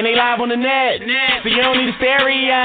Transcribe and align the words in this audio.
And 0.00 0.08
they 0.08 0.16
live 0.16 0.40
on 0.40 0.48
the 0.48 0.56
net, 0.56 1.04
so 1.44 1.52
you 1.52 1.60
don't 1.60 1.76
need 1.76 1.92
a 1.92 1.96
stereo. 2.00 2.64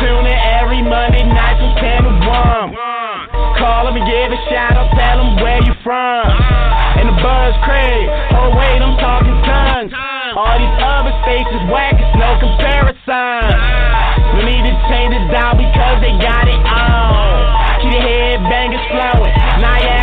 Tune 0.00 0.24
in 0.24 0.38
every 0.56 0.80
Monday 0.80 1.28
night 1.28 1.60
from 1.60 1.76
10 1.76 2.08
to 2.08 2.12
1. 2.24 3.60
Call 3.60 3.84
them 3.84 4.00
and 4.00 4.06
give 4.08 4.32
a 4.32 4.40
shout 4.48 4.80
out, 4.80 4.88
tell 4.96 5.20
them 5.20 5.36
where 5.44 5.60
you 5.60 5.76
from. 5.84 6.24
And 6.96 7.12
the 7.12 7.16
buzz 7.20 7.52
crazy. 7.68 8.08
oh 8.32 8.48
wait, 8.48 8.80
I'm 8.80 8.96
talking 8.96 9.36
tons. 9.44 9.92
All 10.40 10.56
these 10.56 10.76
other 10.80 11.12
stations 11.20 11.68
whack, 11.68 12.00
it's 12.00 12.16
no 12.16 12.40
comparison. 12.40 13.52
No 14.32 14.40
need 14.40 14.64
to 14.64 14.74
change 14.88 15.12
it 15.12 15.28
down 15.28 15.60
because 15.60 16.00
they 16.00 16.16
got 16.16 16.48
it 16.48 16.56
on. 16.64 17.84
Keep 17.84 17.92
the 17.92 18.00
headbangers 18.00 18.84
flowing, 18.88 19.36
Niagara 19.60 19.84
Falls. 19.84 19.95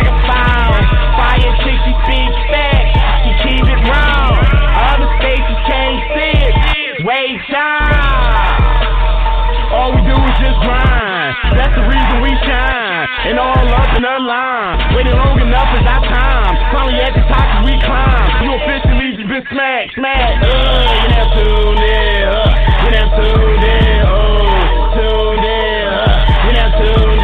We 10.44 10.50
do 10.50 10.52
is 10.52 10.52
just 10.52 10.60
grind. 10.60 11.32
That's 11.56 11.74
the 11.74 11.84
reason 11.88 12.20
we 12.20 12.32
shine. 12.44 13.08
And 13.32 13.38
all 13.38 13.56
up 13.56 13.96
in 13.96 14.02
the 14.02 14.18
line. 14.20 14.96
Waiting 14.96 15.16
long 15.16 15.40
enough 15.40 15.72
is 15.72 15.86
our 15.86 16.02
time. 16.04 16.52
Finally 16.72 17.00
at 17.00 17.14
the 17.14 17.24
top 17.32 17.64
we 17.64 17.72
climb. 17.80 18.44
You 18.44 18.50
officially 18.60 19.24
been 19.24 19.44
smacked, 19.48 19.94
smacked. 19.94 20.44
Uh, 20.44 20.84
you 21.00 21.08
now 21.08 21.32
tuned 21.32 21.80
in. 21.80 22.28
Uh, 22.28 22.44
you 22.84 22.90
now 22.92 23.08
tuned 23.16 23.64
in. 23.64 24.00
Oh, 24.04 24.92
tuned 24.92 25.44
in. 25.44 25.88
Uh, 25.88 26.12
you 26.44 26.52
now 26.52 26.68
tuned 26.76 27.22
in. 27.22 27.23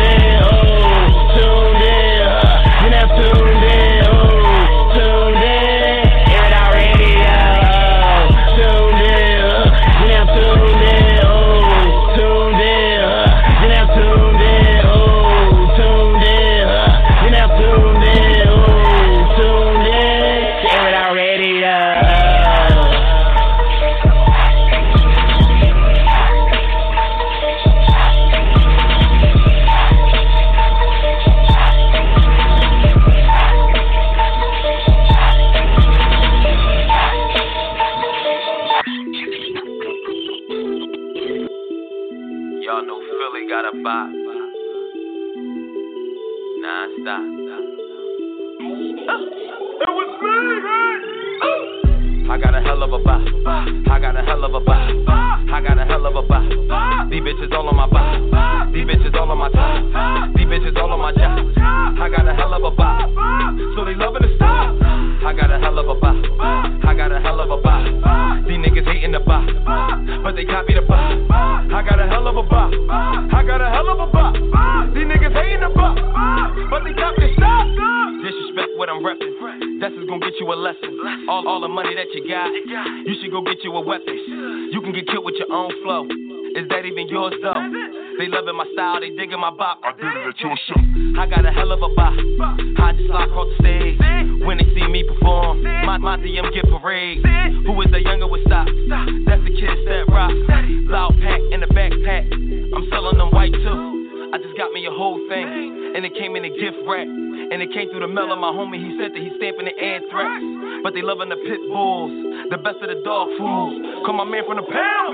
Of 108.33 108.39
my 108.39 108.55
homie. 108.55 108.79
He 108.79 108.95
said 108.99 109.13
that 109.13 109.21
he's 109.21 109.35
stamping 109.37 109.67
the 109.67 109.75
anthrax. 109.75 110.43
But 110.83 110.95
they 110.97 111.03
loving 111.03 111.29
the 111.29 111.37
pit 111.37 111.61
bulls, 111.69 112.09
the 112.49 112.57
best 112.57 112.81
of 112.81 112.89
the 112.89 113.05
dog 113.05 113.29
fools. 113.37 113.75
Call 114.07 114.17
my 114.17 114.25
man 114.25 114.49
from 114.49 114.57
the 114.57 114.65
pound, 114.65 115.13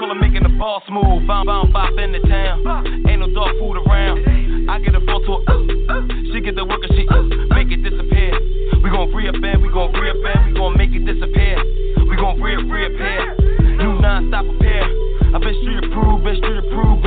call 0.00 0.08
him 0.08 0.20
making 0.24 0.42
the 0.42 0.54
ball 0.56 0.80
smooth. 0.88 1.28
Bound, 1.28 1.44
bound, 1.44 1.68
bop 1.68 1.92
in 2.00 2.16
the 2.16 2.22
town. 2.24 2.64
Ain't 3.04 3.20
no 3.20 3.28
dog 3.28 3.52
food 3.60 3.76
around. 3.76 4.24
I 4.72 4.80
get 4.80 4.94
a 4.94 5.04
photo, 5.04 5.44
uh, 5.44 5.58
uh, 5.92 6.06
she 6.32 6.40
get 6.40 6.56
the 6.56 6.64
work 6.64 6.80
and 6.80 6.94
she 6.96 7.04
make 7.52 7.68
it 7.68 7.84
disappear. 7.84 8.32
We 8.80 8.88
gon' 8.88 9.12
reappear, 9.12 9.60
we 9.60 9.68
gon' 9.68 9.92
reappear, 9.92 10.38
we 10.48 10.56
gon' 10.56 10.78
make 10.78 10.96
it 10.96 11.04
disappear. 11.04 11.60
We 12.08 12.16
gon' 12.16 12.40
re 12.40 12.56
reappear. 12.56 13.36
New 13.76 14.00
non-stop 14.00 14.48
repair. 14.48 14.88
I've 15.34 15.44
been 15.44 15.56
street 15.60 15.82
approved, 15.82 16.24
been 16.24 16.36
street 16.40 16.56
approved, 16.56 17.04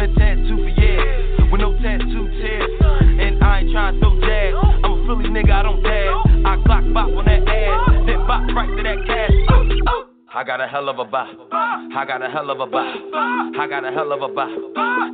got 10.46 10.62
a 10.62 10.68
hell 10.68 10.90
of 10.90 11.00
a 11.00 11.06
bop. 11.06 11.28
I 11.52 12.06
got 12.08 12.22
a 12.22 12.30
hell 12.30 12.52
of 12.52 12.60
a 12.60 12.68
bop. 12.68 12.86
I 13.58 13.68
got 13.68 13.84
a 13.84 13.92
hell 13.92 14.12
of 14.14 14.22
a 14.22 14.28
bop. 14.28 14.50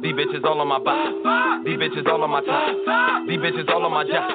These 0.03 0.13
bitches 0.13 0.43
all 0.43 0.59
on 0.59 0.67
my 0.67 0.77
bop. 0.77 1.63
These 1.63 1.79
bitches 1.79 2.05
all 2.07 2.21
on 2.23 2.29
my 2.29 2.41
top. 2.41 3.27
These 3.27 3.39
bitches 3.39 3.69
all 3.71 3.85
on 3.85 3.91
my 3.91 4.03
job. 4.03 4.27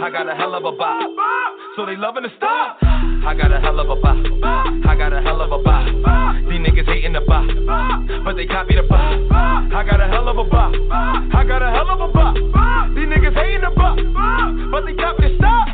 I 0.00 0.08
got 0.10 0.28
a 0.28 0.34
hell 0.34 0.54
of 0.54 0.64
a 0.64 0.72
bop. 0.72 1.02
So 1.76 1.84
they 1.84 1.96
loving 1.96 2.22
to 2.22 2.30
stop. 2.38 2.78
I 2.80 3.34
got 3.36 3.52
a 3.52 3.60
hell 3.60 3.80
of 3.80 3.90
a 3.90 3.96
bop. 4.00 4.16
I 4.88 4.96
got 4.96 5.12
a 5.12 5.20
hell 5.20 5.42
of 5.42 5.52
a 5.52 5.62
bop. 5.62 5.84
These 6.48 6.60
niggas 6.64 6.86
hating 6.86 7.12
the 7.12 7.20
bop. 7.20 7.44
But 8.24 8.36
they 8.36 8.46
copy 8.46 8.76
the 8.76 8.82
bop. 8.88 8.96
I 9.30 9.84
got 9.84 10.00
a 10.00 10.08
hell 10.08 10.28
of 10.28 10.38
a 10.38 10.44
bop. 10.44 10.72
I 10.72 11.44
got 11.44 11.60
a 11.60 11.70
hell 11.70 11.90
of 11.90 12.00
a 12.00 12.08
bop. 12.12 12.34
These 12.96 13.08
niggas 13.12 13.34
hating 13.34 13.60
the 13.60 13.70
bop. 13.76 13.98
But 14.72 14.86
they 14.86 14.94
copy 14.94 15.28
the 15.28 15.36
stop. 15.36 15.68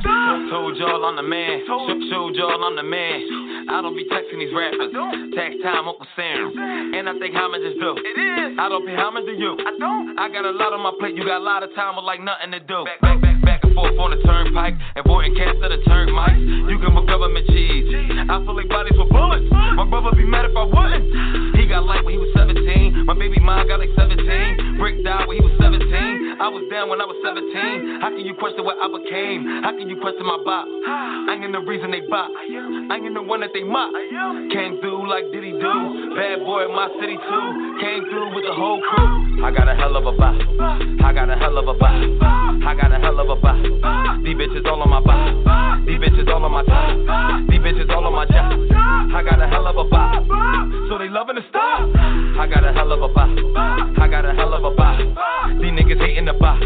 Told 0.51 0.77
y'all 0.77 1.05
I'm 1.07 1.17
the 1.17 1.23
man. 1.23 1.63
Showed 1.67 2.35
y'all 2.35 2.65
I'm 2.65 2.75
the 2.75 2.83
man. 2.83 3.46
I 3.69 3.83
don't 3.83 3.97
be 3.99 4.07
texting 4.07 4.39
these 4.39 4.55
rappers. 4.55 4.95
Tax 5.35 5.55
time, 5.63 5.91
Uncle 5.91 6.07
Sam. 6.15 6.55
And 6.95 7.09
I 7.11 7.19
think 7.19 7.35
homage 7.35 7.67
is 7.67 7.75
due. 7.83 7.99
It 7.99 8.17
is. 8.19 8.59
I 8.59 8.71
don't 8.71 8.87
pay 8.87 8.95
homage 8.95 9.27
to 9.27 9.35
you. 9.35 9.59
I 9.59 9.73
don't. 9.79 10.19
I 10.19 10.31
got 10.31 10.47
a 10.47 10.55
lot 10.55 10.71
on 10.73 10.83
my 10.87 10.95
plate. 10.99 11.19
You 11.19 11.27
got 11.27 11.43
a 11.43 11.47
lot 11.47 11.63
of 11.63 11.75
time 11.75 11.97
with 11.99 12.07
like 12.07 12.23
nothing 12.23 12.55
to 12.55 12.61
do. 12.61 12.87
Back, 12.87 13.01
back, 13.03 13.19
back, 13.21 13.39
back 13.43 13.61
and 13.65 13.75
forth 13.75 13.99
on 13.99 14.15
the 14.15 14.23
turnpike. 14.23 14.79
Avoiding 14.95 15.35
cats 15.35 15.59
to 15.59 15.69
the 15.69 15.83
termites. 15.83 16.39
You 16.71 16.79
can 16.79 16.95
put 16.95 17.11
government 17.11 17.47
cheese. 17.51 17.91
I 18.31 18.39
feel 18.47 18.55
like 18.55 18.71
bodies 18.71 18.95
with 18.95 19.11
bullets. 19.11 19.51
My 19.51 19.85
brother 19.85 20.15
be 20.15 20.25
mad 20.25 20.47
if 20.47 20.55
I 20.55 20.65
wouldn't. 20.65 21.59
He 21.59 21.67
got 21.67 21.83
light 21.83 22.07
when 22.07 22.15
he 22.15 22.21
was 22.23 22.31
17. 22.39 23.07
My 23.07 23.19
baby 23.19 23.43
mom 23.43 23.67
got 23.67 23.83
like 23.83 23.91
17. 23.99 24.79
Brick 24.79 25.03
died 25.03 25.27
when 25.27 25.39
he 25.39 25.43
was 25.43 25.55
17. 25.59 25.83
I 26.37 26.53
was 26.53 26.69
down 26.69 26.93
when 26.93 27.01
I 27.01 27.09
was 27.09 27.17
17. 27.25 28.05
How 28.05 28.13
can 28.13 28.21
you 28.23 28.37
question 28.37 28.61
what 28.61 28.77
I 28.77 28.93
became? 28.93 29.65
How 29.65 29.73
can 29.73 29.89
you 29.89 29.97
question 29.99 30.23
my 30.29 30.37
bop? 30.45 30.69
I 31.29 31.35
ain't 31.35 31.49
in 31.49 31.53
the 31.53 31.65
reason 31.65 31.91
they 31.91 32.05
bop. 32.07 32.29
I 32.29 33.01
ain't 33.01 33.09
in 33.09 33.17
the 33.17 33.25
one 33.25 33.41
that 33.41 33.56
they 33.57 33.65
mock. 33.65 33.91
Came 34.53 34.77
through 34.81 35.09
like 35.09 35.33
Diddy 35.33 35.53
do. 35.53 35.73
Bad 36.13 36.45
boy 36.45 36.69
in 36.69 36.77
my 36.77 36.93
city 37.01 37.17
too. 37.17 37.47
Came 37.81 38.05
through 38.13 38.35
with 38.37 38.45
the 38.45 38.53
whole 38.53 38.81
crew. 38.85 39.45
I 39.45 39.51
got 39.51 39.67
a 39.67 39.75
hell 39.75 39.97
of 39.97 40.05
a 40.05 40.13
bop. 40.13 40.37
I 41.01 41.13
got 41.17 41.31
a 41.31 41.37
hell 41.37 41.57
of 41.57 41.69
a 41.69 41.73
bop. 41.73 41.97
I 42.69 42.75
got 42.77 42.93
a 42.93 42.99
hell 43.01 43.19
of 43.19 43.31
a 43.31 43.37
bop. 43.41 43.57
These 44.21 44.37
bitches 44.37 44.67
all 44.69 44.83
on 44.83 44.91
my 44.91 45.01
bop. 45.01 45.87
These 45.87 45.97
bitches 45.97 46.29
all 46.29 46.45
on 46.45 46.53
my 46.53 46.65
top. 46.65 47.49
These 47.49 47.61
bitches 47.61 47.89
all 47.89 48.05
on 48.05 48.13
my 48.13 48.27
job. 48.27 48.53
I 49.17 49.23
got 49.25 49.41
a 49.41 49.49
hell 49.49 49.67
of 49.67 49.77
a 49.79 49.85
bop. 49.89 50.27
so 50.91 50.99
they 50.99 51.09
loving 51.09 51.37
the 51.37 51.45
stop. 51.49 51.81
I 52.37 52.47
got 52.53 52.61
a 52.61 52.73
hell 52.77 52.93
of 52.93 53.01
a 53.01 53.09
bop. 53.09 53.31
I 53.97 54.09
got 54.09 54.27
a 54.27 54.35
hell 54.35 54.53
of 54.53 54.65
a 54.65 54.71
bop. 54.77 54.99
These 55.61 55.73
niggas 55.73 55.99
hating 56.05 56.27
the 56.27 56.35
bop, 56.35 56.61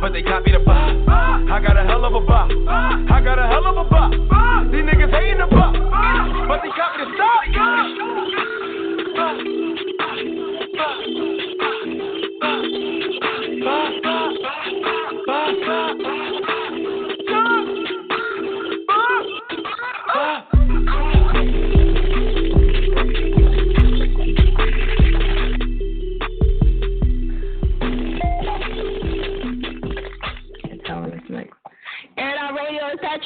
but 0.00 0.12
they 0.12 0.22
copy 0.22 0.52
the 0.52 0.58
bop. 0.58 0.76
I 1.08 1.60
got 1.64 1.78
a 1.78 1.84
hell 1.84 2.04
of 2.04 2.12
a 2.12 2.20
bop. 2.20 2.50
I 2.68 3.20
got 3.24 3.38
a 3.38 3.46
hell 3.46 3.64
of 3.66 3.86
a 3.86 3.88
bop. 3.88 4.12
These 4.70 4.84
niggas 4.84 5.10
hating 5.10 5.38
the 5.38 5.46
bop, 5.46 5.74
but 6.48 6.60
they 6.62 6.70
copy 6.70 6.98
the 6.98 7.06
stop. 7.14 7.30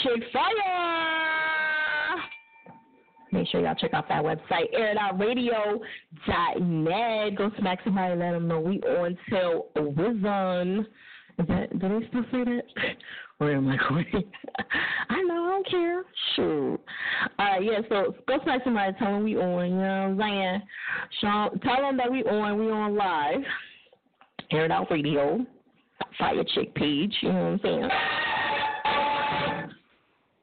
Chick 0.02 0.24
Fire. 0.32 1.63
Make 3.34 3.48
sure 3.48 3.60
y'all 3.60 3.74
check 3.74 3.92
out 3.94 4.08
that 4.08 4.22
website, 4.22 4.72
airitoutradio.net. 4.78 7.36
Go 7.36 7.50
smack 7.58 7.80
somebody, 7.82 8.14
let 8.14 8.30
them 8.30 8.46
know 8.46 8.60
we 8.60 8.80
on 8.82 9.18
till 9.28 9.66
Wizon. 9.76 10.86
Is 11.36 11.46
that, 11.48 11.76
do 11.80 11.88
they 11.88 12.06
still 12.06 12.22
say 12.30 12.44
that? 12.44 12.62
Or 13.40 13.50
am 13.50 13.66
I 13.66 13.76
going? 13.88 14.06
I 15.10 15.20
know, 15.22 15.46
I 15.46 15.48
don't 15.50 15.68
care. 15.68 16.04
Shoot. 16.36 16.78
All 17.36 17.44
right, 17.44 17.64
yeah, 17.64 17.80
so 17.88 18.14
go 18.28 18.38
smack 18.44 18.62
somebody, 18.62 18.92
tell 18.96 19.10
them 19.10 19.24
we 19.24 19.36
on, 19.36 19.70
you 19.70 19.76
know 19.76 20.14
what 20.14 20.24
I'm 20.24 20.62
saying? 21.20 21.50
Tell 21.64 21.82
them 21.82 21.96
that 21.96 22.12
we 22.12 22.22
on, 22.22 22.60
we 22.60 22.70
on 22.70 22.94
live. 22.94 23.40
Air 24.52 24.66
It 24.66 24.70
Out 24.70 24.88
Radio, 24.88 25.44
Fiya 26.20 26.44
Chick 26.54 26.76
page, 26.76 27.12
you 27.22 27.32
know 27.32 27.58
what 27.58 27.66
I'm 27.66 27.90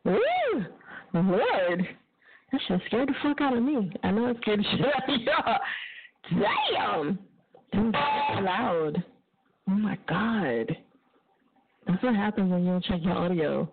saying? 0.04 0.06
Woo! 0.20 0.20
Lord. 1.14 1.88
That 2.52 2.62
shit 2.68 2.82
scared 2.88 3.10
the 3.10 3.14
fuck 3.24 3.42
out 3.42 3.56
of 3.56 3.64
me. 3.64 3.92
I 4.04 4.12
know 4.12 4.28
it 4.28 4.38
scared 4.42 4.60
the 4.60 4.64
shit 4.78 4.86
out 4.86 5.10
of 5.10 5.22
y'all. 5.22 5.60
Damn! 6.30 7.20
That 7.74 8.44
loud. 8.44 9.04
Oh 9.70 9.74
my 9.74 9.98
god. 10.08 10.76
That's 11.88 12.04
what 12.04 12.16
happens 12.16 12.52
when 12.52 12.66
you 12.66 12.72
don't 12.72 12.84
check 12.84 13.00
your 13.02 13.14
audio 13.14 13.70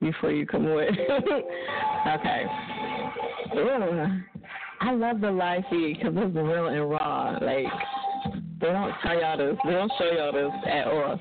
before 0.00 0.32
you 0.32 0.46
come 0.46 0.66
on. 0.66 0.88
okay. 2.08 2.46
Ugh. 3.56 4.10
I 4.80 4.92
love 4.92 5.20
the 5.20 5.30
live 5.30 5.62
feed 5.70 5.98
because 5.98 6.14
it's 6.16 6.34
real 6.34 6.66
and 6.66 6.90
raw. 6.90 7.38
Like, 7.40 7.66
they 8.60 8.66
don't 8.66 8.92
tell 9.02 9.18
y'all 9.18 9.36
this. 9.36 9.56
They 9.64 9.70
don't 9.70 9.92
show 9.98 10.10
y'all 10.10 10.32
this 10.32 10.52
at 10.66 10.86
all. 10.88 11.20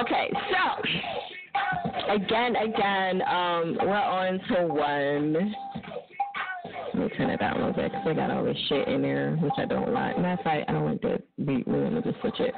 Okay, 0.00 0.30
so 0.50 0.82
again, 2.14 2.56
again, 2.56 3.22
um, 3.22 3.78
we're 3.82 3.94
on 3.94 4.40
to 4.48 4.66
one. 4.68 5.54
Me 7.28 7.36
down 7.36 7.52
a 7.52 7.58
little 7.58 7.72
bit 7.72 7.92
because 7.92 8.04
they 8.04 8.14
got 8.14 8.30
all 8.32 8.44
this 8.44 8.56
shit 8.68 8.88
in 8.88 9.00
there, 9.00 9.36
which 9.36 9.52
I 9.56 9.64
don't 9.64 9.92
like. 9.92 10.18
Matter 10.18 10.40
of 10.40 10.44
fact, 10.44 10.68
I 10.68 10.72
don't 10.72 10.84
want 10.84 11.02
to 11.02 11.22
beat. 11.44 11.66
We're 11.68 11.88
going 11.88 12.02
to 12.02 12.02
just 12.02 12.20
switch 12.20 12.40
it. 12.40 12.52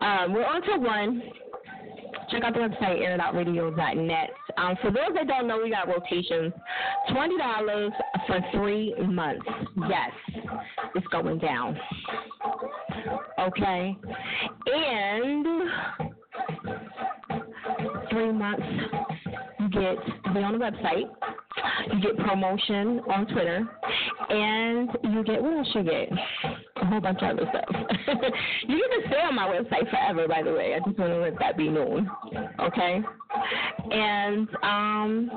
Um, 0.00 0.32
we're 0.32 0.44
on 0.44 0.62
to 0.62 0.78
one. 0.78 1.22
Check 2.30 2.42
out 2.42 2.54
the 2.54 2.60
website, 2.60 2.98
airitoutradio.net. 2.98 4.30
Um, 4.56 4.76
for 4.82 4.90
those 4.90 5.14
that 5.14 5.28
don't 5.28 5.46
know, 5.46 5.60
we 5.62 5.70
got 5.70 5.86
rotations. 5.86 6.52
$20 7.10 7.90
for 8.26 8.40
three 8.52 8.94
months. 9.06 9.46
Yes, 9.88 10.10
it's 10.94 11.06
going 11.06 11.38
down. 11.38 11.78
Okay. 13.38 13.96
And 14.66 15.46
three 18.10 18.32
months, 18.32 18.66
get 19.80 20.24
to 20.24 20.34
be 20.34 20.40
on 20.40 20.58
the 20.58 20.64
website, 20.64 21.08
you 21.92 22.00
get 22.00 22.16
promotion 22.18 23.00
on 23.08 23.26
Twitter, 23.26 23.68
and 24.30 24.90
you 25.04 25.24
get 25.24 25.42
what 25.42 25.58
else 25.58 25.68
you 25.74 25.82
get? 25.82 26.10
A 26.76 26.86
whole 26.86 27.00
bunch 27.00 27.18
of 27.22 27.38
other 27.38 27.50
stuff. 27.50 27.64
you 28.68 28.78
to 28.78 29.08
stay 29.08 29.20
on 29.20 29.34
my 29.34 29.48
website 29.48 29.90
forever, 29.90 30.28
by 30.28 30.42
the 30.42 30.52
way. 30.52 30.74
I 30.74 30.78
just 30.86 30.98
want 30.98 31.12
to 31.12 31.18
let 31.18 31.38
that 31.38 31.56
be 31.56 31.68
known. 31.68 32.10
Okay? 32.60 33.00
And 33.90 34.48
um 34.62 35.30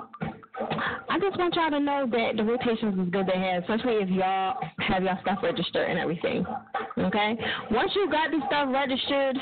I 1.09 1.19
just 1.19 1.37
want 1.37 1.55
y'all 1.55 1.69
to 1.71 1.79
know 1.79 2.07
that 2.09 2.37
the 2.37 2.43
rotations 2.43 2.99
is 2.99 3.09
good 3.11 3.27
to 3.27 3.33
have, 3.33 3.63
especially 3.63 3.95
if 3.95 4.09
y'all 4.09 4.57
have 4.79 5.03
y'all 5.03 5.17
stuff 5.21 5.39
registered 5.43 5.89
and 5.89 5.99
everything. 5.99 6.45
Okay? 6.97 7.37
Once 7.71 7.91
you 7.95 8.09
got 8.09 8.31
the 8.31 8.39
stuff 8.47 8.69
registered 8.71 9.37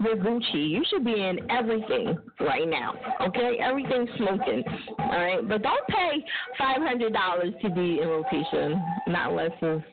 with 0.00 0.18
Gucci, 0.18 0.68
you 0.70 0.84
should 0.90 1.04
be 1.04 1.12
in 1.12 1.50
everything 1.50 2.18
right 2.40 2.68
now. 2.68 2.94
Okay? 3.20 3.58
Everything's 3.60 4.08
smoking. 4.16 4.62
All 4.98 5.08
right? 5.08 5.48
But 5.48 5.62
don't 5.62 5.86
pay 5.88 6.24
$500 6.60 7.60
to 7.60 7.70
be 7.70 8.00
in 8.00 8.08
rotation, 8.08 8.82
not 9.08 9.30
unless 9.30 9.52
it's 9.62 9.84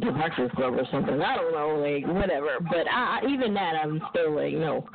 Breakfast 0.00 0.54
Club 0.54 0.74
or 0.74 0.86
something. 0.90 1.20
I 1.20 1.36
don't 1.36 1.52
know, 1.52 1.80
like 1.80 2.06
whatever. 2.06 2.58
But 2.60 2.88
I, 2.90 3.20
even 3.28 3.54
that, 3.54 3.74
I'm 3.82 4.00
still 4.10 4.34
like, 4.34 4.54
no. 4.54 4.86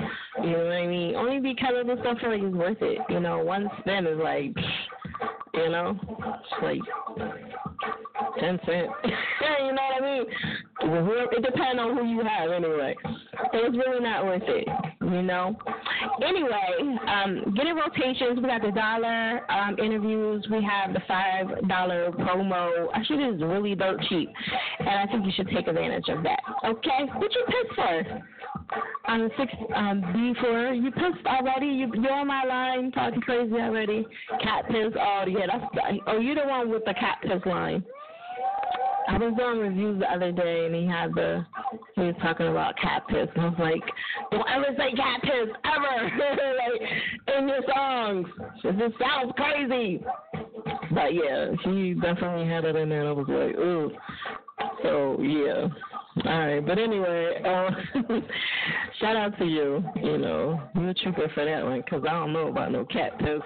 You 0.44 0.52
know 0.52 0.66
what 0.66 0.74
I 0.74 0.88
mean? 0.88 1.16
Only 1.16 1.40
because 1.40 1.74
of 1.80 1.88
the 1.88 1.98
stuff 2.02 2.18
like 2.24 2.42
is 2.42 2.54
worth 2.54 2.82
it. 2.82 3.00
You 3.10 3.20
know, 3.20 3.44
one 3.44 3.70
spin 3.80 4.06
is 4.08 4.20
like, 4.22 4.54
you 5.58 5.70
know, 5.70 6.00
it's 6.00 6.64
like 6.64 6.80
ten 8.40 8.60
cent. 8.66 8.88
you 9.06 9.74
know 9.74 9.82
what 9.82 10.04
I 10.04 10.16
mean? 10.18 10.26
It 10.82 11.44
depends 11.44 11.80
on 11.80 11.98
who 11.98 12.06
you 12.06 12.22
have 12.24 12.52
anyway. 12.52 12.96
So 13.04 13.60
it's 13.64 13.78
really 13.78 14.04
not 14.04 14.26
worth 14.26 14.44
it, 14.46 14.68
you 15.02 15.22
know. 15.22 15.56
Anyway, 16.24 16.98
um, 17.08 17.54
getting 17.56 17.76
rotations. 17.76 18.38
We 18.38 18.48
got 18.48 18.62
the 18.62 18.72
dollar 18.72 19.50
um, 19.52 19.78
interviews. 19.80 20.46
We 20.50 20.64
have 20.64 20.94
the 20.94 21.02
five 21.08 21.68
dollar 21.68 22.12
promo. 22.12 22.88
Actually, 22.94 23.24
it 23.24 23.36
is 23.36 23.42
really 23.42 23.76
dirt 23.76 24.02
cheap, 24.10 24.30
and 24.80 24.90
I 24.90 25.06
think 25.08 25.26
you 25.26 25.32
should 25.36 25.50
take 25.50 25.68
advantage 25.68 26.10
of 26.10 26.24
that. 26.24 26.40
Okay, 26.66 27.06
what 27.16 27.34
you 27.34 27.46
pick 27.48 27.76
for? 27.76 28.24
On 29.08 29.30
six 29.38 29.54
um, 29.76 30.02
before 30.02 30.74
you 30.74 30.92
pissed 30.92 31.26
already. 31.26 31.68
You 31.68 31.92
you're 31.94 32.14
on 32.14 32.28
my 32.28 32.44
line 32.44 32.92
talking 32.92 33.22
crazy 33.22 33.54
already. 33.54 34.06
Cat 34.42 34.66
piss. 34.68 34.94
Oh 35.00 35.24
yeah, 35.28 35.46
that's 35.48 35.66
oh 36.08 36.20
you're 36.20 36.36
the 36.36 36.46
one 36.48 36.70
with 36.70 36.84
the 36.86 36.94
cat 36.94 37.18
piss 37.22 37.46
line. 37.46 37.84
I 39.08 39.18
was 39.18 39.34
doing 39.38 39.60
reviews 39.60 40.00
the 40.00 40.12
other 40.12 40.32
day, 40.32 40.66
and 40.66 40.74
he 40.74 40.88
had 40.88 41.14
the 41.14 41.46
he 41.96 42.02
was 42.02 42.16
talking 42.22 42.48
about 42.48 42.76
cat 42.78 43.04
piss, 43.08 43.28
and 43.36 43.46
I 43.46 43.50
was 43.50 43.60
like, 43.60 43.84
"Don't 44.32 44.50
ever 44.50 44.76
say 44.78 44.96
cat 44.96 45.22
piss 45.22 45.56
ever, 45.64 46.12
like 46.58 47.38
in 47.38 47.48
your 47.48 47.62
songs. 47.74 48.28
It 48.64 48.78
just 48.80 49.00
sounds 49.00 49.32
crazy." 49.38 50.04
But 50.92 51.14
yeah, 51.14 51.52
he 51.64 51.94
definitely 51.94 52.48
had 52.48 52.66
it 52.66 52.76
in 52.76 52.90
there, 52.90 53.02
and 53.02 53.10
I 53.10 53.12
was 53.12 53.28
like, 53.28 53.56
"Ooh." 53.58 53.92
So 54.82 55.22
yeah. 55.22 55.68
All 56.24 56.32
right, 56.32 56.66
but 56.66 56.80
anyway, 56.80 57.42
uh, 57.44 57.70
shout 59.02 59.18
out 59.18 59.38
to 59.38 59.46
you. 59.46 59.84
You 59.98 60.18
know, 60.18 60.62
you're 60.74 60.90
a 60.90 60.94
trooper 60.94 61.30
for 61.34 61.44
that 61.44 61.64
one 61.64 61.82
because 61.82 62.04
I 62.08 62.14
don't 62.14 62.32
know 62.32 62.48
about 62.48 62.72
no 62.72 62.86
cat 62.86 63.20
piss. 63.20 63.42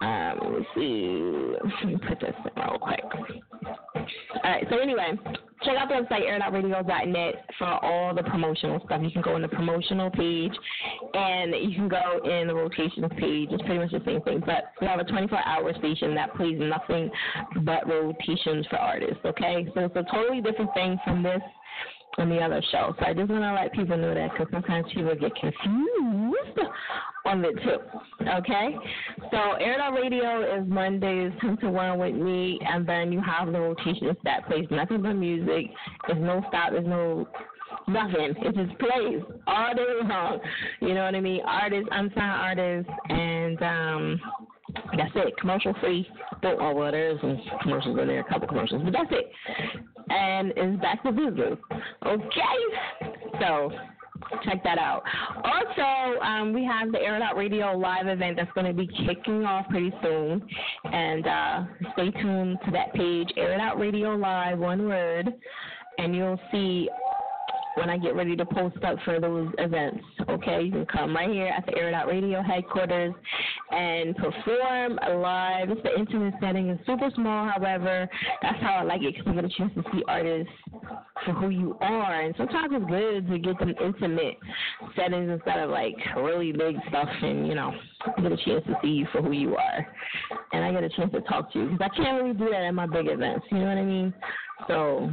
Um, 0.00 0.38
let 0.42 0.52
me 0.52 0.66
see. 0.74 1.56
Let 1.64 1.86
me 1.86 1.96
put 2.08 2.20
this 2.20 2.34
in 2.36 2.62
real 2.62 2.78
quick. 2.78 3.02
All 4.44 4.50
right. 4.50 4.64
So 4.70 4.78
anyway, 4.78 5.18
check 5.64 5.76
out 5.76 5.88
the 5.88 5.94
website 5.94 6.22
airitoutradio.net 6.22 7.44
for 7.58 7.66
all 7.66 8.14
the 8.14 8.22
promotional 8.22 8.80
stuff. 8.84 9.00
You 9.02 9.10
can 9.10 9.22
go 9.22 9.36
in 9.36 9.42
the 9.42 9.48
promotional 9.48 10.10
page, 10.10 10.52
and 11.14 11.52
you 11.52 11.74
can 11.74 11.88
go 11.88 12.20
in 12.24 12.46
the 12.46 12.54
rotations 12.54 13.10
page. 13.18 13.48
It's 13.50 13.62
pretty 13.62 13.78
much 13.78 13.90
the 13.90 14.02
same 14.04 14.22
thing, 14.22 14.42
but 14.46 14.72
we 14.80 14.86
have 14.86 15.00
a 15.00 15.04
24-hour 15.04 15.74
station 15.78 16.14
that 16.14 16.34
plays 16.36 16.58
nothing 16.58 17.10
but 17.62 17.88
rotations 17.88 18.66
for 18.68 18.76
artists. 18.76 19.18
Okay, 19.24 19.66
so 19.74 19.80
it's 19.80 19.96
a 19.96 20.04
totally 20.14 20.40
different 20.40 20.72
thing 20.74 20.98
from 21.04 21.22
this 21.22 21.42
on 22.18 22.28
the 22.28 22.38
other 22.38 22.62
show. 22.70 22.94
So 22.98 23.06
I 23.06 23.14
just 23.14 23.30
want 23.30 23.42
to 23.42 23.52
let 23.54 23.72
people 23.72 23.96
know 23.96 24.14
that 24.14 24.30
because 24.32 24.48
sometimes 24.52 24.86
people 24.92 25.14
get 25.14 25.34
confused 25.34 26.58
on 27.24 27.44
it 27.44 27.54
too. 27.62 27.78
Okay? 28.26 28.76
So 29.30 29.52
Air 29.60 29.78
Radio 29.92 30.60
is 30.60 30.68
Mondays 30.68 31.32
10 31.40 31.58
to 31.58 31.70
1 31.70 31.98
with 31.98 32.14
me, 32.14 32.58
and 32.66 32.86
then 32.86 33.12
you 33.12 33.20
have 33.20 33.52
the 33.52 33.60
rotations 33.60 34.16
that 34.24 34.46
plays 34.46 34.66
nothing 34.70 35.02
but 35.02 35.14
music. 35.14 35.66
There's 36.06 36.20
no 36.20 36.42
stop, 36.48 36.72
there's 36.72 36.86
no 36.86 37.28
nothing. 37.86 38.34
It 38.36 38.54
just 38.54 38.78
plays 38.78 39.22
all 39.46 39.74
day 39.74 39.84
long. 40.02 40.40
You 40.80 40.94
know 40.94 41.04
what 41.04 41.14
I 41.14 41.20
mean? 41.20 41.40
Artists, 41.44 41.88
unsigned 41.90 42.18
artists, 42.18 42.92
and 43.08 43.62
um 43.62 44.20
that's 44.96 45.12
it. 45.14 45.36
Commercial 45.38 45.74
free. 45.80 46.08
Oh, 46.42 46.74
well, 46.74 46.90
there's 46.90 47.20
some 47.20 47.40
commercials 47.62 47.98
in 47.98 48.06
there, 48.06 48.20
a 48.20 48.24
couple 48.24 48.48
commercials, 48.48 48.82
but 48.84 48.92
that's 48.92 49.10
it. 49.10 49.30
And 50.10 50.52
it's 50.56 50.80
back 50.80 51.02
to 51.02 51.12
business. 51.12 51.58
Okay? 52.06 52.58
So, 53.40 53.70
check 54.44 54.62
that 54.64 54.78
out. 54.78 55.02
Also, 55.44 56.20
um, 56.20 56.52
we 56.52 56.64
have 56.64 56.92
the 56.92 57.00
Air 57.00 57.20
Radio 57.36 57.76
live 57.76 58.06
event 58.06 58.36
that's 58.36 58.52
going 58.52 58.66
to 58.66 58.72
be 58.72 58.86
kicking 58.86 59.44
off 59.44 59.68
pretty 59.68 59.92
soon. 60.02 60.42
And 60.84 61.26
uh, 61.26 61.64
stay 61.94 62.10
tuned 62.10 62.58
to 62.64 62.70
that 62.72 62.92
page, 62.94 63.28
Air 63.36 63.58
Radio 63.76 64.14
Live, 64.14 64.58
one 64.58 64.88
word, 64.88 65.32
and 65.98 66.14
you'll 66.14 66.40
see 66.52 66.88
when 67.78 67.90
I 67.90 67.96
get 67.96 68.14
ready 68.14 68.34
to 68.36 68.44
post 68.44 68.76
up 68.84 68.96
for 69.04 69.20
those 69.20 69.48
events. 69.58 70.04
Okay, 70.28 70.62
you 70.62 70.72
can 70.72 70.86
come 70.86 71.14
right 71.14 71.30
here 71.30 71.46
at 71.46 71.64
the 71.66 71.76
Air 71.76 72.06
Radio 72.06 72.42
headquarters 72.42 73.14
and 73.70 74.16
perform 74.16 74.98
live. 75.20 75.70
It's 75.70 75.82
the 75.82 75.96
intimate 75.98 76.34
setting. 76.40 76.70
is 76.70 76.78
super 76.86 77.10
small, 77.14 77.48
however. 77.48 78.08
That's 78.42 78.60
how 78.60 78.76
I 78.76 78.82
like 78.82 79.02
it 79.02 79.14
because 79.14 79.26
you 79.26 79.34
get 79.34 79.44
a 79.44 79.56
chance 79.56 79.72
to 79.74 79.82
see 79.92 80.02
artists 80.08 80.52
for 81.24 81.32
who 81.32 81.50
you 81.50 81.76
are. 81.80 82.20
And 82.22 82.34
sometimes 82.36 82.72
it's 82.72 82.86
good 82.86 83.28
to 83.28 83.38
get 83.38 83.58
them 83.58 83.74
intimate 83.82 84.38
settings 84.96 85.30
instead 85.30 85.58
of 85.58 85.70
like 85.70 85.94
really 86.16 86.52
big 86.52 86.76
stuff 86.88 87.08
and, 87.22 87.46
you 87.46 87.54
know, 87.54 87.72
get 88.22 88.32
a 88.32 88.36
chance 88.36 88.64
to 88.66 88.74
see 88.82 88.88
you 88.88 89.06
for 89.12 89.22
who 89.22 89.32
you 89.32 89.56
are. 89.56 89.86
And 90.52 90.64
I 90.64 90.72
get 90.72 90.82
a 90.82 90.88
chance 90.90 91.12
to 91.12 91.20
talk 91.22 91.52
to 91.52 91.58
you 91.58 91.70
because 91.70 91.90
I 91.92 91.96
can't 91.96 92.22
really 92.22 92.34
do 92.34 92.48
that 92.50 92.62
at 92.62 92.72
my 92.72 92.86
big 92.86 93.06
events. 93.06 93.46
You 93.50 93.58
know 93.58 93.66
what 93.66 93.78
I 93.78 93.84
mean? 93.84 94.14
So 94.66 95.10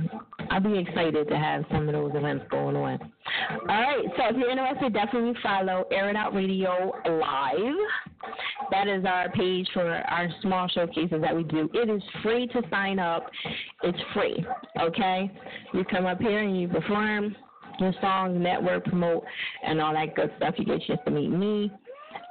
I'll 0.49 0.59
be 0.59 0.77
excited 0.79 1.27
to 1.27 1.37
have 1.37 1.63
some 1.71 1.87
of 1.87 1.93
those 1.93 2.11
events 2.15 2.45
going 2.49 2.75
on. 2.75 2.99
All 3.61 3.67
right, 3.67 4.05
so 4.17 4.29
if 4.29 4.37
you're 4.37 4.49
interested, 4.49 4.93
definitely 4.93 5.33
follow 5.41 5.85
Air 5.91 6.09
It 6.09 6.15
Out 6.15 6.33
Radio 6.33 6.93
Live. 7.05 7.75
That 8.71 8.87
is 8.87 9.05
our 9.05 9.29
page 9.29 9.67
for 9.73 9.87
our 9.87 10.27
small 10.41 10.67
showcases 10.67 11.21
that 11.21 11.35
we 11.35 11.43
do. 11.43 11.69
It 11.73 11.89
is 11.89 12.01
free 12.23 12.47
to 12.47 12.61
sign 12.69 12.99
up. 12.99 13.29
It's 13.83 13.99
free, 14.13 14.45
okay? 14.79 15.31
You 15.73 15.85
come 15.85 16.05
up 16.05 16.19
here 16.19 16.39
and 16.39 16.59
you 16.59 16.67
perform 16.67 17.35
your 17.79 17.93
songs, 18.01 18.39
network, 18.39 18.85
promote, 18.85 19.23
and 19.63 19.81
all 19.81 19.93
that 19.93 20.15
good 20.15 20.31
stuff. 20.37 20.55
You 20.57 20.65
get 20.65 20.81
a 20.81 20.87
chance 20.87 21.01
to 21.05 21.11
meet 21.11 21.29
me 21.29 21.71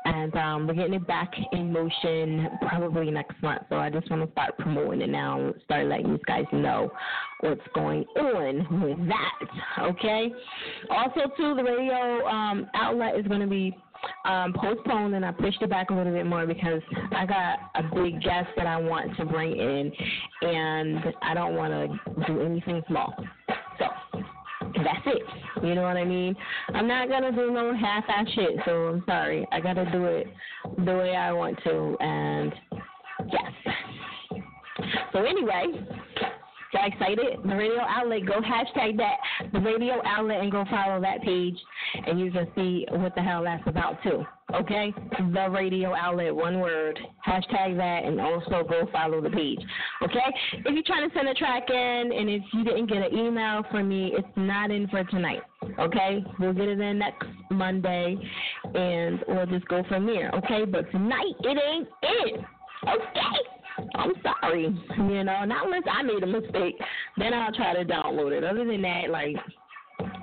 and 0.05 0.35
um, 0.37 0.67
we're 0.67 0.75
getting 0.75 0.95
it 0.95 1.07
back 1.07 1.33
in 1.53 1.73
motion 1.73 2.49
probably 2.69 3.11
next 3.11 3.41
month. 3.43 3.63
So 3.69 3.77
I 3.77 3.91
just 3.91 4.11
want 4.11 4.25
to 4.25 4.33
start 4.33 4.57
promoting 4.59 5.03
it 5.03 5.09
now, 5.09 5.53
start 5.65 5.87
letting 5.87 6.09
you 6.09 6.19
guys 6.27 6.45
know 6.53 6.91
what's 7.41 7.61
going 7.75 8.05
on 8.17 8.83
with 8.83 8.99
that. 9.09 9.83
Okay. 9.83 10.33
Also, 10.91 11.21
too, 11.37 11.55
the 11.55 11.63
radio 11.63 12.27
um, 12.27 12.69
outlet 12.75 13.19
is 13.19 13.27
going 13.27 13.41
to 13.41 13.47
be 13.47 13.77
um, 14.27 14.53
postponed, 14.53 15.15
and 15.15 15.25
I 15.25 15.33
pushed 15.33 15.63
it 15.63 15.71
back 15.71 15.91
a 15.91 15.95
little 15.95 16.13
bit 16.13 16.27
more 16.27 16.47
because 16.47 16.83
I 17.13 17.25
got 17.25 17.59
a 17.75 17.83
big 17.95 18.21
guest 18.23 18.49
that 18.57 18.67
I 18.67 18.77
want 18.77 19.17
to 19.17 19.25
bring 19.25 19.53
in, 19.53 19.93
and 20.43 20.99
I 21.23 21.35
don't 21.35 21.55
want 21.55 21.73
to 21.73 22.27
do 22.27 22.43
anything 22.43 22.83
small. 22.89 23.15
That's 24.77 25.07
it. 25.07 25.23
You 25.65 25.75
know 25.75 25.83
what 25.83 25.97
I 25.97 26.05
mean? 26.05 26.35
I'm 26.75 26.89
not 26.89 27.09
gonna 27.09 27.33
do 27.33 27.51
no 27.51 27.75
half 27.75 28.05
ass 28.09 28.27
shit, 28.35 28.57
so 28.65 28.89
I'm 28.89 29.05
sorry. 29.07 29.47
I 29.53 29.61
gotta 29.61 29.91
do 29.91 30.05
it 30.07 30.27
the 30.85 30.97
way 30.97 31.17
I 31.17 31.33
want 31.33 31.59
to 31.65 31.97
and 32.01 32.53
yes. 33.31 33.75
So 35.13 35.21
anyway, 35.21 35.67
Got 36.75 36.89
excited? 36.89 37.39
The 37.45 37.55
radio 37.55 37.83
outlet, 37.83 38.27
go 38.27 38.41
hashtag 38.41 38.97
that, 38.97 39.19
the 39.53 39.61
radio 39.61 40.03
outlet, 40.05 40.41
and 40.41 40.51
go 40.51 40.65
follow 40.69 41.01
that 41.01 41.23
page, 41.23 41.57
and 42.05 42.19
you 42.19 42.33
can 42.33 42.49
see 42.57 42.85
what 42.91 43.15
the 43.15 43.23
hell 43.23 43.45
that's 43.45 43.63
about 43.67 44.03
too. 44.03 44.25
Okay? 44.53 44.93
The 45.33 45.49
radio 45.51 45.95
outlet, 45.95 46.35
one 46.35 46.61
word. 46.61 46.99
Hashtag 47.27 47.77
that, 47.77 48.05
and 48.05 48.21
also 48.21 48.63
go 48.69 48.89
follow 48.93 49.21
the 49.21 49.31
page. 49.31 49.59
Okay? 50.03 50.35
If 50.53 50.75
you're 50.75 50.83
trying 50.83 51.09
to 51.09 51.15
send 51.15 51.29
a 51.29 51.35
track 51.35 51.71
in, 51.71 52.13
and 52.13 52.29
if 52.29 52.43
you 52.53 52.65
didn't 52.65 52.87
get 52.87 52.99
an 52.99 53.17
email 53.19 53.63
from 53.71 53.89
me, 53.89 54.13
it's 54.17 54.29
not 54.37 54.71
in 54.71 54.87
for 54.89 55.03
tonight. 55.05 55.43
Okay? 55.79 56.25
We'll 56.39 56.53
get 56.53 56.69
it 56.69 56.81
in 56.81 56.99
next 56.99 57.27
Monday, 57.51 58.17
and 58.75 59.25
we'll 59.29 59.47
just 59.47 59.67
go 59.69 59.83
from 59.89 60.07
there. 60.07 60.31
Okay? 60.35 60.65
But 60.65 60.91
tonight, 60.91 61.35
it 61.41 61.59
ain't 61.59 61.89
it. 62.03 62.41
Okay? 62.85 63.89
I'm 63.97 64.13
sorry, 64.23 64.65
you 64.99 65.25
know, 65.25 65.45
not 65.45 65.67
unless 65.67 65.83
I 65.91 66.03
made 66.03 66.23
a 66.23 66.27
mistake, 66.27 66.77
then 67.17 67.35
I'll 67.35 67.53
try 67.53 67.75
to 67.75 67.85
download 67.85 68.31
it. 68.31 68.45
Other 68.45 68.65
than 68.65 68.83
that, 68.83 69.11
like, 69.11 69.35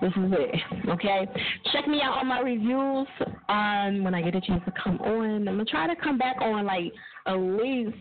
this 0.01 0.12
is 0.12 0.31
it, 0.31 0.89
okay? 0.89 1.27
Check 1.72 1.88
me 1.88 2.01
out 2.01 2.17
on 2.17 2.27
my 2.27 2.39
reviews 2.39 3.08
um, 3.50 4.03
when 4.03 4.15
I 4.15 4.22
get 4.22 4.36
a 4.36 4.41
chance 4.41 4.63
to 4.65 4.74
come 4.84 5.00
on. 5.00 5.48
I'm 5.48 5.58
to 5.58 5.65
try 5.65 5.88
to 5.88 5.96
come 6.01 6.17
back 6.17 6.38
on, 6.41 6.65
like, 6.65 6.91
at 7.27 7.34
least 7.36 7.98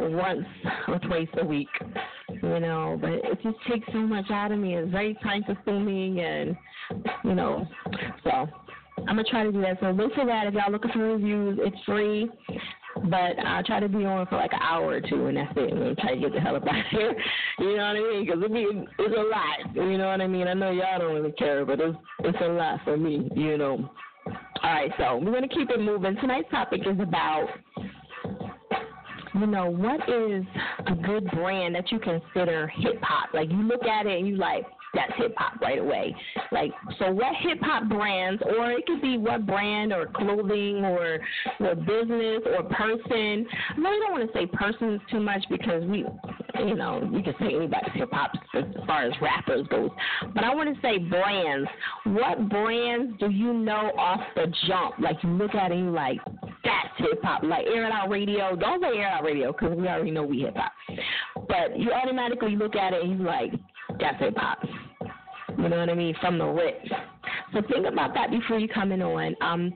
once 0.00 0.46
or 0.88 0.98
twice 0.98 1.28
a 1.40 1.44
week, 1.44 1.68
you 2.28 2.60
know, 2.60 2.98
but 3.00 3.10
it 3.10 3.38
just 3.42 3.56
takes 3.70 3.86
so 3.92 3.98
much 3.98 4.30
out 4.30 4.52
of 4.52 4.58
me. 4.58 4.76
It's 4.76 4.90
very 4.90 5.16
time 5.22 5.44
consuming, 5.44 6.20
and, 6.20 6.56
you 7.24 7.34
know, 7.34 7.66
so 8.24 8.48
I'm 8.98 9.16
gonna 9.16 9.24
try 9.24 9.44
to 9.44 9.52
do 9.52 9.60
that. 9.60 9.78
So 9.80 9.90
look 9.90 10.12
for 10.14 10.26
that. 10.26 10.46
If 10.46 10.54
y'all 10.54 10.72
looking 10.72 10.90
for 10.92 10.98
reviews, 10.98 11.58
it's 11.62 11.76
free. 11.84 12.28
But 13.04 13.38
I'll 13.44 13.62
try 13.62 13.80
to 13.80 13.88
be 13.88 14.04
on 14.04 14.26
for 14.26 14.36
like 14.36 14.52
an 14.52 14.60
hour 14.62 14.86
or 14.86 15.00
two, 15.00 15.26
and 15.26 15.36
that's 15.36 15.52
it. 15.56 15.72
And 15.72 15.96
try 15.98 16.14
to 16.14 16.20
get 16.20 16.32
the 16.32 16.40
hell 16.40 16.56
up 16.56 16.66
out 16.66 16.78
of 16.78 16.84
here. 16.90 17.14
You 17.58 17.76
know 17.76 17.86
what 17.86 17.96
I 17.96 18.00
mean? 18.00 18.26
Because 18.26 18.42
it 18.42 18.52
be, 18.52 18.66
it's 18.98 19.14
a 19.16 19.20
lot. 19.22 19.76
You 19.76 19.98
know 19.98 20.08
what 20.08 20.20
I 20.20 20.26
mean? 20.26 20.48
I 20.48 20.54
know 20.54 20.70
y'all 20.70 20.98
don't 20.98 21.14
really 21.14 21.32
care, 21.32 21.64
but 21.64 21.80
it's 21.80 21.96
it's 22.20 22.38
a 22.40 22.48
lot 22.48 22.80
for 22.84 22.96
me. 22.96 23.30
You 23.34 23.58
know. 23.58 23.90
All 24.62 24.72
right, 24.72 24.90
so 24.98 25.16
we're 25.16 25.32
gonna 25.32 25.48
keep 25.48 25.70
it 25.70 25.80
moving. 25.80 26.16
Tonight's 26.16 26.50
topic 26.50 26.80
is 26.86 27.00
about 27.00 27.48
you 29.34 29.46
know, 29.46 29.70
what 29.70 30.00
is 30.08 30.44
a 30.86 30.94
good 30.94 31.30
brand 31.30 31.74
that 31.74 31.92
you 31.92 31.98
consider 31.98 32.66
hip 32.68 33.00
hop? 33.02 33.32
Like 33.34 33.50
you 33.50 33.62
look 33.62 33.84
at 33.84 34.06
it 34.06 34.18
and 34.18 34.26
you 34.26 34.36
like, 34.36 34.66
that's 34.94 35.12
hip 35.16 35.34
hop 35.36 35.60
right 35.60 35.78
away. 35.78 36.14
Like, 36.52 36.70
so 36.98 37.10
what 37.10 37.34
hip 37.40 37.58
hop 37.60 37.88
brands, 37.88 38.42
or 38.42 38.72
it 38.72 38.86
could 38.86 39.02
be 39.02 39.18
what 39.18 39.46
brand 39.46 39.92
or 39.92 40.06
clothing 40.06 40.84
or 40.84 41.20
what 41.58 41.78
business 41.86 42.42
or 42.46 42.62
person. 42.64 43.46
I 43.48 43.76
really 43.76 44.00
don't 44.00 44.12
want 44.12 44.32
to 44.32 44.38
say 44.38 44.46
persons 44.46 45.00
too 45.10 45.20
much 45.20 45.44
because 45.50 45.84
we, 45.84 46.04
you 46.58 46.74
know, 46.74 47.08
you 47.12 47.22
can 47.22 47.34
say 47.40 47.54
anybody's 47.54 47.92
hip 47.94 48.10
hop 48.12 48.32
as 48.54 48.64
far 48.86 49.04
as 49.04 49.12
rappers 49.20 49.66
goes. 49.68 49.90
But 50.34 50.44
I 50.44 50.54
want 50.54 50.74
to 50.74 50.80
say 50.80 50.98
brands. 50.98 51.68
What 52.04 52.48
brands 52.48 53.18
do 53.20 53.30
you 53.30 53.52
know 53.52 53.92
off 53.98 54.20
the 54.34 54.52
jump? 54.66 54.98
Like 54.98 55.16
you 55.22 55.30
look 55.30 55.54
at 55.54 55.70
it 55.72 55.78
like, 55.78 56.18
that's 56.64 56.88
hip 56.98 57.22
hop. 57.22 57.42
Like 57.42 57.66
Air 57.66 57.86
It 57.86 57.92
Out 57.92 58.10
Radio. 58.10 58.56
Don't 58.56 58.82
say 58.82 58.98
Air 58.98 59.08
It 59.08 59.12
Out 59.12 59.24
Radio 59.24 59.52
because 59.52 59.76
we 59.76 59.86
already 59.86 60.10
know 60.10 60.24
we 60.24 60.40
hip 60.40 60.56
hop. 60.56 60.72
But 61.48 61.78
you 61.78 61.92
automatically 61.92 62.56
look 62.56 62.74
at 62.76 62.92
it 62.92 63.02
and 63.02 63.18
you're 63.18 63.26
like, 63.26 63.52
that's 64.00 64.18
hip. 64.18 64.36
You 65.56 65.68
know 65.68 65.78
what 65.78 65.90
I 65.90 65.94
mean? 65.94 66.14
From 66.20 66.38
the 66.38 66.46
rip. 66.46 66.80
So 67.52 67.62
think 67.72 67.86
about 67.86 68.14
that 68.14 68.30
before 68.30 68.58
you 68.58 68.68
come 68.68 68.92
in 68.92 69.02
on. 69.02 69.34
Um, 69.40 69.72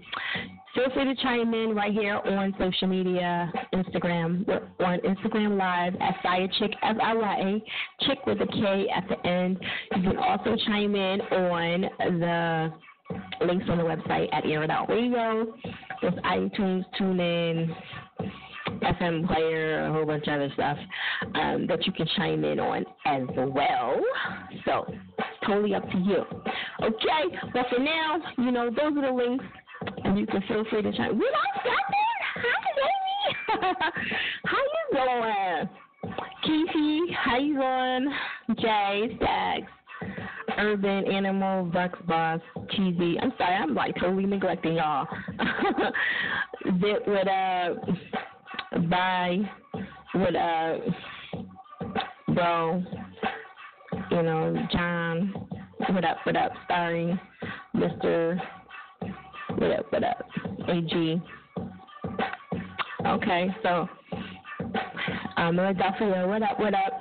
feel 0.75 0.91
free 0.95 1.05
to 1.05 1.15
chime 1.23 1.53
in 1.55 1.75
right 1.75 1.93
here 1.93 2.17
on 2.17 2.55
social 2.59 2.87
media, 2.87 3.53
Instagram, 3.75 4.49
on 4.81 4.99
Instagram 5.01 5.59
Live 5.59 5.95
at 6.01 6.23
Fiya 6.23 6.49
Chick 6.59 6.73
F 6.83 6.97
I 7.03 7.15
Y 7.15 7.37
A, 7.41 8.05
Chick 8.07 8.19
with 8.27 8.41
a 8.41 8.47
K 8.47 8.87
at 8.95 9.09
the 9.09 9.27
end. 9.27 9.59
You 9.97 10.03
can 10.03 10.17
also 10.19 10.57
chime 10.67 10.95
in 10.95 11.21
on 11.21 11.81
the 12.21 12.73
links 13.45 13.67
on 13.69 13.79
the 13.79 13.85
website 13.85 14.33
at 14.33 14.47
Air 14.47 14.63
It 14.63 14.71
Out 14.71 14.89
Radio. 14.89 15.53
There's 16.01 16.15
iTunes, 16.15 16.85
TuneIn, 17.01 17.75
FM 18.81 19.27
player, 19.27 19.87
a 19.87 19.93
whole 19.93 20.07
bunch 20.07 20.27
of 20.27 20.35
other 20.35 20.51
stuff 20.55 20.79
um, 21.35 21.67
that 21.67 21.87
you 21.87 21.93
can 21.93 22.07
chime 22.17 22.45
in 22.45 22.59
on 22.61 22.85
as 23.07 23.23
well. 23.37 24.01
So, 24.65 24.87
totally 25.47 25.75
up 25.75 25.89
to 25.91 25.99
you. 25.99 26.25
Okay, 26.83 27.37
but 27.53 27.67
for 27.69 27.79
now, 27.79 28.19
you 28.39 28.51
know, 28.51 28.71
those 28.71 28.97
are 28.97 29.07
the 29.07 29.13
links, 29.13 29.45
and 30.05 30.19
you 30.19 30.27
can 30.27 30.43
feel 30.49 30.65
free 30.71 30.83
to 30.83 30.93
chime. 30.93 31.19
We 31.19 31.27
don't 31.27 31.61
stop 31.61 31.91
it. 31.91 32.45
Hi, 32.45 32.61
baby. 32.77 33.73
how 34.45 34.59
you 34.73 34.85
doing? 34.93 35.69
Keefe, 36.45 37.15
how 37.17 37.39
you 37.39 37.55
doing? 37.55 38.13
Jay, 38.61 39.17
Stacks. 39.17 39.71
Urban 40.59 41.11
Animal, 41.11 41.65
Bucks 41.65 41.99
Boss, 42.07 42.41
Cheesy. 42.71 43.19
I'm 43.21 43.33
sorry, 43.39 43.55
I'm 43.55 43.75
like 43.75 43.95
totally 44.01 44.27
neglecting 44.27 44.75
y'all. 44.75 45.07
Zip 46.81 47.07
with 47.07 47.29
uh 47.29 47.75
by 48.89 49.39
with 50.15 50.35
uh 50.35 50.77
bro, 52.35 52.83
you 54.11 54.23
know, 54.23 54.55
John, 54.73 55.35
what 55.91 56.05
up, 56.05 56.19
what 56.25 56.37
up, 56.37 56.53
starring 56.65 57.19
Mr. 57.75 58.41
What 59.57 59.71
up, 59.71 59.93
what 59.93 60.05
up, 60.05 60.27
AG. 60.69 61.23
Okay, 63.07 63.57
so 63.63 63.89
um 65.37 65.57
Philadelphia, 65.57 66.27
what 66.27 66.43
up, 66.43 66.59
what 66.59 66.75
up? 66.75 67.01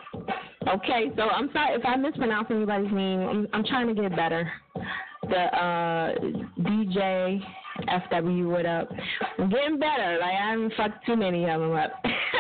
Okay, 0.67 1.11
so 1.15 1.23
I'm 1.23 1.49
sorry 1.53 1.75
if 1.75 1.85
I 1.85 1.95
mispronounce 1.95 2.47
anybody's 2.49 2.91
name. 2.91 3.21
I'm 3.21 3.47
I'm 3.53 3.63
trying 3.65 3.87
to 3.93 3.99
get 3.99 4.15
better. 4.15 4.51
The 5.23 5.37
uh 5.37 6.13
DJ 6.59 7.41
FW, 7.87 8.51
what 8.51 8.65
up? 8.65 8.89
I'm 9.37 9.49
getting 9.49 9.79
better. 9.79 10.17
Like 10.19 10.33
I 10.33 10.51
haven't 10.51 10.73
fucked 10.75 11.05
too 11.05 11.15
many 11.15 11.45
of 11.45 11.61
them 11.61 11.73
up. 11.73 11.91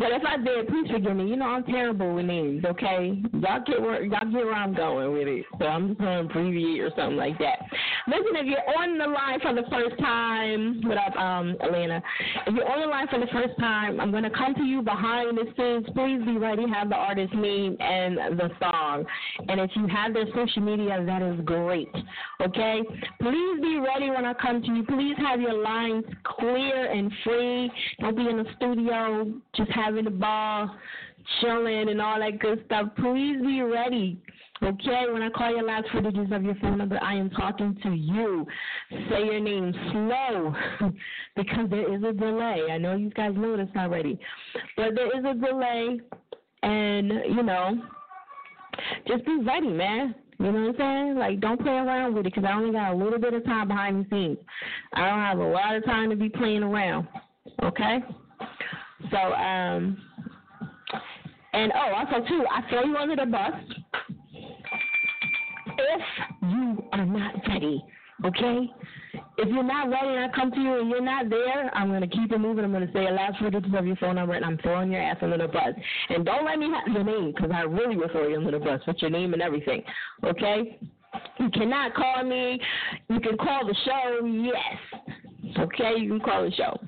But 0.00 0.12
if 0.12 0.22
I 0.24 0.38
did, 0.38 0.66
please 0.68 0.90
forgive 0.90 1.14
me. 1.14 1.28
You 1.28 1.36
know 1.36 1.44
I'm 1.44 1.64
terrible 1.64 2.14
with 2.14 2.24
names. 2.24 2.64
Okay, 2.64 3.22
y'all 3.34 3.60
get 3.66 3.82
where 3.82 4.02
y'all 4.02 4.24
get 4.24 4.32
where 4.32 4.54
I'm 4.54 4.74
going 4.74 5.12
with 5.12 5.28
it. 5.28 5.44
So 5.58 5.66
I'm 5.66 5.88
just 5.88 6.00
gonna 6.00 6.20
abbreviate 6.20 6.80
or 6.80 6.90
something 6.96 7.16
like 7.16 7.38
that. 7.38 7.58
Listen, 8.06 8.36
if 8.36 8.46
you're 8.46 8.78
on 8.78 8.96
the 8.96 9.06
line 9.06 9.40
for 9.40 9.52
the 9.52 9.68
first 9.70 10.00
time, 10.00 10.80
what 10.84 10.96
up, 10.96 11.14
um, 11.16 11.54
Atlanta? 11.60 12.02
If 12.46 12.54
you're 12.54 12.70
on 12.70 12.80
the 12.80 12.86
line 12.86 13.08
for 13.08 13.20
the 13.20 13.26
first 13.30 13.58
time, 13.60 14.00
I'm 14.00 14.10
gonna 14.10 14.30
come 14.30 14.54
to 14.54 14.62
you 14.62 14.80
behind 14.80 15.36
the 15.36 15.44
scenes. 15.54 15.86
Please 15.94 16.24
be 16.24 16.38
ready. 16.38 16.64
Have 16.72 16.88
the 16.88 16.96
artist 16.96 17.34
name 17.34 17.76
and 17.78 18.16
the 18.38 18.50
song. 18.58 19.04
And 19.48 19.60
if 19.60 19.70
you 19.74 19.86
have 19.88 20.14
their 20.14 20.26
social 20.34 20.62
media, 20.62 21.04
that 21.04 21.20
is 21.20 21.40
great. 21.44 21.92
Okay? 22.40 22.80
Please 23.20 23.60
be 23.60 23.78
ready 23.84 24.08
when 24.08 24.24
I 24.24 24.32
come 24.32 24.62
to 24.62 24.72
you. 24.72 24.82
Please 24.84 25.16
have 25.18 25.42
your 25.42 25.60
lines 25.60 26.04
clear 26.24 26.90
and 26.90 27.12
free. 27.22 27.70
Don't 28.00 28.16
be 28.16 28.28
in 28.28 28.38
the 28.38 28.46
studio 28.56 28.89
just 29.54 29.70
having 29.70 30.04
the 30.04 30.10
ball, 30.10 30.70
chilling 31.40 31.88
and 31.88 32.00
all 32.00 32.18
that 32.18 32.38
good 32.38 32.62
stuff. 32.66 32.88
Please 32.96 33.40
be 33.40 33.62
ready. 33.62 34.18
Okay, 34.62 35.06
when 35.10 35.22
I 35.22 35.30
call 35.30 35.50
your 35.50 35.64
last 35.64 35.86
four 35.90 36.02
digits 36.02 36.30
of 36.32 36.42
your 36.42 36.54
phone 36.56 36.76
number, 36.76 36.98
I 37.02 37.14
am 37.14 37.30
talking 37.30 37.78
to 37.82 37.90
you. 37.92 38.46
Say 38.90 39.24
your 39.24 39.40
name 39.40 39.72
slow 39.90 40.54
because 41.36 41.70
there 41.70 41.94
is 41.94 42.02
a 42.02 42.12
delay. 42.12 42.66
I 42.70 42.76
know 42.76 42.94
you 42.94 43.08
guys 43.10 43.32
know 43.34 43.56
this 43.56 43.68
already, 43.74 44.18
but 44.76 44.94
there 44.94 45.18
is 45.18 45.24
a 45.24 45.32
delay, 45.32 45.98
and 46.62 47.08
you 47.34 47.42
know, 47.42 47.82
just 49.08 49.24
be 49.24 49.38
ready, 49.46 49.68
man. 49.68 50.14
You 50.38 50.52
know 50.52 50.60
what 50.66 50.80
I'm 50.80 51.06
saying? 51.06 51.18
Like, 51.18 51.40
don't 51.40 51.60
play 51.60 51.72
around 51.72 52.14
with 52.14 52.26
it 52.26 52.34
because 52.34 52.44
I 52.48 52.52
only 52.52 52.72
got 52.72 52.92
a 52.92 52.96
little 52.96 53.18
bit 53.18 53.32
of 53.32 53.44
time 53.44 53.68
behind 53.68 54.04
the 54.04 54.08
scenes. 54.10 54.38
I 54.92 55.08
don't 55.08 55.20
have 55.20 55.38
a 55.38 55.44
lot 55.44 55.74
of 55.74 55.84
time 55.84 56.10
to 56.10 56.16
be 56.16 56.28
playing 56.28 56.62
around. 56.62 57.08
Okay? 57.62 57.98
So, 59.10 59.16
um, 59.16 59.98
and 61.52 61.72
oh, 61.74 61.94
also 61.94 62.26
too, 62.28 62.44
I 62.50 62.68
throw 62.68 62.84
you 62.84 62.96
under 62.96 63.16
the 63.16 63.26
bus 63.26 63.52
if 65.78 66.02
you 66.42 66.84
are 66.92 67.04
not 67.04 67.34
ready. 67.48 67.84
Okay? 68.24 68.70
If 69.38 69.48
you're 69.48 69.62
not 69.62 69.88
ready 69.88 70.08
and 70.08 70.30
I 70.30 70.34
come 70.34 70.50
to 70.50 70.60
you 70.60 70.80
and 70.80 70.90
you're 70.90 71.00
not 71.00 71.30
there, 71.30 71.74
I'm 71.74 71.88
going 71.88 72.02
to 72.02 72.06
keep 72.06 72.30
it 72.30 72.38
moving. 72.38 72.64
I'm 72.64 72.72
going 72.72 72.86
to 72.86 72.92
say 72.92 73.06
a 73.06 73.10
last 73.10 73.38
four 73.38 73.50
digits 73.50 73.74
of 73.76 73.86
your 73.86 73.96
phone 73.96 74.16
number 74.16 74.34
and 74.34 74.44
I'm 74.44 74.58
throwing 74.58 74.92
your 74.92 75.00
ass 75.00 75.16
under 75.22 75.38
the 75.38 75.48
bus. 75.48 75.74
And 76.10 76.24
don't 76.24 76.44
let 76.44 76.58
me 76.58 76.68
have 76.70 76.94
your 76.94 77.04
name 77.04 77.32
because 77.34 77.50
I 77.52 77.62
really 77.62 77.96
will 77.96 78.08
throw 78.08 78.28
you 78.28 78.36
under 78.36 78.50
the 78.52 78.58
bus 78.58 78.80
with 78.86 78.96
your 79.00 79.10
name 79.10 79.32
and 79.32 79.42
everything. 79.42 79.82
Okay? 80.24 80.78
You 81.38 81.50
cannot 81.50 81.94
call 81.94 82.24
me. 82.24 82.60
You 83.08 83.20
can 83.20 83.36
call 83.38 83.66
the 83.66 83.74
show, 83.84 84.24
yes. 84.26 85.56
Okay? 85.58 85.94
You 85.98 86.10
can 86.10 86.20
call 86.20 86.44
the 86.44 86.52
show. 86.52 86.78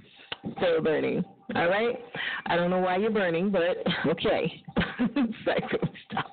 Still 0.59 0.83
burning. 0.83 1.25
All 1.55 1.69
right? 1.69 1.99
I 2.47 2.57
don't 2.57 2.71
know 2.71 2.79
why 2.79 2.97
you're 2.97 3.11
burning, 3.11 3.51
but 3.51 3.77
okay. 4.11 4.63
Stuff. 5.43 6.25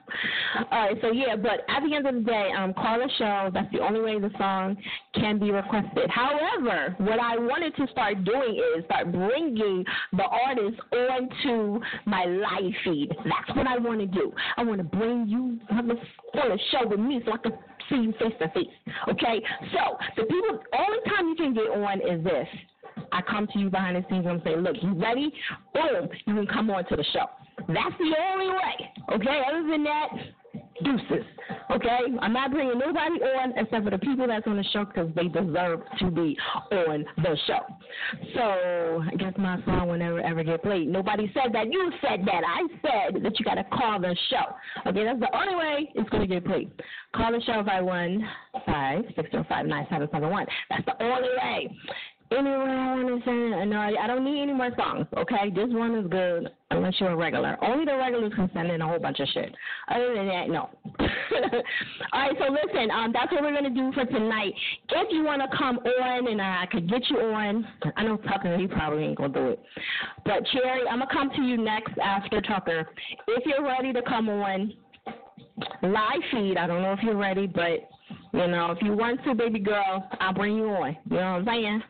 All 0.71 0.79
right, 0.79 0.97
so 1.01 1.11
yeah, 1.11 1.35
but 1.35 1.61
at 1.69 1.81
the 1.87 1.95
end 1.95 2.07
of 2.07 2.15
the 2.15 2.21
day, 2.21 2.49
um, 2.57 2.73
call 2.73 2.99
the 2.99 3.09
show. 3.17 3.49
That's 3.53 3.71
the 3.71 3.79
only 3.79 4.01
way 4.01 4.19
the 4.19 4.31
song 4.37 4.75
can 5.15 5.39
be 5.39 5.51
requested. 5.51 6.09
However, 6.09 6.95
what 6.99 7.19
I 7.19 7.37
wanted 7.37 7.75
to 7.77 7.87
start 7.91 8.23
doing 8.25 8.61
is 8.77 8.85
start 8.85 9.11
bringing 9.11 9.85
the 10.13 10.23
artist 10.23 10.79
onto 10.91 11.79
my 12.05 12.25
live 12.25 12.73
feed. 12.83 13.09
That's 13.23 13.57
what 13.57 13.67
I 13.67 13.77
want 13.77 13.99
to 14.01 14.07
do. 14.07 14.33
I 14.57 14.63
want 14.63 14.79
to 14.79 14.83
bring 14.83 15.27
you 15.27 15.59
on 15.71 15.87
the 15.87 15.95
show 16.71 16.87
with 16.87 16.99
me 16.99 17.21
so 17.25 17.33
I 17.33 17.37
can 17.37 17.53
see 17.89 17.95
you 17.95 18.13
face 18.13 18.33
to 18.39 18.49
face. 18.49 18.67
Okay? 19.09 19.41
So 19.73 19.97
the 20.17 20.23
people, 20.23 20.59
only 20.77 20.99
time 21.07 21.27
you 21.29 21.35
can 21.35 21.53
get 21.53 21.69
on 21.69 22.01
is 22.01 22.23
this. 22.23 22.47
I 23.11 23.21
come 23.21 23.47
to 23.53 23.59
you 23.59 23.69
behind 23.69 23.95
the 23.95 24.05
scenes 24.09 24.25
and 24.25 24.41
I'm 24.45 24.63
look, 24.63 24.75
you 24.81 24.93
ready? 24.93 25.31
Boom, 25.73 26.09
you 26.25 26.35
can 26.35 26.47
come 26.47 26.69
on 26.69 26.85
to 26.85 26.95
the 26.95 27.05
show. 27.13 27.25
That's 27.67 27.95
the 27.97 28.13
only 28.31 28.47
way. 28.47 28.91
Okay? 29.13 29.41
Other 29.47 29.67
than 29.69 29.83
that, 29.83 30.09
deuces. 30.83 31.25
Okay? 31.71 31.99
I'm 32.21 32.33
not 32.33 32.51
bringing 32.51 32.79
nobody 32.79 33.21
on 33.21 33.53
except 33.57 33.83
for 33.83 33.91
the 33.91 33.97
people 33.97 34.27
that's 34.27 34.47
on 34.47 34.57
the 34.57 34.63
show 34.71 34.85
because 34.85 35.09
they 35.15 35.27
deserve 35.27 35.81
to 35.99 36.11
be 36.11 36.37
on 36.71 37.05
the 37.17 37.37
show. 37.47 37.59
So 38.35 39.03
I 39.11 39.15
guess 39.17 39.33
my 39.37 39.61
song 39.65 39.89
will 39.89 39.97
never 39.97 40.19
ever 40.19 40.43
get 40.43 40.63
played. 40.63 40.87
Nobody 40.87 41.31
said 41.33 41.53
that. 41.53 41.71
You 41.71 41.91
said 42.01 42.25
that. 42.25 42.41
I 42.45 42.67
said 42.81 43.23
that 43.23 43.39
you 43.39 43.45
got 43.45 43.55
to 43.55 43.63
call 43.65 43.99
the 43.99 44.15
show. 44.29 44.89
Okay? 44.89 45.03
That's 45.03 45.19
the 45.19 45.35
only 45.35 45.55
way 45.55 45.91
it's 45.95 46.09
going 46.09 46.27
to 46.27 46.27
get 46.27 46.45
played. 46.45 46.71
Call 47.15 47.31
the 47.31 47.41
show 47.41 47.63
515 47.65 49.13
605 49.15 49.65
9771. 49.65 50.45
That's 50.69 50.85
the 50.85 51.03
only 51.03 51.29
way 51.29 51.77
anywhere 52.31 52.79
I 52.79 52.95
want 52.95 53.07
to 53.07 53.25
send. 53.25 53.69
No, 53.69 53.79
I 53.79 54.07
don't 54.07 54.23
need 54.23 54.41
any 54.41 54.53
more 54.53 54.71
songs. 54.77 55.07
Okay, 55.17 55.49
this 55.53 55.69
one 55.69 55.95
is 55.95 56.07
good 56.09 56.49
unless 56.71 56.93
you're 56.99 57.11
a 57.11 57.15
regular. 57.15 57.57
Only 57.63 57.85
the 57.85 57.97
regulars 57.97 58.33
can 58.35 58.49
send 58.53 58.71
in 58.71 58.81
a 58.81 58.87
whole 58.87 58.99
bunch 58.99 59.19
of 59.19 59.27
shit. 59.33 59.53
Other 59.89 60.13
than 60.15 60.27
that, 60.27 60.49
no. 60.49 60.69
All 62.13 62.19
right, 62.19 62.35
so 62.37 62.51
listen, 62.51 62.91
um, 62.91 63.11
that's 63.13 63.31
what 63.31 63.41
we're 63.41 63.53
gonna 63.53 63.69
do 63.69 63.91
for 63.93 64.05
tonight. 64.05 64.53
If 64.89 65.07
you 65.11 65.23
want 65.23 65.41
to 65.41 65.57
come 65.57 65.77
on 65.77 66.27
and 66.27 66.41
I 66.41 66.67
could 66.71 66.89
get 66.89 67.01
you 67.09 67.19
on, 67.19 67.67
I 67.95 68.03
know 68.03 68.17
Tucker 68.17 68.57
he 68.57 68.67
probably 68.67 69.05
ain't 69.05 69.17
gonna 69.17 69.33
do 69.33 69.47
it, 69.49 69.59
but 70.25 70.45
Cherry, 70.51 70.87
I'm 70.89 70.99
gonna 70.99 71.11
come 71.11 71.29
to 71.35 71.41
you 71.41 71.57
next 71.57 71.97
after 72.03 72.41
Tucker. 72.41 72.87
If 73.27 73.45
you're 73.45 73.63
ready 73.63 73.93
to 73.93 74.01
come 74.03 74.29
on 74.29 74.73
live 75.83 76.21
feed, 76.31 76.57
I 76.57 76.67
don't 76.67 76.81
know 76.81 76.93
if 76.93 76.99
you're 77.03 77.17
ready, 77.17 77.47
but 77.47 77.89
you 78.33 78.47
know, 78.47 78.71
if 78.71 78.81
you 78.81 78.93
want 78.93 79.23
to, 79.23 79.35
baby 79.35 79.59
girl, 79.59 80.07
I'll 80.19 80.33
bring 80.33 80.55
you 80.55 80.69
on. 80.69 80.97
You 81.09 81.17
know 81.17 81.33
what 81.33 81.39
I'm 81.39 81.45
saying? 81.45 81.81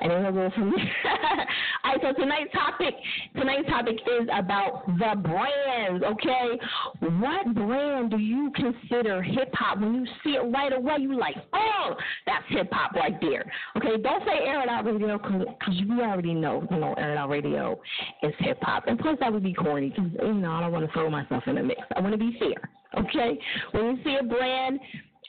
And 0.00 0.10
then 0.10 0.22
we'll 0.22 0.48
go 0.48 0.54
from 0.54 0.70
there. 0.70 0.92
All 1.84 1.92
right, 1.92 2.00
so 2.02 2.20
tonight's 2.20 2.52
topic 2.52 2.94
tonight's 3.36 3.68
topic 3.68 3.94
is 3.94 4.28
about 4.32 4.86
the 4.86 5.20
brands, 5.20 6.04
okay? 6.04 6.58
What 7.00 7.54
brand 7.54 8.10
do 8.10 8.18
you 8.18 8.50
consider 8.54 9.22
hip 9.22 9.50
hop? 9.54 9.80
When 9.80 9.94
you 9.94 10.06
see 10.24 10.30
it 10.30 10.52
right 10.52 10.72
away, 10.72 10.96
you 11.00 11.18
like, 11.18 11.36
oh, 11.52 11.94
that's 12.26 12.44
hip 12.48 12.68
hop 12.72 12.92
right 12.94 13.14
there. 13.20 13.50
Okay, 13.76 14.00
don't 14.02 14.22
say 14.24 14.46
air 14.46 14.62
it 14.62 14.68
out 14.68 14.84
radio 14.84 15.18
because 15.18 15.82
we 15.88 16.00
already 16.00 16.34
know, 16.34 16.66
you 16.70 16.78
know, 16.78 16.94
air 16.94 17.12
it 17.12 17.18
out 17.18 17.28
radio 17.28 17.80
is 18.22 18.32
hip 18.38 18.58
hop. 18.62 18.84
And 18.86 18.98
plus, 18.98 19.16
that 19.20 19.32
would 19.32 19.42
be 19.42 19.54
corny 19.54 19.90
because, 19.90 20.10
you 20.22 20.34
know, 20.34 20.52
I 20.52 20.60
don't 20.60 20.72
want 20.72 20.86
to 20.86 20.92
throw 20.92 21.10
myself 21.10 21.44
in 21.46 21.56
the 21.56 21.62
mix. 21.62 21.80
I 21.94 22.00
want 22.00 22.12
to 22.12 22.18
be 22.18 22.36
fair, 22.38 22.70
okay? 22.98 23.38
When 23.72 23.84
you 23.84 24.04
see 24.04 24.16
a 24.20 24.24
brand, 24.24 24.80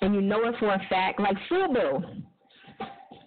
and 0.01 0.13
you 0.13 0.21
know 0.21 0.47
it 0.47 0.55
for 0.59 0.73
a 0.73 0.81
fact, 0.89 1.19
like 1.19 1.35
FUBU, 1.49 2.23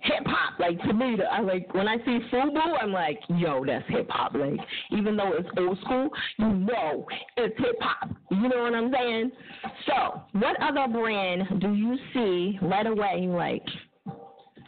hip 0.02 0.24
hop. 0.26 0.58
Like 0.58 0.80
to 0.82 0.92
me, 0.92 1.16
I 1.30 1.40
like 1.40 1.72
when 1.74 1.88
I 1.88 1.96
see 1.98 2.18
FUBU, 2.32 2.82
I'm 2.82 2.92
like, 2.92 3.20
yo, 3.28 3.64
that's 3.64 3.88
hip 3.88 4.08
hop. 4.10 4.34
Like 4.34 4.58
even 4.92 5.16
though 5.16 5.32
it's 5.34 5.48
old 5.56 5.78
school, 5.80 6.10
you 6.38 6.48
know 6.48 7.06
it's 7.36 7.58
hip 7.58 7.76
hop. 7.80 8.10
You 8.30 8.48
know 8.48 8.62
what 8.62 8.74
I'm 8.74 8.92
saying? 8.92 9.32
So, 9.86 10.22
what 10.32 10.56
other 10.62 10.92
brand 10.92 11.60
do 11.60 11.74
you 11.74 11.96
see 12.14 12.58
right 12.62 12.86
away? 12.86 13.26
Like 13.28 13.64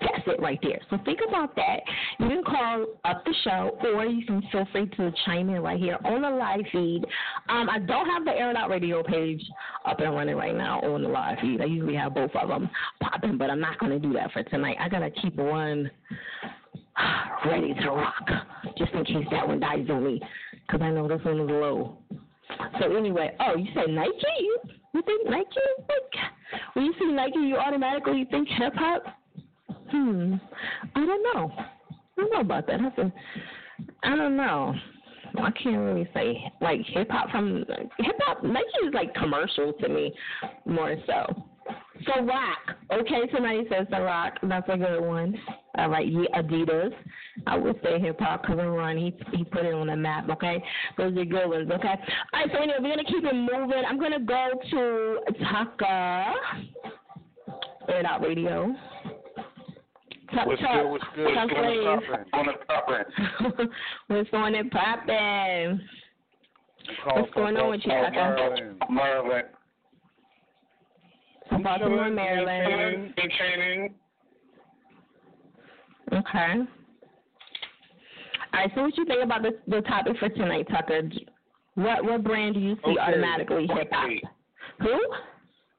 that's 0.03 0.27
it 0.27 0.41
right 0.41 0.59
there. 0.63 0.81
So 0.91 0.99
think 1.05 1.21
about 1.27 1.55
that. 1.57 1.81
You 2.19 2.29
can 2.29 2.45
call 2.45 2.87
up 3.05 3.25
the 3.25 3.35
show, 3.45 3.79
or 3.83 4.05
you 4.05 4.25
can 4.27 4.43
feel 4.53 4.67
free 4.73 4.87
to 4.97 5.13
chime 5.25 5.49
in 5.51 5.63
right 5.63 5.79
here 5.79 5.99
on 6.05 6.23
the 6.23 6.31
live 6.31 6.65
feed. 6.73 7.05
Um, 7.49 7.69
I 7.71 7.79
don't 7.79 8.07
have 8.07 8.25
the 8.25 8.33
Air 8.33 8.51
It 8.51 8.57
Out 8.57 8.71
Radio 8.71 9.03
page 9.03 9.43
up 9.85 10.01
and 10.01 10.15
running 10.15 10.37
right 10.37 10.55
now 10.55 10.81
on 10.81 11.03
the 11.03 11.09
live 11.09 11.39
feed. 11.41 11.61
I 11.61 11.65
usually 11.65 11.97
have 11.97 12.15
both 12.15 12.31
of 12.35 12.49
them 12.49 12.69
popping, 13.01 13.39
but 13.39 13.51
I'm 13.51 13.61
not 13.61 13.79
going 13.79 13.93
to 13.93 13.99
do 13.99 14.13
that 14.15 14.33
for 14.33 14.43
tonight. 14.45 14.77
I 14.81 14.89
got 14.89 15.01
to 15.01 15.11
keep 15.11 15.37
one 15.37 15.91
ready 17.47 17.75
to 17.75 17.91
rock, 17.91 18.29
just 18.77 18.93
in 18.93 19.05
case 19.05 19.27
that 19.31 19.47
one 19.47 19.61
dies 19.61 19.87
on 19.91 20.05
me, 20.05 20.21
because 20.67 20.83
I 20.83 20.91
know 20.91 21.09
this 21.09 21.25
one 21.25 21.41
is 21.41 21.51
low. 21.51 21.97
So 22.81 22.95
anyway, 22.97 23.35
oh, 23.41 23.57
you 23.57 23.67
said 23.75 23.89
Nike? 23.89 24.13
You 24.95 25.03
think 25.03 25.25
Nike? 25.29 25.47
Like, 25.89 26.31
when 26.75 26.85
you 26.85 26.95
see 26.99 27.11
Nike, 27.13 27.39
you 27.39 27.57
automatically 27.57 28.27
think 28.31 28.47
hip 28.49 28.75
hop? 28.77 29.05
Hmm. 29.93 30.35
I 30.97 31.07
don't 31.07 31.23
know. 31.35 31.53
I 31.59 31.95
don't 32.17 32.33
know 32.33 32.41
about 32.41 32.67
that. 32.67 32.81
That's 32.81 32.99
a, 32.99 33.13
I 34.03 34.17
don't 34.17 34.37
know. 34.37 34.75
I 35.39 35.51
can't 35.51 35.79
really 35.79 36.09
say 36.15 36.43
like 36.61 36.81
hip 36.87 37.11
hop 37.11 37.31
from 37.31 37.65
hip 37.99 38.17
hop. 38.21 38.43
Nike 38.43 38.67
is 38.87 38.95
like 38.95 39.15
commercial 39.15 39.73
to 39.75 39.89
me 39.89 40.13
more 40.67 40.97
so. 41.07 41.45
So 42.07 42.25
rock. 42.25 42.77
Okay, 42.91 43.31
somebody 43.33 43.65
says 43.71 43.87
the 43.91 44.01
rock. 44.01 44.35
That's 44.43 44.69
a 44.69 44.77
good 44.77 45.01
one. 45.01 45.39
All 45.79 45.89
right, 45.89 46.07
yeah, 46.07 46.41
Adidas. 46.41 46.93
I 47.47 47.57
would 47.57 47.79
say 47.83 47.99
hip 48.01 48.19
hop 48.19 48.43
because 48.43 48.59
Run 48.59 48.97
he 48.97 49.15
he 49.33 49.45
put 49.45 49.65
it 49.65 49.75
on 49.75 49.87
the 49.89 49.97
map. 49.97 50.29
Okay, 50.31 50.63
those 50.97 51.17
are 51.17 51.25
good 51.25 51.49
ones. 51.49 51.71
Okay. 51.71 51.89
All 51.89 52.41
right, 52.41 52.49
so 52.51 52.59
anyway, 52.59 52.79
we're 52.81 52.91
gonna 52.91 53.05
keep 53.05 53.25
it 53.25 53.35
moving. 53.35 53.83
I'm 53.87 53.99
gonna 53.99 54.21
go 54.21 54.51
to 54.71 55.19
Tucker. 55.51 56.33
Air 57.89 58.07
Out 58.07 58.23
Radio. 58.23 58.75
What's 60.45 60.61
good? 60.61 60.89
What's 60.89 61.05
good? 61.15 61.25
What's 61.37 61.51
going 61.51 61.85
on 61.85 62.01
poppin'? 62.71 63.01
What's 64.09 64.31
going 64.31 64.55
on 64.57 64.71
poppin'? 64.71 65.81
What's 67.07 67.35
going 67.35 67.57
on 67.57 67.71
with 67.71 67.81
you, 67.85 67.93
Maryland. 67.93 68.83
Maryland. 68.91 69.49
Baltimore, 71.63 72.11
Maryland. 72.11 73.15
Been 73.15 73.31
training. 73.39 73.95
Okay. 76.13 76.55
All 78.53 78.61
right. 78.61 78.71
So, 78.75 78.83
what 78.83 78.97
you 78.97 79.05
think 79.05 79.23
about 79.23 79.43
the 79.43 79.59
the 79.69 79.83
topic 79.83 80.17
for 80.19 80.29
tonight, 80.31 80.67
Tucker? 80.71 81.03
What 81.75 82.05
what 82.05 82.25
brand 82.25 82.55
do 82.55 82.61
you 82.61 82.77
see 82.85 82.93
okay. 82.93 83.01
automatically 83.01 83.67
hip 83.67 83.89
hop? 83.93 84.11
Who? 84.81 84.99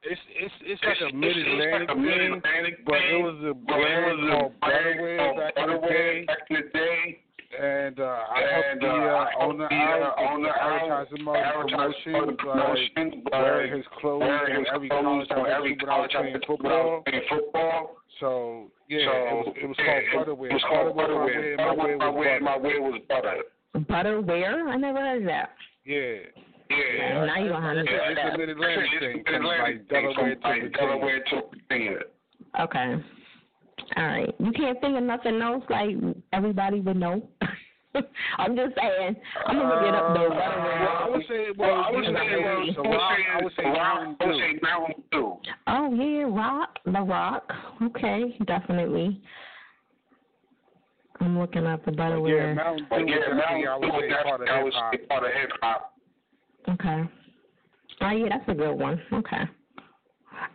It's 0.05 0.21
it's 0.35 0.53
it's 0.65 0.83
like 0.83 1.11
a 1.11 1.15
mid 1.15 1.37
Atlantic 1.37 1.89
thing, 1.89 2.75
but 2.85 2.95
it 2.95 3.23
was 3.23 3.37
a 3.49 3.53
brand 3.53 4.19
called 4.29 4.51
Butterwear 4.61 5.37
back 5.37 5.53
in 5.57 5.69
the 5.69 5.87
day. 5.87 6.25
Back 6.25 6.37
in 6.49 6.55
the 6.55 6.77
day. 6.77 7.19
And 7.53 7.99
uh, 7.99 8.03
I 8.03 8.41
helped 8.51 8.81
the 8.81 8.87
uh, 8.87 9.27
owner 9.39 9.71
out, 9.71 10.15
owner 10.17 10.49
advertising 10.49 11.23
mode 11.23 12.37
promotion, 12.39 13.23
like 13.25 13.31
wearing 13.31 13.77
his 13.77 13.85
clothes 14.01 14.23
on 14.23 14.65
every 14.73 14.89
college 14.89 15.29
I 15.31 15.41
went 15.41 15.53
to 15.53 15.77
when 15.79 15.87
I 15.87 15.95
was 15.95 16.09
playing 16.15 16.35
football. 16.47 17.03
football. 17.29 17.97
So 18.19 18.71
yeah, 18.89 18.97
it 18.97 19.35
was 19.35 19.55
it 19.61 19.67
was 19.67 19.77
called 19.77 20.27
Butterwear. 20.27 20.49
It 20.49 20.53
was 20.53 20.63
called 20.67 20.97
Butterwear. 20.97 21.57
Butterwear. 21.57 22.41
My 22.41 22.57
wear 22.57 22.81
was 22.81 23.01
butter. 23.07 23.43
Butterwear? 23.75 24.69
I 24.69 24.75
never 24.77 24.99
heard 24.99 25.21
of 25.21 25.27
that. 25.27 25.51
Yeah. 25.85 26.15
Yeah. 26.69 27.25
Now 27.25 27.37
you 27.37 27.49
don't 27.49 27.61
have 27.61 27.75
to 27.75 27.83
say 27.83 27.91
It's 28.09 28.21
that. 28.23 28.35
a 28.35 28.37
mid 28.37 28.49
Atlantic 28.49 28.89
thing, 28.99 29.23
from 29.25 29.43
like 29.43 29.87
Delaware 29.89 30.35
to 30.35 30.69
Delaware 30.69 31.23
to 31.23 31.41
Virginia. 31.69 31.99
Okay. 32.59 32.95
All 33.97 34.03
right. 34.05 34.35
You 34.39 34.51
can't 34.51 34.79
think 34.81 34.97
of 34.97 35.03
nothing 35.03 35.41
else 35.41 35.63
like 35.69 35.95
everybody 36.31 36.79
would 36.79 36.97
know. 36.97 37.27
I'm 38.37 38.55
just 38.55 38.73
saying. 38.75 39.15
I'm 39.45 39.57
gonna 39.57 39.69
look 39.75 39.83
it 39.83 39.93
up 39.93 40.15
though. 40.15 40.33
Uh, 40.33 40.39
well, 40.39 40.97
I 40.97 41.09
would 41.09 41.21
say, 41.27 41.45
well, 41.57 41.83
I 41.87 41.91
would 41.91 42.03
you 42.05 42.11
know, 42.11 42.19
say, 42.19 42.75
well, 42.81 42.99
I 42.99 43.43
would 43.43 43.53
say 43.55 43.63
Mountain 43.63 44.15
I 44.19 44.25
would 44.25 44.35
say 44.35 44.59
Mountain 44.63 45.03
Dew. 45.11 45.37
Oh 45.67 45.93
yeah, 45.93 46.23
rock, 46.35 46.79
the 46.85 47.01
rock. 47.01 47.51
Okay, 47.83 48.35
definitely. 48.47 49.21
I'm 51.19 51.37
looking 51.39 51.65
up 51.67 51.85
the 51.85 51.91
Yeah, 51.91 51.97
Butterwear. 51.97 52.55
Mountain 52.55 52.87
Dew 52.89 53.11
yeah, 53.11 53.17
was 53.17 53.43
Mountain 53.47 53.81
Dew 53.81 53.87
was 53.87 54.03
say, 54.09 54.23
part 54.23 54.41
of 54.41 54.47
I 54.47 54.63
would 54.63 54.73
say 54.73 55.05
part 55.05 55.23
of 55.23 55.31
hip 55.33 55.51
hop. 55.61 55.92
Okay. 56.69 57.03
Oh 58.01 58.09
yeah, 58.09 58.29
that's 58.29 58.49
a 58.49 58.53
good 58.53 58.73
one. 58.73 59.01
Okay. 59.13 59.43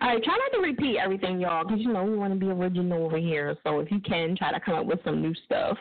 All 0.01 0.09
right, 0.09 0.23
try 0.23 0.37
not 0.37 0.59
to 0.59 0.63
repeat 0.63 0.99
everything, 0.99 1.41
y'all, 1.41 1.65
because 1.65 1.81
you 1.81 1.93
know 1.93 2.05
we 2.05 2.17
want 2.17 2.33
to 2.33 2.39
be 2.39 2.51
original 2.51 3.05
over 3.05 3.17
here. 3.17 3.57
So 3.65 3.81
if 3.81 3.91
you 3.91 4.01
can, 4.01 4.37
try 4.37 4.53
to 4.53 4.61
come 4.61 4.75
up 4.75 4.87
with 4.87 5.01
some 5.05 5.23
new 5.23 5.35
stuff. 5.47 5.79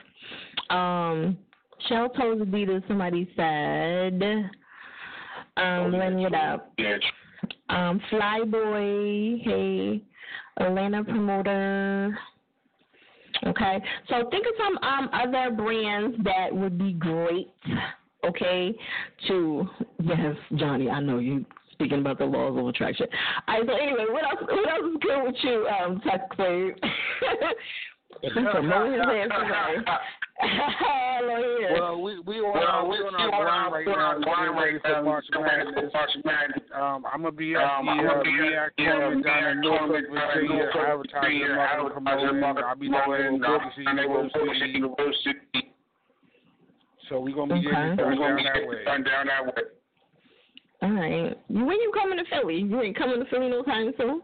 Um, 0.69 1.37
Shell 1.87 2.09
toes 2.09 2.39
Adidas. 2.39 2.87
Somebody 2.87 3.29
said. 3.35 4.51
Um, 5.57 5.91
let 5.91 6.13
me 6.13 6.25
it 6.25 6.33
up. 6.33 6.73
Um, 7.69 8.01
Flyboy. 8.11 9.41
Hey, 9.43 10.01
Atlanta 10.57 11.03
promoter. 11.03 12.17
Okay, 13.45 13.79
so 14.09 14.27
think 14.31 14.45
of 14.47 14.53
some 14.57 14.77
um 14.81 15.09
other 15.13 15.55
brands 15.55 16.17
that 16.23 16.51
would 16.51 16.77
be 16.77 16.93
great. 16.93 17.53
Okay, 18.25 18.75
to 19.27 19.67
yes, 20.03 20.35
Johnny, 20.55 20.89
I 20.89 20.99
know 20.99 21.19
you 21.19 21.45
speaking 21.71 21.99
about 21.99 22.17
the 22.17 22.25
laws 22.25 22.57
of 22.57 22.67
attraction. 22.67 23.07
All 23.47 23.59
right, 23.59 23.67
so 23.67 23.73
anyway, 23.75 24.05
what 24.11 24.23
else? 24.23 24.41
What 24.41 24.69
else 24.69 24.91
is 24.91 24.97
good 25.01 25.23
with 25.25 25.35
you, 25.43 25.67
um, 25.67 26.01
Tech 26.01 26.21
Slave? 26.35 26.73
He's 28.21 28.31
promoting 28.33 28.93
his 28.93 29.01
ass 29.01 29.29
today. 29.37 29.91
Well, 31.73 32.01
we 32.01 32.19
we 32.29 32.37
on 32.45 32.53
Well, 32.53 32.63
our 32.63 32.85
we 32.87 32.97
we 32.97 33.05
on 33.09 33.13
we 33.17 33.23
our 33.25 33.33
on 33.33 33.41
grind 33.41 33.65
our 33.65 33.73
right 33.73 33.85
we 33.87 33.93
on 33.93 33.97
now. 33.97 34.05
our 34.05 34.17
to 34.17 34.21
grind 34.21 34.53
get 34.53 34.61
ready 34.61 34.73
right 34.77 34.81
for 34.85 34.91
now. 34.93 35.01
March 35.01 35.25
Get 35.33 35.41
ready 35.41 35.65
for 35.65 35.73
Madness. 35.73 35.93
March 35.93 36.13
Madness. 36.25 36.65
Um, 36.77 36.99
I'm 37.09 37.21
gonna 37.25 37.31
be 37.33 37.55
at 37.55 37.61
Um, 37.65 37.85
the 37.85 37.91
I'm 37.91 37.99
uh, 37.99 38.03
gonna 38.05 38.21
be 38.21 38.37
at 38.37 38.69
MEAC 38.69 38.77
the, 38.77 38.83
tournament 38.85 39.25
uh, 39.25 39.29
down 39.29 39.43
in 39.49 39.57
MEAC 39.57 39.63
Norfolk, 39.65 39.87
tournament 39.89 40.13
down 40.13 40.29
in 40.29 40.37
Virginia, 40.37 40.57
Norfolk, 40.57 40.77
advertising, 40.77 41.17
Virginia, 41.17 41.57
marketing, 41.57 41.97
advertising, 41.97 41.97
promoting. 41.97 42.37
marketing, 42.37 42.69
I'll 42.69 42.77
be 42.77 42.87
down 42.87 43.09
there 43.09 43.31
with 43.33 43.41
promoting. 43.41 43.49
Ferguson 43.49 43.87
I'm 43.87 43.97
down 43.97 44.13
there 44.13 44.13
with 44.13 44.61
University. 44.77 45.33
University. 47.07 47.09
So 47.09 47.19
we're 47.19 47.35
gonna 47.35 47.61
be 47.61 47.67
Okay. 47.67 47.95
getting 47.95 47.97
We're 47.97 48.15
gonna 48.15 48.27
down 48.27 48.37
be 48.37 48.43
that 48.43 48.67
way. 48.67 48.83
done 48.85 49.03
down 49.03 49.27
that 49.27 49.45
way. 49.45 49.63
All 50.81 50.91
right. 50.91 51.37
When 51.49 51.81
you 51.81 51.91
coming 51.93 52.17
to 52.19 52.25
Philly? 52.25 52.57
You 52.61 52.81
ain't 52.81 52.95
coming 52.97 53.19
to 53.19 53.25
Philly 53.29 53.49
no 53.49 53.63
time 53.63 53.93
soon. 53.97 54.21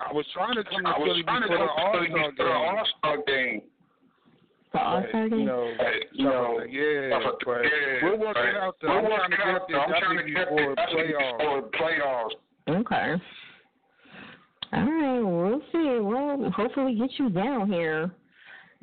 I 0.00 0.12
was 0.12 0.26
trying 0.32 0.54
to 0.54 0.64
come 0.64 0.82
to 0.82 0.88
I 0.88 0.98
was 0.98 1.08
Philly 1.08 1.22
trying 1.22 1.42
to 1.42 1.48
before 1.48 1.58
go 1.58 1.64
the 1.64 1.74
to 1.74 1.82
All 1.82 1.92
Philly 1.92 2.08
Star 2.10 2.30
before 2.30 2.46
the. 2.46 2.52
All 2.52 2.86
Star 2.98 3.16
game. 3.26 3.62
For 4.72 4.78
All 4.80 5.04
Star 5.08 5.22
you 5.24 5.30
game. 5.30 5.44
know, 5.46 5.74
But, 5.78 5.92
you 6.12 6.24
know, 6.24 6.60
yeah, 6.68 7.18
but, 7.22 7.38
but 7.44 7.62
yeah, 7.62 7.98
we're 8.02 8.16
working 8.16 8.32
but 8.34 8.62
out 8.62 8.76
though. 8.82 8.88
We're 8.88 8.98
I'm 8.98 9.10
working 9.10 9.38
out 9.42 9.68
get 9.68 9.68
though. 9.68 9.74
there 9.74 9.80
I'm 9.80 10.02
trying 10.02 10.16
to 10.18 10.32
get 10.32 10.48
before 10.50 11.70
playoffs. 11.70 11.70
playoffs. 11.74 12.30
Okay. 12.68 13.22
All 14.72 14.82
right, 14.82 15.20
we'll 15.20 15.60
see. 15.72 16.00
Well, 16.00 16.50
hopefully 16.50 16.94
get 16.96 17.10
you 17.18 17.30
down 17.30 17.70
here. 17.70 18.10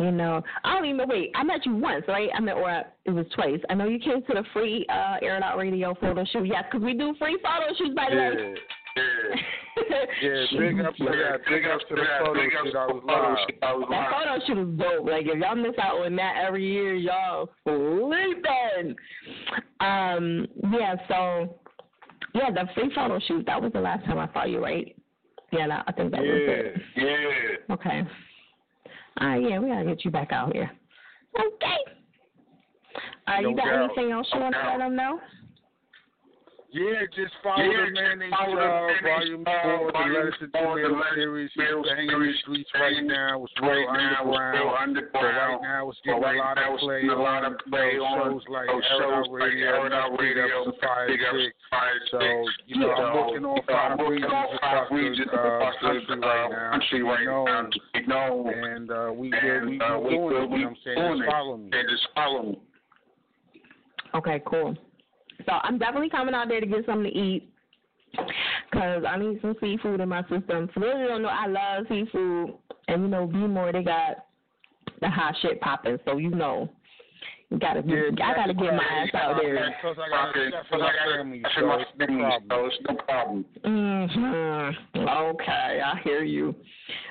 You 0.02 0.12
know, 0.12 0.42
I 0.64 0.74
don't 0.74 0.86
even 0.86 0.98
know. 0.98 1.06
Wait, 1.08 1.32
I 1.36 1.44
met 1.44 1.66
you 1.66 1.76
once, 1.76 2.04
right? 2.08 2.30
I 2.36 2.40
met, 2.40 2.56
or 2.56 2.84
it 3.06 3.12
was 3.12 3.26
twice. 3.36 3.60
I 3.70 3.76
know 3.76 3.88
you 3.88 4.00
came 4.00 4.22
to 4.24 4.34
the 4.34 4.44
free 4.52 4.86
uh, 4.90 5.18
Air 5.22 5.42
Out 5.44 5.58
Radio 5.58 5.94
photo 6.02 6.26
shoot. 6.26 6.46
Yes, 6.46 6.64
because 6.72 6.84
we 6.84 6.94
do 6.94 7.14
free 7.20 7.38
photo 7.44 7.74
shoots, 7.78 7.94
by 7.96 8.08
the 8.10 8.16
Yeah. 8.16 8.30
way. 8.30 8.56
Yeah. 8.98 9.36
Yeah, 10.22 10.44
big 10.60 10.82
up 10.82 10.96
to 10.98 11.06
that. 11.06 11.40
Big 11.50 11.66
up 11.66 11.80
to 11.88 11.96
the 11.96 12.02
photo 12.20 12.44
shoot. 12.44 12.76
I 12.76 12.88
the 12.88 12.94
was 12.94 13.04
photo 13.08 13.30
live. 13.30 13.38
I 13.62 13.74
was 13.74 13.88
That 13.90 14.12
photo 14.12 14.46
shoot 14.46 14.70
is 14.70 14.78
dope. 14.78 15.08
Like 15.08 15.26
if 15.28 15.40
y'all 15.40 15.56
miss 15.56 15.78
out 15.82 16.06
on 16.06 16.16
that 16.18 16.44
every 16.46 16.66
year, 16.70 16.94
y'all 16.96 17.50
sleeping. 17.64 18.96
Um, 19.80 20.46
yeah. 20.74 20.96
So, 21.08 21.58
yeah, 22.36 22.52
the 22.52 22.68
free 22.76 22.92
photo 22.94 23.20
shoot. 23.28 23.46
That 23.46 23.62
was 23.62 23.72
the 23.72 23.80
last 23.80 24.06
time 24.06 24.20
I 24.20 24.32
saw 24.34 24.44
you, 24.46 24.62
right? 24.62 24.94
Yeah, 25.54 25.68
no, 25.68 25.82
I 25.88 25.92
think 25.94 26.12
that 26.12 26.22
was 26.22 26.30
it. 26.30 26.82
Yeah. 26.98 27.04
Yeah. 27.06 27.74
Okay. 27.76 28.02
Right, 29.22 29.42
yeah, 29.48 29.60
we 29.60 29.68
gotta 29.68 29.86
get 29.86 30.04
you 30.04 30.10
back 30.10 30.32
out 30.32 30.52
here. 30.54 30.72
Okay. 31.40 31.78
Uh, 33.28 33.42
no 33.42 33.50
you 33.50 33.56
got 33.56 33.72
anything 33.72 34.12
else 34.12 34.28
you 34.34 34.40
want 34.40 34.56
to 34.56 34.68
let 34.68 34.80
them 34.80 34.96
know? 34.96 35.20
Yeah, 36.72 37.04
just 37.12 37.36
follow 37.44 37.60
Yeah, 37.68 37.84
the 37.84 37.92
just 37.92 38.00
Mayonnaise 38.00 38.32
follow 38.32 38.56
the 38.56 38.64
uh, 38.64 39.04
Volume 39.04 39.44
uh, 39.44 39.84
4, 39.84 39.86
the 39.86 39.92
Volume 39.92 40.14
Letters 40.16 40.36
to 40.40 40.48
four, 40.56 40.80
the 40.80 40.88
Mail 40.88 41.04
series. 41.20 41.52
to 41.52 41.60
Mail 41.60 41.80
It's 41.84 41.90
banging 41.92 42.16
in 42.16 42.20
the 42.24 42.34
streets 42.40 42.72
right 42.80 42.96
Banging 42.96 43.08
now. 43.12 43.44
It's 43.44 43.54
Right 43.60 43.76
real 43.76 43.92
now, 43.92 44.24
it's 44.24 44.40
real 44.56 44.72
underground. 44.80 45.12
But 45.12 45.36
right 45.36 45.60
now, 45.62 45.90
it's 45.92 46.00
getting 46.08 46.22
right 46.24 46.36
a 46.36 46.40
lot 46.40 46.56
now, 46.56 46.72
of 46.72 46.74
it's 46.80 46.84
play 46.88 47.02
getting 47.04 47.12
a 47.12 47.20
lot 47.20 47.44
of 47.44 47.54
play 47.68 47.90
you 47.92 48.04
on 48.08 48.16
shows 48.24 48.44
like 48.48 48.68
those 48.72 48.84
Air 48.88 48.96
It 48.96 49.04
shows 49.04 49.28
like 49.28 49.42
Radio, 49.52 49.68
Air 49.68 49.88
It 49.88 49.94
Out 49.94 50.12
Big 50.16 50.38
Radio, 50.40 50.72
Fire 50.80 51.08
Big 51.12 51.20
Ups 51.28 51.36
Chick. 51.36 51.54
So, 52.08 52.20
you 52.72 52.76
know, 52.80 52.92
I'm 52.96 53.04
So, 53.04 53.20
working 53.20 53.46
on 53.52 53.60
I'm 53.60 53.68
five 53.68 54.00
working 54.00 54.24
regions 54.24 54.32
across 54.32 54.64
five 54.64 54.88
the 54.88 54.96
regions 54.96 55.28
uh, 55.28 55.36
the 55.36 55.52
country 55.60 56.24
right 56.24 56.40
uh, 56.40 56.56
now. 56.56 56.72
country 56.72 57.04
right 57.04 57.20
You 57.20 57.28
know, 57.28 57.44
now. 57.52 57.68
You 58.00 58.08
know, 58.08 58.32
And 58.48 58.88
uh, 58.88 59.12
we 59.12 59.28
and 59.36 59.68
we, 59.68 59.76
we, 59.76 59.84
uh, 59.84 60.00
we 60.00 60.16
we 60.16 60.32
doing 60.32 60.40
it. 60.40 60.56
You 60.56 60.64
know 60.64 60.72
what 60.72 60.72
I'm 60.72 60.76
saying? 60.88 61.20
Just 61.20 61.28
follow 61.28 61.58
me. 61.60 61.70
Just 61.92 62.08
follow 62.16 62.44
me. 62.48 62.56
Okay, 64.16 64.40
cool. 64.48 64.76
So 65.46 65.54
I'm 65.64 65.78
definitely 65.78 66.10
coming 66.10 66.36
out 66.36 66.48
there 66.48 66.60
to 66.60 66.66
get 66.66 66.86
something 66.86 67.12
to 67.12 67.18
eat. 67.18 67.52
Cause 68.74 69.04
I 69.08 69.18
need 69.18 69.40
some 69.42 69.56
seafood 69.62 70.02
in 70.02 70.10
my 70.10 70.22
system. 70.24 70.70
For 70.74 70.82
those 70.82 70.94
who 70.96 71.08
don't 71.08 71.22
know, 71.22 71.30
I 71.30 71.48
love 71.48 71.86
seafood, 71.88 72.54
and 72.88 73.04
you 73.04 73.08
know, 73.08 73.26
be 73.26 73.38
more 73.38 73.72
they 73.72 73.84
got 73.84 74.26
the 75.00 75.10
hot 75.10 75.36
shit 75.42 75.62
popping. 75.62 75.98
So 76.06 76.18
you 76.18 76.30
know, 76.30 76.70
you 77.50 77.60
gotta, 77.60 77.84
Yeah, 77.86 78.10
I 78.24 78.34
gotta 78.34 78.54
get 78.54 78.74
my 78.74 78.84
ass 78.84 79.10
out 79.14 79.36
there. 79.42 79.76
Plus, 79.82 79.98
I 79.98 80.10
got 80.10 80.30
Okay, 80.30 80.52
chef 80.52 80.66
I 80.72 80.78
got 80.78 80.92
family, 81.18 81.44
so 81.58 81.66
my 81.68 81.86
family, 82.06 82.38
so 82.50 82.66
it's 82.66 82.76
no 82.88 82.96
problem. 82.96 83.46
hmm 83.64 85.00
Okay, 85.08 85.82
I 85.84 86.00
hear 86.04 86.24
you. 86.24 86.56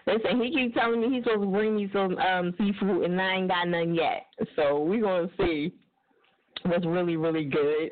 Listen, 0.06 0.42
he 0.42 0.50
keeps 0.50 0.74
telling 0.74 1.00
me 1.00 1.14
he's 1.14 1.24
supposed 1.24 1.42
to 1.42 1.48
bring 1.48 1.76
me 1.76 1.90
some 1.92 2.16
um 2.16 2.54
seafood, 2.58 3.04
and 3.04 3.20
I 3.20 3.34
ain't 3.34 3.48
got 3.48 3.68
none 3.68 3.94
yet. 3.94 4.26
So 4.56 4.80
we 4.80 5.00
gonna 5.00 5.28
see 5.38 5.74
what's 6.64 6.86
really, 6.86 7.16
really 7.16 7.44
good. 7.44 7.90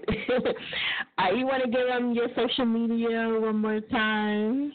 uh, 1.18 1.30
you 1.34 1.46
want 1.46 1.64
to 1.64 1.70
give 1.70 1.86
them 1.88 2.12
your 2.12 2.28
social 2.36 2.64
media 2.64 3.28
one 3.40 3.58
more 3.58 3.80
time? 3.80 4.72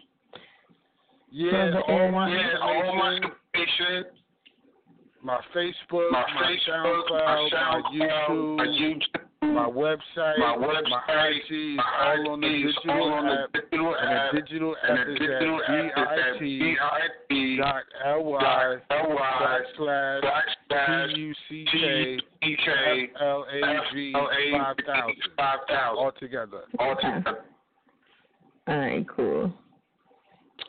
Yeah, 1.32 1.80
all 1.88 2.12
my 2.12 2.30
Yeah, 2.30 2.58
all 2.62 2.96
my 2.96 3.16
information, 3.16 3.34
information, 3.56 4.06
my 5.24 5.40
Facebook, 5.56 6.12
my 6.12 6.24
my 6.36 6.42
Facebook, 6.44 7.04
SoundCloud, 7.10 7.26
my 7.26 7.26
my 7.26 7.50
SoundCloud, 7.52 8.58
my 8.58 8.66
YouTube, 8.66 9.02
YouTube, 9.16 9.23
my 9.44 9.68
website, 9.68 10.38
my 10.40 10.56
my 10.56 10.68
website, 10.68 11.38
IG 11.38 11.52
is 11.52 11.78
my 11.78 11.84
all 12.08 12.30
on 12.32 12.42
the 12.42 12.48
is 12.48 12.76
digital 12.76 12.92
all 12.92 13.14
on 13.14 13.26
the 13.26 13.34
app. 13.34 13.52
digital 13.54 13.96
And 14.02 14.38
the 14.38 14.42
digital 14.42 14.76
And 14.88 15.00
app 15.00 15.06
the 15.06 15.14
is 15.14 15.20
digital 15.20 15.60
app 15.68 15.86
is 15.86 15.92
at 15.96 16.08
at 16.20 16.40
bit 16.40 17.58
dot 17.58 17.84
dot 18.04 18.26
ly 18.26 18.78
ly 18.90 19.60
backslash 19.80 20.22
backslash 20.24 21.14
P 21.14 21.20
U 21.20 21.34
C 21.50 21.66
K 21.72 22.18
T 22.42 22.58
K 22.66 22.72
F 23.16 23.22
L 23.22 23.46
A 23.52 23.94
G 23.94 24.14
five 24.14 24.76
thousand 24.86 25.16
five 25.38 25.60
thousand 25.68 25.98
all 25.98 26.12
together. 26.20 26.62
All 26.80 28.78
right, 28.78 29.06
cool. 29.10 29.54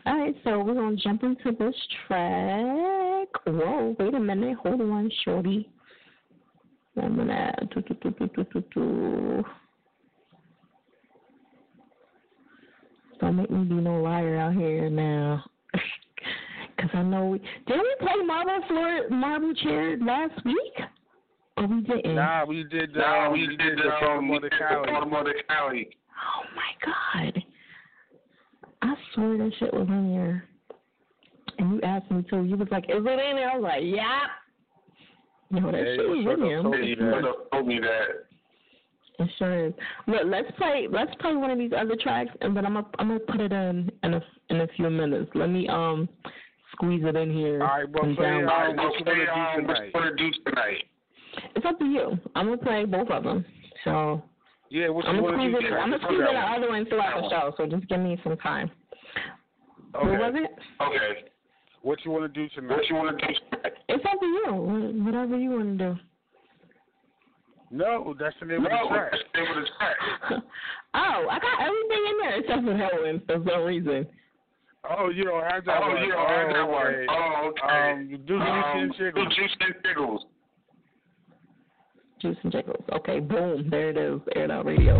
All 0.06 0.18
right, 0.18 0.34
so 0.44 0.58
we're 0.62 0.74
gonna 0.74 0.96
jump 0.96 1.22
into 1.22 1.52
this 1.58 1.74
track. 2.06 3.28
Whoa, 3.46 3.94
wait 3.98 4.14
a 4.14 4.20
minute, 4.20 4.56
hold 4.58 4.80
on, 4.80 5.10
shorty. 5.24 5.68
One 6.94 7.16
minute. 7.16 7.54
Do, 7.74 7.80
do, 7.83 7.94
do, 8.02 8.11
do, 8.11 8.28
do, 8.28 8.44
do, 8.52 8.64
do. 8.74 9.44
Don't 13.20 13.37
make 13.37 13.50
me 13.50 13.64
be 13.64 13.74
no 13.74 14.00
liar 14.00 14.37
out 14.38 14.54
here 14.54 14.88
now. 14.90 15.44
Cause 16.78 16.90
I 16.92 17.02
know 17.02 17.26
we 17.26 17.38
did 17.38 17.78
we 17.78 17.94
play 18.00 18.14
Marble 18.26 18.66
Floor 18.68 19.09
Marble 19.11 19.54
Chair 19.54 19.96
last 19.98 20.44
week? 20.44 20.74
Oh, 21.57 21.66
we 21.66 21.80
didn't. 21.83 22.16
Nah, 22.16 22.44
we 22.44 22.64
did. 22.64 22.96
Uh, 22.96 23.00
Nah, 23.00 23.30
we, 23.30 23.46
we 23.48 23.57
did 23.57 23.76
did 23.76 23.78
the 23.78 23.90
um, 23.92 24.00
Baltimore 24.00 24.40
we 24.40 24.48
to 24.48 24.50
did 24.50 24.52
the 24.52 24.64
Cali. 24.66 24.90
Baltimore 24.92 25.24
to 25.24 25.33
Oh 25.48 26.44
my 26.54 26.72
god. 26.85 27.42
I 28.83 28.94
swear 29.14 29.38
that 29.38 29.52
shit 29.59 29.72
was 29.72 29.87
in 29.88 30.12
here. 30.12 30.44
And 31.59 31.74
you 31.74 31.80
asked 31.83 32.11
me 32.11 32.24
too. 32.28 32.44
You 32.44 32.57
was 32.57 32.68
like, 32.70 32.85
"Is 32.85 32.96
it 32.96 32.98
in 32.98 33.37
there?" 33.37 33.50
I 33.50 33.57
was 33.57 33.62
like, 33.62 33.83
"Yeah." 33.85 34.20
No, 35.54 35.70
that 35.70 35.78
Yeah, 35.78 35.94
shit 35.96 36.08
was 36.08 36.18
in 36.18 36.40
there. 36.40 36.62
told 36.62 36.80
me 36.80 36.86
you 36.88 36.96
that. 36.96 37.12
could 37.14 37.24
have 37.24 37.34
told 37.52 37.66
me 37.66 37.78
that. 37.80 38.08
It 39.20 39.30
sure 39.38 39.66
is. 39.66 39.72
Look, 40.08 40.22
let's 40.26 40.50
play. 40.58 40.88
Let's 40.90 41.14
play 41.20 41.34
one 41.36 41.50
of 41.50 41.58
these 41.58 41.70
other 41.76 41.94
tracks, 42.00 42.30
and 42.40 42.56
then 42.56 42.66
I'm 42.66 42.74
gonna 42.74 42.86
I'm 42.98 43.08
gonna 43.08 43.20
put 43.20 43.40
it 43.40 43.52
in 43.52 43.90
in 44.02 44.14
a 44.14 44.20
in 44.50 44.60
a 44.62 44.66
few 44.76 44.90
minutes. 44.90 45.30
Let 45.34 45.50
me 45.50 45.68
um 45.68 46.08
squeeze 46.72 47.02
it 47.04 47.14
in 47.14 47.32
here. 47.32 47.62
All 47.62 47.68
right, 47.68 47.88
well, 47.88 48.04
and 48.04 48.16
play, 48.16 48.26
down- 48.26 48.48
All 48.48 48.58
right, 48.58 48.68
what 48.68 48.76
well, 48.76 48.98
you 48.98 49.04
play, 49.04 49.14
wanna 49.14 49.26
do 49.26 49.60
um, 49.60 49.66
what 49.68 49.92
gonna 49.92 50.16
do 50.16 50.30
tonight? 50.44 50.84
It's 51.54 51.64
up 51.64 51.78
to 51.78 51.84
you. 51.84 52.18
I'm 52.34 52.46
gonna 52.46 52.56
play 52.58 52.84
both 52.84 53.08
of 53.10 53.22
them. 53.22 53.44
So 53.84 54.22
Yeah, 54.70 54.88
what 54.88 55.06
I'm 55.06 55.16
you 55.16 55.22
gonna 55.22 55.36
squeeze 55.36 55.54
it. 55.70 55.72
I'm 55.74 55.90
gonna 55.90 56.02
squeeze 56.02 56.18
in 56.18 56.24
the 56.34 56.40
other 56.40 56.68
one 56.70 56.84
throughout 56.86 57.22
the 57.22 57.30
show. 57.30 57.54
So 57.56 57.66
just 57.66 57.88
give 57.88 58.00
me 58.00 58.18
some 58.24 58.36
time. 58.38 58.68
What 59.92 60.06
was 60.06 60.34
Okay. 60.34 60.38
it? 60.44 60.50
Okay. 60.82 61.24
What 61.84 62.02
you 62.02 62.10
want 62.10 62.24
to 62.32 62.40
do 62.40 62.48
tonight? 62.54 62.76
What 62.76 62.88
you 62.88 62.94
want 62.96 63.18
to 63.20 63.26
do 63.26 63.32
tonight? 63.50 63.72
It's 63.90 64.04
up 64.10 64.18
to 64.18 64.26
you. 64.26 65.04
Whatever 65.04 65.38
you 65.38 65.50
want 65.50 65.78
to 65.78 65.84
do. 65.94 66.00
No, 67.70 68.14
that's 68.18 68.34
the 68.40 68.46
name 68.46 68.62
No, 68.62 68.70
of 68.70 68.88
the 68.88 68.88
track. 68.88 69.10
that's 69.12 69.22
the 69.34 69.40
name 69.40 69.50
of 69.50 69.56
the 69.64 69.68
track. 69.78 69.96
oh, 70.94 71.26
I 71.30 71.38
got 71.38 71.60
everything 71.60 72.02
in 72.08 72.16
there 72.22 72.40
except 72.40 72.64
for 72.64 72.74
heroin 72.76 73.20
for 73.26 73.36
some 73.46 73.62
reason. 73.64 74.06
Oh, 74.88 75.10
you 75.10 75.24
don't 75.24 75.44
have 75.44 75.64
that 75.66 75.82
Oh, 75.82 75.88
one. 75.88 76.02
you 76.02 76.12
don't 76.12 76.28
have 76.28 76.48
that 76.54 76.68
one. 76.68 76.86
okay. 76.86 77.06
Oh, 77.10 77.50
okay. 77.52 77.92
Um, 77.92 78.08
you 78.08 78.16
do 78.16 78.38
juicy 78.38 78.78
and 78.78 78.92
Do 79.14 79.24
juice 79.28 79.56
and 79.60 79.74
jiggles. 79.84 80.24
Juice 82.22 82.36
and 82.44 82.52
Jiggles. 82.52 82.82
Okay, 82.94 83.20
boom. 83.20 83.68
There 83.68 83.90
it 83.90 83.98
is. 83.98 84.20
Air 84.34 84.44
It 84.44 84.50
Out 84.50 84.64
Radio. 84.64 84.94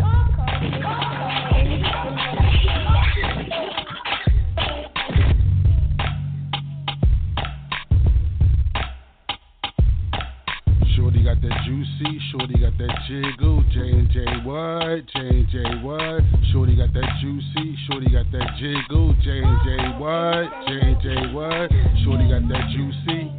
Juicy, 11.97 12.19
shorty 12.31 12.59
got 12.59 12.77
that 12.77 12.97
jiggle, 13.07 13.63
J 13.71 13.79
and 13.79 14.09
J 14.09 14.25
what, 14.43 15.05
J 15.07 15.19
and 15.19 15.47
J 15.49 15.59
what? 15.83 16.21
Shorty 16.51 16.75
got 16.75 16.93
that 16.93 17.09
juicy, 17.21 17.77
shorty 17.87 18.09
got 18.11 18.31
that 18.31 18.55
jiggle, 18.59 19.13
J 19.23 19.41
and 19.43 19.59
J 19.63 19.77
what, 19.99 20.49
J 20.67 20.79
and 20.81 21.01
J 21.01 21.33
what? 21.33 21.69
Shorty 22.03 22.29
got 22.29 22.47
that 22.49 22.69
juicy, 22.71 23.31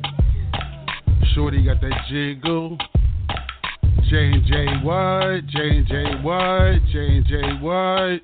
shorty 1.34 1.64
got 1.64 1.80
that 1.80 2.06
jiggle, 2.08 2.78
J 4.08 4.32
and 4.32 4.46
J 4.46 4.66
what, 4.82 5.46
J 5.46 5.76
and 5.78 5.86
J 5.86 6.14
what, 6.22 6.86
J 6.92 7.16
and 7.16 7.26
J 7.26 7.52
what? 7.60 8.20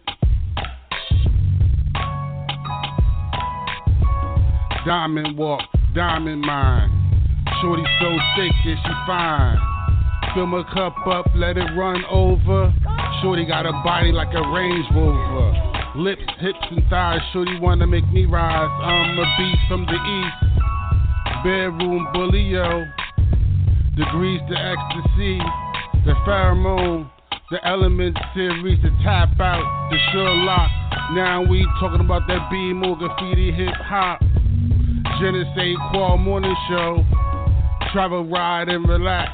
Diamond 4.85 5.39
walk, 5.39 5.63
diamond 5.95 6.43
mine. 6.43 6.99
Shorty 7.61 7.85
so 8.01 8.11
thick, 8.37 8.53
yeah, 8.65 8.75
she 8.85 8.93
fine. 9.07 9.72
Fill 10.35 10.47
my 10.47 10.63
cup 10.73 10.97
up, 11.07 11.27
let 11.35 11.59
it 11.59 11.69
run 11.77 12.03
over. 12.11 12.73
Shorty 13.21 13.45
got 13.45 13.67
a 13.67 13.73
body 13.85 14.13
like 14.13 14.33
a 14.33 14.41
Range 14.51 14.87
Rover. 14.95 15.53
Lips, 15.95 16.23
hips, 16.41 16.59
and 16.71 16.83
thighs, 16.89 17.21
Shorty 17.35 17.61
wanna 17.61 17.87
make 17.87 18.11
me 18.11 18.25
rise. 18.25 18.71
I'm 18.83 19.19
a 19.19 19.37
beast 19.37 19.61
from 19.69 19.85
the 19.85 19.93
east. 19.93 21.45
Bedroom 21.45 22.09
bully, 22.15 22.41
yo. 22.41 22.85
Degrees 23.95 24.41
to 24.49 24.57
ecstasy. 24.57 25.39
The 26.07 26.15
pheromone. 26.27 27.11
The 27.51 27.63
element 27.69 28.17
series, 28.35 28.81
the 28.83 28.89
tap 29.05 29.39
out, 29.39 29.91
the 29.91 29.99
Sherlock. 30.13 30.71
Now 31.13 31.45
we 31.47 31.67
talking 31.79 32.01
about 32.01 32.27
that 32.29 32.49
B 32.51 32.73
more 32.73 32.97
graffiti 32.97 33.53
hip 33.53 33.75
hop. 33.75 34.23
Genesee 35.21 35.77
Qual 35.91 36.17
Morning 36.17 36.57
Show. 36.71 37.05
Travel, 37.93 38.25
ride, 38.31 38.71
and 38.71 38.89
relax. 38.89 39.31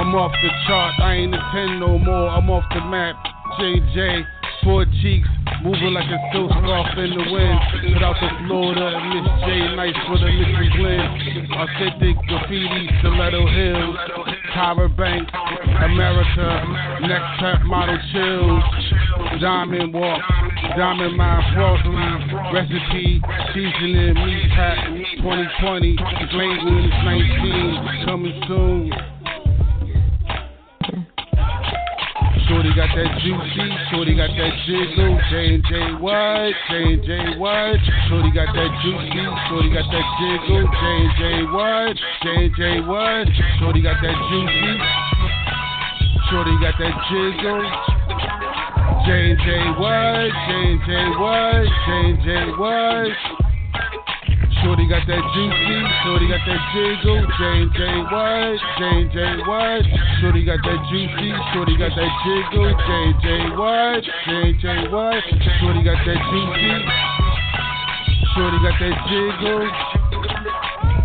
I'm 0.00 0.16
off 0.16 0.32
the 0.32 0.48
chart, 0.66 0.96
I 0.96 1.12
ain't 1.20 1.34
a 1.34 1.42
10 1.52 1.78
no 1.78 1.98
more. 1.98 2.32
I'm 2.32 2.48
off 2.48 2.64
the 2.72 2.80
map. 2.88 3.20
JJ, 3.60 4.24
four 4.64 4.86
cheeks, 5.04 5.28
moving 5.60 5.92
like 5.92 6.08
a 6.08 6.16
silk 6.32 6.48
scarf 6.56 6.96
in 6.96 7.12
the 7.12 7.24
wind. 7.28 7.60
Put 7.92 8.00
out 8.00 8.16
Florida, 8.48 8.96
Miss 9.12 9.28
J, 9.44 9.76
nice 9.76 9.92
for 10.08 10.16
the 10.16 10.32
Mr. 10.32 10.64
Glenn. 10.72 11.04
Authentic 11.52 12.16
graffiti, 12.24 12.88
Stiletto 13.04 13.44
Hills, 13.44 13.96
Tyra 14.56 14.88
Banks, 14.96 15.28
America, 15.84 16.48
next 17.04 17.28
trap 17.36 17.60
model 17.68 18.00
chills. 18.16 18.64
Diamond 19.36 19.92
walk, 19.92 20.24
diamond 20.80 21.12
mine 21.14 21.44
frosty, 21.52 21.92
recipe, 22.56 23.20
seasoning, 23.52 24.16
meat 24.16 24.48
pack, 24.56 24.80
2020, 25.20 25.92
late 26.40 26.64
when 26.64 26.88
it's 26.88 27.04
19, 27.04 28.06
coming 28.08 28.40
soon. 28.48 29.19
Shorty 32.50 32.74
got 32.74 32.90
that 32.96 33.20
juicy, 33.22 33.66
shorty 33.94 34.16
got 34.16 34.34
that 34.34 34.50
jiggle, 34.66 35.14
J 35.30 35.54
and 35.54 35.62
J 35.70 35.94
what, 36.02 36.50
J 36.66 36.98
J 37.06 37.38
what, 37.38 37.78
shorty 38.10 38.32
got 38.34 38.50
that 38.50 38.74
juicy, 38.82 39.22
shorty 39.46 39.70
got 39.70 39.86
that 39.86 40.06
jiggle, 40.18 40.66
J 40.66 40.82
and 40.82 41.14
J 41.14 41.22
what, 41.54 41.94
J 42.26 42.50
J 42.58 42.80
what, 42.90 43.28
shorty 43.60 43.80
got 43.82 44.02
that 44.02 44.18
juicy, 44.26 44.74
shorty 46.26 46.58
got 46.58 46.74
that 46.74 46.94
jiggle, 47.06 47.62
J 49.06 49.30
and 49.30 49.38
J 49.38 49.46
what, 49.78 50.30
J 50.34 50.50
and 50.58 50.80
J 50.82 50.90
what, 51.22 51.70
J 51.86 52.18
J 52.18 52.50
what. 52.58 53.49
Shorty 54.62 54.86
got 54.86 55.06
that 55.08 55.24
juicy, 55.32 55.78
shorty 56.04 56.28
got 56.28 56.44
that 56.44 56.60
jiggle, 56.76 57.24
J 57.40 57.64
and 57.64 58.04
what, 58.12 58.60
J 58.76 59.08
and 59.08 59.40
what? 59.48 59.80
Shorty 60.20 60.44
got 60.44 60.60
that 60.60 60.80
juicy, 60.92 61.32
shorty 61.54 61.76
got 61.80 61.96
that 61.96 62.12
jiggle, 62.20 62.68
J 63.24 63.30
and 63.40 63.56
what, 63.56 64.04
J 64.04 64.52
and 64.68 64.92
what? 64.92 65.24
Shorty 65.64 65.80
got 65.80 65.96
that 66.04 66.20
juicy, 66.28 66.76
shorty 68.36 68.58
got 68.60 68.76
that 68.76 68.96
jiggle, 69.08 69.64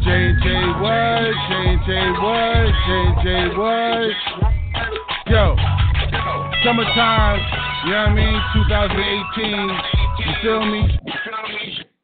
J 0.04 0.08
and 0.12 0.36
J 0.44 0.48
what, 0.84 1.32
J 1.48 1.56
and 1.56 1.80
J 1.88 1.96
what, 2.20 2.68
J 2.76 2.92
and 2.92 3.16
J 3.24 3.56
what? 3.56 4.12
Yo, 5.32 5.56
summertime, 6.60 7.40
you 7.88 7.96
know 7.96 8.04
what 8.04 8.12
I 8.12 8.20
mean? 8.20 8.36
2018, 8.52 9.80
you 10.20 10.34
feel 10.44 10.66
me? 10.66 11.95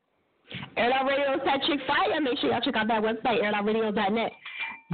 Air 0.78 0.94
Out 0.94 1.06
Radio 1.06 1.34
is 1.34 1.42
that 1.46 1.62
chick 1.68 1.80
fire. 1.88 2.22
Make 2.22 2.40
sure 2.40 2.52
y'all 2.52 2.62
check 2.62 2.76
out 2.76 2.88
that 2.88 3.02
website, 3.02 3.42
airitoutradio.net. 3.42 4.32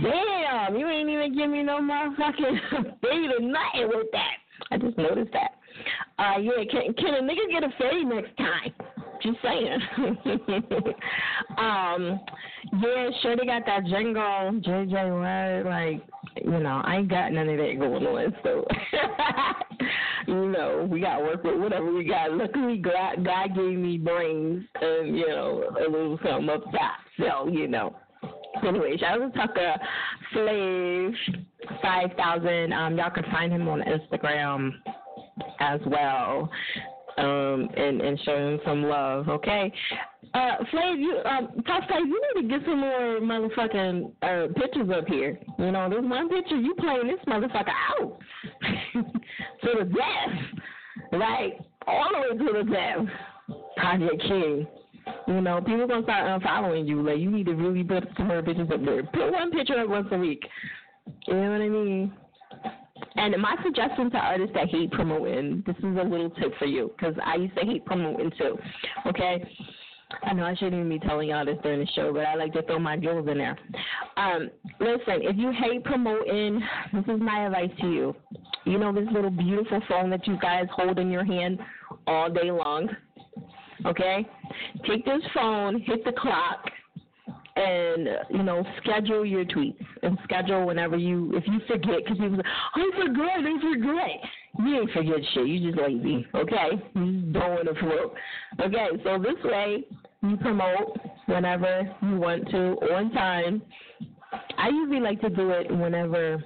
Damn, 0.01 0.75
you 0.75 0.87
ain't 0.87 1.09
even 1.09 1.35
give 1.35 1.49
me 1.49 1.63
no 1.63 1.79
motherfucking 1.79 2.99
fade 3.01 3.31
or 3.31 3.41
nothing 3.41 3.87
with 3.87 4.07
that. 4.11 4.37
I 4.71 4.77
just 4.77 4.97
noticed 4.97 5.31
that. 5.33 5.51
Uh, 6.19 6.39
yeah, 6.39 6.63
can, 6.69 6.93
can 6.93 7.13
a 7.15 7.21
nigga 7.21 7.49
get 7.51 7.63
a 7.63 7.69
fade 7.77 8.07
next 8.07 8.35
time? 8.37 8.73
Just 9.21 9.37
saying. 9.41 9.79
um, 11.57 12.19
yeah, 12.81 13.09
sure 13.21 13.35
they 13.35 13.45
got 13.45 13.65
that 13.65 13.85
jingle, 13.85 14.61
JJ 14.61 15.09
Word, 15.11 15.65
like, 15.65 16.01
you 16.43 16.59
know, 16.59 16.81
I 16.83 16.97
ain't 16.97 17.09
got 17.09 17.31
none 17.31 17.49
of 17.49 17.57
that 17.57 17.79
going 17.79 18.05
on, 18.05 18.35
so 18.43 18.65
you 20.27 20.49
know, 20.49 20.87
we 20.89 21.01
gotta 21.01 21.23
work 21.23 21.43
with 21.43 21.59
whatever 21.59 21.93
we 21.93 22.03
got. 22.03 22.33
Luckily 22.33 22.77
God 22.77 23.23
God 23.23 23.55
gave 23.55 23.77
me 23.77 23.97
brains 23.97 24.63
and, 24.81 25.17
you 25.17 25.27
know, 25.27 25.63
a 25.77 25.89
little 25.89 26.19
something 26.23 26.49
up 26.49 26.63
top. 26.65 26.99
So, 27.17 27.47
you 27.47 27.67
know. 27.67 27.95
Anyway, 28.65 28.97
shout 28.97 29.21
out 29.21 29.33
to 29.33 29.39
Tucker 29.39 29.75
Slave 30.33 31.13
five 31.81 32.09
thousand. 32.17 32.73
Um, 32.73 32.97
y'all 32.97 33.11
can 33.11 33.23
find 33.31 33.51
him 33.51 33.67
on 33.67 33.81
Instagram 33.81 34.71
as 35.59 35.79
well. 35.85 36.49
Um, 37.17 37.67
and, 37.75 37.99
and 37.99 38.19
show 38.19 38.37
him 38.37 38.59
some 38.63 38.83
love, 38.83 39.27
okay? 39.27 39.73
Uh, 40.35 40.57
Flav, 40.71 40.99
you, 40.99 41.19
um, 41.25 41.63
Top 41.65 41.83
Flav, 41.89 42.01
you 42.05 42.21
need 42.35 42.43
to 42.43 42.47
get 42.47 42.63
some 42.67 42.79
more 42.79 43.19
motherfucking 43.19 44.11
uh, 44.21 44.53
pictures 44.53 44.89
up 44.95 45.07
here. 45.07 45.39
You 45.57 45.71
know, 45.71 45.89
there's 45.89 46.05
one 46.05 46.29
picture 46.29 46.57
you 46.57 46.75
playing 46.75 47.07
this 47.07 47.17
motherfucker 47.27 47.73
out 47.99 48.19
to 48.93 49.69
the 49.79 49.85
death, 49.85 51.13
right? 51.13 51.53
All 51.87 52.09
the 52.13 52.35
way 52.35 52.45
to 52.45 52.63
the 52.63 52.71
death. 52.71 53.57
Project 53.77 54.21
King. 54.21 54.67
You 55.27 55.41
know, 55.41 55.61
people 55.61 55.87
gonna 55.87 56.03
start 56.03 56.41
unfollowing 56.41 56.87
you. 56.87 57.01
Like, 57.01 57.19
you 57.19 57.31
need 57.31 57.45
to 57.45 57.53
really 57.55 57.83
put 57.83 58.07
some 58.17 58.27
more 58.27 58.43
pictures 58.43 58.69
up 58.71 58.83
there. 58.83 59.03
Put 59.03 59.31
one 59.31 59.51
picture 59.51 59.79
up 59.79 59.89
once 59.89 60.07
a 60.11 60.17
week. 60.17 60.43
You 61.27 61.33
know 61.33 61.51
what 61.51 61.61
I 61.61 61.69
mean? 61.69 62.13
And 63.15 63.35
my 63.41 63.55
suggestion 63.63 64.11
to 64.11 64.17
artists 64.17 64.53
that 64.53 64.69
hate 64.69 64.91
promoting, 64.91 65.63
this 65.65 65.75
is 65.77 65.83
a 65.83 66.03
little 66.03 66.29
tip 66.31 66.53
for 66.59 66.65
you, 66.65 66.91
because 66.95 67.15
I 67.23 67.35
used 67.35 67.55
to 67.55 67.65
hate 67.65 67.85
promoting 67.85 68.31
too. 68.37 68.57
Okay? 69.05 69.43
I 70.23 70.33
know 70.33 70.45
I 70.45 70.55
shouldn't 70.55 70.75
even 70.75 70.89
be 70.89 70.99
telling 70.99 71.29
y'all 71.29 71.45
this 71.45 71.57
during 71.63 71.79
the 71.79 71.87
show, 71.87 72.13
but 72.13 72.25
I 72.25 72.35
like 72.35 72.53
to 72.53 72.61
throw 72.61 72.79
my 72.79 72.95
jewels 72.95 73.27
in 73.27 73.37
there. 73.37 73.57
Um, 74.15 74.49
listen, 74.79 75.21
if 75.23 75.35
you 75.35 75.51
hate 75.51 75.83
promoting, 75.83 76.61
this 76.93 77.03
is 77.07 77.19
my 77.19 77.45
advice 77.45 77.71
to 77.81 77.91
you. 77.91 78.15
You 78.65 78.77
know 78.77 78.93
this 78.93 79.07
little 79.11 79.29
beautiful 79.29 79.81
phone 79.89 80.09
that 80.11 80.25
you 80.25 80.37
guys 80.39 80.65
hold 80.71 80.99
in 80.99 81.11
your 81.11 81.25
hand 81.25 81.59
all 82.05 82.31
day 82.31 82.51
long. 82.51 82.87
Okay, 83.85 84.25
take 84.87 85.05
this 85.05 85.21
phone, 85.33 85.81
hit 85.81 86.03
the 86.03 86.13
clock, 86.13 86.65
and 87.57 88.07
you 88.29 88.43
know 88.43 88.63
schedule 88.81 89.25
your 89.25 89.45
tweets 89.45 89.83
and 90.03 90.17
schedule 90.23 90.65
whenever 90.65 90.95
you 90.97 91.35
if 91.35 91.43
you 91.47 91.59
forget 91.67 92.03
because 92.03 92.17
people 92.17 92.37
say 92.37 92.43
I 92.75 92.89
forgot 92.95 93.39
I 93.39 93.61
forgot. 93.61 94.65
You 94.65 94.81
ain't 94.81 94.91
forget 94.91 95.19
shit. 95.33 95.47
You 95.47 95.71
just 95.71 95.81
lazy. 95.81 96.25
Okay? 96.35 96.69
You 96.95 97.21
don't 97.31 97.49
want 97.49 97.67
to 97.67 97.73
promote 97.73 98.13
okay 98.61 98.87
so 99.03 99.17
this 99.19 99.43
way 99.43 99.85
you 100.23 100.37
promote 100.37 100.99
whenever 101.25 101.95
you 102.01 102.17
want 102.17 102.49
to 102.49 102.57
on 102.93 103.11
time. 103.11 103.61
I 104.57 104.69
usually 104.69 104.99
like 104.99 105.21
to 105.21 105.29
do 105.29 105.51
it 105.51 105.71
whenever 105.71 106.43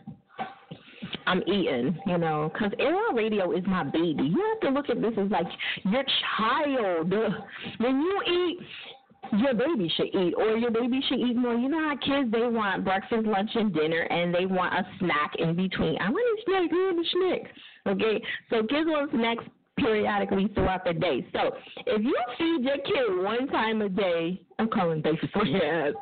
I'm 1.25 1.41
eating, 1.43 1.97
you 2.05 2.17
know, 2.17 2.51
because 2.53 2.71
AOL 2.79 3.15
Radio 3.15 3.51
is 3.53 3.63
my 3.65 3.83
baby. 3.83 4.23
You 4.23 4.53
have 4.53 4.59
to 4.61 4.69
look 4.69 4.89
at 4.89 5.01
this 5.01 5.13
as 5.17 5.31
like 5.31 5.47
your 5.85 6.03
child. 6.37 7.13
When 7.79 8.01
you 8.01 8.21
eat, 8.27 8.59
your 9.33 9.53
baby 9.53 9.91
should 9.95 10.13
eat, 10.13 10.33
or 10.37 10.57
your 10.57 10.71
baby 10.71 11.01
should 11.07 11.19
eat 11.19 11.35
more. 11.35 11.55
You 11.55 11.69
know 11.69 11.89
how 11.89 11.95
kids 11.97 12.31
they 12.31 12.47
want 12.47 12.83
breakfast, 12.83 13.25
lunch, 13.25 13.51
and 13.55 13.73
dinner, 13.73 14.01
and 14.01 14.33
they 14.33 14.45
want 14.45 14.73
a 14.73 14.85
snack 14.99 15.33
in 15.39 15.55
between. 15.55 15.97
I 15.99 16.09
want 16.09 16.39
a 16.39 16.43
snack, 16.45 16.69
I 16.71 16.75
want 16.75 17.05
a 17.05 17.09
snack. 17.11 17.53
Okay, 17.87 18.23
so 18.49 18.61
kids 18.67 18.87
want 18.87 19.11
snacks 19.11 19.43
periodically 19.81 20.49
throughout 20.53 20.85
the 20.85 20.93
day. 20.93 21.25
So 21.33 21.51
if 21.85 22.01
you 22.01 22.15
feed 22.37 22.63
your 22.63 22.77
kid 22.77 23.23
one 23.23 23.47
time 23.47 23.81
a 23.81 23.89
day, 23.89 24.41
I'm 24.59 24.69
calling 24.69 25.01
baby 25.01 25.17
your. 25.33 25.95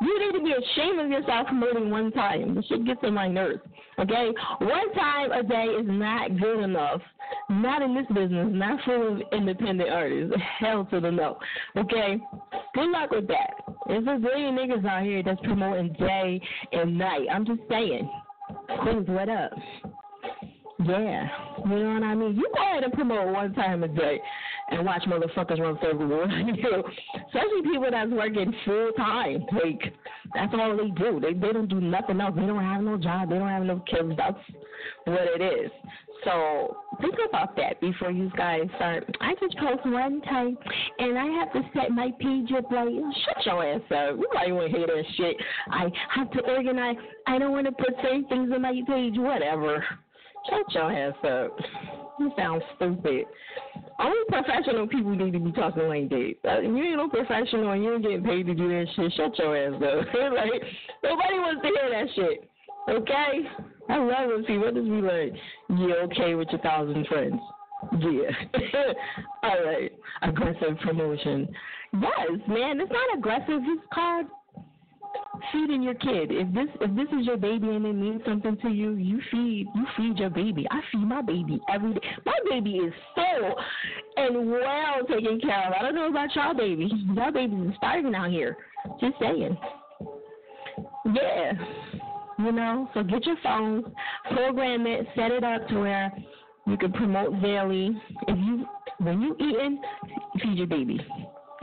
You 0.00 0.18
need 0.18 0.38
to 0.38 0.44
be 0.44 0.52
ashamed 0.52 1.00
of 1.00 1.10
yourself 1.10 1.48
for 1.48 1.54
more 1.54 1.74
than 1.74 1.90
one 1.90 2.12
time. 2.12 2.54
This 2.54 2.64
shit 2.66 2.86
gets 2.86 3.00
on 3.02 3.14
my 3.14 3.28
nerves. 3.28 3.60
Okay? 3.98 4.30
One 4.60 4.92
time 4.94 5.32
a 5.32 5.42
day 5.42 5.64
is 5.64 5.86
not 5.86 6.38
good 6.38 6.60
enough. 6.64 7.00
Not 7.50 7.82
in 7.82 7.94
this 7.94 8.06
business, 8.14 8.48
not 8.50 8.80
full 8.84 9.14
of 9.14 9.22
independent 9.32 9.90
artists. 9.90 10.36
Hell 10.58 10.86
to 10.90 11.00
the 11.00 11.10
no. 11.10 11.38
Okay? 11.76 12.18
Good 12.74 12.90
luck 12.90 13.10
with 13.10 13.26
that. 13.28 13.50
There's 13.86 14.06
a 14.06 14.18
billion 14.18 14.56
niggas 14.56 14.86
out 14.86 15.02
here 15.02 15.22
that's 15.22 15.40
promoting 15.40 15.92
day 15.94 16.40
and 16.72 16.96
night. 16.98 17.26
I'm 17.32 17.46
just 17.46 17.60
saying. 17.68 18.08
Queens, 18.82 19.08
what 19.08 19.28
up? 19.28 19.52
Yeah, 20.84 21.28
you 21.68 21.78
know 21.78 21.94
what 21.94 22.02
I 22.02 22.14
mean. 22.14 22.36
You 22.36 22.48
go 22.54 22.62
ahead 22.62 22.84
and 22.84 22.92
promote 22.92 23.32
one 23.32 23.52
time 23.54 23.82
a 23.82 23.88
day, 23.88 24.20
and 24.70 24.84
watch 24.84 25.02
motherfuckers 25.04 25.58
run 25.58 25.78
around 25.82 26.56
you. 26.56 26.84
Especially 27.14 27.62
people 27.62 27.88
that's 27.90 28.10
working 28.10 28.54
full 28.64 28.92
time. 28.96 29.44
Like 29.52 29.94
that's 30.34 30.52
all 30.54 30.76
they 30.76 30.90
do. 30.90 31.20
They 31.20 31.32
they 31.32 31.52
don't 31.52 31.68
do 31.68 31.80
nothing 31.80 32.20
else. 32.20 32.34
They 32.36 32.46
don't 32.46 32.62
have 32.62 32.82
no 32.82 32.96
job. 32.96 33.30
They 33.30 33.38
don't 33.38 33.48
have 33.48 33.64
no 33.64 33.82
kids. 33.88 34.12
That's 34.16 34.38
what 35.04 35.22
it 35.22 35.42
is. 35.42 35.70
So 36.24 36.76
think 37.00 37.14
about 37.28 37.56
that 37.56 37.80
before 37.80 38.10
you 38.10 38.30
guys 38.36 38.62
start. 38.76 39.04
I 39.20 39.34
just 39.34 39.56
post 39.58 39.84
one 39.84 40.20
time, 40.22 40.56
and 40.98 41.18
I 41.18 41.26
have 41.26 41.52
to 41.52 41.62
set 41.74 41.90
my 41.90 42.10
page 42.20 42.50
up 42.56 42.70
like 42.70 42.88
shut 43.24 43.46
your 43.46 43.64
ass 43.64 43.80
up. 43.90 44.16
Want 44.16 44.72
to 44.72 44.78
hear 44.78 44.86
that 44.86 45.04
shit. 45.16 45.36
I 45.70 45.90
have 46.14 46.30
to 46.32 46.40
organize. 46.40 46.96
I 47.26 47.38
don't 47.38 47.52
want 47.52 47.66
to 47.66 47.72
put 47.72 47.94
certain 48.02 48.26
things 48.26 48.50
on 48.52 48.62
my 48.62 48.80
page. 48.86 49.14
Whatever. 49.16 49.84
Shut 50.48 50.74
your 50.74 50.92
ass 50.92 51.14
up. 51.24 51.58
You 52.18 52.32
sound 52.36 52.62
stupid. 52.76 53.26
Only 53.98 54.16
professional 54.28 54.86
people 54.86 55.14
need 55.14 55.32
to 55.32 55.38
be 55.38 55.52
talking 55.52 55.88
like 55.88 56.08
that. 56.10 56.62
You 56.62 56.76
ain't 56.76 56.96
no 56.96 57.08
professional 57.08 57.72
and 57.72 57.84
you 57.84 57.94
ain't 57.94 58.02
getting 58.02 58.24
paid 58.24 58.46
to 58.46 58.54
do 58.54 58.68
that 58.68 58.86
shit. 58.94 59.12
Shut 59.16 59.38
your 59.38 59.56
ass 59.56 59.74
up. 59.74 60.14
like 60.34 60.62
nobody 61.02 61.38
wants 61.38 61.62
to 61.62 61.68
hear 61.68 61.90
that 61.90 62.14
shit. 62.14 62.50
Okay? 62.88 63.48
I 63.88 63.98
love 63.98 64.28
when 64.28 64.44
people 64.44 64.70
just 64.72 64.86
be 64.86 65.00
like, 65.02 65.32
"Yeah, 65.70 66.04
okay 66.04 66.34
with 66.34 66.48
your 66.50 66.60
thousand 66.60 67.06
friends." 67.06 67.40
Yeah. 67.98 68.30
All 69.42 69.64
right. 69.64 69.92
Aggressive 70.22 70.78
promotion. 70.82 71.48
Yes, 71.92 72.40
man. 72.48 72.80
It's 72.80 72.90
not 72.90 73.18
aggressive. 73.18 73.60
It's 73.62 73.86
called 73.92 74.26
feeding 75.52 75.82
your 75.82 75.94
kid. 75.94 76.30
If 76.30 76.52
this 76.54 76.68
if 76.80 76.94
this 76.94 77.08
is 77.18 77.26
your 77.26 77.36
baby 77.36 77.68
and 77.68 77.86
it 77.86 77.92
means 77.92 78.22
something 78.26 78.56
to 78.62 78.68
you, 78.68 78.92
you 78.92 79.20
feed 79.30 79.66
you 79.74 79.86
feed 79.96 80.18
your 80.18 80.30
baby. 80.30 80.66
I 80.70 80.80
feed 80.92 81.06
my 81.06 81.22
baby 81.22 81.60
every 81.72 81.94
day. 81.94 82.00
My 82.24 82.38
baby 82.48 82.76
is 82.76 82.92
full 83.14 83.54
and 84.16 84.50
well 84.50 85.06
taken 85.08 85.40
care 85.40 85.68
of. 85.68 85.74
I 85.78 85.82
don't 85.82 85.94
know 85.94 86.08
about 86.08 86.34
y'all 86.34 86.54
babies. 86.54 86.92
Y'all 87.14 87.32
babies 87.32 87.58
are 87.68 87.74
starving 87.76 88.14
out 88.14 88.30
here. 88.30 88.56
Just 89.00 89.14
saying. 89.20 89.56
Yeah. 91.14 91.52
You 92.38 92.52
know, 92.52 92.88
so 92.92 93.02
get 93.02 93.24
your 93.24 93.36
phone, 93.42 93.94
program 94.30 94.86
it, 94.86 95.06
set 95.16 95.30
it 95.30 95.42
up 95.42 95.66
to 95.68 95.80
where 95.80 96.12
you 96.66 96.76
can 96.76 96.92
promote 96.92 97.40
daily. 97.40 97.90
If 98.28 98.36
you 98.36 98.66
when 98.98 99.22
you 99.22 99.34
eating, 99.36 99.80
feed 100.42 100.58
your 100.58 100.66
baby. 100.66 101.00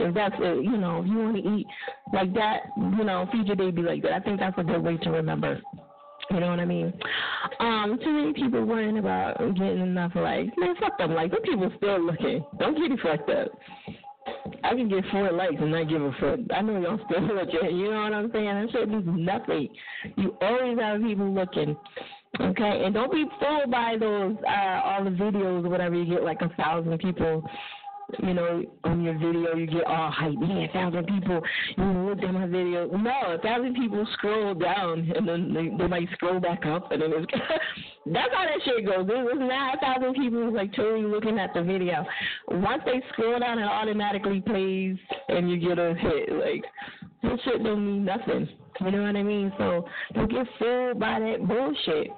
If 0.00 0.14
that's 0.14 0.34
it, 0.38 0.64
you 0.64 0.76
know, 0.76 1.00
if 1.00 1.06
you 1.06 1.18
want 1.18 1.36
to 1.36 1.42
eat 1.42 1.66
like 2.12 2.34
that, 2.34 2.62
you 2.76 3.04
know, 3.04 3.28
feed 3.30 3.46
your 3.46 3.56
baby 3.56 3.82
like 3.82 4.02
that. 4.02 4.12
I 4.12 4.20
think 4.20 4.40
that's 4.40 4.58
a 4.58 4.64
good 4.64 4.82
way 4.82 4.96
to 4.98 5.10
remember. 5.10 5.60
You 6.30 6.40
know 6.40 6.48
what 6.48 6.60
I 6.60 6.64
mean? 6.64 6.92
Um, 7.60 7.98
too 8.02 8.10
many 8.10 8.32
people 8.32 8.64
worrying 8.64 8.98
about 8.98 9.38
getting 9.54 9.80
enough 9.80 10.12
likes. 10.14 10.50
Man, 10.56 10.74
fuck 10.80 10.98
them 10.98 11.14
likes. 11.14 11.32
Them 11.32 11.42
people 11.42 11.70
still 11.76 12.04
looking. 12.04 12.44
Don't 12.58 12.76
get 12.76 12.90
it 12.90 13.00
fucked 13.02 13.30
up. 13.30 13.48
I 14.62 14.70
can 14.70 14.88
get 14.88 15.04
four 15.12 15.30
likes 15.32 15.54
and 15.58 15.70
not 15.70 15.88
give 15.88 16.02
a 16.02 16.10
fuck. 16.20 16.40
I 16.54 16.62
know 16.62 16.80
y'all 16.80 16.98
still 17.08 17.22
looking. 17.34 17.76
You 17.76 17.90
know 17.90 18.02
what 18.02 18.12
I'm 18.14 18.30
saying? 18.32 18.46
That 18.46 18.68
shit 18.72 18.88
means 18.88 19.04
nothing. 19.06 19.68
You 20.16 20.36
always 20.40 20.78
have 20.78 21.02
people 21.02 21.32
looking. 21.32 21.76
Okay, 22.40 22.82
and 22.84 22.92
don't 22.92 23.12
be 23.12 23.26
fooled 23.38 23.70
by 23.70 23.96
those 23.98 24.34
uh 24.44 24.80
all 24.82 25.04
the 25.04 25.10
videos 25.10 25.64
or 25.64 25.68
whatever 25.68 25.94
you 25.94 26.04
get 26.04 26.24
like 26.24 26.40
a 26.40 26.48
thousand 26.60 26.98
people 26.98 27.48
you 28.22 28.34
know, 28.34 28.62
on 28.84 29.02
your 29.02 29.14
video, 29.14 29.54
you 29.56 29.66
get 29.66 29.84
all 29.84 30.10
hype. 30.10 30.34
Man, 30.34 30.68
a 30.68 30.72
thousand 30.72 31.06
people, 31.06 31.40
you 31.76 31.84
look 31.84 32.22
at 32.22 32.32
my 32.32 32.46
video. 32.46 32.86
No, 32.86 33.34
a 33.34 33.38
thousand 33.38 33.74
people 33.74 34.06
scroll 34.14 34.54
down 34.54 35.10
and 35.14 35.26
then 35.26 35.54
they, 35.54 35.68
they 35.76 35.88
might 35.88 36.08
scroll 36.12 36.40
back 36.40 36.66
up, 36.66 36.92
and 36.92 37.02
then 37.02 37.12
it's 37.14 37.26
that's 38.06 38.34
how 38.34 38.44
that 38.44 38.60
shit 38.64 38.86
goes. 38.86 39.06
It's 39.08 39.38
not 39.38 39.76
a 39.76 39.80
thousand 39.80 40.14
people 40.14 40.52
like 40.54 40.74
totally 40.74 41.04
looking 41.04 41.38
at 41.38 41.54
the 41.54 41.62
video. 41.62 42.04
Once 42.48 42.82
they 42.84 43.02
scroll 43.12 43.38
down, 43.38 43.58
it 43.58 43.64
automatically 43.64 44.40
plays, 44.40 44.96
and 45.28 45.50
you 45.50 45.58
get 45.58 45.78
a 45.78 45.94
hit. 45.94 46.32
Like 46.32 46.64
that 47.22 47.38
shit 47.44 47.62
don't 47.62 47.84
mean 47.84 48.04
nothing. 48.04 48.48
You 48.80 48.90
know 48.90 49.02
what 49.02 49.16
I 49.16 49.22
mean? 49.22 49.52
So 49.56 49.86
don't 50.14 50.30
get 50.30 50.46
fooled 50.58 50.98
by 50.98 51.20
that 51.20 51.46
bullshit. 51.46 52.08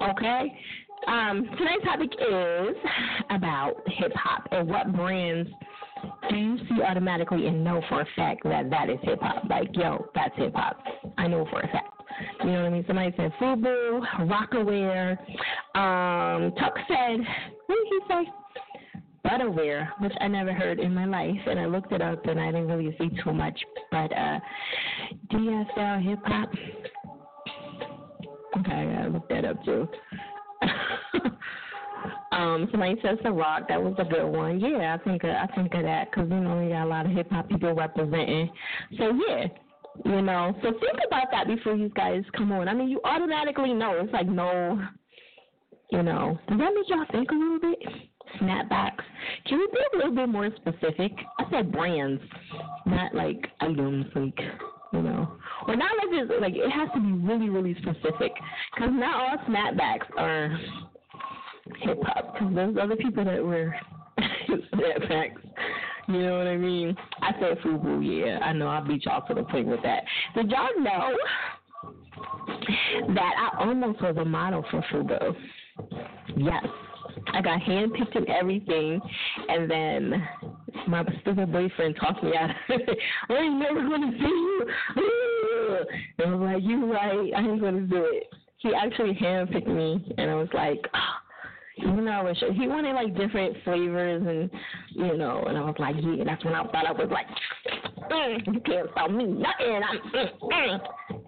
Okay? 0.00 0.58
Um, 1.06 1.48
tonight's 1.56 1.84
topic 1.84 2.10
is 2.12 2.76
about 3.30 3.74
hip 3.86 4.12
hop 4.14 4.46
and 4.52 4.68
what 4.68 4.94
brands 4.94 5.48
do 6.28 6.36
you 6.36 6.58
see 6.68 6.82
automatically 6.82 7.46
and 7.46 7.64
know 7.64 7.82
for 7.88 8.02
a 8.02 8.06
fact 8.16 8.42
that 8.44 8.70
that 8.70 8.90
is 8.90 8.98
hip 9.02 9.20
hop? 9.20 9.44
Like, 9.48 9.68
yo, 9.72 10.06
that's 10.14 10.34
hip 10.36 10.54
hop. 10.54 10.82
I 11.18 11.26
know 11.26 11.46
for 11.50 11.60
a 11.60 11.68
fact. 11.68 11.88
You 12.40 12.52
know 12.52 12.62
what 12.62 12.66
I 12.66 12.70
mean? 12.70 12.84
Somebody 12.86 13.14
said 13.16 13.32
Fubu, 13.40 14.00
Rocawear, 14.20 15.12
um, 15.74 16.52
Tuck 16.56 16.74
said, 16.86 17.20
what 17.66 17.76
did 17.76 17.88
he 17.88 18.00
say? 18.08 18.30
Butterware, 19.24 19.88
which 20.00 20.12
I 20.20 20.28
never 20.28 20.52
heard 20.52 20.80
in 20.80 20.94
my 20.94 21.04
life, 21.04 21.40
and 21.46 21.58
I 21.58 21.66
looked 21.66 21.92
it 21.92 22.00
up 22.00 22.24
and 22.26 22.40
I 22.40 22.46
didn't 22.46 22.68
really 22.68 22.96
see 22.98 23.10
too 23.22 23.32
much. 23.32 23.58
But 23.90 24.12
uh, 24.12 24.38
DSL 25.30 26.02
hip 26.08 26.18
hop. 26.24 26.50
Okay, 28.58 28.72
I 28.72 28.84
gotta 28.96 29.08
look 29.10 29.28
that 29.28 29.44
up 29.44 29.64
too. 29.64 29.88
um, 32.32 32.68
somebody 32.70 32.96
says 33.02 33.18
The 33.22 33.30
Rock. 33.30 33.68
That 33.68 33.82
was 33.82 33.94
a 33.98 34.04
good 34.04 34.26
one. 34.26 34.60
Yeah, 34.60 34.96
I 34.98 35.04
think 35.04 35.24
of, 35.24 35.30
I 35.30 35.46
think 35.54 35.74
of 35.74 35.82
that 35.82 36.10
because 36.10 36.28
you 36.30 36.40
know 36.40 36.56
we 36.62 36.70
got 36.70 36.84
a 36.84 36.88
lot 36.88 37.06
of 37.06 37.12
hip 37.12 37.30
hop 37.30 37.48
people 37.48 37.74
representing. 37.74 38.50
So 38.98 39.12
yeah, 39.28 39.46
you 40.04 40.22
know. 40.22 40.54
So 40.62 40.70
think 40.70 40.98
about 41.06 41.30
that 41.32 41.46
before 41.46 41.74
you 41.74 41.88
guys 41.90 42.22
come 42.36 42.52
on. 42.52 42.68
I 42.68 42.74
mean, 42.74 42.88
you 42.88 43.00
automatically 43.04 43.74
know. 43.74 44.00
It's 44.02 44.12
like 44.12 44.28
no, 44.28 44.80
you 45.90 46.02
know. 46.02 46.38
Does 46.48 46.58
that 46.58 46.72
make 46.74 46.88
y'all 46.88 47.04
think 47.12 47.30
a 47.30 47.34
little 47.34 47.60
bit? 47.60 47.78
Snapbacks. 48.40 49.02
Can 49.46 49.58
we 49.58 49.66
be 49.66 49.78
a 49.94 49.96
little 49.96 50.14
bit 50.14 50.28
more 50.28 50.50
specific? 50.56 51.12
I 51.38 51.50
said 51.50 51.72
brands, 51.72 52.22
not 52.86 53.12
like 53.14 53.44
items. 53.60 54.06
Like 54.14 54.38
you 54.92 55.02
know, 55.02 55.32
or 55.66 55.76
not 55.76 55.90
like 55.98 56.28
this. 56.28 56.36
Like 56.40 56.54
it 56.56 56.70
has 56.70 56.88
to 56.94 57.00
be 57.00 57.12
really, 57.12 57.48
really 57.48 57.74
specific, 57.74 58.32
because 58.74 58.90
not 58.92 59.14
all 59.14 59.38
snapbacks 59.48 60.06
are 60.16 60.58
hip 61.78 61.98
hop. 62.02 62.34
Because 62.34 62.54
there's 62.54 62.76
other 62.80 62.96
people 62.96 63.24
that 63.24 63.44
wear 63.44 63.78
snapbacks. 64.74 65.36
You 66.08 66.22
know 66.22 66.38
what 66.38 66.48
I 66.48 66.56
mean? 66.56 66.96
I 67.22 67.32
said 67.34 67.58
FUBU, 67.64 68.26
yeah. 68.26 68.38
I 68.40 68.52
know 68.52 68.66
I 68.66 68.80
beat 68.80 69.04
y'all 69.04 69.26
to 69.28 69.34
the 69.34 69.44
point 69.44 69.68
with 69.68 69.82
that. 69.82 70.02
Did 70.34 70.50
y'all 70.50 70.68
know 70.78 71.16
that 73.14 73.50
I 73.52 73.60
almost 73.60 74.02
was 74.02 74.16
a 74.18 74.24
model 74.24 74.64
for 74.70 74.84
FUBU? 74.92 75.36
Yes. 76.36 76.66
I 77.32 77.40
got 77.40 77.60
handpicked 77.60 78.16
and 78.16 78.28
everything, 78.28 79.00
and 79.48 79.70
then 79.70 80.28
my 80.86 81.04
stupid 81.20 81.52
boyfriend 81.52 81.96
talked 81.96 82.22
me 82.22 82.32
out. 82.36 82.50
I 83.28 83.34
ain't 83.34 83.58
never 83.58 83.82
gonna 83.88 84.12
see 84.12 84.24
you. 84.24 84.66
And 86.18 86.32
I 86.32 86.34
was 86.34 86.54
like, 86.54 86.62
you 86.62 86.92
right, 86.92 87.30
I 87.34 87.40
ain't 87.40 87.60
gonna 87.60 87.82
do 87.82 88.04
it. 88.04 88.32
He 88.58 88.74
actually 88.74 89.14
handpicked 89.14 89.66
me, 89.66 90.12
and 90.18 90.30
I 90.30 90.34
was 90.34 90.48
like, 90.52 90.80
oh, 90.92 91.29
you 91.80 92.00
know, 92.00 92.32
he 92.52 92.68
wanted 92.68 92.94
like 92.94 93.16
different 93.16 93.56
flavors, 93.64 94.22
and 94.26 94.50
you 94.90 95.16
know, 95.16 95.44
and 95.46 95.56
I 95.56 95.60
was 95.62 95.76
like, 95.78 95.96
yeah, 95.98 96.24
that's 96.24 96.44
when 96.44 96.54
I 96.54 96.62
thought 96.64 96.86
I 96.86 96.92
was 96.92 97.10
like, 97.10 97.26
mm, 98.10 98.54
you 98.54 98.60
can't 98.60 98.88
stop 98.92 99.10
me 99.10 99.24
nothing. 99.24 99.80
I'm, 99.82 99.98
mm, 100.10 100.40
mm. 100.42 100.80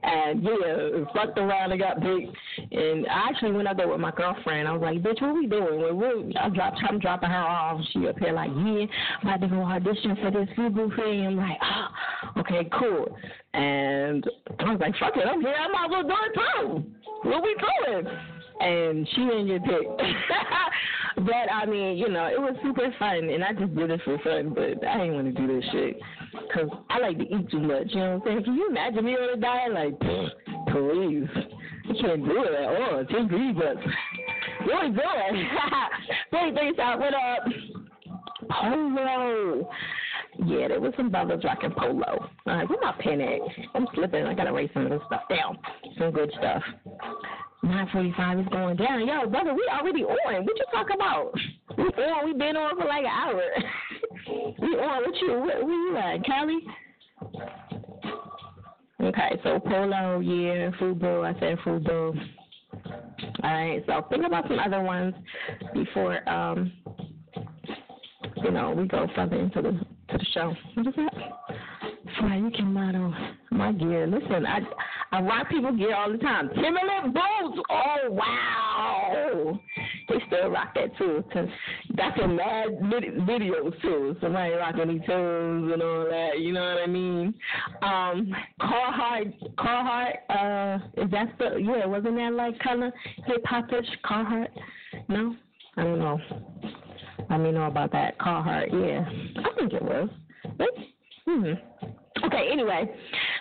and 0.02 0.42
yeah, 0.42 1.04
fucked 1.14 1.38
around 1.38 1.72
and 1.72 1.80
got 1.80 2.00
big. 2.00 2.28
And 2.72 3.06
I 3.06 3.28
actually 3.30 3.52
went 3.52 3.68
out 3.68 3.76
there 3.76 3.88
with 3.88 4.00
my 4.00 4.10
girlfriend. 4.12 4.68
I 4.68 4.72
was 4.72 4.82
like, 4.82 5.02
bitch, 5.02 5.22
what 5.22 5.34
we 5.34 5.46
doing? 5.46 5.80
We're, 5.80 5.94
we're, 5.94 6.30
I 6.38 6.48
dropped, 6.48 6.78
I'm 6.88 6.98
dropping 6.98 7.30
her 7.30 7.36
off. 7.36 7.80
She 7.92 8.06
up 8.08 8.18
here 8.18 8.32
like, 8.32 8.50
yeah, 8.50 8.86
I'm 9.22 9.28
about 9.28 9.40
to 9.40 9.48
go 9.48 9.62
audition 9.62 10.16
for 10.16 10.30
this 10.30 10.48
Fubu 10.56 10.94
thing. 10.96 11.26
I'm 11.26 11.36
like, 11.36 11.58
oh, 11.62 12.40
okay, 12.40 12.68
cool. 12.78 13.16
And 13.54 14.24
I 14.58 14.64
was 14.72 14.80
like, 14.80 14.94
fuck 14.98 15.16
it, 15.16 15.26
I'm 15.26 15.40
here. 15.40 15.54
I 15.54 15.68
might 15.68 15.84
as 15.84 15.90
well 15.90 16.02
do 16.02 16.14
it 16.24 16.34
too. 16.34 17.28
What 17.28 17.42
we 17.42 17.56
doing? 17.86 18.41
And 18.62 19.08
she 19.08 19.24
didn't 19.24 19.48
get 19.48 19.64
picked. 19.64 20.02
but 21.16 21.52
I 21.52 21.66
mean, 21.66 21.98
you 21.98 22.08
know, 22.08 22.26
it 22.26 22.40
was 22.40 22.54
super 22.62 22.94
fun, 22.98 23.28
and 23.28 23.42
I 23.42 23.52
just 23.52 23.74
did 23.74 23.90
it 23.90 24.00
for 24.04 24.18
fun. 24.18 24.54
But 24.54 24.86
I 24.86 24.98
didn't 24.98 25.14
want 25.14 25.26
to 25.26 25.32
do 25.32 25.46
this 25.48 25.64
shit 25.72 26.00
because 26.32 26.68
I 26.88 26.98
like 26.98 27.18
to 27.18 27.24
eat 27.24 27.50
too 27.50 27.60
much. 27.60 27.88
You 27.88 28.00
know 28.00 28.18
what 28.18 28.30
I'm 28.30 28.42
saying? 28.42 28.44
Can 28.44 28.54
you 28.54 28.68
imagine 28.70 29.04
me 29.04 29.12
on 29.12 29.36
a 29.36 29.40
diet? 29.40 29.72
Like, 29.74 29.98
please, 30.70 31.28
I 31.90 31.92
can't 32.00 32.24
do 32.24 32.44
it 32.44 32.54
at 32.54 32.64
all. 32.64 33.04
Ten 33.06 33.28
three 33.28 33.52
bucks. 33.52 33.80
What 34.62 34.74
are 34.74 34.88
we 34.88 34.94
doing? 34.94 35.48
Three 36.30 36.54
three 36.54 36.72
stop. 36.74 37.00
What 37.00 37.14
up? 37.14 37.42
Polo. 38.48 39.68
Yeah, 40.46 40.68
there 40.68 40.80
was 40.80 40.92
some 40.96 41.10
brothers 41.10 41.42
rocking 41.44 41.72
polo. 41.76 42.28
Where 42.44 42.66
my 42.66 42.94
pen? 43.00 43.20
I'm 43.74 43.86
slipping. 43.94 44.24
I 44.24 44.34
gotta 44.34 44.52
write 44.52 44.70
some 44.72 44.86
of 44.86 44.90
this 44.90 45.00
stuff 45.06 45.22
down. 45.28 45.58
Some 45.98 46.12
good 46.12 46.32
stuff. 46.38 46.62
945 47.62 48.38
is 48.40 48.46
going 48.50 48.76
down. 48.76 49.06
Yo, 49.06 49.28
brother, 49.28 49.54
we 49.54 49.68
already 49.72 50.02
on. 50.02 50.44
What 50.44 50.58
you 50.58 50.64
talk 50.72 50.88
about? 50.92 51.32
We 51.78 51.84
on. 51.84 52.26
We 52.26 52.32
been 52.32 52.56
on 52.56 52.76
for 52.76 52.86
like 52.86 53.04
an 53.04 53.06
hour. 53.06 53.42
we 54.60 54.68
on. 54.78 55.02
What 55.04 55.20
you? 55.20 55.40
What, 55.40 55.64
where 55.64 55.72
you 55.72 55.96
at, 55.96 56.24
Cali? 56.24 56.58
Okay, 59.00 59.40
so 59.42 59.60
polo, 59.60 60.20
yeah, 60.20 60.70
fubu. 60.80 61.24
I 61.24 61.38
said 61.38 61.58
fubu. 61.64 62.18
All 63.44 63.50
right, 63.50 63.82
so 63.86 64.06
think 64.10 64.24
about 64.26 64.48
some 64.48 64.58
other 64.58 64.82
ones 64.82 65.14
before 65.72 66.28
um, 66.28 66.72
you 68.36 68.50
know, 68.50 68.72
we 68.72 68.86
go 68.86 69.06
further 69.14 69.36
into 69.36 69.62
the 69.62 69.72
to 69.72 70.18
the 70.18 70.26
show. 70.32 70.54
What 70.74 70.86
is 70.86 70.94
that? 70.96 71.12
Fly, 72.18 72.36
you 72.36 72.50
can 72.50 72.72
model 72.72 73.14
my 73.50 73.72
gear. 73.72 74.06
Listen, 74.06 74.44
I 74.46 74.60
I 75.12 75.20
rock 75.20 75.48
people 75.48 75.76
gear 75.76 75.94
all 75.94 76.10
the 76.10 76.18
time. 76.18 76.48
Timberland 76.50 77.14
boots. 77.14 77.62
Oh 77.70 78.10
wow, 78.10 79.60
they 80.08 80.16
still 80.26 80.50
rock 80.50 80.74
that 80.74 80.96
too. 80.98 81.24
Cause 81.32 81.48
that's 81.96 82.18
in 82.22 82.36
mad 82.36 82.68
vid- 82.90 83.26
videos 83.26 83.80
too. 83.80 84.16
Somebody 84.20 84.52
rocking 84.54 84.88
these 84.88 85.06
tunes 85.06 85.72
and 85.72 85.82
all 85.82 86.04
that. 86.04 86.38
You 86.38 86.52
know 86.52 86.62
what 86.62 86.82
I 86.82 86.86
mean? 86.86 87.34
Um, 87.82 88.34
Carhartt, 88.60 89.34
Carhartt. 89.58 90.14
Uh, 90.28 91.02
is 91.02 91.10
that 91.10 91.38
the 91.38 91.56
yeah? 91.58 91.86
Wasn't 91.86 92.16
that 92.16 92.32
like 92.34 92.58
kind 92.60 92.84
of 92.84 92.92
hip 93.26 93.44
hopish 93.44 93.86
Carhartt? 94.04 94.48
No, 95.08 95.34
I 95.76 95.84
don't 95.84 95.98
know. 95.98 96.18
Let 97.30 97.40
me 97.40 97.52
know 97.52 97.64
about 97.64 97.92
that 97.92 98.18
Carhartt. 98.18 98.72
Yeah, 98.72 99.04
I 99.44 99.54
think 99.58 99.72
it 99.72 99.82
was. 99.82 100.08
Hmm. 101.26 101.52
Okay, 102.24 102.48
anyway. 102.52 102.88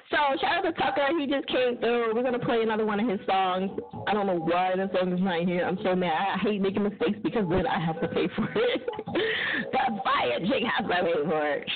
So 0.09 0.17
shout 0.41 0.57
out 0.57 0.61
to 0.63 0.71
Tucker. 0.73 1.07
He 1.17 1.27
just 1.27 1.47
came 1.47 1.77
through. 1.79 2.13
We're 2.15 2.23
gonna 2.23 2.39
play 2.39 2.61
another 2.63 2.85
one 2.85 2.99
of 2.99 3.07
his 3.07 3.19
songs. 3.25 3.71
I 4.07 4.13
don't 4.13 4.27
know 4.27 4.37
why 4.37 4.75
this 4.75 4.89
song 4.97 5.13
is 5.13 5.21
not 5.21 5.41
here. 5.43 5.65
I'm 5.65 5.77
so 5.83 5.95
mad. 5.95 6.11
I 6.11 6.37
hate 6.39 6.61
making 6.61 6.83
mistakes 6.83 7.19
because 7.23 7.45
then 7.49 7.67
I 7.67 7.79
have 7.83 7.99
to 8.01 8.07
pay 8.07 8.27
for 8.35 8.49
it. 8.55 8.81
Got 9.73 10.03
fire. 10.03 10.39
Jake 10.39 10.63
has 10.63 10.87
to 10.87 10.93
pay 10.93 11.13
for 11.23 11.47
it. 11.47 11.69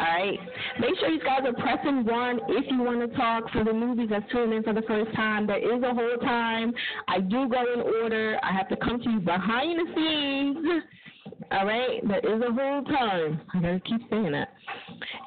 All 0.00 0.06
right. 0.06 0.38
Make 0.80 0.98
sure 0.98 1.10
you 1.10 1.20
guys 1.20 1.40
are 1.44 1.52
pressing 1.52 2.06
one 2.06 2.40
if 2.48 2.64
you 2.70 2.78
want 2.78 3.00
to 3.00 3.16
talk 3.18 3.50
for 3.52 3.64
the 3.64 3.72
movies 3.72 4.08
that's 4.08 4.24
tuning 4.32 4.58
in 4.58 4.62
for 4.62 4.72
the 4.72 4.80
first 4.82 5.14
time. 5.14 5.46
There 5.46 5.58
is 5.58 5.82
a 5.82 5.92
whole 5.92 6.16
time. 6.22 6.72
I 7.06 7.20
do 7.20 7.46
go 7.48 7.62
in 7.74 7.80
order. 7.80 8.40
I 8.42 8.50
have 8.52 8.68
to 8.70 8.76
come 8.76 9.02
to 9.02 9.10
you 9.10 9.20
behind 9.20 9.78
the 9.78 9.92
scenes. 9.94 10.82
All 11.52 11.66
right. 11.66 12.00
There 12.08 12.34
is 12.34 12.42
a 12.42 12.50
whole 12.50 12.82
time. 12.84 13.42
I 13.52 13.60
gotta 13.60 13.80
keep 13.80 14.00
saying 14.08 14.32
that. 14.32 14.48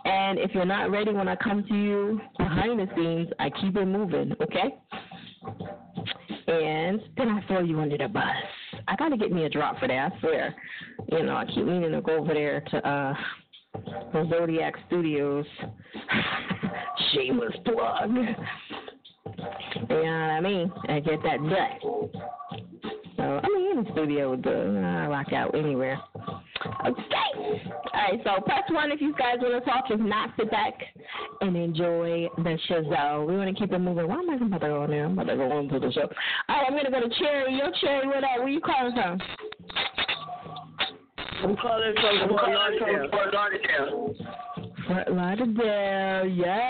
And 0.06 0.40
if 0.40 0.52
you're 0.56 0.66
not 0.66 0.90
ready 0.90 1.14
when 1.14 1.28
I 1.28 1.36
come 1.36 1.64
to 1.68 1.76
you 1.76 2.20
behind 2.40 2.80
the 2.80 2.88
scenes, 2.96 3.30
I 3.38 3.52
keep 3.52 3.76
it 3.76 3.86
moving. 3.86 4.34
Okay. 4.42 4.76
And 6.48 7.00
then 7.16 7.30
I 7.30 7.46
throw 7.48 7.62
you 7.62 7.80
under 7.80 7.98
the 7.98 8.08
bus. 8.08 8.24
I 8.88 8.96
gotta 8.96 9.18
get 9.18 9.32
me 9.32 9.46
a 9.46 9.50
drop 9.50 9.78
for 9.78 9.88
that. 9.88 10.14
I 10.14 10.20
swear. 10.20 10.56
You 11.12 11.24
know, 11.24 11.36
I 11.36 11.46
keep 11.46 11.64
meaning 11.64 11.92
to 11.92 12.02
go 12.02 12.18
over 12.18 12.34
there 12.34 12.62
to 12.72 12.88
uh 12.88 13.14
the 13.74 14.28
Zodiac 14.30 14.76
Studios. 14.88 15.46
Shameless 17.14 17.56
plug. 17.66 18.12
You 18.14 18.24
know 19.88 19.88
what 19.90 20.00
I 20.00 20.42
mean? 20.42 20.72
I 20.90 21.00
get 21.00 21.22
that 21.24 21.38
done. 21.38 22.10
So, 23.18 23.24
I 23.24 23.48
mean, 23.48 23.84
the 23.84 23.92
studio 23.92 24.32
would 24.32 24.42
do. 24.42 24.50
I 24.50 25.08
rock 25.08 25.34
out 25.34 25.56
anywhere. 25.56 26.00
Okay. 26.86 27.02
All 27.94 28.12
right, 28.12 28.20
so 28.24 28.42
press 28.42 28.64
one 28.70 28.92
if 28.92 29.02
you 29.02 29.14
guys 29.18 29.38
want 29.40 29.64
to 29.64 29.70
talk. 29.70 29.86
If 29.90 30.00
not, 30.00 30.32
sit 30.38 30.50
back 30.50 30.74
and 31.42 31.56
enjoy 31.56 32.28
the 32.38 32.58
show. 32.68 33.26
We 33.28 33.38
want 33.38 33.56
to 33.56 33.60
keep 33.60 33.72
it 33.72 33.80
moving. 33.80 34.08
Why 34.08 34.20
am 34.20 34.30
I 34.30 34.36
about 34.36 34.62
to 34.62 34.68
go 34.68 34.82
on 34.84 34.90
there? 34.90 35.06
I'm 35.06 35.14
about 35.14 35.32
to 35.32 35.36
go 35.36 35.52
on 35.52 35.68
to 35.70 35.80
the 35.80 35.92
show. 35.92 36.10
All 36.50 36.56
right, 36.56 36.66
I'm 36.70 36.78
to 36.78 36.92
go 36.92 37.00
to 37.00 37.16
Cherry. 37.20 37.58
Yo, 37.58 37.72
Cherry, 37.82 38.08
what 38.08 38.24
up? 38.24 38.40
Where 38.40 38.50
you 38.50 38.62
calling 38.62 38.94
from? 38.94 39.20
I'm 41.44 41.58
calling 41.58 41.94
from 41.96 42.30
Fort 42.30 42.50
Lauderdale. 42.50 43.10
Fort 43.12 43.34
Lauderdale. 43.34 44.16
Fort 44.88 45.12
Lauderdale, 45.12 46.26
yes. 46.28 46.64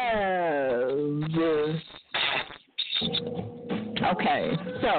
Okay, 4.11 4.51
so 4.82 4.91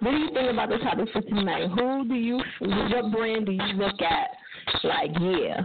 what 0.00 0.10
do 0.10 0.16
you 0.16 0.30
think 0.34 0.50
about 0.52 0.68
the 0.68 0.78
topic 0.78 1.08
for 1.12 1.22
tonight? 1.22 1.68
Who 1.70 2.08
do 2.08 2.14
you, 2.14 2.42
what 2.60 3.12
brand 3.12 3.46
do 3.46 3.52
you 3.52 3.72
look 3.74 4.02
at? 4.02 4.30
Like, 4.82 5.10
yeah, 5.20 5.62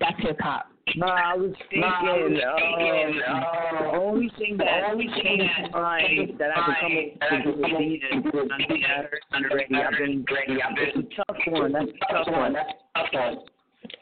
that's 0.00 0.16
hip 0.20 0.38
hop. 0.40 0.66
Nah, 0.94 1.06
I 1.06 1.34
was 1.36 1.52
thinking, 1.68 1.80
Nah, 1.82 1.98
I 1.98 2.14
was 2.14 2.32
thinking, 2.38 3.22
uh, 3.26 3.32
uh, 3.32 3.92
the 3.92 3.98
only 3.98 4.30
thing 4.38 4.56
that 4.56 4.66
the 4.66 4.92
only 4.92 5.08
thing 5.20 5.38
that 5.38 5.72
mind 5.72 6.38
that 6.38 6.50
I 6.56 6.64
could 6.64 6.76
come 6.80 6.94
that 7.20 7.38
up 7.38 7.46
with 7.46 7.80
is 7.80 8.24
up 8.26 8.34
with 8.34 8.48
Adidas. 8.48 9.04
is 9.04 9.50
Already, 9.50 9.74
I've 9.74 9.90
been, 9.98 10.24
Already, 10.30 10.62
I've 10.62 10.78
it's 10.78 10.94
been- 10.96 11.08
a 11.10 11.24
tough 11.24 11.42
one. 11.48 11.72
That's 11.72 11.90
a 11.90 12.12
tough 12.12 12.26
one. 12.28 12.52
That's 12.52 12.70
a 12.70 12.98
tough 12.98 13.12
one. 13.12 13.36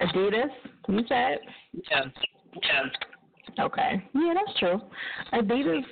Adidas, 0.00 0.50
you 0.88 1.00
said? 1.08 1.38
Yeah. 1.90 2.04
Yeah. 2.62 3.64
Okay, 3.64 4.02
yeah, 4.14 4.34
that's 4.34 4.58
true. 4.58 4.80
Adidas, 5.32 5.84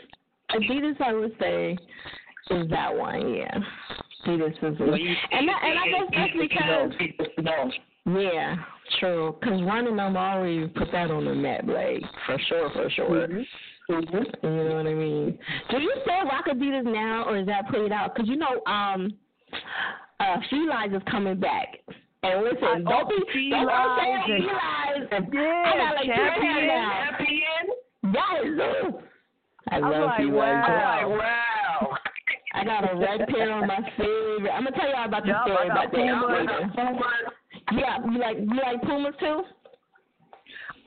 Adidas, 0.51 1.01
I 1.01 1.13
would 1.15 1.33
say 1.41 1.77
is 2.51 2.69
that 2.71 2.95
one. 2.95 3.35
Yeah, 3.35 3.59
Adidas 4.27 4.53
is, 4.73 4.79
Well, 4.79 4.97
you- 4.97 5.17
and 5.33 5.49
that, 5.49 5.63
and 5.65 5.79
I 5.79 5.89
guess 5.89 6.09
that's 6.13 6.33
because 6.39 6.93
No. 7.39 7.71
Yeah, 8.07 8.57
true. 8.99 9.37
Because 9.41 9.63
Run 9.63 9.87
DMC 9.87 10.17
always 10.17 10.71
put 10.75 10.91
that 10.93 11.11
on 11.11 11.25
the 11.25 11.35
map, 11.35 11.63
like 11.67 12.03
for 12.27 12.39
sure, 12.49 12.71
for 12.73 12.91
sure. 12.91 13.29
Mm-hmm. 13.29 14.47
You 14.47 14.51
know 14.51 14.77
what 14.77 14.87
I 14.87 14.95
mean? 14.95 15.39
Do 15.71 15.79
you 15.79 15.93
still 16.03 16.25
rock 16.25 16.47
Adidas 16.47 16.85
now, 16.85 17.25
or 17.29 17.39
is 17.39 17.47
that 17.47 17.69
played 17.69 17.93
out? 17.93 18.15
Because 18.15 18.29
you 18.29 18.37
know, 18.37 18.61
um, 18.67 19.13
uh, 20.21 20.37
Felines 20.51 20.97
is 20.97 21.03
coming 21.11 21.39
back. 21.39 21.79
And 22.25 22.45
listen, 22.45 22.85
don't 22.85 23.09
be, 23.09 23.51
don't 23.51 23.67
saying 23.99 24.23
Felines 24.27 25.11
Felines. 25.11 25.29
Yeah, 25.33 25.65
I 25.67 25.77
got 25.77 25.95
like 25.97 26.07
champion, 26.07 26.67
now. 28.05 28.99
I 29.71 29.77
I'm 29.77 29.83
love 29.83 30.03
like, 30.07 30.19
Felines. 30.19 30.35
wow. 30.35 31.19
Wow. 31.19 31.97
I 32.55 32.65
got 32.65 32.93
a 32.93 32.97
red 32.97 33.29
pair 33.29 33.51
on 33.53 33.67
my 33.67 33.81
favorite. 33.97 34.51
I'm 34.53 34.65
gonna 34.65 34.77
tell 34.77 34.89
y'all 34.91 35.07
about 35.07 35.23
the 35.23 35.31
Yup, 35.31 35.45
story 35.47 35.69
about 35.69 35.91
that 35.91 36.75
Pumas. 36.75 37.33
Yeah, 37.71 37.99
you 38.11 38.19
like 38.19 38.37
you 38.39 38.47
like 38.63 38.83
Pumas 38.83 39.15
too? 39.21 39.43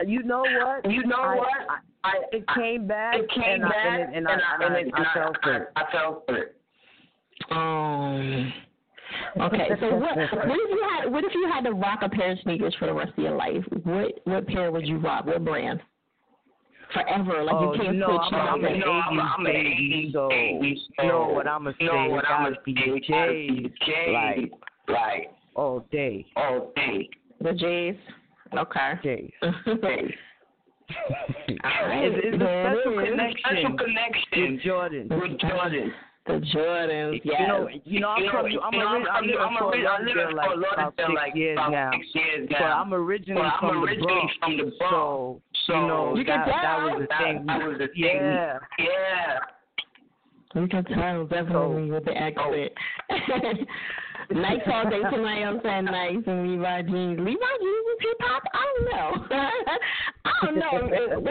You 0.05 0.23
know 0.23 0.41
what? 0.41 0.91
You 0.91 1.05
know 1.05 1.15
I, 1.21 1.35
what? 1.35 1.47
I, 2.03 2.11
it 2.33 2.45
came 2.53 2.85
back, 2.85 3.15
It 3.15 3.29
came 3.31 3.43
and, 3.63 3.65
I, 3.65 3.69
back, 3.69 3.85
and, 3.87 4.13
it, 4.13 4.17
and, 4.17 4.27
I, 4.27 4.33
and, 4.33 4.75
I, 4.75 4.79
and 4.79 4.93
I 4.93 5.13
fell 5.13 5.31
for 5.41 5.53
it. 5.55 5.67
I 5.75 5.83
fell 5.91 6.23
for 6.27 6.37
it. 6.37 6.55
Um. 7.51 8.53
Okay, 9.39 9.69
so 9.79 9.95
what? 9.95 10.15
What 10.17 10.57
if 10.59 10.69
you 10.69 10.87
had? 10.91 11.11
What 11.11 11.23
if 11.23 11.33
you 11.33 11.49
had 11.53 11.63
to 11.65 11.71
rock 11.71 11.99
a 12.01 12.09
pair 12.09 12.31
of 12.31 12.39
sneakers 12.43 12.75
for 12.77 12.87
the 12.87 12.93
rest 12.93 13.11
of 13.17 13.23
your 13.23 13.35
life? 13.35 13.63
What 13.83 14.11
what 14.25 14.47
pair 14.47 14.71
would 14.71 14.85
you 14.87 14.97
rock? 14.97 15.25
What 15.25 15.43
brand? 15.45 15.81
Forever, 16.93 17.43
like 17.43 17.55
oh, 17.55 17.73
you 17.73 17.81
can't 17.81 17.97
know, 17.97 18.07
switch. 18.07 18.39
I'm, 18.39 18.63
I'm 18.63 18.65
an 18.65 18.79
No, 18.79 18.91
I'm- 18.91 19.15
80s 19.17 19.33
I'm 19.37 19.45
an 19.47 19.51
baby, 19.53 20.09
80s 20.09 20.13
so 20.13 20.29
baby, 20.29 20.81
you 20.99 21.07
know 21.07 21.27
so 21.29 21.33
what 21.33 21.47
I'm 21.47 21.63
gonna 21.63 21.75
say. 21.79 21.85
you 21.85 21.91
know 21.91 22.09
what 22.09 22.23
it 22.23 22.29
I'm 22.29 22.43
gotta 22.43 22.55
gonna 22.55 22.63
be 22.63 22.75
say, 22.75 22.91
it 22.91 23.03
J's, 23.03 23.09
gotta 23.09 23.31
be 23.31 23.73
J's. 23.85 24.13
like 24.13 24.51
Like 24.87 25.31
all 25.55 25.85
day. 25.91 26.25
all 26.35 26.71
day. 26.75 27.09
The 27.41 27.53
J's. 27.53 27.95
Okay. 28.57 28.91
J's. 29.03 29.31
Alright, 31.65 32.03
It's, 32.11 32.25
it's 32.25 32.35
a 32.35 32.37
there 32.37 32.73
it 32.73 32.79
special 32.83 32.93
connection 33.05 33.41
Special 33.41 33.77
connection 33.77 34.53
with 34.53 34.61
Jordan. 34.61 35.07
with 35.09 35.39
Jordan. 35.39 35.93
The 36.27 36.33
Jordans, 36.55 37.21
yes. 37.23 37.35
You 37.39 37.47
know, 37.47 37.69
you 37.85 37.99
know, 37.99 38.09
I'm 38.09 38.23
You 38.23 38.31
from 38.31 38.49
know, 38.49 38.61
I'm, 38.61 38.73
you 38.73 38.79
know, 38.79 38.87
I'm 38.87 39.05
I'm 39.07 39.23
living 39.25 39.37
I'm 39.39 39.57
for 39.59 39.75
I'm 39.75 40.05
living 40.05 40.15
Lauderdale 40.25 40.35
like 40.35 40.47
for 40.49 40.53
about 40.57 40.77
Lauderdale 40.77 41.05
six 41.07 41.15
like 41.15 41.35
years 41.35 41.57
about 41.57 41.71
now. 41.71 41.91
six 41.91 42.05
years 42.15 42.47
But. 42.49 42.61
I'm 42.61 42.93
originally 42.93 43.41
But 43.41 43.45
I'm 43.45 43.59
from 43.59 43.69
the 43.69 43.81
originally 43.85 44.13
Bronx, 44.13 44.33
from 44.41 44.57
the 44.57 44.63
Bronx. 44.63 44.77
so 44.89 45.41
So 45.67 45.73
you 45.73 45.87
know 45.87 46.15
You 46.15 46.25
can 46.25 46.39
that 46.39 46.47
that 46.47 46.81
was 46.81 47.01
the 47.01 47.07
that, 47.09 47.21
thing. 47.21 47.45
that 47.45 47.59
was 47.67 47.77
the 47.77 47.87
thing. 47.87 47.95
Yeah. 48.01 48.57
Yeah. 48.79 49.39
You 50.61 50.67
can 50.67 50.83
tell 50.85 51.25
definitely 51.27 51.91
with 51.91 52.05
the 52.05 52.11
oh. 52.11 52.25
accent. 53.09 53.67
nice 54.31 54.59
all 54.71 54.89
day 54.89 55.01
tonight. 55.11 55.43
I'm 55.43 55.59
saying 55.63 55.85
nice 55.85 56.23
and 56.27 56.51
Levi 56.51 56.81
jeans. 56.83 57.19
Levi 57.19 57.53
jeans 57.61 57.85
is 57.91 57.99
hip 58.01 58.17
hop? 58.21 58.43
I 58.53 58.63
don't 58.71 58.85
know. 58.91 59.09
I 60.25 60.31
don't 60.45 60.55
know. 60.59 60.89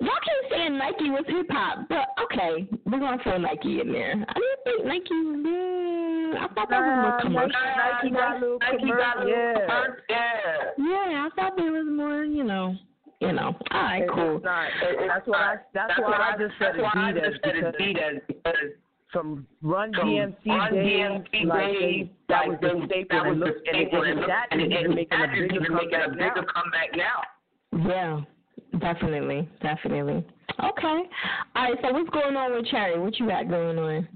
Y'all 0.00 0.20
keep 0.24 0.50
saying 0.50 0.78
Nike 0.78 1.10
was 1.10 1.24
hip 1.28 1.46
hop, 1.50 1.86
but 1.88 2.06
okay, 2.24 2.68
we're 2.86 3.00
gonna 3.00 3.22
throw 3.22 3.38
Nike 3.38 3.80
in 3.80 3.92
there. 3.92 4.12
I 4.28 4.34
didn't 4.34 4.64
think 4.64 4.84
Nike 4.86 5.14
was. 5.14 5.44
Mm, 5.44 6.36
I 6.36 6.46
thought 6.54 6.68
that 6.70 6.80
was 6.80 6.96
more 6.98 7.10
Nah, 7.10 7.20
commercial. 7.20 7.60
Nike 8.02 8.10
got 8.10 8.36
a 8.36 8.38
little 8.40 8.58
Nike 8.58 8.88
got 8.90 9.16
a 9.18 9.20
commercial. 9.20 9.24
little 9.24 9.30
Yeah. 9.30 9.54
commercial. 9.66 10.04
Yeah. 10.08 10.70
Yeah, 10.78 11.26
I 11.26 11.28
thought 11.36 11.56
there 11.56 11.72
was 11.72 11.86
more. 11.88 12.24
You 12.24 12.44
know, 12.44 12.74
you 13.20 13.32
know. 13.32 13.54
All 13.70 13.82
right, 13.82 14.02
It's 14.02 14.12
cool. 14.12 14.40
not. 14.40 14.68
It- 14.82 15.08
That's 15.08 15.26
why 15.26 15.56
That's, 15.72 15.88
That's 15.96 16.00
why 16.00 16.32
I 16.34 16.36
just 16.38 16.54
said 16.58 16.74
that's 16.74 16.82
why 16.82 16.90
I 16.94 17.12
Adidas 17.12 17.30
just 17.32 17.44
said 17.44 17.54
because 17.54 17.74
Adidas 17.74 18.20
because 18.26 18.70
from 19.14 19.46
Run 19.62 19.94
from 19.94 20.08
DMC 20.08 20.46
Run 20.46 20.74
days, 20.74 20.84
DMC 20.84 21.46
like 21.46 21.66
days, 21.72 21.80
they, 21.80 22.10
that 22.28 22.46
was 22.48 22.58
the 22.60 22.68
they- 22.68 22.84
staple. 22.86 23.06
that 23.16 23.24
was 23.24 23.32
and 23.32 23.40
the 23.42 23.46
look, 23.46 23.56
and 23.66 23.76
it, 23.76 23.88
staple, 23.88 24.02
and 24.04 24.20
and 24.50 24.60
and 24.60 24.72
even 24.72 24.94
making 24.94 25.20
a 25.20 25.26
bigger 25.28 25.44
even 25.46 25.74
making 25.74 25.94
a 25.94 26.04
comeback 26.04 26.12
bigger 26.12 26.46
now. 26.46 26.52
comeback 26.52 26.90
now. 26.94 28.26
Yeah, 28.72 28.78
definitely, 28.80 29.48
definitely. 29.62 30.24
Okay. 30.62 31.02
All 31.56 31.62
right. 31.64 31.74
So 31.82 31.92
what's 31.92 32.10
going 32.10 32.36
on 32.36 32.52
with 32.52 32.66
Cherry? 32.66 32.98
What 33.00 33.18
you 33.18 33.26
got 33.26 33.48
going 33.48 33.78
on? 33.78 34.08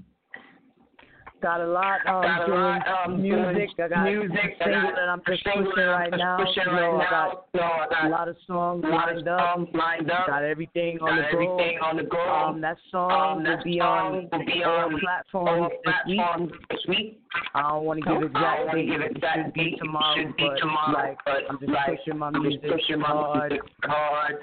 Got 1.41 1.61
a 1.61 1.67
lot 1.67 1.99
um 2.05 2.21
Got 2.21 2.45
doing 2.47 2.59
lot, 2.59 2.87
um, 3.05 3.21
music. 3.21 3.69
I 3.79 3.87
got 3.87 4.03
music. 4.03 4.37
single 4.61 4.91
that 4.91 5.07
I'm 5.09 5.21
just 5.25 5.43
pushing 5.45 5.71
that 5.77 5.81
right 5.83 6.11
now. 6.11 6.37
pushing 6.37 6.63
You 6.65 6.71
right 6.73 6.91
know, 6.91 6.99
I 6.99 7.09
got 7.09 7.45
So 7.55 7.61
I 7.61 7.87
got 7.89 8.05
a 8.05 8.09
lot 8.09 8.27
of 8.27 8.35
songs 8.45 8.83
a 8.85 8.89
lot 8.89 9.09
of 9.09 9.15
lined 9.23 9.27
up. 9.29 9.73
lined 9.73 10.11
up. 10.11 10.27
Got 10.27 10.43
everything 10.43 10.99
on 10.99 11.15
Got 11.15 11.31
the 11.31 11.37
go. 11.37 11.57
on 11.85 11.95
the 11.95 12.03
go. 12.03 12.19
Um, 12.19 12.61
that 12.61 12.77
song 12.91 13.11
Um, 13.11 13.43
will 13.43 13.63
be 13.63 13.79
on 13.79 14.29
will 14.33 14.45
be 14.45 14.63
on 14.63 14.99
platforms 14.99 15.71
all 16.19 16.47
this 16.69 16.85
week. 16.89 17.21
I 17.55 17.61
don't 17.61 17.85
want 17.85 18.03
to 18.03 18.05
give 18.09 18.21
I 18.21 18.25
exact 18.25 18.65
don't 18.65 18.75
date. 18.75 18.89
give 18.91 19.01
It 19.01 19.11
exact 19.15 19.37
should 19.37 19.53
be 19.53 19.63
date. 19.63 19.73
It 19.73 19.77
tomorrow, 19.79 20.15
should 20.17 20.35
be 20.35 20.43
but 20.49 20.57
tomorrow, 20.59 20.93
like 20.93 21.17
but 21.25 21.43
I'm 21.49 21.59
just 21.59 21.71
like, 21.71 21.97
pushing 21.97 22.17
my 22.19 22.29
music 22.31 22.61
pushing 22.69 22.99
my 22.99 23.07
hard, 23.07 23.51
music 23.51 23.67
hard. 23.85 24.35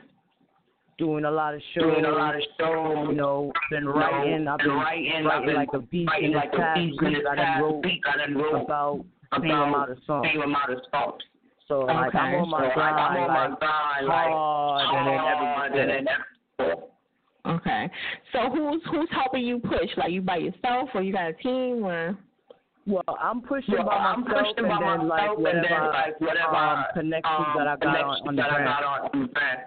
Doing 0.98 1.24
a 1.24 1.30
lot 1.30 1.54
of 1.54 1.60
shows. 1.74 1.82
Doing 1.84 2.04
a 2.04 2.10
lot 2.10 2.34
of 2.36 2.42
shows. 2.58 3.06
You 3.10 3.14
know, 3.14 3.52
been 3.70 3.84
You 3.84 3.88
know, 3.90 3.94
writing. 3.94 4.48
I've 4.48 4.58
been 4.58 4.66
been 4.68 4.76
writing. 4.76 5.26
I've 5.26 5.44
been 5.44 5.54
like 5.54 5.68
a 5.74 5.80
beast 5.80 6.10
in 6.20 6.30
this 6.32 6.36
like 6.36 6.52
a 6.52 6.56
past 6.56 6.78
beast 6.80 6.98
in 7.02 7.08
week. 7.08 7.16
this 7.18 7.26
I 7.30 7.34
done 7.36 7.62
wrote 7.62 7.84
week. 7.84 8.02
I 8.06 8.16
done 8.18 8.34
wrote 8.36 8.62
about 8.64 9.04
same 9.34 9.50
about 9.50 9.68
amount 9.68 9.90
of 9.90 9.98
songs. 10.06 10.26
same 10.32 10.42
amount 10.42 10.72
of 10.72 10.78
songs. 10.90 11.22
So 11.68 11.80
like 11.80 12.14
I'm 12.14 12.34
on 12.36 12.48
my 12.50 12.60
So, 12.60 12.66
like, 12.66 12.74
grind, 12.74 12.96
I'm 12.96 13.16
on 13.16 13.28
my 13.28 13.46
like 13.48 13.58
grind, 13.58 14.06
like 14.06 14.28
hard, 14.28 14.96
and 14.96 15.06
then 15.08 15.18
hard, 15.18 15.72
and 15.72 15.90
everything. 15.90 16.06
then. 16.58 17.52
Okay. 17.54 17.90
So 18.32 18.38
who's 18.50 18.82
who's 18.90 19.08
helping 19.10 19.44
you 19.44 19.58
push? 19.58 19.90
Like 19.96 20.12
you 20.12 20.22
by 20.22 20.36
yourself, 20.38 20.88
or 20.94 21.02
you 21.02 21.12
got 21.12 21.28
a 21.30 21.32
team, 21.34 21.84
or? 21.84 22.16
Well, 22.86 23.02
I'm 23.20 23.40
pushing 23.42 23.74
Well, 23.74 23.84
by 23.86 23.94
I'm 23.96 24.20
myself, 24.22 24.46
pushing 24.54 24.58
and 24.58 24.68
by 24.68 24.78
then 24.78 25.08
like 25.08 25.20
myself, 25.20 25.34
and 25.38 25.42
whatever, 25.42 25.68
then 25.68 25.92
like 25.92 26.20
whatever 26.20 26.56
um, 26.56 26.84
connections 26.94 27.46
um, 27.50 27.54
that 27.58 27.66
I 27.66 27.76
got 27.76 27.96
on, 27.96 28.28
on 28.28 28.36
the 28.36 28.36
connections 28.36 28.36
that 28.36 28.46
I 28.46 28.54
brand. 28.54 28.64
got 28.66 28.84
on 28.84 29.00
on 29.12 29.22
the 29.22 29.28
brand. 29.34 29.60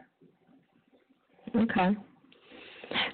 Okay. 1.56 1.95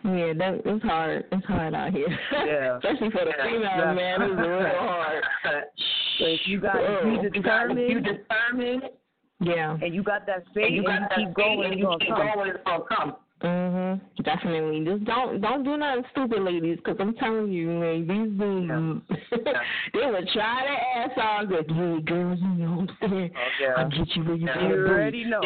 Yeah, 0.06 0.32
that 0.38 0.62
it's 0.64 0.84
hard. 0.84 1.26
It's 1.32 1.46
hard 1.46 1.74
out 1.74 1.92
here. 1.92 2.08
Yeah. 2.32 2.78
Especially 2.84 3.12
for 3.12 3.26
the 3.26 3.34
Yeah. 3.38 3.44
female 3.44 3.62
Yeah. 3.78 3.94
man, 3.94 4.22
it's 4.22 4.36
real 4.36 4.80
hard. 4.80 5.24
So 6.18 6.26
if 6.28 6.40
you 6.48 6.62
got 6.62 6.78
Oh. 6.78 7.02
you 7.06 7.22
You 7.24 7.30
determined 7.30 7.90
you 7.90 8.00
determined, 8.00 8.84
Yeah. 9.42 9.78
and 9.82 9.94
you 9.94 10.02
got 10.02 10.26
that 10.28 10.44
faith 10.54 10.68
and 10.68 10.76
you 10.76 10.86
and 10.86 11.00
got 11.02 11.10
that 11.10 11.20
you 11.20 11.26
keep 11.28 11.36
going, 11.36 11.72
and 11.74 11.80
you 11.80 11.98
keep 12.00 12.10
going, 12.16 12.50
it's 12.52 12.64
gonna 12.66 12.84
come. 12.86 13.16
Mhm. 13.44 14.00
Definitely. 14.24 14.86
Just 14.86 15.04
don't 15.04 15.42
don't 15.42 15.64
do 15.66 15.76
nothing 15.76 16.06
stupid, 16.12 16.42
ladies, 16.42 16.78
because 16.78 16.96
I'm 17.02 17.14
telling 17.16 17.52
you, 17.52 17.68
man, 17.68 18.08
these 18.08 18.40
dudes, 18.40 19.02
they 19.94 20.10
would 20.10 20.30
try 20.30 20.64
their 20.64 21.04
ass 21.04 21.18
off. 21.18 21.50
Like, 21.52 21.68
yeah, 21.68 22.00
girls, 22.06 22.40
you 22.40 22.48
know 22.64 22.72
what 22.78 22.90
I'm 23.02 23.10
saying? 23.12 23.32
Oh, 23.36 23.48
yeah. 23.62 23.74
I'll 23.76 23.90
get 23.90 24.16
you 24.16 24.24
where 24.24 24.36
you 24.36 24.48
Yeah. 24.48 24.68
You 24.70 24.88
already 24.88 25.24
know. 25.26 25.42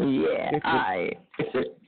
Yeah, 0.00 0.58
all 0.64 0.74
right. 0.74 1.18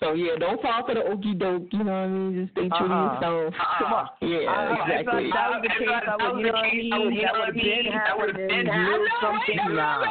So 0.00 0.12
yeah, 0.12 0.36
don't 0.38 0.60
fall 0.60 0.84
for 0.86 0.94
the 0.94 1.00
okey 1.02 1.34
doke. 1.34 1.68
You 1.72 1.84
know 1.84 1.92
what 1.92 1.98
I 1.98 2.08
mean? 2.08 2.34
Just 2.44 2.52
stay 2.52 2.68
true 2.76 2.88
to 2.88 2.94
Uh-uh. 2.94 3.14
yourself. 3.14 3.54
Come 3.78 3.92
on. 3.92 4.08
Yeah, 4.20 4.52
Uh, 4.52 4.72
if 4.72 5.00
exactly. 5.00 5.30
that 5.32 5.48
was 5.50 5.60
the 5.62 5.68
case, 5.68 5.88
I 5.88 6.16
would, 6.16 6.40
you 6.40 6.46
know 6.46 6.52
what 6.52 6.64
I 6.64 6.72
mean? 6.72 6.90
That 7.22 7.32
would 7.32 7.46
have 7.46 7.54
been 7.54 7.86
That 7.92 8.16
would 8.18 8.28
have 8.28 8.40
happening. 8.40 8.64
been 8.66 8.84
Little 8.84 9.06
something 9.20 9.56
now. 9.76 10.02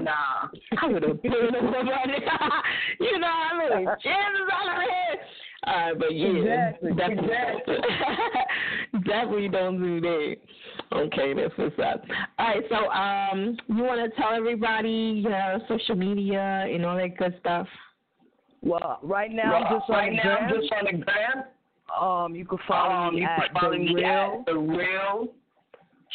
Nah. 0.00 0.48
I 0.80 0.86
would 0.88 1.02
have 1.02 1.22
been 1.22 1.32
somebody. 1.52 2.18
you 3.00 3.18
know 3.18 3.28
what 3.28 3.52
I 3.52 3.76
mean? 3.76 3.86
Chances 4.02 4.48
on 4.52 4.64
the 4.66 4.76
head. 4.80 5.18
All 5.66 5.74
right, 5.76 5.98
but 5.98 6.14
yeah, 6.14 6.72
Exactly. 6.72 6.92
definitely, 6.96 7.76
definitely 9.04 9.48
don't 9.48 9.78
do 9.78 10.00
that. 10.00 10.36
Okay, 10.92 11.34
that's 11.34 11.52
what's 11.56 11.78
up. 11.78 12.02
All 12.38 12.46
right, 12.46 12.62
so 12.68 12.88
um, 12.90 13.56
you 13.68 13.82
want 13.84 14.00
to 14.12 14.20
tell 14.20 14.34
everybody 14.34 15.20
your 15.22 15.30
know, 15.30 15.58
social 15.68 15.94
media 15.94 16.66
and 16.68 16.84
all 16.84 16.96
that 16.96 17.16
good 17.16 17.34
stuff? 17.40 17.66
Well, 18.62 18.98
right 19.02 19.30
now 19.30 19.54
I'm 19.54 19.78
just 19.78 19.88
on 19.90 19.96
right 19.96 20.10
the 20.10 20.16
now, 20.16 20.36
I'm 20.36 20.48
gram. 20.48 20.60
just 20.60 20.72
on 20.72 20.84
the 20.84 21.04
gram. 21.04 21.44
Um, 22.00 22.34
you 22.34 22.44
can 22.44 22.58
follow 22.68 22.90
Um, 23.08 23.14
me 23.14 23.20
you 23.22 23.26
at 23.26 23.36
can 23.52 23.54
follow 23.54 23.72
the 23.72 23.78
me 23.78 23.94
real 23.94 24.06
at 24.06 24.46
the 24.46 24.58
real 24.58 25.28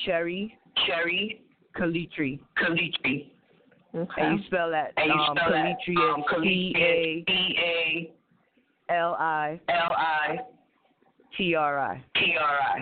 Cherry 0.06 0.58
Cherry 0.86 1.42
Kalitri, 1.76 2.40
Kalitri. 2.58 3.32
Okay. 3.96 4.22
and 4.22 4.40
you 4.40 4.46
spell 4.48 4.70
that 4.72 4.92
And 4.98 5.08
you 5.08 5.14
um, 5.14 5.38
spell 5.38 5.52
that 5.52 5.78
Kalitri 5.88 6.14
um, 6.14 6.20
is 6.20 6.26
Kalitri 6.32 6.44
C 6.44 6.76
is 6.78 7.60
A 8.90 8.94
L 8.94 9.16
I 9.20 9.60
L 9.70 9.92
I 9.94 10.38
T 11.38 11.56
R 11.56 11.80
I. 11.80 12.04
T 12.16 12.36
R 12.40 12.60
I. 12.62 12.82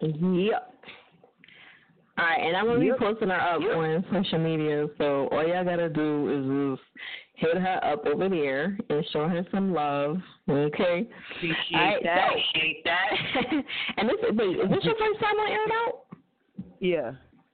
Yep. 0.00 0.74
All 2.18 2.24
right, 2.24 2.40
and 2.40 2.56
I'm 2.56 2.66
gonna 2.66 2.84
Yep. 2.84 2.98
be 2.98 3.04
posting 3.04 3.28
her 3.28 3.40
up 3.40 3.62
on 3.62 4.04
social 4.12 4.38
media. 4.38 4.86
So 4.98 5.28
all 5.28 5.46
y'all 5.46 5.64
gotta 5.64 5.88
do 5.88 6.74
is 6.74 6.78
just 6.78 6.88
hit 7.34 7.56
her 7.56 7.80
up 7.84 8.04
over 8.06 8.28
there 8.28 8.76
and 8.90 9.06
show 9.12 9.28
her 9.28 9.46
some 9.52 9.72
love. 9.72 10.20
Okay. 10.48 11.06
Appreciate 11.36 11.74
All 11.74 11.80
right, 11.80 12.02
that. 12.02 12.28
Appreciate 12.30 12.84
that. 12.84 13.10
and 13.98 14.08
this 14.08 14.16
wait, 14.32 14.58
is 14.58 14.70
this 14.70 14.84
your 14.84 14.94
first 14.98 15.20
time 15.20 15.36
on 15.38 15.48
Air 15.48 15.64
It 15.64 15.72
Out? 15.72 16.06
Yeah. 16.80 17.12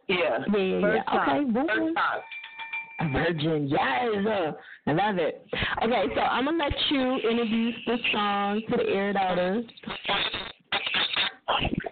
Yeah. 0.09 0.17
Yeah, 0.53 0.59
yeah, 0.59 0.81
First 0.81 1.03
yeah. 1.13 1.21
Okay, 1.21 1.27
time. 1.27 1.55
First 1.55 1.97
time. 1.97 2.21
A 3.01 3.09
virgin, 3.13 3.67
yes. 3.69 3.81
Uh, 3.81 4.53
I 4.87 4.93
love 4.93 5.19
it. 5.19 5.45
Okay, 5.83 6.05
so 6.15 6.21
I'm 6.21 6.45
gonna 6.45 6.57
let 6.65 6.73
you 6.91 7.17
introduce 7.29 7.75
the 7.87 7.97
song 8.13 8.63
to 8.71 8.77
the 8.77 8.89
Air 8.89 9.13
Outers. 9.19 9.65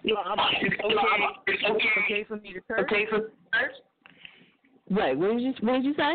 No, 0.05 0.15
I'm, 0.17 0.37
it's 0.61 0.75
okay. 0.83 1.33
It's 1.47 1.63
okay. 1.69 1.83
It's 1.87 1.97
okay 2.05 2.23
for 2.27 2.35
me 2.37 2.53
to 2.53 2.61
curse. 2.61 2.79
Okay 2.81 3.05
for 3.09 3.19
first. 3.51 3.81
Wait, 4.89 5.17
what 5.17 5.27
did 5.33 5.41
you 5.41 5.53
what 5.61 5.73
did 5.73 5.85
you 5.85 5.93
say? 5.95 6.13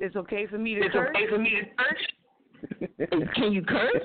It's 0.00 0.16
okay 0.16 0.46
for 0.46 0.58
me 0.58 0.74
to 0.74 0.80
It's 0.82 0.92
curse. 0.92 1.08
okay 1.10 1.26
for 1.28 1.38
me 1.38 1.50
to 1.50 1.64
first. 1.78 3.34
Can 3.34 3.52
you 3.52 3.62
curse? 3.62 4.02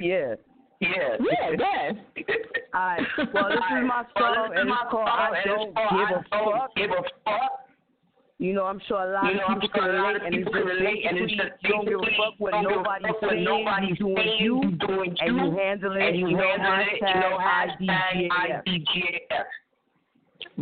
yeah. 0.00 0.34
Yeah. 0.80 1.16
Yeah, 1.20 1.50
yes. 1.58 1.94
Alright. 2.74 3.02
Well, 3.32 3.48
this 3.50 3.58
is 3.58 3.86
my 3.86 4.04
song, 4.18 4.52
and 4.56 4.68
my 4.68 4.76
it's 4.82 4.90
called 4.90 5.08
I 5.08 5.42
Don't 5.44 5.74
Give 5.74 6.08
Don't 6.08 6.26
Fuck. 6.28 6.74
Give 6.74 6.90
a 6.90 7.02
Fuck. 7.24 7.61
You 8.42 8.54
know, 8.54 8.64
I'm 8.64 8.80
sure 8.88 8.98
a 8.98 9.14
lot 9.14 9.30
You 9.30 9.38
know, 9.38 9.54
of 9.54 9.62
people 9.62 9.68
can 9.68 9.84
relate, 9.84 10.20
and 10.26 10.34
it's 10.34 10.50
just 10.50 10.66
relate, 10.66 11.06
and 11.06 11.16
it's 11.16 11.30
just 11.30 11.62
don't 11.62 11.86
give 11.86 11.94
a 11.94 12.10
fuck 12.18 12.34
what 12.38 12.50
don't 12.50 12.66
give 12.66 12.72
a 12.72 12.82
nobody's 12.82 13.14
saying, 13.22 13.44
nobody's 13.44 14.00
you 14.00 14.06
doing 14.06 14.16
saying, 14.18 14.42
you, 14.42 14.58
you 14.58 15.02
and 15.06 15.14
you 15.14 15.44
you, 15.46 15.56
handle 15.56 15.92
it, 15.94 16.02
and 16.02 16.18
you 16.18 16.26
you 16.26 16.36
know, 16.36 16.50
handle 16.50 16.82
it, 16.82 16.98
you 16.98 17.20
know, 17.22 17.38
hashtag 17.38 18.26
hashtag 18.26 18.66
IDGAF. 18.66 19.22
IDGAF. 19.30 19.46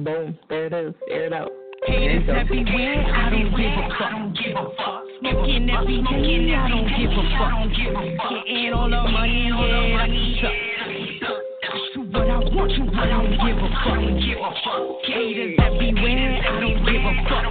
Boom. 0.04 0.38
There 0.50 0.66
it 0.66 0.72
is. 0.74 0.94
Air 1.08 1.24
it 1.24 1.32
out. 1.32 1.52
Haters 1.86 2.28
everywhere, 2.28 3.00
I 3.00 3.30
don't 3.32 3.48
give 4.36 4.52
a 4.52 4.68
fuck. 4.76 5.00
Smoking 5.20 5.70
every 5.72 6.04
day, 6.04 6.52
I 6.52 6.68
don't 6.68 6.84
give 6.84 7.16
a 7.16 7.24
fuck. 7.40 7.64
Getting 8.44 8.74
all 8.74 8.90
the 8.90 9.08
money, 9.08 9.48
yeah, 9.48 10.69
what 12.60 12.70
I 12.70 12.76
want 12.76 12.76
to, 12.76 12.84
I 12.92 13.08
don't 13.08 14.20
give 14.20 14.36
a 14.36 14.50
fuck. 14.60 15.00
Haters 15.04 15.56
everywhere, 15.64 16.42
I 16.44 16.60
don't 16.60 16.84
give 16.84 17.00
a 17.00 17.14
fuck. 17.24 17.48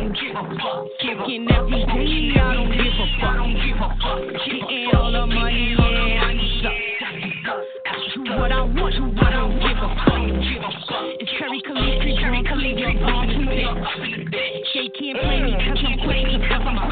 Smoking 1.02 1.48
every 1.50 1.82
day, 1.86 2.40
I 2.40 2.54
don't 2.54 2.70
give 2.70 2.94
a 2.94 3.08
fuck. 3.18 3.46
Getting 4.46 4.92
all 4.96 5.12
the 5.12 5.26
money, 5.26 5.76
yeah, 5.78 6.30
up. 6.30 6.78
Do 8.14 8.38
what 8.38 8.52
I 8.52 8.62
want 8.62 8.94
to, 8.96 9.26
I 9.26 9.32
don't 9.32 9.54
give 9.58 9.78
a 9.78 9.90
fuck. 10.06 10.20
It's 11.20 11.32
Cherry 11.40 11.62
Khaleesi. 11.66 12.10
New 12.60 12.76
York 12.76 12.98
up 13.02 13.24
in 13.30 13.46
the 13.46 14.26
bitch. 14.30 14.68
They 14.74 14.90
can't 14.90 15.18
play 15.20 15.40
me 15.44 15.52
cause 15.58 15.80
I'm 15.80 15.98
quick 16.06 16.26
to 16.28 16.40
fuck 16.50 16.64
my 16.66 16.92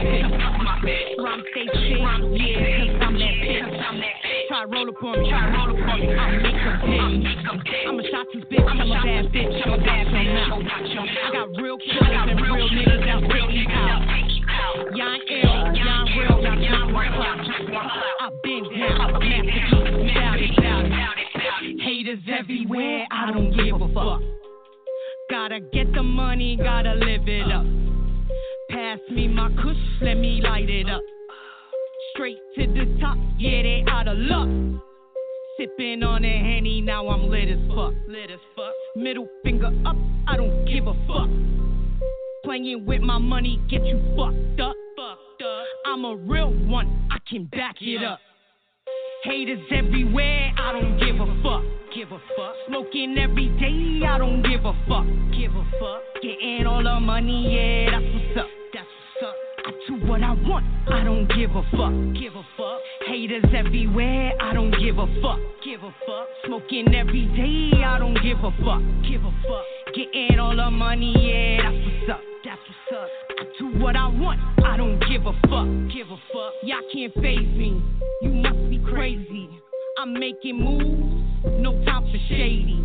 bitch. 0.82 1.18
Rhyme 1.18 1.44
stay 1.52 1.68
sick, 1.68 2.00
yeah, 2.00 2.78
cause 2.78 3.02
I'm 3.02 3.14
that 3.14 3.36
bitch. 3.44 3.87
Try 4.48 4.64
roll 4.64 4.88
up 4.88 5.04
on 5.04 5.22
me, 5.22 5.30
try 5.30 5.52
roll 5.52 5.76
up 5.76 5.90
on 5.90 6.00
me, 6.00 6.08
I'll 6.16 6.32
make 6.40 6.56
them 6.56 6.80
bitch. 6.88 7.88
I'm 7.88 8.00
a 8.00 8.04
shot 8.10 8.28
this 8.34 8.44
bitch, 8.46 8.64
I'm 8.64 8.80
a 8.80 8.96
bad 9.04 9.26
bitch, 9.34 9.66
I'm 9.66 9.74
a 9.74 9.78
bad 9.78 10.08
bitch. 10.08 10.28
I 10.48 11.32
got 11.34 11.62
real 11.62 11.78
killers 11.78 12.32
and 12.32 12.40
real 12.40 12.70
niggas 12.70 13.04
that 13.06 13.34
real 13.34 13.48
me 13.48 13.66
out. 13.68 14.08
Ain't 14.08 15.24
ill, 15.30 15.52
ain't 15.52 16.10
real, 16.16 16.40
y'all 16.40 16.56
just 16.56 16.94
want 16.94 17.12
clout. 17.14 17.40
I've 18.22 18.42
been 18.42 18.64
down, 18.64 19.20
masterpiece, 19.20 20.16
bout 20.16 20.40
it, 20.40 20.56
bout 20.56 20.86
it. 20.86 21.82
Haters 21.82 22.24
everywhere, 22.40 23.06
I 23.12 23.32
don't 23.34 23.52
give 23.52 23.82
a 23.82 23.94
fuck. 23.94 24.22
Gotta 25.30 25.60
get 25.60 25.92
the 25.94 26.04
money, 26.04 26.56
gotta 26.56 26.94
live 26.94 27.28
it 27.28 27.52
up. 27.52 27.66
Pass 28.70 29.00
me 29.12 29.28
my 29.28 29.50
kush, 29.62 29.78
let 30.02 30.16
me 30.16 30.40
light 30.42 30.70
it 30.70 30.90
up. 30.90 31.02
Straight 32.18 32.40
to 32.56 32.66
the 32.66 32.98
top, 33.00 33.16
yeah, 33.38 33.62
they 33.62 33.86
out 33.88 34.08
of 34.08 34.18
luck. 34.18 34.50
Sipping 35.56 36.02
on 36.02 36.26
a 36.26 36.28
henny, 36.28 36.82
now 36.82 37.08
I'm 37.10 37.30
lit 37.30 37.48
as 37.48 37.60
fuck. 37.68 37.94
Lit 38.08 38.32
as 38.32 38.40
fuck. 38.56 38.74
Middle 38.96 39.28
finger 39.44 39.70
up, 39.86 39.96
I 40.28 40.36
don't 40.36 40.66
give 40.66 40.88
a 40.88 40.94
fuck. 41.06 41.30
Playing 42.44 42.88
with 42.88 43.02
my 43.02 43.20
money, 43.20 43.62
get 43.70 43.86
you 43.86 44.02
fucked 44.18 44.60
up. 44.60 44.74
Fucked 44.96 45.44
up. 45.44 45.66
I'm 45.86 46.06
a 46.06 46.16
real 46.16 46.50
one, 46.66 47.08
I 47.12 47.18
can 47.30 47.46
back 47.46 47.76
it 47.82 48.04
up. 48.04 48.20
Haters 49.24 49.60
everywhere, 49.72 50.54
I 50.58 50.72
don't 50.72 50.98
give 50.98 51.22
a 51.22 51.44
fuck. 51.44 51.62
Give 51.94 52.12
a 52.12 52.18
fuck. 52.36 52.56
Smoking 52.68 53.16
every 53.20 53.50
day, 53.60 54.08
I 54.08 54.18
don't 54.18 54.42
give 54.42 54.66
a 54.66 54.74
fuck. 54.90 55.06
Give 55.38 55.54
a 55.54 55.64
fuck. 55.80 56.02
Getting 56.24 56.66
all 56.66 56.82
the 56.82 57.00
money, 57.00 57.54
yeah, 57.54 57.92
that's 57.92 58.06
what's 58.12 58.40
up. 58.40 58.67
I 59.68 59.72
do 59.86 59.96
what 60.08 60.24
I 60.24 60.32
want, 60.32 60.66
I 60.88 61.04
don't 61.04 61.28
give 61.28 61.52
a 61.52 61.62
fuck. 61.76 61.92
Give 62.16 62.34
a 62.34 62.44
fuck. 62.56 62.80
Haters 63.06 63.44
everywhere, 63.54 64.32
I 64.40 64.54
don't 64.54 64.72
give 64.72 64.98
a 64.98 65.06
fuck. 65.22 65.40
Give 65.66 65.84
a 65.84 65.94
fuck. 66.08 66.28
Smoking 66.46 66.96
every 66.96 67.26
day, 67.36 67.84
I 67.84 68.00
don't 68.00 68.14
give 68.24 68.38
a 68.38 68.52
fuck. 68.64 68.80
Give 69.04 69.20
a 69.26 69.32
fuck. 69.44 69.66
Getting 69.94 70.40
all 70.40 70.56
the 70.56 70.72
money, 70.72 71.14
yeah, 71.20 71.64
that's 71.64 71.86
what's 71.86 72.12
up. 72.12 72.22
That's 72.46 72.62
what's 72.64 73.04
up. 73.04 73.10
I 73.40 73.44
do 73.60 73.80
what 73.84 73.98
I 73.98 74.08
want, 74.08 74.40
I 74.66 74.78
don't 74.78 75.00
give 75.02 75.26
a 75.26 75.34
fuck. 75.50 75.68
Give 75.92 76.08
a 76.08 76.20
fuck. 76.32 76.54
Y'all 76.64 76.80
can't 76.94 77.14
phase 77.16 77.52
me. 77.60 77.84
You 78.22 78.30
must 78.30 78.70
be 78.70 78.80
crazy. 78.88 79.50
I'm 80.00 80.14
making 80.14 80.64
moves, 80.64 81.60
no 81.60 81.74
time 81.84 82.04
for 82.04 82.20
shady. 82.30 82.82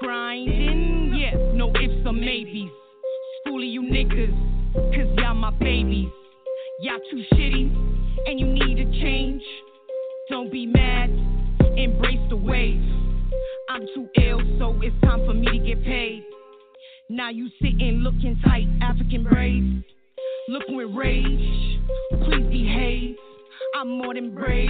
Grinding, 0.00 1.14
yeah, 1.16 1.54
no 1.54 1.70
ifs 1.70 2.04
or 2.04 2.12
maybes. 2.12 2.70
Schooling 3.40 3.70
you 3.70 3.82
niggas, 3.82 4.61
cause 4.74 5.08
y'all 5.18 5.34
my 5.34 5.50
babies. 5.50 6.08
Y'all 6.80 6.98
too 7.10 7.22
shitty, 7.34 7.70
and 8.26 8.40
you 8.40 8.46
need 8.46 8.78
a 8.78 8.90
change. 9.00 9.42
Don't 10.30 10.50
be 10.50 10.66
mad, 10.66 11.10
embrace 11.76 12.20
the 12.28 12.36
wave. 12.36 12.82
I'm 13.68 13.82
too 13.94 14.08
ill, 14.20 14.40
so 14.58 14.78
it's 14.82 14.98
time 15.02 15.24
for 15.26 15.34
me 15.34 15.58
to 15.58 15.64
get 15.64 15.84
paid. 15.84 16.24
Now 17.08 17.30
you 17.30 17.48
sitting 17.60 18.00
looking 18.02 18.40
tight, 18.44 18.66
African 18.80 19.24
braids. 19.24 19.84
Looking 20.48 20.76
with 20.76 20.94
rage, 20.96 21.80
please 22.24 22.46
behave. 22.50 23.16
I'm 23.76 23.88
more 23.98 24.14
than 24.14 24.34
brave, 24.34 24.68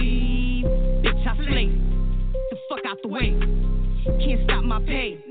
bitch. 1.03 1.27
I 1.27 1.35
slay. 1.37 1.67
The 1.67 2.57
fuck 2.69 2.85
out 2.87 2.97
the 3.01 3.09
way. 3.09 3.31
Can't 4.23 4.43
stop 4.43 4.63
my 4.63 4.79
pain. 4.79 5.21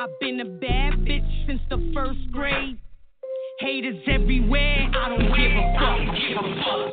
I've 0.00 0.18
been 0.20 0.40
a 0.40 0.44
bad 0.44 0.94
bitch 1.04 1.46
since 1.46 1.60
the 1.68 1.92
first 1.94 2.20
grade. 2.32 2.78
Haters 3.58 3.96
everywhere, 4.06 4.86
I 4.92 5.08
don't 5.08 5.32
give 5.32 5.48
a 5.48 5.64
fuck. 5.80 5.96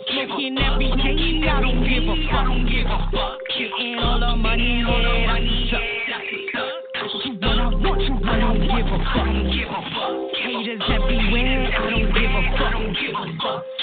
Smoking 0.07 0.57
every 0.57 0.91
day, 0.95 1.43
I 1.49 1.59
don't 1.59 1.83
give 1.83 2.07
a 2.07 2.15
fuck. 2.31 2.47
Getting 3.59 3.99
all 3.99 4.17
the 4.17 4.33
money, 4.37 4.79
yeah, 4.79 5.43
that's. 6.07 7.11
What 7.41 7.59
I 7.59 7.67
want, 7.67 8.23
I 8.23 8.39
don't 8.39 8.61
give 8.63 8.87
a 8.87 8.97
fuck. 9.11 9.27
Haters 10.39 10.87
everywhere, 10.87 11.67
I 11.67 11.89
don't 11.89 12.07
give 12.15 12.31
a 12.31 12.43
fuck. 12.55 12.79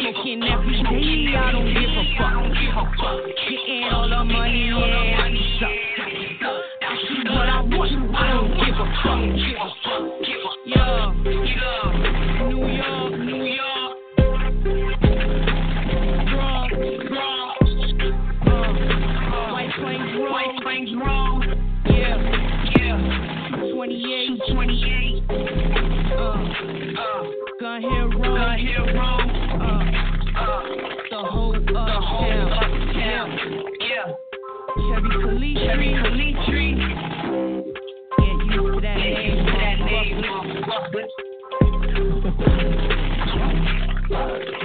Smoking 0.01 0.41
every 0.49 0.81
day, 0.81 1.37
I 1.37 1.53
don't 1.53 1.69
give 1.69 1.85
a 1.85 2.05
fuck. 2.17 2.49
Getting 3.45 3.93
all 3.93 4.09
the 4.09 4.25
money, 4.25 4.73
yeah, 4.73 5.29
that's. 6.81 7.05
What 7.29 7.45
I 7.45 7.61
want, 7.61 8.17
I 8.17 8.33
don't 8.33 8.57
give 8.57 8.73
a 8.73 8.89
fuck. 9.05 9.21
Yeah, 10.65 11.13
yeah, 11.45 12.20
uh, 27.71 27.81
Gun 27.81 27.83
Hill 27.83 28.09
Road. 28.11 28.35
Gun 28.37 28.59
Hill 28.59 28.87
Road. 28.87 29.31
Uh, 29.61 29.67
uh, 30.41 30.63
the 31.11 31.19
whole 31.31 31.55
uptown. 31.55 32.53
uptown. 32.53 33.29
Yeah. 33.81 34.07
Chevy 34.89 35.13
Khalid 35.23 35.57
Chevy 35.57 35.89
Khalid 36.03 36.35
Street. 36.47 36.79
Get 38.19 38.37
used 38.55 38.75
to 38.75 38.81
that 38.83 38.97
name. 38.97 39.37
To 39.37 39.53
that 39.53 39.79
name. 39.87 40.17
motherfucker. 40.51 41.07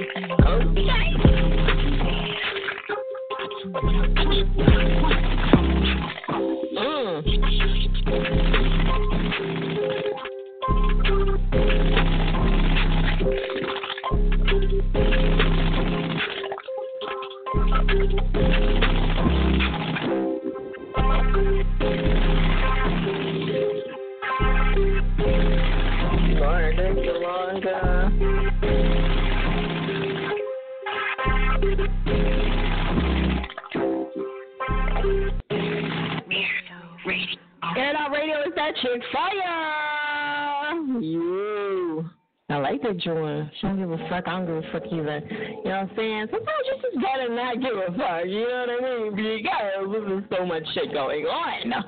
chick 38.72 39.02
fire. 39.12 40.76
You. 41.02 42.10
I 42.48 42.58
like 42.58 42.82
that 42.84 42.98
joint. 42.98 43.50
She 43.60 43.68
don't 43.68 43.80
give 43.80 43.92
a 43.92 43.98
fuck. 44.10 44.28
I 44.28 44.32
don't 44.32 44.46
give 44.46 44.58
a 44.58 44.72
fuck 44.72 44.84
either. 44.92 45.22
You 45.30 45.64
know 45.64 45.64
what 45.64 45.74
I'm 45.74 45.92
saying? 45.96 46.28
Sometimes 46.30 46.66
you 46.66 46.76
just 46.82 47.02
gotta 47.02 47.34
not 47.34 47.60
give 47.60 47.76
a 47.76 47.98
fuck. 47.98 48.26
You 48.28 48.48
know 48.48 48.66
what 48.68 48.70
I 48.70 49.00
mean? 49.00 49.16
Because 49.16 50.06
there's 50.08 50.24
so 50.40 50.46
much 50.46 50.64
shit 50.74 50.94
going 50.94 51.26
on. 51.26 51.74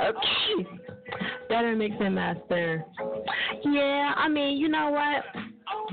Okay. 0.00 0.68
Better 1.48 1.74
mix 1.76 1.94
and 2.00 2.14
master. 2.14 2.84
Yeah, 3.64 4.12
I 4.16 4.28
mean, 4.28 4.58
you 4.58 4.68
know 4.68 4.90
what? 4.90 5.24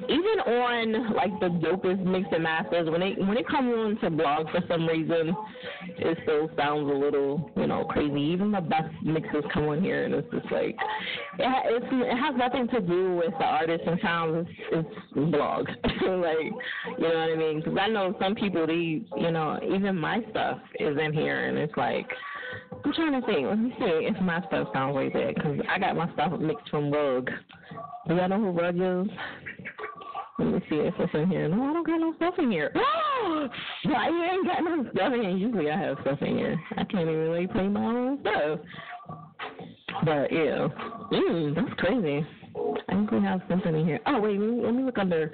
Even 0.04 0.40
on 0.54 1.16
like 1.16 1.40
the 1.40 1.48
dopest 1.48 2.04
mix 2.04 2.28
and 2.32 2.44
masters, 2.44 2.90
when 2.90 3.00
they 3.00 3.14
when 3.14 3.38
it 3.38 3.48
comes 3.48 3.74
on 3.74 3.98
to 4.02 4.10
blog 4.10 4.50
for 4.52 4.60
some 4.68 4.86
reason, 4.88 5.36
it 5.98 6.18
still 6.24 6.50
sounds 6.58 6.90
a 6.90 6.94
little, 6.94 7.50
you 7.56 7.68
know, 7.68 7.86
crazy. 7.86 8.20
Even 8.20 8.52
the 8.52 8.62
best 8.62 8.94
mixes 9.04 9.44
come 9.54 9.66
on 9.66 9.82
here, 9.82 10.06
and 10.06 10.14
it's 10.14 10.30
just 10.32 10.52
like 10.52 10.76
it, 11.40 11.64
it's, 11.66 11.86
it 11.92 12.18
has 12.18 12.36
nothing 12.38 12.68
to 12.70 12.82
do 12.82 13.16
with 13.16 13.32
the 13.40 13.46
artist 13.46 13.84
and 13.88 14.00
sounds. 14.02 14.48
It's, 14.72 14.88
it's 14.90 15.32
blog, 15.32 15.68
like 15.86 16.52
you 16.98 17.08
know 17.08 17.20
what 17.20 17.32
I 17.32 17.36
mean? 17.36 17.60
Because 17.60 17.78
I 17.80 17.88
know 17.88 18.16
some 18.20 18.36
people, 18.36 18.68
they, 18.68 19.02
you 19.18 19.32
know, 19.32 19.60
even 19.64 19.98
my 19.98 20.20
stuff 20.30 20.60
is 20.80 20.98
in 20.98 21.14
here, 21.14 21.48
and 21.48 21.58
it's 21.58 21.76
like. 21.78 22.08
I'm 22.86 22.94
trying 22.94 23.20
to 23.20 23.26
think. 23.26 23.48
Let 23.48 23.58
me 23.58 23.74
see 23.80 23.86
if 23.86 24.22
my 24.22 24.46
stuff 24.46 24.68
sounds 24.72 24.94
like 24.94 25.12
that 25.14 25.34
because 25.34 25.60
I 25.68 25.80
got 25.80 25.96
my 25.96 26.12
stuff 26.14 26.40
mixed 26.40 26.70
from 26.70 26.92
Rug. 26.92 27.32
Do 28.08 28.16
y'all 28.16 28.30
know 28.30 28.40
who 28.40 28.52
Rug 28.52 28.76
is? 28.76 29.12
Let 30.38 30.48
me 30.48 30.60
see 30.70 30.76
if 30.76 30.94
it's 31.00 31.14
in 31.16 31.28
here. 31.28 31.48
No, 31.48 31.64
I 31.64 31.74
don't 31.74 31.88
got 31.88 32.00
no 32.00 32.14
stuff 32.18 32.36
in 32.38 32.52
here. 32.52 32.72
Why 32.76 34.10
you 34.10 34.24
ain't 34.24 34.46
got 34.46 34.64
no 34.64 34.86
stuff 34.94 35.14
in 35.14 35.22
here? 35.22 35.30
Usually 35.32 35.72
I 35.72 35.80
have 35.80 35.98
stuff 36.02 36.22
in 36.22 36.38
here. 36.38 36.62
I 36.74 36.84
can't 36.84 37.10
even 37.10 37.18
really 37.18 37.48
play 37.48 37.68
my 37.68 37.84
own 37.84 38.20
stuff. 38.22 38.60
But 40.04 40.32
yeah, 40.32 40.68
mm, 41.12 41.56
that's 41.56 41.74
crazy. 41.80 42.28
I 42.56 42.94
think 42.94 43.12
we 43.12 43.22
have 43.22 43.42
something 43.50 43.76
in 43.76 43.86
here. 43.86 44.00
Oh 44.06 44.20
wait, 44.20 44.40
let 44.40 44.74
me, 44.74 44.84
look 44.84 44.98
under 44.98 45.32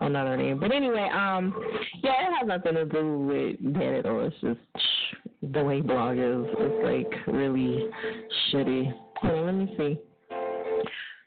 another 0.00 0.36
name. 0.36 0.58
But 0.58 0.72
anyway, 0.72 1.08
um, 1.14 1.54
yeah, 2.02 2.12
it 2.12 2.38
has 2.38 2.48
nothing 2.48 2.74
to 2.74 2.84
do 2.84 3.18
with 3.18 3.74
that 3.74 3.98
at 3.98 4.06
all. 4.06 4.24
It's 4.24 4.36
just 4.40 4.58
the 5.52 5.62
way 5.62 5.80
blog 5.80 6.18
is. 6.18 6.46
It's 6.58 6.84
like 6.84 7.26
really 7.26 7.88
shitty. 8.52 8.92
Let 9.22 9.52
me 9.52 9.74
see. 9.76 9.98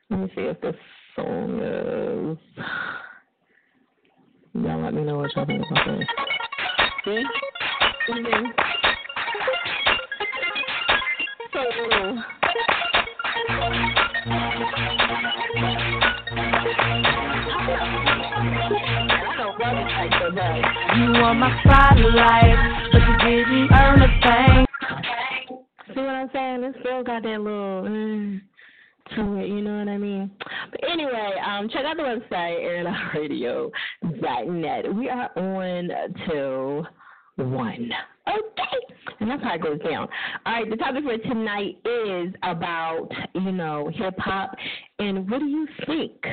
Let 0.10 0.20
me 0.20 0.32
see 0.36 0.42
if 0.42 0.60
this 0.62 0.76
song 1.16 1.60
is. 1.60 2.66
Y'all 4.54 4.84
let 4.84 4.94
me 4.94 5.04
know 5.04 5.18
what 5.18 5.34
y'all 5.36 5.46
think 5.46 5.64
about 5.72 5.98
this. 5.98 6.08
See? 7.06 7.24
Mm-hmm. 8.10 8.46
So, 11.54 12.41
You 19.72 21.14
want 21.14 21.40
my 21.40 21.50
spotlight, 21.64 22.58
but 22.92 23.02
you 23.02 23.16
didn't 23.46 23.72
earn 23.72 24.02
a 24.02 24.08
thing. 24.22 24.66
See 25.96 26.02
what 26.02 26.10
I'm 26.10 26.30
saying? 26.34 26.64
It 26.64 26.76
still 26.82 27.04
got 27.04 27.24
that 27.24 27.40
little 27.40 27.84
mm, 27.84 28.42
to 29.16 29.36
it, 29.38 29.48
you 29.48 29.62
know 29.62 29.78
what 29.78 29.88
I 29.88 29.98
mean? 29.98 30.30
But 30.72 30.90
anyway, 30.90 31.36
um, 31.46 31.70
check 31.70 31.86
out 31.86 31.96
the 31.96 32.04
website, 32.04 32.60
airitoutradio.net. 34.04 34.94
We 34.94 35.10
are 35.10 35.30
on 35.38 35.90
till 36.28 36.86
1. 37.38 37.92
Okay. 38.28 38.78
And 39.22 39.30
that's 39.30 39.42
how 39.42 39.56
it 39.56 39.62
goes 39.62 39.80
down. 39.80 40.10
All 40.46 40.54
right, 40.54 40.70
the 40.70 40.76
topic 40.76 41.06
for 41.06 41.18
tonight 41.18 41.78
is 41.86 42.34
about, 42.44 43.08
you 43.36 43.54
know, 43.54 43.90
hip 43.94 44.16
hop. 44.18 44.54
And 45.00 45.30
what 45.30 45.40
do 45.40 45.46
you 45.46 45.66
think? 45.86 46.26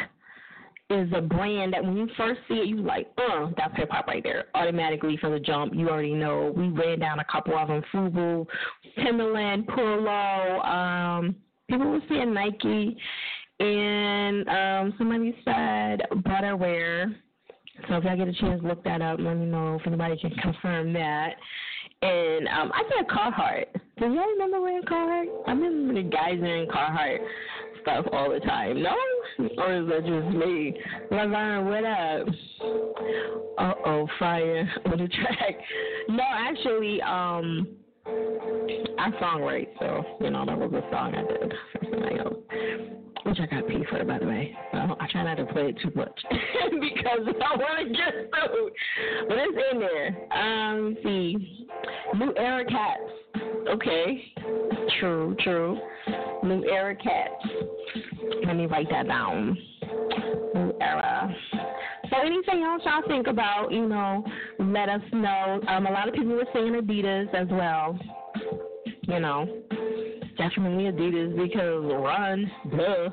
Is 0.91 1.09
a 1.15 1.21
brand 1.21 1.75
that 1.75 1.85
when 1.85 1.97
you 1.97 2.09
first 2.17 2.41
see 2.49 2.55
it, 2.55 2.67
you 2.67 2.77
like, 2.77 3.09
uh, 3.19 3.49
that's 3.57 3.77
hip 3.77 3.91
hop 3.91 4.07
right 4.07 4.23
there. 4.23 4.47
Automatically 4.55 5.19
from 5.19 5.33
the 5.33 5.41
jump, 5.41 5.75
you 5.75 5.89
already 5.89 6.15
know. 6.15 6.53
We 6.57 6.69
ran 6.69 6.99
down 6.99 7.19
a 7.19 7.25
couple 7.25 7.57
of 7.59 7.69
them: 7.69 7.83
Fubu, 7.93 8.47
Timberland, 8.97 9.67
Polo. 9.69 10.61
Um, 10.63 11.37
people 11.69 11.91
were 11.91 12.01
saying 12.09 12.33
Nike, 12.33 12.97
and 13.61 14.49
um, 14.49 14.95
somebody 14.97 15.37
said 15.45 16.03
Butterwear. 16.23 17.15
So 17.89 17.97
if 17.97 18.05
y'all 18.05 18.17
get 18.17 18.29
a 18.29 18.33
chance, 18.33 18.63
look 18.65 18.83
that 18.85 19.03
up. 19.03 19.21
Let 19.21 19.35
me 19.35 19.47
know 19.47 19.77
if 19.77 19.87
anybody 19.87 20.17
can 20.19 20.31
confirm 20.31 20.93
that. 20.95 21.35
And 22.01 22.49
um, 22.49 22.73
I 22.73 22.83
said 22.97 23.07
Carhartt. 23.09 23.67
Do 23.99 24.07
y'all 24.07 24.27
remember 24.27 24.61
wearing 24.61 24.83
Carhartt? 24.85 25.27
I 25.47 25.53
remember 25.53 25.95
the 25.95 26.09
guys 26.09 26.39
wearing 26.41 26.69
Carhartt 26.69 27.19
stuff 27.89 28.07
all 28.13 28.31
the 28.31 28.41
time. 28.41 28.83
No? 28.83 28.95
Or 29.59 29.75
is 29.75 29.89
that 29.89 30.05
just 30.05 30.37
me? 30.37 30.75
Laverne, 31.11 31.67
what 31.67 31.85
up? 31.85 32.29
Uh 33.59 33.75
oh, 33.87 34.09
fire 34.19 34.71
on 34.87 34.99
the 34.99 35.09
track. 35.09 35.57
No, 36.09 36.23
actually, 36.31 37.01
um, 37.03 37.69
I 38.99 39.11
songwrite, 39.21 39.69
so 39.79 40.05
you 40.21 40.31
know 40.31 40.45
that 40.47 40.59
was 40.59 40.73
a 40.73 40.83
song 40.91 41.15
I 41.15 41.23
did 41.23 41.53
for 41.73 41.81
somebody 41.91 42.19
else, 42.19 42.37
which 43.29 43.41
I 43.41 43.47
got 43.47 43.69
paid 43.69 43.87
for, 43.89 44.03
by 44.05 44.19
the 44.19 44.27
way. 44.27 44.57
I 44.73 45.07
try 45.13 45.23
not 45.23 45.37
to 45.37 45.45
play 45.53 45.69
it 45.69 45.77
too 45.83 45.93
much 45.95 46.19
because 46.31 47.21
I 47.27 47.57
want 47.57 47.87
to 47.87 47.95
get 47.95 48.31
sued. 48.33 48.73
But 49.29 49.39
it's 49.39 49.59
in 49.73 49.81
there. 49.81 50.17
Um, 50.33 50.97
see, 51.03 51.67
New 52.15 52.33
Era 52.37 52.65
Caps. 52.65 53.13
Okay, 53.69 54.33
true, 54.99 55.37
true. 55.41 55.79
New 56.43 56.65
Era 56.71 56.97
Caps. 56.97 57.45
Let 58.47 58.57
me 58.57 58.65
write 58.65 58.89
that 58.91 59.07
down. 59.07 59.59
New 60.55 60.73
Era. 60.81 61.35
So 62.11 62.17
anything 62.25 62.63
else 62.63 62.81
y'all 62.87 63.03
think 63.07 63.27
about, 63.27 63.71
you 63.71 63.87
know, 63.87 64.25
let 64.59 64.89
us 64.89 65.03
know. 65.13 65.61
Um, 65.69 65.87
a 65.87 65.91
lot 65.91 66.09
of 66.09 66.15
people 66.15 66.33
were 66.33 66.47
saying 66.55 66.73
Adidas 66.73 67.35
as 67.35 67.49
well. 67.51 67.99
You 69.03 69.21
know, 69.21 69.47
definitely 70.39 70.85
Adidas 70.85 71.37
because 71.37 71.85
Run, 71.85 72.51
duh, 72.71 73.11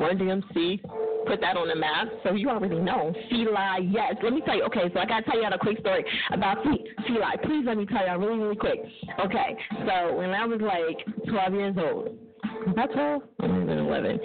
Run 0.00 0.18
DMC, 0.18 0.80
put 1.26 1.40
that 1.40 1.56
on 1.56 1.68
the 1.68 1.76
map, 1.76 2.08
so 2.22 2.34
you 2.34 2.50
already 2.50 2.78
know. 2.78 3.14
Feli, 3.32 3.90
yes. 3.90 4.16
Let 4.22 4.32
me 4.32 4.42
tell 4.44 4.56
you. 4.56 4.64
Okay, 4.64 4.90
so 4.92 5.00
I 5.00 5.06
gotta 5.06 5.24
tell 5.24 5.40
you 5.40 5.46
a 5.46 5.58
quick 5.58 5.78
story 5.78 6.04
about 6.32 6.58
Feli. 6.64 7.42
Please 7.44 7.64
let 7.64 7.76
me 7.76 7.86
tell 7.86 8.06
you 8.06 8.18
really, 8.18 8.38
really 8.38 8.56
quick. 8.56 8.80
Okay, 9.24 9.56
so 9.86 10.16
when 10.16 10.30
I 10.30 10.44
was 10.44 10.60
like 10.60 11.06
12 11.28 11.54
years 11.54 11.76
old, 11.78 12.18
about 12.66 12.92
12? 12.92 13.22
I 13.40 13.46
might 13.46 13.58
have 13.58 13.66
been 13.66 13.78
11. 13.78 14.20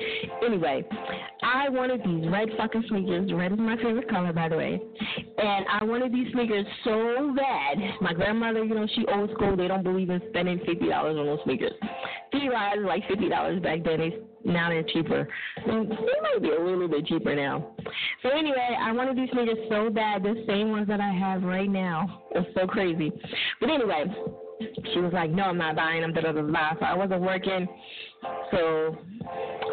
Anyway, 0.45 0.85
I 1.43 1.69
wanted 1.69 2.01
these 2.03 2.29
red 2.31 2.49
fucking 2.57 2.83
sneakers. 2.89 3.31
Red 3.33 3.53
is 3.53 3.59
my 3.59 3.75
favorite 3.77 4.09
color, 4.09 4.33
by 4.33 4.49
the 4.49 4.57
way. 4.57 4.81
And 5.37 5.65
I 5.69 5.83
wanted 5.83 6.13
these 6.13 6.31
sneakers 6.33 6.65
so 6.83 7.33
bad. 7.35 7.77
My 8.01 8.13
grandmother, 8.13 8.63
you 8.63 8.75
know, 8.75 8.87
she 8.95 9.05
old 9.13 9.31
school. 9.31 9.55
They 9.55 9.67
don't 9.67 9.83
believe 9.83 10.09
in 10.09 10.21
spending 10.29 10.59
$50 10.59 10.91
on 10.91 11.15
those 11.15 11.39
sneakers. 11.45 11.73
Feli 12.33 12.77
is 12.77 12.85
like 12.85 13.03
$50 13.07 13.63
back 13.63 13.83
then. 13.83 13.99
They, 13.99 14.17
now 14.45 14.69
they're 14.69 14.83
cheaper. 14.83 15.27
They 15.65 15.71
might 15.71 16.41
be 16.41 16.51
a 16.51 16.63
little 16.63 16.87
bit 16.87 17.05
cheaper 17.07 17.35
now. 17.35 17.75
So 18.23 18.29
anyway, 18.29 18.77
I 18.79 18.91
wanted 18.91 19.17
these 19.17 19.29
sneakers 19.31 19.57
so 19.69 19.89
bad. 19.89 20.23
The 20.23 20.43
same 20.47 20.71
ones 20.71 20.87
that 20.87 20.99
I 20.99 21.11
have 21.11 21.43
right 21.43 21.69
now. 21.69 22.23
It's 22.31 22.49
so 22.55 22.67
crazy. 22.67 23.11
But 23.59 23.69
anyway, 23.69 24.05
she 24.93 24.99
was 24.99 25.13
like, 25.13 25.31
no, 25.31 25.43
I'm 25.43 25.57
not 25.57 25.75
buying 25.75 26.01
them. 26.01 26.13
Da. 26.13 26.21
So 26.21 26.85
I 26.85 26.93
wasn't 26.93 27.21
working. 27.21 27.67
So 28.51 28.97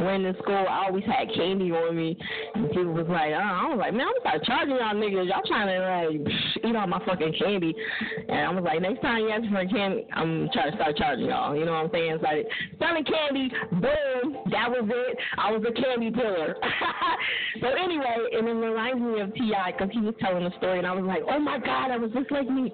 when 0.00 0.24
in 0.24 0.34
school, 0.42 0.66
I 0.68 0.86
always 0.86 1.04
had 1.04 1.32
candy 1.34 1.70
on 1.72 1.96
me. 1.96 2.16
And 2.54 2.68
people 2.68 2.92
was 2.92 3.06
like, 3.08 3.32
oh, 3.32 3.40
I 3.40 3.68
was 3.68 3.78
like, 3.78 3.94
man, 3.94 4.06
I'm 4.06 4.20
start 4.20 4.44
charging 4.44 4.76
y'all 4.76 4.94
niggas. 4.94 5.28
Y'all 5.28 5.42
trying 5.46 5.68
to 5.68 5.78
like 5.80 6.34
eat 6.64 6.76
all 6.76 6.86
my 6.86 7.02
fucking 7.04 7.34
candy. 7.38 7.74
And 8.28 8.38
I 8.38 8.50
was 8.52 8.64
like, 8.64 8.82
next 8.82 9.00
time 9.00 9.24
you 9.24 9.30
ask 9.30 9.44
for 9.48 9.66
candy, 9.66 10.06
I'm 10.12 10.48
trying 10.52 10.70
to 10.70 10.76
start 10.76 10.96
charging 10.96 11.26
y'all. 11.26 11.56
You 11.56 11.64
know 11.64 11.72
what 11.72 11.86
I'm 11.86 11.90
saying? 11.92 12.18
So 12.20 12.26
I 12.26 12.44
selling 12.78 13.04
candy, 13.04 13.50
boom, 13.72 14.36
that 14.52 14.70
was 14.70 14.84
it. 14.84 15.18
I 15.38 15.50
was 15.50 15.64
a 15.66 15.72
candy 15.72 16.10
pillar. 16.10 16.56
so 17.60 17.66
anyway, 17.66 18.16
and 18.32 18.46
it 18.46 18.52
reminds 18.52 19.00
me 19.00 19.20
of 19.20 19.34
T.I. 19.34 19.72
because 19.72 19.88
he 19.92 20.00
was 20.00 20.14
telling 20.20 20.44
the 20.44 20.52
story, 20.58 20.78
and 20.78 20.86
I 20.86 20.92
was 20.92 21.04
like, 21.04 21.22
oh 21.28 21.38
my 21.38 21.58
god, 21.58 21.88
that 21.90 22.00
was 22.00 22.12
just 22.12 22.30
like 22.30 22.48
me. 22.48 22.72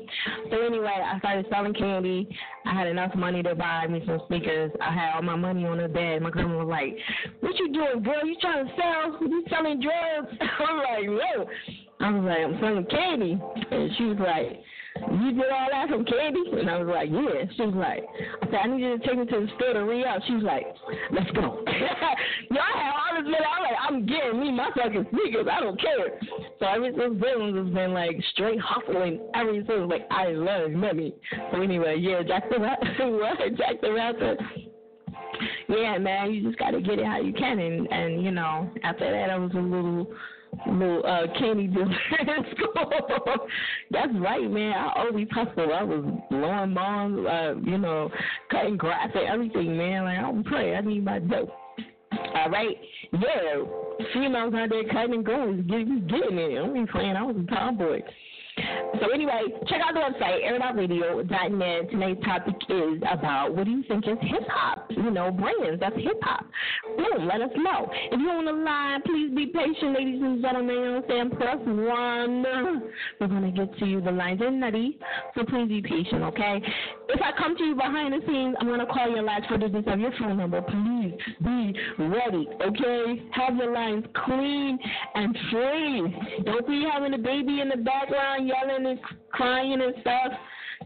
So 0.51 0.61
anyway, 0.61 1.01
I 1.01 1.19
started 1.19 1.47
selling 1.51 1.75
candy. 1.75 2.29
I 2.67 2.75
had 2.75 2.87
enough 2.89 3.15
money 3.15 3.43
to 3.43 3.55
buy 3.55 3.87
me 3.87 4.03
some 4.07 4.21
sneakers. 4.29 4.71
I 4.81 4.93
had 4.93 5.15
all 5.15 5.23
my 5.23 5.37
money 5.37 5.62
on 5.67 5.79
the 5.79 5.89
bed. 5.89 6.23
My 6.23 6.31
grandma 6.31 6.65
was 6.65 6.69
like, 6.69 6.97
"What 7.41 7.59
you 7.59 7.73
doing, 7.73 8.03
girl? 8.03 8.27
You 8.27 8.37
trying 8.41 8.67
to 8.67 8.73
sell? 8.77 9.19
You 9.21 9.45
selling 9.49 9.81
drugs?" 9.81 10.37
I 10.41 10.73
was 10.73 10.85
like, 10.89 11.07
"No." 11.07 11.47
I 12.01 12.11
was 12.11 12.25
like, 12.25 12.39
"I'm 12.39 12.61
selling 12.61 12.87
candy," 12.87 13.41
and 13.71 13.91
she 13.97 14.05
was 14.05 14.19
like. 14.19 14.63
You 15.01 15.33
did 15.33 15.51
all 15.51 15.69
that 15.71 15.89
from 15.89 16.05
candy? 16.05 16.43
And 16.53 16.71
I 16.71 16.79
was 16.79 16.89
like, 16.89 17.09
yeah. 17.11 17.49
She 17.57 17.63
was 17.63 17.75
like, 17.75 18.05
I 18.43 18.47
said, 18.47 18.61
I 18.65 18.67
need 18.69 18.83
you 18.83 18.99
to 18.99 19.07
take 19.07 19.19
me 19.19 19.25
to 19.27 19.41
the 19.41 19.49
store 19.57 19.73
to 19.73 19.85
re 19.85 20.05
up. 20.05 20.23
She 20.27 20.35
was 20.35 20.45
like, 20.45 20.67
let's 21.11 21.31
go. 21.33 21.65
Y'all 22.51 22.75
had 22.77 22.93
all 22.93 23.17
this 23.17 23.25
money. 23.25 23.47
I'm 23.49 23.63
like, 23.63 23.79
I'm 23.81 24.07
getting 24.07 24.41
me 24.41 24.53
my 24.53 24.71
fucking 24.77 25.07
sneakers. 25.11 25.47
I 25.51 25.61
don't 25.61 25.81
care. 25.81 26.21
So 26.61 26.67
ever 26.67 26.91
since 26.93 27.21
then, 27.21 27.57
it's 27.57 27.75
been 27.75 27.95
like 27.95 28.17
straight 28.33 28.61
hustling 28.61 29.21
ever 29.35 29.53
since. 29.67 29.91
Like, 29.91 30.07
I 30.11 30.29
love 30.29 30.71
money. 30.73 31.15
So 31.53 31.61
anyway, 31.61 31.97
yeah, 31.99 32.23
Jack 32.23 32.51
the 32.51 32.61
Rapper. 32.61 32.87
what? 33.19 33.39
Jack 33.57 33.81
the 33.81 33.93
Rapper 33.93 34.37
yeah, 35.69 35.99
man, 35.99 36.33
you 36.33 36.43
just 36.43 36.59
got 36.59 36.71
to 36.71 36.81
get 36.81 36.99
it 36.99 37.07
how 37.07 37.21
you 37.21 37.33
can, 37.33 37.59
and 37.59 37.91
and 37.91 38.25
you 38.25 38.31
know, 38.31 38.71
after 38.83 39.11
that, 39.11 39.31
I 39.31 39.37
was 39.37 39.53
a 39.55 39.59
little 39.59 40.07
little 40.67 41.03
uh 41.07 41.27
candy 41.39 41.67
dealer 41.67 41.87
in 42.21 42.45
school. 42.57 42.93
That's 43.91 44.13
right, 44.21 44.51
man. 44.51 44.73
I 44.73 44.93
always 44.97 45.29
hustled. 45.31 45.71
I 45.71 45.83
was 45.83 46.05
blowing 46.31 46.75
bombs, 46.75 47.27
uh, 47.27 47.55
you 47.65 47.79
know, 47.79 48.11
cutting 48.51 48.77
grass 48.77 49.09
and 49.15 49.29
everything, 49.29 49.77
man. 49.77 50.05
Like 50.05 50.19
I 50.19 50.23
don't. 50.23 50.55
I 50.55 50.81
need 50.81 51.05
my 51.05 51.19
dope. 51.19 51.51
All 52.35 52.51
right, 52.51 52.77
yeah. 53.13 53.63
Females 54.13 54.55
out 54.55 54.69
there 54.69 54.85
cutting 54.85 55.15
and 55.15 55.25
going, 55.27 55.67
getting 55.67 56.07
getting 56.07 56.39
it. 56.39 56.59
I 56.59 56.79
ain't 56.79 56.91
playing. 56.91 57.17
I 57.17 57.23
was 57.23 57.37
a 57.37 57.55
tomboy. 57.55 58.01
So 59.01 59.11
anyway, 59.11 59.45
check 59.67 59.81
out 59.81 59.95
the 59.95 60.01
website, 60.01 60.45
airitoutradio.net. 60.45 61.91
Tonight's 61.91 62.25
topic 62.25 62.55
is 62.69 63.03
about 63.11 63.55
what 63.55 63.65
do 63.65 63.71
you 63.71 63.83
think 63.89 64.07
is 64.07 64.19
hip 64.21 64.47
hop? 64.49 64.87
You 64.91 65.11
know, 65.11 65.31
brands, 65.31 65.81
that's 65.81 65.97
hip 65.97 66.21
hop. 66.23 66.45
Boom, 66.97 67.27
let 67.27 67.41
us 67.41 67.51
know. 67.57 67.91
If 68.11 68.21
you're 68.21 68.37
on 68.37 68.45
the 68.45 68.53
line, 68.53 69.01
please 69.03 69.35
be 69.35 69.47
patient, 69.47 69.95
ladies 69.95 70.21
and 70.23 70.43
gentlemen. 70.43 71.03
You 71.09 71.25
know? 71.25 71.31
Press 71.37 71.57
one. 71.65 72.43
We're 73.21 73.29
to 73.29 73.51
get 73.55 73.79
to 73.79 73.87
you. 73.87 74.01
The 74.01 74.13
lines 74.13 74.43
are 74.43 74.51
nutty, 74.51 74.99
so 75.35 75.45
please 75.45 75.69
be 75.69 75.83
patient, 75.83 76.23
okay? 76.23 76.61
If 77.09 77.21
I 77.23 77.33
come 77.37 77.57
to 77.57 77.65
you 77.65 77.75
behind 77.75 78.13
the 78.13 78.27
scenes, 78.27 78.57
I'm 78.61 78.69
to 78.69 78.87
call 78.87 79.11
your 79.11 79.23
last 79.23 79.49
four 79.49 79.59
digits 79.59 79.89
of 79.89 79.99
your 79.99 80.13
phone 80.19 80.37
number. 80.37 80.61
Please 80.63 81.15
be 81.43 81.75
ready, 81.99 82.49
okay? 82.61 83.23
Have 83.33 83.57
your 83.57 83.73
lines 83.73 84.05
clean 84.25 84.79
and 85.15 85.37
free. 85.51 86.43
Don't 86.45 86.67
be 86.67 86.87
having 86.93 87.15
a 87.15 87.19
baby 87.19 87.61
in 87.61 87.69
the 87.69 87.77
background 87.77 88.42
yelling 88.47 88.87
and 88.87 89.01
crying 89.33 89.81
and 89.81 89.95
stuff. 90.01 90.33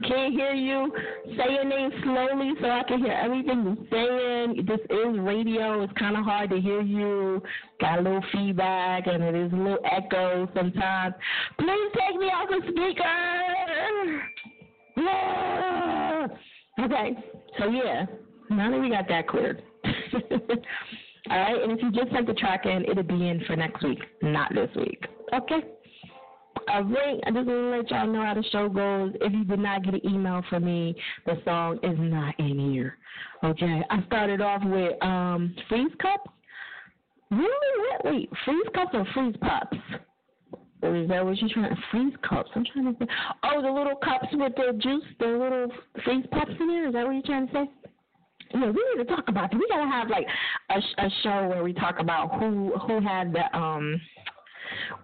Can't 0.09 0.35
hear 0.35 0.53
you. 0.53 0.93
Say 1.37 1.53
your 1.55 1.65
name 1.65 1.91
slowly 2.03 2.53
so 2.61 2.69
I 2.69 2.83
can 2.87 2.99
hear 2.99 3.13
everything 3.13 3.65
you're 3.65 3.77
saying. 3.91 4.67
This 4.67 4.81
is 4.91 5.19
radio. 5.21 5.83
It's 5.83 5.93
kind 5.99 6.17
of 6.17 6.25
hard 6.25 6.51
to 6.51 6.61
hear 6.61 6.83
you. 6.83 7.43
Got 7.81 8.01
a 8.01 8.03
little 8.03 8.25
feedback 8.33 9.07
and 9.07 9.23
it 9.23 9.35
is 9.35 9.53
a 9.53 9.57
little 9.57 9.79
echo 9.91 10.49
sometimes. 10.55 11.15
Please 11.59 11.91
take 11.95 12.19
me 12.19 12.27
off 12.27 12.49
the 12.51 12.61
speaker. 12.69 14.23
Okay. 16.85 17.17
So 17.59 17.71
yeah. 17.71 18.07
Now 18.51 18.71
that 18.71 18.81
we 18.81 18.91
got 18.91 19.09
that 19.09 19.29
cleared. 19.29 19.63
All 19.85 19.93
All 21.31 21.39
right, 21.39 21.61
and 21.61 21.73
if 21.73 21.83
you 21.83 21.91
just 21.91 22.13
sent 22.13 22.27
the 22.29 22.35
track 22.35 22.67
in, 22.67 22.85
it'll 22.89 23.03
be 23.03 23.29
in 23.29 23.43
for 23.47 23.57
next 23.57 23.83
week, 23.83 23.99
not 24.23 24.55
this 24.55 24.71
week. 24.77 25.05
Okay. 25.35 25.61
Right, 26.69 27.21
I 27.25 27.31
just 27.31 27.47
want 27.47 27.49
to 27.49 27.77
let 27.77 27.91
y'all 27.91 28.13
know 28.13 28.25
how 28.25 28.35
the 28.35 28.45
show 28.51 28.69
goes. 28.69 29.13
If 29.21 29.33
you 29.33 29.45
did 29.45 29.61
not 29.61 29.85
get 29.85 29.95
an 29.95 30.01
email 30.05 30.43
from 30.51 30.65
me, 30.65 30.97
the 31.25 31.41
song 31.45 31.79
is 31.83 31.97
not 31.99 32.39
in 32.39 32.73
here. 32.73 32.99
Okay, 33.45 33.83
I 33.89 34.05
started 34.07 34.41
off 34.41 34.63
with 34.65 35.03
um 35.03 35.55
freeze 35.69 35.93
cups. 36.01 36.31
Really? 37.31 38.01
Wait, 38.05 38.13
wait, 38.13 38.31
freeze 38.45 38.67
cups 38.75 38.91
or 38.95 39.07
freeze 39.15 39.37
pops? 39.41 39.77
Or 40.83 40.95
is 40.95 41.09
that 41.09 41.25
what 41.25 41.39
you're 41.39 41.51
trying 41.51 41.75
to 41.75 41.83
freeze 41.91 42.15
cups? 42.29 42.51
I'm 42.55 42.65
trying 42.73 42.93
to 42.93 42.99
think. 42.99 43.11
Oh, 43.43 43.63
the 43.63 43.71
little 43.71 43.97
cups 43.97 44.27
with 44.33 44.53
the 44.57 44.79
juice, 44.79 45.05
the 45.19 45.27
little 45.27 45.69
freeze 46.05 46.27
pops 46.31 46.53
in 46.61 46.67
there. 46.67 46.89
Is 46.89 46.93
that 46.95 47.07
what 47.07 47.13
you're 47.13 47.23
trying 47.23 47.47
to 47.49 47.53
say? 47.53 47.71
Yeah, 48.55 48.71
we 48.71 48.95
need 48.95 49.05
to 49.05 49.17
talk 49.17 49.25
about 49.29 49.51
that. 49.51 49.59
We 49.59 49.67
gotta 49.69 49.91
have 49.91 50.09
like 50.09 50.27
a, 50.71 50.79
a 50.79 51.11
show 51.23 51.49
where 51.49 51.65
we 51.65 51.73
talk 51.73 52.01
about 52.01 52.39
who 52.39 52.73
who 52.87 53.01
had 53.01 53.33
the 53.33 53.57
um 53.57 54.01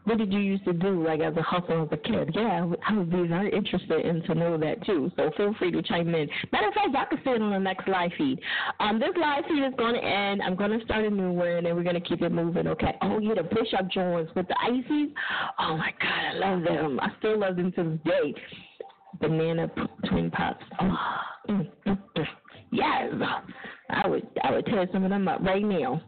what 0.05 0.19
did 0.19 0.33
you 0.33 0.41
used 0.41 0.65
to 0.65 0.73
do 0.73 1.05
like 1.05 1.21
as 1.21 1.37
a 1.37 1.43
hustle 1.43 1.85
as 1.85 1.89
a 1.93 1.97
kid? 1.97 2.31
Yeah, 2.35 2.67
I 2.89 2.97
would 2.97 3.11
be 3.11 3.27
very 3.27 3.53
interested 3.53 4.05
in 4.05 4.23
to 4.23 4.35
know 4.35 4.59
that 4.59 4.85
too. 4.85 5.11
So 5.17 5.31
feel 5.37 5.55
free 5.59 5.71
to 5.73 5.83
chime 5.83 6.15
in. 6.15 6.29
Matter 6.53 6.69
of 6.69 6.75
fact, 6.75 6.89
y'all 6.93 7.07
can 7.09 7.19
see 7.25 7.31
it 7.31 7.43
on 7.43 7.51
the 7.51 7.59
next 7.59 7.89
live 7.89 8.11
feed. 8.19 8.39
Um, 8.81 8.99
this 8.99 9.11
live 9.21 9.45
feed 9.49 9.65
is 9.65 9.75
going 9.77 9.95
to 9.95 10.05
end. 10.05 10.43
I'm 10.43 10.57
going 10.57 10.79
to 10.79 10.85
start 10.85 11.05
a 11.05 11.11
new 11.11 11.33
one, 11.33 11.67
and 11.67 11.77
we're 11.77 11.83
going 11.83 12.01
to 12.01 12.01
keep 12.01 12.23
it 12.23 12.33
moving. 12.33 12.67
Okay. 12.67 12.95
Oh 13.03 13.19
yeah, 13.19 13.35
the 13.35 13.45
push-up 13.45 13.91
joints 13.91 14.33
with 14.35 14.49
the 14.49 14.57
ices. 14.61 15.15
Oh 15.59 15.77
my 15.77 15.93
God, 16.01 16.11
I 16.11 16.33
love 16.35 16.63
them. 16.63 17.01
I 17.01 17.09
still 17.19 17.39
love 17.39 17.57
them 17.57 17.73
to 17.73 17.85
this 17.85 17.99
day. 18.05 18.35
Banana 19.21 19.71
twin 20.09 20.31
pops. 20.31 20.65
Oh, 20.81 20.97
mm, 21.49 21.69
mm, 21.87 21.99
mm. 22.17 22.27
Yes, 22.71 23.13
I 23.91 24.09
would. 24.09 24.27
I 24.43 24.53
would 24.53 24.67
tear 24.67 24.89
some 24.93 25.05
of 25.05 25.11
them 25.11 25.29
up 25.29 25.41
right 25.43 25.63
now. 25.63 26.01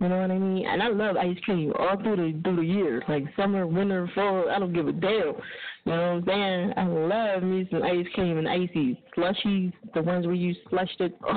You 0.00 0.08
know 0.08 0.18
what 0.18 0.30
I 0.30 0.38
mean? 0.38 0.66
And 0.66 0.82
I 0.82 0.88
love 0.88 1.16
ice 1.16 1.36
cream 1.44 1.74
all 1.78 1.96
through 2.02 2.16
the 2.16 2.40
through 2.42 2.56
the 2.56 2.62
years, 2.62 3.02
like 3.06 3.24
summer, 3.36 3.66
winter, 3.66 4.10
fall. 4.14 4.48
I 4.48 4.58
don't 4.58 4.72
give 4.72 4.88
a 4.88 4.92
damn. 4.92 5.12
You 5.12 5.92
know 5.92 5.92
what 5.92 5.96
I'm 5.96 6.24
saying? 6.26 6.72
I 6.76 6.86
love 6.86 7.42
me 7.42 7.68
some 7.70 7.82
ice 7.82 8.06
cream 8.14 8.38
and 8.38 8.48
ices, 8.48 8.96
slushies, 9.16 9.72
the 9.94 10.00
ones 10.02 10.26
where 10.26 10.34
you 10.34 10.54
slushed 10.68 11.00
it. 11.00 11.14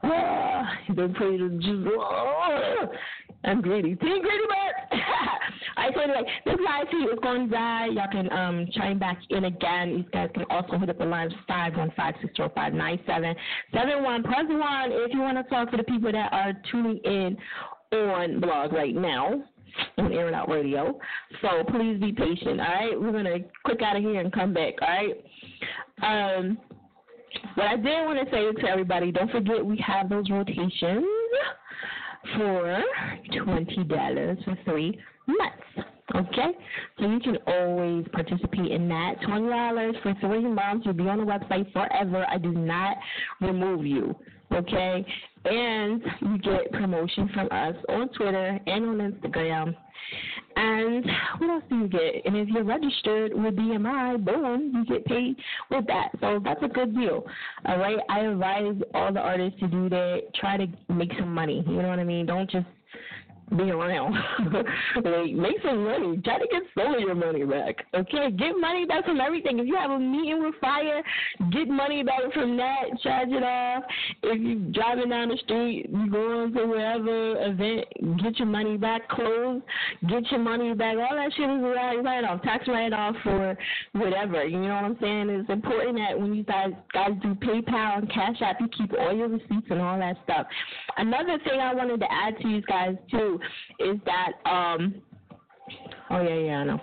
Oh, 0.00 0.10
ah, 0.12 0.72
they 0.90 1.08
put 1.08 1.26
in 1.26 1.60
juice. 1.60 1.88
Oh, 1.90 2.86
I'm 3.42 3.60
greedy. 3.60 3.96
Team 3.96 4.22
greedy 4.22 4.22
bird. 4.22 5.00
I 5.76 5.90
so 5.92 6.00
like 6.00 6.26
this 6.44 6.54
live 6.64 6.86
feed 6.88 7.12
is 7.12 7.18
going 7.20 7.48
to 7.48 7.54
die. 7.54 7.86
Y'all 7.86 8.06
can 8.12 8.30
um 8.32 8.68
chime 8.74 9.00
back 9.00 9.18
in 9.30 9.46
again. 9.46 9.90
You 9.98 10.04
guys 10.12 10.30
can 10.34 10.44
also 10.50 10.78
hit 10.78 10.90
up 10.90 10.98
the 10.98 11.04
lines 11.04 11.32
five 11.48 11.76
one 11.76 11.92
five 11.96 12.14
six 12.20 12.36
zero 12.36 12.52
five 12.54 12.74
nine 12.74 13.00
seven 13.08 13.34
seven 13.74 14.04
one. 14.04 14.22
Press 14.22 14.44
one 14.48 14.92
if 14.92 15.12
you 15.12 15.20
want 15.20 15.36
to 15.36 15.42
talk 15.52 15.70
to 15.72 15.76
the 15.76 15.82
people 15.82 16.12
that 16.12 16.32
are 16.32 16.52
tuning 16.70 16.98
in 16.98 17.36
on 17.92 18.40
blog 18.40 18.72
right 18.72 18.94
now 18.94 19.42
on 19.96 20.12
Air 20.12 20.28
It 20.28 20.34
Out 20.34 20.48
Radio. 20.48 20.98
So 21.42 21.64
please 21.70 21.98
be 22.00 22.12
patient, 22.12 22.60
all 22.60 22.66
right? 22.66 23.00
We're 23.00 23.12
to 23.24 23.40
click 23.64 23.80
out 23.82 23.96
of 23.96 24.02
here 24.02 24.20
and 24.20 24.32
come 24.32 24.52
back, 24.52 24.74
all 24.82 24.88
right? 24.88 25.24
Um, 26.02 26.58
what 27.54 27.66
I 27.66 27.76
did 27.76 28.04
want 28.04 28.18
to 28.18 28.34
say 28.34 28.50
to 28.60 28.68
everybody, 28.68 29.12
don't 29.12 29.30
forget 29.30 29.64
we 29.64 29.82
have 29.86 30.08
those 30.08 30.28
rotations 30.30 31.04
for 32.36 32.82
$20 33.32 34.44
for 34.44 34.58
three 34.64 34.98
months. 35.26 35.88
Okay? 36.14 36.52
So 36.98 37.06
you 37.06 37.20
can 37.20 37.36
always 37.46 38.06
participate 38.12 38.72
in 38.72 38.88
that. 38.88 39.14
$20 39.28 40.02
for 40.02 40.14
three 40.20 40.46
months. 40.46 40.84
You'll 40.84 40.94
be 40.94 41.08
on 41.08 41.18
the 41.18 41.24
website 41.24 41.70
forever. 41.72 42.26
I 42.28 42.38
do 42.38 42.52
not 42.52 42.96
remove 43.40 43.84
you. 43.84 44.16
Okay? 44.52 45.06
And 45.44 46.02
you 46.20 46.38
get 46.38 46.72
promotion 46.72 47.30
from 47.32 47.48
us 47.50 47.74
on 47.88 48.08
Twitter 48.10 48.58
and 48.66 48.86
on 48.86 49.12
Instagram. 49.12 49.74
And 50.56 51.04
what 51.38 51.50
else 51.50 51.64
do 51.68 51.78
you 51.78 51.88
get? 51.88 52.26
And 52.26 52.36
if 52.36 52.48
you're 52.48 52.64
registered 52.64 53.32
with 53.32 53.54
BMI, 53.54 54.24
boom, 54.24 54.72
you 54.74 54.84
get 54.84 55.04
paid 55.04 55.36
with 55.70 55.86
that. 55.86 56.08
So 56.20 56.40
that's 56.42 56.62
a 56.62 56.68
good 56.68 56.94
deal. 56.96 57.24
All 57.64 57.78
right. 57.78 57.98
I 58.08 58.20
advise 58.20 58.74
all 58.94 59.12
the 59.12 59.20
artists 59.20 59.60
to 59.60 59.68
do 59.68 59.88
that. 59.88 60.22
Try 60.34 60.56
to 60.56 60.66
make 60.88 61.12
some 61.18 61.32
money. 61.32 61.62
You 61.66 61.82
know 61.82 61.88
what 61.88 62.00
I 62.00 62.04
mean? 62.04 62.26
Don't 62.26 62.50
just 62.50 62.66
be 63.56 63.70
around. 63.70 64.14
like, 65.04 65.32
make 65.32 65.56
some 65.64 65.84
money. 65.84 66.20
Try 66.24 66.38
to 66.38 66.46
get 66.50 66.62
some 66.76 66.94
of 66.94 67.00
your 67.00 67.14
money 67.14 67.44
back. 67.44 67.86
Okay? 67.94 68.30
Get 68.30 68.58
money 68.58 68.84
back 68.86 69.04
from 69.04 69.20
everything. 69.20 69.58
If 69.58 69.66
you 69.66 69.76
have 69.76 69.90
a 69.90 69.98
meeting 69.98 70.42
with 70.42 70.54
fire, 70.60 71.02
get 71.50 71.68
money 71.68 72.02
back 72.02 72.32
from 72.34 72.56
that. 72.56 72.84
Charge 73.02 73.28
it 73.30 73.42
off. 73.42 73.84
If 74.22 74.40
you're 74.40 74.72
driving 74.72 75.10
down 75.10 75.28
the 75.28 75.38
street, 75.38 75.88
you 75.90 76.10
going 76.10 76.52
to 76.54 76.66
whatever 76.66 77.46
event, 77.46 77.86
get 78.22 78.38
your 78.38 78.48
money 78.48 78.76
back. 78.76 79.08
Clothes, 79.08 79.62
get 80.08 80.30
your 80.30 80.40
money 80.40 80.74
back. 80.74 80.96
All 80.96 81.16
that 81.16 81.32
shit 81.36 81.48
is 81.48 81.62
a 81.62 82.02
write 82.02 82.24
off. 82.24 82.42
Tax 82.42 82.68
write 82.68 82.92
off 82.92 83.14
for 83.22 83.56
whatever. 83.92 84.44
You 84.44 84.60
know 84.60 84.74
what 84.74 84.84
I'm 84.84 84.98
saying? 85.00 85.28
It's 85.30 85.50
important 85.50 85.98
that 85.98 86.18
when 86.18 86.34
you 86.34 86.44
guys 86.44 86.70
guys 86.92 87.12
do 87.22 87.34
PayPal 87.34 87.98
and 87.98 88.12
Cash 88.12 88.36
App, 88.42 88.60
you 88.60 88.68
keep 88.76 88.92
all 88.98 89.14
your 89.14 89.28
receipts 89.28 89.66
and 89.70 89.80
all 89.80 89.98
that 89.98 90.16
stuff. 90.24 90.46
Another 90.96 91.38
thing 91.44 91.60
I 91.60 91.74
wanted 91.74 92.00
to 92.00 92.06
add 92.10 92.38
to 92.40 92.48
you 92.48 92.62
guys 92.62 92.96
too 93.10 93.37
is 93.80 93.96
that 94.04 94.32
um 94.48 94.94
oh 96.10 96.22
yeah 96.22 96.34
yeah 96.34 96.56
I 96.58 96.64
know. 96.64 96.80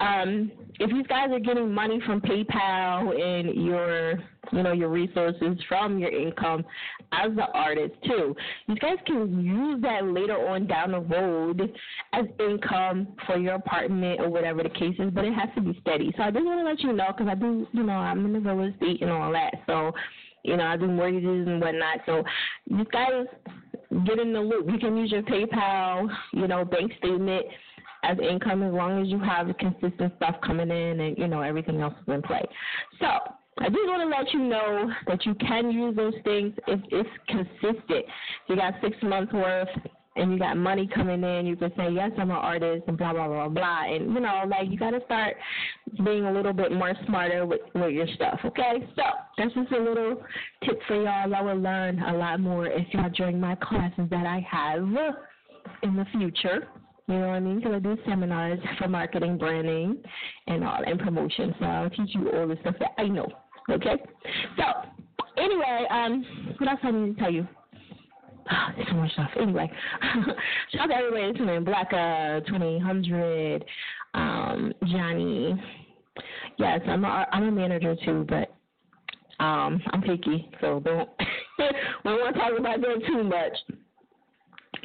Um 0.00 0.52
if 0.80 0.90
you 0.90 1.04
guys 1.04 1.30
are 1.30 1.38
getting 1.38 1.72
money 1.72 2.00
from 2.04 2.20
PayPal 2.20 3.20
and 3.20 3.64
your 3.64 4.14
you 4.52 4.62
know 4.62 4.72
your 4.72 4.88
resources 4.88 5.56
from 5.68 5.98
your 5.98 6.10
income 6.10 6.64
as 7.12 7.30
an 7.30 7.38
artist 7.54 7.94
too 8.04 8.34
you 8.66 8.74
guys 8.76 8.96
can 9.06 9.42
use 9.42 9.80
that 9.82 10.04
later 10.04 10.36
on 10.48 10.66
down 10.66 10.92
the 10.92 11.00
road 11.00 11.62
as 12.12 12.24
income 12.40 13.08
for 13.26 13.38
your 13.38 13.54
apartment 13.54 14.20
or 14.20 14.28
whatever 14.28 14.62
the 14.62 14.68
case 14.68 14.96
is 14.98 15.10
but 15.12 15.24
it 15.24 15.32
has 15.32 15.48
to 15.54 15.60
be 15.62 15.78
steady. 15.80 16.12
So 16.16 16.24
I 16.24 16.30
just 16.30 16.44
want 16.44 16.60
to 16.60 16.64
let 16.64 16.80
you 16.80 16.92
know 16.92 17.06
because 17.16 17.28
I 17.30 17.34
do 17.34 17.66
you 17.72 17.82
know 17.84 17.92
I'm 17.92 18.24
in 18.26 18.32
the 18.32 18.40
real 18.40 18.70
estate 18.72 19.00
and 19.00 19.10
all 19.10 19.32
that 19.32 19.54
so 19.66 19.92
you 20.44 20.56
know 20.56 20.64
I 20.64 20.76
do 20.76 20.86
mortgages 20.86 21.46
and 21.48 21.60
whatnot 21.60 21.98
so 22.06 22.22
you 22.66 22.84
guys 22.92 23.26
get 24.06 24.18
in 24.18 24.32
the 24.32 24.40
loop. 24.40 24.68
You 24.70 24.78
can 24.78 24.96
use 24.96 25.12
your 25.12 25.22
PayPal, 25.22 26.08
you 26.32 26.48
know, 26.48 26.64
bank 26.64 26.92
statement 26.98 27.46
as 28.02 28.18
income 28.18 28.62
as 28.62 28.72
long 28.72 29.00
as 29.00 29.08
you 29.08 29.18
have 29.20 29.46
consistent 29.58 30.12
stuff 30.16 30.36
coming 30.44 30.70
in 30.70 31.00
and, 31.00 31.16
you 31.16 31.28
know, 31.28 31.40
everything 31.40 31.80
else 31.80 31.94
is 32.06 32.12
in 32.12 32.22
play. 32.22 32.42
So 33.00 33.06
I 33.06 33.68
just 33.68 33.78
want 33.84 34.02
to 34.02 34.18
let 34.18 34.32
you 34.32 34.40
know 34.40 34.90
that 35.06 35.24
you 35.24 35.34
can 35.34 35.70
use 35.70 35.96
those 35.96 36.14
things 36.24 36.54
if 36.66 36.80
it's 36.90 37.08
consistent. 37.28 38.04
You 38.48 38.56
got 38.56 38.74
six 38.82 38.96
months 39.02 39.32
worth 39.32 39.68
and 40.16 40.32
you 40.32 40.38
got 40.38 40.56
money 40.56 40.88
coming 40.92 41.22
in, 41.22 41.46
you 41.46 41.56
can 41.56 41.72
say, 41.76 41.90
Yes, 41.90 42.10
I'm 42.18 42.30
an 42.30 42.36
artist 42.36 42.84
and 42.86 42.96
blah 42.96 43.12
blah 43.12 43.28
blah 43.28 43.48
blah 43.48 43.84
and 43.84 44.14
you 44.14 44.20
know, 44.20 44.42
like 44.48 44.70
you 44.70 44.78
gotta 44.78 45.00
start 45.04 45.36
being 46.04 46.24
a 46.24 46.32
little 46.32 46.52
bit 46.52 46.72
more 46.72 46.94
smarter 47.06 47.46
with, 47.46 47.60
with 47.74 47.92
your 47.92 48.06
stuff, 48.14 48.38
okay? 48.44 48.86
So 48.96 49.02
that's 49.38 49.54
just 49.54 49.72
a 49.72 49.78
little 49.78 50.22
tip 50.64 50.80
for 50.86 50.96
y'all. 50.96 51.34
I 51.34 51.40
will 51.40 51.60
learn 51.60 52.00
a 52.00 52.16
lot 52.16 52.40
more 52.40 52.66
if 52.66 52.86
y'all 52.92 53.10
join 53.10 53.40
my 53.40 53.54
classes 53.56 54.08
that 54.10 54.26
I 54.26 54.46
have 54.50 54.82
in 55.82 55.96
the 55.96 56.06
future. 56.12 56.68
You 57.06 57.14
know 57.16 57.28
what 57.28 57.34
I 57.34 57.40
mean? 57.40 57.56
Because 57.56 57.74
I 57.74 57.78
do 57.80 57.98
seminars 58.06 58.58
for 58.78 58.88
marketing, 58.88 59.36
branding, 59.36 60.02
and 60.46 60.64
all, 60.64 60.80
and 60.86 60.98
promotion. 60.98 61.54
So 61.58 61.66
I'll 61.66 61.90
teach 61.90 62.14
you 62.14 62.30
all 62.32 62.48
the 62.48 62.56
stuff 62.62 62.76
that 62.80 62.92
I 62.96 63.08
know. 63.08 63.26
Okay? 63.70 63.96
So, 64.56 64.62
anyway, 65.36 65.86
um, 65.90 66.24
what 66.58 66.70
else 66.70 66.80
I 66.82 66.90
need 66.90 67.16
to 67.16 67.20
tell 67.20 67.32
you? 67.32 67.46
Oh, 68.50 68.66
there's 68.76 68.88
so 68.88 68.94
much 68.94 69.12
stuff. 69.12 69.30
Anyway, 69.40 69.70
shout 70.72 70.82
out 70.82 70.86
to 70.88 70.94
everybody 70.94 71.32
listening. 71.32 71.64
Black 71.64 71.92
uh, 71.92 72.40
2000, 72.46 73.64
um, 74.14 74.72
Johnny. 74.86 75.62
Yes, 76.58 76.80
I'm 76.86 77.04
a, 77.04 77.26
I'm 77.32 77.44
a 77.44 77.50
manager 77.50 77.96
too, 78.04 78.26
but 78.28 78.54
um, 79.42 79.82
I'm 79.90 80.02
picky, 80.02 80.48
so 80.60 80.80
don't 80.80 81.08
we 82.04 82.12
won't 82.12 82.36
talk 82.36 82.52
about 82.58 82.80
that 82.80 83.06
too 83.06 83.24
much. 83.24 83.52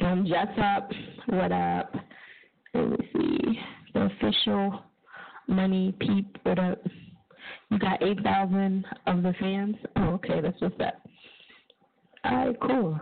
Um, 0.00 0.26
Jessup, 0.26 0.90
what 1.26 1.52
up? 1.52 1.94
Let 2.74 2.90
me 2.90 2.96
see. 3.12 3.60
The 3.94 4.00
official 4.06 4.82
money 5.46 5.94
peep, 6.00 6.38
what 6.44 6.58
up? 6.58 6.80
You 7.70 7.78
got 7.78 8.02
8,000 8.02 8.84
of 9.06 9.22
the 9.22 9.34
fans? 9.38 9.76
Oh, 9.96 10.14
okay, 10.14 10.40
that's 10.40 10.60
what's 10.60 10.80
up. 10.80 10.94
All 12.24 12.46
right, 12.46 12.56
cool. 12.60 13.00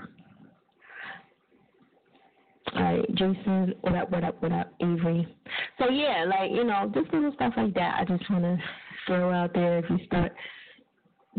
All 2.74 2.82
right, 2.82 3.14
Jason, 3.14 3.74
what 3.80 3.94
up, 3.94 4.10
what 4.10 4.24
up, 4.24 4.42
what 4.42 4.52
up, 4.52 4.72
Avery. 4.80 5.26
So 5.78 5.88
yeah, 5.90 6.24
like, 6.28 6.50
you 6.50 6.64
know, 6.64 6.90
just 6.94 7.12
little 7.12 7.32
stuff 7.34 7.54
like 7.56 7.74
that 7.74 8.00
I 8.00 8.04
just 8.04 8.28
wanna 8.30 8.58
throw 9.06 9.32
out 9.32 9.54
there 9.54 9.78
if 9.78 9.84
you 9.90 9.98
start 10.06 10.32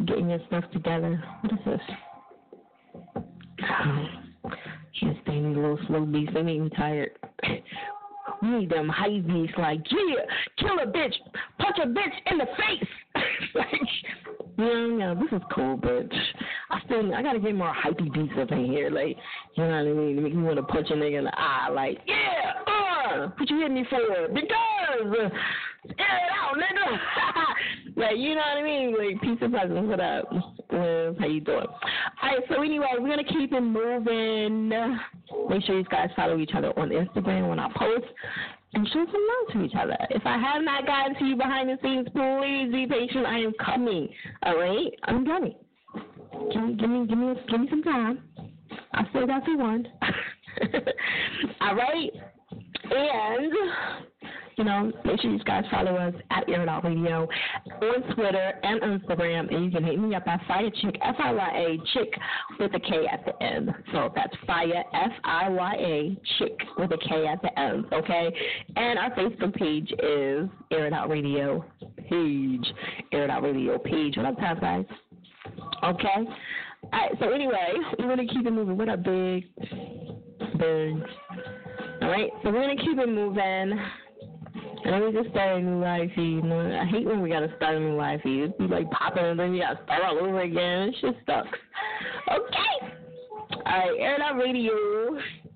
getting 0.06 0.30
your 0.30 0.40
stuff 0.48 0.64
together. 0.72 1.22
What 1.42 1.54
is 1.54 1.60
this? 1.66 1.82
Can't 5.00 5.18
stand 5.24 5.46
these 5.46 5.56
little 5.56 5.80
slow 5.88 6.06
beats. 6.06 6.34
Me 6.34 6.70
tired. 6.76 7.12
We 8.42 8.50
need 8.50 8.70
them 8.70 8.90
high 8.90 9.20
beats 9.20 9.54
like, 9.58 9.82
yeah, 9.90 10.24
kill 10.58 10.80
a 10.80 10.86
bitch, 10.86 11.14
punch 11.60 11.78
a 11.82 11.88
bitch 11.88 12.32
in 12.32 12.38
the 12.38 12.46
face. 12.46 12.90
like, 13.56 13.72
yeah, 14.58 14.88
yeah, 14.98 15.14
this 15.14 15.32
is 15.32 15.42
cool, 15.54 15.78
but 15.78 16.08
I 16.70 16.80
still 16.86 17.14
I 17.14 17.22
gotta 17.22 17.40
get 17.40 17.56
more 17.56 17.74
hypey 17.74 18.12
beats 18.14 18.34
up 18.40 18.52
in 18.52 18.66
here, 18.66 18.90
like 18.90 19.18
you 19.56 19.64
know 19.64 19.70
what 19.70 19.76
I 19.76 19.84
mean, 19.84 20.24
make 20.24 20.36
me 20.36 20.44
want 20.44 20.58
to 20.58 20.64
punch 20.64 20.88
a 20.90 20.94
nigga 20.94 21.20
in 21.20 21.24
the 21.26 21.40
eye, 21.40 21.70
like 21.70 22.00
yeah, 22.06 22.54
uh, 22.68 23.28
what 23.38 23.50
you 23.50 23.60
hit 23.62 23.72
me 23.72 23.86
for? 23.90 24.28
Because 24.34 25.32
air 25.98 26.18
it 26.18 26.32
out, 26.38 26.56
nigga. 26.58 26.98
like 28.00 28.18
you 28.18 28.30
know 28.30 28.42
what 28.42 28.58
I 28.58 28.64
mean, 28.64 28.96
like 28.98 29.22
peace 29.22 29.38
and 29.42 29.52
blessings. 29.52 29.90
What 29.90 30.00
up? 30.00 30.32
Liz, 30.72 31.16
how 31.20 31.26
you 31.28 31.42
doing? 31.42 31.68
All 31.68 32.30
right, 32.30 32.40
so 32.50 32.62
anyway, 32.62 32.88
we're 32.98 33.10
gonna 33.10 33.24
keep 33.24 33.52
it 33.52 33.62
moving. 33.62 34.70
Make 35.50 35.66
sure 35.66 35.78
you 35.78 35.84
guys 35.84 36.10
follow 36.16 36.40
each 36.40 36.52
other 36.56 36.70
on 36.80 36.90
Instagram 36.90 37.50
when 37.50 37.60
I 37.60 37.68
post 37.76 38.06
and 38.74 38.88
show 38.88 39.06
some 39.06 39.28
love 39.28 39.54
to 39.54 39.64
each 39.64 39.76
other. 39.78 39.98
If 40.12 40.26
I 40.26 40.38
have 40.38 40.64
not 40.64 40.86
gotten 40.86 41.16
to 41.16 41.26
you 41.26 41.36
behind 41.36 41.70
the 41.70 41.78
scenes, 41.82 42.08
please 42.14 42.72
be 42.72 42.88
patient. 42.88 43.26
I 43.26 43.40
am 43.40 43.54
coming. 43.64 44.08
All 44.44 44.58
right, 44.58 44.92
I'm 45.04 45.26
coming. 45.26 45.56
Give 46.54 46.64
me, 46.64 46.76
give 46.76 46.90
me, 46.90 47.08
give 47.08 47.18
me, 47.18 47.34
give 47.50 47.60
me 47.60 47.68
some 47.70 47.84
time. 47.84 48.24
I 48.94 49.04
still 49.10 49.28
got 49.28 49.46
you 49.46 49.58
one. 49.58 49.86
All 51.62 51.76
right, 51.76 52.12
and 52.92 53.54
you 54.60 54.66
know, 54.66 54.92
make 55.06 55.22
sure 55.22 55.32
you 55.32 55.40
guys 55.40 55.64
follow 55.72 55.96
us 55.96 56.14
at 56.32 56.50
Air 56.50 56.66
Radio 56.84 57.26
on 57.82 58.14
Twitter 58.14 58.52
and 58.62 58.82
Instagram, 58.82 59.56
and 59.56 59.64
you 59.64 59.72
can 59.72 59.86
hit 59.86 59.98
me 59.98 60.14
up 60.14 60.28
at 60.28 60.42
Fiya 60.50 60.70
Chick 60.82 60.98
F 61.02 61.16
I 61.18 61.32
Y 61.32 61.50
A 61.56 61.78
Chick 61.94 62.14
with 62.60 62.76
a 62.76 62.80
K 62.82 63.08
at 63.10 63.24
the 63.26 63.42
end. 63.42 63.74
So 63.94 64.12
that's 64.14 64.36
Fiya 64.46 64.84
F 64.94 65.12
I 65.24 65.48
Y 65.48 65.76
A 65.80 66.18
Chick 66.38 66.60
with 66.78 66.92
a 66.92 66.98
K 66.98 67.26
at 67.26 67.42
the 67.42 67.58
end. 67.58 67.86
Okay, 67.94 68.36
and 68.76 69.00
our 69.00 69.12
Facebook 69.12 69.56
page 69.56 69.94
is 70.04 70.50
Air 70.72 70.92
Radio 71.08 71.66
page. 72.10 72.68
Air 73.14 73.42
Radio 73.42 73.78
page. 73.80 74.18
What 74.18 74.26
up, 74.26 74.60
guys? 74.60 74.84
Okay. 75.86 76.08
All 76.18 76.90
right. 76.92 77.12
So 77.22 77.30
anyway, 77.32 77.76
we're 77.98 78.10
gonna 78.10 78.28
keep 78.28 78.46
it 78.46 78.52
moving. 78.52 78.78
What 78.78 78.90
up, 78.90 79.04
big? 79.04 79.46
Big. 80.58 80.96
All 82.02 82.10
right. 82.10 82.30
So 82.44 82.52
we're 82.52 82.62
gonna 82.62 82.76
keep 82.76 82.98
it 83.00 83.08
moving. 83.08 83.80
And 84.90 85.06
we 85.06 85.22
just 85.22 85.30
start 85.30 85.60
a 85.60 85.62
new 85.62 85.80
life 85.80 86.10
feed. 86.16 86.38
You 86.38 86.42
know, 86.42 86.80
I 86.82 86.84
hate 86.84 87.06
when 87.06 87.22
we 87.22 87.30
gotta 87.30 87.54
start 87.58 87.76
a 87.76 87.80
new 87.80 87.96
life 87.96 88.22
feed. 88.24 88.58
Be 88.58 88.66
like 88.66 88.90
popping 88.90 89.24
and 89.24 89.40
then 89.40 89.52
we 89.52 89.60
gotta 89.60 89.80
start 89.84 90.02
all 90.04 90.18
over 90.18 90.42
again. 90.42 90.90
It 90.90 90.96
just 91.00 91.18
sucks. 91.28 91.48
Okay. 92.28 92.96
Alright, 93.68 94.00
Air 94.00 94.16
It 94.16 94.22
Out 94.22 94.38
Radio. 94.38 94.74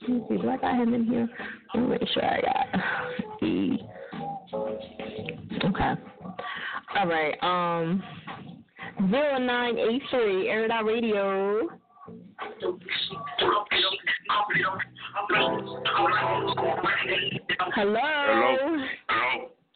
Let 0.01 0.09
me 0.09 0.23
see, 0.29 0.37
do 0.37 0.49
I 0.49 0.57
got 0.57 0.75
him 0.75 0.93
in 0.93 1.05
here? 1.05 1.27
Let 1.73 1.81
me 1.81 1.89
make 1.89 2.07
sure 2.09 2.23
I 2.23 2.41
got 2.41 2.67
the 3.41 3.77
Okay. 5.65 5.93
Alright, 6.95 7.35
um 7.41 8.03
zero 9.09 9.39
nine 9.39 9.79
eight 9.79 10.03
three 10.11 10.47
Air 10.47 10.65
It 10.65 10.71
Out 10.71 10.85
Radio. 10.85 11.69
Hello. 17.75 17.99
Hello. 18.27 18.57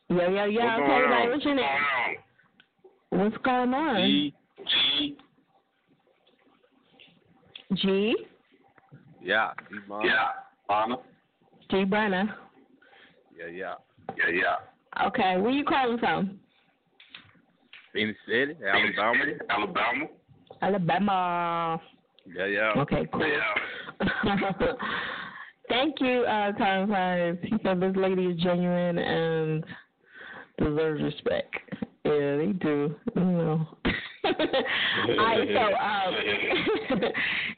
Yo, 0.09 0.29
yo, 0.29 0.45
yo. 0.45 0.61
What's 0.61 0.79
Okay, 0.79 0.87
going 0.87 1.03
everybody, 1.03 1.23
on? 1.23 1.29
what's 1.31 1.45
your 1.45 1.55
name? 1.55 1.67
What's 3.09 3.37
going 3.43 3.73
on? 3.73 3.95
G. 4.07 4.33
G. 4.65 5.17
G. 7.75 8.15
Yeah. 9.21 9.51
G 9.69 9.77
Mama. 9.87 10.05
Yeah. 10.05 10.27
Mama. 10.69 10.97
G. 11.71 11.83
Brenner. 11.85 12.35
Yeah, 13.37 13.47
yeah. 13.47 13.73
Yeah, 14.17 14.29
yeah. 14.33 15.07
Okay, 15.07 15.37
where 15.37 15.51
you 15.51 15.63
calling 15.63 15.97
from? 15.97 16.39
Phenix 17.93 18.17
City, 18.27 18.55
Alabama. 18.65 19.23
Alabama. 19.49 20.05
Alabama. 20.61 21.81
Yeah, 22.35 22.45
yeah. 22.45 22.73
Okay, 22.81 23.07
cool. 23.11 23.25
Yeah. 23.25 24.35
Thank 25.69 25.99
you, 25.99 26.23
uh, 26.23 26.51
Time 26.53 26.89
Five. 26.89 27.39
He 27.41 27.55
said 27.63 27.79
this 27.79 27.95
lady 27.95 28.25
is 28.27 28.41
genuine 28.41 28.97
and 28.97 29.65
deserves 30.57 31.03
respect. 31.03 31.55
Yeah, 32.05 32.37
they 32.37 32.53
do. 32.59 32.95
You 33.15 33.21
know. 33.21 33.67
All 34.23 34.33
right, 35.17 35.47
so 35.53 35.63
um, 35.75 37.01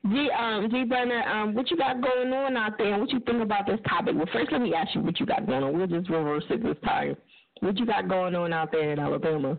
G 0.12 0.30
um 0.38 0.70
G 0.72 0.84
Brenner, 0.84 1.22
um, 1.24 1.54
what 1.54 1.70
you 1.72 1.78
got 1.78 2.02
going 2.02 2.32
on 2.34 2.58
out 2.58 2.78
there? 2.78 2.94
and 2.94 3.02
What 3.02 3.12
you 3.12 3.20
think 3.22 3.42
about 3.42 3.68
this 3.68 3.80
topic? 3.88 4.16
Well, 4.16 4.28
first 4.34 4.52
let 4.52 4.62
me 4.62 4.74
ask 4.74 4.94
you 4.96 5.02
what 5.02 5.20
you 5.20 5.26
got 5.26 5.46
going 5.46 5.64
on. 5.64 5.78
We'll 5.78 5.88
just 5.88 6.10
reverse 6.10 6.44
it 6.50 6.64
this 6.64 6.78
time. 6.84 7.16
What 7.62 7.78
you 7.78 7.86
got 7.86 8.08
going 8.08 8.36
on 8.36 8.54
out 8.54 8.72
there 8.72 8.92
in 8.92 9.00
Alabama? 9.00 9.58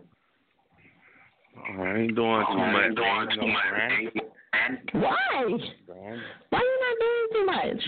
I 1.79 1.95
ain't 1.97 2.15
doing 2.15 2.45
too 2.49 2.57
much. 2.57 2.95
Doing 2.95 3.27
too 3.35 3.47
much. 3.47 4.23
Why? 4.53 5.43
Grinding, 5.87 6.21
Why 6.49 6.59
you 6.59 6.79
not 6.81 6.97
doing 6.99 7.27
too 7.33 7.45
much? 7.45 7.83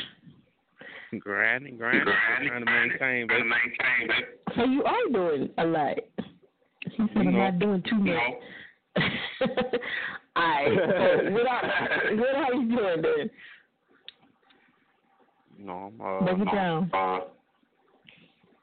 grinding, 1.21 1.77
grinding. 1.77 2.03
Trying 2.05 2.65
to 2.65 2.71
maintain, 2.71 3.27
baby. 3.27 3.43
Maintain, 3.43 4.07
baby. 4.07 4.27
So 4.55 4.63
you 4.65 4.83
are 4.83 5.09
doing 5.11 5.49
a 5.57 5.65
lot. 5.65 5.97
He 6.85 6.97
said 6.97 7.09
I'm 7.17 7.25
No. 7.25 7.31
not 7.31 7.59
doing 7.59 7.83
too 7.89 7.97
much. 7.97 8.17
Alright, 10.35 10.71
so 10.73 11.31
what 11.31 11.47
are, 11.47 12.15
what 12.15 12.35
are 12.35 12.53
you 12.55 12.75
doing 12.75 13.01
then? 13.01 13.29
You 15.59 15.65
know, 15.65 15.93
I'm 15.93 16.01
uh, 16.01 16.21
Break 16.25 16.47
it 16.47 16.51
down. 16.55 16.89
uh, 16.93 17.19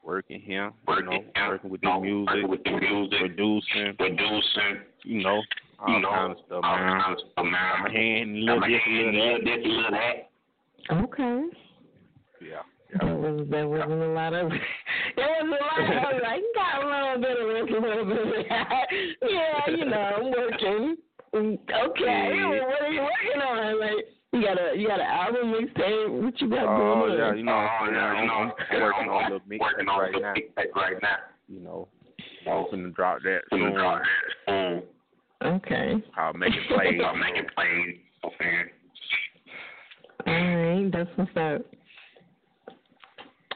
working 0.03 0.41
here. 0.41 0.71
You 0.89 1.03
know, 1.03 1.23
working 1.47 1.69
with 1.69 1.81
the 1.81 1.99
music, 1.99 2.47
with 2.47 2.63
the 2.65 2.71
music, 2.71 3.19
producing, 3.19 3.95
producing. 3.97 4.81
You 5.03 5.23
know, 5.23 5.41
all 5.81 6.01
kind 6.01 6.31
of 6.31 6.37
stuff, 6.45 6.61
man. 6.63 6.99
Got 7.39 7.83
my 7.83 7.91
hand 7.91 8.37
in 8.37 8.49
a 8.49 8.53
little 8.53 8.61
this, 8.61 8.81
a 8.85 8.91
little 8.91 9.11
that. 9.11 9.39
This, 9.43 9.65
little 9.65 9.91
that. 9.91 10.29
Okay. 11.03 11.41
Yeah. 12.41 12.61
That 12.99 13.05
was 13.05 13.47
that 13.49 13.69
wasn't 13.69 14.01
a 14.01 14.07
lot 14.07 14.33
of 14.33 14.51
it 14.51 14.61
wasn't 15.17 15.49
a 15.49 15.63
lot 15.63 15.79
of 15.79 15.89
I 15.89 16.35
like, 16.35 16.43
got 16.55 16.83
a 16.83 16.87
little 16.91 17.21
bit 17.21 17.37
of 17.39 17.47
this, 17.47 17.77
a 17.77 17.81
little 17.81 18.05
bit 18.05 18.27
of 18.27 18.45
that. 18.49 18.85
Yeah, 19.21 19.69
you 19.69 19.85
know, 19.85 20.11
I'm 20.17 20.31
working. 20.31 20.97
Okay, 21.33 21.55
Yeah. 21.71 22.49
well, 22.49 22.67
what 22.67 22.81
are 22.81 22.91
you 22.91 23.01
working 23.01 23.41
on? 23.41 23.79
Like 23.79 24.05
you 24.33 24.41
got 24.41 24.57
a 24.57 24.77
you 24.77 24.87
got 24.87 24.99
an 24.99 25.07
album 25.07 25.53
mixtape, 25.53 26.23
what 26.23 26.41
you 26.41 26.49
got 26.49 26.65
going 26.65 26.81
oh, 26.81 27.03
on? 27.03 27.11
Oh 27.11 27.15
yeah, 27.15 27.33
you 27.33 27.43
know, 27.43 27.51
oh, 27.53 27.55
I'm, 27.55 27.95
I'm, 27.95 28.51
I'm 28.71 28.81
working 28.81 29.09
on 29.09 29.31
a 29.31 29.35
little 29.35 29.47
mixtape 29.47 29.87
right 29.87 30.21
now. 30.21 30.33
Right 30.75 30.97
now. 31.01 31.17
You 31.47 31.59
know, 31.61 31.87
I'm 32.45 32.65
finna 32.65 32.93
drop 32.93 33.19
that 33.23 33.41
soon. 33.49 34.83
Okay. 35.43 35.93
I'll 36.17 36.33
make 36.33 36.53
it 36.53 36.67
play. 36.67 36.99
I'll 37.05 37.15
make 37.15 37.35
it 37.35 37.47
play. 37.55 38.01
Okay. 38.25 38.71
All 40.27 40.33
right, 40.33 40.91
that's 40.91 41.09
what's 41.15 41.31
up. 41.35 41.65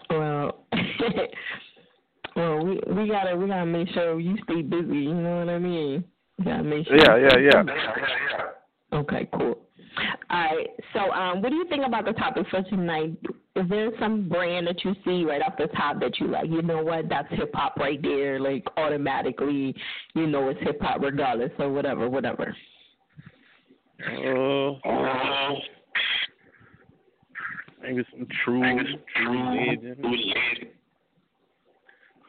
Well, 0.10 0.66
well, 2.36 2.66
we 2.66 2.80
we 2.88 3.08
gotta 3.08 3.36
we 3.36 3.48
gotta 3.48 3.66
make 3.66 3.90
sure 3.90 4.20
you 4.20 4.38
stay 4.44 4.62
busy. 4.62 4.98
You 4.98 5.14
know 5.14 5.40
what 5.40 5.50
I 5.50 5.60
mean? 5.60 6.04
We 6.40 6.46
gotta 6.46 6.64
make 6.64 6.88
sure. 6.88 6.98
Yeah, 6.98 7.18
yeah, 7.18 7.38
yeah. 7.38 8.98
Okay, 8.98 9.30
cool. 9.34 9.65
All 10.30 10.56
right. 10.56 10.70
So, 10.94 11.12
um, 11.12 11.42
what 11.42 11.50
do 11.50 11.56
you 11.56 11.68
think 11.70 11.86
about 11.86 12.06
the 12.06 12.14
topic 12.14 12.46
for 12.50 12.62
tonight? 12.64 13.18
Is 13.56 13.70
there 13.70 13.90
some 14.00 14.28
brand 14.28 14.68
that 14.68 14.84
you 14.84 14.94
see 15.06 15.24
right 15.24 15.42
off 15.42 15.54
the 15.58 15.68
top 15.68 16.00
that 16.02 16.20
you 16.20 16.28
like? 16.28 16.50
You 16.50 16.62
know 16.62 16.84
what? 16.84 17.08
That's 17.08 17.28
hip 17.30 17.52
hop 17.54 17.78
right 17.78 18.02
there. 18.02 18.40
Like 18.40 18.66
automatically, 18.76 19.74
you 20.14 20.28
know 20.28 20.50
it's 20.50 20.60
hip 20.62 20.82
hop 20.82 21.02
regardless 21.02 21.52
or 21.60 21.72
whatever, 21.72 22.10
whatever. 22.10 22.56
Uh, 24.04 25.54
maybe 27.82 28.04
some 28.12 28.28
true, 28.44 28.62
true 29.16 29.68
legend. 29.68 30.06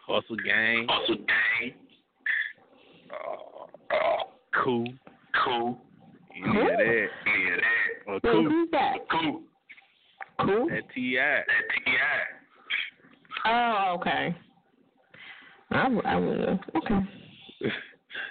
Hustle 0.07 0.37
gang. 0.37 0.87
Hustle 0.89 1.17
gang. 1.17 1.75
Uh, 3.11 3.95
uh, 3.95 4.23
cool. 4.63 4.87
Cool. 5.45 5.79
Yeah, 6.39 6.53
that. 6.53 7.09
Yeah, 7.27 7.57
that. 7.57 8.13
Uh, 8.13 8.13
Wait, 8.13 8.23
cool. 8.23 8.45
who's 8.45 8.71
that? 8.71 8.97
Cool. 9.11 9.43
Cool. 10.41 10.69
That 10.69 10.83
T.I. 10.95 11.21
That 11.21 11.45
T.I. 11.85 12.37
Oh, 13.49 13.97
okay. 13.99 14.37
I, 15.71 15.87
I 16.05 16.17
will. 16.17 16.59
Okay. 16.77 17.01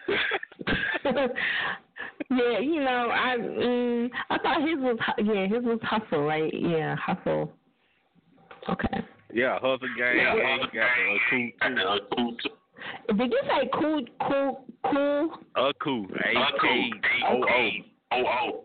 yeah, 2.32 2.60
you 2.60 2.80
know, 2.84 3.10
I 3.12 3.38
mm, 3.38 4.10
I 4.30 4.38
thought 4.40 4.62
his 4.62 4.78
was 4.78 4.98
yeah 5.24 5.48
his 5.48 5.64
was 5.64 5.80
hustle 5.84 6.24
right 6.24 6.54
yeah 6.54 6.96
hustle. 6.96 7.52
Okay. 8.70 9.04
Yeah, 9.34 9.56
hustle 9.56 9.80
gang. 9.98 10.18
Yeah, 10.18 10.36
hustle 10.36 10.68
gang. 10.74 11.20
Got 11.62 11.76
the 11.76 11.82
uh, 11.82 11.98
cool, 12.16 12.36
cool. 12.42 13.18
Did 13.18 13.32
you 13.32 13.42
say 13.48 13.70
cool 13.74 14.06
cool 14.28 14.66
cool? 14.92 15.32
Uh, 15.56 15.72
cool. 15.82 16.06
A 16.06 16.34
K 16.62 16.92
O 17.30 17.44
O. 17.44 17.70
O 18.16 18.64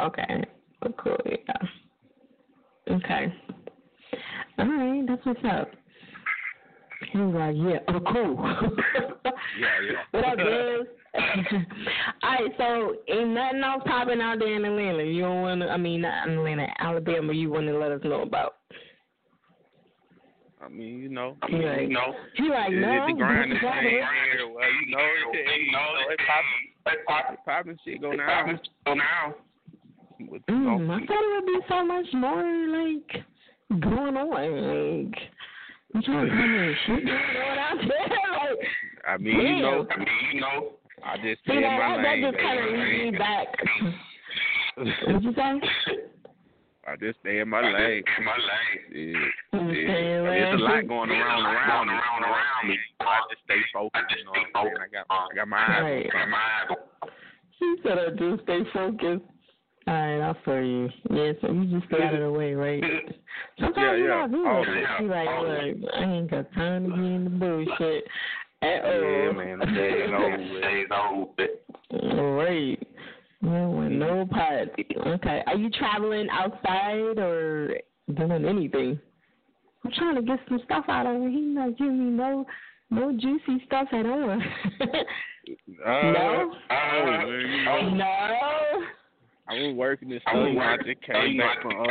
O. 0.00 0.06
Okay. 0.06 0.44
Oh, 0.84 0.92
cool. 0.98 1.16
Yeah. 1.26 2.96
Okay. 2.96 3.32
All 4.58 4.66
right, 4.66 5.04
that's 5.06 5.24
what's 5.24 5.40
up. 5.50 5.70
He 7.12 7.18
was 7.18 7.34
like, 7.34 7.56
yeah, 7.56 7.80
oh, 7.88 8.00
cool. 8.12 8.36
Yeah, 9.58 9.68
yeah. 9.84 9.98
what 10.12 10.24
up, 10.24 10.38
Liz? 10.38 10.86
All 12.22 12.30
right, 12.30 12.50
so 12.56 12.94
ain't 13.12 13.30
nothing 13.30 13.62
else 13.62 13.82
popping 13.86 14.20
out 14.20 14.38
there 14.38 14.54
in 14.54 14.64
Atlanta. 14.64 15.02
You 15.02 15.22
don't 15.22 15.42
want 15.42 15.60
to, 15.62 15.68
I 15.68 15.76
mean, 15.76 16.02
not 16.02 16.28
in 16.28 16.38
Atlanta, 16.38 16.68
Alabama, 16.78 17.32
you 17.32 17.50
want 17.50 17.66
to 17.66 17.78
let 17.78 17.92
us 17.92 18.00
know 18.04 18.22
about. 18.22 18.54
I 20.62 20.68
mean, 20.68 21.00
you 21.00 21.08
know, 21.08 21.36
He 21.50 21.54
like, 21.54 21.80
you 21.80 21.90
know, 21.90 22.14
he 22.36 22.48
like, 22.48 22.72
it- 22.72 22.80
no, 22.80 23.06
the 23.06 23.12
grind 23.18 23.52
is 23.52 23.58
got 23.60 23.74
staying 23.78 24.04
Well, 24.54 24.70
you 24.70 24.94
know, 24.94 25.02
it, 25.02 25.36
it, 25.36 25.60
you 25.66 25.72
know, 25.72 25.86
it 26.08 26.18
popping, 26.18 26.71
popping, 27.44 27.78
shit 27.84 28.00
go 28.00 28.12
now, 28.12 28.46
go 28.86 28.94
now. 28.94 29.34
With, 30.28 30.42
you 30.48 30.54
know, 30.54 30.78
Mm, 30.78 30.90
I 30.90 31.06
thought 31.06 31.24
it 31.24 31.44
would 31.44 31.46
be 31.46 31.60
so 31.68 31.84
much 31.84 32.06
more 32.14 32.42
like 32.68 33.80
going 33.80 34.16
on. 34.16 34.30
Like, 34.30 35.18
you 35.94 36.02
trying 36.02 36.28
to 36.28 36.36
tell 36.36 36.96
shit 36.96 37.04
going 37.06 37.58
out 37.58 37.78
there? 37.78 38.18
Like, 38.32 38.58
I 39.08 39.16
mean, 39.18 39.40
you 39.40 39.62
know, 39.62 39.86
I 39.90 39.98
mean, 39.98 40.08
you 40.34 40.40
know, 40.40 40.72
I 41.04 41.16
just 41.16 41.26
see 41.26 41.36
stay 41.44 41.56
in 41.56 41.62
that, 41.62 41.78
my 41.78 41.96
that, 41.96 42.02
that 42.02 42.30
just 42.30 42.42
kind 42.42 42.58
of 42.58 42.64
leads 42.72 43.12
me 43.12 43.18
back. 43.18 43.48
What'd 45.06 45.24
you 45.24 45.34
say? 45.34 45.98
I 46.92 46.96
just 46.96 47.18
stay 47.20 47.38
in 47.38 47.48
my 47.48 47.60
lane. 47.62 48.02
In 48.18 48.24
my 48.24 48.36
lane. 48.36 48.82
Yeah. 48.92 49.18
Yeah. 49.52 49.58
I 49.58 49.64
mean, 49.64 49.86
There's 50.28 50.60
a 50.60 50.62
lane. 50.62 50.62
lot 50.62 50.88
going 50.88 51.10
around 51.10 51.42
around 51.46 51.86
me. 51.88 51.92
Around, 51.94 52.22
around 52.24 52.68
me. 52.68 52.76
I 53.00 53.18
just 53.30 53.42
stay 53.44 53.60
focused. 53.72 54.04
You 54.18 54.24
know 54.24 54.30
what 54.32 54.60
I'm 54.60 54.66
saying? 54.66 54.76
I 54.76 54.88
got, 54.92 55.06
I 55.08 55.34
got 55.34 55.48
my 55.48 55.56
eyes 55.58 55.82
Right. 55.82 56.06
on 56.06 56.12
something. 56.12 56.30
My 56.30 56.38
eyes 56.68 57.10
She 57.58 57.76
said 57.82 57.98
I 57.98 58.10
do 58.18 58.38
stay 58.42 58.60
focused. 58.74 59.24
All 59.88 59.94
right, 59.94 60.20
I'll 60.20 60.36
for 60.44 60.62
you. 60.62 60.88
Yeah, 61.10 61.32
so 61.40 61.50
you 61.50 61.64
just 61.80 61.86
stay 61.92 62.02
out 62.04 62.14
of 62.14 62.20
the 62.20 62.30
way, 62.30 62.54
right? 62.54 62.82
Sometimes 63.58 63.76
Yeah, 63.76 63.94
you 63.96 64.04
yeah. 64.04 64.20
gotta 64.28 64.32
do 64.32 64.44
Oh, 64.46 64.64
that. 64.64 64.76
yeah. 64.80 64.98
She 64.98 65.04
like, 65.06 65.28
Oh, 65.28 65.42
look, 65.42 65.92
I 65.94 66.04
ain't 66.04 66.30
got 66.30 66.52
time 66.52 66.90
to 66.90 66.96
be 66.96 67.02
in 67.02 67.24
the 67.24 67.30
bullshit 67.30 68.04
at 68.62 68.84
all. 68.84 69.00
Yeah, 69.02 69.32
man. 69.32 69.58
The 69.58 69.66
day 69.66 69.90
is 70.04 70.10
over. 70.14 70.38
with. 70.38 70.62
Day 70.62 70.80
is 70.82 70.90
over. 70.92 72.18
All 72.20 72.32
right. 72.34 72.78
No, 73.42 73.70
with 73.70 73.90
no 73.92 74.26
pot. 74.30 74.68
Okay. 75.06 75.42
Are 75.46 75.56
you 75.56 75.68
traveling 75.70 76.28
outside 76.30 77.18
or 77.18 77.76
doing 78.14 78.44
anything? 78.44 78.98
I'm 79.84 79.90
trying 79.92 80.14
to 80.14 80.22
get 80.22 80.38
some 80.48 80.60
stuff 80.64 80.84
out 80.88 81.06
of 81.06 81.20
here. 81.20 81.28
He 81.28 81.40
not 81.40 81.76
giving 81.76 81.98
me 81.98 82.10
no 82.16 82.46
no 82.90 83.12
juicy 83.12 83.64
stuff 83.66 83.88
at 83.92 84.06
all. 84.06 84.38
Uh, 85.84 86.12
No? 86.12 86.54
Oh, 86.70 87.04
man, 87.04 87.98
no. 87.98 88.04
I 88.04 89.54
was 89.54 89.74
working 89.74 90.08
this 90.08 90.22
stuff. 90.22 90.36
I 90.36 90.76
just 90.86 91.02
came 91.02 91.36
back 91.36 91.60
from 91.62 91.72
uh, 91.80 91.84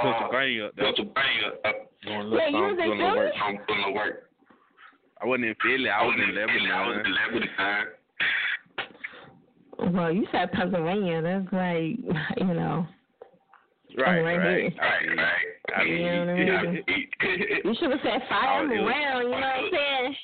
Pennsylvania. 0.00 0.64
up 0.68 0.76
there. 0.76 0.92
Doing 2.02 2.20
a 2.20 2.24
little 2.24 2.38
Yeah, 2.38 2.48
you 2.48 2.56
was 2.56 2.76
something, 2.78 2.90
in 2.90 2.98
doing 2.98 3.00
a 3.02 3.04
little 3.04 3.16
work. 3.16 3.32
Philly? 3.36 3.58
doing 3.68 3.68
a 3.68 3.86
little 3.86 3.94
work. 3.94 4.30
I 5.20 5.26
wasn't 5.26 5.44
in 5.44 5.54
Philly. 5.60 5.90
I 5.90 6.02
was 6.02 6.16
in 6.16 6.34
Lebanon. 6.34 7.04
Well, 9.92 10.12
you 10.12 10.26
said 10.32 10.52
Pennsylvania. 10.52 11.22
That's 11.22 11.52
like, 11.52 11.98
you 12.36 12.54
know. 12.54 12.86
Right, 13.98 14.20
right 14.22 14.36
right, 14.36 14.72
right, 14.78 15.16
right. 15.16 15.76
I 15.76 15.84
mean, 15.84 15.92
You 15.98 16.04
know 16.04 16.18
what 16.20 16.28
I 16.28 16.34
mean? 16.70 16.82
You 17.64 17.74
should 17.78 17.90
have 17.90 18.00
said 18.04 18.22
fire 18.28 18.62
them 18.68 18.72
it 18.76 18.80
was- 18.82 18.88
around. 18.92 19.22
You 19.22 19.30
know 19.30 19.36
what 19.36 19.44
I'm 19.44 19.70
saying? 19.72 20.14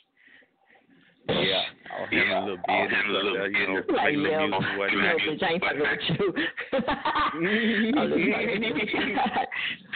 yeah, 1.29 1.63
I 1.91 2.01
was 2.01 2.09
having 2.13 2.31
a 2.31 2.41
little 2.41 2.57
business 2.57 3.03
up 3.17 3.23
there, 3.35 3.51
you 3.51 3.67
know, 3.67 3.75
Like, 3.97 4.15
making 4.15 4.21
yo, 4.23 4.29
little 4.31 4.61
music, 4.61 4.79
what 4.79 4.91
yo, 4.93 4.99
bitch, 5.19 5.43
I 5.43 5.45
ain't 5.51 5.63
fucking 5.65 5.81
with 5.83 6.05
you. 6.09 6.27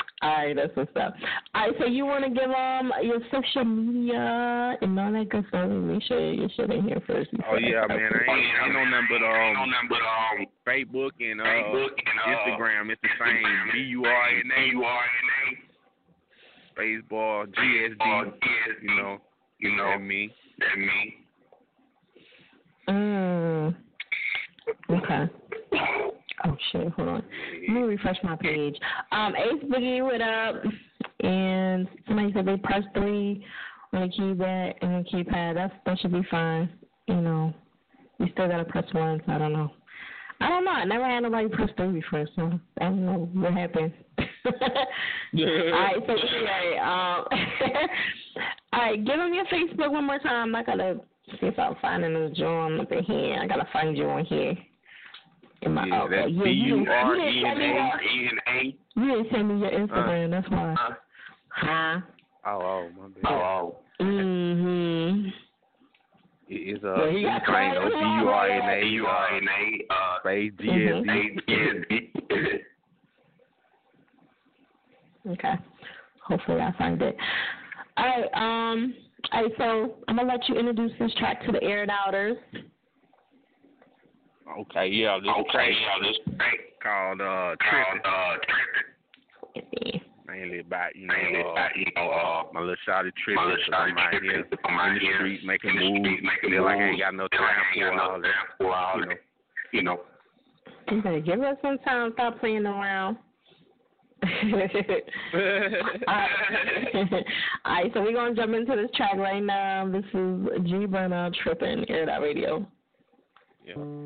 I'm 0.22 0.28
just 0.28 0.28
fucking. 0.28 0.28
All 0.28 0.30
right, 0.30 0.56
that's 0.56 0.76
what's 0.76 0.96
up. 0.96 1.14
All 1.54 1.62
right, 1.62 1.72
so 1.78 1.86
you 1.86 2.04
want 2.06 2.24
to 2.24 2.30
give 2.30 2.50
um 2.50 2.92
your 3.02 3.20
social 3.32 3.64
media 3.64 4.76
and 4.80 4.98
all 4.98 5.12
that 5.12 5.28
good 5.30 5.44
stuff. 5.48 5.68
Make 5.68 6.02
sure 6.04 6.32
your 6.32 6.48
shit 6.56 6.70
in 6.70 6.82
here 6.82 7.02
first. 7.06 7.30
Oh 7.50 7.56
yeah, 7.56 7.86
man. 7.88 7.98
I 7.98 8.32
ain't, 8.32 8.64
ain't 8.64 8.74
no 8.74 8.84
nothing 8.84 9.06
but 9.08 9.24
um, 9.24 9.72
but 9.88 9.96
um, 9.96 10.46
Facebook 10.66 11.10
and 11.20 11.40
uh, 11.40 11.44
Facebook 11.44 11.96
and, 11.96 12.18
uh, 12.20 12.28
Instagram. 12.28 12.90
It's 12.90 13.02
the 13.02 13.08
same. 13.18 13.70
B 13.72 13.78
U 13.78 14.04
R 14.04 14.28
N 14.28 14.50
A. 14.56 14.66
you 14.70 14.82
are 14.84 15.04
in 15.04 15.56
Baseball, 16.76 17.46
GSD. 17.46 18.32
You 18.82 18.96
know, 18.96 19.18
you 19.58 19.76
know, 19.76 19.98
me. 19.98 20.32
that 20.58 20.78
me. 20.78 21.16
Mm. 22.88 23.76
Okay. 24.90 26.19
Oh 26.45 26.57
shit, 26.72 26.88
hold 26.93 27.09
on. 27.09 27.24
Let 27.68 27.74
me 27.74 27.80
refresh 27.82 28.16
my 28.22 28.36
page. 28.36 28.76
Um, 29.12 29.34
Ace 29.36 29.62
Boogie, 29.64 30.03
what 30.03 30.20
up? 30.20 30.62
And 31.22 31.86
somebody 32.07 32.32
said 32.32 32.47
they 32.47 32.57
press 32.57 32.82
three 32.95 33.45
on 33.93 34.03
the 34.03 34.09
keypad 34.09 34.74
and 34.80 35.05
the 35.05 35.11
keypad. 35.11 35.55
That's 35.55 35.74
that 35.84 35.99
should 36.01 36.12
be 36.12 36.26
fine. 36.30 36.70
You 37.07 37.16
know, 37.16 37.53
you 38.18 38.26
still 38.32 38.49
gotta 38.49 38.64
press 38.64 38.84
one. 38.93 39.20
So 39.26 39.32
I 39.32 39.38
don't 39.38 39.53
know. 39.53 39.70
I 40.41 40.49
don't 40.49 40.64
know. 40.64 40.70
I 40.70 40.84
never 40.84 41.05
had 41.05 41.20
nobody 41.20 41.49
press 41.49 41.68
three 41.76 41.93
before, 41.93 42.26
so 42.34 42.59
I 42.80 42.84
don't 42.84 43.05
know 43.05 43.28
what 43.34 43.53
happened. 43.53 43.93
All 44.18 44.24
right, 45.34 45.97
so 46.07 46.12
anyway, 46.12 46.78
um, 46.82 47.24
all 48.72 48.80
right, 48.80 49.05
give 49.05 49.16
them 49.16 49.32
your 49.32 49.45
Facebook 49.47 49.93
one 49.93 50.07
more 50.07 50.18
time. 50.18 50.55
I 50.57 50.64
gotta 50.64 51.01
see 51.32 51.47
if 51.47 51.59
I'm 51.59 51.76
finding 51.80 52.14
the 52.14 52.30
joint 52.30 52.80
up 52.80 52.91
in 52.91 53.05
here. 53.05 53.38
I 53.41 53.47
gotta 53.47 53.68
find 53.72 53.97
you 53.97 54.09
on 54.09 54.24
here. 54.24 54.55
In 55.62 55.74
my 55.74 55.86
Yeah, 55.86 56.02
okay. 56.04 56.16
that's 56.16 56.30
yeah, 56.32 56.42
B 56.44 56.50
you 56.50 56.66
U 56.76 56.84
didn't- 56.84 56.88
R 56.88 57.14
E 57.16 57.18
me 57.18 57.26
A. 57.26 57.54
your- 57.54 58.02
E 58.02 58.28
and 58.30 58.40
A. 58.48 58.76
You 59.00 59.06
didn't 59.11 59.30
send 59.30 59.48
me 59.48 59.61
your 59.61 59.70
Instagram. 59.70 60.30
that's 60.30 60.48
why. 60.50 60.72
Uh, 60.74 60.94
Huh? 61.52 62.00
Oh, 62.46 62.61
oh, 62.62 62.90
my 62.96 63.08
bad. 63.08 63.24
oh, 63.32 63.76
oh. 64.00 64.04
Mhm. 64.04 65.32
It 66.48 66.54
is 66.54 66.82
uh, 66.84 66.94
Well, 66.96 67.11
he 67.11 67.22
got 67.22 67.44
plain 67.44 67.72
quiet 67.74 67.76
O 67.78 67.88
B 67.90 67.94
on 67.96 68.22
U 68.22 68.28
R 68.30 68.48
N 68.48 69.44
that. 69.44 69.52
A. 69.52 69.92
Uh, 69.92 70.18
Space 70.20 70.52
G 70.58 70.68
S. 70.70 71.04
D. 71.04 71.11
A. 71.11 72.00
Yes. 72.32 72.61
Okay. 75.28 75.54
Hopefully 76.26 76.61
I 76.61 76.72
find 76.78 77.00
it. 77.02 77.16
All 77.96 78.06
right. 78.06 78.24
Um. 78.72 78.94
All 79.32 79.42
right. 79.42 79.52
So 79.58 79.96
I'm 80.08 80.16
gonna 80.16 80.28
let 80.32 80.48
you 80.48 80.54
introduce 80.56 80.92
this 80.98 81.12
track 81.18 81.44
to 81.46 81.52
the 81.52 81.62
air 81.62 81.84
doubters. 81.86 82.38
Okay, 84.59 84.88
yeah, 84.88 85.18
this 85.20 85.30
Okay, 85.30 85.51
track 85.53 85.68
yeah, 85.70 86.09
this 86.09 86.18
break 86.36 86.80
called 86.82 87.20
uh, 87.20 87.55
called 87.59 88.01
uh, 88.05 88.36
tripping. 89.55 90.01
Mainly 90.26 90.61
about 90.61 90.94
you 90.96 91.07
know, 91.07 91.14
Mainly 91.14 91.40
uh, 91.42 91.51
about, 91.53 91.76
you 91.76 91.86
know, 91.96 92.11
uh, 92.11 92.42
my 92.53 92.61
little 92.61 92.76
shawty 92.86 93.11
tripping. 93.24 93.36
my 93.36 93.44
little 93.46 93.57
cause 93.64 93.74
I'm 93.74 93.98
out 93.98 94.11
tripping, 94.11 94.30
here 94.30 94.42
'cause 94.44 94.59
I'm 94.64 94.78
out 94.78 94.88
in 94.88 94.94
the 94.94 95.01
here 95.01 95.16
street 95.16 95.40
making 95.44 95.74
the 95.76 95.80
moves. 95.82 96.01
street 96.01 96.22
making 96.22 96.51
Feel 96.51 96.64
like 96.64 96.78
I 96.78 96.82
ain't 96.88 96.98
got 97.01 97.14
no 97.14 97.28
Feel 97.32 97.40
like 97.40 97.51
time 97.51 97.64
for 97.74 97.80
got 97.96 98.01
all 98.01 98.16
no 98.18 98.22
that. 98.22 98.34
for 98.59 98.74
all 98.74 98.98
You 98.98 99.03
know. 99.03 99.09
that. 99.09 99.18
You 99.72 99.82
know. 99.82 100.01
You 100.90 101.03
better 101.03 101.20
give 101.20 101.40
us 101.42 101.57
some 101.62 101.78
time. 101.78 102.12
Stop 102.14 102.38
playing 102.40 102.66
around. 102.66 103.16
All 104.22 104.28
right. 104.53 104.70
All 107.64 107.74
right, 107.74 107.90
so 107.94 108.03
we're 108.03 108.12
gonna 108.12 108.34
jump 108.34 108.55
into 108.55 108.76
this 108.76 108.90
track 108.94 109.14
right 109.16 109.42
now. 109.42 109.88
This 109.90 110.05
is 110.05 110.66
G 110.68 110.86
Burnout 110.86 111.34
Trippin' 111.42 111.84
Air 111.88 112.07
Dot 112.07 112.20
Radio. 112.20 112.66
Yeah. 113.76 114.00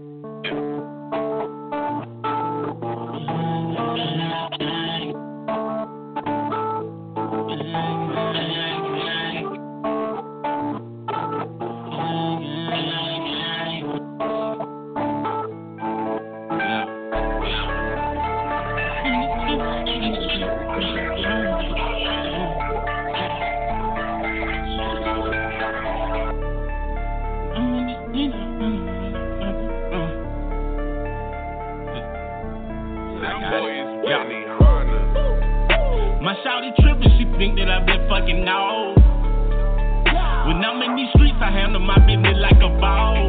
I 41.45 41.51
handle 41.51 41.81
my 41.83 41.99
business 42.07 42.39
like 42.41 42.57
a 42.57 42.71
boss. 42.81 43.24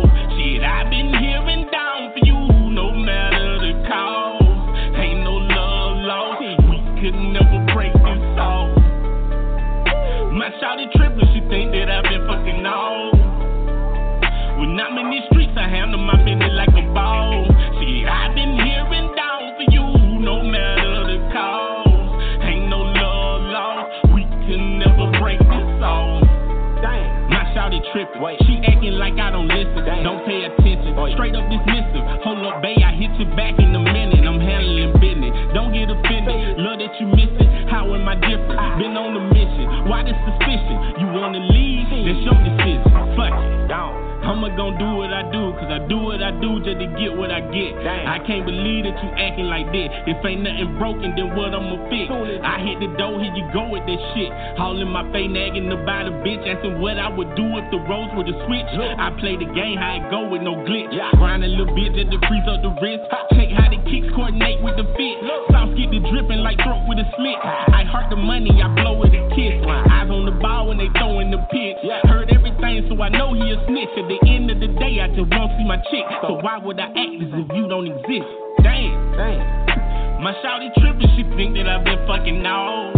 Do, 45.90 46.16
cause 46.16 46.24
I 46.24 46.32
do 46.40 46.50
what 46.50 46.64
I 46.64 46.64
do 46.64 46.64
just 46.64 46.80
to 46.80 46.88
get 46.96 47.12
what 47.12 47.32
I 47.32 47.42
get. 47.52 47.76
I 47.84 48.20
can't 48.26 48.46
believe 48.46 48.88
that 48.88 48.96
you 49.04 49.10
acting 49.20 49.48
like 49.52 49.68
that. 49.68 49.88
If 50.08 50.24
ain't 50.26 50.42
nothing 50.42 50.78
broken, 50.80 51.12
then 51.16 51.36
what 51.36 51.52
I'ma 51.54 51.76
fix? 51.92 52.08
I 52.10 52.56
hit 52.64 52.80
the 52.80 52.90
door, 52.96 53.20
here 53.20 53.34
you 53.36 53.46
go 53.52 53.68
with 53.68 53.84
that 53.84 54.02
shit. 54.16 54.32
All 54.60 54.80
in 54.80 54.88
my 54.88 55.04
face, 55.12 55.30
nagging 55.30 55.72
about 55.72 56.08
a 56.08 56.14
bitch, 56.24 56.42
asking 56.48 56.80
what 56.80 56.98
I 56.98 57.10
would 57.10 57.36
do 57.36 57.46
if 57.60 57.66
the 57.72 57.80
roles 57.86 58.12
were 58.16 58.24
to 58.24 58.36
switch. 58.48 58.70
I 58.76 59.12
play 59.20 59.36
the 59.36 59.50
game, 59.52 59.78
how 59.78 60.00
it 60.00 60.08
go 60.10 60.28
with 60.30 60.42
no 60.42 60.56
glitch. 60.64 60.94
Grind 61.20 61.44
a 61.44 61.52
little 61.52 61.74
bit, 61.76 61.94
let 61.94 62.08
the 62.08 62.20
freeze 62.26 62.48
up 62.48 62.62
the 62.64 62.72
wrist. 62.80 63.04
Check 63.36 63.52
how 63.52 63.68
the 63.70 63.80
kicks 63.90 64.08
coordinate 64.16 64.62
with 64.64 64.78
the 64.78 64.88
fit. 64.96 65.16
Sauce 65.52 65.74
get 65.76 65.92
the 65.92 66.00
dripping 66.12 66.42
like 66.42 66.58
throat 66.64 66.86
with 66.88 67.00
a 67.04 67.08
slit. 67.18 67.38
I 67.44 67.84
heart 67.84 68.10
the 68.10 68.20
money, 68.20 68.52
I 68.62 68.72
blow 68.80 68.98
with 68.98 69.12
a 69.12 69.24
kiss. 69.36 69.60
Eyes 69.66 70.10
on 70.10 70.26
the 70.26 70.36
ball 70.40 70.72
when 70.72 70.78
they 70.78 70.90
throw 70.96 71.20
in 71.20 71.32
the 71.32 71.42
pit. 71.52 71.78
Heard 72.08 72.30
everything, 72.66 72.90
so 72.90 73.02
I 73.02 73.10
know 73.10 73.34
he 73.34 73.52
a 73.52 73.58
snitch. 73.68 73.90
At 73.98 74.08
the 74.08 74.20
end 74.30 74.52
of 74.52 74.60
the 74.60 74.68
day, 74.80 75.00
I 75.02 75.08
just 75.08 75.30
won't 75.30 75.52
see 75.58 75.66
my 75.66 75.78
chick. 75.92 76.06
So 76.22 76.40
why 76.42 76.58
would 76.58 76.80
I 76.80 76.90
act 76.90 77.16
as 77.22 77.30
if 77.30 77.48
you 77.56 77.68
don't 77.68 77.88
exist? 77.88 78.30
Damn, 78.64 79.12
damn. 79.14 80.24
My 80.24 80.34
shawty 80.42 80.74
trippin', 80.82 81.10
she 81.16 81.24
think 81.36 81.56
that 81.56 81.68
I've 81.70 81.84
been 81.84 82.00
fucking 82.08 82.46
all. 82.46 82.94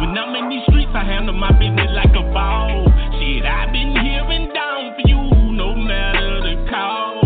When 0.00 0.16
I'm 0.16 0.34
in 0.36 0.48
these 0.48 0.64
streets, 0.68 0.90
I 0.94 1.04
handle 1.04 1.34
my 1.34 1.52
business 1.52 1.90
like 1.92 2.12
a 2.16 2.24
ball. 2.32 2.88
Shit, 3.20 3.44
I've 3.44 3.72
been 3.72 3.92
here 4.04 4.24
and 4.24 4.52
down 4.52 4.94
for 4.96 5.08
you, 5.08 5.20
no 5.52 5.74
matter 5.76 6.40
the 6.40 6.56
cause. 6.68 7.24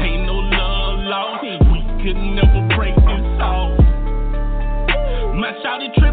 Ain't 0.00 0.26
no 0.26 0.36
love 0.36 1.00
lost, 1.08 1.44
we 1.44 1.80
could 2.04 2.16
never 2.16 2.68
break 2.76 2.94
this 2.94 3.26
off. 3.40 3.76
My 5.36 5.52
shawty 5.64 5.88
tripping, 5.96 6.09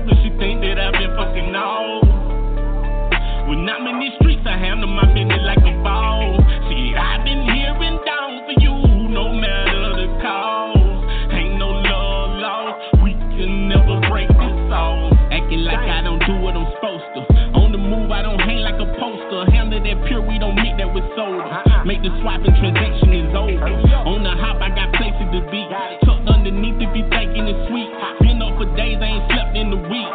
I'm 3.70 3.86
in 3.88 4.00
these 4.00 4.16
streets, 4.22 4.48
I 4.48 4.56
handle 4.58 4.88
my 4.88 5.06
business 5.12 5.44
like 5.44 5.60
a 5.60 5.76
ball. 5.84 6.40
See, 6.72 6.96
I've 6.96 7.24
been 7.28 7.44
here 7.52 7.76
and 7.76 8.00
down 8.08 8.48
for 8.48 8.56
you, 8.64 8.76
no 9.12 9.34
matter 9.36 9.92
the 10.00 10.08
cause. 10.24 11.04
Ain't 11.36 11.60
no 11.60 11.76
love 11.76 12.32
lost, 12.40 13.04
we 13.04 13.12
can 13.36 13.68
never 13.68 14.00
break 14.08 14.30
this 14.30 14.60
off. 14.72 15.12
Acting 15.32 15.68
like 15.68 15.84
I 15.84 16.00
don't 16.00 16.24
do 16.24 16.40
what 16.40 16.56
I'm 16.56 16.70
supposed 16.80 17.12
to. 17.20 17.22
On 17.60 17.76
the 17.76 17.82
move, 17.82 18.08
I 18.12 18.22
don't 18.24 18.40
hang 18.40 18.64
like 18.64 18.80
a 18.80 18.88
poster. 18.96 19.52
Handle 19.52 19.84
that 19.84 19.98
pure, 20.08 20.24
we 20.24 20.40
don't 20.40 20.56
mix 20.56 20.80
that 20.80 20.88
with 20.88 21.04
soda. 21.20 21.84
Make 21.84 22.04
the 22.08 22.12
swapping 22.24 22.56
transaction 22.56 23.12
is 23.12 23.36
over. 23.36 23.68
On 24.08 24.24
the 24.24 24.32
hop, 24.32 24.64
I 24.64 24.72
got 24.72 24.96
places 24.96 25.28
to 25.36 25.42
be. 25.52 25.68
Tucked 26.08 26.30
underneath 26.30 26.80
if 26.80 26.92
you 26.96 27.04
thinking 27.12 27.52
it's 27.52 27.68
sweet. 27.68 27.92
Been 28.24 28.40
up 28.40 28.56
for 28.56 28.70
days, 28.80 28.96
I 29.04 29.20
ain't 29.20 29.28
slept 29.28 29.60
in 29.60 29.76
the 29.76 29.82
week. 29.92 30.12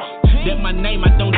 That 0.49 0.59
my 0.59 0.73
name, 0.73 1.05
I 1.05 1.13
don't 1.19 1.32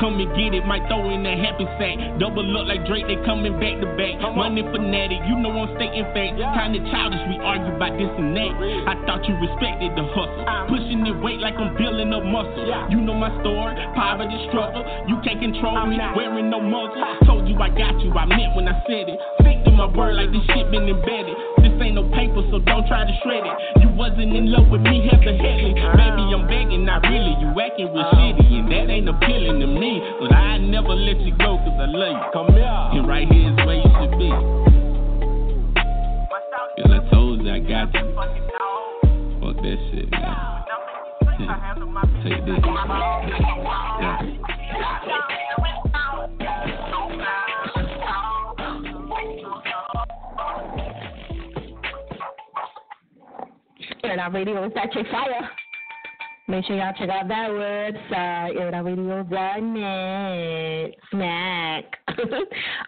Come 0.00 0.20
and 0.20 0.28
get 0.36 0.52
it, 0.52 0.64
might 0.68 0.84
throw 0.88 1.08
in 1.08 1.24
that 1.24 1.38
happy 1.40 1.64
sack. 1.80 1.96
Double 2.20 2.44
up 2.60 2.68
like 2.68 2.84
Drake, 2.84 3.08
they 3.08 3.16
coming 3.24 3.56
back 3.56 3.80
to 3.80 3.88
back. 3.96 4.20
Money 4.36 4.60
fanatic, 4.60 5.24
you 5.24 5.40
know 5.40 5.56
I'm 5.56 5.72
stating 5.76 6.04
fact. 6.12 6.36
Kinda 6.36 6.78
childish, 6.92 7.24
we 7.32 7.40
argue 7.40 7.72
about 7.72 7.96
this 7.96 8.12
and 8.20 8.36
that. 8.36 8.52
I 8.92 8.94
thought 9.08 9.24
you 9.24 9.34
respected 9.40 9.96
the 9.96 10.04
hustle. 10.12 10.44
Pushing 10.68 11.00
the 11.00 11.16
weight 11.24 11.40
like 11.40 11.56
I'm 11.56 11.72
building 11.80 12.12
up 12.12 12.24
muscle. 12.28 12.68
You 12.92 13.00
know 13.00 13.16
my 13.16 13.32
story, 13.40 13.72
poverty 13.96 14.36
struggle. 14.52 14.84
You 15.08 15.16
can't 15.24 15.40
control 15.40 15.88
me, 15.88 15.96
wearing 16.12 16.50
no 16.52 16.60
muzzle. 16.60 17.00
Told 17.24 17.48
you 17.48 17.56
I 17.56 17.72
got 17.72 17.96
you, 18.04 18.12
I 18.12 18.28
meant 18.28 18.52
when 18.52 18.68
I 18.68 18.76
said 18.84 19.08
it. 19.08 19.18
Stick 19.40 19.64
to 19.64 19.70
my 19.72 19.88
word 19.88 20.14
like 20.20 20.28
this 20.28 20.44
shit 20.52 20.68
been 20.70 20.84
embedded. 20.84 21.36
This 21.64 21.72
ain't 21.80 21.96
no 21.96 22.04
paper, 22.12 22.44
so 22.52 22.60
don't 22.60 22.84
try 22.86 23.08
to 23.08 23.14
shred 23.24 23.48
it. 23.48 23.56
You 23.80 23.88
wasn't 23.96 24.36
in 24.36 24.52
love 24.52 24.68
with 24.68 24.84
me, 24.84 25.08
have 25.08 25.24
to 25.24 25.32
headly. 25.32 25.72
Baby, 25.72 26.24
I'm 26.36 26.44
begging, 26.46 26.84
not 26.84 27.00
really. 27.08 27.32
You 27.40 27.48
acting 27.56 27.92
real 27.96 28.04
shitty, 28.12 28.44
and 28.60 28.68
that 28.70 28.92
ain't 28.92 29.08
appealing 29.08 29.60
to 29.60 29.66
me. 29.66 29.85
But 30.18 30.32
I 30.32 30.58
never 30.58 30.94
let 30.94 31.20
you 31.20 31.30
go, 31.38 31.58
cause 31.58 31.78
I 31.78 31.86
love 31.86 32.10
you. 32.10 32.30
Come 32.32 32.52
here. 32.54 32.64
And 32.64 33.06
right 33.06 33.28
here 33.30 33.50
is 33.52 33.56
where 33.64 33.76
you 33.76 33.90
should 34.00 34.18
be. 34.18 34.30
Cause 36.82 36.90
I 36.90 37.10
told 37.10 37.42
you 37.44 37.52
I 37.52 37.60
got 37.60 37.94
you. 37.94 38.00
Fuck 39.40 39.56
that 39.62 39.78
shit, 39.92 40.10
man. 40.10 40.36
Take 42.24 42.44
this. 42.46 42.58
Yeah. 44.00 44.22
And 54.02 54.20
our 54.20 54.30
radio 54.32 54.64
is 54.64 54.72
at 54.76 54.92
Chick 54.92 55.06
Fire. 55.12 55.48
Make 56.48 56.64
sure 56.66 56.76
y'all 56.76 56.92
check 56.96 57.08
out 57.08 57.26
that 57.26 57.50
website, 57.50 58.56
airradio.net. 58.56 60.94
Snack. 61.10 61.84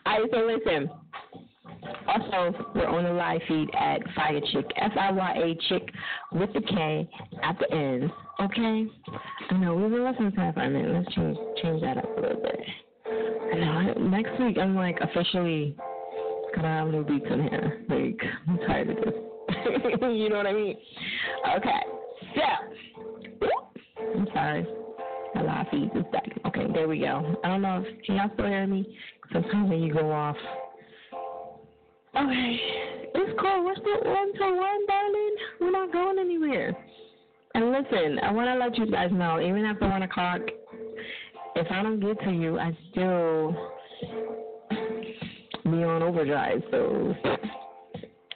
All 0.07 0.21
right, 0.21 0.31
so 0.31 0.47
listen. 0.47 0.89
Also, 2.07 2.55
we're 2.75 2.87
on 2.87 3.03
the 3.05 3.13
live 3.13 3.41
feed 3.49 3.69
at 3.75 4.01
Fiya 4.15 4.41
Chick, 4.53 4.67
F 4.77 4.93
I 4.99 5.11
Y 5.11 5.33
A 5.35 5.55
Chick 5.69 5.91
with 6.33 6.53
the 6.53 6.61
K 6.61 7.09
at 7.43 7.59
the 7.59 7.69
end. 7.75 8.13
Okay? 8.41 8.87
I 9.51 9.57
know 9.57 9.75
we've 9.75 9.91
been 9.91 10.05
listening 10.05 10.31
to 10.33 10.37
five 10.37 10.55
minutes. 10.73 10.93
Let's 10.95 11.13
change 11.17 11.37
change 11.61 11.81
that 11.83 11.99
up 11.99 12.17
a 12.17 12.21
little 12.21 12.41
bit. 12.41 12.61
I 13.53 13.57
know. 13.57 13.95
Next 14.09 14.39
week, 14.41 14.57
I'm 14.59 14.77
like 14.77 15.01
officially 15.01 15.75
gonna 16.55 16.69
have 16.69 16.87
new 16.89 17.03
beats 17.05 17.27
in 17.29 17.43
here. 17.43 17.83
Like, 17.89 18.21
I'm 18.47 18.59
tired 18.67 18.91
of 18.91 18.97
this. 18.97 19.15
you 20.03 20.29
know 20.29 20.37
what 20.37 20.47
I 20.47 20.53
mean? 20.53 20.77
Okay. 21.57 21.83
So, 22.35 22.43
I'm 23.99 24.27
sorry. 24.33 24.67
My 25.35 25.43
live 25.43 25.67
feed 25.71 25.91
is 25.95 26.05
back. 26.13 26.29
Okay, 26.47 26.67
there 26.73 26.89
we 26.89 27.01
go. 27.01 27.37
I 27.45 27.49
don't 27.49 27.63
know 27.63 27.85
if 27.85 28.05
can 28.05 28.17
y'all 28.17 28.31
still 28.35 28.47
hear 28.47 28.67
me? 28.67 28.97
Sometimes 29.33 29.71
when 29.71 29.83
you 29.83 29.93
go 29.93 30.11
off. 30.11 30.37
Okay, 32.17 32.61
it's 33.15 33.41
cool. 33.41 33.65
We're 33.65 33.75
still 33.75 34.11
one 34.11 34.33
to 34.35 34.57
one, 34.57 34.87
darling. 34.87 35.37
We're 35.61 35.71
not 35.71 35.93
going 35.93 36.19
anywhere. 36.19 36.77
And 37.55 37.71
listen, 37.71 38.19
I 38.23 38.33
want 38.33 38.49
to 38.49 38.57
let 38.57 38.79
you 38.79 38.91
guys 38.91 39.11
know, 39.13 39.41
even 39.41 39.65
after 39.65 39.89
one 39.89 40.03
o'clock, 40.03 40.41
if 41.57 41.67
I 41.71 41.83
don't 41.83 42.01
get 42.01 42.19
to 42.21 42.31
you, 42.31 42.59
I 42.59 42.77
still 42.91 43.57
be 45.65 45.85
on 45.85 46.03
overdrive. 46.03 46.63
So 46.71 47.15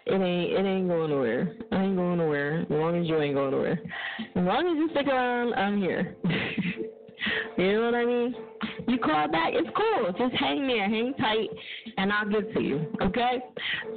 it 0.06 0.14
ain't 0.14 0.52
it 0.52 0.64
ain't 0.68 0.88
going 0.88 1.10
nowhere. 1.10 1.54
I 1.70 1.82
ain't 1.82 1.96
going 1.96 2.18
nowhere. 2.18 2.62
As 2.62 2.70
long 2.70 2.96
as 3.00 3.06
you 3.06 3.20
ain't 3.20 3.34
going 3.34 3.50
nowhere. 3.52 3.80
As 4.34 4.44
long 4.44 4.66
as 4.66 4.76
you 4.76 4.88
stick 4.92 5.06
around, 5.06 5.54
I'm 5.54 5.80
here. 5.80 6.16
you 7.58 7.72
know 7.72 7.84
what 7.86 7.94
I 7.94 8.04
mean? 8.04 8.34
You 8.88 8.98
call 8.98 9.28
back, 9.28 9.52
it's 9.54 9.70
cool. 9.76 10.12
Just 10.18 10.34
hang 10.40 10.66
there, 10.66 10.88
hang 10.88 11.14
tight, 11.14 11.48
and 11.96 12.12
I'll 12.12 12.28
get 12.28 12.52
to 12.54 12.60
you. 12.60 12.84
Okay? 13.00 13.40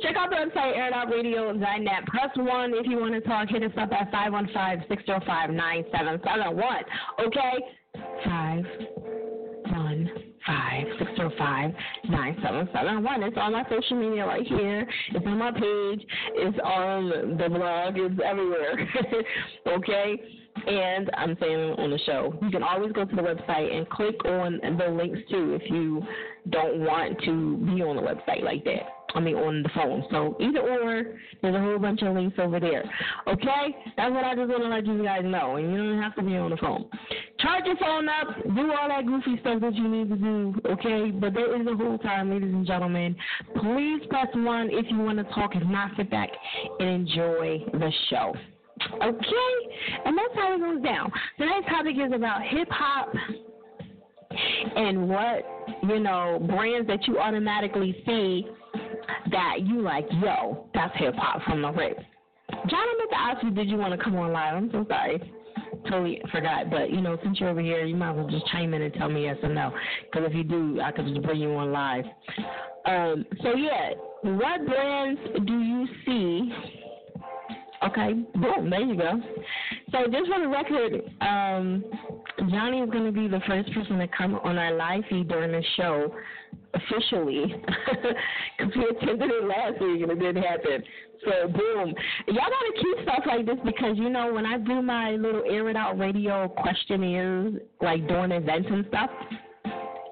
Check 0.01 0.15
out 0.15 0.29
the 0.29 0.35
website 0.35 0.77
airoutradio.net. 0.77 2.05
Press 2.07 2.29
one 2.35 2.75
if 2.75 2.85
you 2.85 2.99
want 2.99 3.15
to 3.15 3.21
talk. 3.21 3.49
Hit 3.49 3.63
us 3.63 3.71
up 3.77 3.91
at 3.91 4.11
515-605-9771. 4.11 6.83
Okay? 7.25 7.63
Five 8.23 8.65
one 9.71 10.09
five 10.45 10.85
six 10.99 11.11
zero 11.15 11.31
five 11.37 11.71
nine 12.09 12.37
seven 12.43 12.67
seven 12.73 13.03
one. 13.03 13.23
It's 13.23 13.37
on 13.37 13.53
my 13.53 13.63
social 13.69 13.99
media 13.99 14.25
right 14.25 14.45
here. 14.45 14.87
It's 15.09 15.25
on 15.25 15.37
my 15.37 15.51
page. 15.51 16.05
It's 16.35 16.57
on 16.63 17.37
the 17.37 17.49
blog. 17.49 17.97
It's 17.97 18.19
everywhere. 18.23 18.87
okay. 19.67 20.21
And 20.67 21.09
I'm 21.15 21.35
saying 21.39 21.75
on 21.77 21.91
the 21.91 21.99
show, 22.05 22.33
you 22.41 22.49
can 22.49 22.63
always 22.63 22.91
go 22.93 23.05
to 23.05 23.15
the 23.15 23.21
website 23.21 23.75
and 23.75 23.89
click 23.89 24.23
on 24.25 24.59
the 24.77 24.87
links 24.87 25.19
too 25.29 25.59
if 25.61 25.69
you 25.69 26.01
don't 26.49 26.79
want 26.79 27.19
to 27.25 27.57
be 27.57 27.81
on 27.81 27.97
the 27.97 28.01
website 28.01 28.43
like 28.43 28.63
that. 28.63 28.94
I 29.15 29.21
mean, 29.21 29.35
on 29.35 29.63
the 29.63 29.69
phone. 29.73 30.03
So 30.11 30.35
either 30.41 30.59
or, 30.59 31.17
there's 31.41 31.55
a 31.55 31.59
whole 31.59 31.79
bunch 31.79 32.01
of 32.01 32.13
links 32.13 32.37
over 32.37 32.59
there. 32.59 32.83
Okay? 33.27 33.75
That's 33.95 34.11
what 34.11 34.25
I 34.25 34.35
just 34.35 34.49
want 34.49 34.63
to 34.63 34.69
let 34.69 34.85
you 34.85 35.01
guys 35.03 35.21
know. 35.23 35.55
And 35.55 35.71
you 35.71 35.77
don't 35.77 36.01
have 36.01 36.15
to 36.15 36.21
be 36.21 36.35
on 36.35 36.51
the 36.51 36.57
phone. 36.57 36.85
Charge 37.39 37.65
your 37.65 37.77
phone 37.77 38.09
up. 38.09 38.43
Do 38.43 38.73
all 38.73 38.89
that 38.89 39.05
goofy 39.05 39.39
stuff 39.39 39.61
that 39.61 39.73
you 39.73 39.87
need 39.87 40.09
to 40.09 40.17
do. 40.17 40.55
Okay? 40.65 41.11
But 41.11 41.33
there 41.33 41.59
is 41.59 41.65
a 41.65 41.75
whole 41.75 41.97
time, 41.97 42.29
ladies 42.29 42.53
and 42.53 42.67
gentlemen. 42.67 43.15
Please 43.55 44.01
press 44.09 44.27
one 44.35 44.69
if 44.69 44.85
you 44.89 44.99
want 44.99 45.17
to 45.17 45.23
talk. 45.33 45.55
If 45.55 45.63
not, 45.63 45.91
sit 45.95 46.11
back 46.11 46.29
and 46.79 46.89
enjoy 46.89 47.63
the 47.71 47.91
show. 48.09 48.33
Okay? 49.01 49.51
And 50.03 50.17
that's 50.17 50.35
how 50.35 50.55
it 50.55 50.59
goes 50.59 50.83
down. 50.83 51.09
Tonight's 51.37 51.67
topic 51.67 51.95
is 51.95 52.11
about 52.13 52.41
hip 52.43 52.67
hop 52.69 53.13
and 54.75 55.07
what, 55.07 55.45
you 55.87 55.99
know, 55.99 56.45
brands 56.49 56.87
that 56.87 57.07
you 57.07 57.17
automatically 57.17 57.95
see 58.05 58.45
that 59.31 59.61
you 59.61 59.81
like, 59.81 60.05
yo, 60.21 60.67
that's 60.73 60.95
hip 60.97 61.15
hop 61.15 61.43
from 61.43 61.61
the 61.61 61.71
rip. 61.71 61.97
John, 62.49 62.79
I 62.79 62.95
meant 62.97 63.09
to 63.11 63.19
ask 63.19 63.43
you, 63.43 63.51
did 63.51 63.69
you 63.69 63.77
want 63.77 63.97
to 63.97 64.03
come 64.03 64.15
on 64.15 64.31
live? 64.31 64.55
I'm 64.55 64.71
so 64.71 64.85
sorry. 64.87 65.33
Totally 65.89 66.21
forgot. 66.31 66.69
But, 66.69 66.91
you 66.91 67.01
know, 67.01 67.17
since 67.23 67.39
you're 67.39 67.49
over 67.49 67.61
here, 67.61 67.85
you 67.85 67.95
might 67.95 68.11
as 68.11 68.17
well 68.17 68.27
just 68.27 68.45
chime 68.47 68.73
in 68.73 68.81
and 68.81 68.93
tell 68.93 69.09
me 69.09 69.23
yes 69.23 69.37
or 69.43 69.49
no. 69.49 69.73
Because 70.03 70.29
if 70.29 70.35
you 70.35 70.43
do, 70.43 70.79
I 70.81 70.91
could 70.91 71.07
just 71.07 71.21
bring 71.21 71.39
you 71.39 71.53
on 71.55 71.71
live. 71.71 72.05
Um, 72.85 73.25
so, 73.41 73.55
yeah, 73.55 73.91
what 74.23 74.65
brands 74.65 75.19
do 75.45 75.59
you 75.59 75.87
see? 76.05 76.53
Okay, 77.83 78.13
boom, 78.35 78.69
there 78.69 78.81
you 78.81 78.95
go. 78.95 79.21
So 79.91 80.05
just 80.11 80.31
for 80.31 80.39
the 80.39 80.47
record, 80.47 81.03
um, 81.21 81.83
Johnny 82.49 82.81
is 82.81 82.89
going 82.89 83.05
to 83.05 83.11
be 83.11 83.27
the 83.27 83.41
first 83.47 83.71
person 83.73 83.99
to 83.99 84.07
come 84.07 84.35
on 84.35 84.57
our 84.57 84.73
live 84.73 85.03
feed 85.09 85.27
during 85.27 85.51
the 85.51 85.63
show 85.77 86.13
officially 86.73 87.55
because 88.57 88.73
we 88.75 88.85
attended 88.85 89.31
it 89.31 89.43
last 89.45 89.81
week 89.81 90.01
and 90.01 90.11
it 90.11 90.19
didn't 90.19 90.43
happen. 90.43 90.83
So 91.23 91.47
boom, 91.47 91.93
y'all 92.27 92.35
gotta 92.35 92.73
keep 92.75 93.03
stuff 93.03 93.23
like 93.25 93.45
this 93.45 93.57
because 93.63 93.97
you 93.97 94.09
know 94.09 94.33
when 94.33 94.45
I 94.45 94.57
do 94.57 94.81
my 94.81 95.11
little 95.11 95.43
air 95.49 95.69
it 95.69 95.75
out 95.75 95.97
radio 95.97 96.47
questionnaires 96.47 97.55
like 97.81 98.07
during 98.07 98.31
events 98.31 98.67
and 98.71 98.85
stuff. 98.89 99.09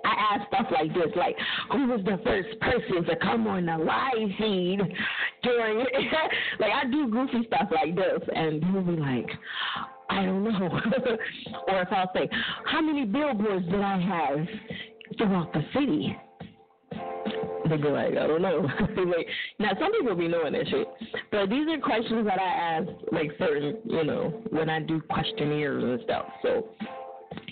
I 0.05 0.35
ask 0.35 0.47
stuff 0.47 0.65
like 0.71 0.93
this, 0.93 1.15
like 1.15 1.35
who 1.71 1.87
was 1.87 2.01
the 2.03 2.19
first 2.23 2.59
person 2.59 3.05
to 3.05 3.15
come 3.17 3.47
on 3.47 3.65
the 3.65 3.77
live 3.77 4.37
feed 4.37 4.79
during 5.43 5.77
like 6.59 6.71
I 6.71 6.89
do 6.89 7.09
goofy 7.09 7.47
stuff 7.47 7.69
like 7.71 7.95
this 7.95 8.21
and 8.35 8.61
people 8.61 8.81
be 8.81 8.95
like, 8.97 9.29
I 10.13 10.25
don't 10.25 10.43
know. 10.43 10.69
or 11.67 11.81
if 11.81 11.87
I'll 11.91 12.11
say, 12.13 12.29
How 12.65 12.81
many 12.81 13.05
billboards 13.05 13.65
did 13.65 13.81
I 13.81 13.99
have 13.99 14.47
throughout 15.17 15.53
the 15.53 15.63
city? 15.73 16.15
They'd 17.69 17.81
be 17.81 17.87
like, 17.87 18.17
I 18.17 18.27
don't 18.27 18.41
know. 18.41 18.59
like, 18.79 19.27
now 19.59 19.71
some 19.79 19.91
people 19.93 20.15
be 20.15 20.27
knowing 20.27 20.53
that 20.53 20.67
shit, 20.67 20.87
but 21.31 21.49
these 21.49 21.67
are 21.69 21.79
questions 21.79 22.25
that 22.25 22.39
I 22.39 22.43
ask, 22.43 22.89
like 23.11 23.31
certain, 23.39 23.77
you 23.85 24.03
know, 24.03 24.41
when 24.49 24.69
I 24.69 24.81
do 24.81 25.01
questionnaires 25.01 25.83
and 25.83 26.01
stuff. 26.03 26.25
So 26.41 26.67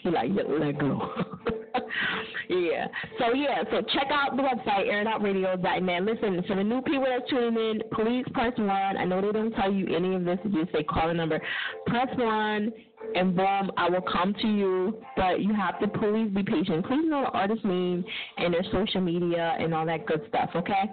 he 0.02 0.10
like, 0.10 0.32
let 0.34 0.78
go. 0.80 1.10
yeah. 2.50 2.88
So 3.20 3.34
yeah. 3.34 3.64
So 3.72 3.82
check 3.94 4.08
out 4.12 4.36
the 4.36 4.44
website 4.44 4.88
airitoutradio.net. 4.88 6.04
Listen, 6.04 6.44
for 6.48 6.56
the 6.56 6.64
new 6.64 6.82
people 6.82 7.06
that's 7.08 7.30
tuning 7.30 7.56
in, 7.58 7.82
please 7.94 8.26
press 8.34 8.54
one. 8.58 8.98
I 8.98 9.06
know 9.06 9.22
they 9.22 9.32
don't 9.32 9.52
tell 9.54 9.72
you 9.72 9.96
any 9.96 10.16
of 10.16 10.26
this. 10.26 10.40
You 10.44 10.64
just 10.64 10.74
say 10.74 10.84
call 10.84 11.08
the 11.08 11.14
number. 11.14 11.42
Press 11.88 12.08
one 12.18 12.72
and 13.16 13.36
boom, 13.36 13.72
I 13.78 13.90
will 13.90 14.02
come 14.02 14.34
to 14.42 14.48
you. 14.48 15.02
But 15.16 15.42
you 15.42 15.54
have 15.54 15.80
to 15.80 15.88
please 15.88 16.30
be 16.30 16.44
patient. 16.44 16.86
Please 16.86 17.06
know 17.06 17.22
the 17.22 17.32
artist 17.32 17.64
name 17.66 18.04
and 18.38 18.54
their 18.54 18.64
social 18.72 19.02
media 19.02 19.56
and 19.60 19.74
all 19.74 19.86
that 19.86 20.06
good 20.06 20.22
stuff, 20.30 20.52
okay? 20.56 20.92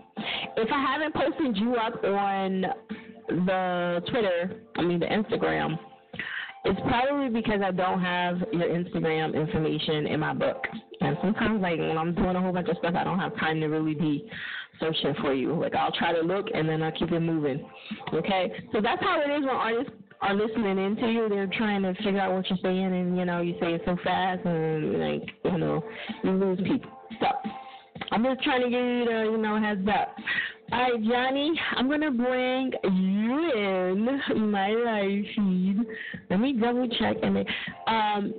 If 0.56 0.69
I 0.73 0.81
haven't 0.81 1.15
posted 1.15 1.56
you 1.56 1.77
up 1.77 2.02
on 2.05 2.65
the 3.28 4.02
Twitter, 4.10 4.62
I 4.77 4.82
mean 4.82 5.01
the 5.01 5.06
Instagram, 5.06 5.78
it's 6.68 6.80
probably 6.82 7.30
because 7.30 7.60
I 7.64 7.70
don't 7.70 8.00
have 8.00 8.38
your 8.52 8.68
Instagram 8.68 9.34
information 9.34 10.06
in 10.06 10.20
my 10.20 10.34
book. 10.34 10.66
And 11.00 11.16
sometimes, 11.22 11.62
like, 11.62 11.78
when 11.78 11.96
I'm 11.96 12.14
doing 12.14 12.36
a 12.36 12.40
whole 12.40 12.52
bunch 12.52 12.68
of 12.68 12.76
stuff, 12.76 12.94
I 12.94 13.04
don't 13.04 13.18
have 13.18 13.34
time 13.38 13.60
to 13.60 13.68
really 13.68 13.94
be 13.94 14.28
searching 14.78 15.14
for 15.22 15.32
you. 15.32 15.54
Like, 15.54 15.74
I'll 15.74 15.92
try 15.92 16.12
to 16.12 16.20
look 16.20 16.48
and 16.52 16.68
then 16.68 16.82
I'll 16.82 16.92
keep 16.92 17.10
it 17.10 17.20
moving. 17.20 17.66
Okay? 18.12 18.52
So 18.72 18.82
that's 18.82 19.02
how 19.02 19.20
it 19.20 19.30
is 19.30 19.46
when 19.46 19.56
artists 19.56 19.92
are 20.20 20.34
listening 20.34 20.78
into 20.78 21.10
you. 21.10 21.28
They're 21.30 21.46
trying 21.46 21.82
to 21.82 21.94
figure 21.94 22.20
out 22.20 22.34
what 22.34 22.48
you're 22.50 22.58
saying, 22.62 22.84
and, 22.84 23.16
you 23.16 23.24
know, 23.24 23.40
you 23.40 23.54
say 23.60 23.72
it 23.72 23.82
so 23.86 23.96
fast, 24.04 24.44
and, 24.44 25.00
like, 25.00 25.30
you 25.44 25.58
know, 25.58 25.82
you 26.22 26.32
lose 26.32 26.58
people. 26.58 26.90
So 27.20 27.28
I'm 28.10 28.24
just 28.24 28.42
trying 28.42 28.62
to 28.62 28.68
give 28.68 28.84
you 28.84 29.04
the, 29.06 29.30
you 29.32 29.38
know, 29.38 29.58
heads 29.58 29.88
up. 29.88 30.14
All 30.70 30.78
right, 30.78 31.02
Johnny, 31.02 31.58
I'm 31.76 31.88
gonna 31.88 32.10
bring 32.10 32.72
you 32.84 33.52
in 33.54 34.50
my 34.50 34.68
live 34.70 35.24
feed. 35.34 35.78
Let 36.28 36.40
me 36.40 36.52
double 36.60 36.86
check 36.90 37.16
and 37.22 37.36
then, 37.36 37.44
um, 37.86 38.34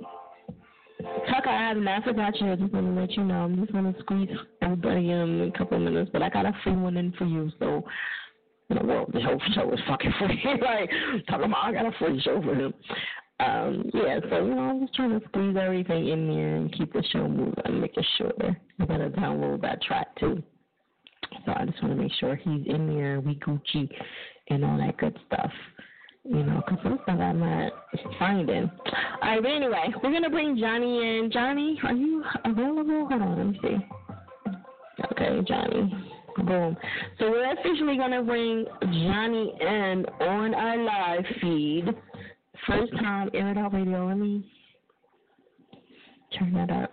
Tucker, 1.28 1.48
I 1.48 1.68
have 1.68 1.76
not 1.78 2.04
forgot 2.04 2.40
you. 2.40 2.52
I 2.52 2.56
just 2.56 2.72
want 2.72 2.86
to 2.86 3.00
let 3.00 3.10
you 3.16 3.24
know. 3.24 3.34
I'm 3.34 3.56
just 3.60 3.72
gonna 3.72 3.94
squeeze 4.00 4.28
everybody 4.62 5.10
in 5.10 5.50
a 5.52 5.58
couple 5.58 5.78
of 5.78 5.82
minutes, 5.82 6.10
but 6.12 6.22
I 6.22 6.28
got 6.28 6.46
a 6.46 6.52
free 6.62 6.76
one 6.76 6.96
in 6.96 7.10
for 7.12 7.24
you. 7.24 7.50
So, 7.58 7.84
you 8.68 8.76
know, 8.76 8.82
well, 8.84 9.06
the 9.12 9.20
whole 9.22 9.40
show 9.54 9.72
is 9.72 9.80
fucking 9.88 10.14
free. 10.20 10.40
like 10.62 10.90
talking 11.26 11.46
about, 11.46 11.64
I 11.64 11.72
got 11.72 11.86
a 11.86 11.92
free 11.98 12.20
show 12.20 12.40
for 12.42 12.54
him. 12.54 12.74
Um, 13.40 13.90
yeah, 13.92 14.20
so 14.28 14.44
you 14.46 14.54
know, 14.54 14.62
I'm 14.62 14.80
just 14.82 14.94
trying 14.94 15.18
to 15.18 15.26
squeeze 15.28 15.56
everything 15.60 16.08
in 16.08 16.28
there 16.28 16.56
and 16.56 16.72
keep 16.72 16.92
the 16.92 17.02
show 17.10 17.26
moving, 17.26 17.80
making 17.80 18.04
sure 18.18 18.32
I 18.40 18.84
gotta 18.84 19.08
download 19.10 19.62
that 19.62 19.82
track 19.82 20.14
too. 20.20 20.42
So 21.44 21.52
I 21.56 21.64
just 21.64 21.82
want 21.82 21.96
to 21.96 22.02
make 22.02 22.12
sure 22.20 22.36
he's 22.36 22.66
in 22.66 22.94
there, 22.94 23.20
we 23.20 23.36
Gucci, 23.36 23.88
and 24.48 24.64
all 24.64 24.78
that 24.78 24.96
good 24.98 25.18
stuff. 25.26 25.50
You 26.24 26.42
know, 26.42 26.62
because 26.66 26.82
some 26.82 26.98
stuff 27.02 27.18
I'm 27.18 27.40
not 27.40 27.72
finding. 28.18 28.70
All 29.22 29.30
right, 29.30 29.42
but 29.42 29.50
anyway, 29.50 29.86
we're 30.02 30.10
going 30.10 30.22
to 30.22 30.30
bring 30.30 30.58
Johnny 30.58 31.18
in. 31.18 31.30
Johnny, 31.32 31.80
are 31.82 31.94
you 31.94 32.22
available? 32.44 33.06
Hold 33.08 33.22
on, 33.22 33.38
let 33.38 33.46
me 33.46 33.60
see. 33.62 33.76
Okay, 35.12 35.40
Johnny. 35.48 36.06
Boom. 36.36 36.76
So 37.18 37.30
we're 37.30 37.52
officially 37.52 37.96
going 37.96 38.12
to 38.12 38.22
bring 38.22 38.66
Johnny 38.82 39.54
in 39.60 40.06
on 40.20 40.54
our 40.54 40.76
live 40.78 41.24
feed. 41.40 41.86
First 42.66 42.92
time, 42.92 43.30
Air 43.34 43.50
It 43.50 43.58
Out 43.58 43.72
Radio. 43.72 44.06
Let 44.06 44.18
me 44.18 44.44
turn 46.38 46.52
that 46.52 46.70
up. 46.70 46.92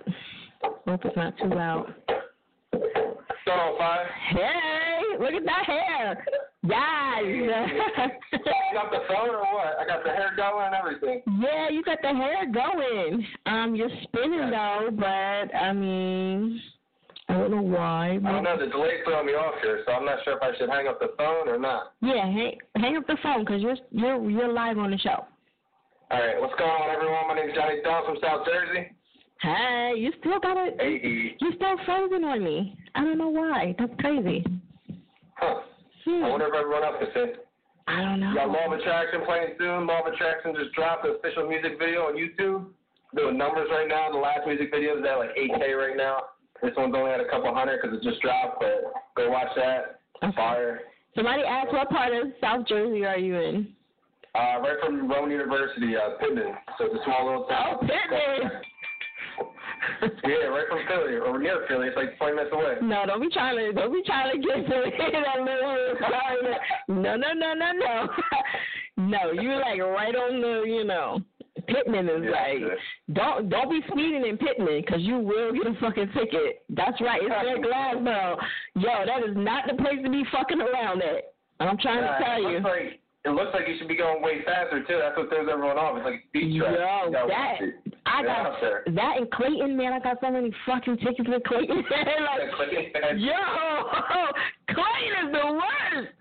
Hope 0.88 1.06
it's 1.06 1.16
not 1.16 1.38
too 1.38 1.50
loud. 1.50 1.94
Going 3.48 3.60
on, 3.60 3.78
fire? 3.78 4.10
Hey, 4.30 5.24
look 5.24 5.32
at 5.32 5.46
that 5.46 5.64
hair. 5.66 6.26
Yes. 6.68 7.24
you 7.24 7.48
got 8.74 8.92
the 8.92 9.00
phone 9.08 9.30
or 9.30 9.40
what? 9.56 9.80
I 9.80 9.88
got 9.88 10.04
the 10.04 10.10
hair 10.10 10.34
going 10.36 10.66
and 10.66 10.76
everything. 10.76 11.22
Yeah, 11.40 11.70
you 11.70 11.82
got 11.82 12.00
the 12.02 12.10
hair 12.10 12.46
going. 12.52 13.26
Um, 13.46 13.74
you're 13.74 13.90
spinning 14.04 14.52
though, 14.52 14.90
but 14.92 15.56
I 15.56 15.72
mean, 15.72 16.60
I 17.30 17.38
don't 17.38 17.52
know 17.52 17.62
why. 17.62 18.20
I 18.26 18.32
don't 18.32 18.44
know. 18.44 18.60
The 18.60 18.68
delay's 18.68 19.00
throwing 19.06 19.28
me 19.28 19.32
off 19.34 19.56
here, 19.62 19.82
so 19.86 19.94
I'm 19.94 20.04
not 20.04 20.20
sure 20.26 20.36
if 20.36 20.44
I 20.44 20.52
should 20.58 20.70
hang 20.70 20.88
up 20.88 21.00
the 21.00 21.14
phone 21.18 21.48
or 21.48 21.58
not. 21.58 21.94
Yeah, 22.02 22.26
hang 22.26 22.58
hang 22.76 22.98
up 22.98 23.08
the 23.08 23.16
phone 23.24 23.46
because 23.46 23.62
you're 23.62 23.78
you're 23.92 24.30
you're 24.30 24.52
live 24.52 24.78
on 24.78 24.92
the 24.92 24.98
show. 24.98 25.24
All 26.12 26.20
right, 26.20 26.36
what's 26.42 26.56
going 26.60 26.70
on, 26.70 26.94
everyone? 26.94 27.30
My 27.30 27.36
name's 27.36 27.56
Johnny 27.56 27.80
Dunn 27.82 28.04
from 28.04 28.18
South 28.22 28.46
Jersey. 28.46 28.92
Hey, 29.42 29.94
you 29.98 30.12
still 30.20 30.40
got 30.40 30.58
it. 30.58 30.76
Hey. 30.80 31.36
You 31.40 31.54
still 31.56 31.76
frozen 31.86 32.24
on 32.24 32.44
me. 32.44 32.78
I 32.96 33.04
don't 33.04 33.18
know 33.18 33.30
why. 33.30 33.76
That's 33.78 33.94
crazy. 34.00 34.44
Huh. 35.36 35.62
Hmm. 36.06 36.24
I 36.24 36.30
wonder 36.30 36.48
if 36.48 36.54
everyone 36.56 36.84
else 36.84 37.02
is 37.02 37.14
it. 37.16 37.48
I 37.88 38.02
don't 38.02 38.20
know. 38.20 38.34
Got 38.34 38.50
Law 38.50 38.74
of 38.74 38.80
Attraction 38.80 39.22
playing 39.26 39.56
soon. 39.58 39.88
Law 39.88 40.02
of 40.02 40.14
Attraction 40.14 40.56
just 40.58 40.74
dropped 40.74 41.04
the 41.04 41.16
official 41.16 41.48
music 41.48 41.80
video 41.80 42.02
on 42.10 42.16
YouTube. 42.16 42.66
Doing 43.16 43.38
numbers 43.38 43.70
right 43.72 43.88
now. 43.88 44.12
The 44.12 44.18
last 44.18 44.46
music 44.46 44.70
video 44.72 45.00
is 45.00 45.06
at 45.06 45.18
like 45.18 45.32
8K 45.38 45.78
right 45.78 45.96
now. 45.96 46.36
This 46.62 46.74
one's 46.76 46.94
only 46.96 47.12
at 47.12 47.22
a 47.22 47.30
couple 47.30 47.54
hundred 47.54 47.80
because 47.82 47.96
it 47.96 48.04
just 48.04 48.22
dropped, 48.22 48.60
but 48.60 48.92
go 49.16 49.30
watch 49.30 49.54
that. 49.56 50.02
Okay. 50.24 50.36
Fire. 50.36 50.80
Somebody 51.16 51.44
asked 51.44 51.72
what 51.72 51.90
part 51.90 52.14
of 52.14 52.34
South 52.42 52.68
Jersey 52.68 53.06
are 53.06 53.18
you 53.18 53.36
in? 53.36 53.74
Uh, 54.36 54.60
right 54.62 54.78
from 54.84 55.10
Rowan 55.10 55.32
University, 55.32 55.96
uh, 55.96 56.18
Pitman. 56.20 56.54
So 56.78 56.86
it's 56.86 56.96
a 56.96 57.04
small 57.06 57.26
little 57.26 57.46
town. 57.46 57.78
Oh, 57.78 57.80
Pitman. 57.80 58.52
Yeah, 60.24 60.48
right 60.48 60.68
from 60.70 60.80
Philly 60.88 61.16
or 61.18 61.40
near 61.40 61.66
Philly. 61.68 61.88
It's 61.88 61.96
like 61.98 62.18
20 62.18 62.36
minutes 62.36 62.54
away. 62.54 62.76
No, 62.82 63.06
don't 63.06 63.22
be 63.22 63.30
trying 63.30 63.56
to 63.58 63.74
don't 63.74 63.92
be 63.94 64.02
trying 64.06 64.32
to 64.32 64.38
get 64.48 64.66
to 64.68 64.92
that 65.26 65.40
little 65.42 67.02
No, 67.02 67.16
no, 67.16 67.34
no, 67.34 67.54
no, 67.54 67.72
no. 67.72 68.08
no, 68.98 69.32
you're 69.42 69.60
like 69.60 69.80
right 69.80 70.16
on 70.16 70.42
the 70.42 70.64
you 70.68 70.84
know. 70.84 71.22
Pitman 71.68 72.08
is 72.08 72.22
Yeah, 72.24 72.30
like, 72.32 72.60
yeah. 72.62 73.14
don't 73.14 73.50
don't 73.50 73.70
be 73.70 73.82
speeding 73.92 74.26
in 74.26 74.38
Pitman 74.38 74.82
because 74.86 75.02
you 75.02 75.18
will 75.20 75.52
get 75.54 75.68
a 75.68 75.74
fucking 75.82 76.12
ticket. 76.14 76.62
That's 76.70 77.00
right, 77.02 77.20
it's 77.22 77.56
in 77.58 77.64
Glassboro. 77.64 78.38
Yo, 78.76 79.06
that 79.06 79.24
is 79.28 79.36
not 79.36 79.66
the 79.68 79.74
place 79.82 79.98
to 80.04 80.10
be 80.10 80.24
fucking 80.32 80.62
around 80.62 81.02
at. 81.02 81.34
I'm 81.60 81.78
trying 81.80 82.04
Uh, 82.04 82.18
to 82.20 82.24
tell 82.24 82.42
you. 82.42 82.60
Like, 82.60 83.00
it 83.28 83.32
looks 83.32 83.52
like 83.54 83.68
you 83.68 83.76
should 83.78 83.88
be 83.90 83.98
going 83.98 84.22
way 84.24 84.42
faster 84.46 84.80
too. 84.84 85.00
That's 85.02 85.18
what 85.18 85.28
throws 85.30 85.48
everyone 85.52 85.78
off. 85.78 85.98
It's 85.98 86.06
like 86.06 86.24
speed 86.30 86.60
trap. 86.60 87.12
Yo, 87.12 87.28
that. 87.28 87.60
I 88.06 88.24
got 88.24 88.54
that 88.96 89.18
in 89.20 89.28
Clayton, 89.34 89.76
man. 89.76 89.92
I 89.94 90.00
got 90.00 90.18
so 90.22 90.32
many 90.32 90.52
fucking 90.66 90.98
tickets 90.98 91.28
in 91.28 91.42
Clayton. 91.46 91.78
like, 91.92 92.52
Clayton. 92.56 93.20
yo, 93.20 93.34
Clayton 94.72 95.28
is 95.28 95.32
the 95.34 95.54
worst. 95.54 96.14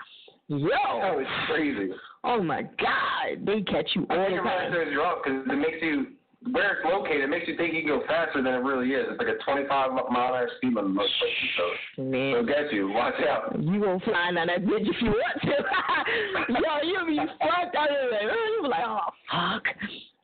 Oh, 0.51 0.59
Yo, 0.59 1.19
it's 1.21 1.31
crazy. 1.49 1.93
oh 2.25 2.43
my 2.43 2.63
God, 2.63 3.45
they 3.45 3.63
catch 3.63 3.89
you 3.95 4.07
I 4.11 4.17
all 4.17 4.31
the 4.31 4.37
time. 4.37 4.73
because 4.73 5.43
it 5.51 5.57
makes 5.59 5.83
you 5.83 6.07
where 6.53 6.79
it's 6.79 6.85
located. 6.85 7.23
It 7.23 7.29
makes 7.29 7.49
you 7.49 7.57
think 7.57 7.75
you 7.75 7.83
can 7.83 7.99
go 7.99 8.07
faster 8.07 8.43
than 8.43 8.55
it 8.55 8.63
really 8.63 8.91
is. 8.91 9.07
It's 9.11 9.19
like 9.19 9.29
a 9.29 9.43
25 9.45 9.93
mile 9.93 10.07
an 10.09 10.17
hour 10.17 10.49
speed 10.57 10.75
limit 10.75 10.93
most 10.93 11.13
places. 11.19 11.51
So 11.57 12.03
it'll 12.03 12.47
get 12.47 12.73
you. 12.73 12.89
Watch 12.89 13.15
out. 13.29 13.59
you 13.61 13.81
gonna 13.81 14.01
fly 14.01 14.29
on 14.29 14.35
that 14.35 14.63
bitch 14.63 14.87
if 14.87 15.03
you 15.03 15.11
want 15.11 15.43
to. 15.43 15.49
Yo, 16.53 16.89
you'll 16.89 17.07
be 17.07 17.17
fucked 17.17 17.77
out 17.77 17.91
of 17.91 18.11
there. 18.11 18.23
You'll 18.23 18.63
be 18.63 18.69
like, 18.69 18.85
oh 18.87 19.01
fuck. 19.31 19.65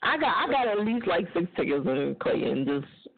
I 0.02 0.18
got 0.18 0.36
I 0.36 0.50
got 0.50 0.68
at 0.68 0.84
least 0.84 1.06
like 1.06 1.26
six 1.34 1.46
tickets 1.56 1.86
in 1.86 2.16
Clayton 2.20 2.66
just 2.66 3.08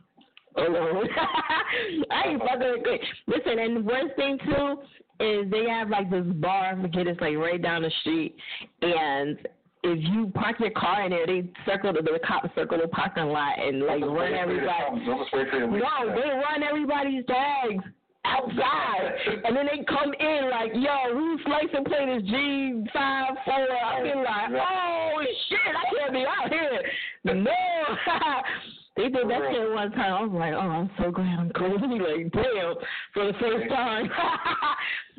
alone. 0.57 1.09
I 2.11 2.29
ain't 2.29 2.41
fucking 2.41 2.73
with 2.73 2.85
Clayton. 2.85 3.07
Listen, 3.27 3.59
and 3.59 3.77
the 3.77 3.81
worst 3.81 4.17
thing 4.17 4.39
too 4.45 4.77
is 5.21 5.51
they 5.51 5.69
have 5.69 5.91
like 5.91 6.11
this 6.11 6.25
bar, 6.27 6.75
I 6.75 6.83
forget 6.83 7.07
it's 7.07 7.21
like 7.21 7.37
right 7.37 7.61
down 7.61 7.83
the 7.83 7.93
street, 8.01 8.35
and 8.83 9.39
if 9.85 9.99
you 10.03 10.33
park 10.35 10.59
your 10.61 10.71
car 10.71 11.05
in 11.05 11.11
there, 11.11 11.27
they 11.27 11.45
circle 11.67 11.93
the, 11.93 12.01
the 12.03 12.19
cops 12.27 12.49
circle 12.55 12.79
the 12.81 12.89
parking 12.89 13.27
lot 13.27 13.59
and 13.59 13.83
like 13.83 14.01
run 14.03 14.33
everybody. 14.33 15.05
Don't 15.05 15.19
just 15.21 15.33
wait 15.33 15.51
for 15.51 15.59
you 15.59 15.67
to 15.67 15.77
No, 15.77 16.15
they 16.15 16.29
run 16.31 16.63
everybody's 16.67 17.25
tags. 17.27 17.85
outside, 18.25 19.13
and 19.45 19.55
then 19.55 19.67
they 19.67 19.85
come 19.85 20.15
in 20.19 20.51
like, 20.51 20.73
yo, 20.75 21.13
whose 21.13 21.41
license 21.47 21.87
plate 21.87 22.09
is 22.17 22.23
G 22.23 22.85
five 22.95 23.35
four? 23.45 23.55
I 23.55 24.03
be 24.03 24.09
like, 24.17 24.63
oh 24.63 25.23
shit, 25.49 25.59
I 25.77 25.95
can't 25.95 26.13
be 26.15 26.25
out 26.27 26.51
here. 26.51 26.83
No. 27.25 27.53
They 28.97 29.09
did 29.09 29.29
that 29.29 29.41
shit 29.51 29.73
one 29.73 29.91
time. 29.91 30.13
I 30.13 30.23
was 30.23 30.31
like, 30.33 30.55
oh, 30.55 30.71
I'm 30.71 30.89
so 31.03 31.11
glad 31.11 31.37
I'm 31.37 31.51
clean. 31.51 31.73
Like, 32.01 32.31
damn, 32.31 32.75
for 33.13 33.27
the 33.27 33.33
first 33.41 33.69
time. 33.69 34.09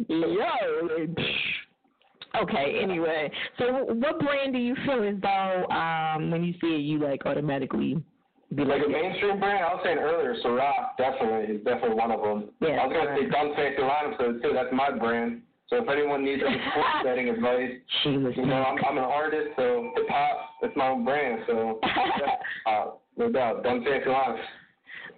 Yo, 0.08 0.28
like, 0.98 1.10
Okay, 2.41 2.80
anyway. 2.82 3.32
So 3.57 3.86
what 3.94 4.20
brand 4.20 4.53
do 4.53 4.60
you 4.60 4.76
feel 4.86 5.03
as 5.03 5.16
though 5.22 5.66
um 5.74 6.32
when 6.32 6.44
you 6.44 6.53
see 6.62 6.76
it 6.76 6.82
you 6.82 6.99
like 6.99 7.26
automatically 7.26 7.98
be 8.53 8.64
Like 8.64 8.82
a 8.86 8.90
mainstream 8.90 9.40
brand, 9.40 9.66
I 9.66 9.74
was 9.74 9.82
saying 9.84 9.98
earlier, 9.98 10.36
Ciroc 10.44 10.95
definitely 10.98 11.56
is 11.56 11.64
definitely 11.64 11.95
one 11.95 12.12
of 12.12 12.22
them. 12.22 12.49
Yeah. 12.62 12.78
I 12.80 12.88
was 12.88 12.94
gonna 12.94 13.18
say 13.18 13.28
Dunn's 13.28 13.56
Fantasy 13.56 13.82
Lineup 13.82 14.18
so 14.18 14.26
too. 14.40 14.53
That's 14.53 14.72
my 14.72 14.91
brand. 14.91 15.41
So 15.68 15.82
if 15.82 15.90
anyone 15.90 16.24
needs 16.24 16.44
any 16.45 16.62
sports 16.72 17.03
betting 17.03 17.30
advice, 17.30 17.72
you 18.06 18.45
know, 18.45 18.64
I'm, 18.64 18.78
I'm 18.86 18.98
an 18.99 19.03
artist, 19.03 19.49
so 19.56 19.91
hip 19.95 20.06
hop, 20.10 20.38
it's 20.62 20.78
my 20.78 20.90
own 20.90 21.03
brand. 21.03 21.41
So 21.48 21.80
uh, 22.68 22.86
no 23.18 23.32
doubt, 23.32 23.64
Dunn's 23.64 23.84
Fantasy 23.84 24.10
Lineup. 24.10 24.38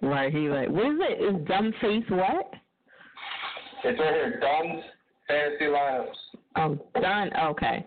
Right, 0.00 0.32
he 0.32 0.48
like 0.48 0.70
what 0.70 0.86
is 0.86 0.98
it? 0.98 1.22
Is 1.22 1.46
dumb 1.46 1.72
face 1.80 2.04
what? 2.08 2.54
It's 3.84 4.00
right 4.00 4.14
here, 4.14 4.40
Dunn's 4.40 4.82
Fantasy 5.28 5.64
Lineups. 5.64 6.16
Oh 6.56 6.78
done 7.00 7.30
okay. 7.50 7.84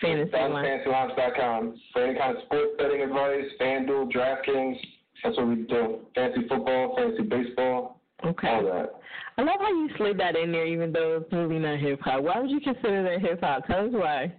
Fantasy 0.00 0.30
line. 0.32 0.64
Dunn'sFantasyLineups.com 0.86 1.80
for 1.92 2.04
any 2.04 2.18
kind 2.18 2.36
of 2.36 2.42
sports 2.44 2.70
betting 2.78 3.00
advice, 3.02 3.44
FanDuel, 3.60 4.12
DraftKings. 4.12 4.76
That's 5.22 5.36
what 5.36 5.48
we 5.48 5.54
do. 5.62 6.00
Fantasy 6.14 6.46
football, 6.48 6.96
fantasy 6.96 7.22
baseball, 7.22 8.00
Okay. 8.24 8.48
all 8.48 8.64
that. 8.64 8.90
I 9.38 9.42
love 9.42 9.56
how 9.60 9.68
you 9.68 9.88
slid 9.96 10.18
that 10.18 10.36
in 10.36 10.52
there 10.52 10.66
even 10.66 10.92
though 10.92 11.22
it's 11.22 11.32
really 11.32 11.58
not 11.58 11.78
hip 11.78 12.00
hop. 12.02 12.22
Why 12.22 12.40
would 12.40 12.50
you 12.50 12.60
consider 12.60 13.02
that 13.04 13.20
hip 13.20 13.40
hop? 13.40 13.66
Tell 13.66 13.86
us 13.86 13.92
why. 13.92 14.32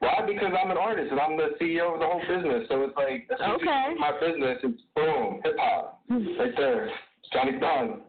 Why? 0.00 0.24
Because 0.26 0.52
I'm 0.60 0.70
an 0.70 0.76
artist 0.78 1.10
and 1.10 1.20
I'm 1.20 1.36
the 1.36 1.50
CEO 1.60 1.94
of 1.94 2.00
the 2.00 2.06
whole 2.06 2.20
business. 2.20 2.66
So 2.68 2.82
it's 2.82 2.96
like, 2.96 3.28
as 3.30 3.38
soon 3.38 3.50
as 3.54 3.60
you 3.60 3.68
Okay. 3.68 3.94
my 3.98 4.12
business, 4.18 4.58
it's 4.64 4.82
boom, 4.96 5.40
hip 5.44 5.56
hop. 5.58 6.00
Right 6.08 6.52
there. 6.56 6.86
It's 6.86 7.30
Johnny 7.32 7.52
Dunn. 7.60 8.00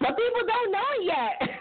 But 0.00 0.16
people 0.16 0.42
don't 0.46 0.72
know 0.72 0.88
it 0.98 1.04
yet. 1.04 1.48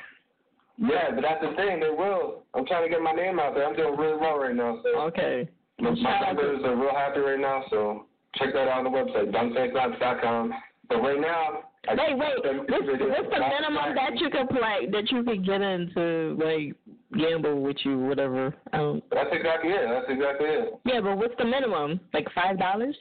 Yeah, 0.78 1.12
but 1.16 1.22
that's 1.22 1.42
the 1.42 1.56
thing. 1.56 1.80
They 1.80 1.90
will. 1.90 2.44
I'm 2.54 2.66
trying 2.66 2.84
to 2.84 2.90
get 2.90 3.02
my 3.02 3.14
name 3.14 3.40
out 3.40 3.54
there. 3.56 3.66
I'm 3.68 3.76
doing 3.76 3.96
really 3.98 4.18
well 4.18 4.38
right 4.38 4.56
now. 4.56 4.80
So 4.84 5.00
Okay. 5.08 5.48
my, 5.80 5.92
my 5.92 5.96
Shout 6.02 6.24
out 6.24 6.34
to- 6.34 6.44
members 6.44 6.64
are 6.66 6.76
real 6.76 6.92
happy 6.96 7.20
right 7.20 7.40
now. 7.40 7.64
So 7.70 8.06
check 8.36 8.54
that 8.54 8.68
out 8.68 8.80
on 8.80 8.84
the 8.86 8.90
website, 8.90 9.32
Dunn'sFantasyLineups.com. 9.32 10.54
But 10.90 10.98
right 11.02 11.20
now, 11.20 11.64
I 11.88 11.94
Wait, 11.96 12.18
wait. 12.18 12.34
What's, 12.44 12.86
what's 12.88 13.30
the 13.30 13.40
minimum 13.40 13.96
that 13.96 14.20
you 14.20 14.30
could 14.32 14.50
play 14.50 14.88
that 14.92 15.12
you 15.12 15.24
could 15.24 15.46
get 15.46 15.62
into 15.62 16.36
like 16.44 16.76
gamble 17.20 17.62
with 17.62 17.78
you, 17.86 18.00
whatever? 18.00 18.54
Um, 18.74 19.02
That's 19.12 19.30
exactly 19.32 19.70
it. 19.72 19.88
That's 19.88 20.06
exactly 20.10 20.48
it. 20.50 20.74
yeah, 20.86 21.00
but 21.02 21.16
what's 21.18 21.36
the 21.38 21.46
minimum? 21.46 22.00
Like 22.14 22.28
five 22.34 22.58
dollars? 22.60 22.96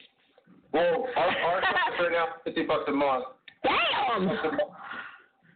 Well, 0.73 1.07
our, 1.17 1.27
our 1.29 1.61
right 2.01 2.13
now, 2.13 2.27
fifty 2.45 2.65
bucks 2.65 2.85
a 2.89 2.93
month. 2.93 3.25
Damn. 3.63 4.29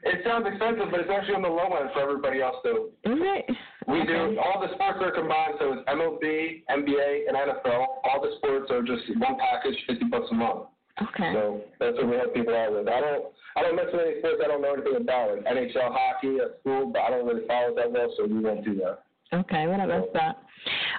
It 0.04 0.22
sounds 0.24 0.46
expensive, 0.46 0.90
but 0.90 1.00
it's 1.00 1.10
actually 1.10 1.34
on 1.34 1.42
the 1.42 1.48
low 1.50 1.74
end 1.74 1.90
for 1.92 2.00
everybody 2.02 2.40
else 2.40 2.56
too. 2.62 2.90
Is 3.04 3.18
it? 3.18 3.44
We 3.88 4.02
Okay. 4.02 4.06
do 4.06 4.38
all 4.38 4.60
the 4.60 4.68
sports 4.74 5.00
are 5.02 5.10
combined, 5.10 5.54
so 5.58 5.72
it's 5.72 5.84
MLB, 5.88 6.62
NBA, 6.70 7.26
and 7.26 7.36
NFL. 7.36 8.00
All 8.04 8.20
the 8.22 8.32
sports 8.36 8.70
are 8.70 8.82
just 8.82 9.02
one 9.18 9.36
package, 9.38 9.76
fifty 9.86 10.04
bucks 10.04 10.28
a 10.30 10.34
month. 10.34 10.68
Okay. 11.02 11.32
So 11.32 11.60
that's 11.80 11.96
what 11.96 12.08
we 12.08 12.16
help 12.16 12.34
people 12.34 12.54
out 12.54 12.72
with. 12.72 12.88
I 12.88 13.00
don't, 13.00 13.24
I 13.56 13.62
don't 13.62 13.76
mess 13.76 13.86
with 13.92 14.02
any 14.06 14.18
sports 14.18 14.42
I 14.44 14.48
don't 14.48 14.62
know 14.62 14.74
anything 14.74 14.96
about, 14.96 15.30
like 15.34 15.44
NHL 15.46 15.90
hockey 15.94 16.38
at 16.38 16.58
school, 16.60 16.86
but 16.92 17.02
I 17.02 17.10
don't 17.10 17.26
really 17.26 17.46
follow 17.46 17.74
that 17.74 17.90
well, 17.90 18.12
so 18.16 18.26
we 18.26 18.38
won't 18.40 18.64
do 18.64 18.74
that. 18.82 19.02
Okay, 19.32 19.66
what 19.66 19.80
about 19.80 20.12
that? 20.14 20.42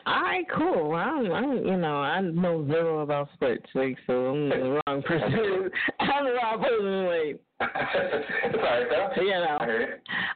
All 0.06 0.22
right, 0.22 0.46
cool. 0.56 0.94
I 0.94 1.06
don't, 1.06 1.32
I 1.32 1.42
don't, 1.42 1.66
you 1.66 1.78
know, 1.78 1.98
I 1.98 2.22
know 2.22 2.66
zero 2.68 3.00
about 3.00 3.30
sports, 3.34 3.66
like, 3.76 3.98
so 4.08 4.28
I'm 4.28 4.50
the 4.50 4.82
wrong 4.88 5.02
person. 5.04 5.70
I'm 6.00 6.26
the 6.26 6.34
wrong 6.34 6.64
person, 6.64 7.06
like, 7.06 7.42
it's 8.46 8.56
alright, 8.56 8.88
though. 9.16 9.22
you 9.22 9.30
know. 9.32 9.58
I. 9.60 9.86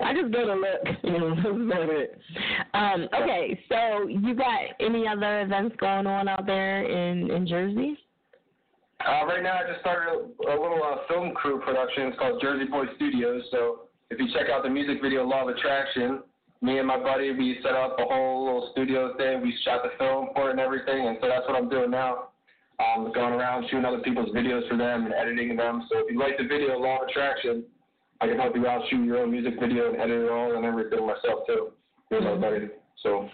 I 0.04 0.14
just 0.14 0.34
go 0.34 0.46
to 0.46 0.54
look, 0.56 0.98
you 1.04 1.20
know, 1.20 1.36
that's 1.36 1.48
about 1.48 1.90
it. 1.90 2.20
Um, 2.74 3.08
okay, 3.14 3.60
so 3.70 4.08
you 4.08 4.36
got 4.36 4.60
any 4.80 5.08
other 5.08 5.42
events 5.42 5.76
going 5.80 6.08
on 6.08 6.28
out 6.28 6.46
there 6.46 6.84
in 6.84 7.32
in 7.32 7.48
Jersey? 7.48 7.98
Uh, 9.06 9.26
right 9.26 9.44
now, 9.44 9.60
I 9.64 9.68
just 9.68 9.82
started 9.82 10.12
a, 10.12 10.52
a 10.52 10.56
little 10.62 10.82
uh, 10.84 11.08
film 11.08 11.34
crew 11.34 11.60
production. 11.62 12.08
It's 12.08 12.18
called 12.20 12.42
Jersey 12.42 12.66
Boy 12.66 12.86
Studios. 12.96 13.44
So 13.52 13.82
if 14.10 14.20
you 14.20 14.28
check 14.34 14.50
out 14.50 14.64
the 14.64 14.70
music 14.70 15.02
video 15.02 15.26
Law 15.26 15.48
of 15.48 15.56
Attraction, 15.56 16.22
me 16.64 16.80
and 16.80 16.88
my 16.88 16.98
buddy, 16.98 17.32
we 17.32 17.60
set 17.62 17.74
up 17.74 17.98
a 18.00 18.06
whole 18.06 18.46
little 18.46 18.70
studio 18.72 19.16
thing. 19.18 19.42
We 19.42 19.54
shot 19.66 19.84
the 19.84 19.90
film 20.00 20.30
for 20.34 20.48
it 20.48 20.52
and 20.52 20.60
everything. 20.62 21.08
And 21.08 21.18
so 21.22 21.28
that's 21.28 21.46
what 21.48 21.56
I'm 21.58 21.70
doing 21.70 21.92
now. 21.92 22.30
I'm 22.80 23.12
going 23.12 23.34
around 23.34 23.66
shooting 23.70 23.86
other 23.86 24.00
people's 24.00 24.30
videos 24.34 24.68
for 24.70 24.78
them 24.78 25.06
and 25.06 25.14
editing 25.14 25.56
them. 25.56 25.86
So 25.92 26.00
if 26.00 26.12
you 26.12 26.18
like 26.20 26.38
the 26.38 26.46
video 26.48 26.80
Law 26.80 27.02
of 27.04 27.10
Attraction, 27.10 27.64
I 28.22 28.28
can 28.28 28.38
help 28.40 28.56
you 28.56 28.66
out 28.66 28.82
shoot 28.90 29.04
your 29.06 29.20
own 29.20 29.32
music 29.32 29.56
video 29.60 29.92
and 29.92 30.02
edit 30.02 30.24
it 30.26 30.30
all 30.32 30.56
and 30.56 30.66
everything 30.66 31.06
myself 31.06 31.46
too. 31.46 31.68
Me 32.10 32.18
and 32.18 32.26
my 32.26 32.36
buddy. 32.50 32.68
So 33.04 33.30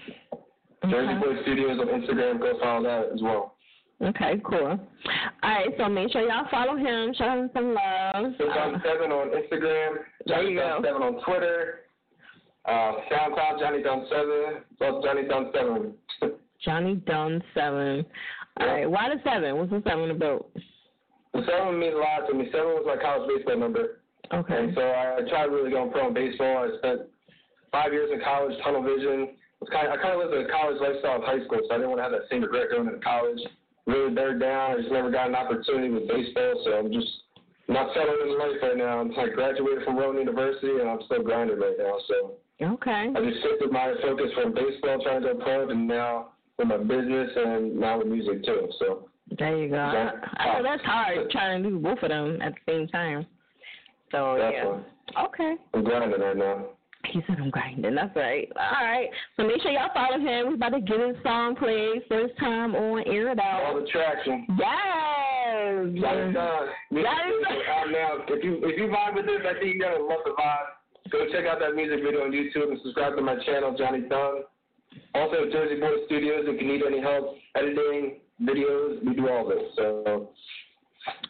Jersey 0.90 1.14
Okay. 1.14 1.20
Boy 1.20 1.42
Studios 1.44 1.80
on 1.80 1.88
Instagram. 1.88 2.40
Go 2.40 2.58
follow 2.60 2.84
that 2.84 3.14
as 3.14 3.22
well. 3.22 3.56
Okay, 4.02 4.42
cool. 4.46 4.80
All 5.44 5.50
right, 5.50 5.68
so 5.78 5.90
make 5.90 6.10
sure 6.12 6.22
y'all 6.22 6.48
follow 6.50 6.78
him, 6.78 7.14
show 7.18 7.30
him 7.32 7.50
some 7.54 7.74
love. 7.76 8.34
So 8.38 8.48
Johnny 8.48 8.76
Uh, 8.76 8.80
Seven 8.82 9.12
on 9.12 9.28
Instagram, 9.36 9.98
there 10.26 10.44
you 10.44 10.58
go. 10.58 10.80
seven 10.82 11.02
on 11.04 11.22
Twitter, 11.26 11.82
uh, 12.66 12.92
SoundCloud 13.12 13.60
Johnny 13.60 13.82
Dunn 13.84 14.06
Seven, 14.10 14.64
plus 14.78 15.04
Johnny 15.04 15.28
Dunn 15.28 15.52
Seven. 15.54 15.94
Johnny 16.64 16.96
Dunn 17.08 17.42
seven. 17.56 18.06
All 18.60 18.68
right, 18.68 18.90
why 18.90 19.08
the 19.08 19.22
seven? 19.24 19.56
What's 19.58 19.72
the 19.72 19.82
seven 19.88 20.12
about? 20.12 20.52
The 21.34 21.42
seven 21.48 21.80
means 21.80 21.96
a 21.96 21.98
lot 21.98 22.28
to 22.28 22.34
me. 22.36 22.50
Seven 22.52 22.76
was 22.76 22.84
my 22.84 23.00
college 23.00 23.32
baseball 23.32 23.58
number, 23.58 24.02
Okay. 24.34 24.58
and 24.58 24.76
so 24.76 24.82
I 24.84 25.24
tried 25.30 25.56
really 25.56 25.72
going 25.72 25.90
pro 25.92 26.10
in 26.10 26.14
baseball. 26.14 26.68
I 26.68 26.78
spent 26.84 27.02
five 27.72 27.94
years 27.94 28.12
in 28.12 28.20
college, 28.20 28.58
tunnel 28.64 28.84
vision. 28.84 29.40
Kind 29.72 29.88
of, 29.88 29.94
I 29.96 30.02
kind 30.04 30.20
of 30.20 30.28
lived 30.28 30.36
a 30.36 30.52
college 30.52 30.80
lifestyle 30.84 31.20
in 31.20 31.24
high 31.24 31.44
school, 31.48 31.60
so 31.64 31.72
I 31.72 31.78
didn't 31.80 31.92
want 31.96 32.00
to 32.00 32.08
have 32.08 32.16
that 32.16 32.28
same 32.32 32.44
regret 32.44 32.72
going 32.76 32.88
into 32.88 33.00
college. 33.00 33.40
Really 33.88 34.12
beared 34.14 34.40
down. 34.40 34.72
I 34.72 34.84
just 34.84 34.92
never 34.92 35.12
got 35.12 35.28
an 35.32 35.36
opportunity 35.36 35.90
with 35.96 36.08
baseball, 36.12 36.60
so 36.64 36.76
I'm 36.80 36.92
just 36.92 37.08
not 37.72 37.92
settled 37.96 38.20
in 38.20 38.36
life 38.40 38.60
right 38.64 38.76
now. 38.78 39.00
I'm 39.00 39.12
I 39.16 39.32
graduated 39.32 39.84
from 39.88 39.96
Rowan 39.96 40.18
University, 40.20 40.76
and 40.80 40.90
I'm 40.92 41.00
still 41.08 41.24
grinding 41.24 41.60
right 41.60 41.76
now. 41.80 41.96
So 42.08 42.16
Okay. 42.62 43.08
I 43.16 43.24
just 43.24 43.42
shifted 43.42 43.72
my 43.72 43.94
focus 44.02 44.32
from 44.36 44.54
baseball, 44.54 45.02
trying 45.04 45.22
to 45.22 45.34
go 45.34 45.40
pro, 45.40 45.70
and 45.70 45.88
now 45.88 46.30
with 46.58 46.68
my 46.68 46.78
business 46.78 47.30
and 47.36 47.80
now 47.80 48.00
with 48.00 48.08
music 48.08 48.44
too. 48.44 48.68
So 48.80 49.10
There 49.38 49.58
you 49.58 49.70
go. 49.70 49.78
I, 49.78 50.12
I 50.38 50.58
know 50.58 50.64
that's 50.64 50.82
uh, 50.84 50.88
hard 50.88 51.32
trying 51.32 51.64
to 51.64 51.70
do 51.70 51.80
both 51.80 52.00
of 52.04 52.10
them 52.10 52.42
at 52.42 52.54
the 52.54 52.72
same 52.72 52.88
time. 52.90 53.26
So 54.12 54.38
definitely, 54.38 54.84
yeah. 55.14 55.24
Okay. 55.26 55.56
I'm 55.74 55.84
grinding 55.84 56.20
right 56.20 56.38
now. 56.38 56.66
He 57.06 57.22
said 57.28 57.38
I'm 57.40 57.50
grinding. 57.50 57.96
That's 57.96 58.16
right. 58.16 58.52
All 58.56 58.86
right. 58.86 59.08
So 59.38 59.44
make 59.44 59.62
sure 59.62 59.72
y'all 59.72 59.90
follow 59.94 60.20
him. 60.20 60.48
We're 60.48 60.56
about 60.56 60.70
to 60.70 60.82
get 60.82 61.00
his 61.00 61.16
song 61.24 61.56
played 61.56 62.02
first 62.10 62.38
time 62.40 62.76
on 62.76 63.08
Air 63.08 63.32
It 63.32 63.40
Out. 63.40 63.64
All 63.64 63.82
the 63.82 63.88
traction. 63.88 64.46
Yes. 64.60 65.86
Music 65.86 66.02
Johnny 66.02 66.32
video 66.92 67.72
out 67.72 67.92
now. 67.92 68.18
If 68.28 68.44
you 68.44 68.60
if 68.64 68.78
you 68.78 68.88
vibe 68.88 69.16
with 69.16 69.26
this, 69.26 69.42
I 69.48 69.60
think 69.60 69.76
you're 69.76 69.90
gonna 69.90 70.04
love 70.04 70.20
the 70.26 70.32
vibe. 70.32 70.79
Go 71.12 71.26
check 71.32 71.46
out 71.46 71.60
that 71.60 71.76
music 71.76 72.00
video 72.04 72.22
on 72.24 72.32
YouTube 72.32 72.70
and 72.72 72.80
subscribe 72.84 73.16
to 73.16 73.22
my 73.22 73.36
channel, 73.46 73.76
Johnny 73.78 74.02
Dunn. 74.02 74.44
Also, 75.16 75.50
Jersey 75.52 75.80
Boy 75.80 75.92
Studios. 76.06 76.46
If 76.48 76.62
you 76.62 76.68
need 76.68 76.82
any 76.86 77.02
help 77.02 77.36
editing 77.56 78.20
videos, 78.42 79.04
we 79.06 79.16
do 79.16 79.30
all 79.30 79.48
this. 79.48 79.64
So, 79.76 80.30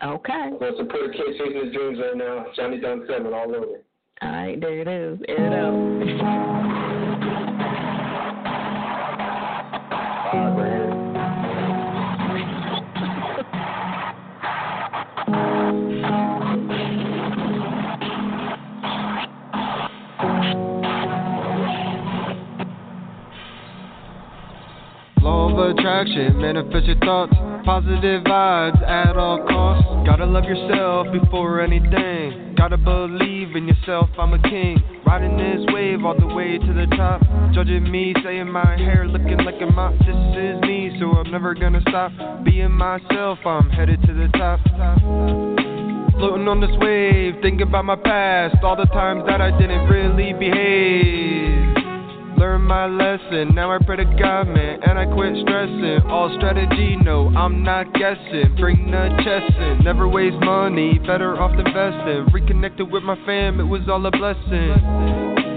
Okay. 0.03 0.49
so 0.59 0.75
support 0.77 1.05
a 1.05 1.11
kid 1.11 1.37
chasing 1.37 1.63
his 1.63 1.73
dreams 1.73 1.99
right 1.99 2.17
now. 2.17 2.45
Johnny 2.55 2.79
Dunn 2.79 3.05
Seven 3.07 3.33
all 3.33 3.55
over. 3.55 3.83
All 4.21 4.29
right. 4.31 4.59
There 4.59 4.79
it 4.79 4.87
is. 4.87 5.19
Air 5.29 5.45
It 5.47 5.53
Out. 5.53 6.68
Attraction, 25.63 26.39
manifest 26.41 26.85
your 26.85 26.97
thoughts, 26.99 27.33
positive 27.65 28.23
vibes 28.23 28.81
at 28.83 29.17
all 29.17 29.45
costs. 29.47 29.85
Gotta 30.05 30.25
love 30.25 30.45
yourself 30.45 31.07
before 31.11 31.61
anything. 31.61 32.55
Gotta 32.55 32.77
believe 32.77 33.55
in 33.55 33.67
yourself, 33.67 34.09
I'm 34.17 34.33
a 34.33 34.41
king. 34.41 34.81
Riding 35.05 35.37
this 35.37 35.65
wave 35.73 36.05
all 36.05 36.17
the 36.17 36.27
way 36.27 36.57
to 36.57 36.73
the 36.73 36.85
top. 36.95 37.21
Judging 37.53 37.89
me, 37.89 38.13
saying 38.23 38.51
my 38.51 38.77
hair 38.77 39.07
looking 39.07 39.43
like 39.43 39.61
a 39.61 39.65
mop. 39.65 39.93
This 39.99 40.09
is 40.09 40.61
me, 40.61 40.95
so 40.99 41.11
I'm 41.11 41.31
never 41.31 41.53
gonna 41.53 41.81
stop 41.81 42.11
being 42.43 42.71
myself. 42.71 43.39
I'm 43.45 43.69
headed 43.69 44.01
to 44.03 44.13
the 44.13 44.27
top. 44.37 44.59
Floating 46.19 46.47
on 46.47 46.59
this 46.59 46.75
wave, 46.79 47.35
thinking 47.41 47.67
about 47.67 47.85
my 47.85 47.95
past, 47.95 48.57
all 48.63 48.75
the 48.75 48.85
times 48.85 49.23
that 49.27 49.41
I 49.41 49.51
didn't 49.57 49.87
really 49.87 50.33
behave. 50.33 51.58
Learn 52.39 52.61
my 52.61 52.85
lesson, 52.85 53.53
now 53.53 53.69
I 53.69 53.79
pray 53.85 53.97
to 53.97 54.05
God, 54.05 54.47
man, 54.47 54.79
and 54.87 54.97
I 54.97 55.05
quit 55.13 55.35
stressing. 55.41 56.09
All 56.09 56.33
strategy, 56.37 56.95
no, 56.95 57.27
I'm 57.35 57.63
not 57.63 57.93
guessing. 57.93 58.55
Bring 58.57 58.89
the 58.89 59.09
chest 59.25 59.59
in, 59.59 59.83
never 59.83 60.07
waste 60.07 60.37
money, 60.39 60.99
better 60.99 61.35
off 61.35 61.51
investing. 61.59 62.33
Reconnected 62.33 62.89
with 62.89 63.03
my 63.03 63.17
fam, 63.25 63.59
it 63.59 63.63
was 63.63 63.81
all 63.89 64.05
a 64.05 64.11
blessing. 64.11 65.48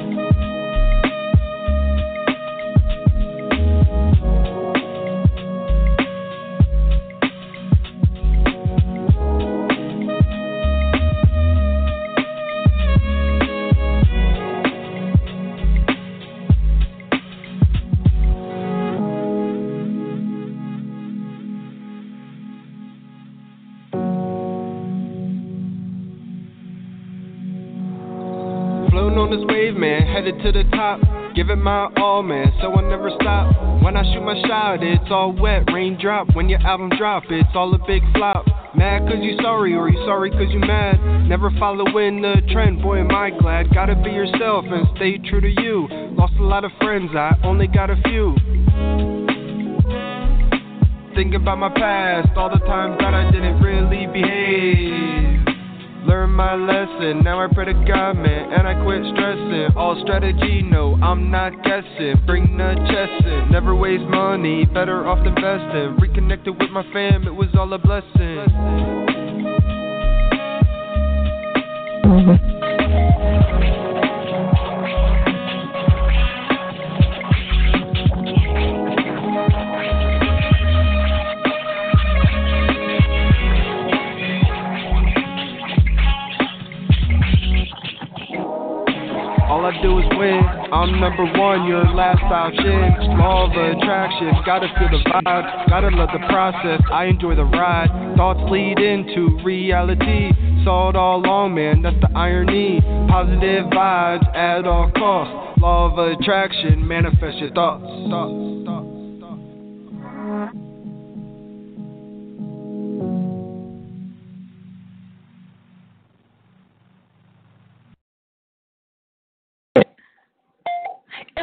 To 30.43 30.53
the 30.53 30.65
top. 30.75 31.01
Giving 31.35 31.63
my 31.63 31.89
all, 31.97 32.23
man, 32.23 32.53
so 32.61 32.75
I 32.75 32.83
never 32.83 33.11
stop. 33.21 33.83
When 33.83 33.97
I 33.97 34.03
shoot 34.13 34.21
my 34.21 34.35
shot, 34.47 34.83
it's 34.83 35.11
all 35.11 35.33
wet, 35.33 35.65
raindrop. 35.73 36.35
When 36.35 36.49
your 36.49 36.61
album 36.61 36.91
drop, 36.99 37.25
it's 37.31 37.49
all 37.55 37.75
a 37.75 37.79
big 37.87 38.03
flop. 38.15 38.47
Mad 38.77 39.03
cause 39.03 39.21
you 39.21 39.37
sorry, 39.41 39.75
or 39.75 39.89
you 39.89 39.97
sorry 40.05 40.31
cause 40.31 40.51
you 40.51 40.59
mad. 40.59 41.01
Never 41.29 41.51
following 41.59 42.21
the 42.21 42.43
trend, 42.53 42.83
boy, 42.83 43.01
am 43.01 43.11
I 43.11 43.31
glad. 43.31 43.73
Gotta 43.73 43.95
be 43.95 44.11
yourself 44.11 44.65
and 44.69 44.87
stay 44.97 45.19
true 45.31 45.41
to 45.41 45.63
you. 45.63 45.89
Lost 46.19 46.35
a 46.39 46.43
lot 46.43 46.65
of 46.65 46.73
friends, 46.81 47.11
I 47.15 47.37
only 47.45 47.67
got 47.67 47.91
a 47.91 47.97
few. 48.05 48.35
Thinking 51.15 51.37
about 51.37 51.59
my 51.59 51.71
past, 51.75 52.37
all 52.37 52.51
the 52.51 52.65
times 52.67 52.97
that 53.01 53.15
I 53.15 53.31
didn't 53.31 53.63
really 53.63 54.07
behave. 54.07 55.32
Learn 56.13 56.33
my 56.33 56.55
lesson, 56.55 57.25
now 57.25 57.43
I 57.43 57.47
pray 57.55 57.65
to 57.65 57.73
God, 57.73 58.19
man, 58.19 58.53
and 58.53 58.69
I 58.69 58.75
quit 58.85 59.01
stressing. 59.15 59.75
All 59.75 59.99
strategy, 60.03 60.61
no, 60.61 60.99
I'm 61.03 61.31
not 61.31 61.53
guessing. 61.65 62.21
Bring 62.27 62.59
the 62.59 62.75
chest 62.87 63.27
in, 63.27 63.51
never 63.51 63.75
waste 63.75 64.05
money, 64.05 64.67
better 64.67 65.07
off 65.09 65.27
investing. 65.27 65.97
Reconnected 65.97 66.61
with 66.61 66.69
my 66.69 66.83
fam, 66.93 67.27
it 67.27 67.35
was 67.35 67.49
all 67.55 67.73
a 67.73 67.79
blessing. 67.79 69.22
All 89.63 89.71
I 89.71 89.81
do 89.81 89.97
is 90.01 90.05
win. 90.19 90.43
I'm 90.75 90.99
number 90.99 91.23
one, 91.39 91.69
you're 91.69 91.87
last 91.95 92.19
option. 92.25 93.17
Law 93.17 93.47
of 93.47 93.53
attraction, 93.53 94.35
gotta 94.45 94.67
feel 94.77 94.91
the 94.91 95.09
vibe, 95.09 95.69
gotta 95.69 95.87
love 95.95 96.09
the 96.13 96.19
process. 96.27 96.81
I 96.91 97.05
enjoy 97.05 97.37
the 97.37 97.45
ride. 97.45 98.17
Thoughts 98.17 98.41
lead 98.51 98.81
into 98.81 99.39
reality. 99.45 100.33
Saw 100.65 100.89
it 100.91 100.97
all 100.97 101.25
along, 101.25 101.55
man, 101.55 101.81
that's 101.81 101.95
the 102.01 102.11
irony. 102.13 102.81
Positive 103.09 103.67
vibes 103.67 104.27
at 104.35 104.67
all 104.67 104.91
costs. 104.97 105.61
Law 105.63 105.93
of 105.93 106.19
attraction, 106.19 106.85
manifest 106.85 107.39
your 107.39 107.53
thoughts. 107.53 107.85
thoughts, 108.11 108.67
thoughts. 108.67 108.82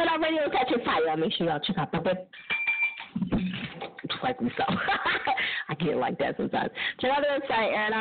And 0.00 0.22
radio 0.22 0.44
is 0.44 0.52
catching 0.52 0.84
fire. 0.84 1.16
Make 1.16 1.32
sure 1.34 1.46
y'all 1.46 1.60
check 1.60 1.76
out 1.76 1.92
the 1.92 2.00
web. 2.00 2.16
Like 4.22 4.40
myself. 4.40 4.74
I 5.68 5.74
get 5.74 5.96
like 5.96 6.18
that 6.18 6.36
sometimes. 6.36 6.70
Check 7.00 7.10
out 7.10 7.22
the 7.22 7.46
website, 7.46 7.92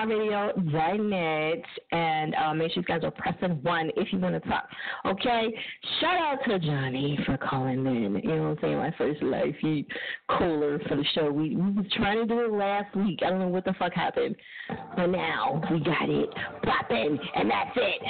airitoutradio.net, 0.67 1.63
and 1.91 2.35
uh, 2.35 2.53
make 2.53 2.73
sure 2.73 2.81
you 2.81 2.87
guys 2.87 3.03
are 3.03 3.11
pressing 3.11 3.61
one 3.63 3.91
if 3.95 4.11
you 4.11 4.19
want 4.19 4.41
to 4.41 4.49
talk. 4.49 4.67
Okay? 5.05 5.53
Shout 6.01 6.17
out 6.17 6.39
to 6.47 6.59
Johnny 6.59 7.17
for 7.25 7.37
calling 7.37 7.85
in. 7.85 8.19
You 8.23 8.35
know 8.35 8.41
what 8.41 8.49
I'm 8.49 8.57
saying? 8.61 8.77
My 8.77 8.93
first 8.97 9.21
life. 9.21 9.55
He 9.61 9.85
cooler 10.37 10.79
for 10.87 10.95
the 10.95 11.05
show. 11.13 11.31
We, 11.31 11.55
we 11.55 11.71
was 11.71 11.85
trying 11.95 12.17
to 12.17 12.25
do 12.25 12.39
it 12.45 12.51
last 12.51 12.95
week. 12.95 13.19
I 13.25 13.29
don't 13.29 13.39
know 13.39 13.47
what 13.47 13.65
the 13.65 13.73
fuck 13.77 13.93
happened. 13.93 14.35
But 14.95 15.07
now 15.07 15.61
we 15.71 15.79
got 15.79 16.09
it 16.09 16.29
popping, 16.63 17.19
and 17.35 17.51
that's 17.51 17.77
it. 17.77 18.01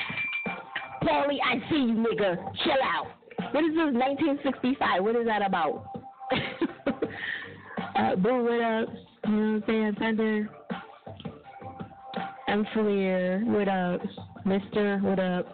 Paulie, 1.04 1.40
I 1.46 1.60
see 1.70 1.76
you, 1.76 1.96
nigga. 1.96 2.38
Chill 2.64 2.74
out. 2.84 3.19
What 3.52 3.64
is 3.64 3.72
this, 3.72 3.94
1965? 3.94 5.04
What 5.04 5.16
is 5.16 5.26
that 5.26 5.42
about? 5.42 5.86
uh, 7.96 8.16
Boo, 8.16 8.44
what 8.44 8.62
up? 8.62 8.90
You 9.26 9.32
know 9.32 9.54
what 9.54 9.56
I'm 9.56 9.64
saying? 9.66 9.96
Thunder. 9.98 10.50
I'm 12.48 12.66
Fleer. 12.74 13.42
What 13.46 13.68
up? 13.68 14.02
Mister, 14.46 15.00
what 15.00 15.20
up? 15.20 15.48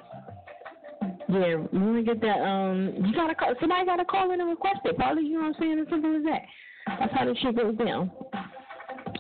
Yeah, 1.30 1.56
we 1.72 1.80
want 1.80 2.06
to 2.06 2.14
get 2.14 2.22
that. 2.22 2.42
Um, 2.42 2.94
you 3.06 3.14
gotta 3.14 3.34
call. 3.34 3.54
Somebody 3.62 3.86
gotta 3.86 4.06
call 4.06 4.32
in 4.32 4.42
and 4.42 4.50
request 4.50 4.80
it. 4.84 4.98
Probably, 4.98 5.24
you 5.24 5.36
know 5.36 5.48
what 5.48 5.56
I'm 5.56 5.62
saying? 5.62 5.80
As 5.80 5.88
simple 5.90 6.18
as 6.18 6.24
that. 6.24 6.42
That's 7.00 7.14
how 7.14 7.26
the 7.26 7.36
shit 7.42 7.56
goes 7.56 7.78
down. 7.78 8.12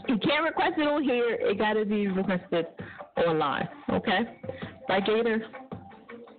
You 0.10 0.18
can't 0.18 0.43
request 0.43 0.73
it 0.77 0.88
on 0.88 1.02
here. 1.02 1.38
It 1.39 1.57
gotta 1.57 1.85
be 1.85 2.07
requested 2.07 2.68
online. 3.26 3.69
Okay? 3.89 4.19
Right, 4.89 5.06
Gator? 5.06 5.45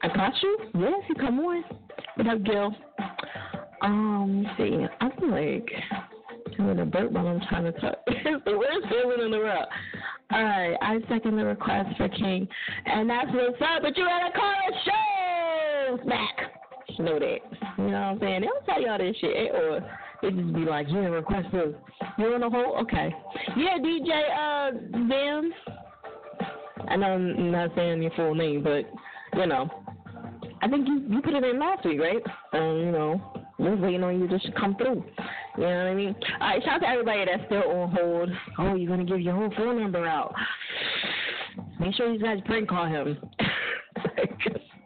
I 0.03 0.09
got 0.09 0.33
you. 0.43 0.59
Yes, 0.75 1.03
you 1.09 1.15
come 1.15 1.41
on. 1.41 1.65
What 2.17 2.29
up, 2.29 2.43
Gil? 2.45 2.75
Um, 3.83 4.45
let's 4.45 4.57
see. 4.57 4.87
I 5.03 5.11
feel 5.21 5.31
like 5.31 5.71
doing 6.57 6.79
a 6.79 6.87
burp 6.87 7.13
while 7.13 7.27
I'm 7.27 7.41
trying 7.47 7.65
to 7.65 7.79
talk. 7.79 7.99
it's 8.07 8.45
the 8.47 8.57
worst 8.57 8.87
feeling 8.89 9.27
in 9.27 9.31
the 9.33 9.37
world. 9.37 9.67
All 10.33 10.43
right, 10.43 10.77
I 10.81 10.99
second 11.11 11.37
the 11.37 11.45
request 11.45 11.95
for 11.99 12.09
King, 12.09 12.49
and 12.87 13.11
that's 13.11 13.27
what's 13.35 13.61
up. 13.61 13.83
But 13.83 13.99
you 13.99 14.07
gotta 14.07 14.33
call 14.35 14.55
show, 14.87 15.99
smack. 16.05 16.53
You 16.89 17.05
know 17.05 17.19
that. 17.19 17.39
You 17.77 17.85
know 17.85 17.91
what 17.91 17.97
I'm 17.99 18.19
saying? 18.21 18.41
They 18.41 18.47
don't 18.47 18.65
tell 18.65 18.81
y'all 18.81 18.97
this 18.97 19.17
shit, 19.21 19.55
or 19.55 19.81
they 20.23 20.31
just 20.31 20.55
be 20.55 20.61
like, 20.61 20.89
"You 20.89 20.95
didn't 20.95 21.13
request 21.13 21.49
this. 21.53 21.75
You 22.17 22.33
on 22.33 22.41
the 22.41 22.49
whole? 22.49 22.79
Okay. 22.79 23.15
Yeah, 23.59 23.77
DJ 23.77 24.11
uh 24.33 24.71
Zam. 25.07 25.53
I 26.89 26.97
know 26.97 27.07
I'm 27.09 27.51
not 27.51 27.73
saying 27.77 28.03
your 28.03 28.13
full 28.13 28.35
name, 28.35 28.63
but 28.63 28.87
you 29.39 29.47
know, 29.47 29.69
I 30.63 30.69
think 30.69 30.87
you 30.89 31.05
you 31.09 31.23
put 31.23 31.35
it 31.35 31.45
in 31.45 31.59
last 31.59 31.85
week, 31.85 32.01
right? 32.01 32.23
Um, 32.53 32.79
you 32.79 32.93
know, 32.93 33.21
we're 33.59 33.77
waiting 33.77 34.03
on 34.03 34.21
you 34.21 34.29
to 34.29 34.39
just 34.39 34.55
come 34.57 34.77
through. 34.77 35.05
You 35.57 35.63
know 35.63 35.79
what 35.79 35.87
I 35.87 35.95
mean? 35.95 36.15
All 36.41 36.49
right, 36.49 36.63
shout 36.63 36.75
out 36.75 36.81
to 36.81 36.89
everybody 36.89 37.25
that's 37.25 37.45
still 37.47 37.71
on 37.71 37.91
hold. 37.91 38.31
Oh, 38.59 38.75
you're 38.75 38.89
gonna 38.89 39.05
give 39.05 39.21
your 39.21 39.35
whole 39.35 39.53
phone 39.57 39.81
number 39.81 40.07
out. 40.07 40.35
Make 41.81 41.95
sure 41.95 42.13
you 42.13 42.19
guys 42.19 42.39
prank 42.47 42.69
call 42.69 42.87
him. 42.87 43.19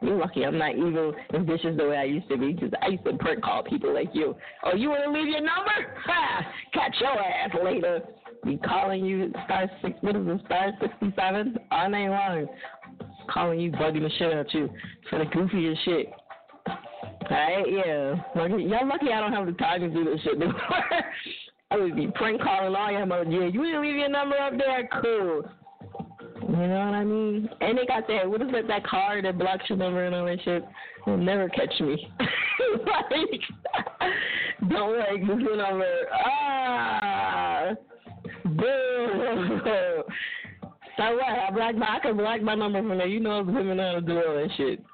You're 0.02 0.16
lucky 0.16 0.44
I'm 0.44 0.56
not 0.56 0.76
evil 0.76 1.14
and 1.34 1.46
vicious 1.46 1.76
the 1.76 1.86
way 1.88 1.96
I 1.96 2.04
used 2.04 2.28
to 2.30 2.38
be, 2.38 2.54
because 2.54 2.70
I 2.80 2.88
used 2.88 3.04
to 3.04 3.12
prank 3.18 3.42
call 3.42 3.62
people 3.62 3.92
like 3.92 4.08
you. 4.14 4.34
Oh, 4.64 4.74
you 4.74 4.88
want 4.88 5.04
to 5.04 5.10
leave 5.10 5.28
your 5.28 5.42
number? 5.42 5.94
Ha! 6.06 6.52
Catch 6.72 6.96
your 7.00 7.20
ass 7.20 7.50
later. 7.62 8.00
Be 8.44 8.56
calling 8.56 9.04
you 9.04 9.30
star 9.44 9.70
six. 9.82 9.98
What 10.00 10.16
is 10.16 10.26
it? 10.26 10.40
Star 10.46 10.72
sixty 10.80 11.12
seven 11.14 11.58
all 11.70 11.90
night 11.90 12.08
long. 12.08 12.46
Calling 13.32 13.60
you, 13.60 13.70
bugging 13.72 14.02
the 14.02 14.10
shit 14.18 14.32
out 14.32 14.52
you 14.52 14.68
for 15.08 15.18
the 15.18 15.24
goofiest 15.26 15.84
shit. 15.84 16.06
Alright, 17.30 17.72
yeah. 17.72 18.14
Lucky, 18.34 18.64
y'all 18.64 18.88
lucky 18.88 19.12
I 19.12 19.20
don't 19.20 19.32
have 19.32 19.46
the 19.46 19.52
time 19.52 19.80
to 19.82 19.88
do 19.88 20.04
this 20.04 20.20
shit 20.22 20.34
anymore. 20.42 20.54
I 21.70 21.76
would 21.76 21.94
be 21.94 22.08
prank 22.14 22.42
calling 22.42 22.74
all 22.74 22.90
y'all 22.90 23.06
mother. 23.06 23.30
Yeah, 23.30 23.46
you 23.46 23.62
didn't 23.62 23.82
leave 23.82 23.96
your 23.96 24.08
number 24.08 24.36
up 24.36 24.54
there. 24.58 24.88
Cool. 25.00 25.48
You 26.42 26.56
know 26.56 26.86
what 26.86 26.94
I 26.94 27.04
mean? 27.04 27.48
And 27.60 27.78
they 27.78 27.86
got 27.86 28.08
that, 28.08 28.28
what 28.28 28.42
is 28.42 28.48
that, 28.50 28.66
that 28.66 28.84
card 28.84 29.24
that 29.24 29.38
blocks 29.38 29.64
your 29.68 29.78
number 29.78 30.04
and 30.04 30.14
all 30.14 30.24
that 30.24 30.38
shit? 30.44 30.64
You'll 31.06 31.18
never 31.18 31.48
catch 31.48 31.72
me. 31.80 32.08
like, 32.18 33.40
don't 34.68 34.98
like 34.98 35.20
this 35.20 35.56
number. 35.56 35.94
Ah, 36.12 37.70
boo. 38.44 40.02
So 41.00 41.14
what? 41.14 41.24
I 41.24 41.72
my, 41.72 41.96
I 41.96 41.98
can 42.00 42.14
block 42.18 42.42
my 42.42 42.54
number 42.54 42.78
from 42.82 42.98
there. 42.98 43.06
You 43.06 43.20
know 43.20 43.42
women 43.42 43.78
know 43.78 43.86
how 43.86 43.92
to 43.94 44.00
do 44.02 44.16
all 44.18 44.34
that 44.34 44.50
shit. 44.58 44.84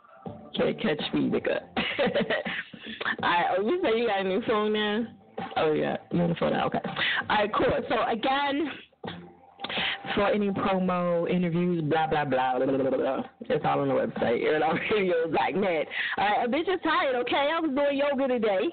Can't 0.57 0.81
catch 0.81 1.03
me, 1.13 1.29
nigga. 1.29 1.61
Alright, 3.23 3.47
oh, 3.59 3.63
you 3.63 3.81
say 3.83 3.99
you 3.99 4.07
got 4.07 4.21
a 4.21 4.25
new 4.25 4.41
phone 4.47 4.73
now? 4.73 5.05
Oh, 5.57 5.73
yeah, 5.73 5.97
on 6.13 6.29
the 6.29 6.35
phone 6.37 6.53
now, 6.53 6.67
okay. 6.67 6.79
Alright, 7.29 7.53
cool. 7.53 7.67
So, 7.89 7.97
again, 8.09 8.71
for 10.15 10.29
any 10.29 10.51
promo, 10.51 11.29
interviews, 11.29 11.83
blah, 11.83 12.07
blah, 12.07 12.25
blah, 12.25 12.59
blah, 12.59 12.67
blah, 12.67 12.77
blah, 12.79 12.99
blah. 12.99 13.23
It's 13.41 13.65
all 13.65 13.81
on 13.81 13.89
the 13.89 13.95
website, 13.95 14.43
airitoutradio.net. 14.45 15.87
All 16.19 16.25
right, 16.25 16.47
a 16.47 16.49
bitch 16.49 16.73
is 16.73 16.81
tired, 16.85 17.17
okay? 17.17 17.51
I 17.53 17.61
was 17.61 17.73
doing 17.75 17.99
yoga 17.99 18.29
today. 18.29 18.69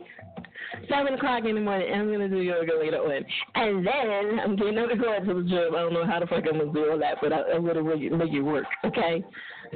7 0.90 1.14
o'clock 1.14 1.46
in 1.46 1.56
the 1.56 1.62
morning, 1.62 1.88
and 1.92 2.02
I'm 2.02 2.20
to 2.20 2.30
do 2.30 2.42
yoga 2.42 2.74
later 2.80 2.98
on. 2.98 3.26
And 3.56 3.86
then 3.86 4.40
I'm 4.40 4.56
getting 4.56 4.78
up 4.78 4.90
to 4.90 4.96
go 4.96 5.20
to 5.20 5.34
the 5.34 5.50
gym. 5.50 5.76
I 5.76 5.80
don't 5.80 5.94
know 5.94 6.06
how 6.06 6.20
the 6.20 6.28
fuck 6.28 6.44
I'm 6.48 6.60
to 6.60 6.72
do 6.74 6.92
all 6.92 7.00
that, 7.00 7.18
but 7.22 7.34
I, 7.34 7.44
going 7.60 7.76
to 7.76 7.84
make 7.84 8.34
it, 8.34 8.42
work, 8.42 8.66
okay? 8.86 9.24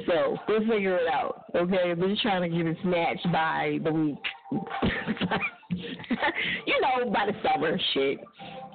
So 0.06 0.36
we'll 0.48 0.60
figure 0.60 0.96
it 0.96 1.08
out, 1.08 1.44
okay? 1.54 1.94
we're 1.96 2.10
just 2.10 2.22
trying 2.22 2.42
to 2.48 2.56
get 2.56 2.66
it 2.66 2.76
snatched 2.82 3.32
by 3.32 3.78
the 3.82 3.92
week. 3.92 4.18
you 5.70 6.80
know, 6.80 7.10
by 7.10 7.26
the 7.26 7.34
summer, 7.42 7.78
shit. 7.94 8.18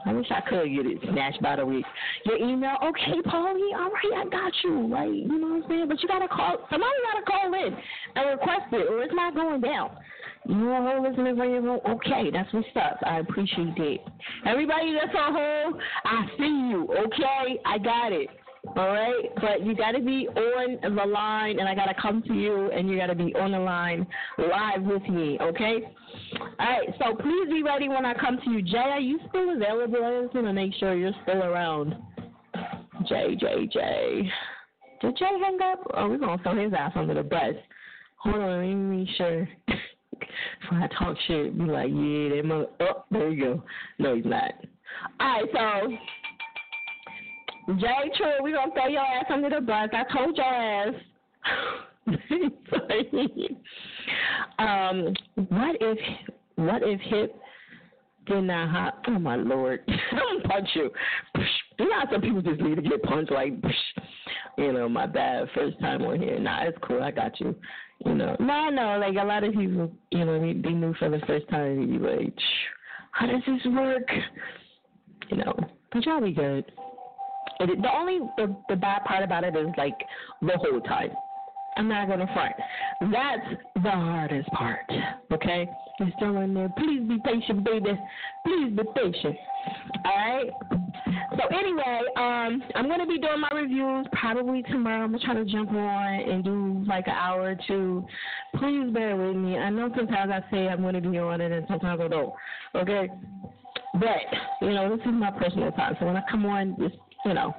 I 0.06 0.12
wish 0.12 0.28
I 0.32 0.42
could 0.42 0.66
get 0.66 0.86
it 0.86 1.00
snatched 1.12 1.42
by 1.42 1.56
the 1.56 1.66
week. 1.66 1.86
Your 2.26 2.38
email, 2.38 2.76
okay, 2.84 3.22
Paulie, 3.26 3.74
all 3.74 3.90
right, 3.90 4.14
I 4.18 4.26
got 4.30 4.52
you. 4.64 4.88
Like, 4.88 5.08
you 5.10 5.40
know 5.40 5.48
what 5.48 5.64
I'm 5.64 5.70
saying? 5.70 5.88
But 5.88 6.02
you 6.02 6.08
gotta 6.08 6.28
call 6.28 6.58
somebody 6.70 6.92
gotta 7.14 7.26
call 7.26 7.54
in 7.54 7.74
and 8.16 8.30
request 8.30 8.74
it 8.74 8.92
or 8.92 9.04
it's 9.04 9.14
not 9.14 9.34
going 9.34 9.62
down. 9.62 9.92
You 10.48 10.66
want 10.68 11.04
to 11.04 11.10
listen 11.10 11.38
for 11.38 11.46
your? 11.46 11.90
Okay, 11.90 12.30
that's 12.32 12.52
what's 12.54 12.68
up. 12.76 13.00
I 13.06 13.20
appreciate 13.20 13.78
it. 13.78 14.02
Everybody 14.46 14.94
that's 14.94 15.16
on 15.18 15.34
hold, 15.34 15.82
I 16.06 16.26
see 16.38 16.70
you. 16.70 16.88
Okay, 17.06 17.60
I 17.66 17.78
got 17.78 18.12
it. 18.12 18.30
All 18.76 18.88
right, 18.88 19.26
but 19.42 19.66
you 19.66 19.76
got 19.76 19.92
to 19.92 20.00
be 20.00 20.28
on 20.28 20.96
the 20.96 21.06
line, 21.06 21.60
and 21.60 21.68
I 21.68 21.76
got 21.76 21.86
to 21.86 22.02
come 22.02 22.24
to 22.24 22.34
you, 22.34 22.72
and 22.72 22.90
you 22.90 22.98
got 22.98 23.08
to 23.08 23.16
be 23.16 23.36
on 23.36 23.52
the 23.52 23.60
line 23.60 24.08
live 24.38 24.84
with 24.84 25.04
me. 25.04 25.38
Okay. 25.42 25.80
All 26.60 26.68
right, 26.68 26.88
so 26.98 27.16
please 27.16 27.50
be 27.50 27.62
ready 27.62 27.90
when 27.90 28.06
I 28.06 28.14
come 28.14 28.40
to 28.44 28.50
you. 28.52 28.62
Jay, 28.62 28.78
are 28.78 29.00
you 29.00 29.20
still 29.30 29.54
available? 29.54 30.04
I 30.04 30.24
just 30.24 30.36
want 30.36 30.48
to 30.48 30.54
make 30.54 30.74
sure 30.76 30.96
you're 30.96 31.12
still 31.24 31.44
around. 31.44 31.96
Jay, 33.08 33.36
Jay, 33.36 33.68
Jay. 33.72 34.32
Did 35.02 35.18
Jay 35.18 35.26
hang 35.26 35.60
up? 35.62 35.80
Oh, 35.96 36.10
we're 36.10 36.18
gonna 36.18 36.42
throw 36.42 36.56
his 36.56 36.74
ass 36.74 36.94
under 36.96 37.14
the 37.14 37.24
bus. 37.24 37.56
Hold 38.18 38.36
on, 38.36 38.60
let 38.60 38.76
me 38.76 38.76
make 38.76 39.10
sure. 39.18 39.48
Before 40.62 40.80
I 40.80 40.88
talk 40.88 41.18
shit, 41.28 41.58
be 41.58 41.66
like, 41.66 41.90
yeah, 41.90 42.30
that 42.36 42.46
mother. 42.46 42.68
Oh, 42.80 43.04
there 43.12 43.30
you 43.30 43.44
go. 43.44 43.64
No, 44.00 44.16
he's 44.16 44.26
not. 44.26 44.54
All 45.20 45.28
right, 45.28 45.46
so 45.54 45.90
Jay 47.76 48.12
True, 48.18 48.34
we're 48.42 48.56
gonna 48.56 48.74
throw 48.74 48.88
your 48.88 49.02
ass 49.02 49.26
under 49.30 49.50
the 49.50 49.62
bus. 49.62 49.90
I 49.94 50.04
told 50.14 50.38
your 50.38 50.46
ass. 50.46 50.94
um, 54.60 55.14
what 55.50 55.76
if 55.80 55.98
what 56.56 56.84
if 56.84 57.00
hip 57.02 57.36
did 58.28 58.44
not 58.44 58.70
hop? 58.70 59.04
Oh 59.08 59.20
my 59.20 59.36
lord! 59.36 59.82
I'm 59.88 60.18
gonna 60.18 60.48
punch 60.48 60.70
you. 60.76 60.92
You 61.80 61.90
know 61.90 62.04
some 62.12 62.22
people 62.22 62.42
just 62.42 62.62
need 62.62 62.76
to 62.76 62.82
get 62.82 63.02
punched 63.04 63.32
like, 63.32 63.54
you 64.58 64.74
know, 64.74 64.90
my 64.90 65.06
bad. 65.06 65.48
First 65.56 65.80
time 65.80 66.02
on 66.04 66.20
here. 66.20 66.40
Nah, 66.40 66.64
it's 66.64 66.78
cool. 66.82 67.02
I 67.02 67.12
got 67.12 67.40
you. 67.40 67.56
You 68.06 68.16
know, 68.16 68.36
no, 68.40 68.70
no. 68.70 68.98
Like 69.00 69.16
a 69.20 69.26
lot 69.26 69.44
of 69.44 69.54
people, 69.54 69.92
you 70.12 70.26
know, 70.26 70.40
they, 70.40 70.54
knew 70.54 70.94
for 71.00 71.10
the 71.10 71.20
first 71.26 71.48
time. 71.50 71.80
They 71.80 71.98
be 71.98 72.04
like, 72.04 72.34
how 73.12 73.28
does 73.28 73.42
this 73.48 73.74
work? 73.74 74.10
You 75.30 75.38
know, 75.38 75.54
but 75.92 76.06
y'all 76.06 76.22
be 76.22 76.32
good. 76.32 76.66
The 77.60 77.90
only 77.94 78.20
the, 78.38 78.56
the 78.68 78.76
bad 78.76 79.06
part 79.06 79.24
about 79.24 79.44
it 79.44 79.56
is 79.56 79.68
like 79.78 79.98
the 80.42 80.58
whole 80.58 80.82
time. 80.82 81.12
I'm 81.78 81.88
not 81.88 82.08
gonna 82.08 82.28
front. 82.34 82.54
That's 83.12 83.62
the 83.76 83.90
hardest 83.90 84.50
part. 84.50 84.92
Okay, 85.32 85.68
you're 86.00 86.12
still 86.18 86.38
in 86.38 86.54
there. 86.54 86.70
Please 86.78 87.08
be 87.08 87.18
patient, 87.24 87.64
baby. 87.64 88.00
Please 88.46 88.72
be 88.76 88.84
patient. 88.96 89.38
All 90.06 90.18
right. 90.18 90.50
So 91.36 91.56
anyway, 91.56 92.02
um, 92.16 92.64
I'm 92.76 92.88
gonna 92.88 93.08
be 93.08 93.18
doing 93.18 93.40
my 93.40 93.50
reviews 93.54 94.06
probably 94.12 94.62
tomorrow. 94.64 95.06
I'm 95.06 95.12
gonna 95.12 95.24
try 95.24 95.34
to 95.34 95.46
jump 95.46 95.72
on 95.72 96.14
and 96.30 96.44
do 96.44 96.84
like 96.88 97.08
an 97.08 97.14
hour 97.14 97.52
or 97.52 97.58
two. 97.68 98.06
Please 98.58 98.92
bear 98.94 99.16
with 99.16 99.36
me. 99.36 99.58
I 99.58 99.70
know 99.70 99.90
sometimes 99.96 100.32
I 100.32 100.44
say 100.52 100.68
I'm 100.68 100.82
gonna 100.82 101.02
be 101.02 101.18
on 101.18 101.42
it, 101.42 101.52
and 101.52 101.66
sometimes 101.68 102.02
I 102.02 102.08
don't. 102.08 102.34
Okay. 102.76 103.10
But 103.96 104.18
you 104.62 104.72
know, 104.74 104.96
this 104.96 105.06
is 105.06 105.12
my 105.14 105.32
personal 105.32 105.72
time. 105.72 105.96
So 106.00 106.06
when 106.06 106.18
I 106.18 106.24
come 106.30 106.46
on, 106.46 106.76
just 106.80 106.96
you 107.26 107.34
know, 107.34 107.56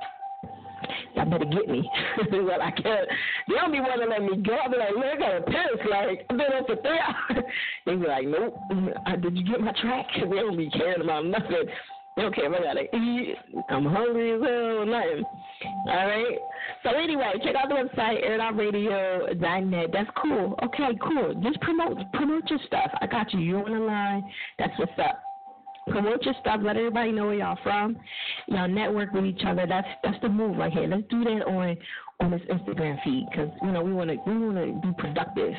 y'all 1.16 1.30
better 1.30 1.44
get 1.44 1.68
me. 1.68 1.90
well, 2.32 2.62
I 2.62 2.70
can't. 2.70 3.08
They 3.48 3.54
don't 3.54 3.72
be 3.72 3.80
want 3.80 4.02
to 4.02 4.08
let 4.08 4.22
me 4.22 4.42
go. 4.42 4.54
I'll 4.54 4.70
be 4.70 4.76
like, 4.76 4.94
look, 4.94 5.04
I 5.04 5.18
got 5.18 5.36
a 5.36 5.40
piss. 5.42 5.90
Like, 5.90 6.26
I've 6.30 6.36
been 6.36 6.52
up 6.58 6.66
for 6.66 6.76
three 6.76 6.98
hours. 7.38 7.44
They 7.86 7.96
be 7.96 8.06
like, 8.06 8.26
nope. 8.26 8.56
Uh, 9.06 9.16
did 9.16 9.36
you 9.36 9.44
get 9.44 9.60
my 9.60 9.72
track? 9.82 10.06
They 10.14 10.36
don't 10.36 10.56
be 10.56 10.70
caring 10.70 11.02
about 11.02 11.26
nothing. 11.26 11.66
If 12.16 12.54
I 12.54 12.62
gotta 12.62 12.96
eat. 12.96 13.36
I'm 13.68 13.86
hungry 13.86 14.34
as 14.34 14.40
hell. 14.40 14.86
Nothing. 14.86 15.24
All 15.86 16.06
right. 16.06 16.38
So 16.84 16.90
anyway, 16.90 17.32
check 17.42 17.56
out 17.56 17.68
the 17.68 17.74
website 17.74 18.24
airitoutradio.net. 18.24 19.90
That's 19.92 20.10
cool. 20.22 20.58
Okay, 20.62 20.96
cool. 21.02 21.34
Just 21.42 21.60
promote 21.60 21.98
promote 22.12 22.48
your 22.48 22.60
stuff. 22.66 22.90
I 23.00 23.06
got 23.06 23.32
you. 23.32 23.40
You're 23.40 23.64
on 23.64 23.72
the 23.72 23.80
line. 23.80 24.22
That's 24.58 24.78
what's 24.78 24.92
up 24.98 25.20
promote 25.88 26.22
your 26.22 26.34
stuff, 26.40 26.60
let 26.62 26.76
everybody 26.76 27.12
know 27.12 27.26
where 27.26 27.34
y'all 27.34 27.58
from. 27.62 27.96
Y'all 28.46 28.68
network 28.68 29.12
with 29.12 29.24
each 29.24 29.42
other. 29.46 29.66
That's 29.68 29.86
that's 30.02 30.16
the 30.22 30.28
move 30.28 30.56
right 30.56 30.72
here. 30.72 30.86
Let's 30.86 31.04
do 31.10 31.24
that 31.24 31.46
on 31.46 31.76
on 32.20 32.30
this 32.30 32.40
Instagram 32.50 33.02
feed 33.02 33.26
because 33.30 33.50
you 33.62 33.70
know 33.70 33.82
we 33.82 33.92
want 33.92 34.10
to 34.10 34.16
we 34.26 34.38
want 34.38 34.56
to 34.56 34.86
be 34.86 34.94
productive. 34.98 35.52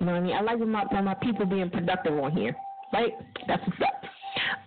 You 0.00 0.06
know 0.06 0.12
what 0.12 0.18
I 0.18 0.20
mean? 0.20 0.36
I 0.36 0.40
like 0.40 0.58
my 0.60 0.84
my 1.02 1.14
people 1.14 1.46
being 1.46 1.70
productive 1.70 2.18
on 2.18 2.32
here. 2.32 2.54
Right? 2.92 3.12
That's 3.48 3.62
what's 3.66 3.80
up. 3.80 4.02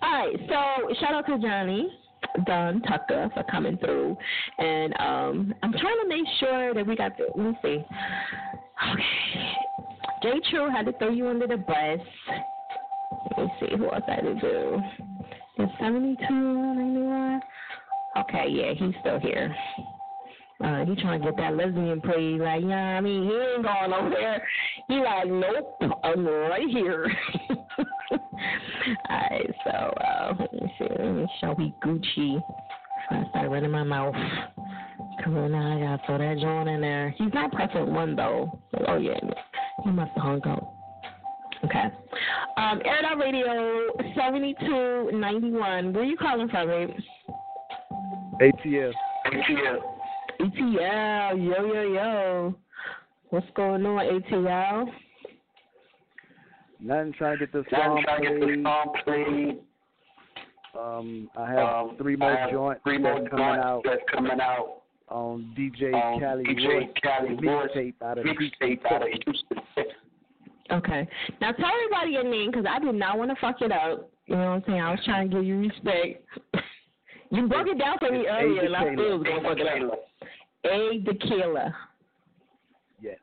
All 0.01 0.11
right. 0.11 0.35
So 0.47 0.93
shout 0.99 1.13
out 1.13 1.25
to 1.27 1.39
Johnny. 1.39 1.89
Don 2.45 2.81
Tucker 2.81 3.29
for 3.33 3.43
coming 3.43 3.77
through, 3.77 4.17
and 4.57 4.93
um, 4.99 5.53
I'm 5.61 5.71
trying 5.71 5.97
to 6.01 6.07
make 6.07 6.25
sure 6.39 6.73
that 6.73 6.85
we 6.85 6.95
got. 6.95 7.15
The, 7.17 7.25
let 7.35 7.51
me 7.51 7.57
see. 7.61 7.85
Okay, 8.91 9.03
Jay 10.23 10.41
True 10.49 10.69
had 10.69 10.85
to 10.87 10.93
throw 10.93 11.11
you 11.11 11.29
under 11.29 11.47
the 11.47 11.57
bus. 11.57 11.99
Let 13.37 13.45
me 13.45 13.53
see 13.59 13.77
who 13.77 13.85
else 13.91 14.03
I 14.07 14.15
had 14.15 14.21
to 14.21 14.33
do. 14.35 14.81
Is 15.63 15.69
72 15.79 16.25
91? 16.29 17.41
Okay, 18.17 18.47
yeah, 18.49 18.73
he's 18.73 18.93
still 19.01 19.19
here. 19.19 19.55
Uh, 20.65 20.83
he 20.83 20.95
trying 20.95 21.21
to 21.21 21.27
get 21.27 21.37
that 21.37 21.55
lesbian 21.55 22.01
play. 22.01 22.39
Like, 22.39 22.63
yeah, 22.65 22.97
I 22.97 23.01
mean, 23.01 23.25
he 23.25 23.29
ain't 23.29 23.61
going 23.61 23.93
over 23.93 24.09
there. 24.09 24.47
He 24.87 24.95
like, 24.95 25.27
nope, 25.27 25.79
I'm 26.03 26.25
right 26.25 26.67
here. 26.67 27.07
Alright, 29.11 29.51
so 29.63 29.69
uh, 29.69 30.33
let 30.39 30.53
me 30.53 30.73
see. 30.79 30.85
Let 30.89 31.13
me 31.13 31.27
show 31.39 31.53
we 31.55 31.71
Gucci. 31.83 32.41
I 33.11 33.29
start 33.29 33.51
running 33.51 33.69
my 33.69 33.83
mouth. 33.83 34.15
Come 35.23 35.37
on 35.37 35.51
now, 35.51 35.77
I 35.77 35.79
gotta 35.79 36.01
throw 36.07 36.17
that 36.17 36.39
joint 36.41 36.67
in 36.67 36.81
there. 36.81 37.13
He's 37.15 37.33
not 37.33 37.51
pressing 37.51 37.93
one 37.93 38.15
though. 38.15 38.59
Oh 38.87 38.97
yeah, 38.97 39.19
he 39.83 39.91
must 39.91 40.11
have 40.15 40.23
hung 40.23 40.47
up. 40.47 40.73
Okay. 41.63 41.85
Um, 42.57 42.81
Air 42.85 43.17
Radio 43.17 43.91
7291. 44.15 45.93
Where 45.93 46.03
are 46.03 46.05
you 46.05 46.17
calling 46.17 46.49
from, 46.49 46.67
babe? 46.67 46.89
ATL. 48.41 48.91
ATL. 49.27 49.94
ATL. 50.39 51.45
Yo, 51.45 51.65
yo, 51.73 51.81
yo. 51.93 52.55
What's 53.29 53.47
going 53.55 53.85
on, 53.85 54.21
ATL? 54.21 54.85
Nothing 56.79 57.13
trying 57.17 57.39
to 57.39 57.45
get 57.45 57.53
this 57.53 57.65
Nothing 57.71 57.85
song 57.85 58.03
trying 58.03 58.21
to 58.21 58.29
get 58.29 58.41
played. 58.41 58.63
song 58.63 58.93
played. 59.03 59.59
Um, 60.79 61.29
I 61.37 61.49
have 61.51 61.59
Um, 61.59 61.97
three 61.97 62.15
more 62.17 62.35
have 62.35 62.51
joints 62.51 62.81
three 62.83 62.97
more 62.97 63.19
that's 63.19 63.29
coming 63.29 63.45
joints 63.45 63.65
out 63.65 63.81
that's 63.85 64.01
coming 64.13 64.41
out 64.41 64.81
on 65.07 65.53
DJ 65.57 65.93
on 65.93 66.19
Cali 66.19 66.43
DJ 66.43 66.93
Cali 67.01 67.29
Royce 67.35 67.71
mixtape 67.71 67.93
out 68.03 68.17
of 68.17 68.25
mixtape 68.25 68.85
out 68.91 69.01
of 69.01 69.07
Houston. 69.23 69.57
Okay. 70.71 71.07
Now 71.39 71.51
tell 71.53 71.69
everybody 71.73 72.11
your 72.11 72.23
name 72.25 72.51
because 72.51 72.65
I 72.69 72.79
did 72.79 72.93
not 72.93 73.17
want 73.17 73.31
to 73.31 73.37
fuck 73.39 73.61
it 73.61 73.71
up. 73.71 74.09
You 74.25 74.35
know 74.35 74.41
what 74.41 74.47
I'm 74.49 74.63
saying? 74.67 74.81
I 74.81 74.91
was 74.91 74.99
trying 75.05 75.29
to 75.29 75.35
give 75.37 75.45
you 75.45 75.59
respect. 75.59 76.25
you 77.35 77.47
broke 77.47 77.67
it 77.67 77.77
down 77.79 77.97
for 77.99 78.11
me 78.11 78.25
earlier, 78.27 78.61
A. 78.61 78.65
and 78.65 78.75
I 78.75 78.93
still 78.93 79.17
was 79.19 79.23
going 79.27 79.43
to 79.43 79.49
fuck 79.49 79.57
it 79.59 79.67
Taylor. 79.67 79.91
up. 79.91 79.99
A. 80.65 81.03
Tequila. 81.05 81.75
Yes. 83.01 83.17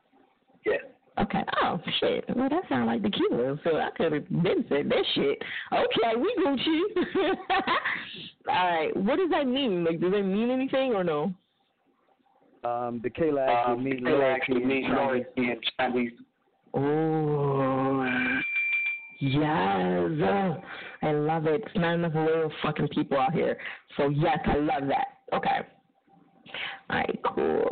Yes. 0.65 0.79
Okay. 1.19 1.43
Oh 1.61 1.79
shit. 1.99 2.25
Well, 2.35 2.49
that 2.49 2.63
sounds 2.69 2.87
like 2.87 3.03
tequila. 3.03 3.59
So 3.63 3.77
I 3.77 3.89
could 3.95 4.13
have 4.13 4.29
been 4.29 4.65
said 4.69 4.89
that 4.89 5.05
shit. 5.13 5.37
Okay, 5.71 6.15
we 6.17 6.35
Gucci. 6.43 6.79
All 8.49 8.77
right. 8.77 8.95
What 8.97 9.17
does 9.17 9.29
that 9.29 9.45
mean? 9.47 9.83
Like, 9.83 9.99
does 9.99 10.11
that 10.11 10.23
mean 10.23 10.49
anything 10.49 10.93
or 10.93 11.03
no? 11.03 11.33
Um, 12.63 12.99
the 13.03 13.09
Kayla 13.09 13.47
actually 13.47 13.73
Um, 13.73 13.83
means 13.83 14.03
they 14.03 14.09
loyalty 14.09 14.25
actually 14.25 14.63
in 14.63 14.85
Chinese. 14.95 15.25
in 15.37 15.59
Chinese. 15.77 16.11
Oh, 16.73 17.92
yes. 19.23 20.59
I 21.01 21.11
love 21.11 21.45
it. 21.47 21.63
It's 21.65 21.75
not 21.75 21.95
enough 21.95 22.13
little 22.15 22.51
fucking 22.61 22.89
people 22.89 23.17
out 23.19 23.33
here. 23.33 23.57
So, 23.97 24.09
yes, 24.09 24.39
I 24.45 24.57
love 24.57 24.83
that. 24.87 25.07
Okay. 25.33 25.59
All 26.89 26.97
right, 26.97 27.19
cool. 27.23 27.69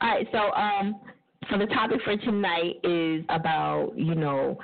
All 0.00 0.08
right, 0.08 0.26
so 0.32 0.52
um, 0.52 1.00
so 1.50 1.58
the 1.58 1.66
topic 1.66 2.00
for 2.04 2.16
tonight 2.16 2.76
is 2.84 3.24
about, 3.28 3.92
you 3.96 4.14
know, 4.14 4.58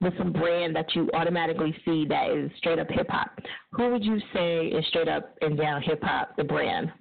with 0.00 0.16
some 0.18 0.32
brand 0.32 0.76
that 0.76 0.86
you 0.94 1.10
automatically 1.14 1.74
see 1.84 2.04
that 2.08 2.30
is 2.30 2.50
straight 2.58 2.78
up 2.78 2.88
hip 2.90 3.06
hop. 3.08 3.38
who 3.70 3.90
would 3.90 4.04
you 4.04 4.20
say 4.34 4.66
is 4.66 4.84
straight 4.88 5.08
up 5.08 5.36
and 5.40 5.56
down 5.56 5.82
hip 5.82 6.02
hop, 6.02 6.36
the 6.36 6.44
brand? 6.44 6.92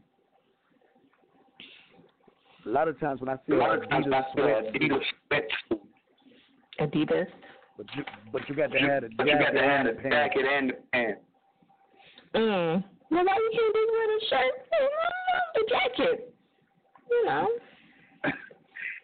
A 2.66 2.70
lot 2.70 2.88
of 2.88 3.00
times 3.00 3.20
when 3.20 3.30
I 3.30 3.36
see 3.48 3.54
A 3.54 3.58
lot 3.58 3.76
of 3.78 3.90
times 3.90 4.06
I 4.12 4.22
see 4.34 4.88
sweats, 5.28 5.82
Adidas 6.80 7.08
sweats, 7.08 7.28
Adidas. 7.28 7.28
but 7.78 7.86
you 7.96 8.04
but 8.32 8.50
you 8.50 8.56
got 8.56 8.72
to 8.72 8.80
have 8.80 9.02
the 9.04 9.10
but 9.18 9.28
you 9.28 9.34
got 9.34 9.54
jacket 9.54 9.54
to 9.54 9.64
have 9.64 9.80
and 9.86 9.88
the 9.90 9.94
the 9.94 10.10
pants. 10.10 10.16
jacket 10.16 10.46
and 10.46 10.70
the 10.70 10.74
pants. 10.94 11.22
Mm. 12.36 12.84
Well, 13.12 13.26
why 13.26 13.36
you 13.36 13.52
can't 13.54 13.76
just 13.76 13.92
wear 13.92 14.08
the 14.08 14.26
shirt 14.30 14.56
and 14.72 14.90
the 15.56 15.64
jacket? 15.70 16.34
You 17.10 17.26
know. 17.26 17.48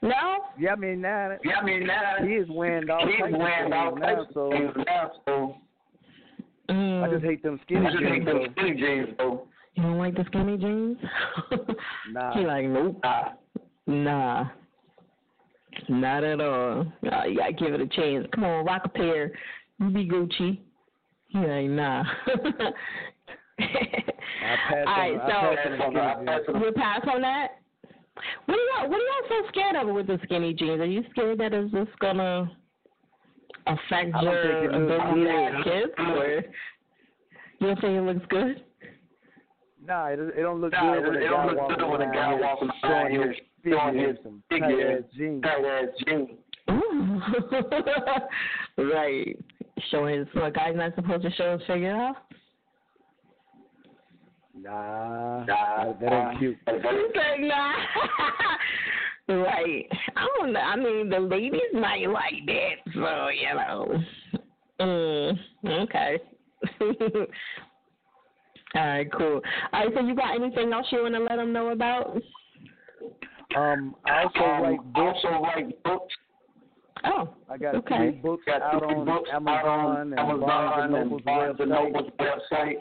No. 0.04 0.46
Yeah, 0.58 0.72
I 0.72 0.76
mean 0.78 1.00
now. 1.00 1.38
Yeah, 1.46 1.58
I 1.62 1.64
mean 1.64 1.86
now 1.86 2.16
he 2.26 2.30
is 2.34 2.48
wearing 2.50 2.90
all 2.90 3.06
he's 3.08 3.20
types 3.20 3.34
wearing 3.38 3.72
all 3.72 3.92
things 3.92 4.02
types 4.02 4.18
now, 4.36 4.42
of 4.42 4.74
so 4.76 4.82
now, 4.84 5.12
so 5.28 5.56
Mm. 6.70 7.04
I 7.04 7.12
just 7.14 7.24
hate 7.24 7.44
them 7.44 7.60
skinny 7.66 7.86
I 7.86 7.92
just 7.92 8.04
hate 8.04 8.26
them 8.26 8.38
though. 8.40 8.46
skinny 8.54 8.78
jeans 8.82 9.10
though. 9.20 9.48
You 9.76 9.84
don't 9.84 9.98
like 10.00 10.16
the 10.16 10.24
skinny 10.26 10.58
jeans? 10.58 10.98
Nah. 12.12 12.34
He 12.34 12.46
like, 12.46 12.66
nope. 12.66 13.00
Nah. 13.04 13.24
Nah. 13.86 14.46
Not 15.90 16.24
at 16.24 16.42
all. 16.42 16.86
Nah, 17.02 17.26
you 17.26 17.38
gotta 17.38 17.54
give 17.54 17.74
it 17.74 17.82
a 17.82 17.88
chance. 17.88 18.28
Come 18.34 18.44
on, 18.44 18.66
rock 18.66 18.84
a 18.86 18.90
pair. 18.90 19.32
You 19.80 19.90
be 19.90 20.08
Gucci. 20.08 20.60
He 21.28 21.38
like, 21.38 21.70
nah. 21.70 22.04
All 23.62 24.86
right, 24.86 25.14
on, 25.14 25.22
I 25.22 25.30
pass 25.30 25.70
so 25.78 25.84
on 25.84 25.94
the 26.54 26.66
you 26.66 26.72
pass 26.74 27.02
on 27.14 27.22
that. 27.22 27.48
What 28.46 28.56
are 28.56 28.82
y'all? 28.82 28.90
What 28.90 29.00
are 29.00 29.04
y'all 29.04 29.44
so 29.44 29.48
scared 29.50 29.76
of 29.76 29.94
with 29.94 30.08
the 30.08 30.20
skinny 30.24 30.54
jeans? 30.54 30.82
Are 30.82 30.86
you 30.86 31.04
scared 31.12 31.40
that 31.40 31.54
it's 31.54 31.72
just 31.72 31.98
gonna 32.00 32.52
affect 33.68 34.12
your 34.22 34.44
think 34.44 34.74
it 34.74 34.78
looks 34.78 35.04
ability 35.04 35.22
to 35.22 35.32
good. 35.32 35.54
have 35.54 35.64
kids, 35.64 35.92
or 36.00 36.44
you 37.60 37.68
don't 37.68 37.82
think 37.82 37.98
it 37.98 38.02
looks 38.02 38.26
good? 38.30 38.64
Nah, 39.86 40.08
it, 40.08 40.20
it 40.20 40.42
don't 40.42 40.62
look 40.62 40.74
Nah, 40.74 40.96
good 40.96 41.08
when 41.08 41.16
it 41.22 41.28
don't 41.28 41.56
look 41.56 41.70
good 41.70 41.90
when 41.90 42.02
a 42.02 42.14
guy 42.14 42.36
here 42.36 42.42
walking 42.42 42.70
showing 42.82 42.94
around 42.94 43.12
here 43.12 43.36
his 43.64 43.74
figure 43.74 43.78
showing 43.80 44.00
in 44.00 44.10
his 44.10 44.18
some 44.24 44.44
figure 44.50 44.98
ass 44.98 45.04
jeans. 45.16 45.44
tight 45.44 45.66
ass 45.66 45.90
jeans. 46.06 46.30
Right. 48.78 49.38
Showing 49.90 50.20
his 50.20 50.28
so 50.34 50.44
a 50.44 50.52
guy's 50.52 50.76
not 50.76 50.96
supposed 50.96 51.24
to 51.24 51.32
show 51.32 51.58
his 51.58 51.68
figure 51.68 51.96
off. 51.96 52.16
Nah, 54.60 55.46
Nah, 55.46 55.86
that, 55.86 56.00
that 56.02 56.30
ain't 56.32 56.40
cute. 56.40 56.58
He's 56.68 56.84
like, 56.84 57.40
nah. 57.40 57.74
right. 59.44 59.86
I 60.16 60.28
don't 60.38 60.54
know. 60.54 60.60
I 60.60 60.76
mean, 60.76 61.10
the 61.10 61.20
ladies 61.20 61.62
might 61.74 62.08
like 62.10 62.46
that, 62.46 62.76
so 62.94 63.30
you 63.30 63.56
know. 63.56 64.04
Mm, 64.80 65.38
okay. 65.84 66.20
All 68.74 68.88
right, 68.88 69.12
cool. 69.12 69.42
All 69.74 69.86
right, 69.86 69.94
so 69.94 70.02
you 70.02 70.16
got 70.16 70.36
anything 70.36 70.72
else 70.74 70.88
you 70.92 71.02
want 71.02 71.16
to 71.16 71.22
let 71.22 71.38
them 71.38 71.52
know 71.54 71.70
about? 71.70 72.22
Um, 73.56 73.96
I 74.06 74.24
also 74.24 74.40
Um, 74.44 74.62
write 74.64 74.94
books. 74.94 75.20
also 75.26 75.42
write 75.44 75.84
books. 75.84 76.16
Oh, 77.04 77.30
I 77.50 77.58
got 77.58 77.76
okay. 77.76 77.98
three 77.98 78.12
books 78.22 78.44
Got 78.46 78.62
out 78.62 78.84
three 78.84 78.96
on 78.96 79.06
books 79.06 79.30
out 79.30 79.36
Amazon 79.38 79.66
on 79.66 79.98
and 80.02 80.16
Barnes 80.16 80.18
and 80.18 80.20
Amazon 80.20 80.92
Noble's 80.92 81.18
and 81.18 81.26
Barnes 81.26 81.60
and 81.60 81.72
website, 81.72 81.94
Noble's 81.94 82.12
website. 82.20 82.76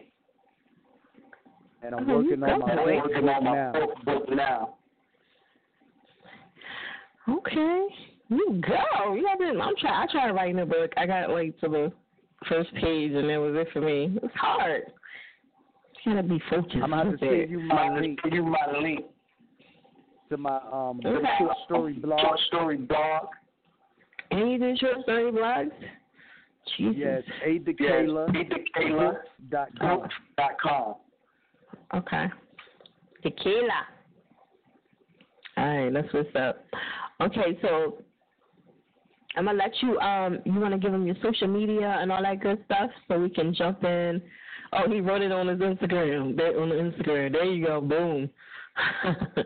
and 1.83 1.95
I'm 1.95 2.11
Oh, 2.11 2.17
working 2.19 2.43
on 2.43 2.49
got 2.51 2.61
my 2.61 2.67
that. 2.75 2.77
fourth 2.85 3.03
Working 3.03 3.27
book 3.27 3.35
on 3.37 3.45
my 3.45 3.55
now. 3.55 3.73
book 4.05 4.29
now. 4.31 4.75
Okay. 7.29 7.87
You 8.29 8.61
go. 8.67 9.15
You 9.15 9.27
haven't. 9.27 9.61
I'm 9.61 9.75
trying. 9.81 10.09
I 10.09 10.13
tried 10.13 10.31
writing 10.33 10.59
a 10.61 10.67
book. 10.67 10.93
I 10.97 11.07
got 11.07 11.31
like 11.31 11.59
to 11.61 11.69
the 11.69 11.93
first 12.49 12.73
page, 12.75 13.13
and 13.13 13.29
that 13.29 13.39
was 13.39 13.55
it 13.57 13.69
for 13.73 13.81
me. 13.81 14.19
It's 14.23 14.35
hard. 14.35 14.83
You 16.05 16.15
gotta 16.15 16.27
be 16.27 16.41
focused. 16.49 16.75
I'm 16.83 16.91
gonna 16.91 17.11
have 17.11 17.19
to 17.19 17.27
send 17.27 17.51
you 17.51 17.61
my 17.61 17.99
link 17.99 18.19
you 18.31 18.43
my 18.45 18.79
link 18.81 19.05
to 20.31 20.37
my 20.37 20.57
um 20.73 21.01
Okay. 21.05 21.27
short 21.39 21.57
story 21.65 21.93
blog. 21.95 22.21
short 22.21 22.39
story 22.47 22.77
blog. 22.77 23.27
Do 24.31 24.77
short 24.77 25.03
story 25.03 25.33
blogs? 25.33 25.71
Jesus. 26.77 26.97
Yes, 26.97 27.23
Yes, 27.27 27.63
adekayla 27.63 29.17
dot 29.51 29.69
com. 29.79 30.09
dot 30.37 30.61
com. 30.63 30.95
Okay. 31.95 32.27
Tequila. 33.23 33.87
All 35.57 35.65
right, 35.67 35.93
that's 35.93 36.13
what's 36.15 36.35
up. 36.37 36.65
Okay, 37.21 37.59
so 37.61 38.03
I'm 39.37 39.47
gonna 39.47 39.59
let 39.59 39.73
you. 39.83 39.99
Um, 39.99 40.39
you 40.45 40.61
want 40.61 40.73
to 40.73 40.79
give 40.79 40.93
them 40.93 41.07
your 41.07 41.17
social 41.23 41.49
media 41.49 41.99
and 42.01 42.13
all 42.13 42.23
that 42.23 42.41
good 42.41 42.63
stuff, 42.67 42.91
so 43.09 43.19
we 43.19 43.31
can 43.31 43.53
jump 43.53 43.83
in. 43.85 44.23
Oh, 44.73 44.89
he 44.89 45.01
wrote 45.01 45.23
it 45.23 45.33
on 45.33 45.49
his 45.49 45.59
Instagram. 45.59 46.39
On 46.61 46.69
the 46.69 46.75
Instagram. 46.77 47.33
There 47.33 47.45
you 47.45 47.67
go. 47.67 47.81
Boom. 47.81 48.31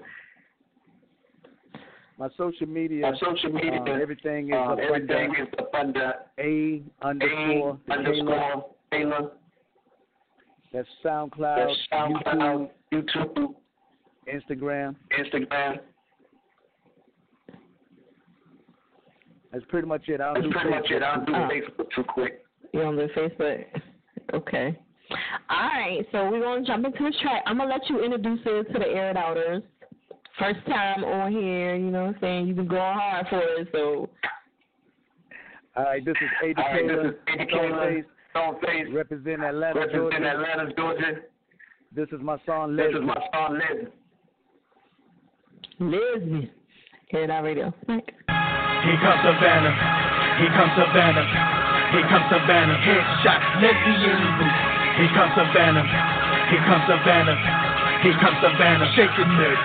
My 2.19 2.29
social 2.37 2.69
media, 2.69 3.11
My 3.11 3.19
social 3.19 3.51
media, 3.53 3.83
uh, 3.83 4.01
everything 4.01 4.49
is 4.51 4.55
um, 4.57 4.73
up 4.73 4.79
everything 4.79 5.31
under 5.31 5.43
is 5.43 5.49
up 5.59 5.75
under 5.75 6.13
A 6.39 6.83
underscore 7.03 7.79
A 7.89 7.93
underscore 7.93 8.67
Taylor. 8.93 9.31
That's 10.73 10.89
SoundCloud, 11.05 11.67
That's 11.67 11.79
SoundCloud, 11.93 12.71
YouTube, 12.93 13.55
Instagram. 14.33 14.95
Instagram. 15.19 15.79
That's 19.53 19.65
pretty 19.69 19.87
much 19.87 20.09
it. 20.09 20.21
I'll 20.21 20.35
That's 20.35 20.47
do 20.47 20.53
pretty 20.53 20.71
much 20.71 20.91
it. 20.91 21.03
I'll 21.03 21.25
do 21.25 21.33
Oh. 21.35 21.49
Facebook 21.49 21.91
too 21.95 22.05
quick. 22.05 22.45
You 22.73 22.83
on 22.83 22.97
the 22.97 23.09
Facebook? 23.17 23.65
Okay. 24.33 24.77
All 25.51 25.69
right, 25.69 26.01
so 26.11 26.29
we're 26.31 26.41
gonna 26.41 26.65
jump 26.65 26.87
into 26.87 27.05
this 27.05 27.15
track. 27.21 27.43
I'm 27.47 27.59
gonna 27.59 27.71
let 27.71 27.89
you 27.89 28.03
introduce 28.03 28.41
it 28.47 28.73
to 28.73 28.79
the 28.79 28.89
air 28.89 29.11
it 29.11 29.17
outers. 29.17 29.63
First 30.39 30.67
time 30.67 31.05
on 31.05 31.31
here, 31.33 31.77
you 31.77 31.91
know 31.91 32.07
what 32.07 32.17
I'm 32.17 32.21
saying? 32.21 32.47
You've 32.49 32.57
been 32.57 32.67
going 32.67 32.83
hard 32.83 33.27
for 33.31 33.39
it, 33.41 33.69
so 33.71 34.09
All 35.77 35.85
right, 35.85 36.05
this 36.05 36.17
is 36.21 36.29
A 36.43 36.47
All 36.61 36.65
right, 36.73 36.83
this 36.83 36.91
Taylor, 36.91 37.09
is 37.09 37.15
Eddie 37.29 37.47
Taylor, 37.47 38.05
Stoneface, 38.35 38.85
Stoneface, 38.91 38.95
representing 38.95 39.45
Atlanta, 39.45 39.79
representing 39.79 40.11
Georgia. 40.11 40.31
Atlanta, 40.31 40.75
Georgia. 40.75 41.13
This 41.95 42.09
is 42.11 42.21
my 42.21 42.37
song, 42.47 42.75
This 42.75 42.91
is 42.91 43.03
my 43.03 43.15
song, 43.33 43.61
Leslie. 43.63 43.93
Lesbian. 45.79 46.51
Air 47.13 47.25
It 47.25 47.31
Out 47.31 47.45
Radio. 47.45 47.73
Mike. 47.87 48.11
Here 48.27 48.99
comes 48.99 49.23
Savannah. 49.23 49.75
Here 50.43 50.51
comes 50.51 50.75
Savannah. 50.75 51.27
Here 51.95 52.07
comes 52.11 52.27
Savannah. 52.27 52.75
Headshot. 52.83 53.41
Lesbian 53.63 54.19
booth. 54.35 54.59
Here 54.99 55.13
comes 55.15 55.33
Savannah. 55.39 55.87
Here 56.51 56.65
comes 56.67 56.85
Savannah. 56.91 57.74
Here 58.05 58.13
comes 58.21 58.37
Savannah. 58.37 58.85
Shaking 58.93 59.33
that 59.41 59.57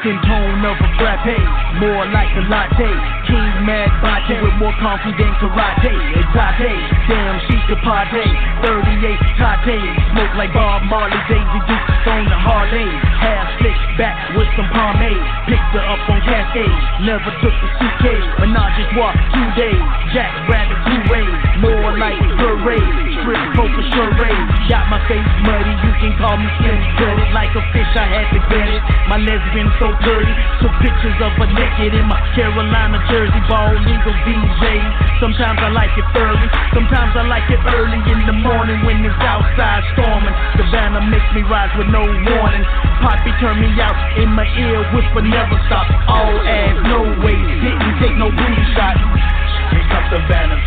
Skin 0.00 0.16
tone 0.24 0.64
of 0.64 0.80
a 0.80 0.88
frappe. 0.96 1.36
More 1.76 2.08
like 2.08 2.32
a 2.32 2.48
latte. 2.48 2.88
King 3.28 3.52
mad 3.68 3.92
bate 4.00 4.40
with 4.40 4.56
more 4.56 4.72
coffee 4.80 5.12
than 5.12 5.28
karate. 5.36 5.92
Exote. 5.92 6.72
Damn, 7.04 7.36
she's 7.44 7.60
the 7.68 7.76
party. 7.84 8.24
38 8.64 9.20
tate. 9.68 9.92
Smoke 10.08 10.34
like 10.40 10.56
Bob 10.56 10.88
Marley. 10.88 11.20
Daisy 11.28 11.60
Dukes 11.68 12.08
on 12.08 12.24
the 12.24 12.38
Harley. 12.40 12.88
Half 13.20 13.60
slick 13.60 13.76
back 14.00 14.16
with 14.32 14.48
some 14.56 14.72
pomade. 14.72 15.20
Picked 15.44 15.76
her 15.76 15.84
up 15.84 16.00
on 16.08 16.24
Cascade. 16.24 16.80
Never 17.04 17.28
took 17.44 17.52
the 17.60 17.68
suitcase. 17.76 18.24
Menage 18.40 18.80
a 18.80 18.84
trois, 18.96 19.12
two 19.36 19.48
days. 19.52 19.84
Jack 20.16 20.32
Rabbit, 20.48 20.80
two 20.88 21.02
ways. 21.12 21.36
More 21.60 21.92
like 22.00 22.16
a 22.24 22.28
parade. 22.40 22.96
Strip 23.20 23.42
poker 23.52 23.84
charade. 23.92 24.48
Got 24.64 24.88
my 24.88 25.00
face 25.12 25.28
muddy. 25.44 25.76
You 25.84 25.92
can 26.00 26.12
call 26.16 26.40
me 26.40 26.48
slim 26.56 26.80
gutted. 26.96 27.36
Like 27.36 27.52
a 27.52 27.65
fish, 27.72 27.92
I 27.96 28.06
had 28.06 28.26
to 28.34 28.40
get 28.50 28.66
it. 28.66 28.82
My 29.08 29.18
lesbian 29.18 29.70
so 29.78 29.94
dirty. 30.02 30.34
Took 30.62 30.74
pictures 30.82 31.18
of 31.22 31.32
her 31.40 31.50
naked 31.50 31.94
in 31.94 32.06
my 32.06 32.18
Carolina 32.34 32.98
jersey. 33.10 33.40
Ball 33.48 33.74
legal 33.82 34.16
DJ. 34.26 34.62
Sometimes 35.22 35.58
I 35.62 35.70
like 35.72 35.94
it 35.96 36.08
early. 36.18 36.48
Sometimes 36.74 37.12
I 37.16 37.24
like 37.26 37.48
it 37.48 37.62
early 37.72 38.00
in 38.12 38.20
the 38.26 38.36
morning 38.36 38.82
when 38.84 39.00
it's 39.04 39.16
outside 39.22 39.82
storming. 39.96 40.34
Savannah 40.60 41.06
makes 41.08 41.28
me 41.32 41.42
rise 41.46 41.72
with 41.78 41.88
no 41.88 42.04
warning. 42.04 42.64
Poppy 43.00 43.32
turn 43.40 43.60
me 43.60 43.68
out 43.80 43.96
in 44.16 44.28
my 44.32 44.46
ear, 44.56 44.80
whisper 44.96 45.20
never 45.20 45.56
stop. 45.68 45.84
All 46.08 46.36
ass, 46.44 46.76
no 46.88 47.00
way, 47.20 47.36
didn't 47.36 47.96
take 48.00 48.16
no 48.16 48.32
booty 48.32 48.64
shot. 48.72 48.96
Here 48.96 49.86
comes 49.92 50.08
Savannah, 50.08 50.60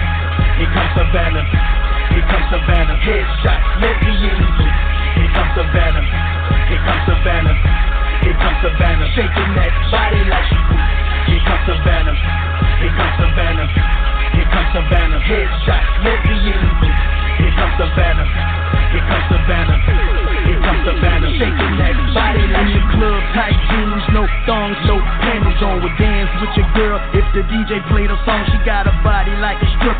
here 0.57 0.71
comes 0.71 0.91
Savannah, 0.93 1.45
here 2.13 2.25
comes 2.29 2.47
Savannah. 2.53 2.97
Headshot, 3.01 3.61
lesbian. 3.81 4.37
Here 5.17 5.31
comes 5.33 5.51
Savannah, 5.57 6.05
here 6.69 6.81
comes 6.85 7.03
Savannah, 7.09 7.55
here 8.23 8.37
comes 8.37 8.59
Savannah. 8.61 9.09
Shaking 9.17 9.51
that 9.57 9.73
body 9.89 10.21
like 10.29 10.45
she 10.47 10.59
do. 10.69 10.77
Here 11.33 11.43
comes 11.49 11.65
Savannah, 11.65 12.15
here 12.79 12.93
comes 12.93 13.15
Savannah, 13.17 13.67
here 14.37 14.49
comes 14.53 14.69
Savannah. 14.71 15.19
Headshot, 15.19 15.83
lesbian. 16.05 16.61
Here 17.39 17.55
comes 17.55 17.73
Savannah, 17.79 18.27
here 18.93 19.05
comes 19.07 19.25
Savannah, 19.31 19.58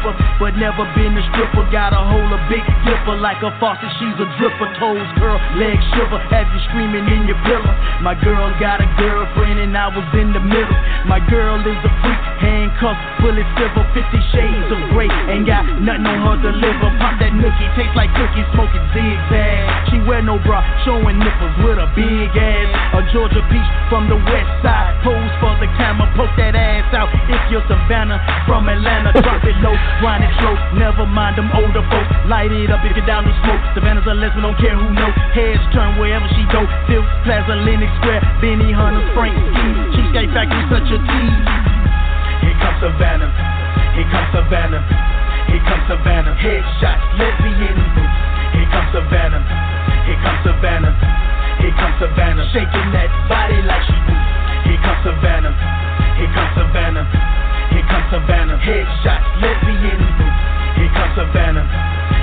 stripper. 0.10 0.38
but 0.40 0.56
never 0.57 0.86
been 0.95 1.18
a 1.18 1.23
stripper. 1.34 1.65
Got 1.72 1.94
a 1.94 2.02
hold 2.02 2.31
of 2.34 2.41
big 2.49 2.64
dipper 2.86 3.18
like 3.18 3.41
a 3.44 3.52
faucet, 3.60 3.90
she's 3.99 4.18
a 4.18 4.27
dripper. 4.40 4.69
Toes 4.80 5.10
curl, 5.18 5.38
legs 5.57 5.84
shiver, 5.94 6.19
have 6.30 6.48
you 6.49 6.61
screaming 6.69 7.06
in 7.07 7.27
your 7.27 7.40
pillow. 7.45 7.73
My 8.02 8.15
girl 8.15 8.49
got 8.60 8.81
a 8.81 8.88
girlfriend 8.98 9.60
and 9.60 9.76
I 9.77 9.88
was 9.90 10.06
in 10.15 10.34
the 10.34 10.40
middle. 10.40 10.77
My 11.06 11.19
girl 11.30 11.60
is 11.61 11.80
a 11.84 11.91
freak, 12.02 12.22
handcuffs, 12.49 13.21
bullet 13.21 13.45
silver, 13.53 13.85
50 13.93 14.34
shades 14.34 14.67
of 14.73 14.81
gray. 14.89 15.09
Ain't 15.30 15.45
got 15.45 15.61
nothing 15.77 16.09
on 16.09 16.41
her 16.41 16.49
to 16.49 16.51
liver. 16.57 16.89
Pop 16.97 17.21
that 17.21 17.34
nookie, 17.38 17.69
tastes 17.77 17.93
like 17.93 18.09
cookies, 18.17 18.47
smoking 18.57 18.81
zigzag. 18.91 19.93
She 19.93 20.01
wear 20.09 20.26
no 20.26 20.41
bra, 20.41 20.65
showing 20.84 21.21
nipples 21.21 21.55
with 21.61 21.77
a 21.77 21.88
big 21.93 22.34
ass. 22.34 22.69
A 22.97 23.01
Georgia 23.13 23.45
peach 23.53 23.69
from 23.93 24.09
the 24.09 24.17
west 24.17 24.49
side. 24.65 24.97
Pose 25.05 25.34
for 25.38 25.53
the 25.61 25.69
camera, 25.77 26.09
poke 26.17 26.34
that 26.41 26.57
ass 26.57 26.89
out. 26.97 27.13
If 27.30 27.41
you're 27.53 27.65
Savannah 27.69 28.17
from 28.49 28.65
Atlanta, 28.65 29.13
drop 29.21 29.45
it 29.45 29.55
low, 29.61 29.76
grind 30.01 30.26
it 30.26 30.34
slow. 30.41 30.57
Never 30.73 31.05
mind 31.05 31.38
them 31.38 31.53
older 31.53 31.85
folks. 31.93 32.09
Light 32.26 32.49
it 32.49 32.73
up 32.73 32.81
if 32.81 32.97
you're 32.97 33.05
down 33.05 33.30
to 33.30 33.34
smoke. 33.45 33.61
Savannah's 33.77 34.07
a 34.09 34.15
lesbian, 34.17 34.43
don't 34.43 34.57
care 34.57 34.73
who 34.73 34.89
know. 34.89 35.11
Heads 35.38 35.61
turn 35.71 36.01
wherever 36.01 36.26
she 36.34 36.43
go. 36.49 36.65
Phipps 36.89 37.07
Plaza, 37.23 37.53
Lenox 37.61 37.91
Square, 38.01 38.21
Benny 38.41 38.73
Hunters, 38.73 39.05
Frank 39.13 39.38
Ski. 39.38 39.67
Cheesecake 39.93 40.31
Factory, 40.34 40.63
such 40.73 40.89
a 40.89 40.97
tease. 40.97 41.69
Here 42.41 42.57
comes 42.60 42.80
Savannah. 42.80 43.30
Here 43.95 44.10
comes 44.10 44.30
Savannah. 44.32 44.82
Here 45.49 45.64
comes 45.66 45.86
Savannah. 45.90 46.34
Headshots, 46.40 47.03
lesbian 47.20 47.78
boots. 47.95 48.16
Here 48.56 48.70
comes 48.72 48.90
Savannah. 48.95 49.41
Here 50.07 50.20
comes 50.24 50.41
Savannah. 50.45 50.94
Here 51.60 51.76
comes 51.76 51.95
Savannah. 51.99 52.45
Shaking 52.53 52.90
that 52.95 53.10
body 53.28 53.60
like 53.64 53.84
she 53.88 53.98
do. 54.07 54.16
Here 54.70 54.82
comes 54.82 55.02
Savannah. 55.03 55.53
Here 56.18 56.32
comes 56.32 56.52
Savannah. 56.56 57.06
Here 57.74 57.88
comes 57.88 58.07
Savannah. 58.11 58.57
Headshots, 58.60 59.26
lesbian 59.44 60.02
boots. 60.18 60.40
Here 60.80 60.91
comes 60.95 61.14
Savannah. 61.20 61.66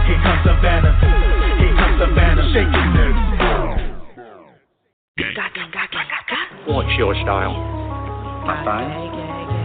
Here 0.08 0.20
comes 0.24 0.42
Savannah. 0.44 0.92
Here 1.60 1.74
comes 1.76 1.96
Savannah. 2.00 2.44
Shaking 2.52 2.90
that. 2.96 3.06
What's 6.66 6.90
your 6.98 7.14
style? 7.14 7.54
My 8.44 8.62
style? 8.62 9.55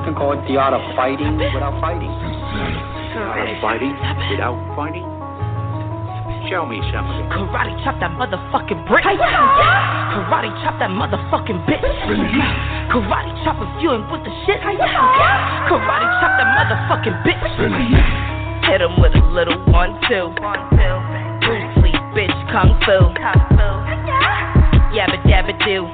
You 0.00 0.06
can 0.08 0.14
call 0.16 0.32
it 0.32 0.40
the 0.48 0.56
art 0.56 0.72
of 0.72 0.80
fighting 0.96 1.36
without 1.36 1.76
fighting. 1.76 2.08
The 2.08 3.20
art 3.20 3.52
of 3.52 3.60
fighting 3.60 3.92
without 4.32 4.56
fighting? 4.72 5.04
Show 6.48 6.64
me 6.64 6.80
some 6.88 7.04
of 7.04 7.20
it. 7.20 7.28
Karate 7.28 7.76
chop 7.84 8.00
that 8.00 8.16
motherfucking 8.16 8.88
brick. 8.88 9.04
Karate 9.04 10.48
chop 10.64 10.80
that 10.80 10.88
motherfucking 10.88 11.68
bitch. 11.68 11.84
Karate 12.88 13.44
chop 13.44 13.60
if 13.60 13.68
you 13.84 13.92
ain't 13.92 14.08
with 14.08 14.24
the 14.24 14.32
shit. 14.48 14.56
Karate 14.64 16.08
chop 16.16 16.32
that 16.40 16.48
motherfucking 16.56 17.20
bitch. 17.20 17.44
Hit 18.72 18.80
him 18.80 18.96
with 19.04 19.12
a 19.12 19.20
little 19.36 19.60
one, 19.68 20.00
two. 20.08 20.32
Bruce 21.44 21.76
Lee, 21.84 21.92
bitch, 22.16 22.32
kung 22.48 22.72
fu. 22.88 22.96
Yabba 24.90 25.22
dabba 25.22 25.54
do. 25.62 25.86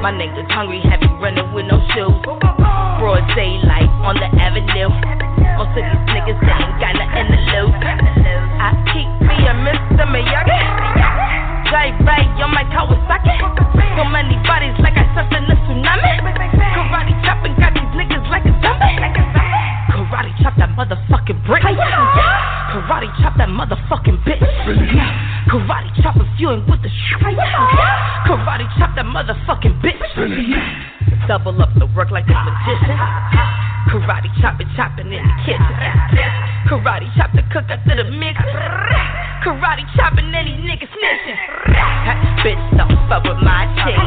My 0.00 0.12
niggas 0.16 0.48
hungry, 0.48 0.80
have 0.88 1.02
you 1.04 1.12
running 1.20 1.52
with 1.52 1.66
no 1.68 1.76
shoes. 1.92 2.16
Broad 2.24 3.20
daylight 3.36 3.92
on 4.00 4.16
the 4.16 4.32
avenue. 4.40 4.88
Most 5.60 5.76
of 5.76 5.84
these 5.84 6.04
niggas 6.08 6.40
they 6.40 6.56
ain't 6.56 6.76
got 6.80 6.96
nothing 6.96 7.28
to 7.28 7.40
lose. 7.52 7.76
I 8.56 8.72
keep 8.88 9.08
a 9.28 9.52
Mr. 9.60 10.08
Miyagi. 10.08 10.56
Drive 11.68 12.00
by 12.08 12.24
on 12.40 12.48
my 12.56 12.64
Kawasaki. 12.72 13.36
So 14.00 14.08
many 14.08 14.40
bodies 14.48 14.72
like 14.80 14.96
I 14.96 15.04
slept 15.12 15.36
in 15.36 15.44
a 15.44 15.56
tsunami. 15.68 16.24
Karate 16.72 17.12
chopping 17.28 17.54
got 17.60 17.76
these 17.76 17.92
niggas 17.92 18.24
like 18.32 18.48
a 18.48 18.56
zombie. 18.64 18.96
Karate 19.92 20.32
chop 20.40 20.56
that 20.56 20.72
motherfucking 20.72 21.44
brick. 21.44 21.60
Karate 21.60 23.12
chop 23.20 23.36
that 23.36 23.52
motherfucking 23.52 24.16
bitch. 24.24 25.29
Karate 25.50 25.90
chop 26.00 26.14
you 26.38 26.50
ain't 26.50 26.62
with 26.70 26.80
the 26.80 26.88
shit. 26.88 27.18
Karate 27.18 28.70
chop 28.78 28.94
that 28.94 29.02
motherfucking 29.04 29.82
bitch. 29.82 29.98
Double 31.26 31.60
up 31.60 31.70
the 31.74 31.86
work 31.90 32.10
like 32.10 32.24
a 32.30 32.38
magician. 32.38 32.96
Karate 33.90 34.30
chop 34.40 34.60
it, 34.62 34.70
chopping 34.76 35.10
in 35.10 35.18
the 35.18 35.36
kitchen. 35.42 35.74
Karate 36.70 37.10
chop 37.18 37.34
the 37.34 37.42
cook 37.50 37.66
up 37.66 37.82
to 37.82 37.98
the 37.98 38.06
mix. 38.14 38.38
Karate 39.42 39.82
chopping 39.98 40.30
any 40.30 40.54
nigga 40.54 40.86
snitching. 40.86 41.38
Bitch, 42.46 42.62
don't 42.78 42.94
fuck 43.10 43.24
with 43.26 43.42
my 43.42 43.66
chick. 43.82 43.98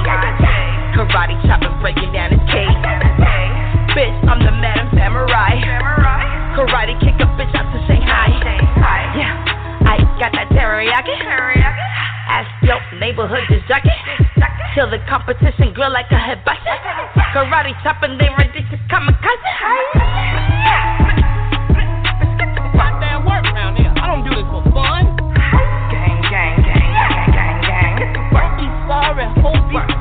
Karate 0.96 1.36
chopping, 1.44 1.76
breaking 1.84 2.14
down 2.14 2.32
his 2.32 2.44
cage. 2.48 2.72
Bitch, 3.92 4.16
I'm 4.32 4.40
the 4.40 4.52
Madam 4.64 4.88
Samurai. 4.96 5.60
Karate 6.56 6.96
kick 7.04 7.20
a 7.20 7.28
bitch 7.36 7.54
out 7.54 7.68
to 7.76 7.80
Shanghai. 7.86 8.32
Yeah, 9.20 9.53
I 9.94 9.98
got 10.18 10.34
that 10.34 10.50
teriyaki. 10.50 11.14
Ask 12.26 12.50
your 12.66 12.82
neighborhood 12.98 13.46
just 13.48 13.68
jockey. 13.68 13.94
Till 14.74 14.90
the 14.90 14.98
competition 15.08 15.72
grill 15.72 15.94
like 15.94 16.10
a 16.10 16.18
hibachi. 16.18 16.66
Karate 17.30 17.78
chopping, 17.84 18.18
they 18.18 18.26
ready 18.34 18.66
to 18.74 18.78
kamikaze. 18.90 19.54
Goddamn 22.74 23.22
work 23.22 23.46
around 23.54 23.78
here. 23.78 23.94
I 24.02 24.10
don't 24.10 24.26
do 24.26 24.34
this 24.34 24.50
for 24.50 24.66
fun. 24.74 25.14
Gang, 25.94 26.26
gang, 26.26 26.58
gang, 26.66 26.90
gang, 26.98 27.62
gang, 27.62 27.62
gang. 27.62 28.34
Work 28.34 28.58
you 28.66 28.74
sorry, 28.90 29.30
hope 29.46 29.70
you 29.70 29.93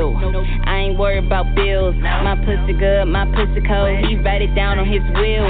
chill. 0.00 0.16
I 0.64 0.76
ain't 0.88 0.98
worried 0.98 1.24
about 1.24 1.54
bills. 1.54 1.94
My 2.00 2.36
pussy 2.36 2.72
good, 2.72 3.04
my 3.06 3.26
pussy 3.26 3.60
cold. 3.66 4.04
He 4.08 4.16
write 4.16 4.42
it 4.42 4.54
down 4.54 4.78
on 4.78 4.86
his 4.86 5.02
will. 5.14 5.48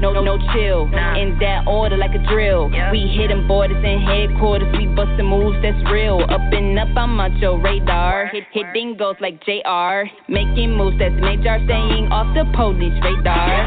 No, 0.00 0.12
no, 0.12 0.36
chill. 0.52 0.84
In 1.16 1.38
that 1.40 1.64
order, 1.66 1.96
like 1.96 2.14
a 2.14 2.22
drill. 2.28 2.68
We 2.92 3.08
hitting 3.16 3.46
borders 3.46 3.82
and 3.82 4.02
headquarters. 4.02 4.68
We 4.76 4.86
bustin' 4.86 5.24
moves 5.24 5.56
that's 5.62 5.78
real. 5.90 6.20
Up 6.28 6.42
and 6.52 6.78
up, 6.78 6.88
I'm 6.96 7.18
on 7.20 7.36
your 7.38 7.60
radar. 7.60 8.26
Hit, 8.26 8.44
hitting 8.52 8.96
goals 8.98 9.16
like 9.20 9.40
JR. 9.44 10.04
Making 10.28 10.76
moves 10.76 10.98
that's 10.98 11.14
major. 11.20 11.56
Staying 11.64 12.12
off 12.12 12.28
the 12.34 12.44
police 12.56 12.98
radar. 13.02 13.64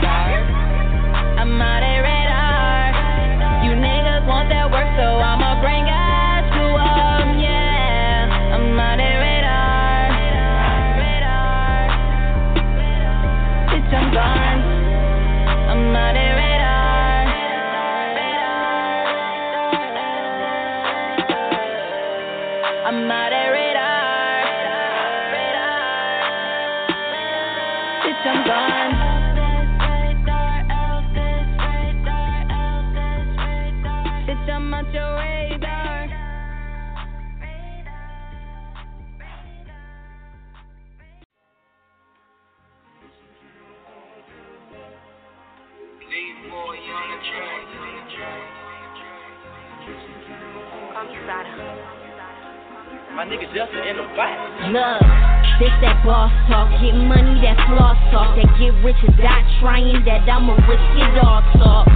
I'm 1.39 1.61
out 1.61 1.81
at 1.81 1.99
radar. 2.05 3.65
You 3.65 3.71
niggas 3.71 4.27
want 4.27 4.49
that 4.49 4.69
work, 4.69 4.87
so 4.99 5.03
I'ma 5.03 5.61
bring 5.61 5.83
us 5.89 6.06
I'm 14.19 15.95
out 15.95 16.15
radar. 16.15 17.27
I'm 22.87 23.11
radar. 23.51 24.43
Bitch, 28.03 28.25
I'm 28.25 28.39
gone. 28.47 28.96
My 53.17 53.25
nigga 53.25 53.49
in 53.49 53.97
the 53.97 54.05
back. 54.13 54.37
This 55.57 55.73
that 55.81 56.05
boss 56.05 56.29
talk, 56.45 56.69
get 56.77 56.93
money, 56.93 57.41
that 57.41 57.57
floss 57.65 57.97
talk, 58.13 58.37
that 58.37 58.45
get 58.61 58.69
rich 58.85 59.01
and 59.01 59.17
die 59.17 59.41
trying, 59.57 60.05
that 60.05 60.29
I'ma 60.29 60.53
risk 60.69 60.85
it 61.01 61.17
all 61.25 61.41
talk. 61.57 61.89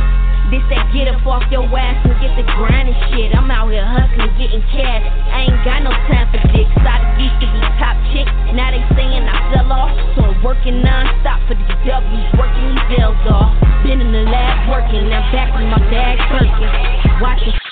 This 0.50 0.66
that 0.74 0.90
get 0.90 1.14
up 1.14 1.22
off 1.30 1.46
your 1.54 1.70
ass 1.78 2.02
and 2.10 2.18
get 2.18 2.34
the 2.34 2.46
grind 2.58 2.90
and 2.90 2.98
shit. 3.14 3.38
I'm 3.38 3.54
out 3.54 3.70
here 3.70 3.86
hustling, 3.86 4.34
getting 4.34 4.66
cash. 4.74 5.06
I 5.30 5.46
ain't 5.46 5.62
got 5.62 5.86
no 5.86 5.94
time 6.10 6.26
for 6.34 6.42
dicks. 6.58 6.74
I 6.82 6.98
used 7.22 7.38
to 7.38 7.48
be 7.54 7.62
top 7.78 8.02
chick, 8.10 8.26
now 8.58 8.74
they 8.74 8.82
saying 8.98 9.22
I 9.22 9.38
fell 9.54 9.70
off. 9.70 9.94
So 10.18 10.26
I'm 10.26 10.42
working 10.42 10.82
non-stop 10.82 11.38
for 11.46 11.54
these 11.54 11.78
W's, 11.86 12.30
working 12.34 12.66
these 12.74 12.98
bills 12.98 13.22
off. 13.30 13.54
Been 13.86 14.02
in 14.02 14.10
the 14.10 14.26
lab 14.26 14.74
working, 14.74 15.06
now 15.06 15.22
back 15.30 15.54
with 15.54 15.70
my 15.70 15.86
bag 15.86 16.18
working. 16.34 17.22
Watching. 17.22 17.71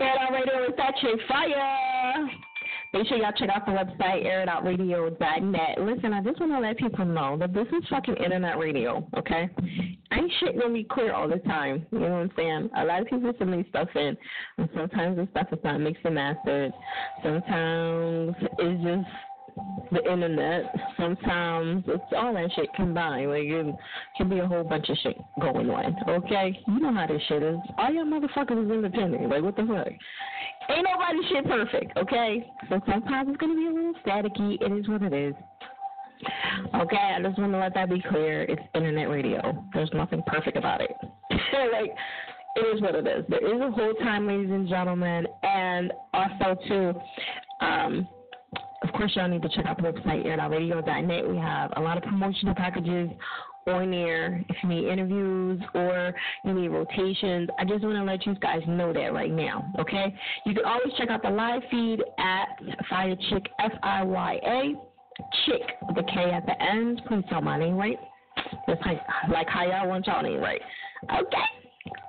Radio 0.00 0.64
is 0.66 0.74
that 0.78 0.94
chick 1.00 1.20
fire. 1.28 2.26
Make 2.92 3.06
sure 3.06 3.18
y'all 3.18 3.32
check 3.38 3.50
out 3.50 3.66
the 3.66 3.72
website, 3.72 4.24
airitoutradio.net. 4.24 5.78
Listen, 5.78 6.12
I 6.12 6.22
just 6.22 6.40
want 6.40 6.52
to 6.52 6.58
let 6.58 6.78
people 6.78 7.04
know 7.04 7.36
that 7.38 7.52
this 7.52 7.66
is 7.68 7.86
fucking 7.88 8.16
internet 8.16 8.58
radio, 8.58 9.06
okay? 9.16 9.48
I 10.10 10.16
ain't 10.16 10.32
shit 10.40 10.58
gonna 10.58 10.72
be 10.72 10.84
clear 10.84 11.12
all 11.12 11.28
the 11.28 11.38
time. 11.38 11.86
You 11.92 12.00
know 12.00 12.08
what 12.08 12.16
I'm 12.16 12.32
saying? 12.34 12.70
A 12.76 12.84
lot 12.84 13.02
of 13.02 13.08
people 13.08 13.32
send 13.38 13.50
me 13.52 13.64
stuff 13.68 13.88
in, 13.94 14.16
and 14.58 14.68
sometimes 14.74 15.18
the 15.18 15.28
stuff 15.30 15.48
is 15.52 15.58
not 15.62 15.80
mixed 15.80 16.04
and 16.04 16.14
mastered. 16.16 16.72
Sometimes 17.22 18.34
it's 18.58 18.82
just 18.82 19.08
the 19.92 20.10
internet. 20.10 20.64
Sometimes 20.96 21.84
it's 21.86 22.02
all 22.16 22.34
that 22.34 22.50
shit 22.54 22.72
combined. 22.74 23.30
Like 23.30 23.42
it 23.44 23.74
can 24.16 24.28
be 24.28 24.38
a 24.38 24.46
whole 24.46 24.64
bunch 24.64 24.88
of 24.88 24.96
shit 25.02 25.16
going 25.40 25.68
on. 25.70 25.96
Okay, 26.08 26.58
you 26.66 26.80
know 26.80 26.94
how 26.94 27.06
this 27.06 27.22
shit 27.28 27.42
is. 27.42 27.56
All 27.78 27.92
y'all 27.92 28.04
motherfuckers 28.04 28.64
is 28.64 28.70
independent. 28.70 29.28
Like 29.28 29.42
what 29.42 29.56
the 29.56 29.66
fuck? 29.66 29.88
Ain't 30.68 30.86
nobody 30.86 31.28
shit 31.28 31.44
perfect. 31.44 31.96
Okay, 31.96 32.50
so 32.68 32.80
sometimes 32.88 33.28
it's 33.28 33.38
gonna 33.38 33.54
be 33.54 33.66
a 33.66 33.70
little 33.70 33.94
staticky. 34.04 34.60
It 34.60 34.72
is 34.72 34.88
what 34.88 35.02
it 35.02 35.12
is. 35.12 35.34
Okay, 36.74 37.14
I 37.16 37.22
just 37.22 37.38
want 37.38 37.52
to 37.52 37.58
let 37.58 37.74
that 37.74 37.88
be 37.88 38.02
clear. 38.10 38.42
It's 38.42 38.60
internet 38.74 39.08
radio. 39.08 39.64
There's 39.72 39.90
nothing 39.94 40.22
perfect 40.26 40.56
about 40.56 40.82
it. 40.82 40.92
like 41.30 41.90
it 42.56 42.76
is 42.76 42.82
what 42.82 42.94
it 42.94 43.06
is. 43.06 43.24
There 43.28 43.54
is 43.54 43.60
a 43.60 43.70
whole 43.70 43.94
time, 43.94 44.26
ladies 44.26 44.50
and 44.50 44.68
gentlemen, 44.68 45.26
and 45.42 45.92
also 46.12 46.60
too. 46.68 46.92
Um, 47.64 48.08
of 48.82 48.92
course, 48.92 49.12
y'all 49.14 49.28
need 49.28 49.42
to 49.42 49.48
check 49.50 49.66
out 49.66 49.76
the 49.76 49.82
website, 49.82 50.24
airitoutradio.net. 50.24 51.28
We 51.28 51.36
have 51.36 51.72
a 51.76 51.80
lot 51.80 51.98
of 51.98 52.02
promotional 52.02 52.54
packages 52.54 53.10
on 53.66 53.90
there. 53.90 54.42
If 54.48 54.56
you 54.62 54.68
need 54.68 54.88
interviews 54.88 55.60
or 55.74 56.14
you 56.44 56.54
need 56.54 56.68
rotations, 56.68 57.48
I 57.58 57.64
just 57.64 57.84
want 57.84 57.96
to 57.96 58.04
let 58.04 58.24
you 58.24 58.34
guys 58.36 58.62
know 58.66 58.92
that 58.92 59.12
right 59.12 59.30
now, 59.30 59.70
okay? 59.78 60.14
You 60.46 60.54
can 60.54 60.64
always 60.64 60.92
check 60.96 61.10
out 61.10 61.22
the 61.22 61.30
live 61.30 61.62
feed 61.70 62.00
at 62.18 62.46
Fiya 62.90 63.16
Chick, 63.28 63.48
F 63.58 63.72
I 63.82 64.02
Y 64.02 64.40
A, 64.44 64.74
Chick, 65.44 65.62
with 65.86 65.96
the 65.96 66.02
K 66.02 66.30
at 66.30 66.46
the 66.46 66.60
end. 66.62 67.02
Please 67.06 67.24
tell 67.28 67.42
my 67.42 67.58
name 67.58 67.76
right. 67.76 67.98
Just 68.66 68.80
like, 68.86 69.00
like 69.30 69.48
how 69.48 69.66
y'all 69.66 69.88
want 69.88 70.06
y'all 70.06 70.22
name 70.22 70.40
right. 70.40 70.60
Okay. 71.12 71.59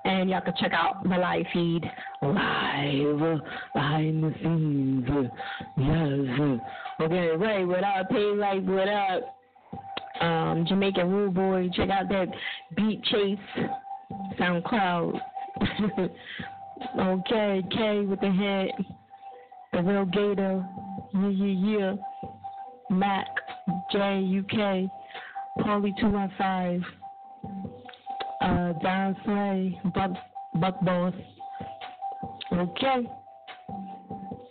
And 0.04 0.30
y'all 0.30 0.42
can 0.42 0.54
check 0.60 0.74
out 0.74 1.04
the 1.04 1.10
live 1.10 1.46
feed 1.54 1.84
live 2.22 3.42
behind 3.74 4.24
the 4.24 4.34
scenes. 4.42 5.08
Yes. 5.78 6.60
Okay, 7.00 7.30
Ray, 7.38 7.66
what 7.66 7.84
up? 7.84 8.10
Pay 8.10 8.34
like 8.36 8.64
what 8.64 8.88
up? 8.88 9.38
Um, 10.20 10.66
Jamaican 10.68 11.10
Rude 11.10 11.34
Boy, 11.34 11.70
check 11.74 11.90
out 11.90 12.10
that 12.10 12.28
Beat 12.76 13.04
Chase 13.06 13.40
SoundCloud. 14.40 15.20
okay, 17.00 17.64
K 17.72 18.00
with 18.02 18.20
the 18.20 18.32
head. 18.32 18.86
The 19.74 19.82
real 19.82 20.06
Gator. 20.06 20.66
Yeah, 21.14 21.30
yeah, 21.30 21.80
yeah. 21.80 21.96
Mac, 22.90 23.28
J, 23.92 24.42
UK. 24.42 24.90
Paulie 25.66 25.98
215 26.00 26.86
uh, 28.42 28.74
Don 28.82 29.16
Slay, 29.26 29.80
Buck, 29.94 30.12
Buck 30.56 30.82
Boss. 30.84 31.14
Okay. 32.54 33.08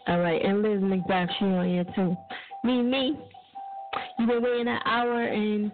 All 0.09 0.19
right, 0.19 0.45
and 0.45 0.63
Liz 0.63 0.81
McBath, 0.81 1.29
she 1.39 1.45
on 1.45 1.69
here 1.69 1.85
too. 1.95 2.17
Me, 2.65 2.83
me. 2.83 3.19
You've 4.19 4.29
been 4.29 4.43
waiting 4.43 4.69
an 4.69 4.79
hour 4.85 5.23
and 5.23 5.71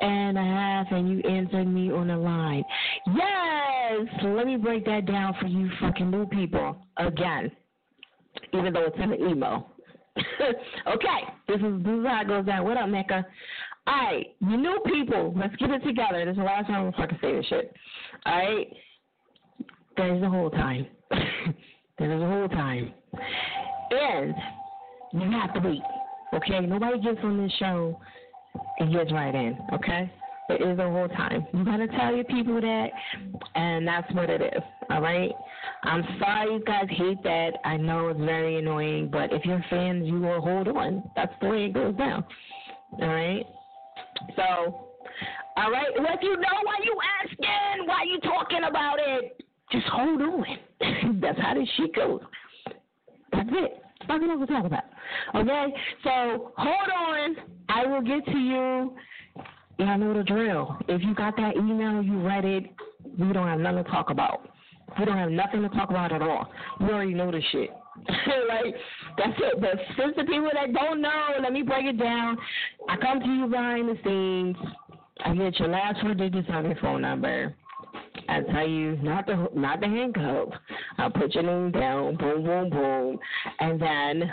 and 0.00 0.38
a 0.38 0.42
half, 0.42 0.86
and 0.90 1.08
you 1.08 1.20
answered 1.20 1.66
me 1.66 1.90
on 1.90 2.08
the 2.08 2.16
line. 2.16 2.64
Yes. 3.06 4.06
Let 4.22 4.46
me 4.46 4.56
break 4.56 4.84
that 4.86 5.06
down 5.06 5.34
for 5.40 5.46
you, 5.46 5.68
fucking 5.80 6.10
new 6.10 6.26
people, 6.26 6.76
again. 6.96 7.50
Even 8.52 8.72
though 8.72 8.86
it's 8.86 8.96
in 9.02 9.10
the 9.10 9.26
email. 9.26 9.70
okay, 10.86 11.20
this 11.48 11.56
is 11.56 11.82
this 11.84 11.94
is 11.94 12.06
how 12.06 12.22
it 12.22 12.28
goes 12.28 12.44
down. 12.44 12.64
What 12.64 12.76
up, 12.76 12.88
Mecca? 12.88 13.24
Alright, 13.90 14.36
you 14.40 14.56
new 14.56 14.78
people, 14.86 15.34
let's 15.36 15.56
get 15.56 15.70
it 15.70 15.82
together. 15.84 16.24
This 16.24 16.32
is 16.32 16.38
the 16.38 16.44
last 16.44 16.66
time 16.66 16.86
I'm 16.86 16.92
fucking 16.92 17.18
say 17.20 17.32
this 17.32 17.46
shit. 17.46 17.74
Alright? 18.26 18.68
There's 19.96 20.20
the 20.20 20.28
whole 20.28 20.50
time. 20.50 20.86
There's 21.98 22.20
the 22.20 22.26
whole 22.26 22.48
time. 22.48 22.92
And 23.90 24.34
you 25.12 25.30
have 25.32 25.52
to 25.54 25.60
wait. 25.60 25.82
Okay? 26.34 26.60
Nobody 26.60 27.00
gets 27.00 27.18
on 27.24 27.42
this 27.42 27.52
show 27.58 27.98
and 28.78 28.92
gets 28.92 29.12
right 29.12 29.34
in, 29.34 29.58
okay? 29.72 30.12
It 30.50 30.62
is 30.62 30.76
the 30.76 30.84
whole 30.84 31.08
time. 31.08 31.46
You 31.52 31.64
gotta 31.64 31.88
tell 31.88 32.14
your 32.14 32.24
people 32.24 32.60
that 32.60 32.88
and 33.56 33.86
that's 33.86 34.12
what 34.14 34.30
it 34.30 34.40
is. 34.40 34.62
All 34.90 35.00
right? 35.00 35.30
I'm 35.82 36.04
sorry 36.20 36.54
you 36.54 36.64
guys 36.64 36.86
hate 36.90 37.22
that. 37.24 37.52
I 37.64 37.76
know 37.76 38.08
it's 38.08 38.20
very 38.20 38.58
annoying, 38.58 39.08
but 39.10 39.32
if 39.32 39.44
you're 39.44 39.64
fans, 39.68 40.06
you 40.06 40.20
will 40.20 40.40
hold 40.40 40.68
on. 40.68 41.10
That's 41.16 41.32
the 41.40 41.48
way 41.48 41.64
it 41.64 41.74
goes 41.74 41.96
down. 41.96 42.24
All 43.00 43.08
right? 43.08 43.46
So, 44.36 44.88
all 45.56 45.70
right. 45.70 45.88
Well, 45.96 46.06
if 46.14 46.22
you 46.22 46.36
know 46.36 46.58
why 46.62 46.76
you 46.84 46.96
asking, 47.22 47.86
why 47.86 48.04
you 48.06 48.20
talking 48.20 48.64
about 48.68 48.98
it, 48.98 49.42
just 49.72 49.86
hold 49.86 50.20
on. 50.22 50.44
That's 51.20 51.38
how 51.40 51.54
this 51.54 51.68
shit 51.76 51.94
goes. 51.94 52.20
That's 53.32 53.48
it. 53.52 53.82
That's 54.00 54.08
nothing 54.08 54.30
else 54.30 54.40
to 54.40 54.46
talk 54.46 54.64
about. 54.64 54.84
Okay? 55.34 55.74
So, 56.04 56.52
hold 56.56 56.90
on. 56.98 57.36
I 57.68 57.86
will 57.86 58.02
get 58.02 58.24
to 58.26 58.38
you. 58.38 58.96
Y'all 59.78 59.98
know 59.98 60.14
the 60.14 60.22
drill. 60.22 60.76
If 60.88 61.02
you 61.02 61.14
got 61.14 61.36
that 61.36 61.56
email, 61.56 62.02
you 62.02 62.20
read 62.20 62.44
it, 62.44 62.64
we 63.18 63.32
don't 63.32 63.46
have 63.46 63.60
nothing 63.60 63.84
to 63.84 63.90
talk 63.90 64.10
about. 64.10 64.50
We 64.98 65.04
don't 65.04 65.16
have 65.16 65.30
nothing 65.30 65.62
to 65.62 65.68
talk 65.70 65.90
about 65.90 66.12
at 66.12 66.20
all. 66.20 66.50
You 66.80 66.88
already 66.88 67.14
know 67.14 67.30
the 67.30 67.40
shit. 67.52 67.70
like 68.06 68.74
that's 69.16 69.38
it. 69.38 69.60
But 69.60 69.76
since 69.98 70.14
the 70.16 70.24
people 70.24 70.50
that 70.52 70.72
don't 70.72 71.02
know, 71.02 71.28
let 71.40 71.52
me 71.52 71.62
break 71.62 71.86
it 71.86 71.98
down. 71.98 72.36
I 72.88 72.96
come 72.96 73.20
to 73.20 73.26
you 73.26 73.46
behind 73.46 73.88
the 73.88 73.96
scenes. 74.04 74.56
I 75.24 75.34
get 75.34 75.58
your 75.58 75.68
last 75.68 76.00
four 76.00 76.14
digits 76.14 76.48
on 76.50 76.64
your 76.64 76.76
phone 76.76 77.02
number. 77.02 77.54
I 78.28 78.40
tell 78.42 78.66
you 78.66 78.96
not 79.02 79.26
the 79.26 79.48
not 79.54 79.80
the 79.80 79.86
handcuff. 79.86 80.48
I 80.98 81.08
put 81.08 81.34
your 81.34 81.44
name 81.44 81.72
down, 81.72 82.16
boom, 82.16 82.44
boom, 82.44 82.70
boom, 82.70 83.18
and 83.58 83.80
then 83.80 84.32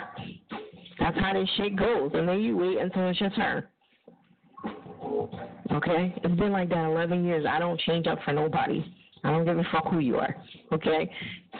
that's 0.98 1.18
how 1.18 1.32
this 1.32 1.48
shit 1.56 1.76
goes. 1.76 2.12
And 2.14 2.28
then 2.28 2.40
you 2.40 2.56
wait 2.56 2.78
until 2.78 3.08
it's 3.08 3.20
your 3.20 3.30
turn. 3.30 3.64
Okay, 5.72 6.14
it's 6.16 6.34
been 6.34 6.52
like 6.52 6.70
that 6.70 6.84
11 6.84 7.24
years. 7.24 7.44
I 7.48 7.58
don't 7.58 7.78
change 7.80 8.06
up 8.06 8.18
for 8.24 8.32
nobody. 8.32 8.84
I 9.24 9.30
don't 9.30 9.44
give 9.44 9.58
a 9.58 9.64
fuck 9.72 9.88
who 9.88 9.98
you 9.98 10.16
are. 10.16 10.36
Okay? 10.72 11.10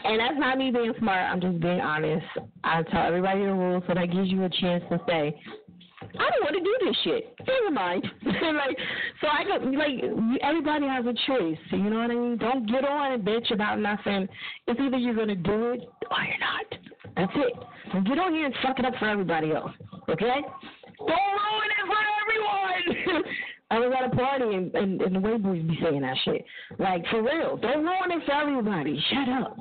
And 0.03 0.19
that's 0.19 0.35
not 0.37 0.57
me 0.57 0.71
being 0.71 0.93
smart. 0.99 1.31
I'm 1.31 1.41
just 1.41 1.59
being 1.59 1.81
honest. 1.81 2.25
I 2.63 2.83
tell 2.83 3.05
everybody 3.05 3.41
the 3.41 3.53
rules 3.53 3.83
so 3.87 3.93
that 3.93 4.11
gives 4.11 4.29
you 4.29 4.43
a 4.45 4.49
chance 4.49 4.83
to 4.89 4.99
say, 5.07 5.39
I 6.01 6.29
don't 6.31 6.41
want 6.41 6.55
to 6.55 6.63
do 6.63 6.77
this 6.85 6.95
shit. 7.03 7.35
Never 7.45 7.71
mind. 7.71 8.03
like, 8.25 8.77
so 9.21 9.27
I 9.27 9.43
could 9.43 9.73
like 9.75 10.41
everybody 10.41 10.87
has 10.87 11.05
a 11.05 11.13
choice. 11.27 11.57
You 11.71 11.89
know 11.89 11.99
what 11.99 12.11
I 12.11 12.15
mean? 12.15 12.37
Don't 12.37 12.65
get 12.71 12.85
on 12.85 13.13
and 13.13 13.23
bitch 13.23 13.53
about 13.53 13.79
nothing. 13.79 14.27
It's 14.67 14.79
either 14.79 14.97
you're 14.97 15.15
gonna 15.15 15.35
do 15.35 15.71
it 15.71 15.81
or 16.09 16.23
you're 16.23 16.39
not. 16.39 16.79
That's 17.15 17.31
it. 17.35 17.53
Don't 17.91 18.07
get 18.07 18.17
on 18.17 18.33
here 18.33 18.45
and 18.45 18.55
fuck 18.63 18.79
it 18.79 18.85
up 18.85 18.93
for 18.97 19.09
everybody 19.09 19.51
else. 19.51 19.71
Okay? 20.09 20.39
Don't 20.97 21.09
ruin 21.09 21.69
it 21.69 21.85
for 21.85 22.01
everyone. 22.21 23.23
I 23.71 23.77
was 23.77 23.93
at 23.95 24.11
a 24.11 24.15
party 24.15 24.55
and, 24.55 24.73
and, 24.73 25.01
and 25.01 25.15
the 25.15 25.19
way 25.19 25.37
boys 25.37 25.61
be 25.61 25.77
saying 25.81 26.01
that 26.01 26.17
shit. 26.25 26.43
Like, 26.79 27.05
for 27.11 27.21
real. 27.21 27.57
Don't 27.57 27.83
ruin 27.83 28.11
it 28.11 28.25
for 28.25 28.33
everybody. 28.33 28.99
Shut 29.11 29.29
up. 29.29 29.57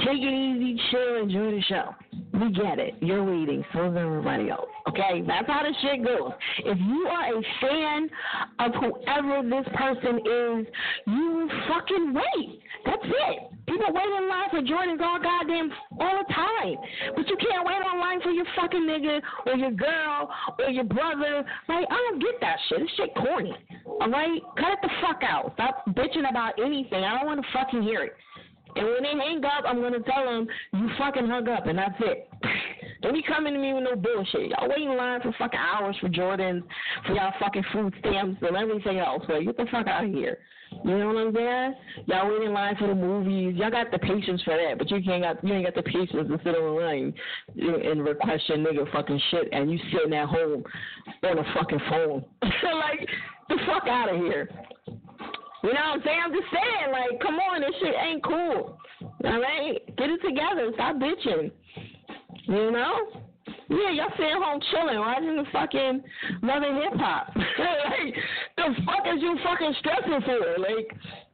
Take 0.00 0.20
it 0.20 0.34
easy, 0.34 0.80
chill, 0.90 1.22
enjoy 1.22 1.52
the 1.52 1.62
show. 1.62 1.94
We 2.34 2.52
get 2.52 2.78
it. 2.78 2.94
You're 3.00 3.24
waiting. 3.24 3.64
So 3.72 3.90
is 3.90 3.96
everybody 3.96 4.50
else. 4.50 4.68
Okay? 4.88 5.24
That's 5.26 5.46
how 5.46 5.62
the 5.62 5.74
shit 5.80 6.04
goes. 6.04 6.32
If 6.58 6.78
you 6.78 7.06
are 7.08 7.38
a 7.38 7.42
fan 7.60 8.10
of 8.58 8.72
whoever 8.74 9.48
this 9.48 9.66
person 9.74 10.18
is, 10.18 10.66
you 11.06 11.50
fucking 11.68 12.14
wait. 12.14 12.60
That's 12.84 13.04
it. 13.04 13.38
People 13.66 13.92
wait 13.92 14.06
in 14.06 14.28
line 14.28 14.48
for 14.50 14.62
Jordans 14.62 15.00
all 15.00 15.20
goddamn 15.20 15.70
all 16.00 16.18
the 16.18 16.32
time. 16.32 16.76
But 17.14 17.28
you 17.28 17.36
can't 17.36 17.66
wait 17.66 17.82
online 17.84 18.20
for 18.22 18.30
your 18.30 18.46
fucking 18.56 18.80
nigga 18.80 19.20
or 19.46 19.54
your 19.56 19.72
girl 19.72 20.30
or 20.58 20.70
your 20.70 20.84
brother. 20.84 21.44
Like, 21.68 21.86
I 21.90 21.96
don't 22.08 22.20
get 22.20 22.40
that 22.40 22.56
shit. 22.68 22.80
This 22.80 22.90
shit 22.96 23.14
corny. 23.14 23.54
Alright? 23.86 24.42
Cut 24.56 24.72
it 24.72 24.78
the 24.82 24.90
fuck 25.02 25.22
out. 25.22 25.52
Stop 25.54 25.84
bitching 25.90 26.28
about 26.28 26.58
anything. 26.58 27.04
I 27.04 27.18
don't 27.18 27.26
want 27.26 27.40
to 27.40 27.46
fucking 27.52 27.82
hear 27.82 28.04
it. 28.04 28.16
And 28.76 28.86
when 28.86 29.02
they 29.02 29.24
hang 29.24 29.44
up, 29.44 29.64
I'm 29.66 29.80
gonna 29.80 30.00
tell 30.00 30.24
them 30.24 30.46
you 30.74 30.88
fucking 30.98 31.26
hung 31.26 31.48
up, 31.48 31.66
and 31.66 31.78
that's 31.78 31.94
it. 32.00 32.28
Don't 33.02 33.14
be 33.14 33.22
coming 33.22 33.54
to 33.54 33.58
me 33.58 33.72
with 33.72 33.84
no 33.84 33.96
bullshit. 33.96 34.50
Y'all 34.50 34.68
wait 34.68 34.78
in 34.78 34.96
line 34.96 35.20
for 35.20 35.34
fucking 35.38 35.58
hours 35.58 35.96
for 36.00 36.08
Jordans, 36.08 36.62
for 37.06 37.14
y'all 37.14 37.32
fucking 37.38 37.64
food 37.72 37.94
stamps 38.00 38.42
and 38.42 38.56
everything 38.56 38.98
else. 38.98 39.22
Like, 39.28 39.44
get 39.44 39.56
the 39.56 39.66
fuck 39.70 39.86
out 39.86 40.04
of 40.04 40.10
here. 40.10 40.38
You 40.84 40.98
know 40.98 41.06
what 41.08 41.16
I'm 41.16 41.34
saying? 41.34 41.74
Y'all 42.06 42.28
wait 42.28 42.46
in 42.46 42.52
line 42.52 42.76
for 42.76 42.88
the 42.88 42.94
movies. 42.94 43.56
Y'all 43.56 43.70
got 43.70 43.90
the 43.90 43.98
patience 43.98 44.42
for 44.42 44.56
that, 44.56 44.78
but 44.78 44.90
you 44.90 45.02
can't 45.02 45.22
got 45.22 45.42
you 45.42 45.54
ain't 45.54 45.64
got 45.64 45.74
the 45.74 45.82
patience 45.82 46.28
to 46.28 46.40
sit 46.44 46.52
the 46.52 46.60
line 46.60 47.14
and 47.56 48.04
request 48.04 48.48
your 48.48 48.58
nigga 48.58 48.90
fucking 48.92 49.20
shit, 49.30 49.48
and 49.52 49.70
you 49.70 49.78
sitting 49.92 50.12
at 50.12 50.28
home 50.28 50.62
on 51.22 51.38
a 51.38 51.54
fucking 51.54 51.80
phone. 51.88 52.24
like, 52.42 53.08
the 53.48 53.56
fuck 53.66 53.88
out 53.88 54.12
of 54.12 54.20
here. 54.20 54.48
You 55.62 55.74
know 55.74 55.80
what 55.80 55.98
I'm 55.98 56.02
saying? 56.04 56.20
I'm 56.24 56.32
just 56.32 56.46
saying, 56.52 56.92
like, 56.92 57.20
come 57.20 57.34
on, 57.34 57.60
this 57.60 57.74
shit 57.80 57.94
ain't 58.00 58.22
cool. 58.22 58.78
All 59.02 59.40
right? 59.40 59.96
Get 59.96 60.10
it 60.10 60.20
together. 60.22 60.70
Stop 60.74 60.96
bitching. 60.96 61.50
You 62.48 62.70
know? 62.70 63.08
Yeah, 63.68 63.90
y'all 63.90 64.10
sitting 64.16 64.42
home 64.42 64.60
chilling, 64.70 64.98
watching 64.98 65.36
the 65.36 65.44
fucking 65.52 66.02
Love 66.42 66.62
& 66.62 66.82
Hip 66.82 66.98
Hop. 66.98 67.36
like, 67.36 68.14
the 68.56 68.74
fuck 68.86 69.06
is 69.06 69.20
you 69.20 69.38
fucking 69.44 69.74
stressing 69.80 70.20
for? 70.24 70.58
Like, 70.58 70.90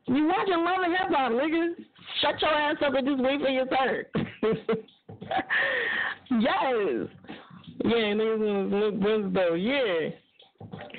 you 0.07 0.27
watching 0.27 0.65
Love 0.65 0.85
& 0.85 0.89
Hip 0.91 1.11
Hop, 1.11 1.33
nigga. 1.33 1.75
Shut 2.21 2.43
your 2.43 2.51
ass 2.51 2.77
up 2.85 2.95
and 2.95 3.07
just 3.07 3.23
wait 3.23 3.41
for 3.41 3.49
your 3.49 3.67
turn. 3.67 4.05
yes. 6.41 7.09
Yeah, 7.85 8.15
niggas 8.15 9.01
was 9.01 9.33
though. 9.33 9.55
Yeah. 9.55 10.11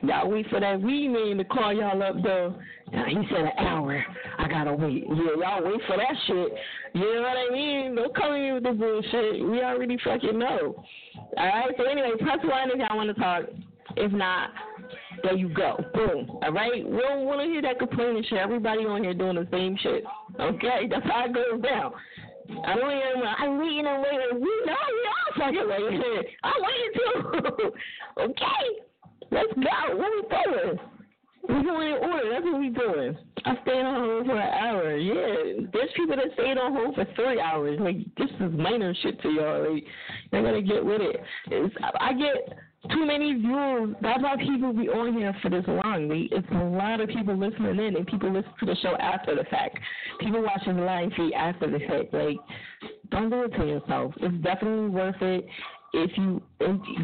Y'all 0.04 0.30
wait 0.30 0.48
for 0.50 0.60
that 0.60 0.82
weed 0.82 1.10
man 1.10 1.38
to 1.38 1.44
call 1.46 1.74
y'all 1.74 2.02
up 2.02 2.16
though. 2.24 2.56
Now, 2.92 3.06
he 3.06 3.16
said 3.30 3.46
an 3.46 3.66
hour. 3.66 4.06
I 4.38 4.48
gotta 4.48 4.74
wait. 4.74 5.04
Yeah, 5.08 5.16
y'all 5.40 5.66
wait 5.66 5.82
for 5.88 5.98
that 5.98 6.16
shit. 6.28 6.54
You 6.94 7.16
know 7.16 7.22
what 7.22 7.38
I 7.38 7.50
mean? 7.52 7.96
Don't 7.96 8.16
come 8.16 8.34
in 8.34 8.54
with 8.54 8.64
the 8.64 8.72
bullshit. 8.72 9.46
We 9.46 9.62
already 9.62 9.98
fucking 10.04 10.38
know. 10.38 10.84
Alright, 11.38 11.74
so 11.78 11.84
anyway, 11.86 12.12
press 12.20 12.40
one 12.44 12.72
if 12.72 12.78
y'all 12.78 12.98
want 12.98 13.16
to 13.16 13.22
talk. 13.22 13.44
If 13.98 14.12
not, 14.12 14.52
there 15.24 15.36
you 15.36 15.50
go. 15.50 15.78
Boom. 15.94 16.30
Alright? 16.44 16.86
We 16.90 16.98
don't 17.02 17.26
want 17.26 17.42
to 17.42 17.48
hear 17.48 17.62
that 17.64 17.80
complaining 17.80 18.24
shit. 18.30 18.38
Everybody 18.38 18.86
on 18.86 19.04
here 19.04 19.14
doing 19.14 19.36
the 19.36 19.48
same 19.52 19.78
shit. 19.82 20.04
Okay? 20.40 20.88
That's 20.90 21.06
how 21.06 21.26
it 21.26 21.34
goes 21.34 21.62
down. 21.62 21.94
I 22.64 22.76
don't 22.76 22.92
even, 22.92 23.24
I'm 23.26 23.60
waiting 23.60 23.86
and 23.88 24.04
waiting. 24.04 24.36
We 24.36 24.52
know 24.66 24.78
we 24.94 25.02
all 25.10 25.34
fucking 25.38 25.68
waiting. 25.68 26.24
I'm 26.44 26.54
waiting 26.62 26.92
too. 26.94 27.72
okay? 28.22 28.85
Let's 29.32 29.54
go. 29.54 29.96
What 29.96 30.12
we 30.16 30.22
doing? 30.30 30.80
We 31.48 31.64
going 31.66 31.90
in 31.90 31.98
order. 31.98 32.30
That's 32.32 32.46
what 32.46 32.60
we 32.60 32.70
doing. 32.70 33.18
I 33.46 33.54
stayed 33.62 33.82
on 33.82 34.02
hold 34.02 34.26
for 34.26 34.40
an 34.40 34.54
hour. 34.54 34.96
Yeah, 34.98 35.68
there's 35.72 35.90
people 35.96 36.16
that 36.16 36.34
stayed 36.34 36.58
on 36.58 36.74
hold 36.74 36.96
for 36.96 37.06
three 37.16 37.40
hours. 37.40 37.80
Like 37.80 37.98
this 38.18 38.30
is 38.40 38.52
minor 38.58 38.94
shit 39.02 39.22
to 39.22 39.30
y'all. 39.30 39.74
Like 39.74 39.84
you're 40.32 40.42
gonna 40.42 40.62
get 40.62 40.84
with 40.84 41.02
it. 41.02 41.18
It's, 41.52 41.76
I 42.00 42.14
get 42.14 42.58
too 42.92 43.06
many 43.06 43.34
views. 43.34 43.96
That's 44.02 44.22
why 44.22 44.36
people 44.38 44.74
be 44.74 44.90
on 44.90 45.14
here 45.14 45.36
for 45.42 45.50
this 45.50 45.66
long. 45.68 46.08
We, 46.08 46.30
it's 46.32 46.48
a 46.52 46.56
lot 46.56 47.02
of 47.02 47.10
people 47.10 47.38
listening 47.38 47.80
in, 47.80 47.96
and 47.96 48.08
people 48.08 48.32
listen 48.32 48.52
to 48.60 48.66
the 48.66 48.76
show 48.82 48.96
after 48.98 49.36
the 49.36 49.44
fact. 49.46 49.78
People 50.20 50.44
watching 50.44 50.78
the 50.78 50.84
live 50.84 51.12
feed 51.16 51.34
after 51.34 51.70
the 51.70 51.80
fact. 51.80 52.14
Like, 52.14 52.38
don't 53.12 53.30
do 53.30 53.44
it 53.44 53.50
to 53.58 53.66
yourself. 53.66 54.14
It's 54.18 54.44
definitely 54.44 54.90
worth 54.90 55.22
it 55.22 55.46
if 55.94 56.12
you 56.18 56.42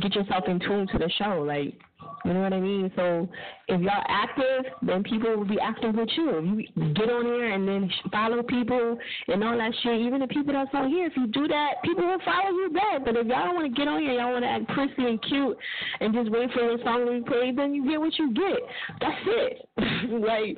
get 0.02 0.16
yourself 0.16 0.46
in 0.48 0.60
tune 0.60 0.88
to 0.92 0.98
the 0.98 1.10
show. 1.18 1.44
Like, 1.48 1.80
you 2.26 2.34
know 2.34 2.42
what 2.42 2.54
I 2.54 2.60
mean? 2.60 2.92
So 2.96 3.28
if 3.68 3.82
y'all 3.82 4.04
active, 4.08 4.72
then 4.84 5.04
people 5.04 5.36
will 5.36 5.48
be 5.48 5.60
active 5.60 5.96
with 5.96 6.10
you. 6.16 6.38
If 6.38 6.70
you 6.76 6.94
get 6.94 7.10
on 7.10 7.26
here 7.26 7.52
and 7.52 7.68
then 7.68 7.90
follow 8.12 8.44
people 8.44 8.98
and 9.28 9.44
all 9.44 9.58
that 9.58 9.72
shit, 9.82 10.02
even 10.02 10.20
the 10.20 10.28
people 10.28 10.54
that's 10.54 10.70
on 10.74 10.90
here, 10.90 11.08
if 11.08 11.14
you 11.18 11.28
do 11.28 11.48
that, 11.48 11.82
people 11.84 12.06
will 12.06 12.20
follow 12.24 12.52
you 12.52 12.70
back. 12.74 13.06
But 13.06 13.16
if 13.18 13.26
y'all 13.28 13.46
don't 13.46 13.56
want 13.56 13.74
to 13.74 13.78
get 13.78 13.88
on 13.88 14.02
here, 14.02 14.14
y'all 14.14 14.34
want 14.34 14.44
to 14.44 14.50
act 14.50 14.68
prissy 14.70 15.10
and 15.10 15.22
cute 15.24 15.58
and 16.00 16.14
just 16.14 16.32
wait 16.32 16.52
for 16.54 16.62
your 16.62 16.78
song 16.84 17.06
to 17.06 17.24
be 17.24 17.30
played, 17.30 17.58
then 17.58 17.74
you 17.74 17.90
get 17.90 18.00
what 18.00 18.18
you 18.18 18.34
get. 18.34 18.60
That's 19.00 19.26
it. 19.26 19.70
like, 20.22 20.58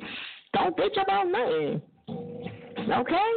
don't 0.52 0.76
bitch 0.76 1.02
about 1.02 1.28
nothing. 1.28 1.82
Okay? 2.78 3.30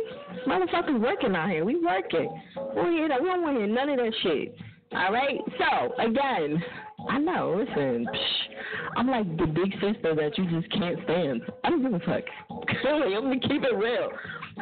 Motherfuckers 0.46 1.00
working 1.00 1.36
out 1.36 1.50
here. 1.50 1.64
We 1.64 1.80
working. 1.80 2.30
We 2.76 3.08
don't, 3.08 3.24
we 3.24 3.30
don't 3.30 3.42
want 3.42 3.56
to 3.56 3.66
hear 3.66 3.68
none 3.68 3.90
of 3.90 3.98
that 3.98 4.14
shit. 4.22 4.56
All 4.92 5.14
right? 5.14 5.40
So, 5.58 5.94
again, 6.02 6.62
I 7.10 7.20
know. 7.20 7.56
Listen, 7.58 8.06
psh, 8.06 8.96
I'm 8.96 9.08
like 9.08 9.38
the 9.38 9.48
big 9.48 9.72
sister 9.74 10.16
that 10.16 10.38
you 10.38 10.50
just 10.50 10.72
can't 10.72 10.98
stand. 11.04 11.42
I 11.64 11.70
don't 11.70 11.82
give 11.82 11.94
a 11.94 12.00
fuck. 12.00 12.24
I'm 12.50 13.24
gonna 13.24 13.40
keep 13.40 13.64
it 13.64 13.76
real. 13.76 14.10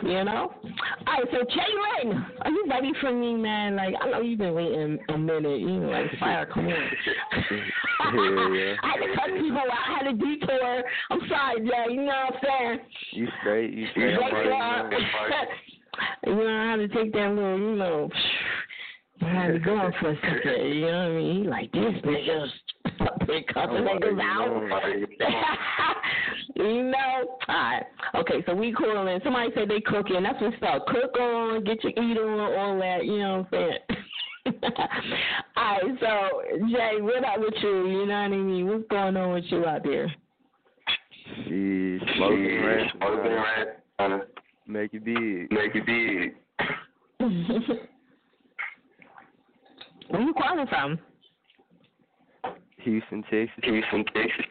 You 0.03 0.23
know? 0.25 0.53
All 1.07 1.13
right, 1.13 1.23
so 1.31 1.37
Jalen, 1.37 2.25
are 2.41 2.51
you 2.51 2.65
ready 2.69 2.91
for 2.99 3.13
me, 3.13 3.35
man? 3.35 3.77
Like, 3.77 3.95
I 4.01 4.09
know 4.09 4.19
you've 4.21 4.39
been 4.39 4.53
waiting 4.53 4.99
a 5.07 5.17
minute. 5.17 5.61
You 5.61 5.79
know, 5.79 5.89
like, 5.89 6.11
fire, 6.19 6.45
come 6.53 6.65
on. 6.65 6.73
yeah. 8.53 8.75
I 8.83 8.91
had 8.91 8.97
to 8.97 9.15
cut 9.15 9.27
people 9.27 9.57
out. 9.57 9.69
I 9.71 9.97
had 9.97 10.07
a 10.07 10.17
detour. 10.17 10.83
I'm 11.11 11.19
sorry, 11.29 11.61
Jay. 11.61 11.93
You 11.93 12.01
know 12.01 12.25
what 12.29 12.33
I'm 12.33 12.39
saying? 12.43 12.79
You 13.11 13.27
straight, 13.39 13.73
you 13.73 13.87
straight. 13.91 14.17
Jay, 14.17 14.23
I'm 14.23 14.33
already 14.33 15.45
you 16.27 16.35
know, 16.35 16.47
I 16.47 16.71
had 16.71 16.77
to 16.77 16.87
take 16.89 17.13
that 17.13 17.29
little, 17.29 17.59
you 17.59 17.75
know, 17.75 18.09
I 19.21 19.25
had 19.25 19.53
to 19.53 19.59
go 19.59 19.77
on 19.77 19.93
for 19.99 20.11
a 20.11 20.15
second. 20.15 20.67
You 20.67 20.81
know 20.81 20.87
what 20.87 20.93
I 20.93 21.09
mean? 21.09 21.43
He 21.43 21.49
like, 21.49 21.71
this 21.71 21.93
nigga's 22.03 22.51
been 23.25 23.43
cussing 23.53 23.85
niggas 23.85 24.19
out. 24.21 24.51
you 26.55 26.83
know? 26.91 27.37
Alright. 27.47 27.83
Okay, 28.15 28.43
so 28.45 28.53
we 28.53 28.73
calling. 28.73 29.19
Somebody 29.23 29.51
said 29.55 29.69
they 29.69 29.81
cooking. 29.81 30.23
That's 30.23 30.41
what's 30.41 30.55
up. 30.67 30.85
Cook 30.87 31.17
on, 31.19 31.63
get 31.63 31.83
your 31.83 31.91
eat 31.93 32.17
on, 32.17 32.39
all 32.39 32.79
that. 32.79 33.05
You 33.05 33.19
know 33.19 33.47
what 33.49 33.59
I'm 33.59 33.69
saying? 33.69 33.79
All 35.57 35.81
right, 35.81 35.81
so 35.99 36.67
Jay, 36.69 37.01
what 37.01 37.23
up 37.25 37.39
with 37.39 37.55
you? 37.63 37.87
You 37.87 38.05
know 38.05 38.13
what 38.13 38.13
I 38.13 38.27
mean? 38.27 38.67
What's 38.67 38.87
going 38.89 39.17
on 39.17 39.33
with 39.33 39.45
you 39.47 39.65
out 39.65 39.83
there? 39.83 40.13
She's 41.45 41.99
smoking 42.15 42.63
rap. 42.63 42.91
Smoking 42.95 43.31
rap. 43.31 44.27
Make 44.67 44.93
it 44.93 45.03
big. 45.03 45.51
Make 45.51 45.73
it 45.73 45.85
big. 45.87 46.35
Where 50.09 50.21
you 50.21 50.33
calling 50.33 50.67
from? 50.67 50.99
Houston, 52.79 53.23
Texas. 53.23 53.49
Houston, 53.63 54.05
Texas. 54.13 54.45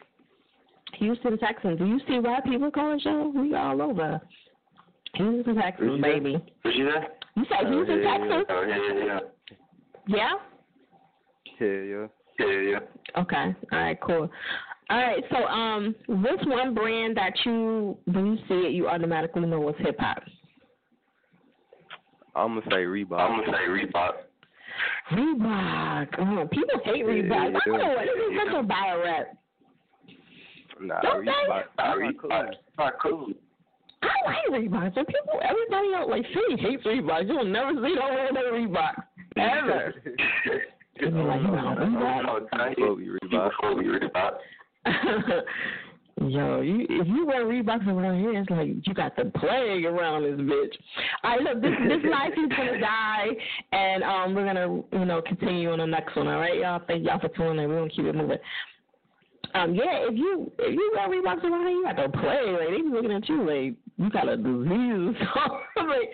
Houston, 0.99 1.37
Texas. 1.37 1.71
Do 1.77 1.85
you 1.85 1.99
see 2.07 2.19
why 2.19 2.39
people 2.41 2.71
call 2.71 2.93
the 2.93 2.99
show? 2.99 3.31
We 3.35 3.55
all 3.55 3.81
over. 3.81 4.21
Houston, 5.15 5.55
Texas, 5.55 5.87
baby. 6.01 6.37
What 6.61 6.75
you 6.75 6.89
say? 6.89 7.07
You 7.35 7.45
said 7.49 7.67
Houston, 7.67 8.03
Texas? 8.03 8.45
Oh, 8.49 8.65
yeah, 8.67 8.77
yeah, 8.77 9.05
yeah. 9.05 9.19
Yeah? 10.07 10.31
Yeah, 11.59 11.81
yeah. 11.81 12.07
Yeah, 12.37 12.61
yeah. 12.71 13.21
Okay. 13.21 13.55
All 13.71 13.79
right, 13.79 13.97
cool. 14.01 14.29
All 14.89 14.97
right, 14.97 15.23
so 15.31 15.37
um, 15.45 15.95
what's 16.07 16.45
one 16.45 16.73
brand 16.73 17.17
that 17.17 17.33
you, 17.45 17.97
when 18.05 18.25
you 18.27 18.37
see 18.47 18.67
it, 18.67 18.73
you 18.73 18.87
automatically 18.87 19.45
know 19.45 19.67
it's 19.69 19.79
hip 19.79 19.95
hop? 19.99 20.21
I'm 22.35 22.59
gonna 22.59 22.61
say 22.69 22.83
Reebok. 22.83 23.19
I'm 23.19 23.39
gonna 23.39 23.57
say 23.57 23.67
Reebok. 23.69 24.11
Reebok. 25.11 26.07
Oh, 26.19 26.47
people 26.51 26.79
hate 26.83 27.05
Reebok. 27.05 27.31
I 27.31 27.59
don't 27.65 27.77
know 27.79 27.89
what. 27.89 28.05
This 28.05 28.15
is 28.15 28.37
such 28.45 28.53
a 28.59 28.63
bio 28.63 29.03
rap. 29.03 29.27
Nah, 30.81 31.01
Don't? 31.01 31.25
Reebok. 31.25 31.63
Reebok. 31.79 32.49
Reebok. 32.79 32.91
Cool. 33.01 33.27
I 34.03 34.07
like 34.25 34.61
Reebok. 34.61 34.95
So 34.95 35.03
people, 35.03 35.39
everybody 35.41 35.93
else, 35.95 36.09
like, 36.09 36.25
City 36.27 36.61
hates 36.61 36.83
Reebok. 36.83 37.27
You'll 37.27 37.45
never 37.45 37.71
see 37.73 37.95
no 37.95 38.09
wear 38.09 38.31
Reebok. 38.53 38.93
Ever. 39.37 39.93
You 40.97 41.09
like, 41.09 41.41
oh, 41.41 41.43
you 41.43 41.49
oh, 41.49 42.21
oh, 42.21 42.39
know, 42.49 42.95
Reebok? 42.95 43.51
Reebok. 43.61 44.33
Yo, 46.21 46.61
you 46.61 46.85
if 46.89 47.07
you 47.07 47.25
wear 47.25 47.45
Reeboks 47.45 47.85
around 47.87 48.19
here, 48.19 48.39
it's 48.39 48.49
like 48.49 48.69
you 48.83 48.93
got 48.93 49.17
the 49.17 49.25
plague 49.37 49.83
around 49.83 50.23
this 50.23 50.39
bitch. 50.39 50.73
All 51.23 51.31
right, 51.31 51.41
look, 51.41 51.61
this 51.61 51.71
this 51.89 52.09
life 52.09 52.31
is 52.31 52.49
gonna 52.55 52.79
die, 52.79 53.27
and 53.73 54.01
um, 54.01 54.33
we're 54.33 54.45
gonna 54.45 54.81
you 54.93 55.05
know 55.05 55.21
continue 55.21 55.71
on 55.71 55.79
the 55.79 55.85
next 55.85 56.15
one. 56.15 56.27
All 56.27 56.39
right, 56.39 56.57
y'all. 56.57 56.81
Thank 56.87 57.05
y'all 57.05 57.19
for 57.19 57.27
tuning 57.27 57.65
in. 57.65 57.69
We're 57.69 57.79
gonna 57.79 57.89
keep 57.89 58.05
it 58.05 58.15
moving. 58.15 58.37
Um, 59.55 59.75
yeah, 59.75 60.07
if 60.09 60.17
you 60.17 60.49
if 60.57 60.73
you 60.73 60.93
wear 60.95 61.09
Reeboks 61.09 61.43
around 61.43 61.67
here, 61.67 61.71
you 61.71 61.83
got 61.83 61.97
the 61.97 62.17
plague. 62.17 62.47
Like 62.47 62.69
they 62.69 62.81
be 62.81 62.89
looking 62.89 63.11
at 63.11 63.27
you 63.27 63.39
like 63.43 63.75
you 63.97 64.09
got 64.09 64.29
a 64.29 64.37
disease. 64.37 65.15
I'm 65.75 65.87
like, 65.87 66.09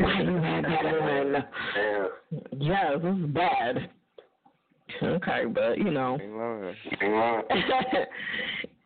why 0.00 0.22
you 0.22 0.36
have 0.36 0.62
that 0.64 0.84
on? 1.02 1.44
Yes, 2.58 2.92
this 3.02 3.16
is 3.16 3.34
bad. 3.34 3.90
Okay, 5.02 5.44
but 5.52 5.76
you 5.76 5.90
know. 5.90 6.18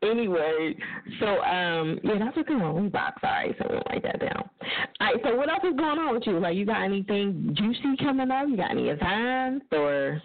Anyway, 0.02 0.74
so 1.18 1.26
um, 1.42 1.98
yeah, 2.02 2.18
that's 2.18 2.36
a 2.36 2.42
good 2.42 2.60
one. 2.60 2.90
Reeboks, 2.90 3.22
all 3.22 3.30
right, 3.30 3.54
so 3.58 3.66
we'll 3.68 3.82
write 3.88 4.02
that 4.02 4.20
down. 4.20 4.48
All 5.00 5.06
right, 5.06 5.16
so 5.24 5.36
what 5.36 5.48
else 5.48 5.64
is 5.64 5.76
going 5.76 5.98
on 5.98 6.14
with 6.14 6.26
you? 6.26 6.38
Like, 6.38 6.56
you 6.56 6.66
got 6.66 6.82
anything 6.82 7.54
juicy 7.56 7.96
coming 7.98 8.30
up? 8.30 8.48
You 8.48 8.56
got 8.56 8.70
any 8.70 8.88
events 8.88 9.66
or? 9.72 10.22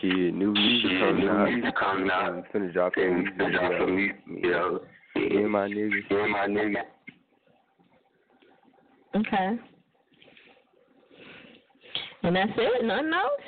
Shit, 0.00 0.34
new 0.34 0.52
music 0.52 0.90
coming 1.00 1.28
out. 1.28 1.48
Music 1.48 1.74
coming 1.78 2.10
out. 2.10 2.32
I'm 2.32 2.42
finna 2.54 2.72
drop 2.72 2.92
some 2.94 3.14
music. 3.14 3.38
Finna 3.38 3.52
drop 3.52 3.72
some 3.80 3.96
music, 3.96 4.16
Yeah. 4.44 4.78
Me 5.16 5.42
and 5.42 5.50
my 5.50 5.68
niggas. 5.68 6.10
Me 6.10 6.20
and 6.20 6.32
my 6.32 6.46
niggas. 6.46 6.82
Okay. 9.16 9.58
And 12.22 12.36
that's 12.36 12.50
it? 12.56 12.84
Nothing 12.84 13.12
else? 13.14 13.40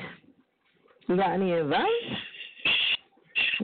You 1.09 1.17
got 1.17 1.33
any 1.33 1.51
events? 1.53 1.87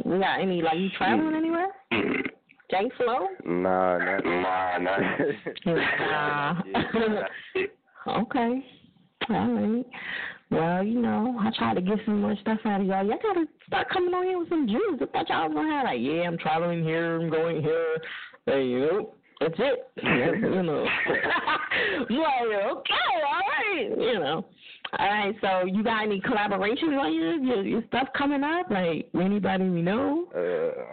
You 0.05 0.19
got 0.19 0.41
any, 0.41 0.63
like, 0.63 0.79
you 0.79 0.89
traveling 0.97 1.35
mm. 1.35 1.37
anywhere? 1.37 1.69
J 2.71 2.91
Flow? 2.97 3.27
Nah, 3.45 3.99
not. 3.99 4.25
Nah, 4.25 4.79
nah. 4.79 4.99
Nah. 8.07 8.21
okay. 8.23 8.65
All 9.29 9.51
right. 9.53 9.87
Well, 10.51 10.85
you 10.85 11.01
know, 11.01 11.37
I 11.41 11.51
try 11.57 11.75
to 11.75 11.81
get 11.81 11.99
some 12.05 12.21
more 12.21 12.37
stuff 12.41 12.59
out 12.65 12.81
of 12.81 12.87
y'all. 12.87 13.05
Y'all 13.07 13.19
gotta 13.23 13.47
start 13.67 13.89
coming 13.91 14.15
on 14.15 14.25
here 14.25 14.39
with 14.39 14.49
some 14.49 14.69
juice. 14.69 15.01
I 15.01 15.07
thought 15.07 15.29
y'all 15.29 15.49
was 15.49 15.55
gonna 15.55 15.71
have 15.71 15.85
like, 15.85 16.01
yeah, 16.01 16.23
I'm 16.23 16.39
traveling 16.39 16.85
here, 16.85 17.21
I'm 17.21 17.31
going 17.31 17.63
here. 17.63 17.99
Hey, 18.47 18.65
you 18.67 18.81
know, 18.81 19.15
that's 19.41 19.55
it. 19.59 19.91
you 19.97 20.63
know. 20.63 20.87
I'm 21.09 22.13
okay, 22.13 23.15
all 23.27 23.43
right, 23.49 23.89
you 23.99 24.19
know. 24.21 24.45
All 24.99 25.09
right, 25.09 25.35
so 25.41 25.67
you 25.67 25.83
got 25.83 26.05
any 26.05 26.21
collaborations 26.21 26.97
on 27.01 27.13
your 27.15 27.37
your, 27.37 27.63
your 27.65 27.85
stuff 27.89 28.09
coming 28.17 28.45
up? 28.45 28.71
Like 28.71 29.09
anybody 29.15 29.69
we 29.69 29.83
know? 29.83 30.29
Uh, 30.35 30.41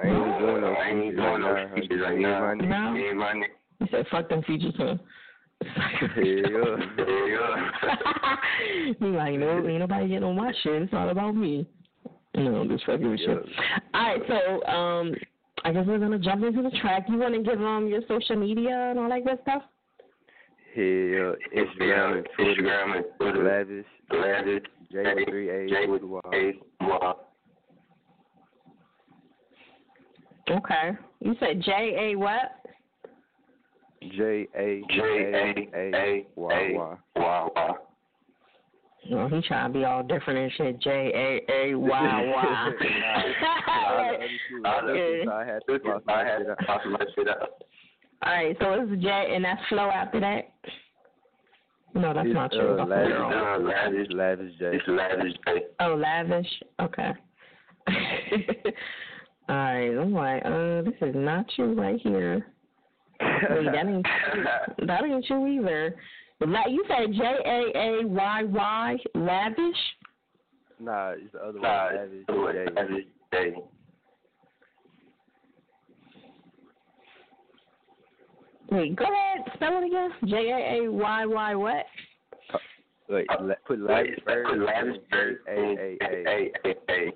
I 0.03 0.07
ain't 0.07 0.39
doing 0.39 0.61
no 0.61 0.73
I 0.73 0.87
ain't 0.89 1.15
doing 1.15 1.41
no 1.41 1.69
features 1.75 2.01
right 2.01 2.17
now. 2.17 2.53
No. 2.53 2.91
Me 2.91 3.09
and 3.09 3.19
my 3.19 3.33
niggas. 3.33 3.45
You 3.79 3.87
said 3.91 4.05
fuck 4.09 4.29
them 4.29 4.43
features, 4.43 4.73
huh? 4.77 4.95
Yeah, 6.17 6.33
yeah. 6.97 8.35
you 8.99 9.15
like, 9.15 9.35
no, 9.35 9.67
ain't 9.67 9.79
nobody 9.79 10.07
getting 10.07 10.23
on 10.23 10.35
my 10.35 10.51
shit. 10.63 10.81
It's 10.81 10.93
all 10.93 11.09
about 11.09 11.35
me. 11.35 11.67
No, 12.35 12.67
this 12.67 12.81
fucking 12.85 13.17
shit. 13.17 13.37
All 13.93 14.01
right, 14.01 14.21
so 14.27 14.65
um, 14.65 15.13
I 15.63 15.71
guess 15.71 15.85
we're 15.85 15.99
gonna 15.99 16.17
jump 16.17 16.43
into 16.43 16.61
the 16.63 16.71
track. 16.81 17.05
You 17.09 17.17
want 17.17 17.35
to 17.35 17.43
give 17.43 17.61
um 17.61 17.87
your 17.87 18.01
social 18.07 18.37
media 18.37 18.89
and 18.89 18.99
all 18.99 19.09
that 19.09 19.25
good 19.25 19.39
stuff? 19.43 19.63
Yeah, 20.75 21.33
Instagram 21.55 22.17
and 22.17 22.27
Twitter. 22.35 22.61
Instagram 22.61 22.95
and 22.95 23.05
Twitter. 23.17 23.43
Lavish. 23.43 23.85
Lavish. 24.09 24.63
J 24.91 25.25
three 25.25 25.49
A 25.49 25.87
with 25.89 26.03
Y. 26.03 26.53
Y. 26.81 27.13
Okay. 30.49 30.91
You 31.19 31.35
said 31.39 31.61
J 31.61 31.71
A 31.99 32.15
what? 32.17 32.61
J 34.01 34.47
A 34.55 34.81
J 34.89 34.99
A 35.73 35.95
A 35.95 36.25
Y 36.35 36.71
Y. 36.73 36.97
Y 37.15 37.49
Y. 37.55 37.75
No, 39.09 39.27
he 39.27 39.41
trying 39.47 39.73
to 39.73 39.79
be 39.79 39.83
all 39.83 40.03
different 40.03 40.39
and 40.39 40.51
shit. 40.53 40.79
J 40.81 41.11
A 41.15 41.51
A 41.51 41.75
Y 41.75 41.89
Y. 41.89 42.73
I 44.63 45.45
had 45.45 45.61
to 45.67 45.79
cross 45.79 46.01
I 46.07 46.11
my 46.11 46.23
had 46.23 46.37
shit 47.15 47.25
to 47.25 47.35
out. 48.23 48.57
cross 48.57 48.57
my 48.57 48.57
shit 48.57 48.61
out. 48.61 48.67
All 48.67 48.77
right, 48.77 48.87
so 48.87 48.93
it's 48.93 49.01
J 49.03 49.33
and 49.35 49.45
that's 49.45 49.61
flow 49.69 49.89
after 49.89 50.19
that. 50.19 50.53
No, 51.93 52.13
that's 52.13 52.27
It's, 52.27 52.33
not 52.33 52.51
true. 52.51 52.79
uh, 52.79 52.85
lavish, 52.85 53.13
wrong. 53.13 53.33
Uh, 53.33 53.59
lavish, 53.67 54.07
lavish 54.11 54.53
J. 54.59 54.65
It's 54.73 54.87
lavish. 54.87 55.33
J. 55.45 55.51
Oh, 55.81 55.95
lavish. 55.95 56.47
Okay. 56.79 57.11
All 59.49 59.55
right. 59.55 59.89
I'm 59.97 60.13
like, 60.13 60.45
uh, 60.45 60.81
this 60.83 60.93
is 61.09 61.15
not 61.15 61.45
you 61.57 61.73
right 61.73 61.99
here. 62.01 62.45
Wait, 63.19 63.65
that 63.65 63.85
ain't 63.87 64.05
that 64.87 65.03
ain't 65.03 65.29
you 65.29 65.47
either. 65.47 65.95
La- 66.39 66.67
you 66.67 66.83
said 66.87 67.13
J 67.13 67.21
A 67.45 67.77
A 67.77 68.07
Y 68.07 68.43
Y 68.43 68.97
lavish. 69.13 69.75
Nah, 70.79 71.09
it's 71.11 71.31
the 71.33 71.39
other 71.39 71.59
Nah, 71.59 71.85
one. 71.87 71.95
Lavish 71.95 72.25
J. 72.27 72.73
lavish. 72.73 73.05
J. 73.33 73.55
Wait, 78.71 78.95
go 78.95 79.03
ahead. 79.03 79.45
Spell 79.55 79.77
it 79.81 79.87
again. 79.87 80.09
J 80.25 80.35
A 80.49 80.85
A 80.85 80.91
Y 80.91 81.25
Y 81.25 81.55
what? 81.55 81.85
Wait, 83.09 83.27
la- 83.41 83.53
put 83.67 83.79
lavish 83.79 84.19
first. 84.25 84.49
put 84.49 84.59
lavish 84.59 85.01
first. 85.11 85.39
A 85.47 85.51
A 85.51 85.97
A. 86.01 86.25
A 86.27 86.51
A 86.65 86.75
A. 86.89 87.13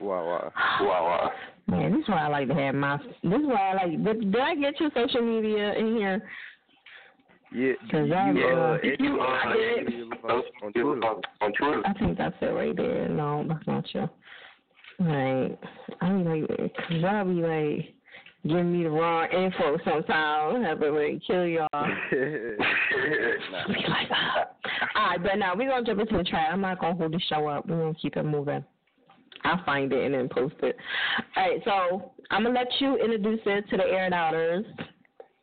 Wow, 0.00 0.24
wow. 0.26 0.52
Wow, 0.80 0.88
wow. 0.88 1.30
Man, 1.68 1.92
this 1.92 2.00
is 2.02 2.08
why 2.08 2.24
I 2.24 2.28
like 2.28 2.48
to 2.48 2.54
have 2.54 2.74
my. 2.74 2.96
This 2.96 3.40
is 3.40 3.46
why 3.46 3.70
I 3.70 3.86
like. 3.86 4.04
Did, 4.04 4.32
did 4.32 4.40
I 4.40 4.54
get 4.56 4.80
your 4.80 4.90
social 4.94 5.22
media 5.22 5.74
in 5.74 5.96
here? 5.96 6.28
Yeah, 7.52 7.72
Cause 7.90 8.06
you, 8.06 8.14
I'm, 8.14 8.36
uh, 8.36 8.40
uh, 8.40 8.78
edit 8.82 9.00
you- 9.00 9.20
on, 9.20 9.48
I 9.48 9.54
did. 9.56 10.12
on, 10.24 10.42
on 10.62 10.72
Twitter. 10.72 11.12
On 11.40 11.52
Twitter. 11.52 11.82
I 11.84 11.92
think 11.94 12.16
that's 12.16 12.36
it 12.40 12.46
right 12.46 12.76
there. 12.76 13.08
No, 13.08 13.44
that's 13.48 13.66
not 13.66 13.84
you. 13.94 14.08
Like, 15.00 15.58
I 16.00 16.10
mean, 16.10 16.24
like, 16.48 16.74
cause 16.76 17.04
I'll 17.04 17.24
be 17.24 17.40
like, 17.42 17.94
giving 18.46 18.72
me 18.72 18.84
the 18.84 18.90
wrong 18.90 19.26
info 19.30 19.78
sometimes. 19.84 20.64
I 20.64 20.68
have 20.68 20.80
to 20.80 20.90
like 20.90 21.22
kill 21.26 21.46
y'all. 21.46 21.68
Be 22.10 22.56
like. 23.88 24.10
All 24.94 25.06
right, 25.08 25.22
but 25.22 25.36
now 25.36 25.54
we're 25.54 25.68
gonna 25.68 25.84
jump 25.84 26.00
into 26.00 26.16
the 26.16 26.24
track. 26.24 26.48
I'm 26.52 26.60
not 26.60 26.80
gonna 26.80 26.94
hold 26.94 27.12
the 27.12 27.20
show 27.28 27.46
up. 27.48 27.66
We're 27.68 27.78
gonna 27.78 27.94
keep 27.94 28.16
it 28.16 28.22
moving. 28.24 28.64
I'll 29.44 29.64
find 29.64 29.92
it 29.92 30.04
and 30.04 30.14
then 30.14 30.28
post 30.28 30.54
it. 30.62 30.76
All 31.36 31.42
right, 31.42 31.60
so 31.64 32.12
I'm 32.30 32.44
gonna 32.44 32.58
let 32.58 32.68
you 32.78 32.96
introduce 32.96 33.40
it 33.46 33.68
to 33.70 33.76
the 33.76 33.84
air 33.84 34.04
and 34.04 34.14
outers 34.14 34.64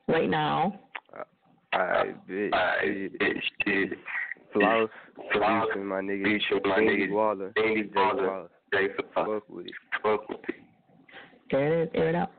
right 0.08 0.30
now. 0.30 0.80
I 1.74 2.14
bet. 2.28 2.52
Shit. 3.66 3.98
Floss. 4.54 4.90
Featuring 5.34 5.86
my 5.86 6.02
nigga. 6.02 6.40
Danny 6.64 7.10
Waller. 7.10 7.52
Jay 7.58 7.84
Waller. 7.96 8.48
Fuck 9.14 9.50
with 9.50 9.68
it. 9.68 9.72
Fuck 10.02 10.30
with 10.30 10.40
it. 10.50 10.56
There 11.50 11.82
it 11.82 11.84
is. 11.84 11.90
Air 11.96 12.10
it 12.10 12.16
out. 12.16 12.32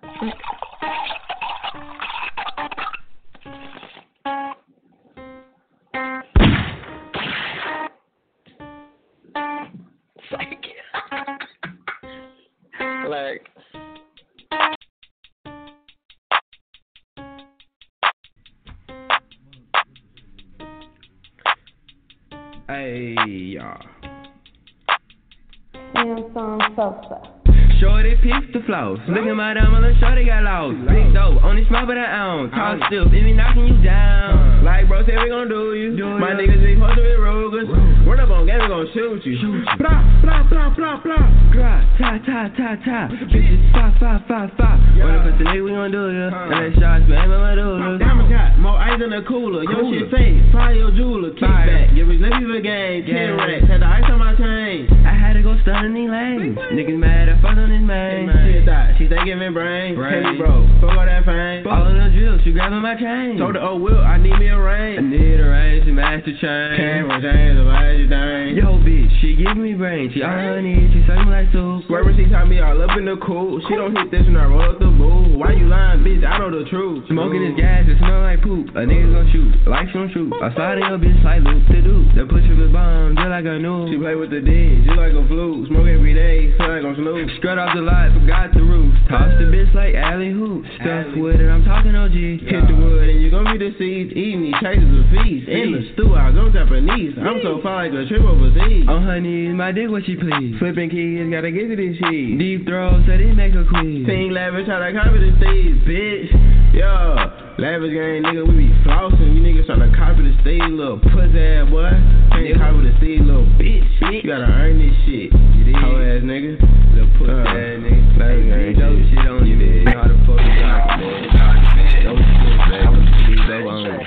The 28.78 28.96
flows. 28.96 28.98
Look 29.08 29.26
at 29.26 29.34
my 29.34 29.54
diamond, 29.54 29.82
little 29.82 29.98
shorty 30.00 30.24
got 30.24 30.42
lost. 30.42 30.78
Big 30.88 31.14
dope, 31.14 31.42
only 31.42 31.66
small 31.68 31.86
but 31.86 31.98
I 31.98 32.22
own. 32.22 32.50
Talk 32.50 32.78
still, 32.86 33.06
if 33.06 33.12
me 33.12 33.32
knocking 33.32 33.66
you 33.66 33.82
down. 33.82 34.58
Uh. 34.60 34.62
Like 34.62 34.88
bro 34.88 35.04
said, 35.06 35.18
we 35.22 35.28
gon' 35.30 35.48
do 35.48 35.74
you. 35.74 35.94
My 36.18 36.34
niggas 36.34 36.62
be 36.62 36.76
posted 36.78 37.04
with 37.04 37.18
Rugers. 37.18 37.68
Run 38.06 38.20
up 38.20 38.30
on 38.30 38.46
game, 38.46 38.60
we 38.60 38.68
gon' 38.68 38.88
shoot 38.94 39.22
you. 39.24 39.64
Blah, 39.78 40.02
blah, 40.22 40.42
blah, 40.50 40.74
blah, 40.74 40.96
blah. 41.02 41.26
Grah, 41.50 41.82
ta, 41.98 42.18
ta, 42.22 42.50
ta, 42.54 42.76
ta. 42.82 42.98
Bitches, 43.10 43.72
fa, 43.72 43.94
fa, 43.98 44.22
fa, 44.26 44.50
fa. 44.56 44.70
I 44.98 45.24
put 45.24 45.38
the 45.38 45.44
nigga, 45.46 45.64
we 45.64 45.70
gon' 45.70 45.90
do 45.90 46.04
ya. 46.10 46.28
Uh. 46.30 46.52
And 46.52 46.58
that 46.58 46.72
shots, 46.78 47.04
man, 47.08 47.28
my 47.30 47.54
doodle. 47.54 47.98
Diamond 47.98 48.30
got 48.30 48.58
more 48.58 48.78
ice 48.78 49.00
in 49.02 49.10
the 49.10 49.22
cooler. 49.26 49.64
Yo, 49.64 49.78
shit 49.90 50.10
fake. 50.10 50.38
Fire 50.52 50.74
your 50.74 50.90
jeweler. 50.90 51.30
Kick 51.34 51.48
back. 51.48 51.94
Give 51.94 52.08
his 52.08 52.20
lippy 52.20 52.46
the 52.46 52.60
game. 52.62 53.06
Ten 53.06 53.38
racks. 53.38 53.66
Had 53.66 53.82
the 53.82 53.88
ice 53.88 54.06
on 54.10 54.18
my 54.18 54.34
chain. 54.36 54.86
I 55.06 55.14
had 55.14 55.34
to 55.34 55.42
go 55.42 55.56
stun 55.62 55.86
in 55.86 55.94
these 55.94 56.10
lanes. 56.10 56.58
Niggas 56.74 56.98
mad, 56.98 57.28
I 57.28 57.40
fucked 57.40 57.58
on 57.58 57.70
his 57.70 57.82
man. 57.82 58.67
She 58.68 58.74
thought 58.74 58.98
she 58.98 59.08
think 59.08 59.24
giving 59.24 59.54
brain. 59.54 59.96
Penny 59.96 60.36
bro. 60.36 60.68
Fuck 60.80 60.90
all 60.92 61.06
that 61.06 61.24
fame. 61.24 61.64
All 61.64 61.86
in 61.88 61.96
the 61.96 62.10
drill. 62.10 62.38
She 62.44 62.52
grabbing 62.52 62.82
my 62.82 62.96
chain. 62.96 63.38
Told 63.38 63.54
the 63.54 63.62
oh, 63.62 63.76
Will, 63.76 63.96
I 63.96 64.18
need 64.18 64.36
me 64.36 64.48
a 64.48 64.60
ring. 64.60 64.98
I 64.98 65.00
need 65.00 65.40
a 65.40 65.48
ring. 65.48 65.82
She 65.86 65.92
master 65.92 66.32
chain. 66.36 66.76
Camera 66.76 67.22
chains, 67.22 67.56
a 67.56 67.64
magic 67.64 68.08
thing. 68.10 68.56
Yo, 68.58 68.76
bitch, 68.82 68.97
she 69.20 69.34
give 69.34 69.56
me 69.56 69.74
brain. 69.74 70.10
She 70.14 70.22
all 70.22 70.30
I 70.30 70.60
need. 70.60 70.92
She 70.94 71.02
suck 71.06 71.18
me 71.26 71.30
like 71.30 71.50
soup. 71.50 71.90
Wherever 71.90 72.14
she 72.14 72.30
taught 72.30 72.46
me 72.46 72.60
all 72.60 72.78
up 72.78 72.96
in 72.96 73.04
the 73.06 73.16
cool. 73.18 73.60
She 73.66 73.74
don't 73.74 73.94
hit 73.94 74.10
this 74.10 74.22
when 74.26 74.36
I 74.36 74.46
roll 74.46 74.62
up 74.62 74.78
the 74.78 74.86
boo. 74.86 75.34
Why 75.38 75.52
you 75.52 75.66
lying, 75.66 76.06
bitch? 76.06 76.22
I 76.22 76.38
know 76.38 76.50
the 76.50 76.68
truth. 76.70 77.06
Smoking 77.08 77.42
this 77.42 77.56
gas, 77.58 77.86
it 77.88 77.98
smell 77.98 78.22
like 78.22 78.42
poop. 78.42 78.70
A 78.78 78.86
nigga 78.86 79.10
gon' 79.10 79.30
shoot, 79.32 79.50
like 79.66 79.88
she 79.88 79.98
gon' 79.98 80.10
shoot. 80.14 80.30
I 80.38 80.54
slide 80.54 80.78
in 80.78 80.86
your 80.86 80.98
bitch 80.98 81.18
like 81.24 81.42
loop 81.42 81.66
to 81.66 81.80
do. 81.82 81.96
The 82.14 82.26
push 82.30 82.46
of 82.46 82.58
a 82.62 82.68
bomb, 82.70 83.16
just 83.18 83.30
like 83.30 83.46
a 83.46 83.58
new. 83.58 83.90
She 83.90 83.98
play 83.98 84.14
with 84.14 84.30
the 84.30 84.40
D, 84.40 84.86
just 84.86 84.98
like 84.98 85.14
a 85.14 85.24
flu. 85.26 85.66
Smoke 85.66 85.90
every 85.90 86.14
day, 86.14 86.54
feel 86.54 86.70
like 86.70 86.86
I'm 86.86 86.94
snooze. 86.94 87.30
Straight 87.38 87.58
off 87.58 87.74
the 87.74 87.82
lot, 87.82 88.14
forgot 88.14 88.54
the 88.54 88.62
roof. 88.62 88.94
Toss 89.10 89.34
the 89.42 89.50
bitch 89.50 89.72
like 89.74 89.94
alley 89.94 90.30
hoop. 90.30 90.62
Stuff 90.78 91.18
with 91.18 91.42
it, 91.42 91.48
I'm 91.50 91.64
talking 91.64 91.94
OG. 91.94 92.46
Hit 92.46 92.62
the 92.70 92.76
wood 92.76 93.08
and 93.10 93.18
you 93.18 93.30
gon' 93.30 93.50
be 93.50 93.58
deceived. 93.58 94.14
Eating 94.14 94.50
these 94.50 94.58
traces 94.62 94.86
of 94.86 95.06
feast. 95.10 95.48
In 95.48 95.74
the 95.74 95.82
stew, 95.94 96.14
I 96.14 96.30
go 96.30 96.50
Japanese. 96.50 97.18
I'm 97.18 97.42
so 97.42 97.58
far 97.62 97.82
like 97.82 97.94
a 97.94 98.06
trip 98.06 98.22
overseas. 98.22 98.86
Knees, 99.16 99.56
my 99.56 99.72
dick 99.72 99.88
what 99.88 100.04
she 100.04 100.12
please. 100.12 100.52
Flipping 100.60 100.92
keys, 100.92 101.24
gotta 101.32 101.48
get 101.48 101.72
to 101.72 101.76
this 101.80 101.96
shit. 101.96 102.36
Deep 102.36 102.68
throat, 102.68 103.00
said 103.08 103.24
it 103.24 103.32
make 103.32 103.56
her 103.56 103.64
queen. 103.64 104.04
Team 104.04 104.36
lavish, 104.36 104.68
try 104.68 104.76
to 104.76 104.92
copy 104.92 105.16
the 105.24 105.32
stage, 105.40 105.80
bitch. 105.88 106.28
Yo, 106.76 107.16
lavish 107.56 107.96
gang, 107.96 108.28
nigga, 108.28 108.44
we 108.44 108.68
be 108.68 108.76
flossing. 108.84 109.32
You 109.32 109.40
niggas 109.40 109.64
tryna 109.64 109.88
copy 109.96 110.28
the 110.28 110.36
stage, 110.44 110.68
little 110.68 111.00
pussy 111.00 111.40
ass 111.40 111.64
boy. 111.72 111.88
Can't 112.36 112.60
copy 112.60 112.84
the 112.84 112.92
stage, 113.00 113.24
little 113.24 113.48
bitch. 113.56 113.88
You 114.12 114.28
gotta 114.28 114.44
earn 114.44 114.76
this 114.76 114.92
shit. 115.08 115.32
Hoe 115.32 115.96
ass 115.96 116.20
nigga. 116.20 116.60
Little 116.92 117.08
pussy 117.16 117.32
uh, 117.32 117.48
ass 117.48 117.80
nigga. 117.80 118.20
Lavish 118.20 118.44
gang, 118.52 118.76
dope 118.76 119.00
shit 119.08 119.24
on 119.24 119.48
you, 119.48 119.56
man. 119.56 119.88
Know 119.88 119.96
how 119.96 120.12
to 120.12 120.20
fuck 120.28 120.36
with 120.36 120.60
God, 120.60 121.00
man. 121.00 122.04
Dope 122.04 122.20
shit, 122.20 122.60
baby. 122.68 123.00
These 123.24 123.40
dope 123.48 123.72
on 123.72 123.88
you. 123.88 124.04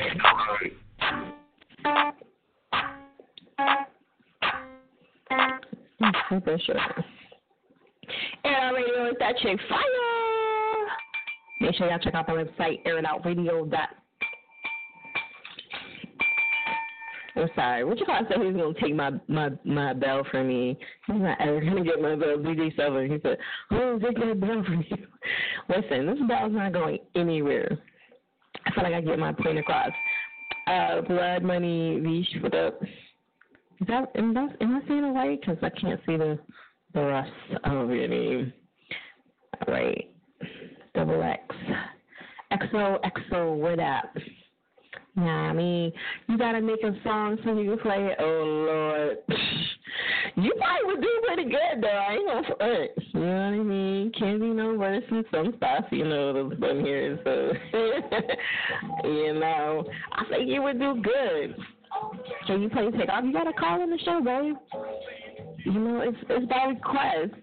For 6.44 6.60
sure. 6.66 6.76
And 8.44 8.56
our 8.56 8.74
radio 8.76 9.10
is 9.10 9.16
that 9.20 9.38
chick 9.38 9.60
fire. 9.70 9.82
Make 11.62 11.76
sure 11.76 11.90
y'all 11.90 12.00
check 12.00 12.16
out 12.16 12.26
the 12.28 12.34
website, 12.34 12.86
airitoutradio. 12.86 13.70
I'm 17.36 17.50
sorry. 17.56 17.84
What 17.86 18.00
you 18.00 18.06
call 18.06 18.22
said 18.28 18.42
he's 18.42 18.56
gonna 18.56 18.74
take 18.82 18.96
my 18.96 19.12
my 19.28 19.50
my 19.64 19.94
bell 19.94 20.26
from 20.30 20.48
me. 20.48 20.78
He's 21.08 21.22
not 21.22 21.40
ever 21.40 21.62
gonna 21.62 21.84
get 21.84 22.02
my 22.02 22.16
bell. 22.16 22.38
DJ 22.38 22.76
Seven. 22.76 23.10
He 23.10 23.20
said, 23.22 23.38
"Oh, 23.72 24.00
take 24.00 24.18
my 24.18 24.34
bell 24.34 24.64
from 24.64 24.84
you." 24.90 24.98
Listen, 25.70 26.08
this 26.08 26.20
bell's 26.28 26.54
not 26.54 26.74
going 26.74 27.00
anywhere. 27.16 27.78
I 28.66 28.72
feel 28.74 28.84
like 28.84 28.94
I 28.94 29.02
get 29.02 29.18
my 29.18 29.34
point 29.34 29.60
across. 29.60 29.92
Uh, 30.68 31.02
Blood 31.02 31.44
Money 31.44 32.00
Vish 32.00 32.42
with 32.44 32.54
a. 32.54 32.72
Is 33.82 33.88
that 33.88 34.12
am 34.16 34.38
I, 34.38 34.48
am 34.64 34.76
I 34.76 34.88
saying 34.88 35.04
it 35.04 35.08
right? 35.08 35.40
Because 35.40 35.58
I 35.64 35.70
can't 35.70 36.00
see 36.06 36.16
the 36.16 36.38
the 36.94 37.04
rest 37.04 37.32
of 37.64 37.90
your 37.90 38.08
name. 38.08 38.54
Right. 39.68 40.14
Double 40.94 41.24
X. 41.24 41.42
XO 42.52 43.00
XO. 43.02 43.56
What 43.56 43.80
up? 43.80 44.16
Yeah, 45.18 45.24
I 45.24 45.54
mean, 45.54 45.92
you 46.28 46.38
gotta 46.38 46.62
make 46.62 46.84
a 46.84 46.94
song 47.04 47.38
so 47.44 47.58
you 47.58 47.72
can 47.72 47.80
play 47.80 48.06
it. 48.06 48.18
Oh 48.20 48.44
Lord, 48.68 49.18
you 50.36 50.54
probably 50.58 50.86
would 50.86 51.02
do 51.02 51.22
pretty 51.26 51.44
good 51.46 51.82
though. 51.82 51.88
I 51.88 52.14
ain't 52.14 52.28
gonna 52.28 52.56
front. 52.58 52.92
You 53.14 53.20
know 53.20 53.26
what 53.26 53.54
I 53.54 53.58
mean? 53.58 54.12
Can't 54.18 54.40
be 54.40 54.48
no 54.50 54.76
worse 54.76 55.04
than 55.10 55.26
some 55.32 55.54
stuff, 55.58 55.86
you 55.92 56.06
know, 56.06 56.50
that's 56.50 56.60
been 56.60 56.86
here. 56.86 57.20
So, 57.24 57.52
you 59.10 59.34
know, 59.34 59.86
I 60.12 60.24
think 60.30 60.50
you 60.50 60.62
would 60.62 60.80
do 60.80 61.02
good. 61.02 61.56
Can 62.48 62.62
you 62.62 62.70
play 62.70 62.90
takeoff? 62.92 63.24
You 63.24 63.34
gotta 63.34 63.54
call 63.54 63.82
in 63.84 63.90
the 63.90 64.00
show, 64.00 64.22
babe. 64.24 64.56
You 65.66 65.74
know, 65.74 66.02
it's 66.02 66.18
it's 66.30 66.46
by 66.48 66.66
request. 66.66 67.40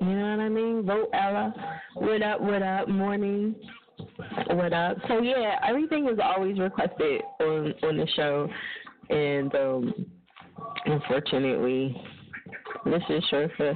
You 0.00 0.06
know 0.06 0.36
what 0.36 0.40
I 0.40 0.48
mean? 0.48 0.84
Vote 0.84 1.08
Ella. 1.12 1.54
What 1.94 2.22
up? 2.22 2.40
What 2.40 2.62
up? 2.62 2.88
Morning. 2.88 3.54
What 4.48 4.72
up? 4.72 4.96
So 5.08 5.20
yeah, 5.22 5.58
everything 5.66 6.08
is 6.08 6.18
always 6.22 6.58
requested 6.58 7.22
on 7.40 7.74
on 7.82 7.96
the 7.96 8.06
show, 8.14 8.48
and 9.10 9.54
um, 9.54 10.06
unfortunately, 10.84 11.96
this 12.84 13.02
is 13.08 13.22
sure 13.30 13.48
for 13.56 13.74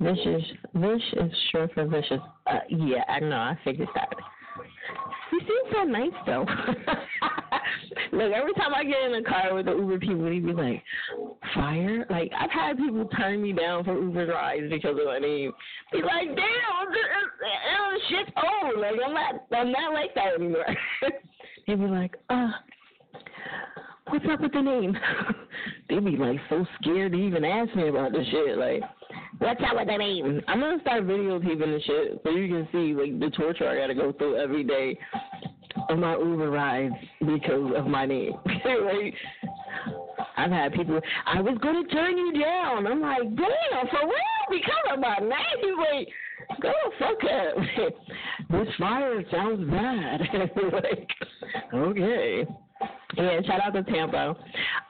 this 0.00 0.18
is 0.24 0.42
this 0.74 1.02
is 1.14 1.32
sure 1.50 1.68
for 1.74 1.86
vicious. 1.86 2.20
Uh, 2.46 2.58
yeah, 2.68 3.04
I 3.08 3.20
know. 3.20 3.36
I 3.36 3.58
figured 3.64 3.88
that. 3.94 4.08
He 5.30 5.38
seems 5.38 5.72
so 5.72 5.84
nice 5.84 6.10
though. 6.26 6.46
Look, 8.12 8.32
every 8.32 8.52
time 8.54 8.74
I 8.74 8.84
get 8.84 9.02
in 9.04 9.14
a 9.14 9.22
car 9.22 9.54
with 9.54 9.66
the 9.66 9.72
Uber 9.72 9.98
people, 9.98 10.24
they 10.24 10.38
be 10.38 10.52
like, 10.52 10.82
"Fiya!" 11.54 12.04
Like 12.10 12.30
I've 12.38 12.50
had 12.50 12.76
people 12.76 13.08
turn 13.16 13.42
me 13.42 13.52
down 13.52 13.84
for 13.84 13.98
Uber 13.98 14.26
rides 14.26 14.70
because 14.70 14.98
of 14.98 15.06
my 15.06 15.18
name. 15.18 15.52
Be 15.92 16.02
like, 16.02 16.28
"Damn, 16.28 16.92
this, 16.92 18.02
shit's 18.08 18.30
old. 18.36 18.80
Like 18.80 18.94
I'm 19.04 19.14
not, 19.14 19.46
I'm 19.52 19.72
not 19.72 19.92
like 19.94 20.14
that 20.14 20.34
anymore." 20.34 20.66
they 21.66 21.74
be 21.74 21.86
like, 21.86 22.16
"Uh, 22.28 22.50
what's 24.08 24.24
up 24.30 24.40
with 24.40 24.52
the 24.52 24.62
name?" 24.62 24.96
they 25.88 25.98
be 25.98 26.16
like 26.16 26.38
so 26.48 26.66
scared 26.80 27.12
to 27.12 27.18
even 27.18 27.44
ask 27.44 27.74
me 27.74 27.88
about 27.88 28.12
the 28.12 28.24
shit. 28.30 28.58
Like, 28.58 28.82
what's 29.38 29.60
up 29.62 29.76
with 29.76 29.88
the 29.88 29.96
name? 29.96 30.40
I'm 30.48 30.60
gonna 30.60 30.80
start 30.80 31.04
videotaping 31.04 31.58
the 31.58 31.80
shit 31.84 32.20
so 32.22 32.30
you 32.30 32.48
can 32.48 32.68
see 32.72 32.94
like 32.94 33.18
the 33.18 33.30
torture 33.36 33.68
I 33.68 33.76
gotta 33.76 33.94
go 33.94 34.12
through 34.12 34.36
every 34.36 34.64
day 34.64 34.98
on 35.88 36.00
my 36.00 36.16
Uber 36.16 36.50
rides 36.50 36.94
because 37.20 37.72
of 37.76 37.86
my 37.86 38.06
name. 38.06 38.32
like, 38.46 39.14
I've 40.36 40.50
had 40.50 40.72
people. 40.72 41.00
I 41.26 41.40
was 41.40 41.58
gonna 41.62 41.86
turn 41.88 42.16
you 42.16 42.40
down. 42.40 42.86
I'm 42.86 43.00
like, 43.00 43.22
damn, 43.36 43.86
for 43.88 44.04
real? 44.04 44.50
Because 44.50 44.92
of 44.92 45.00
my 45.00 45.18
name? 45.18 45.36
Like, 45.92 46.08
go 46.60 46.72
fuck 46.98 47.24
up. 47.24 47.56
this 48.50 48.74
fire 48.78 49.22
sounds 49.30 49.70
bad. 49.70 50.20
like, 50.72 51.08
okay. 51.72 52.46
Yeah, 53.16 53.40
shout 53.42 53.60
out 53.60 53.74
to 53.74 53.82
Tampa. 53.82 54.16
All 54.16 54.36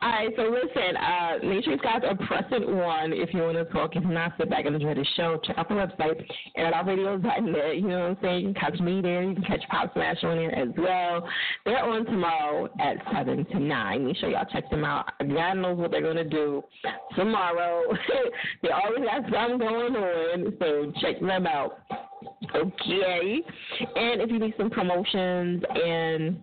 right, 0.03 0.29
so 0.37 0.43
listen, 0.43 0.97
uh, 0.97 1.39
guys 1.83 2.03
are 2.09 2.27
pressing 2.27 2.77
one 2.77 3.13
if 3.13 3.35
you 3.35 3.41
want 3.41 3.57
to 3.57 3.65
talk. 3.67 3.97
If 3.97 4.05
not, 4.05 4.33
sit 4.39 4.49
back 4.49 4.65
and 4.65 4.77
enjoy 4.77 4.95
the 4.95 5.07
show. 5.17 5.41
Check 5.45 5.59
out 5.59 5.69
the 5.69 5.75
website, 5.75 6.25
airoutradios.net. 6.57 7.77
You 7.77 7.89
know 7.89 8.01
what 8.01 8.11
I'm 8.11 8.19
saying? 8.23 8.47
You 8.47 8.53
can 8.53 8.61
catch 8.61 8.81
me 8.81 9.01
there. 9.01 9.23
You 9.25 9.35
can 9.35 9.45
catch 9.45 9.63
Pop 9.69 9.93
Smash 9.95 10.23
on 10.23 10.37
there 10.37 10.55
as 10.55 10.69
well. 10.77 11.29
They're 11.65 11.85
on 11.85 12.05
tomorrow 12.05 12.69
at 12.81 12.97
7 13.13 13.45
to 13.45 13.59
9. 13.59 14.07
Make 14.07 14.17
sure 14.19 14.31
y'all 14.31 14.47
check 14.53 14.71
them 14.71 14.85
out. 14.85 15.11
God 15.19 15.55
knows 15.55 15.79
what 15.79 15.91
they're 15.91 16.01
going 16.01 16.17
to 16.17 16.29
do 16.29 16.63
tomorrow. 17.17 17.83
they 18.63 18.71
always 18.71 19.05
got 19.05 19.23
something 19.33 19.59
going 19.59 19.97
on, 19.97 20.53
so 20.61 20.93
check 21.01 21.21
them 21.21 21.47
out. 21.47 21.81
Okay. 22.55 23.41
And 23.97 24.21
if 24.21 24.31
you 24.31 24.39
need 24.39 24.55
some 24.57 24.71
promotions 24.71 25.63
and 25.75 26.41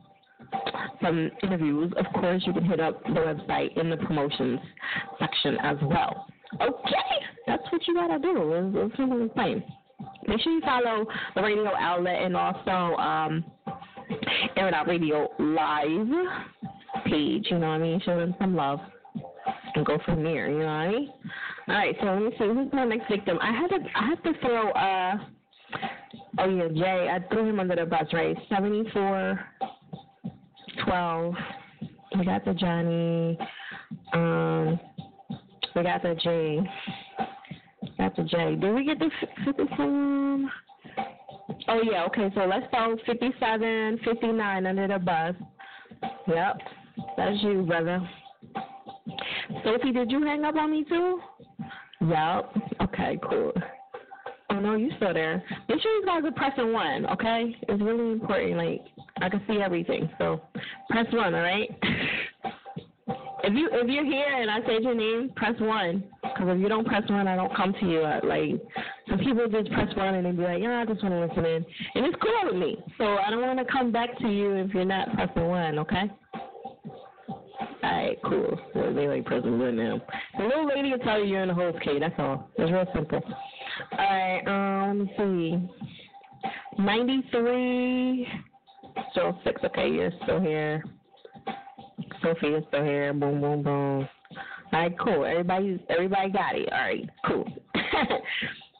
some 1.01 1.31
interviews, 1.43 1.91
of 1.97 2.05
course, 2.13 2.43
you 2.45 2.53
can 2.53 2.65
hit 2.65 2.79
up 2.79 3.03
the 3.03 3.09
website 3.09 3.77
in 3.77 3.89
the 3.89 3.97
promotions 3.97 4.59
section 5.17 5.57
as 5.63 5.77
well. 5.81 6.27
Okay, 6.61 7.25
that's 7.47 7.63
what 7.71 7.87
you 7.87 7.93
gotta 7.93 8.19
do. 8.19 8.53
It's, 8.53 8.75
it's 8.75 8.97
simple. 8.97 9.29
Make 10.27 10.41
sure 10.41 10.53
you 10.53 10.61
follow 10.61 11.05
the 11.35 11.41
radio 11.41 11.71
outlet 11.75 12.21
and 12.21 12.35
also 12.35 12.95
um, 12.97 13.45
Air 14.55 14.67
It 14.69 14.73
Out 14.73 14.87
Radio 14.87 15.29
Live 15.39 16.07
page. 17.05 17.47
You 17.49 17.59
know 17.59 17.67
what 17.67 17.73
I 17.73 17.77
mean? 17.79 18.01
Show 18.05 18.17
them 18.17 18.35
some 18.39 18.55
love 18.55 18.79
and 19.75 19.85
go 19.85 19.99
from 20.05 20.23
there. 20.23 20.49
You 20.49 20.59
know 20.59 20.65
what 20.65 20.71
I 20.71 20.89
mean? 20.89 21.13
All 21.67 21.75
right, 21.75 21.95
so 21.99 22.05
let 22.07 22.21
me 22.21 22.31
see 22.31 22.45
who's 22.45 22.73
my 22.73 22.85
next 22.85 23.09
victim. 23.09 23.37
I 23.41 23.51
had 23.51 23.67
to 23.67 23.77
I 23.95 24.07
had 24.07 24.23
to 24.23 24.39
throw 24.41 24.71
uh 24.71 25.17
oh 26.39 26.49
yeah 26.49 26.67
Jay. 26.69 27.09
I 27.11 27.19
threw 27.31 27.47
him 27.47 27.59
under 27.59 27.75
the 27.75 27.85
bus. 27.85 28.05
Right, 28.11 28.35
seventy 28.49 28.89
four 28.91 29.39
12. 30.85 31.35
We 32.17 32.25
got 32.25 32.45
the 32.45 32.53
Johnny. 32.53 33.37
Um, 34.13 34.79
we 35.75 35.83
got 35.83 36.01
the 36.01 36.15
J. 36.15 36.59
Got 37.97 38.15
the 38.15 38.23
J. 38.23 38.55
Did 38.55 38.73
we 38.73 38.85
get 38.85 38.99
the 38.99 39.09
57? 39.45 40.49
Oh, 41.67 41.81
yeah. 41.83 42.05
Okay, 42.05 42.31
so 42.35 42.41
let's 42.45 42.65
go 42.71 42.97
57, 43.05 43.99
59 44.03 44.65
under 44.65 44.87
the 44.87 44.99
bus. 44.99 45.35
Yep. 46.27 46.57
That's 47.17 47.43
you, 47.43 47.63
brother. 47.63 48.07
Sophie, 49.63 49.91
did 49.91 50.11
you 50.11 50.23
hang 50.23 50.45
up 50.45 50.55
on 50.55 50.71
me 50.71 50.85
too? 50.87 51.19
Yep. 52.01 52.55
Okay, 52.81 53.19
cool. 53.29 53.53
Oh 54.59 54.61
no, 54.61 54.75
you 54.75 54.91
still 54.97 55.13
there. 55.13 55.41
Make 55.69 55.81
sure 55.81 55.91
you 55.99 56.05
guys 56.05 56.21
are 56.25 56.31
pressing 56.31 56.73
one, 56.73 57.05
okay? 57.11 57.55
It's 57.69 57.81
really 57.81 58.11
important. 58.11 58.57
Like 58.57 58.81
I 59.21 59.29
can 59.29 59.41
see 59.47 59.61
everything, 59.61 60.09
so 60.17 60.41
press 60.89 61.05
one, 61.13 61.33
all 61.33 61.41
right? 61.41 61.69
if 63.43 63.53
you 63.53 63.69
if 63.71 63.87
you're 63.87 64.03
here 64.03 64.27
and 64.27 64.51
I 64.51 64.59
say 64.67 64.81
your 64.81 64.95
name, 64.95 65.31
press 65.37 65.53
one. 65.59 66.03
Because 66.21 66.47
if 66.49 66.59
you 66.59 66.67
don't 66.67 66.85
press 66.85 67.03
one, 67.09 67.25
I 67.25 67.37
don't 67.37 67.55
come 67.55 67.73
to 67.79 67.89
you. 67.89 68.01
Uh, 68.01 68.19
like 68.25 68.61
some 69.07 69.19
people 69.19 69.47
just 69.47 69.71
press 69.71 69.95
one 69.95 70.15
and 70.15 70.25
they 70.25 70.31
be 70.31 70.43
like, 70.43 70.61
yeah, 70.61 70.81
I 70.81 70.85
just 70.85 71.01
want 71.03 71.15
to 71.15 71.25
listen 71.25 71.45
in, 71.45 71.65
and 71.95 72.05
it's 72.05 72.17
cool 72.21 72.51
with 72.51 72.61
me. 72.61 72.77
So 72.97 73.05
I 73.05 73.29
don't 73.29 73.41
want 73.41 73.59
to 73.59 73.71
come 73.71 73.93
back 73.93 74.17
to 74.19 74.27
you 74.27 74.55
if 74.55 74.73
you're 74.73 74.83
not 74.83 75.13
pressing 75.13 75.47
one, 75.47 75.79
okay? 75.79 76.11
Alright, 77.81 78.19
cool. 78.25 78.59
They 78.75 79.07
like 79.07 79.23
pressing 79.23 79.57
one 79.57 79.77
now. 79.77 80.01
The 80.37 80.43
little 80.43 80.67
lady 80.67 80.91
will 80.91 80.99
tell 80.99 81.17
you 81.19 81.25
you're 81.25 81.43
in 81.43 81.47
the 81.47 81.53
host 81.53 81.77
K. 81.81 81.97
That's 81.97 82.13
all. 82.17 82.49
It's 82.57 82.69
real 82.69 82.85
simple. 82.93 83.21
Alright, 83.93 84.47
um, 84.47 84.99
let 84.99 85.07
me 85.07 85.13
see. 85.17 86.81
93. 86.81 88.27
Still 89.11 89.39
six. 89.43 89.61
Okay, 89.63 89.89
you're 89.89 90.11
still 90.23 90.39
here. 90.39 90.83
Sophie 92.21 92.47
is 92.47 92.63
still 92.67 92.83
here. 92.83 93.13
Boom, 93.13 93.41
boom, 93.41 93.63
boom. 93.63 94.09
All 94.71 94.79
right, 94.79 94.99
cool. 94.99 95.25
Everybody, 95.25 95.83
everybody 95.89 96.31
got 96.31 96.55
it. 96.55 96.71
All 96.71 96.79
right, 96.79 97.09
cool. 97.25 97.45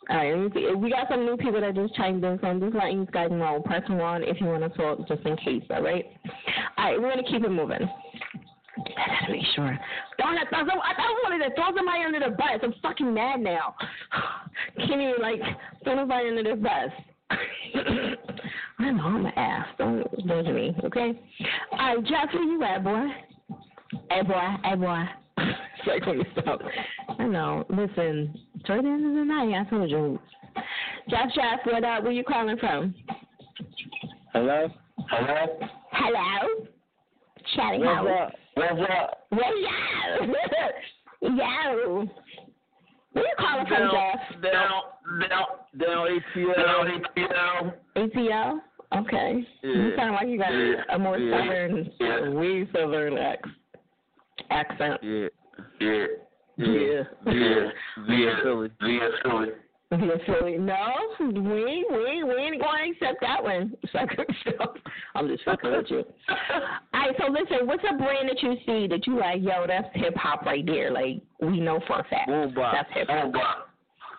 All 0.09 0.17
right, 0.17 0.35
let 0.35 0.55
me 0.55 0.61
see. 0.61 0.75
We 0.75 0.89
got 0.89 1.07
some 1.09 1.25
new 1.25 1.37
people 1.37 1.61
that 1.61 1.75
just 1.75 1.95
chimed 1.95 2.23
in, 2.23 2.39
so 2.41 2.47
I'm 2.47 2.59
just 2.59 2.75
letting 2.75 2.99
you 2.99 3.05
guys 3.05 3.29
know. 3.31 3.61
Press 3.65 3.83
one 3.89 4.23
if 4.23 4.39
you 4.41 4.47
want 4.47 4.63
to 4.63 4.69
talk, 4.77 5.07
just 5.07 5.25
in 5.25 5.37
case. 5.37 5.63
All 5.69 5.81
right. 5.81 6.05
All 6.77 6.85
right, 6.85 7.01
we're 7.01 7.09
gonna 7.09 7.23
keep 7.23 7.43
it 7.43 7.49
moving. 7.49 7.87
I 8.97 9.19
gotta 9.21 9.31
make 9.31 9.45
sure. 9.55 9.79
Don't 10.17 10.35
let 10.35 10.49
throw 10.49 10.59
some, 10.59 10.79
I 10.79 10.93
thought 10.95 11.09
I 11.09 11.29
wanted 11.29 11.49
to 11.49 11.55
throw 11.55 11.75
somebody 11.75 12.03
under 12.03 12.19
the 12.19 12.35
bus. 12.35 12.59
I'm 12.63 12.73
fucking 12.81 13.13
mad 13.13 13.41
now. 13.41 13.75
Can't 14.77 15.01
even 15.01 15.15
like 15.21 15.41
throw 15.83 15.95
somebody 15.95 16.29
under 16.29 16.43
the 16.43 16.55
bus. 16.55 16.91
I 18.79 18.85
I'm 18.85 19.25
an 19.25 19.33
ass. 19.35 19.67
Don't 19.77 20.03
judge 20.27 20.47
me, 20.47 20.75
okay? 20.83 21.19
All 21.73 21.95
right, 21.95 22.03
Jeff, 22.05 22.33
where 22.33 22.43
you 22.43 22.63
at, 22.63 22.83
boy? 22.83 23.07
Hey, 24.09 24.21
boy. 24.23 24.55
Hey, 24.63 24.75
boy. 24.75 25.03
you 26.13 26.25
stop. 26.39 26.61
I 27.19 27.25
know. 27.25 27.65
Listen, 27.69 28.33
toward 28.65 28.85
the 28.85 28.89
end 28.89 29.05
of 29.05 29.13
the 29.13 29.23
night, 29.25 29.65
I 29.65 29.69
told 29.69 29.89
you. 29.89 30.19
Jeff, 31.09 31.27
Jeff, 31.35 31.59
what 31.65 31.83
up? 31.83 32.03
Where 32.03 32.11
you 32.11 32.23
calling 32.23 32.57
from? 32.57 32.95
Hello? 34.33 34.69
Hello? 35.09 35.45
Hello? 35.91 36.65
Chatting 37.55 37.81
What's 37.81 37.95
house. 37.95 38.07
up? 38.21 38.33
What's 38.55 38.91
up? 38.91 39.27
Well, 39.31 39.57
yo. 39.59 41.33
yo. 41.35 42.09
Where 43.13 43.25
you 43.25 43.33
calling 43.39 43.65
from, 43.65 43.89
Jeff? 43.91 44.41
down, 44.43 44.81
down, 45.29 45.45
down 45.79 46.07
ATL. 46.35 47.01
ATL. 47.17 47.73
ATL? 47.95 48.59
Okay. 48.97 49.43
You 49.63 49.93
sound 49.97 50.13
like 50.13 50.27
you 50.27 50.37
got 50.37 50.51
Yeah. 50.51 50.83
a 50.89 50.99
more 50.99 51.17
Yeah. 51.17 51.37
southern, 51.39 51.91
Yeah. 51.99 52.29
way 52.29 52.67
southern 52.71 53.17
ex- 53.17 53.49
accent. 54.49 55.03
Yeah. 55.03 55.27
Yeah. 55.79 56.05
Yeah. 56.57 57.03
Yeah. 57.25 57.71
Via 58.07 58.37
Philly. 58.43 58.69
Via 58.81 59.09
Philly. 59.23 59.49
Via 59.97 60.17
Philly. 60.27 60.57
No, 60.59 60.75
we 61.19 61.33
we 61.33 62.23
we 62.23 62.35
ain't 62.35 62.61
going 62.61 62.93
to 62.93 63.05
accept 63.05 63.21
that 63.21 63.43
one. 63.43 63.75
Sucker. 63.91 64.23
I'm 65.15 65.27
just 65.27 65.43
fucking 65.43 65.71
with 65.71 65.87
you. 65.89 66.03
All 66.93 66.99
right, 67.01 67.15
so 67.17 67.31
listen, 67.31 67.65
what's 67.65 67.83
a 67.89 67.97
brand 67.97 68.29
that 68.29 68.41
you 68.43 68.55
see 68.67 68.85
that 68.87 69.07
you 69.07 69.17
like? 69.19 69.41
Yo, 69.41 69.65
that's 69.67 69.87
hip 69.95 70.15
hop 70.15 70.43
right 70.45 70.63
there. 70.63 70.91
Like 70.91 71.21
we 71.41 71.59
know 71.59 71.79
for 71.87 71.99
a 72.01 72.03
fact. 72.03 72.29
Boombox. 72.29 72.71
That's 72.71 72.89
hip 72.93 73.07
hop. 73.09 73.31
Boombox. 73.33 73.55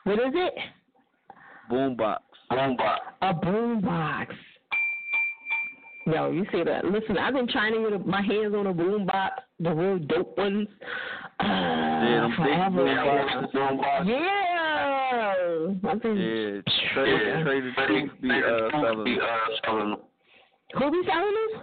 What 0.05 0.15
is 0.19 0.33
it? 0.35 0.55
Boombox. 1.71 2.19
Boombox. 2.51 2.99
A 3.23 3.33
boombox. 3.35 4.27
Yo, 6.07 6.31
you 6.33 6.45
see 6.51 6.65
that? 6.65 6.85
Listen, 6.85 7.17
I've 7.17 7.35
been 7.35 7.47
trying 7.47 7.75
to 7.75 7.91
get 7.91 8.07
my 8.07 8.23
hands 8.23 8.55
on 8.57 8.67
a 8.67 8.75
boombox, 8.75 9.31
the 9.61 9.71
real 9.73 9.99
dope 9.99 10.37
ones. 10.37 10.67
Uh, 11.39 11.45
Yeah, 11.45 12.27
big 12.29 12.37
forever. 12.37 13.49
boomboxes. 13.53 13.53
Boombox. 15.13 15.81
Yeah, 15.83 15.91
I've. 15.91 16.05
Yeah. 16.05 16.61
Trade, 16.95 17.45
trade 17.45 17.65
the 17.65 17.73
truth 17.87 18.11
be 18.23 18.31
uh 18.31 18.71
selling. 18.71 19.19
Uh, 19.21 19.27
selling. 19.65 19.97
Who 20.79 20.91
be 20.91 21.03
selling 21.09 21.35
this? 21.53 21.63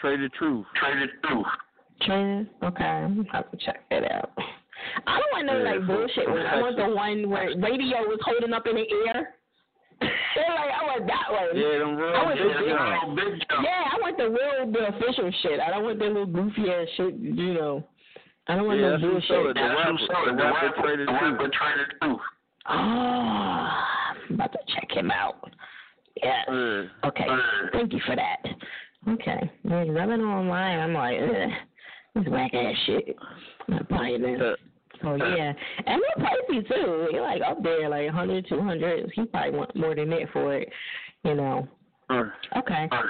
Trade 0.00 0.30
truth. 0.38 0.66
Traded 0.76 1.10
truth. 1.24 1.46
Training? 2.02 2.48
Okay, 2.62 2.84
I'm 2.84 3.16
gonna 3.16 3.28
have 3.32 3.50
to 3.50 3.56
check 3.58 3.84
that 3.90 4.10
out. 4.10 4.30
I 5.06 5.20
don't 5.20 5.32
want 5.32 5.46
no 5.46 5.58
Yeah, 5.58 5.76
like 5.76 5.86
bullshit 5.86 6.28
one. 6.28 6.38
I 6.38 6.60
want 6.60 6.76
the 6.76 6.88
one 6.88 7.28
where 7.28 7.48
radio 7.58 7.98
was 8.08 8.18
holding 8.24 8.54
up 8.54 8.66
in 8.66 8.76
the 8.76 8.86
air. 9.06 9.34
They're 10.00 10.08
like, 10.56 10.72
I 10.72 10.82
want 10.86 11.06
that 11.06 11.28
one. 11.30 11.48
Yeah, 11.52 11.78
them 11.78 11.96
real 11.96 12.14
I 12.16 12.24
want 12.24 12.38
big 12.38 12.48
the 12.48 13.20
joints. 13.20 13.40
Big. 13.40 13.58
Yeah, 13.62 13.84
I 13.92 13.96
want 14.00 14.16
the 14.16 14.28
real, 14.30 14.72
the 14.72 14.96
official 14.96 15.30
shit. 15.42 15.60
I 15.60 15.70
don't 15.70 15.84
want 15.84 15.98
that 15.98 16.06
little 16.08 16.26
goofy 16.26 16.70
ass 16.70 16.88
shit. 16.96 17.14
You 17.18 17.52
know, 17.54 17.84
I 18.50 18.56
don't 18.56 18.66
want 18.66 18.80
Yeah, 18.80 18.86
no 18.86 18.92
that's 18.92 19.02
who 19.02 19.34
sold 19.34 19.46
it. 19.48 19.54
The 19.54 19.60
rapper, 19.62 20.36
the 20.36 20.42
rapper 20.42 20.82
traded 20.82 21.08
The 21.08 21.12
truth. 21.18 21.32
rapper 21.38 21.50
traded 21.54 21.86
truth. 22.02 22.20
Ah, 22.66 22.74
oh, 22.74 24.16
I'm 24.28 24.34
about 24.34 24.52
to 24.52 24.58
check 24.74 24.90
him 24.90 25.10
out. 25.10 25.36
Yes. 26.22 26.46
Yeah. 26.48 26.82
Okay. 27.06 27.24
Mm. 27.28 27.72
Thank 27.72 27.92
you 27.92 28.00
for 28.06 28.16
that. 28.16 28.42
Okay. 29.08 29.50
Yeah, 29.64 29.84
'cause 29.84 29.96
I've 30.00 30.08
been 30.08 30.20
online. 30.22 30.78
I'm 30.80 30.92
like, 30.94 31.18
Ugh, 31.22 31.50
this 32.16 32.26
whack 32.28 32.52
ass 32.54 32.74
shit. 32.86 33.16
I'm 33.68 33.74
not 33.74 33.88
buying 33.88 34.20
this. 34.22 34.40
Uh, 34.40 34.56
so 35.00 35.08
uh. 35.12 35.34
yeah, 35.36 35.52
and 35.86 36.02
they're 36.02 36.26
pricey 36.26 36.68
too. 36.68 37.08
They're 37.12 37.22
like 37.22 37.42
up 37.42 37.62
there, 37.62 37.88
like 37.88 38.06
100, 38.06 38.46
200. 38.48 39.10
He 39.14 39.24
probably 39.26 39.58
want 39.58 39.74
more 39.76 39.94
than 39.94 40.10
that 40.10 40.28
for 40.32 40.54
it, 40.54 40.68
you 41.24 41.34
know. 41.34 41.66
Okay. 42.10 42.88
All 42.90 43.02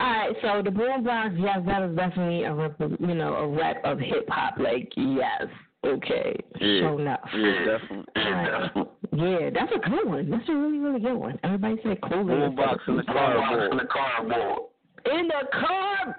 right. 0.00 0.34
So 0.42 0.62
the 0.62 0.70
boombox, 0.70 1.40
yes, 1.40 1.60
that 1.66 1.82
is 1.82 1.96
definitely 1.96 2.44
a 2.44 2.54
rep, 2.54 2.76
you 2.80 3.14
know 3.14 3.34
a 3.34 3.48
rep 3.48 3.84
of 3.84 3.98
hip 3.98 4.28
hop. 4.28 4.58
Like 4.58 4.92
yes, 4.96 5.46
okay, 5.84 6.36
Yeah. 6.60 6.80
sure 6.80 7.00
enough. 7.00 7.20
Yeah, 7.34 7.78
definitely. 7.78 8.04
Alright. 8.16 8.72
Yeah, 9.12 9.50
that's 9.52 9.72
a 9.74 9.90
good 9.90 10.08
one. 10.08 10.30
That's 10.30 10.48
a 10.48 10.54
really, 10.54 10.78
really 10.78 11.00
good 11.00 11.14
one. 11.14 11.38
Everybody 11.44 11.76
said 11.82 11.98
cool. 12.02 12.24
Boombox 12.24 12.78
in 12.88 12.96
the 12.96 13.02
cardboard. 13.04 13.70
In 13.70 13.76
the 13.76 13.84
cardboard. 13.84 14.58
In 15.04 15.28
the 15.28 15.46
car. 15.52 16.16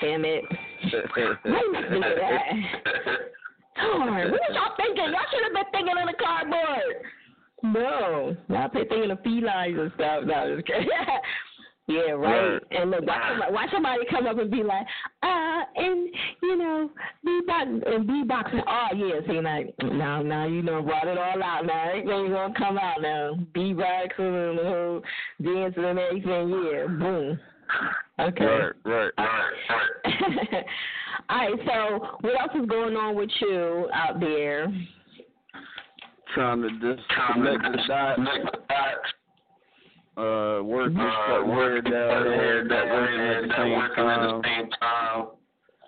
Damn 0.00 0.24
it. 0.24 0.44
Why 1.44 1.60
you 1.72 1.84
do 1.90 2.00
that? 2.00 2.42
Darn, 3.76 4.30
what 4.30 4.32
was 4.32 4.40
y'all 4.50 4.74
thinking? 4.76 5.04
Y'all 5.04 5.28
should 5.30 5.44
have 5.44 5.52
been 5.54 5.70
thinking 5.72 5.94
in 6.00 6.06
the 6.06 6.18
cardboard. 6.22 7.04
No, 7.62 8.36
y'all 8.48 8.68
been 8.68 8.88
thinking 8.88 9.10
of 9.10 9.18
felines 9.22 9.78
and 9.78 9.92
stuff. 9.94 10.24
No, 10.24 10.54
just 10.56 10.66
kidding. 10.66 10.88
yeah, 11.88 12.12
right. 12.12 12.52
Right. 12.52 12.62
And 12.70 12.90
look, 12.90 13.06
watch 13.06 13.22
somebody, 13.28 13.52
watch 13.52 13.68
somebody 13.72 14.00
come 14.10 14.26
up 14.26 14.38
and 14.38 14.50
be 14.50 14.62
like, 14.62 14.86
uh, 15.22 15.62
and 15.76 16.08
you 16.42 16.56
know, 16.56 16.90
beatbox 17.26 17.94
and 17.94 18.08
beatboxing. 18.08 18.62
Oh 18.66 18.96
yeah, 18.96 19.20
see 19.26 19.40
like 19.40 19.74
now, 19.82 20.22
now 20.22 20.46
you 20.46 20.62
know 20.62 20.82
brought 20.82 21.08
it 21.08 21.18
all 21.18 21.42
out. 21.42 21.66
Now 21.66 21.88
everything's 21.90 22.30
gonna 22.30 22.54
come 22.56 22.78
out 22.78 23.02
now. 23.02 23.38
Beatboxing 23.54 24.50
and 24.50 24.58
the 24.58 24.62
whole 24.62 25.02
dancing 25.42 25.84
and 25.84 25.98
everything. 25.98 26.48
Yeah, 26.50 26.86
boom. 26.86 27.38
Okay. 28.18 28.44
Right, 28.44 28.72
right, 28.84 29.12
right. 29.16 30.64
All 31.28 31.38
right. 31.38 31.50
So, 31.66 32.18
what 32.20 32.40
else 32.40 32.50
is 32.60 32.68
going 32.68 32.96
on 32.96 33.14
with 33.14 33.30
you 33.40 33.88
out 33.94 34.20
there? 34.20 34.66
Trying 36.34 36.62
to 36.62 36.70
disconnect 36.70 37.62
the 37.62 37.78
dots. 37.88 38.20
Uh, 40.16 40.62
working 40.62 40.98
uh, 40.98 41.42
word 41.46 41.84
down 41.84 42.24
there, 42.24 42.64
networking 42.64 43.38
at 43.38 43.48
the 43.48 44.42
same 44.44 44.70
time. 44.80 45.26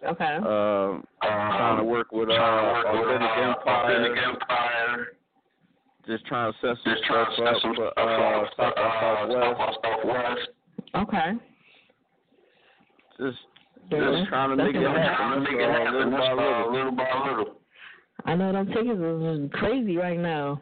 Okay. 0.05 0.36
Um, 0.36 1.05
trying 1.20 1.78
to 1.78 1.85
work 1.85 2.12
with 2.12 2.28
uh, 2.28 2.32
Authentic 2.32 3.31
Empire. 3.39 3.94
And 3.94 4.16
the 4.16 4.23
empire. 4.23 5.06
Just 6.06 6.27
trying 6.27 6.52
to 6.52 6.59
set 6.60 6.77
some 6.85 6.97
stuff 7.05 7.28
up 7.39 7.56
for 7.77 7.98
uh, 7.98 8.47
South 8.56 8.74
by 8.77 9.73
Southwest. 9.85 10.48
Okay. 10.97 11.32
Just, 13.19 13.39
Yeah, 13.90 14.10
just 14.16 14.28
trying 14.28 14.51
to 14.51 14.64
make 14.64 14.74
it 14.74 14.82
happen. 14.82 16.10
That's 16.10 16.28
all, 16.31 16.73
little 16.73 16.93
by 16.93 17.28
little. 17.28 17.61
I 18.24 18.35
know 18.35 18.53
them 18.53 18.66
tickets 18.66 19.01
is 19.01 19.51
crazy 19.59 19.97
right 19.97 20.19
now. 20.19 20.61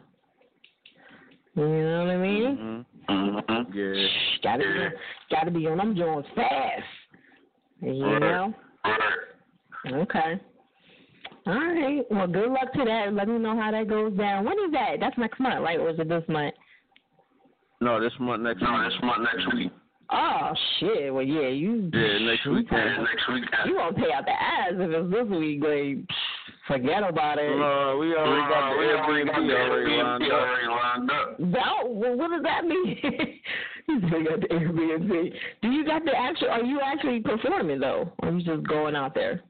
You 1.55 1.67
know 1.67 2.05
what 2.05 2.11
I 2.11 2.17
mean? 2.17 2.85
Mm-hmm. 3.09 3.77
Yeah. 3.77 4.07
Gotta 4.43 4.63
be, 4.63 5.35
gotta 5.35 5.51
be 5.51 5.67
on 5.67 5.77
them 5.77 5.95
joints 5.95 6.29
fast. 6.35 6.83
You 7.81 8.19
know. 8.19 8.53
Okay. 9.87 10.39
All 11.47 11.53
right. 11.53 12.03
Well, 12.11 12.27
good 12.27 12.51
luck 12.51 12.71
to 12.73 12.85
that. 12.85 13.13
Let 13.13 13.27
me 13.27 13.39
know 13.39 13.59
how 13.59 13.71
that 13.71 13.89
goes 13.89 14.15
down. 14.17 14.45
When 14.45 14.53
is 14.53 14.71
that? 14.73 14.97
That's 14.99 15.17
next 15.17 15.39
month, 15.39 15.61
right? 15.63 15.79
Or 15.79 15.89
is 15.89 15.99
it 15.99 16.07
this 16.07 16.23
month? 16.27 16.53
No, 17.81 17.99
this 17.99 18.13
month 18.19 18.43
next 18.43 18.61
no, 18.61 18.83
this 18.83 18.93
month 19.01 19.27
next 19.33 19.55
week. 19.55 19.71
Oh 20.11 20.51
shit! 20.79 21.13
Well, 21.13 21.23
yeah, 21.23 21.47
you. 21.47 21.89
Yeah, 21.93 22.19
next 22.19 22.45
weekend. 22.45 23.03
next 23.03 23.27
weekend. 23.27 23.65
You 23.65 23.75
gonna 23.75 23.95
pay 23.95 24.11
out 24.13 24.25
the 24.25 24.31
ass 24.31 24.73
if 24.73 24.91
it's 24.91 25.11
this 25.11 25.27
week? 25.29 25.63
Like, 25.63 26.05
forget 26.71 27.03
about 27.07 27.37
it. 27.39 27.49
No, 27.57 27.97
we 27.99 28.15
already 28.15 28.47
got 28.47 28.73
the 28.73 28.81
Airbnb 28.81 30.31
already 30.31 30.67
lined 30.67 31.11
up. 31.11 31.39
No, 31.39 31.89
well, 31.89 32.15
what 32.17 32.29
does 32.31 32.43
that 32.43 32.65
mean? 32.65 32.97
you 33.87 33.99
say 34.09 34.23
got 34.23 34.41
the 34.41 34.47
Airbnb. 34.47 35.33
Do 35.61 35.69
you 35.69 35.85
got 35.85 36.05
the 36.05 36.17
actual? 36.17 36.49
Are 36.49 36.63
you 36.63 36.79
actually 36.83 37.19
performing 37.21 37.79
though, 37.79 38.11
or 38.19 38.31
you 38.31 38.43
just 38.43 38.65
going 38.67 38.95
out 38.95 39.13
there? 39.13 39.41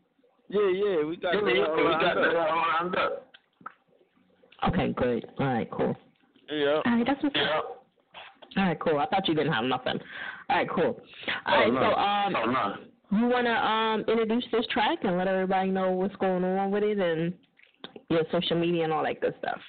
Yeah, 0.50 0.60
yeah, 0.70 1.06
we 1.06 1.16
got 1.18 1.34
Yeah, 1.36 1.42
that 1.42 1.56
yeah, 1.56 1.76
we 1.76 1.84
lined 1.84 2.02
got 2.02 2.18
up. 2.18 2.24
that 2.24 2.36
all 2.36 2.66
lined 2.82 2.96
up. 2.98 3.28
Okay, 4.68 4.94
good. 4.94 5.26
All 5.40 5.46
right, 5.48 5.70
cool. 5.72 5.96
Yeah. 6.52 6.82
All 6.86 6.96
right, 6.98 7.06
that's 7.06 7.24
what's 7.24 7.36
up. 7.56 7.86
All 8.58 8.64
right, 8.66 8.80
cool. 8.80 9.00
I 9.00 9.06
thought 9.08 9.28
you 9.28 9.34
didn't 9.34 9.54
have 9.54 9.64
nothing. 9.64 9.98
All 10.50 10.56
right, 10.58 10.70
cool. 10.70 11.02
All 11.46 11.58
right, 11.58 11.70
Oh, 11.70 11.72
no. 11.72 11.80
so 11.80 11.96
um, 11.96 12.36
Oh, 12.36 12.52
no. 12.52 12.76
You 13.12 13.26
wanna 13.28 13.52
um 13.52 14.00
introduce 14.08 14.46
this 14.52 14.66
track 14.68 15.00
and 15.04 15.18
let 15.18 15.28
everybody 15.28 15.70
know 15.70 15.92
what's 15.92 16.16
going 16.18 16.44
on 16.44 16.72
with 16.72 16.84
it 16.84 16.98
and 17.00 17.34
your 18.10 18.24
social 18.32 18.58
media 18.60 18.84
and 18.84 18.94
all 18.94 19.04
that 19.04 19.20
good 19.22 19.34
stuff. 19.40 19.60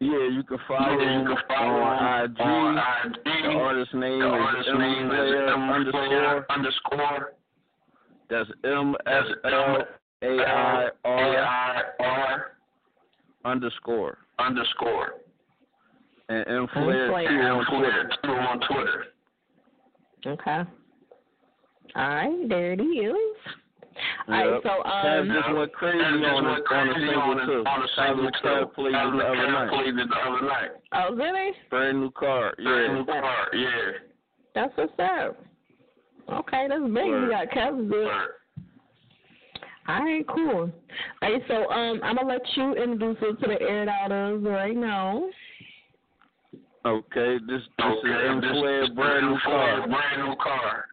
Yeah, 0.00 0.28
you 0.32 0.42
can 0.42 0.58
follow 0.66 0.98
Yeah, 0.98 1.12
you 1.12 1.20
him 1.20 1.26
can 1.26 1.36
follow 1.48 1.80
on 1.80 2.24
IG. 2.24 2.40
on 2.40 2.78
IG. 2.78 3.14
The 3.24 3.48
artist 3.58 3.94
name 3.94 4.18
The 4.18 4.26
is 4.26 4.32
artist 4.40 4.68
M 4.72 4.78
name 4.78 5.04
is 5.06 5.10
Flair 5.10 5.48
M 5.48 5.70
underscore 5.70 6.46
underscore. 6.50 7.32
That's 8.30 8.50
M 8.64 8.94
S 9.06 9.24
L 9.44 9.84
A 10.22 10.88
I 11.04 11.82
R 12.00 12.56
underscore 13.44 14.18
underscore. 14.38 15.14
and 16.28 16.44
M 16.48 16.54
M 16.62 16.68
Flair 16.72 17.08
Flair. 17.10 17.28
two 17.28 17.34
on 17.44 17.64
Twitter. 17.66 18.10
Flair 18.22 18.34
two 18.36 18.40
on 18.40 18.60
Twitter. 18.60 19.04
Okay. 20.26 20.62
All 21.94 22.08
right, 22.08 22.48
there 22.48 22.72
it 22.72 22.80
is. 22.80 23.14
All 24.28 24.34
right, 24.34 24.46
Yep. 24.54 24.62
so 24.62 24.82
Tab 24.84 25.20
um, 25.20 25.28
just 25.28 25.54
went 25.56 25.72
crazy 25.74 25.98
Tab 25.98 26.14
just 26.20 26.24
on 26.32 26.44
went 26.44 26.64
the 26.64 26.74
on 26.74 26.86
the 26.88 26.94
crazy 26.94 27.06
single 27.06 27.22
on 27.22 27.36
the- 27.36 27.46
too. 27.46 27.64
on 27.66 27.80
the 27.82 27.88
single 27.88 28.14
Tablet 28.16 28.34
Tab 28.42 28.60
too. 28.60 28.74
played 28.74 28.94
the 28.94 28.98
other 28.98 29.52
night. 29.52 29.68
played 29.70 29.96
the 29.96 30.02
other 30.16 30.46
night. 30.46 30.70
oh 30.92 31.14
really? 31.14 31.52
Brand 31.70 32.00
new 32.00 32.10
car, 32.12 32.54
Yeah. 32.58 32.64
Brand 32.70 32.94
new 32.94 33.04
car, 33.04 33.48
yeah. 33.52 33.90
That's 34.54 34.76
what's 34.76 34.92
up. 34.98 35.36
Okay, 36.30 36.66
that's 36.68 36.80
big. 36.84 37.06
You 37.06 37.28
got 37.30 37.48
Cavs 37.50 37.88
good. 37.90 38.08
All 39.88 40.04
right, 40.04 40.24
cool. 40.28 40.70
All 41.20 41.30
right, 41.32 41.42
so 41.48 41.68
um, 41.70 42.00
I'm 42.04 42.16
gonna 42.16 42.28
let 42.28 42.42
you 42.56 42.74
introduce 42.74 43.18
it 43.20 43.40
to 43.40 43.46
the 43.48 43.60
air 43.60 43.88
outers 43.90 44.42
right 44.42 44.76
now. 44.76 45.24
Okay, 46.86 47.38
this 47.46 47.60
this 47.78 47.86
Okay, 47.86 48.08
is 48.08 48.30
M 48.30 48.40
this 48.40 48.50
Flair 48.52 48.82
is 48.84 48.88
brand 48.90 49.26
new 49.30 49.38
car. 49.44 49.86
Brand 49.86 50.22
new 50.28 50.34
car. 50.36 50.84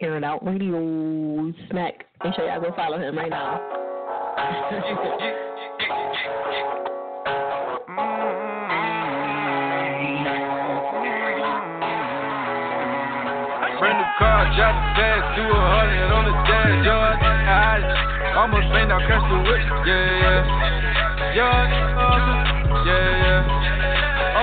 Air 0.00 0.16
it 0.16 0.22
out 0.22 0.46
radio 0.46 1.52
snack. 1.70 2.06
Make 2.22 2.34
sure 2.36 2.46
y'all 2.46 2.60
go 2.60 2.70
follow 2.76 2.98
him 3.00 3.18
right 3.18 3.30
now. 3.30 3.58
Brand 13.80 13.98
new 13.98 14.06
car, 14.18 14.46
drop 14.54 14.70
it 14.70 14.94
fast, 14.94 15.34
do 15.34 15.42
a 15.42 15.66
hundred 15.66 16.14
on 16.14 16.24
the 16.26 16.34
dash, 16.46 16.86
yard. 16.86 17.18
I 17.18 18.38
almost 18.38 18.70
made 18.70 18.86
out 18.94 19.02
crash 19.02 19.26
the 19.26 19.38
whip, 19.50 19.66
yeah, 19.84 20.14
yeah. 20.22 21.34
Yard, 21.34 21.70
yeah, 22.86 23.18
yeah. 23.26 23.77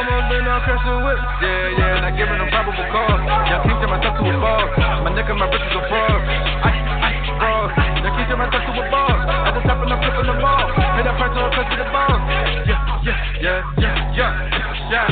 Almost 0.05 0.29
been 0.29 0.45
crash 0.45 0.85
the 0.85 1.01
whip, 1.01 1.17
yeah, 1.41 1.81
yeah. 1.81 2.05
Not 2.05 2.13
giving 2.13 2.37
them 2.37 2.45
probable 2.53 2.85
cause. 2.93 3.25
Y'all 3.25 3.65
can't 3.65 3.81
turn 3.81 3.89
myself 3.89 4.13
to 4.21 4.23
a 4.29 4.37
boss. 4.37 4.69
My 5.01 5.09
neck 5.17 5.25
and 5.25 5.39
my 5.41 5.49
wrist 5.49 5.65
is 5.65 5.73
a 5.73 5.81
fraud. 5.89 6.21
Ice, 6.61 6.77
ice, 7.09 7.25
fraud. 7.41 7.73
Y'all 7.73 8.13
can't 8.13 8.29
turn 8.29 8.37
myself 8.37 8.69
to 8.69 8.73
a 8.77 8.85
boss. 8.93 9.19
At 9.49 9.57
the 9.57 9.61
top 9.65 9.81
and 9.81 9.89
I'm 9.89 9.97
flipping 10.05 10.29
them 10.29 10.45
off. 10.45 10.69
Hit 10.77 11.09
that 11.09 11.17
personal 11.17 11.49
touch 11.57 11.69
to 11.73 11.77
the 11.81 11.89
boss. 11.89 12.21
Yeah, 12.69 13.01
yeah, 13.01 13.17
yeah, 13.41 14.05
yeah, 14.13 14.33
yeah. 14.53 14.65
Shot, 14.93 15.09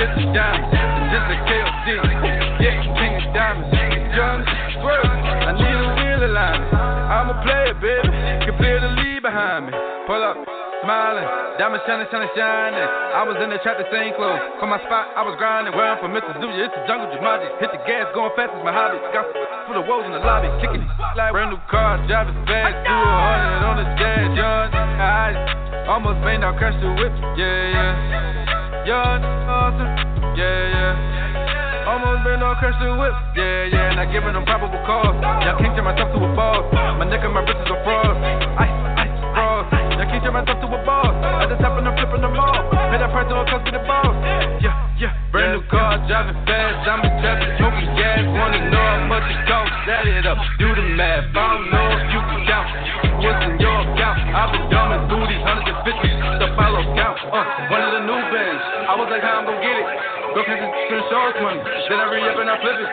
just 0.00 0.16
a 0.16 0.24
diamond, 0.32 0.64
just 1.12 1.28
a 1.28 1.36
KLC. 1.44 1.86
Yeah, 2.56 2.80
king 2.96 3.20
of 3.20 3.28
diamonds. 3.36 3.68
Young, 4.16 4.40
swerve. 4.80 5.12
I 5.12 5.52
need 5.60 5.76
a 5.76 5.88
wheel 6.00 6.24
alignment. 6.24 6.72
I'm 6.72 7.28
a 7.28 7.36
player, 7.44 7.76
baby. 7.76 8.08
Can 8.48 8.56
feel 8.56 8.80
the 8.80 8.96
lead 8.96 9.20
behind 9.20 9.68
me. 9.68 9.72
Pull 10.08 10.24
up. 10.24 10.59
Smiling, 10.80 11.28
diamonds 11.60 11.84
shining, 11.84 12.08
shining, 12.08 12.32
shining. 12.32 12.88
I 13.12 13.20
was 13.28 13.36
in 13.44 13.52
the 13.52 13.60
trap 13.60 13.76
the 13.76 13.84
same 13.92 14.16
clothes. 14.16 14.40
From 14.56 14.72
my 14.72 14.80
spot, 14.88 15.12
I 15.12 15.20
was 15.20 15.36
grinding. 15.36 15.76
Where 15.76 15.84
I'm 15.92 16.00
from, 16.00 16.16
Mr. 16.16 16.32
Zuya, 16.40 16.56
it's 16.56 16.72
the 16.72 16.88
jungle, 16.88 17.12
Jumanji. 17.12 17.52
Hit 17.60 17.68
the 17.68 17.80
gas, 17.84 18.08
going 18.16 18.32
fast 18.32 18.56
is 18.56 18.64
my 18.64 18.72
hobby. 18.72 18.96
Got 19.12 19.28
for 19.68 19.76
the 19.76 19.84
woes 19.84 20.08
in 20.08 20.16
the 20.16 20.24
lobby, 20.24 20.48
kicking 20.64 20.80
like 21.20 21.36
brand 21.36 21.52
new 21.52 21.60
car, 21.68 22.00
driving 22.08 22.32
fast, 22.48 22.80
do 22.80 22.96
a 22.96 23.12
hundred 23.12 23.60
on 23.60 23.76
the 23.76 23.86
dash, 24.00 24.32
young. 24.32 24.68
I 24.72 25.84
almost 25.84 26.24
made 26.24 26.40
out 26.40 26.56
crash 26.56 26.74
the 26.80 26.88
whip, 26.96 27.12
yeah, 27.36 27.76
yeah. 27.76 28.88
Young, 28.88 29.20
awesome, 29.52 29.92
yeah, 30.40 30.48
yeah. 30.48 31.92
Almost 31.92 32.24
been 32.24 32.40
on 32.40 32.56
crash 32.56 32.78
the 32.80 32.88
whip, 32.96 33.12
yeah, 33.36 33.68
yeah. 33.68 34.00
Not 34.00 34.08
giving 34.16 34.32
them 34.32 34.48
probable 34.48 34.80
cause. 34.88 35.12
Y'all 35.44 35.60
can't 35.60 35.76
turn 35.76 35.84
myself 35.84 36.08
to 36.08 36.24
a 36.24 36.30
boss. 36.32 36.64
My 36.96 37.04
neck 37.04 37.20
and 37.20 37.36
my 37.36 37.44
wrist 37.44 37.60
is 37.60 37.68
a 37.68 37.76
fraud. 37.84 38.16
Ice, 38.16 38.76
ice, 38.96 39.79
fraud. 39.90 39.98
Y'all 39.98 40.10
can't 40.10 40.22
turn 40.22 40.34
myself 40.34 40.58
to 40.62 40.68
a 40.70 40.80
boss. 40.86 41.14
At 41.42 41.48
the 41.50 41.56
top 41.58 41.78
and 41.78 41.88
I'm 41.88 41.94
flipping 41.98 42.22
them 42.22 42.36
off. 42.38 42.70
Hit 42.90 43.00
that 43.02 43.10
personal 43.10 43.44
cause 43.46 43.62
to 43.66 43.72
the 43.74 43.82
boss. 43.86 44.14
Yeah, 44.62 44.74
yeah. 44.98 45.30
Brand 45.32 45.58
new 45.58 45.62
car, 45.70 45.98
driving 46.06 46.38
fast. 46.46 46.86
I'm 46.86 47.00
in 47.02 47.12
traffic, 47.18 47.50
smoking 47.58 47.90
gas. 47.98 48.22
Wanna 48.30 48.70
know 48.70 48.78
how 48.78 49.10
much 49.10 49.26
it 49.30 49.40
costs? 49.46 49.74
Set 49.86 50.06
it 50.06 50.26
up, 50.26 50.38
do 50.58 50.68
the 50.74 50.86
math. 50.94 51.26
I 51.34 51.42
don't 51.56 51.70
know 51.70 51.86
if 51.96 52.02
you 52.12 52.20
can 52.20 52.40
count. 52.46 52.68
What's 53.20 53.42
in 53.44 53.52
your 53.60 53.78
account? 53.84 54.18
I've 54.32 54.50
been 54.52 54.64
dumbing 54.72 55.04
booties, 55.10 55.42
150. 55.44 56.40
The 56.40 56.48
follow 56.56 56.82
count. 56.96 57.18
Uh, 57.30 57.44
one 57.68 57.82
of 57.82 57.90
the 57.96 58.02
new 58.06 58.20
bands. 58.32 58.62
I 58.88 58.94
was 58.96 59.08
like, 59.10 59.22
how 59.24 59.40
I'm 59.40 59.46
gonna 59.48 59.60
get 59.60 59.76
it? 59.76 59.86
Go 60.34 60.40
catch 60.46 60.60
this 60.62 60.72
insurance 60.94 61.38
money. 61.42 61.60
Then 61.90 61.98
I 62.00 62.06
re 62.08 62.20
up 62.24 62.38
and 62.38 62.48
I 62.48 62.56
flip 62.60 62.78
it. 62.80 62.90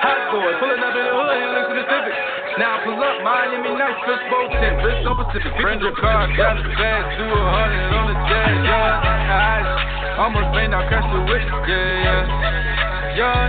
Hot 0.00 0.20
boy, 0.32 0.50
pulling 0.60 0.80
up 0.80 0.96
in 0.96 1.04
the 1.04 1.12
hood, 1.12 1.34
and 1.34 1.50
look 1.52 1.66
to 1.68 1.74
the 1.76 1.84
Civic. 1.84 2.39
Now 2.60 2.76
I 2.76 2.84
pull 2.84 3.00
up, 3.00 3.16
Miami 3.24 3.72
nice, 3.72 3.96
fish 4.04 4.20
boat 4.28 4.52
tip, 4.52 4.84
wrist 4.84 5.08
on 5.08 5.16
Pacific. 5.16 5.48
Brand 5.64 5.80
new 5.80 5.96
car, 5.96 6.28
got 6.36 6.60
it 6.60 6.68
fast, 6.76 7.08
do 7.16 7.24
a 7.24 7.40
hundred 7.56 7.88
on 7.88 8.04
the 8.12 8.16
dash, 8.28 8.52
yeah. 8.68 10.20
I 10.20 10.28
almost 10.28 10.52
made 10.52 10.68
out 10.68 10.84
crash 10.92 11.08
the 11.08 11.24
whip, 11.24 11.40
yeah, 11.40 12.04
yeah. 12.04 13.16
Yeah, 13.16 13.48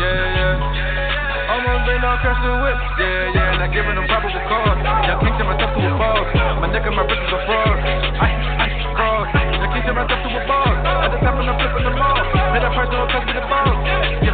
yeah, 0.00 0.24
yeah. 0.40 1.52
Almost 1.52 1.84
made 1.84 2.00
out 2.00 2.16
crash 2.24 2.40
the 2.40 2.52
whip, 2.64 2.80
yeah, 2.96 3.36
yeah. 3.36 3.60
Not 3.60 3.68
giving 3.76 3.92
them 3.92 4.08
probable 4.08 4.40
cause. 4.40 4.80
Y'all 4.80 5.20
can't 5.20 5.36
turn 5.36 5.52
myself 5.52 5.76
to 5.76 5.84
a 5.84 5.92
boss. 5.92 6.32
My 6.64 6.72
neck 6.72 6.88
and 6.88 6.96
my 6.96 7.04
wrist 7.04 7.28
is 7.28 7.32
a 7.36 7.40
fraud. 7.44 7.76
Ice, 7.76 8.72
ice, 8.72 8.88
fraud. 8.96 9.28
Y'all 9.36 9.68
can't 9.68 9.84
turn 9.84 10.00
myself 10.00 10.20
to 10.24 10.30
a 10.32 10.40
boss. 10.48 10.76
At 10.80 11.12
the 11.12 11.20
top 11.20 11.36
and 11.36 11.44
I'm 11.44 11.60
flipping 11.60 11.84
them 11.84 12.00
off. 12.00 12.24
Hit 12.56 12.64
that 12.64 12.72
personal 12.72 13.04
touch 13.12 13.28
to 13.28 13.36
the 13.36 13.44
boss. 13.52 13.76
Yeah, 14.24 14.32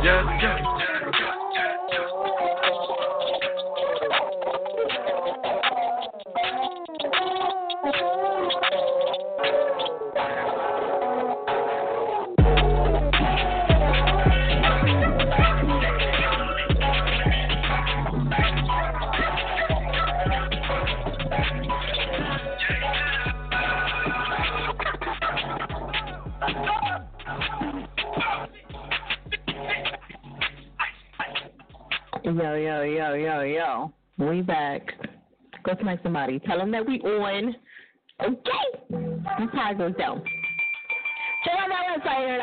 yeah, 0.00 0.24
yeah, 0.40 0.64
yeah. 0.64 1.35
Yo, 32.36 32.54
yo, 32.54 32.82
yo, 32.82 33.14
yo, 33.14 33.40
yo. 33.40 33.92
We 34.18 34.42
back. 34.42 34.82
Go 35.64 35.72
smack 35.80 36.02
somebody. 36.02 36.38
Tell 36.40 36.58
them 36.58 36.70
that 36.72 36.86
we 36.86 37.00
on. 37.00 37.56
Okay. 38.22 38.66
That's 38.90 39.54
how 39.54 39.72
goes 39.78 39.96
down. 39.96 40.22
Check 41.42 41.54
out 41.58 41.70
that 41.70 42.04
website 42.04 42.26
here 42.26 42.38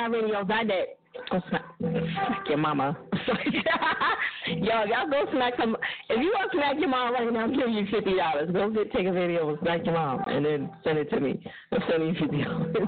Go 1.32 1.42
smack, 1.50 1.64
smack 1.80 2.50
your 2.50 2.58
mama. 2.58 2.98
yo, 4.48 4.84
y'all 4.86 5.10
go 5.10 5.26
smack 5.32 5.54
some. 5.60 5.78
If 6.10 6.22
you 6.22 6.32
want 6.32 6.52
to 6.52 6.58
smack 6.58 6.76
your 6.80 6.90
mom 6.90 7.14
right 7.14 7.32
now, 7.32 7.42
I'm 7.42 7.56
giving 7.56 7.74
you 7.74 7.86
fifty 7.92 8.16
dollars. 8.16 8.50
Go 8.52 8.70
get 8.72 8.92
take 8.92 9.08
a 9.08 9.12
video 9.12 9.50
and 9.50 9.60
smack 9.62 9.86
your 9.86 9.94
mom, 9.94 10.24
and 10.28 10.46
then 10.46 10.72
send 10.84 10.98
it 10.98 11.10
to 11.12 11.20
me. 11.20 11.44
I'm 11.72 11.82
sending 11.90 12.16
you 12.16 12.20
fifty 12.20 12.44
dollars. 12.44 12.76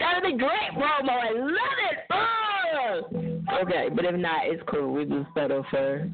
That'd 0.00 0.22
be 0.22 0.38
great 0.38 0.70
promo. 0.76 1.10
I 1.10 1.30
love 1.32 1.78
it. 1.90 1.98
Oh! 2.12 3.62
Okay, 3.62 3.88
but 3.94 4.04
if 4.04 4.14
not, 4.16 4.46
it's 4.46 4.62
cool. 4.68 4.92
We 4.92 5.04
just 5.06 5.28
settle 5.34 5.64
for 5.70 6.10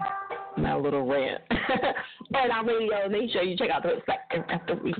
my 0.62 0.76
little 0.76 1.06
rant. 1.06 1.42
and 1.50 2.52
our 2.52 2.64
radio, 2.64 3.08
make 3.08 3.30
sure 3.30 3.42
you 3.42 3.56
check 3.56 3.70
out 3.70 3.82
the 3.82 3.88
website 3.88 4.44
after 4.50 4.74
we 4.76 4.94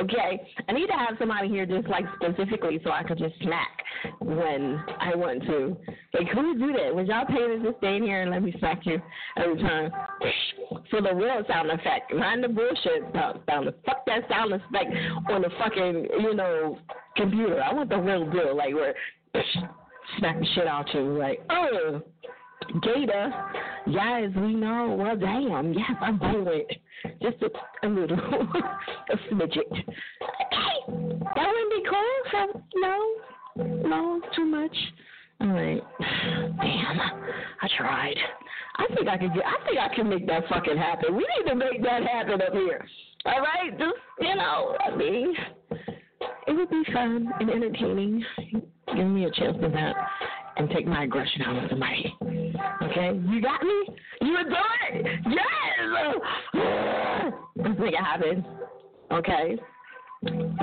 Okay? 0.00 0.40
I 0.68 0.72
need 0.72 0.86
to 0.86 0.92
have 0.92 1.16
somebody 1.18 1.48
here 1.48 1.66
just 1.66 1.88
like 1.88 2.04
specifically 2.16 2.80
so 2.84 2.90
I 2.90 3.02
could 3.02 3.18
just 3.18 3.34
smack 3.42 3.82
when 4.20 4.82
I 4.98 5.14
want 5.14 5.42
to. 5.44 5.76
Like, 6.14 6.28
who 6.28 6.58
do 6.58 6.72
that? 6.72 6.94
Would 6.94 7.08
y'all 7.08 7.26
pay 7.26 7.46
to 7.46 7.60
just 7.62 7.78
stay 7.78 7.96
in 7.96 8.02
here 8.02 8.22
and 8.22 8.30
let 8.30 8.42
me 8.42 8.54
smack 8.58 8.84
you 8.84 9.00
every 9.36 9.60
time? 9.60 9.90
For 10.90 11.00
the 11.00 11.14
real 11.14 11.42
sound 11.48 11.70
effect, 11.70 12.12
not 12.14 12.40
the 12.40 12.48
bullshit 12.48 13.02
sound. 13.14 13.40
sound 13.48 13.74
fuck 13.84 14.04
that 14.06 14.28
sound 14.28 14.52
effect 14.52 14.92
on 15.30 15.42
the 15.42 15.50
fucking, 15.58 16.08
you 16.20 16.34
know, 16.34 16.78
computer. 17.16 17.62
I 17.62 17.72
want 17.72 17.88
the 17.88 17.98
real 17.98 18.30
deal, 18.30 18.56
like 18.56 18.74
where 18.74 18.94
smack 20.18 20.38
the 20.38 20.46
shit 20.54 20.66
out 20.66 20.92
you, 20.94 21.18
like, 21.18 21.40
oh. 21.50 22.02
Gator, 22.82 23.32
yes, 23.86 24.30
we 24.36 24.54
know. 24.54 24.96
Well, 24.98 25.16
damn, 25.16 25.72
yes, 25.72 25.90
I'm 26.00 26.18
violent. 26.18 26.70
Just 27.20 27.36
a, 27.42 27.86
a 27.86 27.88
little, 27.88 28.18
a 28.18 29.16
smidget. 29.30 29.70
That 31.34 31.46
wouldn't 31.46 31.70
be 31.70 31.82
cool. 31.88 32.22
So, 32.30 32.62
no, 32.76 33.88
no, 33.88 34.20
too 34.36 34.44
much. 34.44 34.76
All 35.40 35.48
right, 35.48 35.82
damn, 35.98 37.00
I 37.62 37.68
tried. 37.76 38.16
I 38.76 38.86
think 38.94 39.08
I 39.08 39.18
could 39.18 39.34
get. 39.34 39.44
I 39.44 39.64
think 39.66 39.78
I 39.78 39.94
can 39.94 40.08
make 40.08 40.26
that 40.28 40.44
fucking 40.48 40.76
happen. 40.76 41.16
We 41.16 41.26
need 41.36 41.48
to 41.48 41.54
make 41.56 41.82
that 41.82 42.04
happen 42.04 42.40
up 42.40 42.52
here. 42.52 42.86
All 43.24 43.40
right, 43.40 43.76
just 43.78 43.94
you 44.20 44.34
know, 44.36 44.76
I 44.84 44.96
mean, 44.96 45.34
it 46.46 46.52
would 46.52 46.70
be 46.70 46.84
fun 46.92 47.28
and 47.40 47.50
entertaining. 47.50 48.24
Give 48.94 49.06
me 49.06 49.24
a 49.24 49.30
chance 49.30 49.56
to 49.60 49.68
that 49.68 49.94
and 50.56 50.68
take 50.70 50.86
my 50.86 51.04
aggression 51.04 51.42
out 51.42 51.56
on 51.56 51.68
somebody. 51.68 52.14
Okay? 52.82 53.20
You 53.28 53.40
got 53.40 53.62
me? 53.62 53.86
You 54.20 54.32
would 54.32 54.48
do 54.48 54.56
it? 54.92 55.06
Yes! 55.26 55.72
Let's 57.56 57.80
make 57.80 57.94
it 57.94 58.00
happen. 58.00 58.44
Okay? 59.10 59.58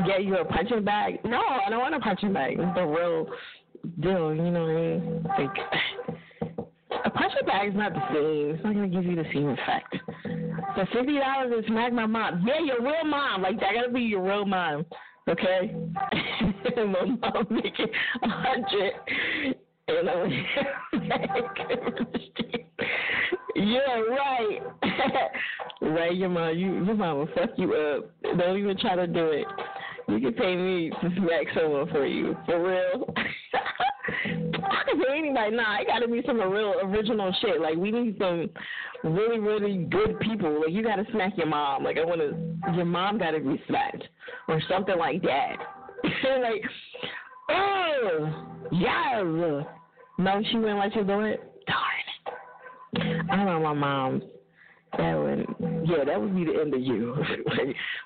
Get 0.06 0.24
you 0.24 0.38
a 0.38 0.45
punching 0.45 0.84
bag? 0.84 1.20
No, 1.26 1.40
I 1.40 1.70
don't 1.70 1.80
want 1.80 1.95
a 1.95 1.99
punching 1.99 2.34
bag. 2.34 2.57
It's 2.60 2.76
the 2.76 2.86
real 2.86 3.28
deal, 3.99 4.34
you 4.34 4.52
know 4.52 4.64
what 4.64 4.72
I 4.72 4.82
mean? 4.82 5.24
Like, 5.38 5.57
a 7.06 7.10
punching 7.10 7.45
bag 7.45 7.70
is 7.70 7.76
not 7.76 7.94
the 7.94 8.02
same. 8.10 8.56
It's 8.56 8.64
not 8.64 8.74
going 8.74 8.90
to 8.90 8.95
give 8.95 9.06
you 9.06 9.16
the 9.16 9.26
same 9.34 9.49
effect. 9.49 9.95
So 10.76 10.86
$50 10.98 11.60
is 11.60 11.66
smack 11.68 11.91
my 11.91 12.06
mom. 12.06 12.45
Yeah, 12.48 12.64
your 12.64 12.82
real 12.82 13.06
mom. 13.06 13.41
Like, 13.41 13.60
that 13.60 13.74
got 13.74 13.88
to 13.88 13.91
be 13.91 14.02
your 14.02 14.24
real 14.24 14.45
mom. 14.45 14.86
Okay? 15.28 15.76
my 16.78 17.06
mom 17.06 17.48
making 17.49 17.88
hundred 18.24 18.94
yeah, 23.56 24.02
right. 24.10 24.60
right, 25.82 26.16
your 26.16 26.30
mom, 26.30 26.57
you, 26.57 26.86
your 26.86 26.95
mom 26.95 27.18
will 27.18 27.30
fuck 27.36 27.49
you 27.57 27.74
up. 27.74 28.10
Don't 28.38 28.57
even 28.57 28.78
try 28.78 28.95
to 28.95 29.07
do 29.07 29.28
it. 29.28 29.45
You 30.07 30.20
can 30.20 30.34
pay 30.34 30.56
me 30.56 30.90
to 30.90 31.10
smack 31.16 31.48
someone 31.53 31.90
for 31.90 32.06
you, 32.06 32.36
for 32.45 32.68
real. 32.68 33.14
I 34.26 34.84
can 34.86 34.99
pay 34.99 35.18
anybody. 35.18 35.56
Nah, 35.56 35.78
I 35.78 35.84
gotta 35.84 36.07
be 36.07 36.22
some 36.26 36.40
real 36.40 36.76
original 36.84 37.34
shit. 37.41 37.61
Like 37.61 37.76
we 37.76 37.91
need 37.91 38.18
some 38.18 38.49
really, 39.03 39.40
really 39.40 39.86
good 39.86 40.20
people. 40.20 40.61
Like 40.61 40.72
you 40.72 40.84
gotta 40.84 41.06
smack 41.11 41.38
your 41.38 41.48
mom. 41.48 41.84
Like 41.84 41.98
I 41.98 42.06
wanna, 42.06 42.32
your 42.76 42.86
mom 42.86 43.20
gotta 43.20 43.40
be 43.40 43.61
smacked 43.68 44.03
or 44.48 44.61
something 44.68 44.98
like 44.98 45.22
that. 45.24 45.57
like, 46.41 46.64
oh, 47.49 48.57
yes. 48.72 49.66
No, 50.20 50.41
she 50.52 50.58
wouldn't 50.58 50.80
let 50.80 50.94
you 50.96 51.06
do 51.06 51.22
it. 51.22 51.41
Darn. 51.66 53.30
I 53.31 53.46
know 53.46 53.62
my 53.62 53.73
mom. 53.73 54.22
That 54.98 55.15
would, 55.15 55.46
yeah, 55.88 56.04
that 56.04 56.20
would 56.20 56.36
be 56.36 56.44
the 56.44 56.60
end 56.60 56.73
of 56.73 56.81
you. 56.81 57.15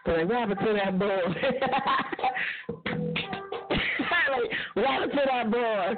but 0.05 0.17
like, 0.17 0.27
what 0.27 0.37
happened 0.37 0.59
to 0.59 0.73
that 0.73 0.99
boy? 0.99 1.07
like, 4.29 4.51
what 4.75 4.85
happened 4.85 5.11
to 5.13 5.21
that 5.25 5.49
boy? 5.49 5.95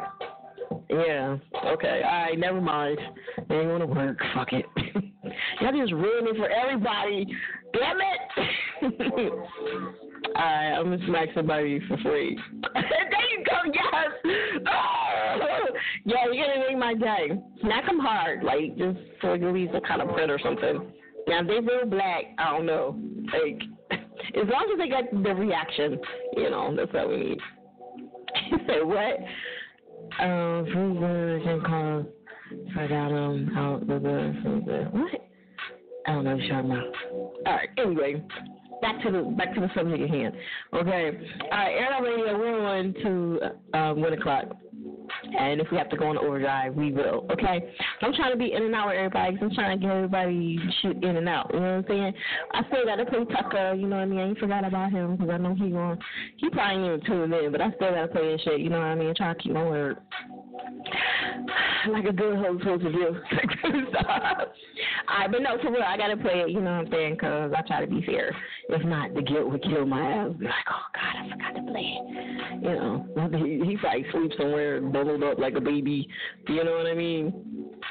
Yeah. 0.90 1.38
Okay. 1.74 2.02
All 2.06 2.22
right. 2.24 2.40
Never 2.40 2.62
mind. 2.62 2.98
Ain't 3.38 3.50
gonna 3.50 3.86
work. 3.86 4.18
Fuck 4.34 4.54
it. 4.54 4.66
Y'all 5.60 5.74
just 5.74 5.92
for 5.92 6.50
everybody. 6.50 7.28
Damn 7.74 7.98
it. 8.02 9.34
Right. 10.36 10.74
I'm 10.74 10.86
gonna 10.86 11.06
smack 11.08 11.30
somebody 11.34 11.80
for 11.88 11.98
free. 11.98 12.38
there 12.74 13.30
you 13.32 13.46
go. 13.46 13.72
Yes. 13.74 14.66
Oh. 14.68 15.42
Yeah, 16.08 16.26
you're 16.32 16.46
gonna 16.46 16.68
make 16.68 16.78
my 16.78 16.94
day. 16.94 17.32
Smack 17.62 17.88
them 17.88 17.98
hard, 18.00 18.44
like 18.44 18.78
just 18.78 18.98
so 19.22 19.34
at 19.34 19.42
least 19.42 19.74
a 19.74 19.82
kind 19.82 20.04
of 20.04 20.10
print 20.10 20.30
or 20.30 20.40
something. 20.40 20.92
Now 21.28 21.42
if 21.42 21.48
they 21.48 21.60
real 21.60 21.86
black, 21.86 22.26
I 22.38 22.52
don't 22.52 22.68
know. 22.68 23.00
Like 23.34 23.62
as 23.92 24.48
long 24.48 24.70
as 24.72 24.78
they 24.78 24.88
get 24.88 25.12
the 25.12 25.34
reaction, 25.34 26.00
you 26.38 26.50
know, 26.52 26.76
that's 26.76 26.94
what 26.94 27.10
we 27.10 27.18
need. 27.18 27.40
He 28.50 28.58
said 28.68 28.84
what? 28.84 29.18
Um, 30.24 30.66
Freezer 30.66 31.42
can 31.44 31.62
call 31.62 32.06
I 32.78 32.88
got 32.88 33.12
um 33.12 33.52
out 33.58 33.88
the 33.88 34.00
what? 34.92 35.12
I 36.08 36.12
don't 36.12 36.24
know 36.24 36.38
you're. 36.48 36.84
All 37.12 37.42
right. 37.48 37.70
Anyway, 37.78 38.24
back 38.82 39.02
to 39.04 39.12
the 39.12 39.22
back 39.22 39.54
to 39.56 39.62
the 39.62 39.70
subject 39.76 40.02
at 40.02 40.10
hand. 40.10 40.34
Okay. 40.74 41.12
All 41.44 41.58
right. 41.58 41.72
Air 41.72 42.02
Radio. 42.02 42.38
We're 42.38 42.66
on 42.66 42.94
to 43.04 43.40
um, 43.78 44.02
one 44.02 44.14
o'clock. 44.14 44.46
And 45.38 45.62
if 45.62 45.68
we 45.72 45.78
have 45.78 45.90
to 45.90 45.98
go 45.98 46.08
on 46.08 46.18
overdrive, 46.18 46.76
we 46.76 46.92
will. 46.92 47.26
Okay. 47.32 47.74
I'm 48.02 48.14
trying 48.14 48.32
to 48.32 48.38
be 48.38 48.54
in 48.54 48.64
and 48.64 48.76
out 48.76 48.88
with 48.88 48.98
everybody 48.98 49.34
because 49.34 49.50
I'm 49.50 49.56
trying 49.56 49.80
to 49.80 49.86
get 49.86 49.96
everybody 49.96 50.60
shoot 50.82 51.04
in 51.04 51.18
and 51.18 51.30
out. 51.30 51.52
You 51.54 51.60
know 51.60 51.66
what 51.66 51.72
I'm 51.72 51.86
saying? 51.88 52.14
I 52.54 52.62
still 52.68 52.86
got 52.86 52.96
to 52.98 53.06
play 53.06 53.26
Tucker. 53.26 53.74
You 53.74 53.88
know 53.88 53.98
what 53.98 54.04
I 54.04 54.06
mean? 54.06 54.20
I 54.20 54.28
ain't 54.30 54.40
forgot 54.40 54.66
about 54.66 54.92
him 54.92 55.16
because 55.16 55.32
I 55.32 55.38
know 55.38 55.56
he 55.56 55.70
going. 55.70 55.98
He 56.38 56.50
probably 56.50 56.84
ain't 56.84 57.04
even 57.04 57.06
tuned 57.06 57.34
in, 57.34 57.52
but 57.52 57.62
I 57.62 57.72
still 57.72 57.92
got 57.92 58.02
to 58.02 58.08
play 58.08 58.32
his 58.32 58.42
shit. 58.42 58.60
You 58.60 58.70
know 58.70 58.80
what 58.80 58.86
I 58.86 58.96
mean? 58.96 59.14
Try 59.16 59.34
to 59.34 59.40
keep 59.40 59.54
my 59.54 59.64
word. 59.64 59.98
Like 61.88 62.06
a 62.06 62.14
good 62.14 62.38
host 62.38 62.64
supposed 62.64 62.84
to 62.84 62.92
do. 62.92 63.16
All 63.64 65.20
right, 65.20 65.32
but 65.32 65.42
no, 65.42 65.58
for 65.62 65.72
real, 65.72 65.84
I 65.84 65.98
gotta 65.98 66.18
play 66.18 66.42
it. 66.42 66.50
You 66.50 66.60
know 66.60 66.72
what 66.78 66.86
I'm 66.86 66.92
saying? 66.92 67.14
Because 67.14 67.54
I 67.56 67.62
try 67.62 67.86
to 67.86 67.88
be 67.88 68.04
fair. 68.04 68.36
If 68.70 68.84
not, 68.84 69.14
the 69.14 69.22
guilt 69.22 69.52
would 69.52 69.62
kill 69.62 69.86
my 69.86 70.02
ass. 70.02 70.32
Be 70.40 70.46
like, 70.46 70.54
oh 70.68 70.86
God, 70.96 71.16
I 71.16 71.30
forgot 71.30 71.56
to 71.56 71.72
play 71.72 71.98
it. 72.00 72.64
You 72.64 72.74
know, 72.74 73.06
he, 73.46 73.70
he 73.70 73.78
probably 73.78 74.06
sleeps 74.12 74.36
somewhere 74.38 74.82
bubbled 74.96 75.24
up 75.24 75.40
like 75.40 75.56
a 75.56 75.62
baby. 75.62 76.08
You 76.48 76.64
know 76.64 76.78
what 76.78 76.88
I 76.88 76.94
mean? 76.94 77.34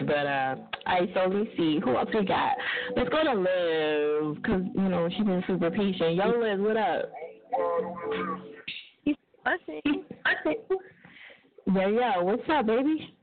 But 0.00 0.26
uh, 0.26 0.56
all 0.86 1.00
right, 1.00 1.10
so 1.12 1.20
let 1.20 1.32
me 1.32 1.50
see 1.56 1.80
who 1.84 1.96
else 1.96 2.08
we 2.14 2.24
got. 2.24 2.52
Let's 2.96 3.10
go 3.10 3.22
to 3.22 3.34
Liv 3.34 4.36
because 4.36 4.62
you 4.74 4.88
know 4.88 5.08
she's 5.10 5.26
been 5.26 5.44
super 5.46 5.70
patient. 5.70 6.14
Yo, 6.16 6.28
Liz, 6.28 6.58
what 6.58 6.76
up? 6.76 7.12
I 9.46 9.56
see. 9.66 9.82
I 10.24 10.32
see. 10.44 10.56
Yeah, 11.74 11.88
yeah. 11.88 12.18
What's 12.20 12.42
up, 12.50 12.66
baby? 12.66 13.14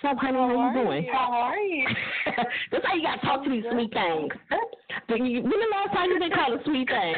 What's 0.00 0.16
up, 0.16 0.18
honey? 0.22 0.38
How, 0.38 0.48
How 0.48 0.78
you 0.78 0.84
doing? 0.84 1.04
You? 1.04 1.12
How 1.12 1.32
are 1.32 1.58
you? 1.58 1.88
That's 2.70 2.86
how 2.86 2.94
you 2.94 3.02
gotta 3.02 3.20
talk 3.22 3.44
to 3.44 3.50
these 3.50 3.64
sweet 3.72 3.92
things. 3.92 4.32
When 5.08 5.42
the 5.42 5.68
last 5.72 5.94
time 5.94 6.10
you 6.10 6.18
been 6.20 6.30
called 6.30 6.60
a 6.60 6.64
sweet 6.64 6.88
thing? 6.88 7.14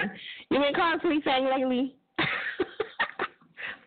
You 0.50 0.60
been 0.60 0.74
called 0.74 1.00
a 1.00 1.02
sweet 1.02 1.22
thing 1.24 1.44
lately? 1.44 1.96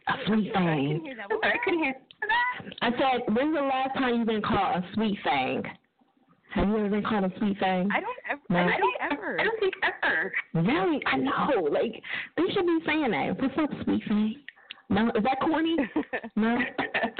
A 0.07 0.13
sweet 0.27 0.53
thing. 0.53 0.67
I 0.67 0.75
couldn't 0.75 1.05
hear 1.05 1.15
that. 1.15 1.29
What? 1.29 1.45
I 1.45 1.57
couldn't 1.63 1.83
hear. 1.83 1.95
I 2.81 2.91
said, 2.91 3.35
when's 3.35 3.55
the 3.55 3.61
last 3.61 3.93
time 3.97 4.15
you've 4.15 4.27
been 4.27 4.41
called 4.41 4.83
a 4.83 4.93
sweet 4.93 5.17
thing? 5.23 5.63
Have 6.55 6.67
you 6.67 6.77
ever 6.77 6.89
been 6.89 7.03
called 7.03 7.25
a 7.25 7.31
sweet 7.39 7.57
thing? 7.59 7.89
I 7.91 7.99
don't 7.99 8.17
ever. 8.29 8.41
No. 8.49 8.59
I 8.59 8.77
don't 8.77 9.11
ever. 9.11 9.41
I 9.41 9.43
don't 9.43 9.59
think 9.59 9.73
ever. 9.81 10.33
Really? 10.53 11.01
I 11.05 11.17
know. 11.17 11.67
Like 11.71 12.01
they 12.37 12.43
should 12.53 12.65
be 12.65 12.79
saying 12.85 13.11
that. 13.11 13.41
What's 13.41 13.57
up, 13.57 13.69
sweet 13.85 14.03
thing? 14.07 14.35
No, 14.89 15.07
is 15.15 15.23
that 15.23 15.39
corny? 15.41 15.75
no, 16.35 16.57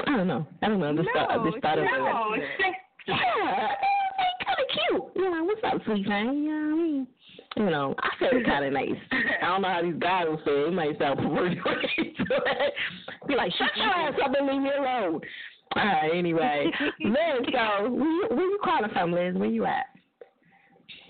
I 0.06 0.16
don't 0.16 0.28
know. 0.28 0.46
I 0.62 0.68
don't 0.68 0.78
know. 0.78 0.90
I 0.90 0.94
just 0.94 1.08
no, 1.14 1.20
thought, 1.20 1.40
I 1.40 1.50
just 1.50 1.62
thought 1.62 1.78
no, 1.78 2.34
of 2.34 2.38
it. 2.38 2.44
Yeah, 3.08 3.68
kind 4.44 4.58
of 4.60 4.66
cute. 4.70 5.04
You 5.16 5.30
know, 5.30 5.44
what's 5.44 5.60
up, 5.64 5.82
sweet 5.84 6.06
thing? 6.06 6.44
You 6.44 6.52
know 6.52 6.76
what 6.76 6.82
I 6.82 6.86
mean? 6.86 7.06
You 7.56 7.70
know, 7.70 7.94
I 8.00 8.08
said 8.18 8.30
it 8.32 8.44
kind 8.46 8.64
of 8.64 8.72
nice. 8.72 8.90
I 9.42 9.46
don't 9.46 9.62
know 9.62 9.68
how 9.68 9.82
these 9.82 9.94
guys 10.00 10.24
will 10.26 10.38
say 10.44 10.50
it. 10.52 10.72
Might 10.72 10.98
sound 10.98 11.18
perverted. 11.20 11.60
Be 13.28 13.34
like, 13.36 13.52
shut 13.52 13.68
your 13.76 13.86
ass 13.86 14.14
up 14.24 14.32
and 14.36 14.46
leave 14.48 14.60
me 14.62 14.70
alone. 14.76 15.20
All 15.76 15.84
right. 15.84 16.10
Anyway, 16.12 16.66
Liz, 17.04 17.16
so 17.52 17.88
where 17.90 18.08
you, 18.10 18.26
where 18.30 18.40
you 18.40 18.58
calling 18.64 18.90
from, 18.92 19.12
Liz? 19.12 19.34
Where 19.36 19.48
you 19.48 19.66
at? 19.66 19.86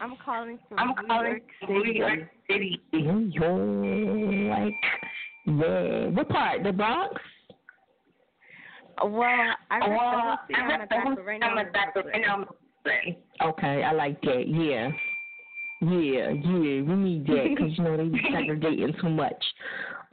I'm 0.01 0.17
calling 0.23 0.59
from 0.69 0.79
I'm 0.79 0.89
New 0.89 0.95
calling 1.07 1.27
York. 1.31 1.43
New 1.71 1.93
York 1.93 2.19
City. 2.51 2.81
New 2.93 3.19
York. 3.33 4.75
Yeah. 5.47 6.09
What 6.09 6.29
part? 6.29 6.63
The 6.63 6.73
Bronx? 6.73 7.15
Well, 9.03 9.55
I 9.71 9.79
Well, 9.81 9.91
rest 9.91 9.99
the 9.99 10.21
whole 10.21 10.37
city 10.47 10.61
on 10.61 10.69
the 10.69 10.85
the 10.85 10.87
back, 10.89 11.03
whole 11.05 11.15
but 11.17 11.25
right 11.25 11.41
now 11.41 11.49
I'm 11.51 11.55
the 11.57 11.61
in 11.67 11.73
back, 11.73 11.95
but 11.95 12.03
Brooklyn. 12.05 12.13
right 12.23 12.27
now 12.27 12.35
I'm 12.35 12.41
in 12.43 12.47
Brooklyn. 12.85 13.17
Okay, 13.43 13.83
I 13.83 13.93
like 13.93 14.21
that. 14.23 14.45
Yeah. 14.49 14.91
Yeah, 15.85 16.31
yeah, 16.31 16.83
we 16.83 16.95
need 16.95 17.27
that 17.27 17.47
because 17.51 17.77
you 17.77 17.85
know 17.85 17.97
they 17.97 18.05
be 18.05 18.21
segregating 18.33 18.95
too 19.01 19.11
much. 19.11 19.45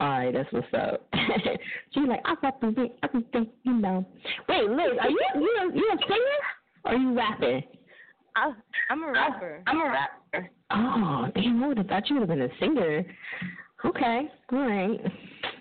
All 0.00 0.08
right, 0.08 0.32
that's 0.32 0.52
what's 0.52 0.66
up. 0.74 1.06
She's 1.94 2.08
like, 2.08 2.20
I 2.24 2.34
represent 2.42 2.92
everything, 3.02 3.48
you 3.62 3.72
know. 3.74 4.04
Wait, 4.48 4.68
Liz, 4.68 4.98
are 5.00 5.10
you 5.10 5.20
you 5.36 5.58
a, 5.60 5.76
you 5.76 5.90
a 5.92 5.98
singer 6.02 6.84
or 6.84 6.92
are 6.92 6.96
you 6.96 7.16
rapping? 7.16 7.62
I, 8.36 8.52
I'm 8.90 9.02
a 9.02 9.12
rapper. 9.12 9.62
I'm 9.66 9.80
a 9.80 9.84
rapper. 9.84 10.50
Oh, 10.70 11.26
damn, 11.34 11.62
I 11.62 11.68
would 11.68 11.78
have 11.78 11.86
thought 11.86 12.08
you 12.10 12.18
would 12.18 12.28
have 12.28 12.36
been 12.36 12.42
a 12.42 12.58
singer. 12.58 13.04
Okay, 13.84 14.22
all 14.52 14.58
right. 14.58 15.00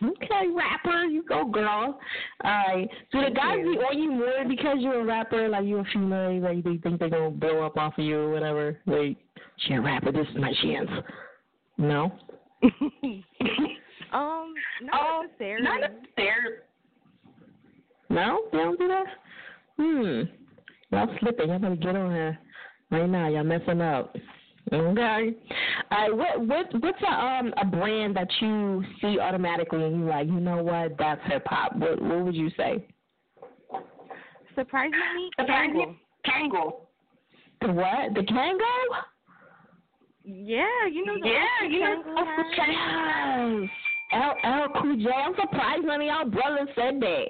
Okay, 0.03 0.47
rapper, 0.55 1.05
you 1.05 1.23
go, 1.27 1.45
girl. 1.45 1.99
All 2.43 2.51
right. 2.67 2.87
Do 3.11 3.21
the 3.21 3.31
guys 3.31 3.57
be 3.57 3.77
on 3.79 3.97
you 4.01 4.11
more 4.11 4.45
because 4.47 4.77
you're 4.79 5.01
a 5.01 5.05
rapper, 5.05 5.47
like 5.49 5.65
you're 5.65 5.81
a 5.81 5.85
female, 5.93 6.39
like 6.39 6.63
they 6.63 6.77
think 6.77 6.99
they're 6.99 7.09
gonna 7.09 7.31
blow 7.31 7.63
up 7.65 7.77
off 7.77 7.97
of 7.97 8.03
you 8.05 8.19
or 8.19 8.31
whatever? 8.31 8.77
Like, 8.85 9.17
she 9.57 9.73
a 9.73 9.81
rapper, 9.81 10.11
this 10.11 10.27
is 10.27 10.37
my 10.37 10.53
chance. 10.61 10.89
No? 11.77 12.11
Um, 14.13 14.53
not 14.81 15.01
Oh, 15.01 15.23
necessarily. 15.25 15.63
not 15.63 15.79
necessarily. 15.79 16.57
No? 18.09 18.41
They 18.51 18.57
don't 18.57 18.77
do 18.79 18.87
that? 18.89 19.05
Hmm. 19.77 20.21
Y'all 20.91 21.17
slipping. 21.19 21.47
Y'all 21.47 21.59
better 21.59 21.75
get 21.77 21.95
on 21.95 22.11
her 22.11 22.37
right 22.91 23.09
now. 23.09 23.29
Y'all 23.29 23.45
messing 23.45 23.79
up. 23.79 24.13
Okay. 24.71 25.33
All 25.91 25.97
right. 25.97 26.15
What 26.15 26.47
what 26.47 26.81
what's 26.81 27.01
a 27.01 27.11
um 27.11 27.53
a 27.57 27.65
brand 27.65 28.15
that 28.15 28.27
you 28.39 28.83
see 29.01 29.19
automatically 29.19 29.83
and 29.83 29.99
you 29.99 30.05
like? 30.05 30.27
You 30.27 30.39
know 30.39 30.63
what? 30.63 30.97
That's 30.97 31.21
hip 31.25 31.43
hop. 31.45 31.75
What 31.75 32.01
what 32.01 32.25
would 32.25 32.35
you 32.35 32.49
say? 32.55 32.85
Surprisingly, 34.55 35.29
Surprisingly, 35.39 35.97
Kangol. 36.25 36.51
Kangol. 36.51 36.71
The 37.61 37.73
what? 37.73 38.13
The 38.13 38.21
Kango? 38.21 38.61
Yeah, 40.23 40.65
you 40.91 41.05
know 41.05 41.15
the 41.21 41.27
Yeah, 41.27 41.67
you 41.69 41.79
know 41.79 42.03
Kangol 42.03 42.17
Uncle 42.17 42.43
hat? 42.65 43.59
Yes. 43.61 43.69
L 44.13 44.35
L 44.43 44.67
Cool 44.81 44.97
J. 44.97 45.05
I'm 45.09 45.33
surprised 45.39 45.85
none 45.85 46.01
of 46.01 46.07
y'all 46.07 46.29
brothers 46.29 46.69
said 46.75 46.99
that. 47.01 47.25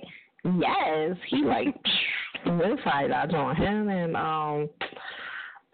Yes, 0.59 1.17
he 1.29 1.43
like 1.43 1.75
solidified 2.43 3.11
that 3.11 3.33
on 3.33 3.55
him 3.55 3.89
and 3.89 4.15
um 4.15 4.69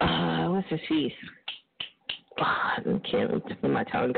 uh 0.00 0.50
what's 0.50 0.68
his 0.68 0.80
face? 0.88 1.12
I 2.40 2.78
can't 3.10 3.46
tip 3.48 3.62
my 3.64 3.84
tongue. 3.84 4.14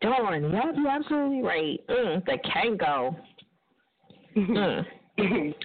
Darn, 0.00 0.52
y'all 0.52 0.72
be 0.72 0.88
absolutely 0.88 1.42
right. 1.42 1.80
Mm, 1.88 2.24
the 2.24 2.38
Kango. 2.44 3.16
Mm. 4.36 4.84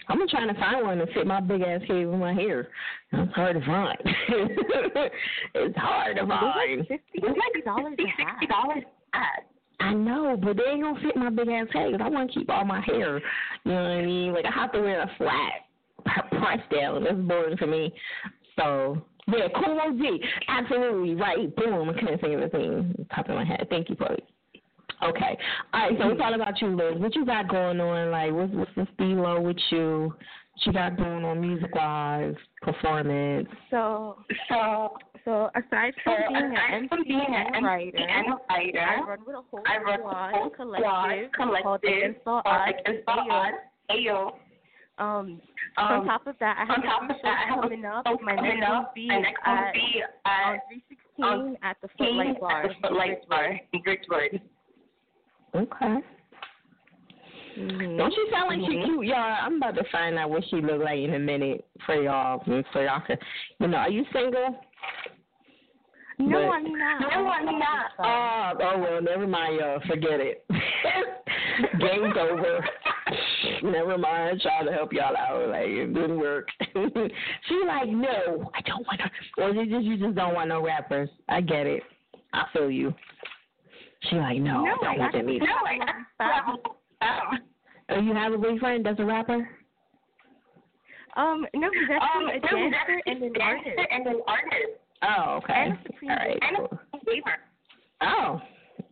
I'm 0.08 0.28
trying 0.30 0.54
to 0.54 0.60
find 0.60 0.86
one 0.86 1.00
to 1.00 1.08
fit 1.08 1.26
my 1.26 1.42
big 1.42 1.62
ass 1.62 1.82
head 1.88 2.06
with 2.08 2.20
my 2.20 2.34
hair. 2.34 2.70
It's 3.12 3.34
hard 3.34 3.60
to 3.60 3.66
find. 3.66 3.98
it's 5.56 5.78
hard 5.78 6.18
to 6.18 6.28
find. 6.28 6.88
Fifty 6.88 7.02
sixty 7.16 7.62
dollars. 7.66 7.96
Sixty 7.98 8.48
dollars. 8.48 8.84
I 9.80 9.94
know, 9.94 10.38
but 10.42 10.56
they 10.58 10.72
ain't 10.72 10.84
gonna 10.84 11.00
fit 11.02 11.16
my 11.16 11.30
big 11.30 11.48
ass 11.48 11.68
head 11.74 11.92
'cause 11.94 12.02
I 12.04 12.10
want 12.10 12.32
to 12.32 12.40
keep 12.40 12.50
all 12.50 12.64
my 12.66 12.82
hair. 12.82 13.18
You 13.66 13.72
know 13.72 13.82
what 13.82 13.92
I 13.92 14.06
mean? 14.06 14.34
Like 14.34 14.46
I 14.46 14.52
have 14.52 14.72
to 14.74 14.82
wear 14.82 15.02
a 15.02 15.12
flat 15.18 15.54
p- 16.06 16.38
press 16.38 16.60
down. 16.72 17.04
That's 17.04 17.16
boring 17.16 17.58
for 17.58 17.66
me. 17.68 17.92
So 18.56 19.02
yeah, 19.36 19.48
cool 19.56 19.80
OG, 19.80 20.22
absolutely 20.48 21.16
right. 21.16 21.56
Boom. 21.56 21.90
I 21.90 21.94
couldn't 21.94 22.20
think 22.22 22.34
of 22.36 22.42
a 22.42 22.50
thing 22.50 23.08
top 23.14 23.30
of 23.30 23.36
my 23.36 23.46
head. 23.46 23.68
Thank 23.70 23.90
you, 23.90 23.96
Chloe. 23.96 24.24
Okay. 25.04 25.38
All 25.74 25.82
right. 25.90 25.98
So 26.00 26.10
it's 26.10 26.22
all 26.24 26.34
about 26.34 26.62
you, 26.62 26.76
Liz. 26.76 26.96
What 26.98 27.16
you 27.16 27.26
got 27.26 27.48
going 27.48 27.80
on? 27.80 28.12
Like, 28.12 28.34
what's 28.34 28.54
what's 28.54 28.72
the 28.76 28.88
stilo 28.96 29.40
with 29.42 29.58
you? 29.72 30.14
What 30.54 30.66
you 30.66 30.74
got 30.74 30.98
going 30.98 31.24
on 31.24 31.40
music 31.40 31.74
wise, 31.74 32.36
performance? 32.62 33.48
So, 33.72 34.18
So, 34.50 34.98
so 35.24 35.50
aside 35.56 35.94
from 36.04 36.18
so 36.28 36.34
being 36.34 36.46
aside 36.52 36.74
an 36.74 36.90
MC 36.92 37.14
and 37.56 37.56
a 37.56 37.68
writer, 37.68 37.98
and 37.98 38.28
a 38.28 38.38
writer, 38.50 38.80
I 38.80 39.02
run 39.08 39.20
with 39.26 39.36
a 39.36 39.42
whole 39.50 39.64
I 39.66 39.78
run 39.78 40.00
squad, 40.00 40.54
collective, 40.56 41.32
collective, 41.32 42.24
called 42.26 42.42
Odds. 42.46 42.74
the 42.86 42.92
Install 42.92 43.32
Odds. 43.32 43.58
Ayo. 43.92 44.32
Um, 45.00 45.42
Um, 45.78 45.92
on 46.02 46.06
top 46.06 46.28
of 46.28 46.36
that, 46.40 46.58
I 46.58 46.66
have 46.66 46.84
a 46.84 47.14
of 47.14 47.22
that, 47.24 47.46
I 47.46 47.54
have 47.54 47.62
coming 47.62 47.86
up. 47.86 48.06
show 48.06 48.18
My 48.22 48.36
coming 48.36 48.60
next 48.60 48.70
up. 48.70 48.84
will 48.84 48.92
be 48.96 49.08
My 49.08 49.20
next 49.20 49.48
one 49.48 49.58
will 49.58 49.64
at 49.66 49.74
be 49.74 50.04
on 50.26 50.52
at 50.52 50.60
316 50.68 51.26
on 51.26 51.58
at 51.64 51.78
the 51.82 51.88
Footlight 51.98 52.40
Bar. 52.40 52.64
At 52.64 52.68
the 52.70 52.76
Footlight 52.82 53.30
Bar 53.30 53.60
in 53.74 53.82
Ridgewood. 53.86 54.42
Okay. 55.56 55.98
Mhm. 57.58 57.98
Don't 57.98 58.14
she 58.14 58.30
sound 58.32 58.50
like 58.50 58.70
she 58.70 58.78
Mhm. 58.78 58.84
cute, 58.86 59.06
y'all? 59.08 59.18
I'm 59.42 59.56
about 59.56 59.76
to 59.76 59.84
find 59.86 60.18
out 60.20 60.30
what 60.30 60.44
she 60.46 60.58
look 60.62 60.82
like 60.84 61.00
in 61.00 61.14
a 61.16 61.20
minute 61.20 61.66
for 61.86 61.96
y'all, 61.96 62.44
so 62.46 62.80
y'all 62.82 63.00
can, 63.02 63.18
you 63.60 63.68
know, 63.68 63.78
are 63.78 63.90
you 63.90 64.06
single? 64.14 64.64
No, 66.20 66.48
But- 66.48 66.54
I'm 66.54 66.64
not. 66.78 67.02
No, 67.02 67.28
I'm 67.30 67.60
not. 67.60 67.92
Oh, 68.00 68.52
oh 68.62 68.80
well, 68.80 69.02
never 69.02 69.26
mind, 69.26 69.56
y'all. 69.60 69.80
Forget 69.88 70.20
it. 70.20 70.46
Game's 71.80 72.16
over. 72.18 72.66
never 73.64 73.98
mind. 73.98 74.42
Tried 74.42 74.66
to 74.66 74.72
help 74.72 74.92
y'all 74.94 75.16
out. 75.16 75.48
Like 75.50 75.68
it 75.68 75.94
didn't 75.94 76.20
work. 76.20 76.48
she 76.74 77.62
like, 77.66 77.88
no, 77.90 78.52
I 78.54 78.62
don't 78.66 78.86
want 78.86 79.00
to. 79.00 79.44
Or 79.44 79.52
you 79.54 79.66
just 79.70 79.86
you 79.86 79.98
just 79.98 80.16
don't 80.16 80.34
want 80.34 80.50
no 80.50 80.62
rappers. 80.64 81.10
I 81.30 81.40
get 81.42 81.66
it. 81.66 81.84
I 82.34 82.44
feel 82.54 82.70
you. 82.70 82.94
She 84.10 84.16
like, 84.18 84.38
no, 84.38 84.64
No, 84.64 84.72
I 84.72 84.76
don't 84.76 84.86
I 84.86 84.98
want 84.98 85.14
them 85.14 85.30
either. 85.30 85.46
No, 85.46 85.54
I 85.66 85.78
have 86.20 87.40
Oh, 87.92 88.00
you 88.02 88.14
have 88.14 88.34
a 88.34 88.38
boyfriend 88.38 88.86
that's 88.86 89.00
a 89.00 89.06
rapper? 89.06 89.50
Um, 91.18 91.46
no, 91.56 91.70
he's 91.74 91.90
actually 91.92 92.26
Um, 92.26 92.30
a 92.30 92.34
no, 92.34 92.70
dancer 92.70 92.78
that's 92.88 93.02
and 93.08 93.24
an 93.24 93.42
artist. 93.42 93.80
and 93.92 94.08
an 94.08 94.22
artist. 94.28 94.80
Oh, 95.02 95.40
okay. 95.44 95.54
And 95.54 95.74
a 95.74 95.80
Supreme 95.86 96.12
All 96.12 96.18
right. 96.18 96.40
And 96.42 96.58
cool. 96.58 96.80
a 96.94 96.98
gamer. 97.06 97.38
Oh, 98.02 98.42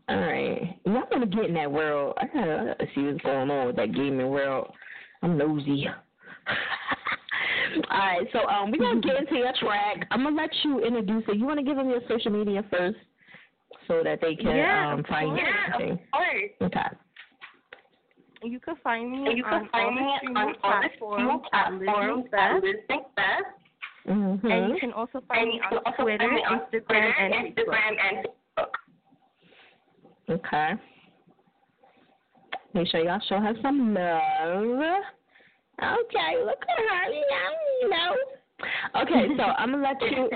all 0.10 0.18
right. 0.18 0.80
Well, 0.86 1.04
I 1.12 1.18
want 1.18 1.30
to 1.30 1.36
get 1.36 1.46
in 1.46 1.54
that 1.56 1.72
world. 1.72 2.14
I 2.18 2.28
gotta, 2.28 2.62
I 2.62 2.66
gotta 2.66 2.86
see 2.96 3.02
what's 3.04 3.22
going 3.22 3.52
on 3.52 3.68
with 3.68 3.76
that 3.76 3.92
gaming 3.94 4.30
world. 4.30 4.72
I'm 5.22 5.38
nosy. 5.38 5.88
all 7.90 7.98
right, 8.00 8.26
so 8.32 8.48
um, 8.48 8.72
we're 8.72 8.78
gonna 8.78 9.02
get 9.02 9.18
into 9.18 9.36
your 9.36 9.52
track. 9.60 10.08
I'm 10.12 10.24
gonna 10.24 10.36
let 10.36 10.50
you 10.64 10.80
introduce 10.86 11.24
it. 11.28 11.36
You 11.38 11.46
want 11.46 11.60
to 11.60 11.66
give 11.66 11.76
them 11.76 11.90
your 11.90 12.00
social 12.08 12.32
media 12.32 12.64
first, 12.72 12.96
so 13.88 14.02
that 14.04 14.22
they 14.22 14.36
can 14.36 14.56
Yeah, 14.56 14.94
um 14.94 15.04
find 15.10 15.38
you. 15.38 15.44
course. 15.44 15.54
Yeah, 15.80 15.92
of 15.92 16.00
course. 16.14 16.52
Okay. 16.62 16.88
You 18.44 18.60
can 18.60 18.76
find 18.84 19.12
me 19.12 19.26
And 19.28 19.36
you 19.38 19.44
on 19.46 19.62
can 19.62 19.70
find 19.72 19.96
me 19.96 20.02
the 20.02 20.18
streaming 20.18 20.38
on 20.38 20.48
all 20.48 20.52
the 20.52 20.60
platforms 20.60 21.14
streaming 21.16 21.36
at 21.36 21.42
platforms 21.52 22.24
Makes 22.32 22.34
at 22.34 22.62
Best. 22.88 23.16
Best. 23.16 23.44
Mm-hmm. 24.08 24.48
And 24.48 24.70
you 24.70 24.80
can 24.80 24.94
also 24.94 25.22
find 25.28 25.50
me 25.50 25.62
on 25.62 25.94
Twitter, 26.00 26.24
on 26.24 26.60
Instagram, 26.60 27.12
and 27.20 27.34
Instagram, 27.34 27.94
and 28.10 28.28
Facebook. 28.28 28.72
Okay. 30.30 30.72
Make 32.74 32.88
sure 32.90 33.04
y'all 33.04 33.20
show 33.28 33.40
her 33.40 33.54
some 33.62 33.94
love. 33.94 35.04
Okay, 35.80 36.44
look 36.44 36.60
at 36.62 36.78
her, 36.78 37.14
you 37.14 37.26
know, 37.30 37.52
you 37.82 37.90
know. 37.90 38.16
Okay, 39.02 39.28
so 39.38 39.44
I'm 39.58 39.72
gonna 39.72 39.84
let 39.84 40.02
you. 40.02 40.30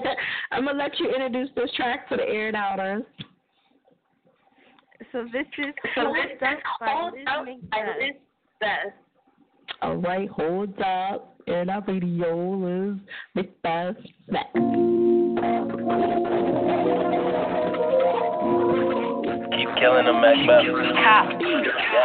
I'm 0.52 0.64
gonna 0.64 0.78
let 0.78 0.98
you 0.98 1.10
introduce 1.10 1.50
this 1.54 1.70
track 1.76 2.08
for 2.08 2.16
the 2.16 2.24
air 2.24 2.52
doubters. 2.52 3.02
So 5.12 5.24
this 5.32 5.46
is 5.58 5.74
So 5.94 6.12
this 6.12 6.32
is 6.32 6.40
by 6.80 7.10
Liz 7.12 8.14
Up 8.62 9.05
All 9.82 9.96
right, 9.96 10.28
hold 10.30 10.80
up. 10.80 11.36
Air 11.46 11.70
out 11.70 11.86
radio 11.86 12.90
is 12.90 12.98
Big 13.34 13.50
Fast 13.62 13.98
Snack. 14.28 14.46
Keep 19.52 19.68
killing 19.78 20.06
them, 20.06 20.20
Macbeth. 20.20 20.64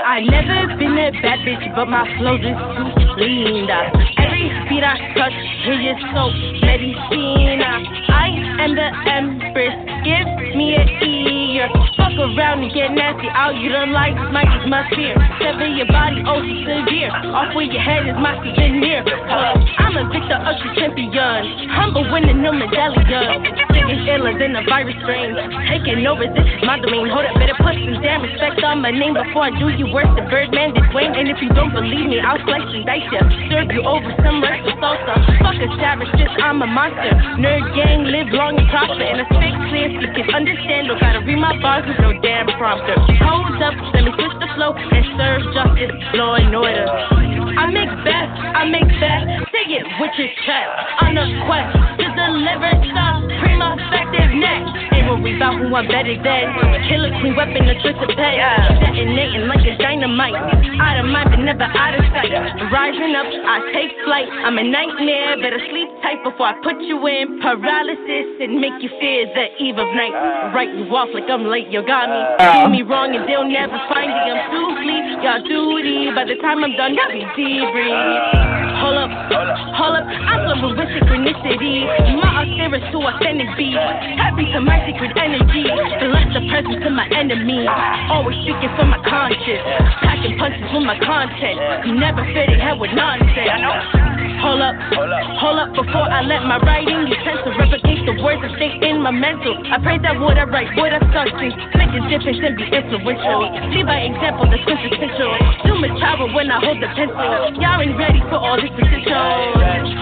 I 0.05 0.19
never 0.29 0.77
been 0.77 0.97
a 0.97 1.11
bad 1.21 1.39
bitch, 1.39 1.75
but 1.75 1.85
my 1.85 2.05
flow 2.19 2.37
just 2.37 2.59
too 2.75 3.13
clean. 3.15 3.69
Every 3.69 4.51
beat 4.69 4.83
I 4.83 5.13
touch, 5.15 5.33
hear 5.63 5.79
your 5.79 5.97
soul 6.13 6.31
medicine. 6.61 7.61
I 8.09 8.27
am 8.59 8.75
the 8.75 8.89
empress, 9.09 9.75
give 10.03 10.27
me 10.55 10.75
an 10.75 10.87
ear. 11.01 11.30
Fuck 12.11 12.35
around 12.35 12.59
and 12.63 12.71
get 12.73 12.91
nasty. 12.91 13.27
All 13.31 13.55
you 13.55 13.71
don't 13.71 13.91
like 13.95 14.15
might 14.35 14.49
is 14.59 14.67
my 14.67 14.83
fear. 14.91 15.15
Sever 15.39 15.67
your 15.71 15.87
body, 15.87 16.19
oh 16.27 16.43
so 16.43 16.83
severe. 16.83 17.11
Off 17.31 17.55
where 17.55 17.63
your 17.63 17.79
head 17.79 18.03
is 18.03 18.19
my 18.19 18.35
souvenir. 18.43 18.99
Uh, 19.07 19.55
I'm 19.79 19.95
a 19.95 20.03
Victor 20.11 20.35
Usher 20.35 20.75
champion. 20.75 21.71
Humble 21.71 22.03
winning 22.11 22.43
no 22.43 22.51
medallion. 22.51 23.47
Thinking 23.71 24.03
iller 24.11 24.35
than 24.35 24.59
a 24.59 24.63
virus 24.67 24.95
strain. 25.03 25.39
Taking 25.71 26.03
over, 26.03 26.27
this 26.27 26.43
is 26.43 26.61
my 26.67 26.83
domain. 26.83 27.07
Hold 27.07 27.31
up, 27.31 27.35
better 27.39 27.55
put 27.63 27.79
some 27.79 27.95
damn 28.03 28.27
respect 28.27 28.59
on 28.63 28.83
my 28.83 28.91
name 28.91 29.15
before 29.15 29.47
I 29.47 29.51
do 29.55 29.71
you 29.71 29.87
worse. 29.87 30.11
The 30.19 30.27
Birdman 30.27 30.75
did 30.75 30.91
Wayne. 30.91 31.15
And 31.15 31.31
if 31.31 31.39
you 31.39 31.47
don't 31.55 31.71
believe 31.71 32.11
me, 32.11 32.19
I'll 32.19 32.41
slice 32.43 32.67
and 32.75 32.83
dice 32.83 33.07
ya. 33.07 33.23
Serve 33.47 33.71
you 33.71 33.87
over 33.87 34.11
some 34.19 34.43
rice 34.43 34.59
with 34.67 34.75
salsa. 34.83 35.15
Fuck 35.39 35.55
a 35.63 35.67
savage, 35.79 36.11
just 36.19 36.35
I'm 36.43 36.59
a 36.59 36.67
monster. 36.67 37.15
Nerd 37.39 37.63
gang, 37.71 38.03
live 38.03 38.27
long 38.35 38.59
and 38.59 38.67
prosper. 38.67 38.99
And 38.99 39.23
I 39.23 39.25
speak 39.31 39.55
clear 39.71 39.87
so 39.95 39.99
you 40.03 40.11
can 40.11 40.27
understand. 40.35 40.91
Don't 40.91 40.99
gotta 40.99 41.23
read 41.23 41.39
my 41.39 41.55
bars 41.63 41.87
with 41.87 42.00
no 42.01 42.11
damn 42.21 42.47
prompter. 42.57 42.97
Hold 43.21 43.61
up, 43.61 43.73
let 43.93 44.03
me 44.03 44.11
switch 44.17 44.37
the 44.41 44.49
flow 44.55 44.73
and 44.73 45.05
serve 45.17 45.41
justice, 45.53 45.93
law 46.13 46.35
and 46.35 46.55
order. 46.55 47.40
I 47.57 47.67
make 47.67 47.91
best, 48.03 48.31
I 48.55 48.63
make 48.69 48.87
best. 48.99 49.25
Say 49.51 49.65
it 49.75 49.85
with 49.99 50.13
your 50.17 50.31
chest. 50.45 50.71
On 51.03 51.17
a 51.17 51.25
quest 51.45 51.71
to 51.99 52.07
deliver 52.15 52.71
stuff, 52.87 53.17
prima 53.43 53.75
effectiveness. 53.79 54.65
Ain't 54.95 55.07
worry 55.07 55.35
about 55.35 55.59
who 55.59 55.67
I'm 55.75 55.87
better 55.87 56.15
than. 56.15 56.45
Killer 56.87 57.11
queen 57.19 57.35
weapon, 57.35 57.67
a 57.67 57.75
trick 57.83 57.97
to 57.99 58.07
pay. 58.15 58.39
Detonating 58.79 59.47
like 59.47 59.63
a 59.67 59.75
dynamite. 59.77 60.35
Out 60.79 60.99
of 60.99 61.07
mind, 61.07 61.29
but 61.31 61.41
never 61.43 61.67
out 61.67 61.95
of 61.95 62.03
sight. 62.15 62.31
Rising 62.71 63.13
up, 63.15 63.27
I 63.27 63.57
take 63.75 63.91
flight. 64.03 64.27
I'm 64.47 64.57
a 64.57 64.63
nightmare. 64.63 65.37
Better 65.41 65.61
sleep 65.69 65.89
tight 66.01 66.23
before 66.23 66.51
I 66.51 66.55
put 66.63 66.79
you 66.81 66.97
in 67.07 67.39
paralysis 67.41 68.27
and 68.41 68.59
make 68.59 68.79
you 68.81 68.89
fear 68.99 69.27
the 69.35 69.45
eve 69.61 69.77
of 69.77 69.89
night. 69.93 70.13
Write 70.55 70.73
you 70.73 70.87
off 70.95 71.09
like 71.13 71.29
I'm 71.29 71.45
late, 71.45 71.67
you 71.69 71.83
got 71.85 72.07
me. 72.09 72.21
Do 72.63 72.69
me 72.71 72.81
wrong 72.83 73.13
and 73.15 73.27
they'll 73.27 73.47
never 73.47 73.77
find 73.91 74.09
me. 74.09 74.23
I'm 74.31 74.41
too 74.51 74.67
sleep, 74.81 75.05
y'all 75.23 75.43
duty. 75.43 76.11
By 76.15 76.25
the 76.25 76.35
time 76.41 76.63
I'm 76.63 76.75
done, 76.75 76.95
y'all 76.95 77.11
be 77.11 77.23
debrief. 77.41 78.51
Hold 78.81 78.97
up, 78.97 79.11
hold 79.77 79.95
up, 79.97 80.05
I'm 80.05 80.41
flowing 80.45 80.77
with 80.77 80.89
synchronicity. 80.89 81.85
My 82.17 82.45
austerity 82.45 82.85
to 82.91 82.97
authentic 82.97 83.49
be. 83.57 83.73
Happy 84.17 84.45
to 84.53 84.61
my 84.61 84.81
secret 84.85 85.13
energy. 85.17 85.65
Bless 86.01 86.27
the 86.33 86.41
presence 86.49 86.81
of 86.85 86.93
my 86.93 87.07
enemy. 87.13 87.65
Always 88.09 88.37
speaking 88.41 88.73
for 88.77 88.85
my 88.85 88.97
conscience. 89.05 89.61
Packing 90.01 90.37
punches 90.37 90.65
with 90.73 90.85
my 90.85 90.97
content. 90.97 91.85
You 91.85 91.93
never 91.97 92.25
fitting 92.33 92.59
head 92.59 92.79
with 92.79 92.91
nonsense. 92.93 94.10
Hold 94.41 94.57
up, 94.57 94.73
hold 95.37 95.59
up 95.61 95.69
before 95.77 96.09
I 96.09 96.25
let 96.25 96.41
my 96.49 96.57
writing 96.65 97.05
utensil 97.05 97.53
replicate 97.61 98.01
the 98.09 98.17
words 98.25 98.41
that 98.41 98.57
stay 98.57 98.73
in 98.89 98.97
my 98.97 99.13
mental. 99.13 99.53
I 99.69 99.77
pray 99.77 100.01
that 100.01 100.17
what 100.17 100.33
I 100.33 100.49
write 100.49 100.73
would 100.81 100.89
have 100.89 101.05
substance, 101.13 101.53
make 101.77 101.93
a 101.93 102.01
difference 102.09 102.41
and 102.41 102.57
be 102.57 102.65
influential. 102.65 103.53
Lead 103.69 103.85
by 103.85 104.01
example 104.09 104.49
that's 104.49 104.65
quintessential. 104.65 105.29
Do 105.61 105.77
my 105.77 105.93
travel 106.01 106.33
when 106.33 106.49
I 106.49 106.57
hold 106.57 106.81
the 106.81 106.89
pencil. 106.97 107.53
Y'all 107.61 107.85
ain't 107.85 107.93
ready 108.01 108.17
for 108.33 108.41
all 108.41 108.57
this 108.57 108.73
potential. 108.73 109.13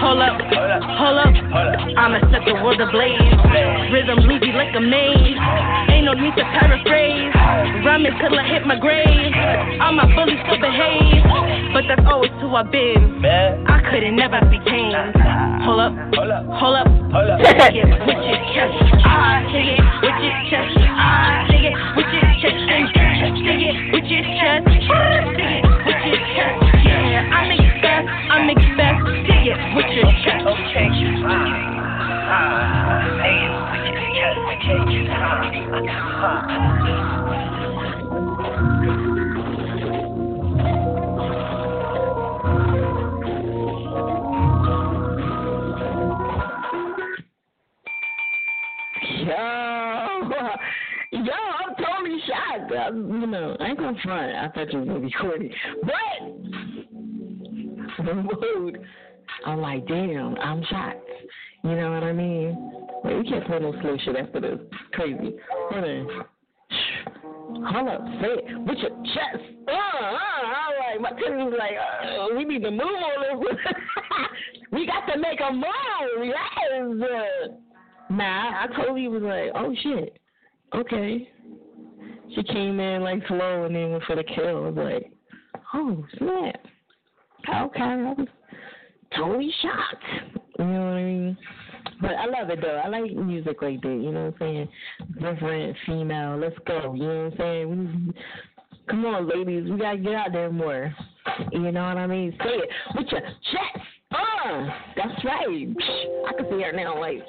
Hold 0.00 0.24
up, 0.24 0.40
hold 0.40 1.20
up, 1.20 1.32
I'ma 2.00 2.24
set 2.32 2.40
the 2.48 2.56
world 2.64 2.80
ablaze. 2.80 3.20
Rhythm 3.92 4.24
leave 4.24 4.40
you 4.40 4.56
like 4.56 4.72
a 4.72 4.80
maze. 4.80 5.36
Ain't 5.92 6.08
no 6.08 6.16
need 6.16 6.32
to 6.40 6.44
paraphrase. 6.56 7.28
Rhyming 7.84 8.16
till 8.16 8.32
I 8.32 8.44
hit 8.48 8.64
my 8.64 8.80
grave. 8.80 9.36
All 9.84 9.92
my 9.92 10.08
bullies 10.16 10.40
still 10.48 10.56
behave, 10.64 11.28
but 11.76 11.84
that's 11.84 12.08
always 12.08 12.32
who 12.40 12.56
I've 12.56 12.72
been. 12.72 13.20
I 13.68 13.84
couldn't 13.90 14.16
never 14.16 14.29
be 14.30 14.62
tamed. 14.62 14.94
Hold 15.66 15.80
up, 15.80 15.90
hold 16.14 16.30
up, 16.30 16.46
hold 16.46 16.76
up, 16.76 16.86
hold 17.10 17.30
up. 17.30 17.40
It 17.42 17.82
with 18.06 18.22
your 18.22 18.38
chest. 18.54 18.78
I 19.02 19.42
it 19.50 19.82
with 20.02 20.22
your 20.22 20.38
chest. 20.46 20.70
I 20.78 21.50
it 21.50 21.74
with 21.98 22.06
your 22.14 22.30
chest. 22.38 22.54
Say 22.70 22.86
it 22.86 23.90
with 23.90 24.06
your 24.06 24.22
chest. 24.38 24.70
Say 24.70 25.58
it 25.58 25.66
with 25.82 26.06
your 26.06 26.22
chest. 26.30 26.62
Yeah, 26.86 27.26
I 27.26 27.50
make 27.50 27.66
best. 27.82 28.06
I 28.06 28.46
make 28.46 28.62
best. 28.78 29.02
Say 29.26 29.50
it 29.50 29.58
with 29.74 29.90
your 29.90 30.06
chest. 30.22 30.46
Okay. 30.46 30.86
Ah, 31.26 31.50
ah, 32.30 33.18
it 33.26 33.50
with 33.66 34.62
your 34.70 34.86
chest. 38.94 39.09
Yo, 49.20 49.26
yo, 51.12 51.32
I'm 51.60 51.74
totally 51.76 52.18
shocked. 52.26 52.72
I, 52.72 52.88
you 52.88 53.26
know, 53.26 53.54
I 53.60 53.66
ain't 53.66 53.78
gonna 53.78 53.98
front. 54.02 54.34
I 54.34 54.48
thought 54.48 54.72
you 54.72 54.78
were 54.78 54.86
gonna 54.86 55.00
be 55.00 55.10
corny, 55.10 55.54
but 55.82 56.20
the 58.06 58.14
mood. 58.14 58.78
I'm 59.44 59.60
like, 59.60 59.86
damn, 59.86 60.36
I'm 60.36 60.64
shocked. 60.70 61.06
You 61.64 61.76
know 61.76 61.92
what 61.92 62.02
I 62.02 62.12
mean? 62.12 62.56
Wait, 63.04 63.18
we 63.18 63.28
can't 63.28 63.46
play 63.46 63.58
no 63.58 63.72
slow 63.82 63.98
shit 64.04 64.16
after 64.16 64.40
this. 64.40 64.58
Crazy. 64.92 65.36
Hold 65.70 65.84
on. 65.84 66.24
Hold 67.72 67.88
up, 67.88 68.00
say 68.22 68.28
it 68.38 68.58
with 68.60 68.78
your 68.78 68.90
chest. 69.04 69.44
Uh, 69.68 69.72
uh, 69.72 69.76
all 69.76 70.72
right, 70.80 70.98
my 70.98 71.10
cousin's 71.10 71.54
like, 71.58 71.72
uh, 71.76 72.28
we 72.34 72.44
need 72.44 72.62
to 72.62 72.70
move 72.70 72.80
on 72.80 73.40
this. 73.42 73.56
we 74.72 74.86
got 74.86 75.04
to 75.12 75.18
make 75.18 75.40
a 75.40 75.52
move. 75.52 76.24
Yes. 76.24 77.50
Nah, 78.10 78.64
I 78.64 78.66
totally 78.76 79.08
was 79.08 79.22
like, 79.22 79.52
oh 79.54 79.74
shit, 79.82 80.18
okay. 80.74 81.28
She 82.34 82.42
came 82.44 82.78
in 82.78 83.02
like 83.02 83.22
slow 83.28 83.64
and 83.64 83.74
then 83.74 83.90
went 83.92 84.04
for 84.04 84.16
the 84.16 84.24
kill. 84.24 84.66
I 84.66 84.68
was 84.68 84.74
like, 84.76 85.12
oh 85.74 86.04
snap. 86.18 86.60
Okay, 87.48 87.80
I 87.80 87.96
was 87.96 88.28
totally 89.16 89.52
shocked. 89.62 90.04
You 90.58 90.64
know 90.64 90.72
what 90.72 90.90
I 90.90 91.02
mean? 91.02 91.38
But 92.00 92.12
I 92.12 92.26
love 92.26 92.50
it 92.50 92.60
though. 92.60 92.80
I 92.84 92.88
like 92.88 93.12
music 93.14 93.62
like 93.62 93.80
that. 93.82 93.88
You 93.88 94.12
know 94.12 94.26
what 94.26 94.34
I'm 94.34 94.34
saying? 94.40 94.68
Different 95.14 95.76
female. 95.86 96.38
Let's 96.38 96.56
go. 96.66 96.94
You 96.94 97.02
know 97.02 97.24
what 97.24 97.32
I'm 97.32 97.38
saying? 97.38 98.14
Come 98.88 99.06
on, 99.06 99.28
ladies. 99.28 99.70
We 99.70 99.78
gotta 99.78 99.98
get 99.98 100.14
out 100.14 100.32
there 100.32 100.50
more. 100.50 100.94
You 101.52 101.72
know 101.72 101.84
what 101.84 101.96
I 101.96 102.06
mean? 102.06 102.32
Say 102.42 102.50
it 102.50 102.70
with 102.96 103.06
your 103.10 103.20
chest. 103.20 103.86
Uh, 104.10 104.68
that's 104.96 105.24
right. 105.24 105.46
I 106.28 106.32
can 106.32 106.46
see 106.50 106.62
her 106.62 106.72
now. 106.72 106.98
Like, 106.98 107.22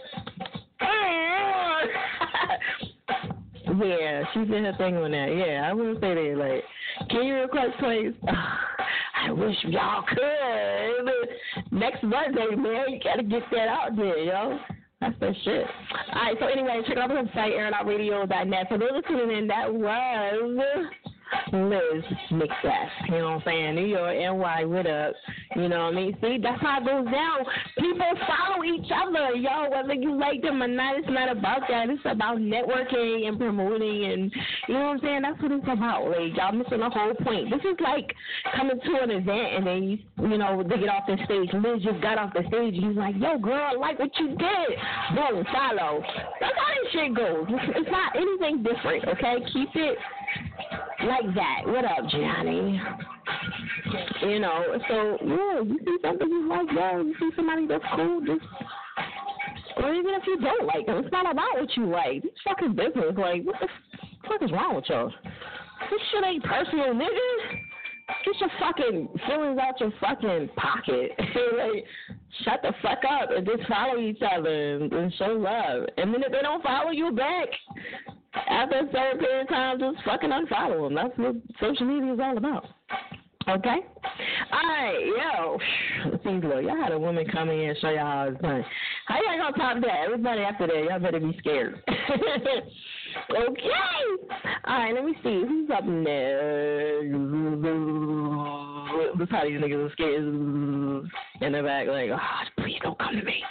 yeah, 3.85 4.23
she 4.33 4.39
did 4.45 4.65
her 4.65 4.73
thing 4.77 4.97
on 4.97 5.11
that. 5.11 5.35
Yeah, 5.35 5.69
I 5.69 5.73
will 5.73 5.95
say 5.95 6.13
that. 6.13 6.35
Like, 6.37 6.63
can 7.09 7.23
you 7.23 7.35
request 7.35 7.77
plays? 7.79 8.13
I 9.23 9.31
wish 9.31 9.55
y'all 9.63 10.03
could. 10.07 11.09
Next 11.71 12.03
Monday, 12.03 12.55
man, 12.55 12.89
you 12.89 12.99
gotta 13.03 13.23
get 13.23 13.43
that 13.51 13.67
out 13.67 13.95
there, 13.95 14.17
yo. 14.17 14.59
That's 14.99 15.19
that 15.19 15.33
shit. 15.43 15.65
All 16.13 16.21
right, 16.21 16.35
so 16.39 16.47
anyway, 16.47 16.81
check 16.87 16.97
out 16.97 17.09
the 17.09 17.15
website, 17.15 17.53
airoutradio.net. 17.53 18.69
For 18.69 18.77
those 18.77 19.03
tuning 19.07 19.37
in, 19.37 19.47
that 19.47 19.73
was 19.73 20.85
Liz 21.53 22.03
McBeth. 22.31 22.89
You 23.07 23.17
know 23.17 23.25
what 23.25 23.33
I'm 23.33 23.41
saying? 23.45 23.75
New 23.75 23.85
York, 23.87 24.15
NY, 24.15 24.65
what 24.65 24.87
up? 24.87 25.13
You 25.55 25.67
know 25.67 25.85
what 25.85 25.93
I 25.93 25.95
mean? 25.95 26.17
See, 26.21 26.37
that's 26.41 26.61
how 26.61 26.79
it 26.79 26.85
goes 26.85 27.05
down. 27.11 27.39
People 27.77 28.13
follow 28.27 28.63
each 28.63 28.89
other, 28.91 29.35
yo. 29.35 29.69
Whether 29.69 29.93
you 29.93 30.17
like 30.17 30.41
them 30.41 30.63
or 30.63 30.67
not, 30.67 30.97
it's 30.97 31.07
not 31.09 31.31
about 31.31 31.61
that. 31.69 31.89
It's 31.89 32.01
about 32.05 32.37
networking 32.37 33.27
and 33.27 33.37
promoting, 33.37 34.05
and 34.05 34.31
you 34.67 34.73
know 34.73 34.81
what 34.81 34.89
I'm 34.89 34.99
saying? 34.99 35.21
That's 35.23 35.41
what 35.41 35.51
it's 35.51 35.67
about. 35.67 36.07
Like 36.07 36.35
y'all 36.35 36.51
missing 36.51 36.79
the 36.79 36.89
whole 36.89 37.13
point. 37.15 37.49
This 37.49 37.61
is 37.61 37.79
like 37.79 38.13
coming 38.55 38.79
to 38.79 39.03
an 39.03 39.11
event 39.11 39.47
and 39.55 39.67
then 39.67 39.83
you, 39.83 39.97
you 40.29 40.37
know, 40.37 40.63
they 40.63 40.77
get 40.77 40.89
off 40.89 41.03
the 41.07 41.17
stage. 41.25 41.49
Liz 41.53 41.83
just 41.83 42.01
got 42.01 42.17
off 42.17 42.33
the 42.33 42.43
stage. 42.47 42.75
He's 42.75 42.95
like, 42.95 43.15
yo, 43.17 43.37
girl, 43.37 43.59
I 43.59 43.73
like 43.73 43.99
what 43.99 44.11
you 44.19 44.29
did. 44.29 44.69
Boom, 45.15 45.43
follow. 45.51 46.03
That's 46.39 46.55
how 46.55 46.71
this 46.83 46.91
shit 46.91 47.15
goes. 47.15 47.47
It's 47.75 47.91
not 47.91 48.15
anything 48.15 48.63
different. 48.63 49.07
Okay, 49.07 49.37
keep 49.53 49.69
it 49.75 49.97
like 51.05 51.35
that. 51.35 51.61
What 51.65 51.85
up, 51.85 52.09
Johnny? 52.09 52.81
You 54.21 54.39
know, 54.39 54.63
so 54.87 55.17
yeah, 55.25 55.61
you 55.61 55.79
see 55.85 55.97
something 56.01 56.29
you 56.29 56.47
like, 56.47 56.67
yeah, 56.75 56.97
you 56.97 57.15
see 57.19 57.29
somebody 57.35 57.67
that's 57.67 57.83
cool, 57.95 58.21
just 58.21 58.41
or 59.77 59.93
even 59.93 60.13
if 60.13 60.23
you 60.27 60.37
don't 60.39 60.67
like 60.67 60.85
them, 60.85 61.03
it's 61.03 61.11
not 61.11 61.29
about 61.31 61.59
what 61.59 61.75
you 61.75 61.87
like. 61.87 62.23
It's 62.23 62.39
fucking 62.45 62.75
business. 62.75 63.15
Like, 63.17 63.43
what 63.43 63.55
the 63.59 63.67
fuck 64.27 64.41
is 64.41 64.51
wrong 64.51 64.75
with 64.75 64.85
y'all? 64.89 65.11
This 65.89 65.99
shit 66.11 66.23
ain't 66.23 66.43
personal, 66.43 66.93
nigga. 66.93 67.57
Get 68.25 68.39
your 68.39 68.49
fucking 68.59 69.07
feelings 69.27 69.59
out 69.59 69.79
your 69.79 69.91
fucking 69.99 70.49
pocket. 70.55 71.11
like, 71.17 71.85
shut 72.43 72.61
the 72.61 72.73
fuck 72.81 72.99
up 73.09 73.29
and 73.35 73.45
just 73.45 73.67
follow 73.67 73.97
each 73.97 74.21
other 74.21 74.75
and, 74.75 74.91
and 74.91 75.13
show 75.13 75.33
love. 75.33 75.87
And 75.97 76.13
then 76.13 76.21
if 76.23 76.31
they 76.31 76.41
don't 76.41 76.61
follow 76.61 76.91
you 76.91 77.11
back, 77.11 77.47
after 78.33 78.79
a 78.79 78.91
certain 78.91 79.19
period 79.19 79.41
of 79.43 79.49
time, 79.49 79.79
just 79.79 80.05
fucking 80.05 80.29
unfollow 80.29 80.87
them. 80.87 80.95
That's 80.95 81.17
what 81.17 81.35
social 81.59 81.85
media 81.85 82.13
is 82.13 82.19
all 82.21 82.37
about. 82.37 82.65
Okay? 83.49 83.77
Alright, 84.53 85.05
yo. 85.05 85.57
Let's 86.05 86.23
see, 86.23 86.29
look, 86.29 86.63
y'all 86.63 86.81
had 86.81 86.91
a 86.91 86.99
woman 86.99 87.25
come 87.31 87.49
in 87.49 87.69
and 87.69 87.77
show 87.79 87.89
y'all 87.89 88.05
how 88.05 88.27
it's 88.29 88.41
done. 88.41 88.63
How 89.07 89.15
y'all 89.15 89.37
gonna 89.37 89.57
top 89.57 89.81
that? 89.81 90.05
Everybody 90.05 90.41
after 90.41 90.67
that, 90.67 90.83
y'all 90.89 90.99
better 90.99 91.19
be 91.19 91.35
scared. 91.39 91.81
Okay. 93.29 93.69
All 94.65 94.77
right, 94.77 94.93
let 94.93 95.03
me 95.03 95.13
see. 95.23 95.43
Who's 95.45 95.69
up 95.69 95.83
next? 95.85 97.11
That's 99.19 99.31
how 99.31 99.43
these 99.43 99.59
niggas 99.59 99.87
are 99.87 99.91
scared 99.91 100.23
in 100.23 101.51
the 101.51 101.61
back, 101.61 101.87
like, 101.87 102.09
oh, 102.11 102.17
please 102.61 102.79
don't 102.81 102.97
come 102.99 103.15
to 103.17 103.23
me. 103.23 103.43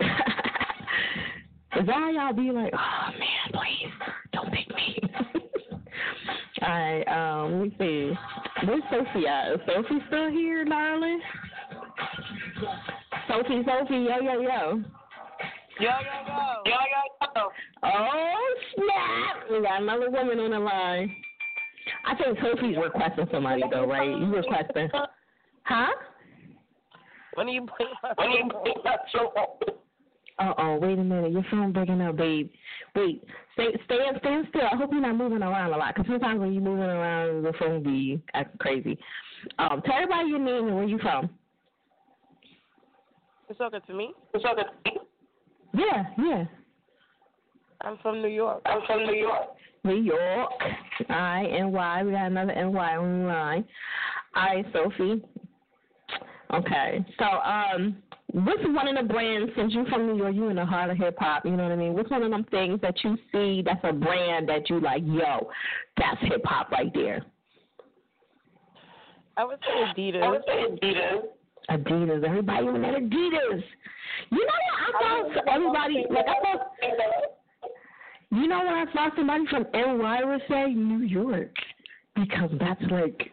Is 1.80 1.86
that 1.86 1.94
how 1.94 2.10
y'all 2.10 2.32
be 2.34 2.50
like, 2.50 2.74
oh 2.74 3.18
man, 3.18 3.52
please 3.54 3.90
don't 4.34 4.52
pick 4.52 4.68
me? 4.68 5.00
All 6.62 6.68
right, 6.68 7.04
um, 7.08 7.52
let 7.52 7.62
me 7.62 7.74
see. 7.78 8.12
Where's 8.66 8.82
Sophie 8.90 9.26
at? 9.26 9.52
Is 9.52 9.60
Sophie 9.66 10.04
still 10.08 10.30
here, 10.30 10.66
darling? 10.66 11.20
Sophie, 13.28 13.62
Sophie, 13.64 13.94
yo, 13.94 14.20
yo, 14.20 14.42
yo. 14.42 14.82
Yo, 15.80 15.80
yo, 15.80 15.88
yo. 15.88 16.62
Yo, 16.66 16.72
yo, 16.72 17.28
yo. 17.34 17.48
Oh 17.82 18.54
snap! 18.74 19.50
We 19.50 19.62
got 19.62 19.80
another 19.80 20.10
woman 20.10 20.38
on 20.38 20.50
the 20.50 20.58
line. 20.58 21.16
I 22.04 22.14
think 22.14 22.38
Sophie's 22.42 22.76
requesting 22.76 23.26
somebody 23.32 23.62
though, 23.70 23.86
right? 23.86 24.06
You 24.06 24.26
requesting? 24.26 24.90
Huh? 25.64 25.86
When 27.34 27.46
are 27.46 27.50
you 27.50 27.66
playing 27.76 27.92
my 28.02 28.12
When 28.16 28.28
are 28.28 28.38
you 28.38 28.50
playing 28.50 28.76
my 28.84 28.96
show? 29.12 29.32
Uh 30.40 30.54
oh, 30.56 30.78
wait 30.80 30.98
a 30.98 31.04
minute. 31.04 31.32
Your 31.32 31.44
phone 31.50 31.70
breaking 31.70 32.00
up, 32.00 32.16
babe. 32.16 32.50
Wait, 32.96 33.22
stay, 33.52 33.66
stand, 33.84 34.16
stand 34.20 34.46
still. 34.48 34.62
I 34.72 34.74
hope 34.74 34.90
you're 34.90 35.02
not 35.02 35.16
moving 35.16 35.42
around 35.42 35.72
a 35.72 35.76
lot, 35.76 35.94
because 35.94 36.10
sometimes 36.10 36.40
when 36.40 36.54
you're 36.54 36.62
moving 36.62 36.84
around, 36.84 37.42
the 37.42 37.52
phone 37.58 37.82
be 37.82 38.22
acting 38.32 38.58
crazy. 38.58 38.98
Um, 39.58 39.82
tell 39.84 39.96
everybody 39.96 40.30
your 40.30 40.38
name 40.38 40.68
and 40.68 40.76
where 40.76 40.84
you 40.84 40.98
from. 40.98 41.28
You 43.50 43.54
talking 43.54 43.80
to 43.86 43.94
me? 43.94 44.12
It's 44.32 44.42
talking 44.42 44.64
to 44.64 44.90
me? 44.90 44.98
Yeah, 45.74 46.04
yeah. 46.18 46.44
I'm 47.82 47.98
from 47.98 48.22
New 48.22 48.28
York. 48.28 48.62
I'm 48.64 48.80
from 48.86 49.04
New 49.04 49.16
York. 49.16 49.48
New 49.84 49.96
York. 49.96 50.50
I 51.10 51.46
N 51.58 51.70
Y. 51.72 52.02
We 52.02 52.12
got 52.12 52.26
another 52.26 52.54
NY 52.54 52.96
on 52.96 53.20
the 53.20 53.26
line. 53.26 53.64
All 54.36 54.42
right, 54.42 54.66
Sophie. 54.72 55.22
Okay, 56.52 57.04
so 57.18 57.24
um, 57.24 57.96
what's 58.32 58.62
one 58.64 58.88
of 58.88 58.96
the 58.96 59.12
brands 59.12 59.52
since 59.56 59.72
you're 59.72 59.86
from 59.86 60.06
New 60.06 60.16
York, 60.16 60.34
you 60.34 60.48
in 60.48 60.56
the 60.56 60.64
heart 60.64 60.90
of 60.90 60.96
hip 60.96 61.16
hop, 61.18 61.44
you 61.44 61.52
know 61.52 61.64
what 61.64 61.72
I 61.72 61.76
mean? 61.76 61.94
What's 61.94 62.10
one 62.10 62.22
of 62.22 62.30
them 62.30 62.44
things 62.50 62.80
that 62.80 62.94
you 63.02 63.16
see 63.32 63.62
that's 63.64 63.80
a 63.84 63.92
brand 63.92 64.48
that 64.48 64.68
you 64.70 64.80
like, 64.80 65.02
yo, 65.04 65.48
that's 65.96 66.20
hip 66.22 66.42
hop 66.44 66.70
right 66.70 66.92
there? 66.94 67.24
I 69.36 69.44
would 69.44 69.58
say 69.60 70.02
Adidas. 70.02 70.22
I 70.22 70.28
would 70.28 70.42
say 70.46 70.52
Adidas. 70.52 71.22
Adidas. 71.70 72.24
Everybody 72.24 72.68
on 72.68 72.82
that 72.82 72.94
Adidas. 72.94 73.62
You 74.30 74.38
know 74.38 74.44
what? 74.46 74.74
I 74.78 75.32
thought 75.32 75.48
everybody 75.48 76.06
like 76.10 76.26
I 76.26 76.40
thought. 76.42 76.72
You 78.32 78.46
know 78.46 78.58
what 78.58 78.74
I 78.74 78.84
thought 78.92 79.12
somebody 79.16 79.44
from 79.50 79.66
NY 79.72 80.24
would 80.24 80.42
say? 80.48 80.72
New 80.72 81.04
York, 81.04 81.54
because 82.14 82.50
that's 82.60 82.82
like 82.90 83.32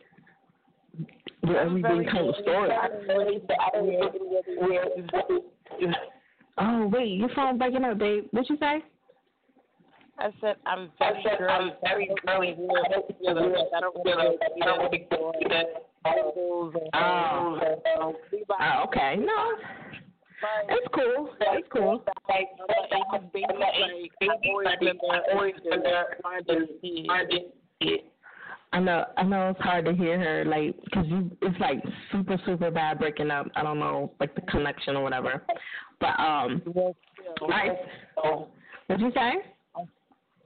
where 1.47 1.61
everything 1.61 2.05
comes 2.11 2.35
started. 2.41 2.75
Oh 6.59 6.87
wait, 6.91 7.17
your 7.17 7.29
phone 7.35 7.57
breaking 7.57 7.83
up, 7.83 7.97
babe. 7.99 8.25
What 8.31 8.49
you 8.49 8.57
say? 8.57 8.83
I 10.19 10.29
said 10.41 10.55
I'm 10.65 10.89
very 10.97 11.23
girly. 11.37 11.47
I'm 11.47 11.71
very 11.83 12.09
girly. 12.25 12.55
I 13.75 13.79
don't 13.79 13.95
really. 14.03 14.37
I 14.61 14.65
don't 14.65 14.79
really 14.91 15.07
go 15.11 15.31
Oh. 16.05 17.59
oh, 18.59 18.83
okay. 18.87 19.15
No. 19.17 19.51
It's 20.69 20.87
cool. 20.93 21.29
It's 21.41 21.67
cool. 21.73 22.03
I 22.29 22.45
know. 28.79 29.05
I 29.17 29.23
know 29.23 29.49
it's 29.49 29.61
hard 29.61 29.85
to 29.85 29.93
hear 29.93 30.19
her, 30.19 30.45
like, 30.45 30.75
cause 30.93 31.05
you, 31.07 31.31
it's 31.41 31.59
like 31.59 31.81
super, 32.11 32.37
super 32.45 32.69
bad 32.69 32.99
breaking 32.99 33.31
up. 33.31 33.47
I 33.55 33.63
don't 33.63 33.79
know, 33.79 34.11
like 34.19 34.35
the 34.35 34.41
connection 34.41 34.95
or 34.95 35.03
whatever. 35.03 35.43
But 35.99 36.19
um, 36.19 36.61
nice. 37.47 37.71
What'd 38.87 39.05
you 39.05 39.11
say? 39.15 39.33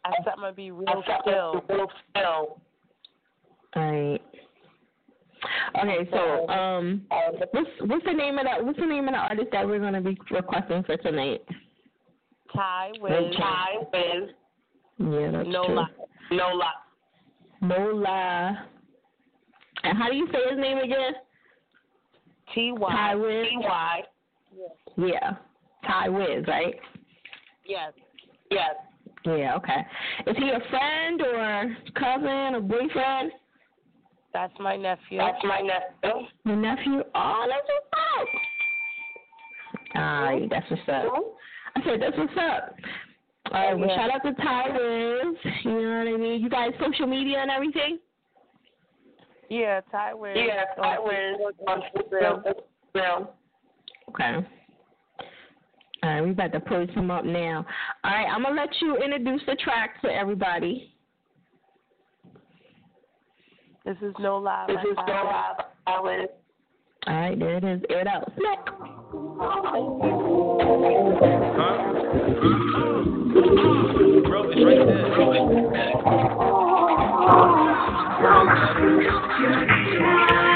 I 0.04 0.12
said 0.24 0.34
I'm 0.34 0.40
gonna 0.40 0.54
be 0.54 0.72
real 0.72 1.04
still. 1.22 1.64
Real 1.70 1.88
still. 2.10 2.62
All 3.76 3.92
right. 3.92 4.22
Okay, 5.80 6.10
so 6.12 6.48
um, 6.50 7.02
what's 7.52 7.70
what's 7.82 8.06
the 8.06 8.14
name 8.14 8.38
of 8.38 8.46
that? 8.46 8.64
What's 8.64 8.80
the 8.80 8.86
name 8.86 9.08
of 9.08 9.14
the 9.14 9.20
artist 9.20 9.48
that 9.52 9.66
we're 9.66 9.80
gonna 9.80 10.02
be 10.02 10.18
requesting 10.30 10.84
for 10.84 10.98
tonight? 10.98 11.42
Ty 12.54 12.92
Wiz. 13.00 13.36
Ty 13.38 13.66
Wiz. 13.94 14.30
Yeah, 15.00 15.32
that's 15.32 15.50
no 15.50 15.66
true. 15.66 15.76
lie. 15.76 15.88
No 16.32 16.48
lie. 16.50 16.72
Lie. 17.62 18.58
And 19.84 19.98
how 19.98 20.10
do 20.10 20.16
you 20.16 20.28
say 20.32 20.40
his 20.50 20.60
name 20.60 20.78
again? 20.80 21.14
T 22.54 22.72
Y. 22.72 22.92
Ty 22.92 23.16
Wiz. 23.16 23.48
T 23.50 23.58
Y. 23.58 24.02
Yeah. 24.98 25.32
Ty 25.86 26.10
Wiz, 26.10 26.46
right? 26.48 26.76
Yes. 27.66 27.94
Yes. 28.50 28.76
Yeah. 29.26 29.56
Okay. 29.56 29.86
Is 30.28 30.36
he 30.38 30.50
a 30.50 30.60
friend 30.70 31.22
or 31.22 31.78
cousin 31.96 32.56
or 32.56 32.62
boyfriend? 32.62 33.32
That's 34.34 34.54
my 34.60 34.76
nephew. 34.78 35.18
That's 35.18 35.44
my 35.44 35.60
nephew. 35.60 36.28
Your 36.46 36.56
nephew? 36.56 37.04
Oh, 37.16 37.46
that's 37.48 37.68
what's 37.68 37.88
up. 38.22 38.28
All 39.96 40.24
right, 40.24 40.50
that's 40.50 40.70
what's 40.70 40.82
up. 40.88 41.14
I 41.76 41.84
said 41.84 42.02
that's 42.02 42.18
what's 42.18 42.34
up. 42.40 42.76
All 43.54 43.60
right, 43.60 43.78
well, 43.78 43.90
shout 43.96 44.10
out 44.10 44.24
to 44.24 44.34
Ty 44.42 44.70
Wiz. 44.70 45.54
You 45.66 45.72
know 45.72 45.98
what 46.00 46.08
I 46.08 46.18
mean? 46.18 46.42
You 46.42 46.50
guys 46.50 46.72
social 46.80 47.06
media 47.06 47.40
and 47.40 47.52
everything? 47.52 48.00
Yeah, 49.50 49.82
Ty 49.92 50.14
Wiz. 50.14 50.38
Yeah, 50.38 50.64
Ty 50.82 50.98
Wiz. 51.00 51.36
On 51.68 51.82
Instagram. 51.98 53.28
Okay. 54.10 54.48
All 56.04 56.10
right, 56.10 56.22
we 56.22 56.32
about 56.32 56.54
to 56.54 56.60
pull 56.62 56.88
some 56.96 57.12
up 57.12 57.26
now. 57.26 57.66
All 58.04 58.12
right, 58.12 58.26
I'm 58.26 58.44
gonna 58.44 58.56
let 58.56 58.70
you 58.82 58.96
introduce 58.98 59.42
the 59.46 59.56
track 59.56 60.02
to 60.02 60.08
everybody. 60.08 60.96
This 63.86 63.98
is 64.02 64.14
no 64.20 64.38
lie. 64.38 64.66
This 64.68 64.78
is 64.78 64.98
no 65.08 65.14
lie. 65.14 66.26
All 67.08 67.16
right, 67.16 67.40
there 67.40 67.58
it 67.58 67.64
is. 67.64 67.82
Air 67.90 68.02
it 68.02 68.08
out. 68.08 68.32
Smack. 68.38 68.66
Bro, 74.28 74.52
it's 74.52 74.64
right 74.64 74.78
I'm 80.38 80.51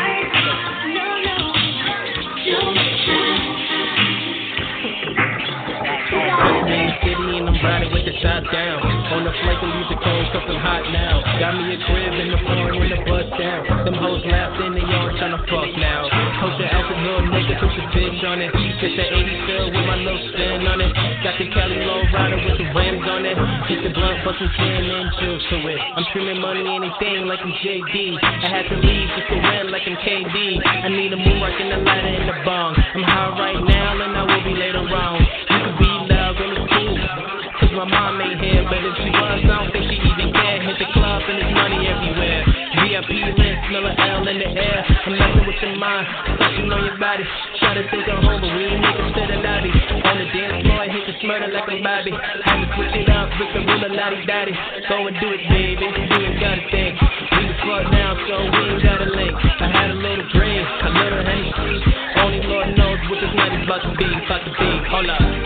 riding 7.65 7.89
with 7.89 8.05
the 8.05 8.15
top 8.21 8.45
down. 8.53 8.79
On 9.05 9.21
the 9.25 9.33
flank 9.41 9.59
and 9.65 9.71
leave 9.73 9.89
the 9.89 9.97
cold 9.97 10.25
I'm 10.35 10.61
hot 10.61 10.85
now. 10.93 11.21
Got 11.41 11.57
me 11.57 11.73
a 11.73 11.77
crib 11.81 12.13
in 12.21 12.27
the 12.29 12.39
foreign 12.45 12.77
in 12.77 12.89
the 12.93 13.01
bus 13.09 13.25
down. 13.37 13.61
Them 13.85 13.97
hoes 13.97 14.21
laughed 14.25 14.61
in 14.61 14.77
the 14.77 14.85
yard 14.85 15.17
tryna 15.17 15.41
fuck 15.49 15.69
now. 15.77 16.05
Post 16.41 16.61
the 16.61 16.67
outfit, 16.69 16.97
little 17.01 17.25
nigga, 17.33 17.57
put 17.57 17.73
the 17.73 17.85
bitch 17.89 18.21
on 18.25 18.37
it. 18.41 18.53
Get 18.53 18.91
the 18.93 19.05
80 19.09 19.47
fill 19.49 19.67
with 19.73 19.85
my 19.85 19.97
little 19.97 20.21
spin 20.29 20.61
on 20.69 20.79
it. 20.81 20.91
Got 21.25 21.35
the 21.41 21.45
Cali 21.49 21.81
low 21.81 22.01
rider 22.13 22.37
with 22.37 22.57
the 22.61 22.67
rims 22.69 23.05
on 23.09 23.25
it. 23.25 23.37
Hit 23.65 23.81
the 23.81 23.91
blunt 23.93 24.21
for 24.21 24.33
some 24.37 24.51
tin 24.61 24.85
and 24.85 25.09
juice 25.17 25.45
to 25.49 25.57
it. 25.65 25.79
I'm 25.81 26.05
screaming 26.13 26.41
money, 26.41 26.65
anything 26.69 27.25
like 27.25 27.41
I'm 27.41 27.53
JD. 27.65 27.93
I 28.21 28.49
had 28.49 28.65
to 28.69 28.77
leave 28.77 29.09
just 29.17 29.27
to 29.33 29.37
win 29.41 29.73
like 29.73 29.85
I'm 29.89 29.97
KD. 30.05 30.37
I 30.61 30.89
need 30.93 31.13
a 31.13 31.17
moon 31.17 31.41
rock 31.41 31.57
in 31.57 31.69
the 31.73 31.81
ladder 31.81 32.13
in 32.13 32.25
the 32.29 32.37
bong. 32.45 32.77
I'm 32.77 33.05
high 33.05 33.33
right 33.33 33.61
now 33.63 34.01
and 34.05 34.13
I 34.13 34.21
will 34.21 34.43
be 34.45 34.53
later 34.53 34.85
on. 34.85 35.54
My 37.75 37.83
mom 37.83 38.23
ain't 38.23 38.39
here, 38.39 38.63
but 38.63 38.79
if 38.79 38.95
she 39.03 39.11
was, 39.11 39.43
I 39.43 39.51
don't 39.51 39.67
think 39.75 39.83
she 39.91 39.99
even 39.99 40.31
care. 40.31 40.63
Hit 40.63 40.79
the 40.79 40.87
club 40.95 41.19
and 41.27 41.35
there's 41.43 41.51
money 41.51 41.83
everywhere. 41.83 42.41
VIP 42.87 43.11
list, 43.35 43.59
smell 43.67 43.83
a 43.83 43.91
L 43.91 44.23
in 44.31 44.39
the 44.39 44.49
air. 44.55 44.79
I'm 45.03 45.11
messing 45.11 45.43
with 45.43 45.59
your 45.59 45.75
mind, 45.75 46.07
touching 46.39 46.71
on 46.71 46.81
your 46.87 46.95
body. 46.95 47.27
Try 47.59 47.75
to 47.75 47.83
take 47.91 48.07
her 48.07 48.15
home, 48.23 48.39
but 48.39 48.51
we 48.55 48.63
making 48.79 48.95
instead 49.11 49.27
of 49.27 49.43
naughty. 49.43 49.71
On 50.07 50.15
the 50.15 50.27
dance 50.31 50.63
floor, 50.63 50.79
I 50.79 50.87
hit 50.87 51.03
the 51.03 51.15
murder 51.27 51.51
like 51.51 51.67
a 51.67 51.75
Bobby. 51.83 52.15
Had 52.47 52.63
to 52.63 52.67
switch 52.79 52.95
it 52.95 53.11
up 53.11 53.27
with 53.35 53.51
the 53.51 53.61
ruler, 53.67 53.91
lottie 53.91 54.23
daddy. 54.23 54.55
Go 54.87 55.11
and 55.11 55.15
do 55.19 55.27
it, 55.35 55.43
baby. 55.51 55.87
You 55.91 56.19
ain't 56.31 56.39
gotta 56.39 56.63
think. 56.71 56.95
We 56.95 57.43
the 57.43 57.55
fuck 57.59 57.91
now, 57.91 58.15
so 58.23 58.35
we 58.55 58.61
ain't 58.71 58.83
gotta 58.87 59.09
link. 59.11 59.35
I 59.35 59.67
had 59.67 59.91
a 59.91 59.99
little 59.99 60.27
dream, 60.31 60.63
a 60.63 60.89
little 60.95 61.23
Hennessy. 61.27 61.75
Only 62.23 62.39
Lord 62.47 62.71
knows 62.79 63.03
what 63.11 63.19
this 63.19 63.35
night 63.35 63.51
is 63.51 63.67
about 63.67 63.83
to 63.83 63.91
be. 63.99 64.07
About 64.07 64.47
to 64.47 64.51
be. 64.55 64.69
Hold 64.87 65.11
up. 65.11 65.44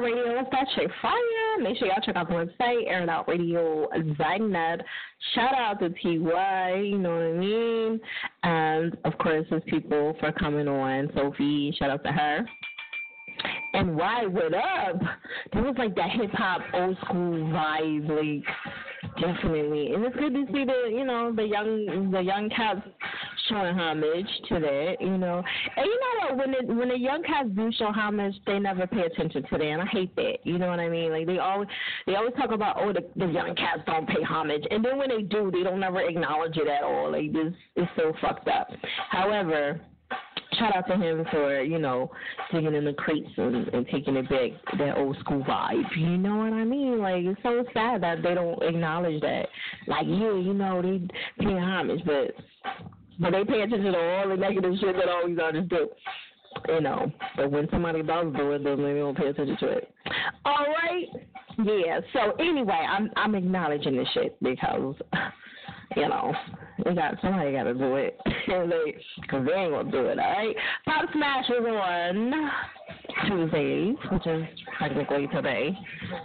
That 0.00 0.66
shit 0.74 0.90
fire. 1.00 1.62
Make 1.62 1.78
sure 1.78 1.88
y'all 1.88 2.00
check 2.04 2.16
out 2.16 2.28
the 2.28 2.34
website, 2.34 2.86
Airing 2.86 3.08
Out 3.08 3.28
Radio 3.28 3.88
Zainab. 4.16 4.80
Shout 5.34 5.54
out 5.54 5.80
to 5.80 5.90
TY, 5.90 6.74
you 6.80 6.98
know 6.98 7.14
what 7.14 7.22
I 7.22 7.32
mean? 7.32 8.00
And 8.42 8.96
of 9.04 9.16
course, 9.18 9.46
his 9.50 9.62
people 9.66 10.16
for 10.20 10.32
coming 10.32 10.68
on. 10.68 11.10
Sophie, 11.14 11.74
shout 11.78 11.90
out 11.90 12.04
to 12.04 12.12
her. 12.12 12.46
And 13.74 13.96
why 13.96 14.26
what 14.26 14.54
up? 14.54 15.00
There 15.52 15.62
was 15.62 15.74
like 15.78 15.94
that 15.96 16.10
hip 16.10 16.30
hop 16.32 16.62
old 16.74 16.96
school 17.04 17.34
vibe, 17.48 18.08
like 18.08 18.44
definitely. 19.20 19.92
And 19.92 20.04
it's 20.04 20.16
good 20.16 20.34
to 20.34 20.46
see 20.52 20.64
the 20.64 20.90
you 20.90 21.04
know, 21.04 21.32
the 21.34 21.44
young 21.44 22.10
the 22.10 22.20
young 22.20 22.48
cats 22.50 22.80
showing 23.48 23.76
homage 23.76 24.26
to 24.48 24.60
that, 24.60 24.96
you 25.00 25.18
know. 25.18 25.42
And 25.76 25.86
you 25.86 26.00
know 26.00 26.26
what, 26.26 26.36
when 26.36 26.52
the 26.52 26.74
when 26.74 26.88
the 26.88 26.98
young 26.98 27.22
cats 27.22 27.48
do 27.54 27.70
show 27.78 27.92
homage, 27.92 28.34
they 28.46 28.58
never 28.58 28.86
pay 28.86 29.02
attention 29.02 29.42
to 29.42 29.58
that 29.58 29.62
and 29.62 29.82
I 29.82 29.86
hate 29.86 30.14
that. 30.16 30.38
You 30.44 30.58
know 30.58 30.68
what 30.68 30.80
I 30.80 30.88
mean? 30.88 31.10
Like 31.10 31.26
they 31.26 31.38
always 31.38 31.68
they 32.06 32.14
always 32.14 32.34
talk 32.34 32.50
about 32.52 32.76
oh 32.78 32.92
the, 32.92 33.04
the 33.16 33.26
young 33.26 33.54
cats 33.54 33.82
don't 33.86 34.08
pay 34.08 34.22
homage 34.22 34.64
and 34.70 34.84
then 34.84 34.98
when 34.98 35.08
they 35.08 35.22
do 35.22 35.50
they 35.50 35.62
don't 35.62 35.80
never 35.80 36.00
acknowledge 36.00 36.56
it 36.56 36.68
at 36.68 36.82
all. 36.82 37.12
Like 37.12 37.32
this 37.32 37.52
is 37.76 37.86
so 37.96 38.12
fucked 38.20 38.48
up. 38.48 38.68
However, 39.10 39.80
shout 40.62 40.76
out 40.76 40.86
to 40.88 40.96
him 40.96 41.24
for 41.30 41.62
you 41.62 41.78
know 41.78 42.10
digging 42.52 42.74
in 42.74 42.84
the 42.84 42.92
crates 42.92 43.30
and, 43.36 43.68
and 43.68 43.86
taking 43.88 44.16
it 44.16 44.28
back 44.28 44.50
that 44.78 44.96
old 44.96 45.16
school 45.18 45.42
vibe. 45.44 45.84
You 45.96 46.16
know 46.16 46.36
what 46.36 46.52
I 46.52 46.64
mean? 46.64 47.00
Like 47.00 47.24
it's 47.24 47.42
so 47.42 47.64
sad 47.74 48.02
that 48.02 48.22
they 48.22 48.34
don't 48.34 48.62
acknowledge 48.62 49.20
that. 49.22 49.48
Like 49.86 50.06
yeah, 50.06 50.34
you 50.34 50.54
know 50.54 50.82
they 50.82 51.00
pay 51.38 51.58
homage, 51.58 52.00
but 52.04 52.34
but 53.20 53.30
they 53.32 53.44
pay 53.44 53.62
attention 53.62 53.92
to 53.92 53.98
all 53.98 54.28
the 54.28 54.36
negative 54.36 54.74
shit 54.80 54.96
that 54.96 55.08
all 55.08 55.26
these 55.26 55.38
artists 55.42 55.68
do. 55.68 55.88
You 56.68 56.80
know, 56.82 57.10
but 57.36 57.50
when 57.50 57.66
somebody 57.70 58.02
does 58.02 58.26
do 58.36 58.52
it, 58.52 58.62
then 58.62 58.82
they 58.82 58.94
don't 58.94 59.16
pay 59.16 59.28
attention 59.28 59.56
to 59.58 59.68
it. 59.68 59.90
All 60.44 60.66
right, 60.66 61.06
yeah. 61.64 62.00
So 62.12 62.32
anyway, 62.38 62.86
I'm 62.88 63.10
I'm 63.16 63.34
acknowledging 63.34 63.96
this 63.96 64.08
shit 64.12 64.36
because 64.42 64.94
you 65.96 66.08
know, 66.08 66.34
they 66.84 66.94
got 66.94 67.14
somebody 67.20 67.52
got 67.52 67.64
to 67.64 67.74
do 67.74 67.96
it, 67.96 68.18
because 68.24 69.46
they 69.46 69.52
ain't 69.52 69.72
gonna 69.72 69.90
do 69.90 70.06
it. 70.06 70.18
All 70.18 70.32
right, 70.32 70.56
Pop 70.84 71.08
Smash 71.12 71.48
is 71.50 71.64
on 71.66 72.50
Tuesdays, 73.26 73.96
which 74.10 74.26
is 74.26 74.44
technically 74.78 75.26
today. 75.28 75.76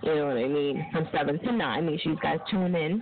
You 0.03 0.16
know 0.16 0.27
what 0.27 0.38
I 0.38 0.48
mean? 0.48 0.85
From 0.91 1.07
seven 1.11 1.40
to 1.40 1.51
nine. 1.51 1.85
Make 1.85 2.01
sure 2.01 2.14
you 2.14 2.19
guys 2.22 2.40
tune 2.49 2.75
in. 2.75 3.01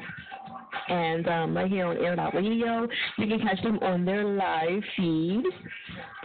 And 0.87 1.27
um, 1.27 1.57
right 1.57 1.69
here 1.69 1.85
on 1.85 1.97
Air 1.97 2.19
Out 2.19 2.35
Radio, 2.35 2.87
you 3.17 3.27
can 3.27 3.39
catch 3.39 3.61
them 3.63 3.79
on 3.79 4.05
their 4.05 4.23
live 4.23 4.83
feed 4.95 5.43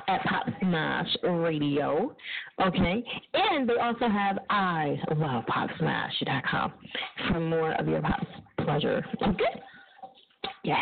at 0.09 0.23
Pop 0.25 0.47
Smash 0.61 1.17
Radio. 1.23 2.15
Okay, 2.61 3.03
and 3.35 3.69
they 3.69 3.77
also 3.77 4.09
have 4.09 4.39
I 4.51 4.99
Love 5.17 5.45
PopSmash.com 5.47 6.73
for 7.29 7.41
more 7.41 7.73
of 7.75 7.89
your 7.89 8.03
pop 8.03 8.21
pleasure. 8.65 9.05
Okay. 9.23 9.63
Yes. 10.63 10.81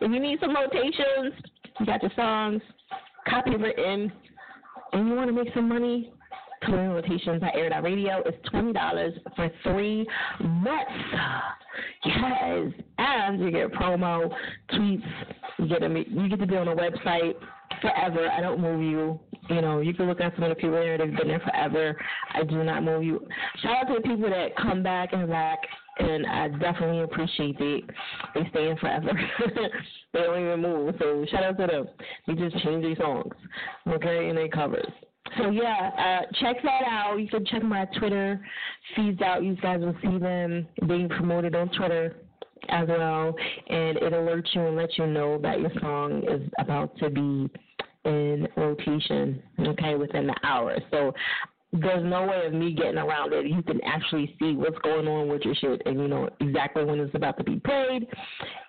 If 0.00 0.10
you 0.10 0.20
need 0.20 0.38
some 0.40 0.54
rotations, 0.54 1.34
you 1.78 1.86
got 1.86 2.02
your 2.02 2.10
songs 2.16 2.62
copywritten, 3.28 4.10
and 4.92 5.08
you 5.08 5.14
want 5.14 5.28
to 5.28 5.32
make 5.32 5.52
some 5.54 5.68
money, 5.68 6.12
touring 6.66 6.90
rotations 6.90 7.42
at 7.42 7.54
Air 7.54 7.70
Radio 7.82 8.22
is 8.26 8.34
twenty 8.50 8.72
dollars 8.72 9.14
for 9.36 9.50
three 9.62 10.06
months. 10.40 10.90
Yes, 12.04 12.72
and 12.98 13.40
you 13.40 13.50
get 13.50 13.72
promo 13.72 14.30
tweets. 14.72 15.02
You 15.58 15.68
get 15.68 15.80
to 15.80 16.04
you 16.08 16.28
get 16.28 16.40
to 16.40 16.46
be 16.46 16.56
on 16.56 16.66
the 16.66 16.72
website 16.72 17.34
forever. 17.80 18.28
I 18.28 18.40
don't 18.40 18.60
move 18.60 18.82
you. 18.82 19.20
You 19.48 19.60
know, 19.60 19.80
you 19.80 19.94
can 19.94 20.06
look 20.06 20.20
at 20.20 20.34
some 20.34 20.44
of 20.44 20.50
the 20.50 20.54
people 20.54 20.72
there. 20.72 20.98
They've 20.98 21.16
been 21.16 21.28
there 21.28 21.40
forever. 21.40 21.96
I 22.34 22.44
do 22.44 22.62
not 22.62 22.84
move 22.84 23.02
you. 23.02 23.26
Shout 23.62 23.76
out 23.76 23.88
to 23.88 23.94
the 23.94 24.00
people 24.00 24.30
that 24.30 24.56
come 24.56 24.82
back 24.82 25.12
and 25.12 25.28
back 25.28 25.58
and 26.00 26.26
I 26.26 26.48
definitely 26.48 27.02
appreciate 27.02 27.56
it. 27.60 27.84
They 28.34 28.48
stay 28.50 28.70
in 28.70 28.76
forever. 28.78 29.12
they 30.12 30.20
don't 30.20 30.40
even 30.40 30.62
move. 30.62 30.94
So 30.98 31.24
shout 31.30 31.44
out 31.44 31.58
to 31.58 31.66
them. 31.66 31.88
They 32.26 32.34
just 32.34 32.62
change 32.64 32.82
their 32.82 32.96
songs, 32.96 33.34
okay, 33.88 34.28
and 34.28 34.38
they 34.38 34.48
covers. 34.48 34.90
So 35.38 35.50
yeah, 35.50 35.90
uh, 35.96 36.32
check 36.40 36.56
that 36.62 36.82
out. 36.88 37.16
You 37.16 37.28
can 37.28 37.44
check 37.46 37.62
my 37.62 37.86
Twitter 37.98 38.40
feeds 38.96 39.20
out. 39.22 39.44
You 39.44 39.56
guys 39.56 39.80
will 39.80 39.96
see 40.02 40.18
them 40.18 40.66
being 40.88 41.08
promoted 41.08 41.54
on 41.54 41.68
Twitter 41.70 42.16
as 42.68 42.88
well, 42.88 43.34
and 43.68 43.96
it 43.96 44.12
alerts 44.12 44.54
you 44.54 44.66
and 44.66 44.76
lets 44.76 44.98
you 44.98 45.06
know 45.06 45.38
that 45.38 45.60
your 45.60 45.70
song 45.80 46.22
is 46.28 46.42
about 46.58 46.96
to 46.98 47.10
be 47.10 47.48
in 48.04 48.48
rotation, 48.56 49.42
okay, 49.60 49.94
within 49.94 50.26
the 50.26 50.36
hour. 50.42 50.76
So 50.90 51.12
there's 51.72 52.04
no 52.04 52.26
way 52.26 52.46
of 52.46 52.52
me 52.52 52.72
getting 52.72 52.98
around 52.98 53.32
it. 53.32 53.46
You 53.46 53.62
can 53.62 53.80
actually 53.84 54.34
see 54.40 54.54
what's 54.54 54.78
going 54.78 55.06
on 55.06 55.28
with 55.28 55.42
your 55.42 55.54
shit 55.54 55.82
and 55.86 56.00
you 56.00 56.08
know 56.08 56.28
exactly 56.40 56.84
when 56.84 56.98
it's 56.98 57.14
about 57.14 57.38
to 57.38 57.44
be 57.44 57.60
played 57.60 58.06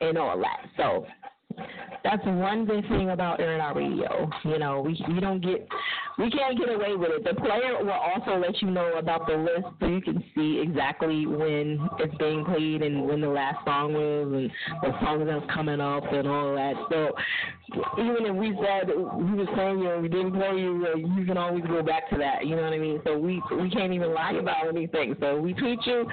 and 0.01 0.17
all 0.17 0.39
that. 0.39 0.67
So 0.77 1.05
that's 2.03 2.25
one 2.25 2.65
good 2.65 2.87
thing 2.89 3.09
about 3.09 3.39
our 3.41 3.75
radio. 3.75 4.29
You 4.43 4.59
know, 4.59 4.81
we 4.81 4.99
we 5.07 5.19
don't 5.19 5.41
get 5.41 5.67
we 6.17 6.29
can't 6.29 6.57
get 6.57 6.69
away 6.69 6.95
with 6.95 7.11
it. 7.11 7.23
The 7.23 7.39
player 7.39 7.83
will 7.83 7.91
also 7.91 8.37
let 8.37 8.61
you 8.61 8.69
know 8.69 8.93
about 8.97 9.27
the 9.27 9.35
list 9.37 9.67
so 9.79 9.87
you 9.87 10.01
can 10.01 10.23
see 10.35 10.59
exactly 10.59 11.25
when 11.25 11.89
it's 11.99 12.15
being 12.15 12.45
played 12.45 12.81
and 12.81 13.07
when 13.07 13.21
the 13.21 13.29
last 13.29 13.63
song 13.65 13.93
was 13.93 14.27
and 14.33 14.51
the 14.81 14.99
song 14.99 15.25
that's 15.25 15.45
coming 15.53 15.79
up 15.79 16.03
and 16.11 16.27
all 16.27 16.55
that. 16.55 16.73
So 16.89 17.11
even 17.97 18.25
if 18.25 18.35
we 18.35 18.57
said 18.61 18.89
we 18.89 19.33
was 19.33 19.47
playing 19.55 19.79
you 19.79 19.91
and 19.91 20.01
we 20.01 20.09
didn't 20.09 20.33
play 20.33 20.57
you, 20.57 20.85
you 21.17 21.25
can 21.25 21.37
always 21.37 21.63
go 21.65 21.81
back 21.81 22.09
to 22.09 22.17
that. 22.17 22.45
You 22.45 22.55
know 22.55 22.63
what 22.63 22.73
I 22.73 22.79
mean? 22.79 22.99
So 23.05 23.17
we 23.17 23.41
we 23.59 23.69
can't 23.69 23.93
even 23.93 24.13
lie 24.13 24.33
about 24.33 24.67
anything. 24.67 25.15
So 25.19 25.39
we 25.39 25.53
tweet 25.53 25.79
you 25.85 26.05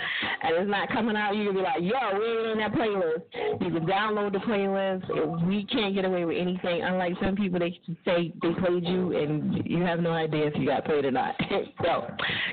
and 0.43 0.57
it's 0.57 0.71
not 0.71 0.89
coming 0.89 1.17
out, 1.17 1.35
you 1.37 1.47
can 1.47 1.55
be 1.55 1.63
like, 1.63 1.81
yo, 1.81 2.19
we 2.19 2.25
ain't 2.25 2.51
in 2.53 2.59
that 2.59 2.73
playlist. 2.73 3.23
You 3.61 3.71
can 3.73 3.87
download 3.87 4.33
the 4.33 4.39
playlist. 4.39 5.05
We 5.47 5.67
can't 5.67 5.95
get 5.95 6.05
away 6.05 6.25
with 6.25 6.37
anything. 6.39 6.83
Unlike 6.83 7.15
some 7.23 7.37
people, 7.37 7.59
they 7.59 7.79
say 8.05 8.33
they 8.43 8.53
played 8.55 8.85
you 8.87 9.17
and 9.17 9.67
you 9.67 9.83
have 9.83 10.01
no 10.01 10.13
idea 10.13 10.47
if 10.47 10.55
you 10.57 10.67
got 10.67 10.85
played 10.85 11.05
or 11.05 11.11
not. 11.11 11.35
so 11.83 12.07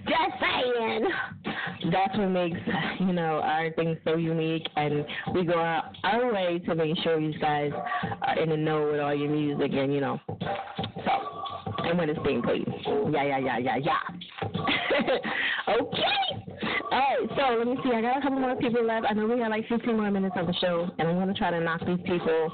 just 0.08 0.34
saying, 0.42 1.08
that's 1.92 2.18
what 2.18 2.28
makes 2.28 2.60
you 3.00 3.14
know 3.14 3.40
our 3.44 3.72
thing 3.74 3.98
so 4.04 4.18
unique, 4.18 4.68
and 4.76 5.06
we 5.34 5.46
go 5.46 5.60
out 5.60 5.96
our 6.04 6.34
way 6.34 6.60
to 6.60 6.76
make 6.76 6.98
sure 7.04 7.20
you 7.20 7.38
guys 7.40 7.72
are 8.22 8.40
in 8.40 8.50
the 8.50 8.58
know 8.58 8.90
with 8.92 9.00
all 9.00 9.14
your 9.14 9.30
music 9.30 9.72
and 9.74 9.94
you 9.94 10.02
know. 10.02 10.20
So 10.28 11.65
and 11.84 11.98
when 11.98 12.10
it's 12.10 12.20
being 12.24 12.42
played. 12.42 12.68
Yeah, 13.12 13.24
yeah, 13.24 13.40
yeah, 13.40 13.58
yeah, 13.58 13.78
yeah. 13.78 14.00
okay. 15.70 16.46
All 16.92 17.00
right, 17.00 17.18
so 17.36 17.58
let 17.58 17.68
me 17.68 17.78
see. 17.84 17.92
I 17.94 18.02
got 18.02 18.18
a 18.18 18.22
couple 18.22 18.40
more 18.40 18.56
people 18.56 18.86
left. 18.86 19.06
I 19.10 19.14
know 19.14 19.26
we 19.28 19.38
got 19.38 19.50
like 19.50 19.68
15 19.68 19.98
more 19.98 20.10
minutes 20.12 20.36
of 20.38 20.48
the 20.48 20.54
show, 20.54 20.90
and 20.98 21.08
I'm 21.08 21.16
going 21.16 21.28
to 21.28 21.34
try 21.34 21.52
to 21.52 21.60
knock 21.60 21.82
these 21.86 22.00
people 22.06 22.52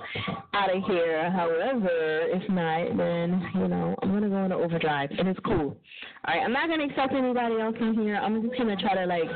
out 0.54 0.76
of 0.76 0.84
here. 0.86 1.30
However, 1.32 2.28
if 2.32 2.50
not, 2.50 2.98
then, 2.98 3.52
you 3.56 3.68
know, 3.68 3.96
I'm 4.02 4.10
going 4.10 4.24
to 4.24 4.30
go 4.30 4.44
into 4.44 4.56
overdrive, 4.56 5.12
and 5.18 5.28
it's 5.28 5.40
cool. 5.46 5.78
All 6.26 6.36
right, 6.36 6.44
I'm 6.44 6.54
not 6.54 6.68
going 6.68 6.80
to 6.80 6.86
accept 6.86 7.14
anybody 7.14 7.60
else 7.60 7.76
in 7.80 7.94
here. 7.96 8.16
I'm 8.16 8.42
just 8.42 8.58
going 8.58 8.76
to 8.76 8.82
try 8.82 8.96
to, 8.96 9.06
like, 9.06 9.30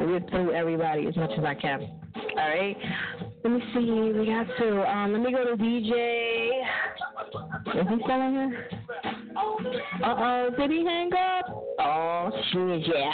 rip 0.00 0.28
through 0.30 0.52
everybody 0.52 1.06
as 1.06 1.16
much 1.16 1.32
as 1.36 1.44
I 1.44 1.54
can. 1.54 1.80
All 1.80 2.48
right. 2.48 2.76
Let 3.46 3.54
me 3.54 3.62
see. 3.74 4.18
We 4.18 4.26
got 4.26 4.48
to. 4.58 4.90
Um, 4.90 5.12
let 5.12 5.22
me 5.22 5.30
go 5.30 5.44
to 5.44 5.56
DJ. 5.56 6.50
Is 7.76 7.86
he 7.88 8.02
still 8.02 8.20
in 8.20 8.32
here? 8.32 8.68
Uh 10.02 10.14
oh. 10.18 10.50
Did 10.58 10.70
he 10.72 10.84
hang 10.84 11.12
up? 11.12 11.44
Oh 11.78 12.30
yeah. 12.52 13.12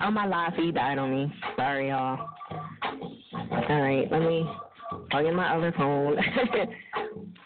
Oh, 0.00 0.10
my 0.10 0.26
live 0.26 0.54
feed 0.56 0.74
died 0.74 0.98
on 0.98 1.14
me. 1.14 1.32
Sorry, 1.56 1.90
y'all. 1.90 2.28
All 3.52 3.80
right, 3.80 4.10
let 4.10 4.22
me 4.22 4.44
plug 5.12 5.26
in 5.26 5.36
my 5.36 5.56
other 5.56 5.72
phone. 5.78 6.16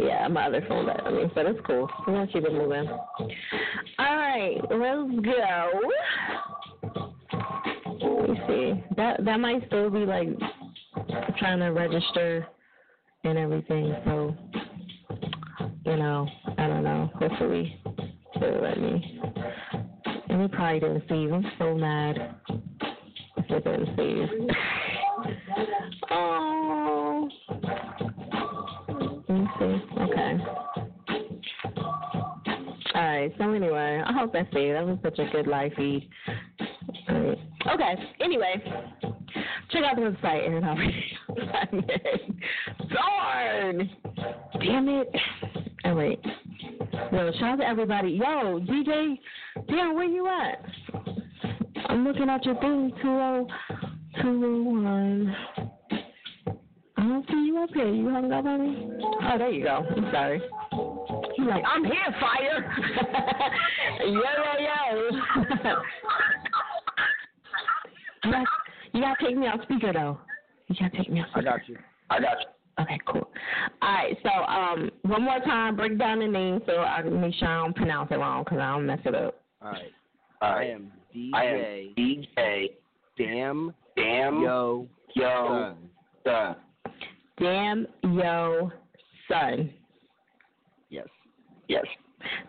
yeah, 0.00 0.28
my 0.28 0.46
other 0.46 0.64
phone 0.68 0.86
died 0.86 1.00
on 1.04 1.16
me, 1.16 1.24
but 1.34 1.46
it's 1.46 1.60
cool. 1.66 1.88
We're 2.06 2.14
gonna 2.14 2.26
keep 2.26 2.44
it 2.44 2.52
moving. 2.52 2.88
All 3.98 4.16
right, 4.16 4.58
let's 4.70 5.24
go. 5.24 5.80
Let 8.00 8.30
me 8.30 8.40
see. 8.46 8.84
That 8.96 9.24
that 9.24 9.40
might 9.40 9.66
still 9.66 9.90
be 9.90 10.00
like 10.00 10.28
trying 11.38 11.60
to 11.60 11.66
register 11.68 12.46
and 13.24 13.38
everything. 13.38 13.94
So, 14.04 14.36
you 15.84 15.96
know, 15.96 16.28
I 16.56 16.66
don't 16.66 16.84
know. 16.84 17.10
Hopefully, 17.14 17.80
they'll 18.40 18.62
let 18.62 18.78
me. 18.80 19.20
And 20.28 20.42
they 20.42 20.48
probably 20.48 20.80
didn't 20.80 21.04
save. 21.08 21.32
I'm 21.32 21.46
so 21.58 21.74
mad 21.74 22.36
they 23.48 23.60
didn't 23.60 23.96
save. 23.96 24.28
oh. 26.10 27.28
Okay. 30.28 30.44
All 32.94 33.02
right. 33.02 33.34
So 33.38 33.52
anyway, 33.52 34.02
I 34.04 34.12
hope 34.12 34.32
that's 34.32 34.52
saved. 34.52 34.76
That 34.76 34.84
was 34.86 34.98
such 35.02 35.18
a 35.18 35.26
good 35.30 35.46
live 35.46 35.72
feed. 35.76 36.08
Okay. 37.08 37.94
Anyway, 38.22 38.62
check 39.70 39.84
out 39.84 39.96
the 39.96 40.02
website 40.02 40.46
and 40.46 40.62
I'll 40.64 40.76
Darn! 42.88 43.90
Damn 44.60 44.88
it. 44.88 45.14
All 45.84 45.94
right. 45.94 46.18
Yo, 47.12 47.30
shout 47.38 47.42
out 47.42 47.56
to 47.56 47.66
everybody. 47.66 48.10
Yo, 48.10 48.60
DJ, 48.60 49.18
damn, 49.68 49.94
where 49.94 50.04
you 50.04 50.26
at? 50.26 50.64
I'm 51.88 52.04
looking 52.04 52.28
at 52.28 52.44
your 52.44 52.56
thing, 52.56 52.92
201. 53.02 55.36
I 56.98 57.02
don't 57.02 57.24
see 57.28 57.46
you 57.46 57.62
up 57.62 57.70
here. 57.72 57.88
You 57.88 58.10
hung 58.10 58.32
up 58.32 58.44
on 58.44 58.60
me? 58.60 58.88
Oh, 59.22 59.38
there 59.38 59.50
you 59.50 59.62
go. 59.62 59.86
I'm 59.96 60.10
sorry. 60.10 60.42
He's 61.36 61.46
like, 61.46 61.62
I'm 61.64 61.84
here, 61.84 62.14
fire. 62.20 62.74
yo, 64.00 64.08
yo, 64.10 64.20
yo. 64.58 65.10
you, 68.24 68.32
got, 68.32 68.46
you 68.92 69.00
gotta 69.00 69.24
take 69.24 69.36
me 69.36 69.46
on 69.46 69.62
speaker 69.62 69.92
though. 69.92 70.18
You 70.66 70.74
gotta 70.80 70.96
take 70.96 71.08
me 71.08 71.20
on 71.20 71.28
speaker. 71.30 71.48
I 71.48 71.52
got 71.52 71.68
you. 71.68 71.78
I 72.10 72.20
got 72.20 72.40
you. 72.40 72.46
Okay, 72.82 72.98
cool. 73.06 73.30
All 73.80 73.92
right, 73.92 74.16
so 74.24 74.30
um, 74.30 74.90
one 75.02 75.22
more 75.22 75.38
time, 75.40 75.76
break 75.76 75.98
down 75.98 76.18
the 76.18 76.26
name 76.26 76.60
so 76.66 76.80
I 76.80 77.02
can 77.02 77.20
make 77.20 77.34
sure 77.34 77.46
I 77.46 77.62
don't 77.62 77.76
pronounce 77.76 78.10
it 78.10 78.16
wrong 78.16 78.42
because 78.42 78.58
I 78.58 78.72
don't 78.72 78.86
mess 78.86 79.00
it 79.04 79.14
up. 79.14 79.40
All 79.62 79.70
right. 79.70 79.92
All 80.42 80.52
I 80.52 80.64
am 80.64 80.90
DJ. 81.14 81.30
I 81.34 81.44
am 81.44 81.94
DJ. 81.96 82.70
Damn. 83.16 83.72
Damn. 83.96 84.40
Yo. 84.42 84.88
Yo. 85.14 85.46
Son. 85.48 85.76
Son. 86.24 86.56
Damn 87.38 87.86
yo 88.02 88.70
son. 89.28 89.70
Yes. 90.90 91.06
Yes. 91.68 91.84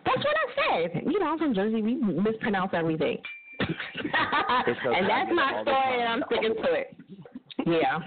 That's 0.04 0.18
what 0.18 0.26
I 0.26 0.88
said. 0.92 1.02
You 1.06 1.20
know, 1.20 1.26
I'm 1.26 1.38
from 1.38 1.54
Jersey. 1.54 1.82
We 1.82 1.94
mispronounce 1.94 2.72
everything. 2.74 3.18
and 3.60 5.08
that's 5.08 5.30
my 5.32 5.62
story, 5.62 6.00
and 6.00 6.08
I'm 6.08 6.22
sticking 6.26 6.54
to 6.54 6.72
it. 6.72 6.96
Yeah. 7.66 7.98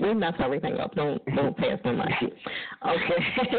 We, 0.00 0.14
mess 0.14 0.34
everything 0.42 0.78
up. 0.78 0.94
Don't 0.94 1.22
don't 1.34 1.56
pay 1.56 1.72
us 1.72 1.80
no 1.84 1.92
mind. 1.92 2.12
Okay. 2.20 2.34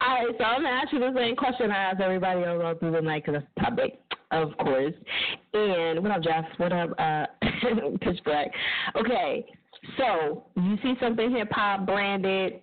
All 0.00 0.14
right. 0.16 0.34
So 0.36 0.44
I'm 0.44 0.62
gonna 0.62 0.68
ask 0.68 0.92
you 0.92 0.98
the 0.98 1.12
same 1.14 1.36
question 1.36 1.70
I 1.70 1.76
asked 1.76 2.00
everybody 2.00 2.44
all 2.44 2.74
through 2.74 2.92
the 2.92 3.00
night 3.00 3.24
because 3.24 3.42
it's 3.42 3.64
public, 3.64 3.98
of 4.30 4.56
course. 4.58 4.94
And 5.54 6.02
what 6.02 6.10
up, 6.10 6.22
Jeff? 6.22 6.44
What 6.58 6.72
up, 6.72 6.90
uh, 6.98 7.26
Pitch 8.00 8.20
Black? 8.24 8.48
Okay. 8.96 9.46
So 9.96 10.44
you 10.56 10.76
see 10.82 10.94
something 11.00 11.30
hip 11.34 11.48
hop 11.50 11.86
branded. 11.86 12.60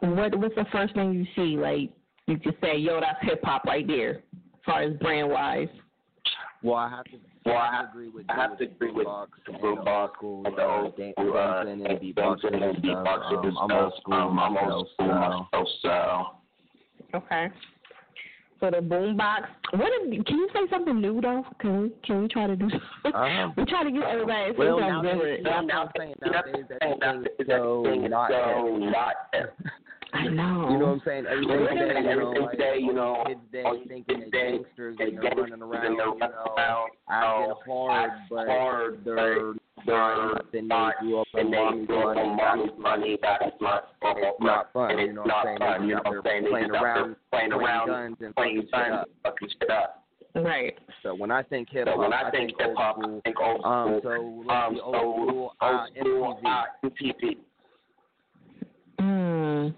What 0.00 0.38
what's 0.38 0.54
the 0.54 0.66
first 0.72 0.94
thing 0.94 1.12
you 1.12 1.26
see? 1.36 1.56
Like 1.56 1.90
you 2.26 2.36
just 2.38 2.60
say, 2.60 2.76
yo, 2.76 3.00
that's 3.00 3.18
hip 3.22 3.40
hop 3.42 3.64
right 3.64 3.86
there, 3.86 4.16
as 4.16 4.60
far 4.64 4.82
as 4.82 4.96
brand 4.98 5.28
wise. 5.28 5.68
Well, 6.62 6.76
I 6.76 6.88
have 6.88 7.04
to. 7.06 7.18
Well, 7.44 7.56
I 7.56 7.68
I 7.68 7.76
have 7.76 7.86
to 7.86 7.90
agree 7.90 8.08
with 8.08 8.26
I 8.28 8.34
have 8.40 8.58
to 8.58 8.64
agree 8.64 8.90
with 8.90 9.04
box 9.04 9.32
the 9.46 9.52
and 9.52 9.62
the 9.62 9.82
Box 9.82 10.18
old 10.22 10.42
school, 10.42 10.42
and 10.46 10.56
the 10.56 10.62
uh, 10.62 10.90
dan- 10.96 11.12
uh, 11.18 11.62
dancing 11.64 11.86
and 11.86 12.00
beatboxing 12.00 12.54
and 12.54 12.62
and 12.62 12.76
beatboxing 12.82 13.38
Um, 13.38 13.44
and 13.44 13.58
I'm 13.58 13.72
old 13.72 13.92
school 14.00 14.14
Um, 14.14 14.38
I'm 14.38 14.56
old 14.56 14.88
school 14.94 15.08
myself, 15.08 15.68
so. 15.82 16.26
Okay. 17.14 17.48
So 18.64 18.70
the 18.70 18.78
boombox. 18.78 19.42
What 19.72 19.90
if, 19.92 20.24
can 20.24 20.36
you 20.38 20.48
say 20.54 20.60
something 20.70 20.98
new 20.98 21.20
though? 21.20 21.44
Can 21.60 21.82
we 21.82 21.92
can 22.02 22.22
we 22.22 22.28
try 22.28 22.46
to 22.46 22.56
do? 22.56 22.64
Uh-huh. 23.04 23.50
we 23.58 23.64
try 23.66 23.84
to 23.84 23.90
get 23.90 24.04
everybody 24.04 24.52
to 24.52 24.58
say 24.58 24.58
Well, 24.58 24.78
something 24.78 25.04
nowadays, 25.04 25.42
different. 25.44 25.44
that's 25.44 25.66
what 25.66 25.74
I'm 25.74 25.88
saying. 25.98 26.14
Nowadays, 26.24 26.64
That's 26.70 26.96
everything's 27.02 27.48
so 27.48 28.08
not 28.08 28.30
so 28.30 28.76
not 28.78 29.14
I 30.24 30.28
know. 30.32 30.68
You 30.70 30.78
know 30.78 30.86
what 30.86 30.92
I'm 30.92 31.02
saying? 31.04 31.26
Everything 31.26 32.06
Everything 32.06 32.08
today, 32.08 32.08
you 32.08 32.16
know, 32.16 32.32
like, 32.40 32.50
today, 32.52 32.76
you 32.80 32.92
know, 32.92 33.24
kids 33.26 33.66
on 33.66 33.88
thinking 33.88 34.24
they're 34.32 34.50
gangsters 34.50 34.96
and 34.98 35.18
they're 35.18 35.30
running 35.36 35.62
around, 35.62 35.92
you 35.92 35.96
know, 35.98 36.16
acting 37.10 37.54
hard, 37.66 38.10
but 38.30 38.46
hard, 38.46 39.00
they're 39.04 39.52
not, 39.86 40.44
and 40.52 40.70
they 40.70 41.06
grew 41.06 41.20
up 41.20 41.26
on 41.34 41.50
mommy's 41.50 41.88
money, 41.88 42.20
on 42.20 42.36
mommy's 42.36 42.70
money, 42.78 43.18
not, 43.22 43.42
and 43.42 43.52
it's 43.52 44.40
not 44.40 44.72
fun, 44.72 44.98
you 44.98 45.12
know 45.12 45.22
what 45.22 45.46
I'm 45.46 45.58
saying? 45.58 45.88
you 45.88 45.94
know 45.94 46.00
what 46.04 46.16
I'm 46.16 46.22
saying? 46.24 46.46
Playing 46.50 46.66
just 46.68 46.74
out 46.76 46.82
there 46.82 46.82
around, 46.84 47.16
playing 47.30 47.52
around, 47.52 47.86
guns 47.88 48.16
and 48.20 48.34
playing 48.34 48.62
fucking 48.62 48.62
shit 48.62 48.70
guns, 48.72 48.94
up. 48.94 49.08
fucking 49.22 49.48
shit 49.60 49.70
up. 49.70 50.00
Right. 50.36 50.74
So 51.04 51.14
when 51.14 51.30
I 51.30 51.42
think 51.44 51.68
hip 51.70 51.86
So 51.86 51.90
hop, 51.92 51.98
when 52.00 52.12
I 52.12 52.30
think 52.30 52.50
hip 52.58 52.68
old 52.70 52.76
hop. 52.78 52.96
I 52.98 53.20
think 53.24 53.36
old 53.40 53.64
Um, 53.64 54.00
school. 54.00 54.02
so 54.02 54.44
let's 54.48 54.66
Um, 54.66 54.74
see, 54.74 54.80
old 54.80 54.94
so 54.94 55.00
school, 55.28 55.52
uh, 55.60 55.66
old 55.70 55.88
school, 55.96 56.38
MTV. 56.42 56.46
uh, 56.46 56.64
MTV. 56.88 57.36
Hmm. 58.98 59.68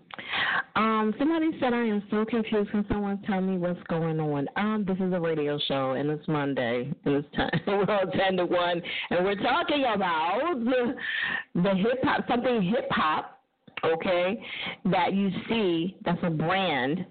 Um, 0.74 1.14
somebody 1.18 1.50
said 1.60 1.72
I 1.72 1.84
am 1.84 2.02
so 2.10 2.24
confused. 2.24 2.70
Can 2.70 2.84
someone 2.88 3.22
tell 3.26 3.40
me 3.40 3.56
what's 3.56 3.82
going 3.88 4.20
on? 4.20 4.46
Um, 4.56 4.84
this 4.86 4.96
is 4.98 5.12
a 5.12 5.20
radio 5.20 5.58
show 5.66 5.92
and 5.92 6.10
it's 6.10 6.26
Monday 6.28 6.92
and 7.04 7.14
it's 7.16 7.36
time 7.36 7.50
we're 7.66 7.90
all 7.90 8.06
ten 8.12 8.36
to 8.36 8.44
one 8.44 8.82
and 9.10 9.24
we're 9.24 9.36
talking 9.36 9.84
about 9.94 10.52
the 10.64 10.94
the 11.62 11.74
hip 11.76 12.00
hop 12.02 12.26
something 12.28 12.62
hip 12.62 12.88
hop, 12.90 13.40
okay, 13.84 14.42
that 14.86 15.14
you 15.14 15.30
see 15.48 15.96
that's 16.04 16.22
a 16.22 16.30
brand 16.30 17.06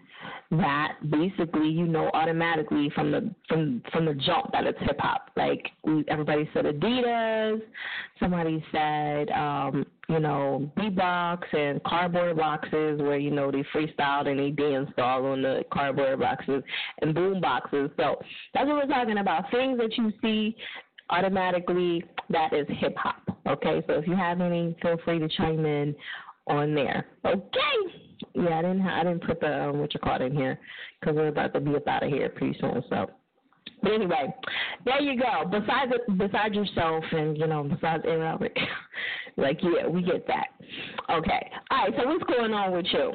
that 0.51 0.97
basically 1.09 1.67
you 1.67 1.85
know 1.85 2.09
automatically 2.13 2.91
from 2.93 3.11
the 3.11 3.33
from 3.47 3.81
from 3.91 4.05
the 4.05 4.13
jump 4.13 4.51
that 4.51 4.65
it's 4.65 4.79
hip 4.81 4.99
hop. 4.99 5.29
Like 5.35 5.67
everybody 6.07 6.49
said 6.53 6.65
Adidas, 6.65 7.61
somebody 8.19 8.63
said 8.71 9.29
um, 9.31 9.85
you 10.09 10.19
know 10.19 10.69
beatbox 10.77 11.41
and 11.53 11.83
cardboard 11.83 12.37
boxes 12.37 12.99
where 13.01 13.17
you 13.17 13.31
know 13.31 13.51
they 13.51 13.63
freestyled 13.73 14.27
and 14.27 14.39
they 14.39 14.51
danced 14.51 14.97
all 14.99 15.25
on 15.25 15.41
the 15.41 15.63
cardboard 15.71 16.19
boxes 16.19 16.63
and 17.01 17.13
boom 17.13 17.41
boxes. 17.41 17.89
So 17.97 18.21
that's 18.53 18.67
what 18.67 18.75
we're 18.75 18.87
talking 18.87 19.17
about. 19.17 19.49
Things 19.51 19.77
that 19.79 19.97
you 19.97 20.11
see 20.21 20.55
automatically 21.09 22.03
that 22.29 22.53
is 22.53 22.65
hip 22.79 22.95
hop. 22.97 23.21
Okay, 23.47 23.83
so 23.87 23.93
if 23.93 24.07
you 24.07 24.15
have 24.15 24.41
any, 24.41 24.75
feel 24.81 24.97
free 25.05 25.19
to 25.19 25.27
chime 25.29 25.65
in 25.65 25.95
on 26.47 26.73
there. 26.73 27.07
Okay. 27.25 28.04
Yeah, 28.33 28.59
I 28.59 28.61
didn't. 28.61 28.81
I 28.81 29.03
didn't 29.03 29.25
put 29.25 29.39
the 29.39 29.69
um, 29.69 29.79
what 29.79 29.93
you 29.93 29.99
call 29.99 30.15
it 30.15 30.21
in 30.21 30.35
here 30.35 30.59
because 30.99 31.15
we're 31.15 31.27
about 31.27 31.53
to 31.53 31.59
be 31.59 31.75
up 31.75 31.87
out 31.87 32.03
of 32.03 32.09
here 32.09 32.29
pretty 32.29 32.57
soon. 32.59 32.83
So, 32.89 33.09
but 33.81 33.91
anyway, 33.91 34.33
there 34.85 35.01
you 35.01 35.19
go. 35.19 35.45
Besides, 35.49 35.91
besides 36.17 36.55
yourself 36.55 37.03
and 37.11 37.37
you 37.37 37.47
know, 37.47 37.63
besides 37.63 38.03
Albert, 38.07 38.57
like 39.37 39.59
yeah, 39.61 39.87
we 39.87 40.01
get 40.01 40.25
that. 40.27 40.47
Okay. 41.09 41.51
All 41.71 41.77
right. 41.77 41.93
So 41.97 42.07
what's 42.07 42.23
going 42.23 42.53
on 42.53 42.71
with 42.71 42.85
you, 42.91 43.11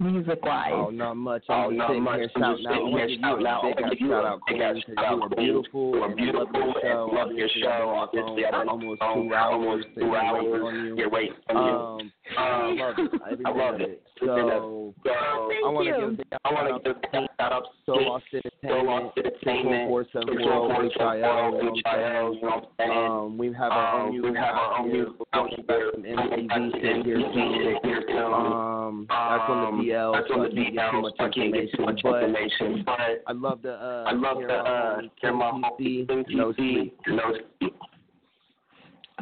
music 0.00 0.42
wise? 0.42 0.72
Oh, 0.74 0.90
not 0.90 1.14
much. 1.16 1.42
Oh, 1.48 1.52
I'm 1.54 1.70
just 1.70 1.78
not 1.78 1.88
sitting 1.88 2.02
much. 2.04 2.16
here 2.18 2.30
I'm 2.34 2.42
shouting 2.42 2.64
just 2.64 2.68
out. 2.68 2.74
I 2.74 2.78
sitting 2.78 2.92
want 2.92 2.94
to 2.94 2.98
here 2.98 3.08
give 3.08 3.20
you 3.20 3.24
shouting 3.24 3.46
out. 3.46 3.60
a 3.64 3.72
big 3.74 3.74
I 3.74 3.74
want 3.74 3.84
ass 3.84 3.84
to 3.84 3.96
give 3.96 4.00
you 4.00 4.10
shout 4.10 4.24
out, 4.24 4.40
Queen, 4.40 4.58
because 4.58 4.76
shout 4.84 4.96
you 4.96 5.04
out, 5.04 5.22
are 5.22 5.28
Queen. 5.28 5.46
beautiful. 5.46 5.94
You 5.94 6.02
are 6.02 6.10
and 6.10 6.14
I 6.14 6.24
love 6.24 6.48
beautiful 6.50 6.60
your 6.60 6.74
show. 6.74 6.90
and 6.90 7.14
love 7.14 7.30
your 7.32 7.48
show. 7.60 7.86
I've 7.94 8.12
been 8.12 8.24
on 8.24 8.34
the 8.34 8.34
Obviously, 8.34 8.44
I've 8.44 8.52
been 8.52 8.68
almost 8.68 9.00
two 9.00 9.34
hours. 9.34 9.52
almost 9.54 9.86
two 9.94 10.16
hours. 10.16 10.44
waiting 10.44 10.62
on 10.66 10.74
you. 10.74 10.96
You're 10.96 11.10
waiting 11.10 11.36
on 11.48 11.56
you. 11.64 11.74
Um, 11.74 12.12
I 12.36 12.72
love 12.74 12.94
it. 12.98 13.40
I 13.44 13.50
love 13.50 13.74
it. 13.80 13.80
it. 13.82 14.02
So, 14.20 14.94
So, 15.04 15.10
I 15.10 15.70
want 15.70 15.86
to 15.86 15.92
give 15.92 16.08
a 16.08 16.12
big 16.12 16.26
I 16.44 16.52
want 16.52 16.68
shout 16.68 16.84
to 16.84 16.90
out 16.90 17.02
give 17.12 17.26
shout 17.38 17.52
out 17.52 17.64
So 17.86 17.92
Lost 17.92 18.24
So 18.64 18.70
Entertainment, 18.70 18.88
Lost 18.88 19.18
Entertainment, 19.18 19.92
614 19.92 20.90
HIL, 20.96 22.34
you 22.34 22.40
know 22.40 22.68
what 22.78 22.90
Um, 22.90 23.36
we 23.38 23.52
have 23.52 23.72
our 23.72 24.00
own 24.00 24.06
Um, 24.08 24.10
music 24.12 24.30
we 24.32 24.36
have 24.38 24.54
our 24.54 24.74
out 24.74 24.84
here. 24.84 24.92
music 24.94 25.12
out 25.34 25.50
We've 25.56 25.66
got 25.66 25.76
here. 25.76 25.90
some 25.92 26.02
MTV 26.04 26.72
shit 26.80 27.06
here 27.06 27.18
MTV 27.18 27.54
shit 27.54 27.84
here 27.84 28.00
too. 28.00 28.12
too. 28.12 28.18
Um, 28.34 29.06
that's 29.08 29.50
on 29.50 29.66
Um, 29.66 29.78
the 29.78 29.92
DL, 29.92 30.12
that's 30.14 30.30
on 30.30 30.38
the 30.40 30.48
can't 30.48 30.54
get 30.54 30.72
too 30.72 30.96
DL, 30.96 31.12
I 31.20 31.28
can't 31.28 31.52
get 31.54 31.72
too 31.76 31.82
much 31.84 32.00
information. 32.04 32.82
But 32.86 33.22
I 33.26 33.32
love 33.32 33.60
the 33.62 33.72
uh, 33.74 34.04
I 34.08 34.12
love 34.12 34.38
the 34.38 34.54
uh, 34.54 34.96
homie 34.96 35.10
hear 35.20 35.32
my 35.34 35.50
King 35.78 36.06
homie 36.08 36.08
TC, 36.08 36.34
No 36.34 36.52
Sleep. 36.54 36.96
No 37.08 37.36
Sleep. 37.60 37.74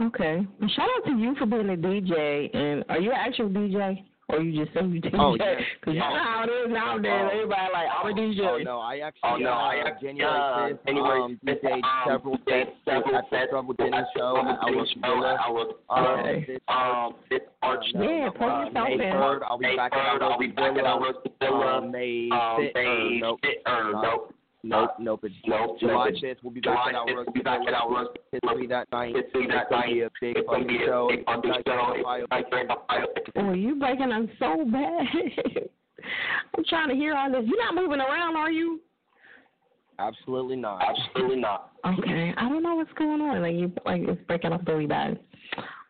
Okay. 0.00 0.46
Well, 0.60 0.70
shout 0.70 0.88
out 0.96 1.04
to 1.06 1.16
you 1.18 1.34
for 1.36 1.46
being 1.46 1.68
a 1.68 1.76
DJ. 1.76 2.54
And 2.56 2.84
are 2.88 2.98
you 3.00 3.10
an 3.10 3.16
actual 3.18 3.48
DJ? 3.50 4.04
Or 4.32 4.40
you 4.40 4.64
just 4.64 4.74
say 4.74 4.80
you 4.84 5.00
DJ? 5.00 5.14
Oh, 5.18 5.34
yeah. 5.34 5.54
Because 5.78 5.94
you 5.94 6.00
know 6.00 6.18
how 6.22 6.44
it 6.44 6.50
is 6.50 6.72
nowadays. 6.72 7.12
Oh. 7.12 7.28
Everybody 7.32 7.68
like, 7.72 7.86
I'm 7.92 8.10
a 8.10 8.14
DJ. 8.14 8.40
Oh 8.42 8.58
no, 8.64 8.78
I 8.80 8.98
actually 8.98 9.20
Oh, 9.24 9.36
no, 9.36 9.50
uh, 9.50 9.54
I 9.54 9.74
actually, 9.86 10.08
January 10.08 10.40
uh, 10.40 10.56
5th, 10.56 10.86
January 10.86 11.20
um, 11.20 11.40
5th, 11.44 11.74
um, 11.74 11.82
several 12.08 12.38
sets 12.48 12.70
several 12.84 13.16
at 13.16 13.24
the 13.30 13.36
sets 13.36 13.50
Trouble 13.50 13.74
Dennis 13.74 13.94
at 13.94 14.04
the 14.14 14.18
show. 14.18 14.36
I 14.36 14.70
was 14.70 14.88
Dennis 14.88 14.88
show. 14.94 15.00
Villa. 15.14 15.36
I 15.36 15.50
was 15.50 15.74
Um, 15.90 16.04
Okay. 16.22 16.44
this 16.48 16.60
um 16.68 17.14
this 17.28 17.40
March 17.62 17.84
uh, 17.94 18.02
Yeah, 18.02 18.24
no, 18.26 18.30
plug 18.32 18.50
uh, 18.50 18.64
yourself 18.66 18.88
May 18.88 18.94
in. 18.94 19.12
3rd, 19.12 19.40
I'll 19.48 19.58
be 19.58 19.66
May 19.66 19.76
back 19.76 19.92
at 19.92 19.98
3rd, 20.00 20.22
I'll 20.22 20.38
be 20.38 20.46
back 20.48 20.68
at 20.70 20.74
Villa. 20.74 20.88
our 20.88 21.14
Villa. 21.40 21.76
Um, 21.78 21.90
May 21.92 22.28
Um, 22.32 22.38
5th, 22.40 22.74
May 22.74 22.86
or 22.88 23.20
nope, 23.20 23.40
5th, 23.44 23.68
or 23.68 23.92
no. 23.92 24.28
Nope. 24.62 24.90
Nope, 24.98 25.20
nope, 25.22 25.24
it's 25.24 25.34
Nope, 25.46 25.78
July 25.80 26.10
nope, 26.10 26.22
5th. 26.22 26.36
We'll 26.42 26.52
be 26.52 26.60
July 26.60 26.76
back 26.76 26.88
at 26.88 26.94
our 26.94 27.06
5th, 27.06 27.14
Rose 27.16 27.24
we'll 27.26 27.34
be 27.34 27.40
back 27.42 27.60
at 27.66 27.74
our 27.74 27.90
Rose 27.90 28.06
history 28.32 28.66
that 28.68 28.90
night. 28.92 29.14
History 29.16 29.44
It's 29.44 29.52
that 29.52 29.70
gonna 29.70 29.86
night. 29.86 29.92
be 29.94 30.00
a 30.02 30.10
big 30.20 30.36
It's 30.36 30.46
gonna 30.46 30.58
fucking 30.58 30.66
be 30.78 30.82
a 30.82 30.86
show. 30.86 31.08
big 31.10 31.24
fucking 31.24 31.50
Like, 31.50 31.62
show. 31.66 31.72
Ohio. 31.72 32.26
Like, 32.30 32.46
Ohio. 32.52 33.06
Oh, 33.36 33.52
you 33.52 33.74
breaking 33.76 34.12
up 34.12 34.24
so 34.38 34.64
bad. 34.70 35.06
I'm 36.56 36.64
trying 36.64 36.88
to 36.88 36.94
hear 36.94 37.14
all 37.14 37.30
this. 37.30 37.42
You're 37.46 37.58
not 37.64 37.74
moving 37.74 38.00
around, 38.00 38.36
are 38.36 38.50
you? 38.50 38.80
Absolutely 39.98 40.56
not. 40.56 40.82
Absolutely 40.82 41.36
not. 41.40 41.72
Okay. 41.86 42.34
I 42.36 42.48
don't 42.48 42.62
know 42.62 42.74
what's 42.74 42.92
going 42.94 43.20
on. 43.20 43.40
Like 43.42 43.54
you 43.54 43.70
like 43.84 44.02
it's 44.02 44.20
breaking 44.26 44.52
up 44.52 44.66
really 44.66 44.86
bad. 44.86 45.18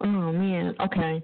Oh 0.03 0.07
man. 0.33 0.75
Okay. 0.81 1.23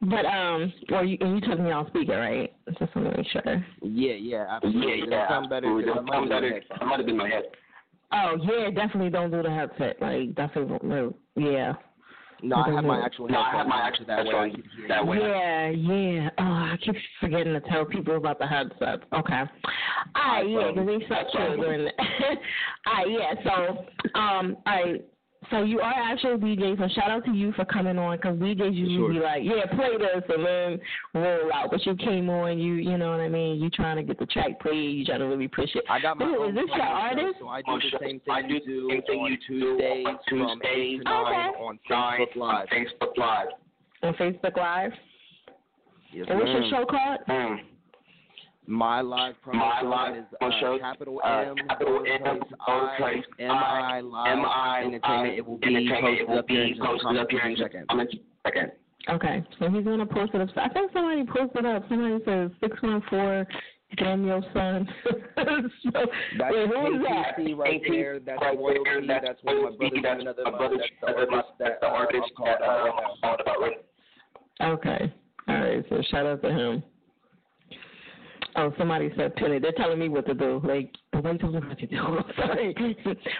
But 0.00 0.26
um 0.26 0.72
well 0.90 1.04
you 1.04 1.18
you 1.20 1.40
took 1.40 1.58
me 1.58 1.70
on 1.72 1.88
speaker, 1.88 2.18
right? 2.18 2.52
Just 2.78 2.94
want 2.94 3.10
to 3.10 3.16
make 3.16 3.26
sure. 3.30 3.64
Yeah, 3.82 4.14
yeah, 4.14 4.46
absolutely. 4.48 4.86
Yeah, 4.88 4.96
It'll 5.02 5.10
yeah. 5.10 5.28
sound 5.28 5.50
better 5.50 5.66
absolutely. 5.66 5.84
because 5.84 5.96
It'll 5.96 6.04
might 6.04 6.14
sound 6.14 6.28
better. 6.30 6.52
headphones. 6.52 6.78
I 6.80 6.84
might 6.84 6.96
have 6.98 7.06
been 7.06 7.16
my 7.16 7.28
head. 7.28 7.44
Oh 8.12 8.36
yeah, 8.42 8.70
definitely 8.70 9.10
don't 9.10 9.30
do 9.30 9.42
the 9.42 9.50
headset. 9.50 10.00
Like 10.00 10.34
definitely 10.34 10.78
don't- 10.88 11.16
yeah. 11.36 11.72
No, 12.40 12.56
I 12.56 12.70
have 12.70 12.84
my 12.84 13.04
actual 13.04 13.28
No, 13.28 13.40
I 13.40 13.50
have 13.56 13.66
my 13.66 13.80
actual 13.80 14.06
so 14.06 14.12
that 14.14 14.24
way 14.24 14.34
I 14.34 14.42
headphones 14.44 14.62
can 14.62 14.78
hear 14.78 14.88
that 14.88 15.06
way. 15.06 15.18
Yeah, 15.18 15.70
yeah. 15.70 16.30
Oh, 16.38 16.42
I 16.44 16.76
keep 16.80 16.94
forgetting 17.20 17.52
to 17.54 17.60
tell 17.62 17.84
people 17.84 18.16
about 18.16 18.38
the 18.38 18.46
headset. 18.46 19.00
Okay. 19.12 19.42
All 20.14 20.32
right, 20.32 20.48
yeah, 20.48 20.70
because 20.72 20.86
they 20.86 21.08
suck 21.08 21.32
children. 21.32 21.88
all 22.86 22.94
right, 22.94 23.10
yeah. 23.10 23.34
So, 23.42 24.18
um, 24.18 24.56
all 24.66 24.84
right. 24.84 25.04
So 25.50 25.62
you 25.62 25.80
are 25.80 25.94
actually 25.94 26.32
a 26.32 26.36
DJ. 26.36 26.76
So 26.76 26.88
shout 26.94 27.10
out 27.10 27.24
to 27.24 27.30
you 27.32 27.52
for 27.52 27.64
coming 27.64 27.96
on 27.96 28.16
because 28.16 28.36
DJs 28.38 28.74
usually 28.74 28.96
Sure. 28.96 29.12
be 29.12 29.20
like, 29.20 29.42
yeah, 29.44 29.66
play 29.74 29.96
this 29.96 30.24
and 30.28 30.44
then 30.44 30.80
roll 31.14 31.52
out. 31.54 31.70
But 31.70 31.86
you 31.86 31.94
came 31.94 32.28
on, 32.28 32.58
you 32.58 32.74
you 32.74 32.98
know 32.98 33.12
what 33.12 33.20
I 33.20 33.28
mean. 33.28 33.62
You 33.62 33.70
trying 33.70 33.96
to 33.96 34.02
get 34.02 34.18
the 34.18 34.26
track 34.26 34.60
played. 34.60 34.96
You 34.98 35.04
trying 35.04 35.20
to 35.20 35.26
really 35.26 35.48
push 35.48 35.70
it. 35.76 35.84
I 35.88 36.00
got 36.00 36.18
my 36.18 36.26
Ooh, 36.26 36.42
own 36.42 36.48
is 36.50 36.54
this 36.56 36.64
your 36.76 36.82
artist? 36.84 37.36
So 37.38 37.48
I 37.48 37.62
do 37.62 37.78
the 37.80 37.98
same 38.00 38.20
thing 38.20 38.34
I 38.34 38.42
do 38.42 38.54
you 38.54 38.60
do 38.66 38.88
same 38.90 39.02
thing 39.02 39.20
on 39.20 39.30
you 39.30 39.36
do 39.36 39.42
Tuesdays 39.46 40.06
on 40.06 40.18
from 40.28 40.60
8 40.64 40.74
Tuesdays 40.74 40.98
to 40.98 41.04
9 41.04 41.50
Okay. 41.50 41.58
on 41.62 41.78
Facebook 41.88 42.36
Live. 42.36 42.68
Facebook 42.68 43.16
Live. 43.16 43.48
On 44.02 44.14
Facebook 44.14 44.56
Live. 44.56 44.92
Yes, 46.12 46.26
and 46.28 46.38
what's 46.38 46.50
your 46.50 46.68
show 46.70 46.84
called? 46.84 47.20
Mm. 47.28 47.56
My 48.68 49.00
live 49.00 49.34
promo 49.42 49.54
My 49.54 49.80
show 49.80 49.88
live 49.88 50.16
is 50.16 50.24
uh, 50.42 50.50
show, 50.60 50.78
capital 50.78 51.20
uh, 51.24 51.40
M, 51.40 51.54
capital 51.70 52.04
M, 52.06 52.20
lowercase 52.20 52.42
I, 52.60 53.00
lowercase 53.00 53.22
M 53.38 53.50
I 53.50 54.00
live 54.02 54.38
M-I, 54.38 54.82
entertainment. 54.84 55.38
It 55.38 55.46
will 55.46 55.56
be 55.56 55.88
posted 55.90 56.28
will 56.28 56.38
up 56.38 56.48
there 56.48 56.62
in 56.62 56.68
be 56.68 56.74
just 56.74 56.82
a 56.82 56.86
posted 56.86 57.16
up 57.16 57.30
here 57.30 57.40
in 57.40 57.46
in 57.46 57.52
a 57.52 57.56
just 57.56 57.62
second. 57.62 57.82
a 57.82 57.86
comment 57.86 58.14
second. 58.44 58.72
Okay, 59.08 59.44
so 59.58 59.70
he's 59.70 59.84
gonna 59.84 60.04
post 60.04 60.32
it 60.34 60.42
up. 60.42 60.50
I 60.58 60.68
think 60.68 60.92
somebody 60.92 61.24
posted 61.24 61.64
up. 61.64 61.88
Somebody 61.88 62.22
says 62.26 62.50
six 62.60 62.76
one 62.82 63.02
four. 63.08 63.46
Damn 63.96 64.26
your 64.26 64.42
son. 64.52 64.86
so, 65.06 66.04
That's 66.38 66.52
wait, 66.52 66.68
who 66.68 66.96
is 66.96 67.02
that? 67.08 67.38
KTC 67.38 67.56
right 67.56 67.80
there. 67.88 68.20
That's 68.20 68.38
Right 68.42 68.58
royalty. 68.58 69.06
That's, 69.06 69.24
that's 69.28 69.44
one 69.44 69.56
of 69.56 69.62
my 69.62 69.76
brothers 69.78 70.00
That's 70.02 70.20
another 70.20 70.42
my 70.44 70.50
uh, 70.50 70.68
That's 70.68 70.90
the 71.00 71.06
artist 71.16 71.48
that 71.58 71.80
the 71.80 71.86
uh, 71.86 71.90
artist 71.90 72.32
called 72.36 72.48
that, 72.48 72.68
out 72.68 72.86
uh. 72.86 72.92
I'm 72.92 73.16
called 73.22 73.40
out 73.48 73.60
right 73.62 73.84
Okay. 74.60 75.14
All 75.48 75.54
right. 75.54 75.84
So 75.88 76.02
shout 76.10 76.26
out 76.26 76.42
to 76.42 76.50
him. 76.50 76.82
Oh, 78.58 78.74
somebody 78.76 79.08
said 79.16 79.36
pin 79.36 79.52
it. 79.52 79.62
They're 79.62 79.70
telling 79.70 80.00
me 80.00 80.08
what 80.08 80.26
to 80.26 80.34
do. 80.34 80.60
Like, 80.64 80.92
the 81.12 81.20
way 81.20 81.38
told 81.38 81.54
me 81.54 81.60
what 81.60 81.78
to 81.78 81.86
do. 81.86 81.96
Sorry. 82.36 82.74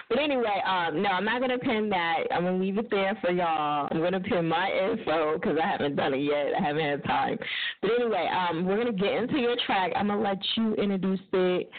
but 0.07 0.17
anyway, 0.17 0.61
um, 0.65 1.01
no, 1.01 1.09
I'm 1.09 1.25
not 1.25 1.41
gonna 1.41 1.57
pin 1.59 1.89
that. 1.89 2.19
I'm 2.31 2.45
gonna 2.45 2.57
leave 2.57 2.77
it 2.77 2.89
there 2.89 3.17
for 3.19 3.29
y'all. 3.29 3.89
I'm 3.91 3.99
gonna 3.99 4.21
pin 4.21 4.47
my 4.47 4.71
info 4.71 5.33
because 5.33 5.57
I 5.61 5.67
haven't 5.67 5.97
done 5.97 6.13
it 6.13 6.19
yet. 6.19 6.53
I 6.57 6.63
haven't 6.65 6.85
had 6.89 7.03
time. 7.03 7.37
But 7.81 7.91
anyway, 7.99 8.29
um, 8.33 8.65
we're 8.65 8.77
gonna 8.77 8.93
get 8.93 9.11
into 9.11 9.39
your 9.39 9.57
track. 9.65 9.91
I'm 9.97 10.07
gonna 10.07 10.21
let 10.21 10.37
you 10.55 10.73
introduce 10.75 11.19
it 11.33 11.69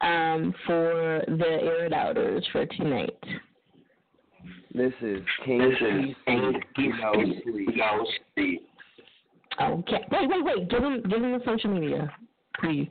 um 0.00 0.52
for 0.66 1.22
the 1.28 1.46
air 1.46 1.86
it 1.86 1.92
outers 1.92 2.44
for 2.50 2.66
tonight. 2.66 3.16
This 4.74 4.92
is 5.02 5.22
King 5.44 5.58
This 5.60 5.70
is 5.74 5.82
TC. 5.82 6.16
King 6.26 6.94
No 7.00 7.12
TC. 7.12 7.42
sleep. 7.44 7.68
No 7.76 8.06
sleep. 8.34 8.68
Okay. 9.60 10.04
Wait, 10.10 10.28
wait, 10.28 10.44
wait. 10.44 10.68
Give 10.68 10.82
him, 10.82 11.02
give 11.08 11.22
him 11.22 11.32
the 11.32 11.40
social 11.44 11.72
media, 11.72 12.12
please. 12.58 12.88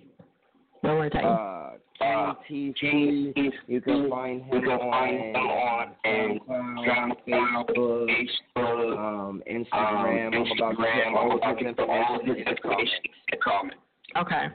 One 0.82 0.96
more 0.96 1.10
time. 1.10 1.26
Uh, 1.26 1.78
King 2.00 3.34
TC. 3.36 3.52
You 3.68 3.82
can 3.82 4.10
find 4.10 4.42
him 4.44 4.54
You 4.54 4.62
can 4.62 4.80
find 4.80 5.18
him 5.18 5.36
on 5.36 5.96
on 6.06 6.78
SoundCloud, 6.86 7.70
Facebook, 7.76 8.30
Facebook, 8.56 8.98
um, 8.98 9.30
um, 9.30 9.44
Instagram. 9.50 10.36
I'm 10.36 10.58
about 10.58 10.76
Instagram. 10.76 11.16
all 11.16 11.32
I'm 11.32 11.32
of 11.32 11.38
about 11.38 11.58
his 11.58 11.76
to 11.76 11.82
put 11.82 11.90
all 11.90 12.16
of 12.16 12.22
information 12.22 12.28
his 12.28 12.38
in 12.38 12.54
the 12.54 12.62
comments. 12.62 12.92
information 12.92 13.00
in 13.34 13.40
the. 13.40 14.20
Okay. 14.20 14.46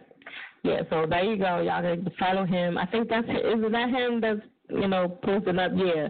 Yeah, 0.64 0.82
so 0.90 1.06
there 1.08 1.24
you 1.24 1.36
go. 1.36 1.60
Y'all 1.60 1.82
can 1.82 2.08
follow 2.18 2.44
him. 2.44 2.78
I 2.78 2.86
think 2.86 3.08
that's 3.08 3.26
is 3.26 3.72
that 3.72 3.88
him 3.90 4.20
that's 4.20 4.40
you 4.72 4.88
know 4.88 5.18
posting 5.22 5.58
up. 5.58 5.72
Yeah, 5.74 6.08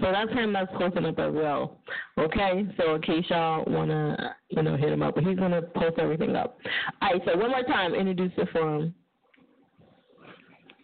so 0.00 0.10
that's 0.12 0.30
him 0.32 0.52
that's 0.52 0.70
posting 0.76 1.06
up 1.06 1.18
as 1.18 1.32
well. 1.32 1.78
Okay, 2.18 2.66
so 2.76 2.94
in 2.96 3.02
case 3.02 3.24
y'all 3.28 3.64
wanna 3.66 4.36
you 4.48 4.62
know 4.62 4.76
hit 4.76 4.90
him 4.90 5.02
up, 5.02 5.14
but 5.14 5.24
he's 5.24 5.38
gonna 5.38 5.62
post 5.62 5.98
everything 5.98 6.36
up. 6.36 6.58
All 7.02 7.12
right, 7.12 7.22
so 7.24 7.36
one 7.36 7.50
more 7.50 7.62
time, 7.62 7.94
introduce 7.94 8.32
it 8.36 8.48
for 8.52 8.76
him. 8.76 8.94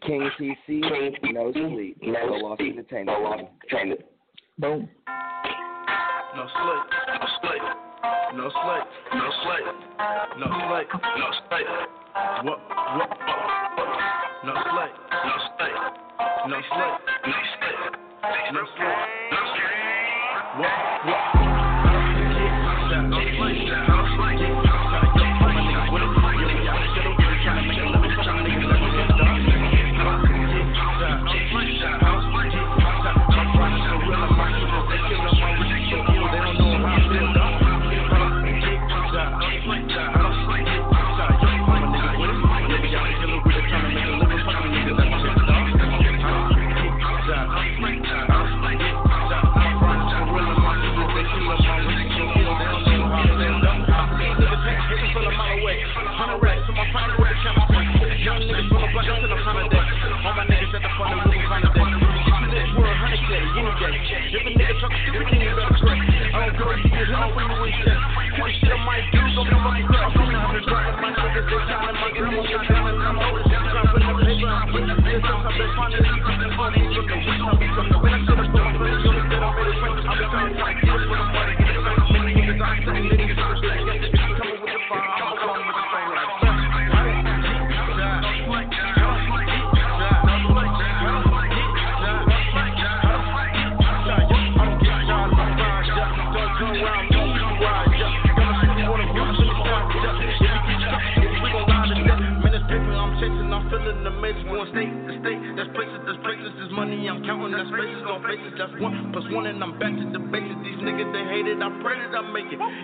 King 0.06 0.30
TC. 0.38 0.80
No 1.32 1.52
sleep. 1.52 1.98
No 2.02 2.28
Go 2.28 2.46
off 2.52 2.58
sleep. 2.58 2.74
entertainment. 2.74 3.18
Go 3.18 3.26
off 3.26 3.40
entertainment. 3.40 4.00
Boom. 4.58 4.88
No 6.36 6.46
slate, 6.52 6.86
no 7.08 7.26
slate, 7.40 7.62
no 8.36 8.50
slate, 8.50 8.88
no 9.16 9.30
slate, 9.42 9.78
no 10.36 10.48
slate, 10.68 10.88
no 10.92 11.28
slate. 11.48 11.66
What, 12.44 12.58
what, 12.96 13.08
no 14.44 14.52
slate, 14.52 14.96
no 15.16 15.32
slate, 15.32 15.45
no 16.48 16.60
slate, 16.62 17.00
no 17.26 17.32
slate, 17.58 17.74
no 18.52 18.62
slate, 18.76 19.02
no 19.32 19.40
slate. 19.50 19.86
What, 20.58 20.70
what? 21.06 21.25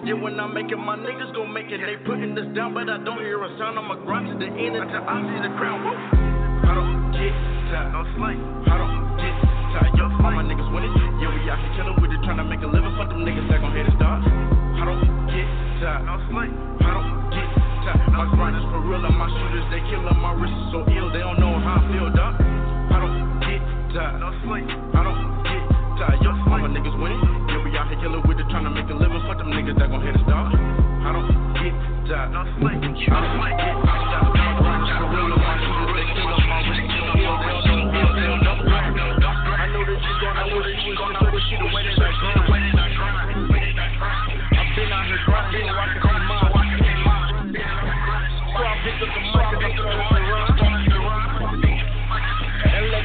Yeah, 0.04 0.20
when 0.20 0.36
I 0.36 0.46
make 0.46 0.68
it, 0.68 0.76
my 0.76 0.96
niggas 0.98 1.32
gon' 1.32 1.48
make 1.52 1.72
it. 1.72 1.80
They 1.80 1.96
putting 2.04 2.36
this 2.36 2.44
down, 2.52 2.76
but 2.76 2.90
I 2.90 3.00
don't 3.00 3.24
hear 3.24 3.40
a 3.40 3.48
sound. 3.56 3.80
I'ma 3.80 3.96
grind 4.04 4.28
to 4.28 4.36
the 4.36 4.50
end 4.50 4.76
until 4.76 5.00
I 5.08 5.24
see 5.24 5.40
the 5.40 5.52
crown. 5.56 5.80
Woo. 5.88 5.96
I 6.68 6.72
don't 6.76 7.16
get 7.16 7.32
tired, 7.72 7.96
no 7.96 8.02
slave. 8.12 8.40
I 8.68 8.74
don't 8.76 8.96
get 9.16 9.34
tired. 9.72 9.92
Yo, 9.96 10.04
all 10.04 10.36
my 10.36 10.44
niggas 10.44 10.68
winning. 10.68 10.92
Yeah, 11.22 11.32
we 11.32 11.40
out 11.48 11.56
here 11.56 11.72
chillin' 11.80 11.96
with 11.96 12.12
it, 12.12 12.20
tryna 12.28 12.44
make 12.44 12.60
a 12.60 12.68
living. 12.68 12.92
Fuck 13.00 13.08
them 13.08 13.24
niggas 13.24 13.48
that 13.48 13.64
gon' 13.64 13.72
hate 13.72 13.88
us, 13.88 13.96
dog. 13.96 14.20
I 14.20 14.84
don't 14.84 15.00
get 15.32 15.48
tired, 15.80 16.04
no 16.04 16.20
slave. 16.28 16.52
I 16.84 16.90
don't 16.92 17.12
get 17.32 17.48
tired. 17.88 18.12
My 18.20 18.28
grind 18.36 18.60
is 18.60 18.66
for 18.68 18.84
real, 18.84 19.00
and 19.00 19.16
my 19.16 19.32
shooters 19.32 19.64
they 19.72 19.80
killin'. 19.88 20.20
My 20.20 20.36
wrist 20.36 20.52
is 20.52 20.66
so 20.76 20.84
ill, 20.92 21.08
they 21.08 21.24
don't 21.24 21.40
know 21.40 21.56
how 21.56 21.80
I 21.80 21.88
feel, 21.88 22.12
dog. 22.12 22.51
Tired, 23.92 24.24
no 24.24 24.32
slave. 24.40 24.64
I 24.96 25.04
don't 25.04 25.20
get 25.44 25.68
tired. 26.00 26.16
Yo, 26.24 26.32
all 26.32 26.56
my 26.56 26.64
niggas 26.64 26.96
winning. 26.96 27.20
Yeah, 27.44 27.60
we 27.60 27.76
out 27.76 27.92
here 27.92 28.00
killin' 28.00 28.24
with 28.24 28.40
it, 28.40 28.48
tryna 28.48 28.72
make 28.72 28.88
a 28.88 28.96
living. 28.96 29.20
Fuck 29.28 29.36
them 29.36 29.52
niggas 29.52 29.76
that 29.76 29.92
gon' 29.92 30.00
hate 30.00 30.16
us, 30.16 30.24
dog. 30.24 30.48
I 30.48 31.12
don't 31.12 31.28
get 31.60 31.76
tired, 32.08 32.32
no 32.32 32.40
slave. 32.56 32.80
I 32.80 32.88
don't 32.88 32.96
get 32.96 33.04
tired. 33.04 34.32
My 34.32 34.48
grind 34.56 34.88
is 34.88 34.96
for 34.96 35.12
real, 35.12 35.28
and 35.28 35.44
my 35.44 35.60
shooters 35.60 35.92
they 35.92 36.08
killin'. 36.08 36.40
My 36.40 36.64
wrist 36.72 36.88
is 36.88 37.04
so 37.68 37.84
ill, 37.84 38.16
they 38.16 38.32
don't 38.32 38.40
know 38.40 38.64
how 38.64 38.80
I 38.80 38.96
feel, 38.96 39.12
dog. 39.20 39.60
I 39.60 39.68
know 39.68 39.84
that 39.84 40.00
you 40.00 40.14
gon' 40.24 40.40
I 40.40 40.48
wish 40.56 40.72
you 40.72 40.88
was 40.88 40.96
gon' 40.96 41.12
I 41.12 41.28
wish 41.28 41.52
you 41.52 41.60
the 41.60 41.68
way 41.68 41.84
that 41.84 42.00
I 42.00 42.16
grind. 42.96 43.28
I've 44.56 44.72
been 44.72 44.88
out 44.88 45.04
here 45.04 45.20
grinding, 45.28 45.68
so 45.68 45.76
I 45.76 46.64
can 46.64 46.80
see 46.80 46.96
mine. 46.96 47.60
So 48.40 48.56
I 48.56 48.72
picked 48.88 49.04
up 49.04 49.12
the 49.12 49.20
mic 49.20 49.52
and 49.52 49.68
I'm 49.68 50.56
starting 50.56 50.80
to 50.80 50.96
run. 50.96 51.28
And 52.72 52.88
like 52.88 53.04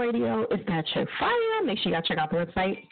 Radio 0.00 0.44
is 0.44 0.60
that 0.66 0.84
your 0.94 1.06
fire. 1.18 1.64
Make 1.64 1.78
sure 1.80 1.92
y'all 1.92 2.00
check 2.00 2.16
out 2.16 2.30
the 2.30 2.36
website. 2.36 2.86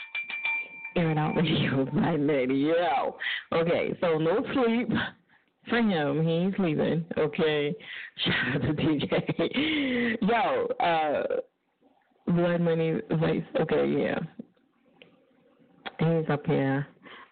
Air 0.94 1.10
It 1.10 1.18
Out 1.18 1.36
Radio 1.36 1.86
by 1.86 2.12
Radio. 2.12 3.16
Okay, 3.52 3.96
so 4.00 4.18
no 4.18 4.44
sleep 4.52 4.90
for 5.70 5.78
him. 5.78 6.22
He's 6.22 6.58
leaving. 6.58 7.04
Okay. 7.16 7.74
Shout 8.24 8.56
out 8.56 8.62
to 8.62 8.74
DJ. 8.74 10.16
Yo, 10.20 10.66
uh 10.84 11.22
Blood 12.30 12.60
Money 12.60 13.00
Vice. 13.12 13.42
Okay, 13.58 13.86
yeah. 13.86 14.18
He's 15.98 16.28
up 16.30 16.44
here. 16.46 16.86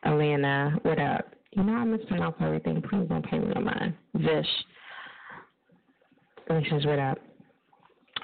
Atlanta. 0.05 0.79
What 0.83 0.99
up? 0.99 1.35
You 1.53 1.65
know 1.65 1.75
I 1.75 1.85
mispronounce 1.85 2.37
everything. 2.41 2.83
Please 2.83 3.07
don't 3.09 3.25
pay 3.29 3.39
me 3.39 3.53
no 3.55 3.61
mind. 3.61 3.95
Vish. 4.15 4.47
Alicia's 6.49 6.87
what 6.87 6.99
up? 6.99 7.19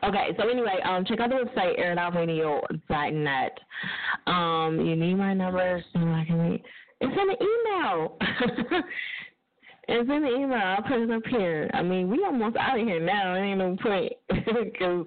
Okay, 0.05 0.31
so 0.37 0.49
anyway, 0.49 0.81
um, 0.85 1.05
check 1.05 1.21
out 1.21 1.31
the 1.31 1.37
website 1.37 1.79
airitoutradio.net. 1.79 3.59
Um, 4.27 4.81
you 4.85 4.97
need 4.97 5.15
my 5.15 5.33
number 5.33 5.85
so 5.93 6.01
I 6.01 6.25
can 6.27 6.39
read. 6.39 6.63
It's 7.01 7.21
in 7.21 7.29
the 7.29 7.37
email. 7.41 8.17
it's 9.89 10.11
in 10.11 10.23
the 10.23 10.35
email. 10.35 10.59
I'll 10.59 10.83
put 10.83 11.01
it 11.01 11.11
up 11.11 11.23
here. 11.29 11.71
I 11.73 11.83
mean, 11.83 12.11
we 12.11 12.25
almost 12.25 12.57
out 12.57 12.81
of 12.81 12.87
here 12.87 13.01
now. 13.01 13.35
It 13.35 13.41
ain't 13.41 13.59
no 13.59 13.77
point 13.81 14.13
because 14.29 15.07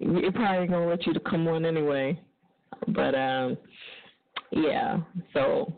it 0.00 0.34
probably 0.34 0.68
gonna 0.68 0.86
let 0.86 1.06
you 1.06 1.12
to 1.12 1.20
come 1.20 1.46
on 1.48 1.66
anyway. 1.66 2.18
But 2.88 3.14
um, 3.14 3.58
yeah. 4.52 5.00
So 5.34 5.72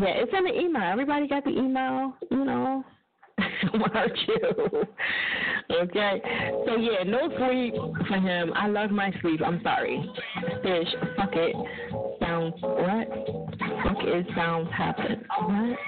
yeah, 0.00 0.14
it's 0.16 0.32
in 0.36 0.44
the 0.44 0.60
email. 0.60 0.82
Everybody 0.82 1.28
got 1.28 1.44
the 1.44 1.50
email. 1.50 2.14
You 2.30 2.44
know. 2.44 2.84
Aren't 3.94 4.18
you? 4.28 4.84
Okay. 5.70 6.22
So 6.66 6.76
yeah, 6.76 7.02
no 7.04 7.28
sleep 7.36 7.74
for 8.08 8.18
him. 8.18 8.52
I 8.54 8.68
love 8.68 8.90
my 8.90 9.12
sleep. 9.20 9.40
I'm 9.44 9.60
sorry. 9.62 10.04
Fish, 10.62 10.88
fuck 11.16 11.30
it. 11.32 11.56
Sounds 12.20 12.54
what? 12.60 13.08
Fuck 13.82 14.02
it 14.02 14.26
sounds 14.36 14.68
happen. 14.76 15.24
What? 15.40 15.78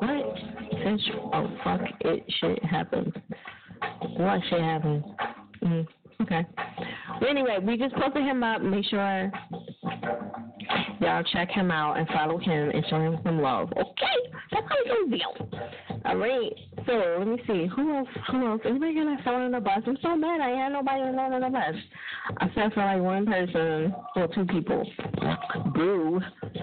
What? 0.00 0.34
Fish 0.70 1.10
oh 1.32 1.50
fuck 1.64 1.80
it 2.00 2.24
shit 2.40 2.64
happens. 2.64 3.12
What 4.16 4.40
shit 4.48 4.60
happens? 4.60 5.04
Mm, 5.62 5.86
okay. 6.22 6.46
But 7.20 7.28
anyway, 7.28 7.58
we 7.62 7.76
just 7.76 7.94
posted 7.94 8.22
him 8.22 8.42
up. 8.42 8.62
Make 8.62 8.84
sure 8.86 9.30
y'all 11.00 11.22
check 11.32 11.50
him 11.50 11.70
out 11.70 11.98
and 11.98 12.06
follow 12.08 12.38
him 12.38 12.70
and 12.70 12.84
show 12.88 13.00
him 13.00 13.18
some 13.24 13.40
love. 13.40 13.72
Okay? 13.72 14.38
That's 14.52 14.66
how 14.68 14.76
you 14.84 15.10
deal. 15.10 15.48
All 16.04 16.16
right. 16.16 16.52
So 16.86 17.16
let 17.18 17.28
me 17.28 17.42
see. 17.46 17.66
Who 17.74 17.96
else? 17.96 18.08
Who 18.30 18.46
else? 18.46 18.60
Anybody 18.64 18.94
gonna 18.94 19.18
throw 19.22 19.44
in 19.44 19.52
the 19.52 19.60
bus? 19.60 19.80
I'm 19.86 19.98
so 20.00 20.16
mad. 20.16 20.40
I 20.40 20.50
had 20.50 20.72
nobody 20.72 21.02
in 21.02 21.16
the 21.16 21.50
bus. 21.50 21.74
I 22.38 22.46
said 22.54 22.72
for 22.72 22.80
like 22.80 23.02
one 23.02 23.26
person 23.26 23.94
or 24.16 24.28
two 24.28 24.46
people. 24.46 24.90
Boo. 25.74 26.20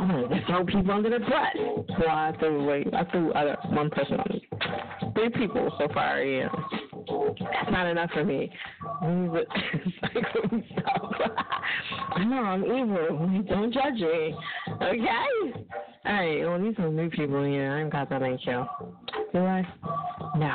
I'm 0.00 0.08
gonna 0.08 0.44
throw 0.46 0.64
people 0.64 0.90
under 0.90 1.10
the 1.10 1.20
bus. 1.20 2.08
I 2.08 2.32
threw 2.38 2.64
away. 2.64 2.86
I 2.92 3.04
threw 3.04 3.32
other 3.32 3.56
one 3.70 3.90
person 3.90 4.18
on. 4.20 5.12
Three 5.14 5.30
people 5.30 5.72
so 5.78 5.88
far. 5.92 6.22
Yeah. 6.22 6.48
That's 6.92 7.70
not 7.70 7.86
enough 7.86 8.10
for 8.10 8.24
me. 8.24 8.50
I 12.12 12.24
know 12.24 12.36
I'm 12.36 12.64
evil. 12.64 13.44
Don't 13.48 13.72
judge 13.72 14.00
me. 14.00 14.34
Okay? 14.82 15.26
Alright, 16.06 16.40
well 16.40 16.60
these 16.62 16.78
are 16.78 16.88
new 16.88 17.10
people 17.10 17.44
here. 17.44 17.72
I 17.72 17.80
ain't 17.82 17.92
got 17.92 18.08
that 18.10 18.20
many 18.20 18.38
show. 18.44 18.66
Do 19.32 19.40
I? 19.40 19.62
No. 20.36 20.52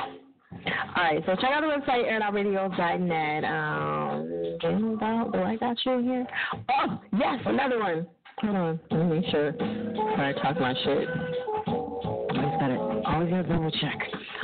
Alright, 0.97 1.23
so 1.25 1.35
check 1.35 1.51
out 1.51 1.61
the 1.61 1.67
website, 1.67 2.05
airitoutradio.net. 2.09 3.43
Um, 3.43 4.95
about, 4.95 5.31
do 5.33 5.39
I 5.39 5.55
got 5.55 5.77
you 5.85 5.99
here? 5.99 6.27
Oh, 6.69 6.99
yes, 7.17 7.39
another 7.45 7.79
one. 7.79 8.07
Hold 8.39 8.55
on, 8.55 8.79
let 8.89 8.99
me 8.99 9.19
make 9.19 9.29
sure 9.29 9.51
before 9.51 10.23
I 10.23 10.33
talk 10.33 10.59
my 10.59 10.73
shit. 10.83 11.07
I 11.07 11.69
always 11.69 12.59
gotta, 12.59 13.01
always 13.05 13.29
gotta 13.29 13.43
double 13.47 13.71
check. 13.71 13.99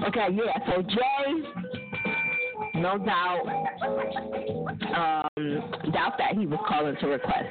Okay, 0.08 0.28
yeah, 0.34 0.58
so 0.68 0.82
Jay, 0.84 1.77
no 2.82 2.98
doubt, 2.98 3.46
um, 4.96 5.92
doubt 5.92 6.18
that 6.18 6.36
he 6.38 6.46
was 6.46 6.60
calling 6.68 6.96
to 7.00 7.08
request. 7.08 7.50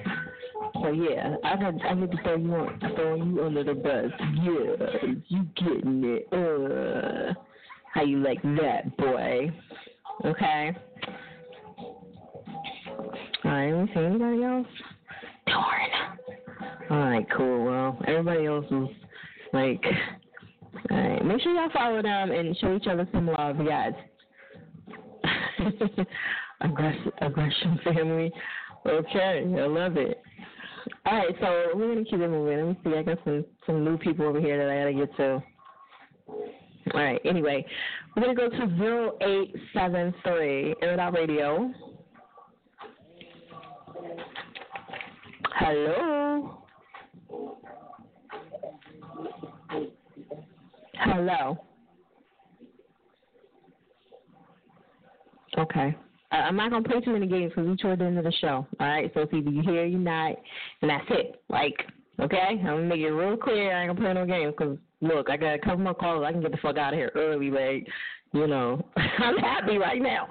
So 0.82 0.90
yeah, 0.90 1.36
I 1.44 1.56
got 1.56 1.74
I 1.84 1.94
need 1.94 2.10
to 2.10 2.22
throw 2.22 2.36
you 2.36 2.54
on 2.54 2.80
throw 2.94 3.14
you 3.16 3.44
under 3.44 3.64
the 3.64 3.74
bus. 3.74 4.10
Yeah, 4.42 5.12
you 5.28 5.46
getting 5.56 6.02
it. 6.04 6.28
Uh 6.32 7.34
how 7.94 8.02
you 8.02 8.18
like 8.18 8.42
that, 8.42 8.94
boy. 8.98 9.50
Okay. 10.24 10.76
Alright, 13.44 13.74
let 13.74 13.84
me 13.84 13.90
see 13.94 14.00
anybody 14.00 14.42
else? 14.44 14.66
Darn. 15.46 15.90
Alright, 16.90 17.26
cool. 17.34 17.64
Well, 17.64 17.98
everybody 18.06 18.44
else 18.46 18.66
was 18.70 18.90
like 19.54 19.82
Alright. 20.90 21.24
Make 21.24 21.40
sure 21.40 21.54
y'all 21.54 21.70
follow 21.72 22.02
them 22.02 22.30
and 22.32 22.56
show 22.58 22.76
each 22.76 22.86
other 22.86 23.08
some 23.12 23.28
love, 23.28 23.56
guys. 23.66 23.94
Aggression, 26.60 27.12
aggression 27.20 27.78
family. 27.84 28.32
Okay, 28.86 29.44
I 29.44 29.66
love 29.66 29.96
it. 29.96 30.22
All 31.04 31.18
right, 31.18 31.34
so 31.40 31.66
we're 31.74 31.94
gonna 31.94 32.04
keep 32.04 32.20
it 32.20 32.28
moving. 32.28 32.56
Let 32.56 32.68
me 32.68 32.78
see. 32.84 32.96
I 32.96 33.02
got 33.02 33.18
some 33.24 33.44
some 33.66 33.84
new 33.84 33.98
people 33.98 34.26
over 34.26 34.40
here 34.40 34.56
that 34.58 34.72
I 34.72 34.78
gotta 34.78 35.06
get 35.06 35.16
to. 35.16 35.42
All 36.94 37.02
right. 37.02 37.20
Anyway, 37.24 37.66
we're 38.14 38.22
gonna 38.22 38.34
go 38.34 38.48
to 38.48 38.76
zero 38.78 39.16
eight 39.20 39.54
seven 39.74 40.14
three 40.22 40.74
It 40.80 41.12
Radio. 41.12 41.72
Hello. 45.58 46.58
Hello. 50.94 51.65
Okay. 55.58 55.96
Uh, 56.32 56.34
I'm 56.34 56.56
not 56.56 56.70
gonna 56.70 56.88
play 56.88 57.00
too 57.00 57.12
many 57.12 57.26
games 57.26 57.52
because 57.54 57.68
we 57.68 57.76
toward 57.76 58.00
the 58.00 58.04
end 58.04 58.18
of 58.18 58.24
the 58.24 58.32
show. 58.40 58.66
All 58.80 58.86
right, 58.86 59.10
so 59.14 59.20
it's 59.20 59.32
either 59.32 59.50
you 59.50 59.62
hear, 59.62 59.84
you 59.84 59.98
not, 59.98 60.36
and 60.82 60.90
that's 60.90 61.06
it. 61.10 61.40
Like, 61.48 61.74
okay, 62.20 62.58
I'm 62.58 62.64
gonna 62.64 62.82
make 62.82 63.00
it 63.00 63.10
real 63.10 63.36
clear. 63.36 63.76
I 63.76 63.82
ain't 63.82 63.90
gonna 63.90 64.00
play 64.00 64.12
no 64.12 64.26
games 64.26 64.54
because 64.56 64.76
look, 65.00 65.30
I 65.30 65.36
got 65.36 65.54
a 65.54 65.58
couple 65.58 65.78
more 65.78 65.94
calls. 65.94 66.24
I 66.26 66.32
can 66.32 66.40
get 66.40 66.50
the 66.50 66.58
fuck 66.58 66.78
out 66.78 66.94
of 66.94 66.98
here 66.98 67.12
early. 67.14 67.50
Like, 67.50 67.86
you 68.32 68.46
know, 68.46 68.84
I'm 68.96 69.36
happy 69.38 69.78
right 69.78 70.02
now. 70.02 70.28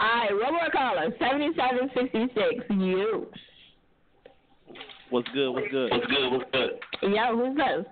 All 0.00 0.08
right, 0.08 0.30
one 0.32 0.54
more 0.54 0.70
caller, 0.70 1.14
seventy-seven 1.18 1.90
sixty-six. 1.94 2.64
You. 2.70 3.28
What's 5.10 5.28
good? 5.28 5.50
What's 5.50 5.68
good? 5.70 5.90
What's 5.92 6.06
good? 6.06 6.32
What's 6.32 6.50
good? 6.50 6.70
Yeah, 7.14 7.32
who's 7.32 7.56
this? 7.56 7.86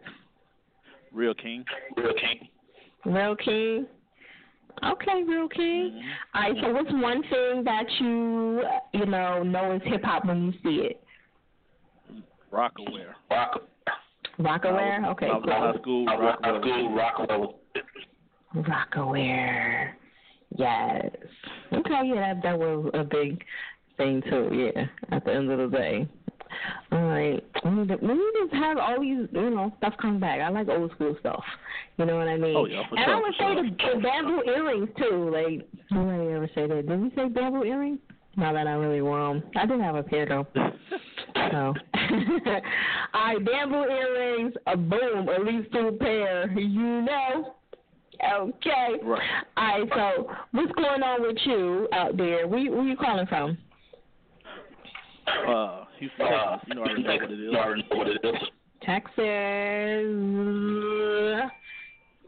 Real 1.12 1.34
King. 1.34 1.64
Real 1.96 2.12
King. 2.14 2.48
Real 3.04 3.36
King. 3.36 3.86
Okay, 4.82 5.22
real 5.26 5.48
king. 5.48 5.92
Mm-hmm. 5.94 6.36
All 6.36 6.42
right. 6.42 6.54
So, 6.62 6.72
what's 6.72 6.92
one 6.92 7.22
thing 7.22 7.64
that 7.64 7.84
you 8.00 8.62
you 8.92 9.06
know 9.06 9.42
know 9.42 9.76
is 9.76 9.82
hip 9.84 10.02
hop 10.02 10.24
when 10.24 10.46
you 10.46 10.52
see 10.62 10.86
it? 10.86 11.00
Rocawear. 12.52 13.14
Rock. 13.30 13.62
Rocawear. 14.38 15.10
Okay. 15.12 15.26
I 15.26 15.34
was 15.34 15.44
in 15.44 15.50
high 15.50 15.76
school. 15.80 16.06
Rocawear. 16.06 16.60
School, 16.60 17.54
Rocawear. 18.56 18.64
Rocawear. 18.96 19.92
Yes. 20.56 21.10
Okay. 21.72 22.00
Yeah, 22.04 22.34
that 22.34 22.42
that 22.42 22.58
was 22.58 22.90
a 22.94 23.04
big 23.04 23.42
thing 23.96 24.22
too. 24.28 24.50
Yeah. 24.52 24.86
At 25.10 25.24
the 25.24 25.32
end 25.32 25.50
of 25.50 25.70
the 25.70 25.76
day. 25.76 26.08
All 26.92 27.04
right. 27.04 27.44
We 27.64 27.70
need 27.70 27.88
to, 27.88 27.96
we 27.96 28.14
need 28.14 28.50
to 28.50 28.56
have 28.56 28.78
all 28.78 29.00
these, 29.00 29.28
you 29.32 29.50
know, 29.50 29.72
stuff 29.78 29.94
come 30.00 30.20
back. 30.20 30.40
I 30.40 30.48
like 30.48 30.68
old 30.68 30.92
school 30.92 31.16
stuff. 31.20 31.42
You 31.98 32.06
know 32.06 32.16
what 32.16 32.28
I 32.28 32.36
mean? 32.36 32.56
Oh, 32.56 32.66
yeah, 32.66 32.82
for 32.88 32.96
and 32.96 33.04
sure, 33.04 33.14
I 33.14 33.20
would 33.20 33.32
say 33.32 33.38
sure. 33.38 33.94
the, 33.94 33.96
the 33.96 34.02
bamboo 34.02 34.42
earrings 34.46 34.88
too. 34.98 35.30
Like, 35.30 35.68
nobody 35.90 36.32
ever 36.32 36.50
say 36.54 36.66
that. 36.66 36.86
Did 36.88 37.00
we 37.00 37.10
say 37.10 37.28
bamboo 37.28 37.64
earrings? 37.64 37.98
Not 38.36 38.54
that 38.54 38.66
I 38.66 38.72
really 38.72 39.00
wear 39.00 39.28
them. 39.28 39.42
I 39.56 39.66
did 39.66 39.80
have 39.80 39.94
a 39.94 40.02
pair 40.02 40.26
though. 40.26 40.46
so, 40.54 40.60
all 41.54 41.74
right, 43.14 43.44
bamboo 43.44 43.84
earrings, 43.84 44.54
a 44.66 44.76
boom, 44.76 45.28
at 45.28 45.44
least 45.44 45.72
two 45.72 45.96
pair. 46.00 46.50
You 46.50 47.02
know. 47.02 47.54
Okay. 48.22 49.00
Right. 49.02 49.20
All 49.56 49.80
right. 49.80 49.88
So, 49.94 50.30
what's 50.52 50.72
going 50.72 51.02
on 51.02 51.22
with 51.22 51.36
you 51.44 51.88
out 51.92 52.16
there? 52.16 52.46
Where, 52.46 52.70
where 52.70 52.84
you 52.84 52.96
calling 52.96 53.26
from? 53.26 53.58
Uh, 55.26 55.84
Houston, 55.98 56.26
Texas. 56.26 56.68
You 56.68 56.74
know 56.74 56.82
I 56.82 56.84
already 56.86 57.02
know 57.02 57.14
what 57.16 57.30
it 57.30 57.40
is. 57.40 57.54
already 57.54 57.82
know 57.90 57.96
what 57.96 58.06
it 58.08 58.20
is. 58.24 58.42
Texas. 58.82 59.14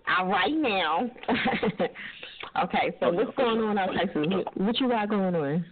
All 0.08 0.26
right 0.28 0.55
now. 0.55 1.10
okay, 2.65 2.94
so 3.00 3.10
yeah, 3.10 3.16
what's 3.18 3.34
for 3.34 3.42
going 3.44 3.57
sure. 3.58 3.68
on 3.70 3.78
out 3.78 3.91
Texas? 3.97 4.26
What, 4.28 4.57
what 4.60 4.81
you 4.81 4.89
got 4.89 5.08
going 5.10 5.34
on? 5.34 5.65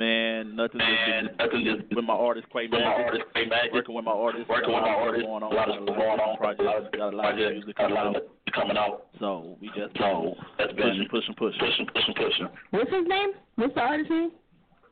Man, 0.00 0.56
nothing 0.56 0.78
Man, 0.78 1.24
just 1.26 1.38
nothing 1.38 1.64
been 1.64 1.76
just 1.82 1.94
with 1.94 2.04
my 2.04 2.14
artist 2.14 2.46
Quay 2.52 2.62
with 2.62 2.72
my 2.72 2.78
Magic. 2.80 3.06
artist, 3.06 3.24
Quay 3.34 3.46
Magic. 3.46 3.72
Working 3.72 3.94
with 3.94 4.04
my 4.04 4.10
artists. 4.12 4.48
Working 4.48 4.72
with 4.74 4.78
a 4.78 4.80
my 4.80 4.88
lot 4.88 4.96
of 4.98 5.02
artists. 5.06 5.26
Going 5.26 5.42
on, 5.42 5.52
A 5.52 5.54
lot 5.54 5.68
of 5.68 5.74
stuff 5.84 5.96
going 5.96 6.20
on. 6.20 6.36
Projects. 6.38 6.96
Got 6.96 7.12
a 7.12 7.16
lot 7.16 7.32
of 7.32 7.38
music 7.52 7.76
got 7.76 7.82
coming 7.90 7.98
out. 7.98 8.16
coming 8.54 8.76
out. 8.76 9.06
So 9.20 9.56
we 9.60 9.68
just 9.68 9.94
So 9.98 10.34
that's 10.58 10.72
been 10.72 11.06
pushing, 11.10 11.34
pushing, 11.38 11.58
pushing. 11.58 11.60
pushing, 11.60 11.86
pushing, 11.94 12.14
pushing. 12.14 12.48
What's 12.70 12.90
his 12.90 13.06
name? 13.06 13.30
What's 13.56 13.74
the 13.74 13.80
artist 13.82 14.10
name? 14.10 14.30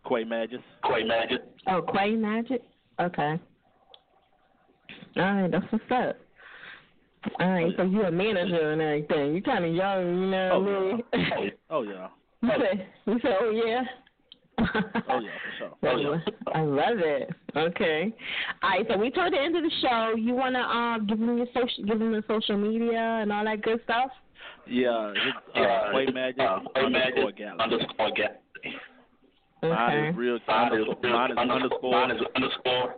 Quay 0.08 0.24
Magic. 0.24 0.60
Quay 0.86 1.04
Magic. 1.04 1.40
Oh, 1.66 1.82
Quay 1.82 2.12
Magic. 2.16 2.62
Okay. 3.00 3.38
All 5.16 5.22
right, 5.34 5.50
that's 5.50 5.64
what's 5.70 5.84
up. 5.90 6.16
All 7.38 7.50
right, 7.50 7.72
so 7.76 7.82
you're 7.82 8.06
a 8.06 8.12
manager 8.12 8.72
and 8.72 8.80
everything. 8.80 9.32
You're 9.32 9.42
kind 9.42 9.64
of 9.64 9.74
young, 9.74 10.06
you 10.22 10.30
know 10.30 10.50
Oh, 10.54 10.60
what 10.60 11.20
I 11.20 11.40
mean? 11.40 11.50
Oh 11.68 11.82
yeah. 11.82 12.08
you 12.42 12.48
said, 12.58 12.86
you 13.06 13.18
said, 13.20 13.36
oh 13.40 13.50
yeah. 13.50 13.82
Oh 14.58 15.20
yeah, 15.20 15.30
for 15.42 15.58
sure. 15.58 15.70
Oh, 15.82 15.96
yeah. 15.96 16.18
I 16.54 16.62
love 16.62 16.98
it. 16.98 17.30
Okay. 17.56 18.14
All 18.62 18.70
right, 18.70 18.86
so 18.90 18.96
we 18.96 19.10
toward 19.10 19.32
the 19.34 19.40
end 19.40 19.56
of 19.56 19.62
the 19.62 19.70
show. 19.82 20.14
You 20.16 20.34
wanna 20.34 20.60
um 20.60 21.06
give 21.06 21.18
them 21.18 21.36
your 21.36 21.46
social, 21.54 21.84
give 21.86 21.98
them 21.98 22.12
the 22.12 22.22
social 22.28 22.56
media 22.56 22.98
and 23.22 23.32
all 23.32 23.44
that 23.44 23.62
good 23.62 23.80
stuff. 23.84 24.10
Yeah, 24.66 25.10
it's 25.10 25.36
uh, 25.56 25.60
Yeah, 25.60 25.92
Quay 25.92 26.06
Magic 26.12 26.40
uh, 26.40 26.58
Quay 26.74 26.84
underscore 26.84 26.90
Magic 26.90 27.36
Galaxy. 27.36 27.62
underscore 27.62 28.10
Galaxy. 28.16 28.78
Mine 29.62 30.04
is 30.06 30.16
real 30.16 30.38
Mine 30.48 30.72
is 30.74 30.86
mine 31.02 31.30
is 31.32 31.38
underscore 31.38 31.92
Mine 31.92 32.10
is 32.16 32.22
underscore 32.34 32.94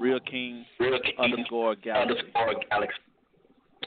real 0.00 0.20
king 0.20 0.64
real 0.80 0.98
king 1.00 1.12
underscore 1.18 1.74
galaxy. 1.76 2.14
underscore 2.34 2.54
Galaxy. 2.70 3.00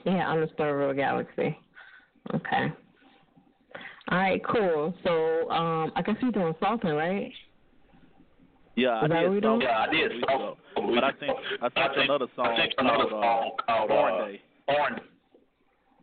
Yeah, 0.06 0.30
underscore 0.32 0.78
real 0.78 0.94
galaxy. 0.94 1.58
Okay. 2.36 2.72
All 4.10 4.18
right, 4.18 4.42
cool. 4.46 4.94
So 5.04 5.50
um 5.50 5.92
I 5.96 6.02
guess 6.04 6.16
you're 6.22 6.32
doing 6.32 6.54
salting, 6.60 6.92
right? 6.94 7.32
Yeah, 8.76 8.90
I 9.02 9.06
Is 9.06 9.10
that 9.10 9.20
did. 9.22 9.24
what 9.24 9.32
we 9.32 9.38
so- 9.38 9.42
doing? 9.42 9.62
Yeah, 9.62 9.80
I 9.88 9.92
did. 9.92 10.12
weeks 10.12 10.24
ago. 10.24 10.58
But 10.76 11.04
I 11.04 11.12
think 11.14 11.38
I 11.62 11.70
sent 11.74 11.98
another 11.98 12.28
song 12.36 12.46
I 12.48 12.56
think 12.58 12.74
another 12.78 13.10
called 13.10 13.12
song 13.12 13.52
uh, 13.68 13.74
called 13.74 13.90
Horn 13.92 14.14
uh, 14.14 14.26
Day. 14.28 14.42
Horn 14.70 15.00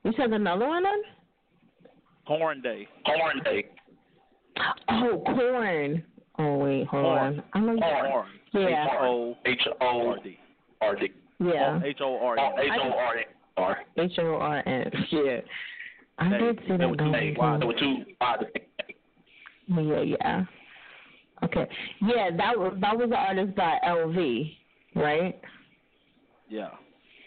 You 0.05 0.13
said 0.17 0.33
another 0.33 0.67
one 0.67 0.83
then? 0.83 1.01
Horn 2.25 2.61
Day. 2.61 2.87
Horn 3.07 3.41
Day. 3.45 3.65
Oh, 4.89 5.23
corn. 5.27 6.05
Oh 6.39 6.57
wait, 6.59 6.87
hold 6.87 7.05
Horn. 7.05 7.19
on. 7.19 7.43
I 7.53 7.61
know 7.61 7.73
you 7.73 7.81
Horn. 7.83 8.27
Yeah. 8.53 8.85
H 8.85 8.91
O 9.01 9.37
H 9.45 9.61
O 9.81 10.09
R 10.09 10.17
D. 10.23 10.39
R 10.81 10.97
D. 10.97 11.09
Yeah. 11.41 11.81
H 11.85 11.99
O 12.01 12.17
R 12.19 12.37
Oh, 12.39 12.59
E. 12.59 12.65
H 12.65 12.71
O 12.83 12.91
R 12.93 13.17
A 13.19 13.61
R. 13.61 13.79
H 13.99 14.13
O 14.19 14.35
R 14.37 14.69
N. 14.69 14.91
Yeah. 15.11 15.41
I 16.19 16.29
Hey, 16.31 16.39
did 16.39 16.59
see 16.61 16.69
there 16.69 16.79
that 16.79 16.89
were 16.91 16.97
two 16.97 16.99
going 17.05 17.13
names. 17.13 17.37
There 17.41 17.67
were 17.67 17.75
two. 17.75 17.97
uh, 18.21 18.37
Yeah, 19.69 20.01
yeah. 20.01 20.45
Okay. 21.45 21.67
Yeah, 22.03 22.31
that 22.37 22.59
was 22.59 22.77
that 22.81 22.97
was 22.97 23.11
the 23.11 23.17
artist 23.17 23.55
by 23.55 23.79
LV, 23.87 24.57
right? 24.97 25.41
Yeah. 26.49 26.71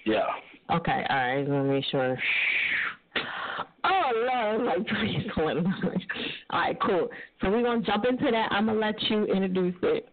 Yeah. 0.06 0.26
Okay, 0.70 1.06
all 1.10 1.16
right, 1.16 1.48
let 1.48 1.64
me 1.64 1.70
make 1.70 1.86
sure. 1.86 2.18
Oh 3.94 4.12
Lord, 4.32 4.64
like 4.66 4.88
please 5.00 5.28
let 5.38 5.58
him 5.58 5.64
know. 5.66 5.92
All 6.52 6.60
right, 6.62 6.78
cool. 6.82 7.10
So 7.42 7.50
we're 7.52 7.62
gonna 7.64 7.82
jump 7.82 8.06
into 8.10 8.32
that. 8.32 8.48
I'm 8.52 8.68
gonna 8.68 8.80
let 8.80 9.02
you 9.10 9.26
introduce 9.26 9.76
it. 9.84 10.08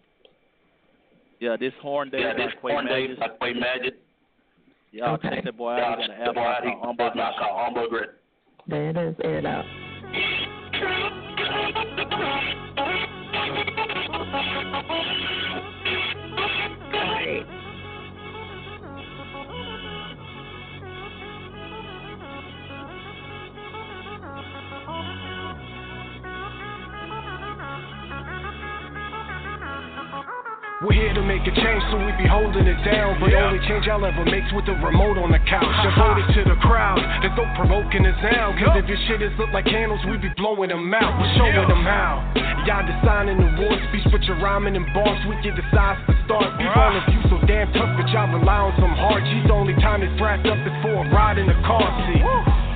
Yeah, 1.40 1.56
this 1.58 1.72
Horn 1.80 2.10
Day 2.10 2.18
Yeah, 2.20 2.32
by 2.32 2.38
this 2.46 2.52
Quay 2.60 2.72
Horn 2.72 2.86
Day 2.86 3.06
Magic. 3.08 3.18
by 3.20 3.28
Quay 3.46 3.52
Magic. 3.54 3.94
Y'all 4.90 5.14
Okay. 5.14 5.28
check 5.30 5.44
that 5.44 5.56
boy 5.56 5.76
Yeah, 5.76 5.84
out. 5.92 6.00
He 6.00 6.06
got 6.08 6.16
an 6.16 6.22
album 6.22 6.34
body, 6.44 6.70
called 6.70 6.96
that's 6.98 7.10
Umbrella. 7.10 7.14
not 7.14 7.38
called 7.38 7.76
Umbrella. 7.76 8.06
There 8.66 8.90
it 8.90 8.96
is, 8.96 9.14
air 9.22 9.38
it 9.38 9.46
out. 9.46 9.64
We're 30.78 30.94
here 30.94 31.10
to 31.10 31.26
make 31.26 31.42
a 31.42 31.50
change, 31.50 31.82
so 31.90 31.98
we 31.98 32.14
be 32.14 32.30
holding 32.30 32.62
it 32.62 32.78
down. 32.86 33.18
But 33.18 33.34
only 33.34 33.58
change 33.66 33.90
I'll 33.90 33.98
ever 34.06 34.22
make's 34.22 34.46
with 34.54 34.62
the 34.62 34.78
remote 34.78 35.18
on 35.18 35.34
the 35.34 35.42
couch. 35.42 35.66
Devoted 35.82 36.30
to 36.38 36.54
the 36.54 36.54
crowd, 36.62 37.02
there's 37.18 37.34
no 37.34 37.50
provoking 37.58 38.06
us 38.06 38.14
now. 38.22 38.54
Cause 38.54 38.78
if 38.78 38.86
your 38.86 39.00
shit 39.10 39.18
is 39.18 39.34
look 39.42 39.50
like 39.50 39.66
candles, 39.66 39.98
we 40.06 40.22
be 40.22 40.30
blowing 40.38 40.70
them 40.70 40.86
out. 40.94 41.18
We're 41.18 41.34
showing 41.34 41.66
them 41.66 41.82
how. 41.82 42.22
Y'all 42.62 42.86
designing 42.86 43.42
the 43.42 43.50
war 43.58 43.74
speech, 43.90 44.06
but 44.06 44.22
you're 44.22 44.38
rhyming 44.38 44.78
in 44.78 44.86
bars. 44.94 45.18
We 45.26 45.34
get 45.42 45.58
the 45.58 45.66
size 45.74 45.98
to 46.06 46.14
start. 46.30 46.46
Be 46.62 46.70
all 46.70 46.94
of 46.94 47.02
you 47.10 47.26
so 47.26 47.42
damn 47.50 47.74
tough, 47.74 47.98
but 47.98 48.06
y'all 48.14 48.30
rely 48.30 48.70
on 48.70 48.74
some 48.78 48.94
hard 48.94 49.26
G's. 49.26 49.50
The 49.50 49.58
only 49.58 49.74
time 49.82 50.06
it's 50.06 50.14
wrapped 50.22 50.46
up 50.46 50.62
is 50.62 50.76
for 50.86 50.94
a 50.94 51.10
ride 51.10 51.42
in 51.42 51.50
the 51.50 51.58
car 51.66 51.90
seat. 52.06 52.22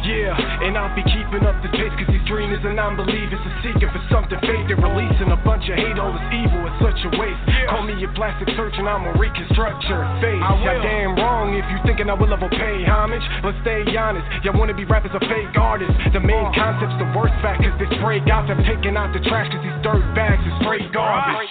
Yeah, 0.02 0.34
and 0.34 0.74
I'll 0.74 0.90
be 0.98 1.06
keeping 1.06 1.46
up 1.46 1.54
the 1.62 1.70
pace 1.70 1.94
cause 1.94 2.10
these 2.10 2.26
dreamers 2.26 2.58
and 2.66 2.74
non-believers 2.74 3.38
are 3.38 3.56
seeking 3.62 3.86
for 3.86 4.02
something 4.10 4.34
fake. 4.42 4.66
They're 4.66 4.74
releasing 4.74 5.30
a 5.30 5.38
bunch 5.38 5.70
of 5.70 5.78
hate, 5.78 5.94
all 5.94 6.10
this 6.10 6.26
evil 6.34 6.58
is 6.66 6.74
such 6.82 6.98
a 7.06 7.10
waste. 7.14 7.38
Call 7.70 7.86
me 7.86 7.94
a 8.02 8.10
plastic 8.18 8.50
surgeon, 8.58 8.90
I'ma 8.90 9.14
reconstruct 9.14 9.78
your 9.86 10.02
face. 10.18 10.42
Y'all 10.42 10.82
damn 10.82 11.14
wrong 11.14 11.54
if 11.54 11.62
you 11.70 11.78
thinking 11.86 12.10
I 12.10 12.18
will 12.18 12.34
ever 12.34 12.50
pay 12.50 12.82
homage 12.82 13.22
But 13.46 13.54
stay 13.62 13.86
honest, 13.94 14.26
y'all 14.42 14.58
wanna 14.58 14.74
be 14.74 14.82
rappers 14.82 15.14
or 15.14 15.22
fake 15.30 15.54
artists? 15.54 15.94
The 16.10 16.18
main 16.18 16.50
uh. 16.50 16.54
concept's 16.58 16.98
the 16.98 17.06
worst 17.14 17.38
fact 17.38 17.62
cause 17.62 17.70
this 17.78 17.86
they 17.86 18.02
spray 18.02 18.18
gossip 18.26 18.58
Taking 18.66 18.98
out 18.98 19.14
the 19.14 19.22
trash 19.30 19.54
cause 19.54 19.62
these 19.62 19.78
dirt 19.86 20.02
bags 20.18 20.42
is 20.42 20.54
straight 20.66 20.90
garbage. 20.90 21.46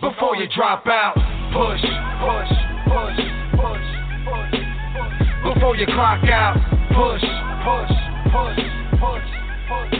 Before 0.00 0.36
you 0.36 0.48
drop 0.56 0.88
out, 0.88 1.20
push, 1.52 1.84
push, 1.84 2.52
push, 2.88 3.20
push, 3.60 3.84
push. 4.24 4.56
Before 5.44 5.76
you 5.76 5.84
clock 5.84 6.24
out. 6.24 6.79
Push, 6.90 7.22
push, 7.64 7.94
push, 8.32 8.60
push, 8.98 9.28
push. 9.68 9.98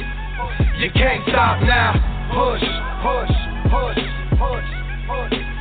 You 0.79 0.91
can't 0.91 1.23
stop 1.29 1.63
now. 1.63 1.95
Push, 2.35 2.67
push, 3.03 3.31
push, 3.71 3.99
push, 4.39 4.69
push. 5.07 5.60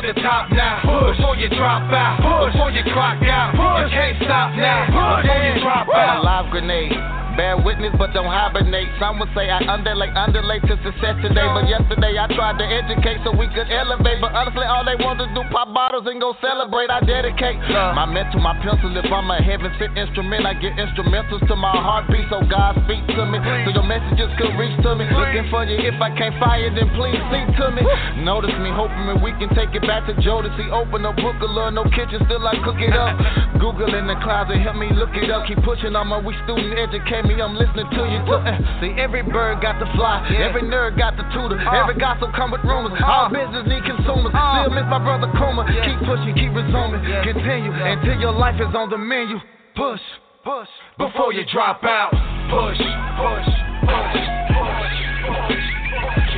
To 0.00 0.06
the 0.06 0.16
top 0.22 0.48
now. 0.50 0.80
Push 0.80 1.18
before 1.18 1.36
you 1.36 1.50
drop 1.50 1.92
out. 1.92 2.24
Push 2.24 2.56
before 2.56 2.70
you 2.72 2.84
clock 2.88 3.20
out. 3.20 3.52
Push. 3.52 3.92
You 3.92 4.00
can't 4.00 4.16
stop 4.24 4.56
now. 4.56 4.88
Push 4.88 5.28
before 5.28 5.44
you 5.44 5.60
drop 5.60 5.88
out. 5.92 6.24
Live 6.24 6.48
grenade. 6.50 6.96
Bear 7.36 7.56
witness, 7.56 7.94
but 7.94 8.10
don't 8.12 8.26
hibernate. 8.26 8.90
Some 8.98 9.22
would 9.22 9.30
say 9.38 9.48
I 9.48 9.62
underlay, 9.62 10.10
underlay 10.12 10.58
to 10.66 10.74
success 10.82 11.14
today. 11.22 11.46
But 11.54 11.70
yesterday 11.70 12.18
I 12.18 12.26
tried 12.32 12.58
to 12.58 12.66
educate 12.66 13.22
so 13.22 13.30
we 13.30 13.46
could 13.54 13.70
elevate. 13.70 14.18
But 14.20 14.34
honestly, 14.34 14.66
all 14.66 14.82
they 14.82 14.98
want 14.98 15.22
to 15.22 15.30
do 15.30 15.40
pop 15.54 15.72
bottles 15.72 16.10
and 16.10 16.18
go 16.20 16.34
celebrate. 16.42 16.90
I 16.90 17.00
dedicate 17.00 17.60
my 17.70 18.04
mental, 18.04 18.42
my 18.42 18.58
pencil. 18.60 18.92
If 18.92 19.08
I'm 19.08 19.30
a 19.30 19.38
heaven 19.40 19.70
sent 19.78 19.96
instrument, 19.96 20.44
I 20.44 20.58
get 20.58 20.74
instrumentals 20.74 21.46
to 21.46 21.54
my 21.54 21.70
heartbeat 21.70 22.26
so 22.28 22.42
God 22.50 22.76
speak 22.84 23.06
to 23.14 23.22
me. 23.24 23.38
So 23.64 23.78
your 23.78 23.86
messages 23.86 24.28
could 24.36 24.52
reach 24.58 24.74
to 24.82 24.98
me. 24.98 25.06
Looking 25.08 25.46
for 25.54 25.62
you 25.64 25.78
if 25.86 25.96
I 26.02 26.10
can't 26.18 26.34
fire, 26.42 26.68
then 26.74 26.90
please 26.98 27.20
speak 27.30 27.46
to 27.62 27.70
me. 27.72 27.86
Notice 28.26 28.58
me, 28.58 28.74
hoping 28.74 29.06
that 29.06 29.22
we 29.22 29.30
can 29.38 29.48
take 29.54 29.70
it 29.72 29.86
back 29.86 29.89
to 29.90 30.14
Jodeci. 30.22 30.70
Open 30.70 31.02
a 31.04 31.12
book 31.12 31.34
of 31.42 31.50
love, 31.50 31.74
no 31.74 31.82
kitchen, 31.90 32.22
still 32.30 32.46
I 32.46 32.54
cook 32.62 32.78
it 32.78 32.94
up. 32.94 33.18
Google 33.60 33.90
in 33.98 34.06
the 34.06 34.14
closet, 34.22 34.62
help 34.62 34.78
me 34.78 34.86
look 34.94 35.10
it 35.18 35.26
up. 35.30 35.46
Keep 35.50 35.66
pushing 35.66 35.98
on 35.98 36.06
my 36.06 36.22
we 36.22 36.30
student, 36.46 36.78
educate 36.78 37.26
me. 37.26 37.42
I'm 37.42 37.58
listening 37.58 37.90
to 37.90 38.02
you 38.06 38.22
too. 38.22 38.38
Uh, 38.38 38.54
see, 38.78 38.94
every 39.02 39.26
bird 39.26 39.58
got 39.58 39.82
the 39.82 39.90
fly, 39.98 40.22
every 40.38 40.62
nerd 40.62 40.94
got 40.94 41.18
the 41.18 41.26
tutor, 41.34 41.58
every 41.58 41.98
gossip 41.98 42.30
come 42.38 42.54
with 42.54 42.62
rumors. 42.62 42.94
All 43.02 43.28
business 43.34 43.66
need 43.66 43.82
consumers. 43.82 44.30
Still 44.30 44.70
miss 44.70 44.86
my 44.86 45.02
brother 45.02 45.26
Kuma. 45.34 45.66
Keep 45.66 46.06
pushing, 46.06 46.34
keep 46.38 46.54
resuming, 46.54 47.02
continue 47.26 47.74
until 47.74 48.14
your 48.22 48.32
life 48.32 48.62
is 48.62 48.70
on 48.78 48.94
the 48.94 48.98
menu. 48.98 49.42
Push, 49.74 50.02
push 50.46 50.70
before 51.02 51.34
you 51.34 51.42
drop 51.50 51.82
out. 51.82 52.14
Push, 52.46 52.78
push, 52.78 53.50
push, 53.90 54.22
push, 54.54 54.98
push. 55.26 55.66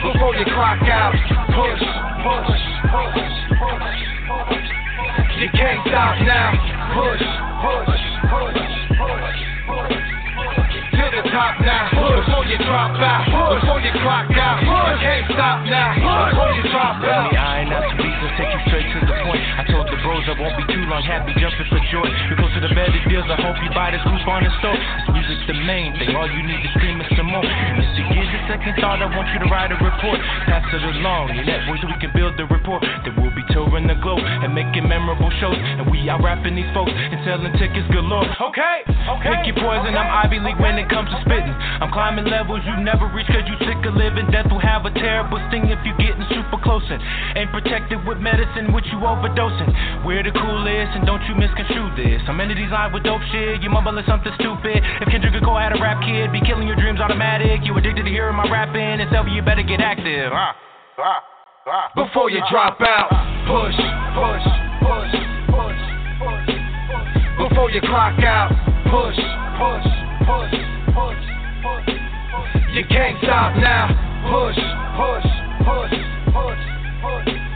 Before 0.09 0.35
you 0.41 0.45
clock 0.49 0.83
out. 0.89 1.13
Push, 1.53 1.85
push, 2.25 2.63
push. 2.89 3.42
You 3.63 5.49
can't 5.55 5.79
stop 5.87 6.19
now. 6.27 6.51
Push, 6.99 7.23
push, 7.63 8.03
push, 8.27 8.59
push, 8.99 9.39
push. 9.71 9.95
To 10.99 11.05
the 11.15 11.23
top 11.31 11.63
now. 11.63 11.87
Before 11.95 12.43
you 12.43 12.59
drop 12.59 12.99
out. 12.99 13.23
Before 13.31 13.79
you 13.79 13.95
clock 14.03 14.35
out. 14.35 14.67
You 14.67 14.99
can't 14.99 15.27
stop 15.31 15.63
now. 15.71 15.95
Before 15.95 16.51
you 16.59 16.63
drop 16.75 17.07
out. 17.07 17.31
Baby, 17.31 17.39
I 17.39 17.63
ain't 17.63 17.71
not 17.71 17.87
to 17.87 17.95
beat, 18.03 18.19
let's 18.19 18.35
take 18.35 18.51
you 18.51 18.61
straight 18.67 18.89
to 18.99 18.99
the 19.07 19.15
point. 19.31 19.39
I 19.39 19.63
told 19.71 19.87
the 19.87 19.99
bros 20.03 20.27
I 20.27 20.35
won't 20.43 20.59
be 20.59 20.67
too 20.67 20.83
long, 20.91 21.07
happy 21.07 21.31
jumping 21.39 21.67
for 21.71 21.79
joy. 21.87 22.07
We 22.31 22.35
go 22.35 22.51
to 22.51 22.61
the 22.67 22.75
better 22.75 22.99
deals, 23.07 23.31
I 23.31 23.39
hope 23.47 23.63
you 23.63 23.71
buy 23.71 23.95
this 23.95 24.03
group 24.03 24.27
on 24.27 24.43
the 24.43 24.51
store. 24.59 24.75
Music's 25.15 25.47
the 25.47 25.55
main 25.63 25.95
thing, 26.03 26.19
all 26.19 26.27
you 26.27 26.43
need 26.43 26.67
to 26.67 26.71
scream 26.79 26.99
is 26.99 27.07
some 27.15 27.31
more. 27.31 27.47
And 27.47 27.79
you 27.95 28.11
second 28.49 28.75
thought, 28.81 29.03
I 29.03 29.09
want 29.11 29.29
you 29.35 29.39
to 29.43 29.49
write 29.51 29.71
a 29.71 29.79
report. 29.79 30.19
Pass 30.47 30.67
it 30.73 30.83
along, 30.83 31.35
your 31.35 31.45
network 31.45 31.79
so 31.81 31.87
we 31.87 31.99
can 31.99 32.13
build 32.15 32.35
the 32.39 32.47
report. 32.47 32.83
Then 33.05 33.15
we'll 33.19 33.35
be 33.35 33.45
touring 33.51 33.87
the 33.87 33.99
globe 33.99 34.23
and 34.23 34.55
making 34.55 34.89
memorable 34.89 35.31
shows. 35.39 35.57
And 35.59 35.91
we 35.91 36.09
out 36.09 36.23
rapping 36.23 36.57
these 36.57 36.69
folks 36.75 36.93
and 36.93 37.19
selling 37.27 37.53
tickets 37.59 37.87
galore. 37.93 38.27
Okay, 38.53 38.77
okay. 38.87 39.31
Pick 39.33 39.53
your 39.53 39.59
poison, 39.59 39.95
I'm 39.95 40.11
Ivy 40.27 40.39
League 40.43 40.59
when 40.59 40.79
it 40.79 40.89
comes 40.89 41.11
to 41.11 41.19
spitting. 41.23 41.55
I'm 41.83 41.91
climbing 41.91 42.27
levels 42.27 42.63
you 42.67 42.75
never 42.83 43.07
reach 43.11 43.29
cause 43.31 43.47
you 43.47 43.57
sick 43.67 43.79
of 43.87 43.95
living. 43.95 44.31
Death 44.31 44.51
will 44.51 44.63
have 44.63 44.87
a 44.87 44.93
terrible 44.95 45.39
sting 45.49 45.71
if 45.71 45.81
you're 45.85 45.99
getting 45.99 46.25
super 46.31 46.59
close 46.63 46.85
and 46.91 47.03
ain't 47.37 47.51
protected 47.51 48.03
with 48.07 48.19
medicine, 48.19 48.73
which 48.73 48.87
you 48.91 48.99
overdosing. 49.03 49.71
We're 50.07 50.23
the 50.23 50.35
coolest 50.35 50.93
and 50.99 51.07
don't 51.07 51.23
you 51.31 51.35
misconstrue 51.35 51.91
this. 51.99 52.23
I'm 52.27 52.41
into 52.41 52.55
these 52.55 52.71
lines 52.71 52.95
with 52.95 53.03
dope 53.03 53.23
shit, 53.31 53.63
you 53.63 53.71
mumbling 53.71 54.07
something 54.07 54.33
stupid. 54.39 54.83
If 55.03 55.09
Kendrick 55.11 55.35
Cole 55.43 55.59
had 55.59 55.75
a 55.75 55.81
rap 55.81 56.03
kid, 56.03 56.33
be 56.33 56.41
killing 56.43 56.67
your 56.67 56.77
dreams 56.77 57.01
automatic. 57.01 57.63
You 57.65 57.77
addicted 57.79 58.05
to 58.05 58.13
hearing 58.33 58.51
my 58.51 58.57
rapping, 58.57 59.01
and 59.01 59.11
tell 59.11 59.25
me 59.25 59.33
you 59.33 59.43
better 59.43 59.63
get 59.63 59.81
active. 59.81 60.33
Ah, 60.33 60.57
ah, 60.99 61.23
ah. 61.67 61.91
Before 61.95 62.31
you 62.31 62.41
drop 62.51 62.81
out. 62.81 63.11
Push, 63.47 63.77
push, 64.15 64.47
push, 64.81 65.15
push, 65.49 65.81
push. 66.21 67.49
Before 67.49 67.71
you 67.71 67.81
clock 67.81 68.19
out. 68.23 68.51
Push, 68.85 69.17
push, 69.59 69.89
push, 70.27 70.57
push, 70.95 71.25
push. 71.63 71.93
You 72.75 72.85
can't 72.89 73.19
stop 73.23 73.57
now. 73.57 73.89
Push, 74.31 74.57
push, 74.97 75.29
push, 75.67 75.93
push, 76.33 76.63
push. 77.03 77.52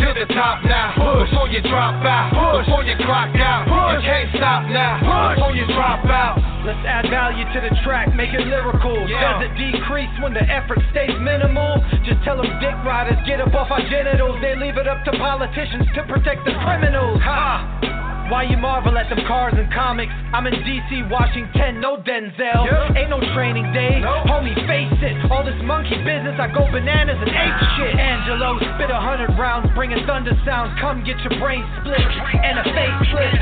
To 0.00 0.10
the 0.16 0.26
top 0.32 0.64
now. 0.64 0.96
Push. 0.96 1.30
Before 1.30 1.48
you 1.48 1.60
drop 1.68 2.00
out. 2.04 2.32
Push. 2.32 2.66
Before 2.66 2.84
you 2.84 2.96
clock 3.04 3.36
out. 3.36 3.68
You 3.68 4.00
can't 4.00 4.30
stop 4.36 4.64
now. 4.72 5.00
Push. 5.04 5.36
Before 5.36 5.54
you 5.54 5.66
drop 5.76 6.04
out. 6.08 6.40
Let's 6.64 6.84
add 6.84 7.08
value 7.08 7.48
to 7.56 7.58
the 7.60 7.72
track, 7.84 8.12
make 8.14 8.36
it 8.36 8.44
lyrical. 8.44 9.08
Yeah. 9.08 9.40
Does 9.40 9.48
it 9.48 9.52
decrease 9.56 10.12
when 10.20 10.36
the 10.36 10.44
effort 10.44 10.78
stays 10.92 11.16
minimal? 11.16 11.80
Just 12.04 12.20
tell 12.20 12.36
them 12.36 12.52
dick 12.60 12.76
riders 12.84 13.16
get 13.24 13.40
up 13.40 13.54
off 13.56 13.72
our 13.72 13.80
genitals. 13.88 14.36
They 14.44 14.54
leave 14.56 14.76
it 14.76 14.86
up 14.86 15.02
to 15.08 15.12
politicians 15.16 15.88
to 15.96 16.04
protect 16.04 16.44
the 16.44 16.52
criminals. 16.60 17.20
Ha! 17.24 18.28
Why 18.30 18.46
you 18.46 18.54
marvel 18.54 18.94
at 18.94 19.10
them 19.10 19.26
cars 19.26 19.58
and 19.58 19.66
comics? 19.74 20.14
I'm 20.30 20.46
in 20.46 20.54
DC 20.62 21.10
Washington, 21.10 21.82
no 21.82 21.98
Denzel. 21.98 22.62
Ain't 22.94 23.10
no 23.10 23.18
training 23.34 23.66
day. 23.74 23.98
Homie, 24.06 24.54
face 24.70 25.02
it. 25.02 25.18
All 25.34 25.42
this 25.42 25.58
monkey 25.66 25.98
business, 26.06 26.38
I 26.38 26.46
go 26.46 26.62
bananas 26.70 27.18
and 27.18 27.26
ape 27.26 27.58
shit. 27.74 27.98
Angelo 27.98 28.54
spit 28.76 28.86
a 28.86 29.00
hundred 29.02 29.34
rounds, 29.34 29.66
bringing 29.90 30.06
thunder 30.06 30.38
sounds. 30.46 30.78
Come 30.80 31.02
get 31.04 31.18
your 31.26 31.36
brain 31.40 31.64
split 31.80 31.98
and 31.98 32.58
a 32.58 32.64
face 32.70 33.08
split. 33.10 33.34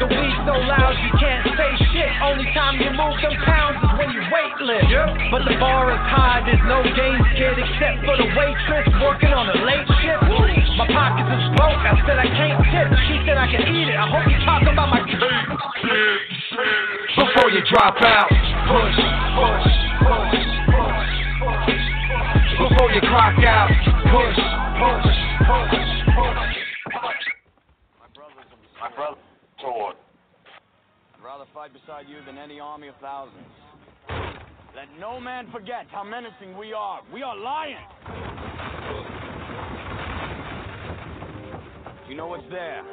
The 0.00 0.06
weed 0.08 0.36
so 0.48 0.56
loud 0.64 0.96
you 1.04 1.12
can't 1.20 1.44
say 1.56 1.70
shit. 1.92 2.08
Only 2.24 2.48
time 2.56 2.80
you 2.80 2.88
move 2.96 3.20
them 3.20 3.36
pounds 3.44 3.84
is 3.84 3.92
when 4.00 4.08
you 4.16 4.24
weight 4.32 4.56
lift. 4.64 4.88
But 5.28 5.44
the 5.44 5.60
bar 5.60 5.92
is 5.92 6.00
high, 6.08 6.40
there's 6.48 6.64
no 6.64 6.80
games, 6.96 7.20
kid, 7.36 7.60
except 7.60 8.00
for 8.08 8.16
the 8.16 8.32
waitress 8.32 8.88
working 9.04 9.36
on 9.36 9.52
a 9.52 9.60
late 9.60 9.84
shift. 10.00 10.24
My 10.80 10.88
pockets 10.88 11.28
is 11.28 11.52
broke, 11.60 11.84
I 11.84 11.92
said 12.08 12.16
I 12.16 12.32
can't 12.32 12.64
tip. 12.72 12.88
She 13.08 13.16
said 13.28 13.36
I 13.36 13.44
can 13.52 13.60
eat 13.68 13.92
it. 13.92 14.00
I 14.00 14.08
hope 14.08 14.24
you 14.24 14.40
talk 14.48 14.64
about 14.64 14.88
my 14.88 15.04
Before 15.04 15.20
you 17.52 17.60
drop 17.68 18.00
out. 18.00 18.32
Push, 18.72 18.96
push, 19.36 19.68
push, 20.00 20.48
push, 20.64 21.12
push. 21.44 21.84
Before 22.56 22.88
you 22.92 23.00
clock 23.04 23.36
out. 23.44 23.68
Push, 24.10 24.40
push, 24.80 25.29
My 28.80 28.88
brother 28.94 29.18
sword. 29.60 29.96
I'd 31.14 31.24
rather 31.24 31.44
fight 31.52 31.72
beside 31.72 32.08
you 32.08 32.24
than 32.24 32.38
any 32.38 32.60
army 32.60 32.86
of 32.86 32.94
thousands. 33.00 33.44
Let 34.76 34.86
no 35.00 35.18
man 35.18 35.48
forget 35.52 35.86
how 35.90 36.04
menacing 36.04 36.56
we 36.56 36.72
are. 36.72 37.00
We 37.12 37.22
are 37.22 37.36
lions. 37.36 37.76
You 42.08 42.14
know 42.16 42.28
what's 42.28 42.48
there? 42.50 42.84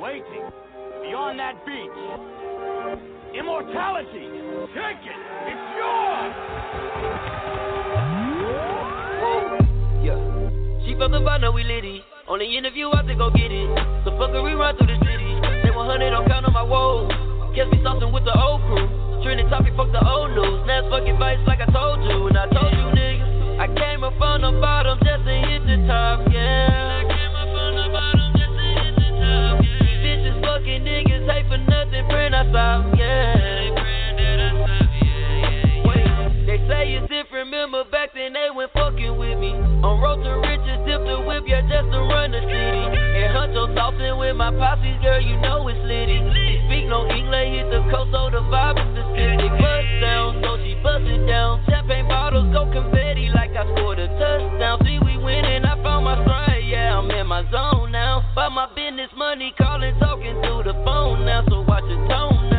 Waiting 0.00 0.50
beyond 1.02 1.38
that 1.38 1.64
beach. 1.66 1.90
Immortality. 3.38 4.28
Take 4.72 5.04
it. 5.04 5.20
It's 5.46 5.76
yours. 5.76 6.51
She 10.92 10.98
from 10.98 11.08
the 11.08 11.24
bottom, 11.24 11.54
we 11.54 11.64
litty. 11.64 12.04
Only 12.28 12.52
interview 12.52 12.92
I 12.92 13.00
to 13.00 13.14
go 13.16 13.32
get 13.32 13.48
it. 13.48 13.64
So 14.04 14.12
fuckery 14.20 14.52
run 14.52 14.76
through 14.76 14.92
the 14.92 15.00
city. 15.00 15.40
Say 15.64 15.72
100 15.72 15.88
don't 16.12 16.28
count 16.28 16.44
on 16.44 16.52
my 16.52 16.60
woes. 16.60 17.08
Catch 17.56 17.72
me 17.72 17.80
saucing 17.80 18.12
with 18.12 18.28
the 18.28 18.36
old 18.36 18.60
crew. 18.68 18.84
Trinity 19.24 19.48
topic, 19.48 19.72
fuck 19.72 19.88
the 19.88 20.04
old 20.04 20.36
news. 20.36 20.60
Now 20.68 20.84
fucking 20.92 21.16
bites 21.16 21.40
like 21.48 21.64
I 21.64 21.68
told 21.72 22.04
you. 22.04 22.28
And 22.28 22.36
I 22.36 22.44
told 22.52 22.76
you, 22.76 22.92
niggas. 22.92 23.24
I 23.56 23.72
came 23.72 24.04
up 24.04 24.12
from 24.20 24.44
the 24.44 24.52
bottom 24.60 25.00
just 25.00 25.24
to 25.24 25.32
hit 25.32 25.64
the 25.64 25.80
top, 25.88 26.28
yeah. 26.28 26.68
I 26.68 27.08
came 27.08 27.32
up 27.40 27.48
from 27.56 27.72
the 27.72 27.88
bottom 27.88 28.28
just 28.36 28.52
to 28.52 28.66
hit 28.76 28.92
the 28.92 29.08
top, 29.16 29.64
yeah. 29.64 29.80
These 29.96 29.96
bitches 30.04 30.36
fucking 30.44 30.84
niggas 30.84 31.24
hate 31.24 31.48
for 31.48 31.56
nothing, 31.56 32.04
print 32.12 32.36
us 32.36 32.52
out, 32.52 32.92
yeah. 33.00 33.32
They 36.44 36.60
say 36.68 37.00
it's 37.00 37.08
different, 37.08 37.48
remember 37.48 37.80
back 37.88 38.12
then 38.12 38.36
they 38.36 38.52
went 38.52 38.76
fucking 38.76 39.16
with 39.16 39.40
me. 39.40 39.71
On 39.82 39.98
road 39.98 40.22
to 40.22 40.32
riches, 40.46 40.78
dip 40.86 41.02
the 41.02 41.18
whip, 41.26 41.42
yeah, 41.46 41.62
just 41.66 41.90
to 41.90 41.98
run 42.06 42.30
the 42.30 42.38
city. 42.38 42.84
And 42.86 43.34
Huncho 43.34 43.66
saucing 43.74 44.14
with 44.14 44.36
my 44.38 44.54
posses, 44.54 44.94
girl, 45.02 45.18
you 45.18 45.34
know 45.42 45.66
it's 45.66 45.78
litty. 45.82 46.22
She 46.22 46.62
speak 46.70 46.86
no 46.86 47.02
English, 47.10 47.50
hit 47.50 47.66
the 47.66 47.82
coast, 47.90 48.14
so 48.14 48.30
the 48.30 48.46
vibe 48.46 48.78
is 48.78 48.86
specific. 48.94 49.50
Bust 49.58 49.90
down, 49.98 50.38
so 50.38 50.54
she 50.62 50.78
bust 50.86 51.02
it 51.10 51.26
down. 51.26 51.66
Champagne 51.66 52.06
bottles 52.06 52.46
go 52.54 52.70
confetti 52.70 53.26
like 53.34 53.50
I 53.58 53.66
scored 53.74 53.98
a 53.98 54.06
touchdown. 54.22 54.78
See, 54.86 55.02
we 55.02 55.18
winning, 55.18 55.66
I 55.66 55.74
found 55.82 56.06
my 56.06 56.14
stride, 56.22 56.62
yeah, 56.62 56.98
I'm 56.98 57.10
in 57.10 57.26
my 57.26 57.42
zone 57.50 57.90
now. 57.90 58.22
By 58.38 58.48
my 58.54 58.70
business, 58.78 59.10
money 59.18 59.52
calling, 59.58 59.98
talking 59.98 60.38
through 60.46 60.62
the 60.62 60.78
phone 60.86 61.26
now, 61.26 61.42
so 61.50 61.66
watch 61.66 61.82
your 61.90 62.06
tone 62.06 62.50
now. 62.50 62.51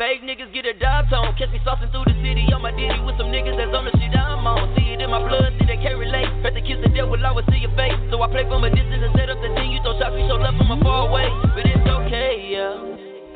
Fake 0.00 0.24
niggas 0.24 0.48
get 0.56 0.64
a 0.64 0.72
dive 0.72 1.04
tone. 1.12 1.36
Catch 1.36 1.52
me 1.52 1.60
saucing 1.68 1.92
through 1.92 2.08
the 2.08 2.16
city 2.24 2.48
on 2.48 2.64
my 2.64 2.72
ditty 2.72 2.96
with 3.04 3.12
some 3.20 3.28
niggas 3.28 3.60
that's 3.60 3.76
on 3.76 3.84
the 3.84 3.92
shit 4.00 4.16
I'm 4.16 4.40
on. 4.48 4.72
See 4.72 4.96
it 4.96 5.04
in 5.04 5.10
my 5.12 5.20
blood, 5.20 5.52
see 5.60 5.68
they 5.68 5.76
can't 5.76 6.00
relate. 6.00 6.32
Press 6.40 6.56
the 6.56 6.64
kiss 6.64 6.80
and 6.80 6.96
death 6.96 7.12
will 7.12 7.20
always 7.20 7.44
see 7.52 7.60
your 7.60 7.76
face. 7.76 7.92
So 8.08 8.16
I 8.24 8.28
play 8.32 8.48
from 8.48 8.64
a 8.64 8.72
distance 8.72 9.04
and 9.04 9.12
set 9.12 9.28
up 9.28 9.36
the 9.44 9.52
thing. 9.52 9.68
You 9.68 9.84
throw 9.84 9.92
shots, 10.00 10.16
we 10.16 10.24
show 10.24 10.40
love 10.40 10.56
from 10.56 10.72
a 10.72 10.78
far 10.80 11.12
away. 11.12 11.28
But 11.52 11.68
it's 11.68 11.84
okay, 11.84 12.40
yeah. 12.56 12.72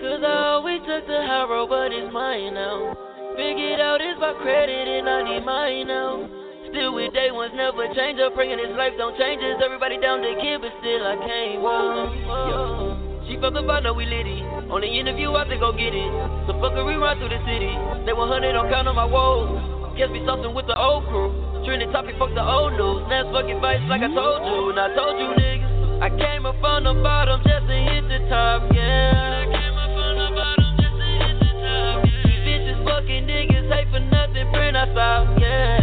Cause 0.01 0.25
I 0.25 0.57
always 0.57 0.81
took 0.89 1.05
the 1.05 1.21
high 1.29 1.45
road, 1.45 1.69
but 1.69 1.93
it's 1.93 2.09
mine 2.09 2.57
now. 2.57 2.97
Figured 3.37 3.77
out 3.77 4.01
it's 4.01 4.17
my 4.17 4.33
credit 4.41 4.89
and 4.89 5.05
I 5.05 5.29
need 5.29 5.45
mine 5.45 5.93
now. 5.93 6.25
Still 6.73 6.97
with 6.97 7.13
day 7.13 7.37
ones, 7.37 7.53
never 7.53 7.85
change 7.93 8.17
up. 8.17 8.33
Praying 8.33 8.57
this 8.57 8.73
life 8.81 8.97
don't 8.97 9.13
change 9.21 9.45
us. 9.45 9.61
Everybody 9.61 10.01
down 10.01 10.25
to 10.25 10.33
kid, 10.41 10.65
but 10.65 10.73
still 10.81 11.05
I 11.05 11.21
can't 11.21 11.61
walk. 11.61 13.06
She 13.27 13.35
from 13.43 13.55
the 13.55 13.63
bottom, 13.63 13.97
we 13.97 14.07
litty. 14.07 14.39
On 14.71 14.79
the 14.79 14.87
interview, 14.87 15.35
I 15.35 15.43
think 15.51 15.59
go 15.59 15.75
get 15.75 15.91
it. 15.91 16.13
So 16.47 16.55
fuck 16.63 16.79
a 16.79 16.83
rerun 16.87 17.19
through 17.19 17.35
the 17.35 17.43
city. 17.43 17.75
They 18.07 18.15
100 18.15 18.55
on 18.55 18.71
count 18.71 18.87
on 18.87 18.95
my 18.95 19.05
woes. 19.05 19.59
Guess 19.99 20.15
me 20.15 20.23
something 20.23 20.55
with 20.55 20.71
the 20.71 20.79
old 20.79 21.11
crew. 21.11 21.35
Trinity 21.67 21.91
topic, 21.91 22.15
fuck 22.23 22.31
the 22.39 22.45
old 22.47 22.79
news. 22.79 23.03
Now 23.11 23.27
it's 23.27 23.35
fucking 23.35 23.59
vice 23.59 23.83
like 23.91 24.07
I 24.07 24.15
told 24.15 24.47
you. 24.47 24.71
And 24.71 24.79
I 24.79 24.95
told 24.95 25.19
you 25.19 25.35
niggas. 25.35 25.75
I 25.99 26.11
came 26.15 26.47
up 26.47 26.55
from 26.63 26.85
the 26.85 26.95
bottom 27.03 27.43
just 27.43 27.67
to 27.67 27.75
hit 27.75 28.07
the 28.07 28.23
top, 28.31 28.63
yeah. 28.71 29.43
I 29.43 29.51
came 29.51 29.75
up 29.75 29.91
from 29.91 30.13
the 30.23 30.29
bottom 30.37 30.71
just 30.79 30.95
to 30.95 31.09
hit 31.19 31.35
the 31.41 31.51
top, 31.67 32.05
yeah. 32.07 32.31
These 32.31 32.47
bitches 32.47 32.79
fucking 32.85 33.25
niggas 33.27 33.67
hate 33.73 33.91
for 33.91 34.05
nothing, 34.07 34.47
print 34.53 34.77
us 34.77 34.93
out, 34.95 35.35
yeah. 35.41 35.83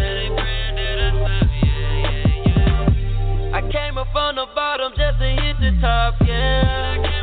I 3.52 3.62
came 3.68 3.98
up 3.98 4.08
from 4.14 4.38
the 4.38 4.46
bottom 4.54 4.94
just 4.96 5.18
to 5.18 5.28
hit 5.28 5.58
the 5.60 5.76
top, 5.82 6.16
yeah. 6.22 7.23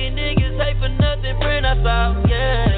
Fucking 0.00 0.16
niggas 0.16 0.62
hate 0.62 0.78
for 0.78 0.88
nothing, 0.88 1.36
print 1.40 1.66
us 1.66 1.86
out, 1.86 2.28
yeah. 2.28 2.69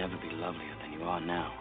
Never 0.00 0.16
be 0.16 0.30
lovelier 0.34 0.74
than 0.80 0.98
you 0.98 1.04
are 1.04 1.20
now. 1.20 1.52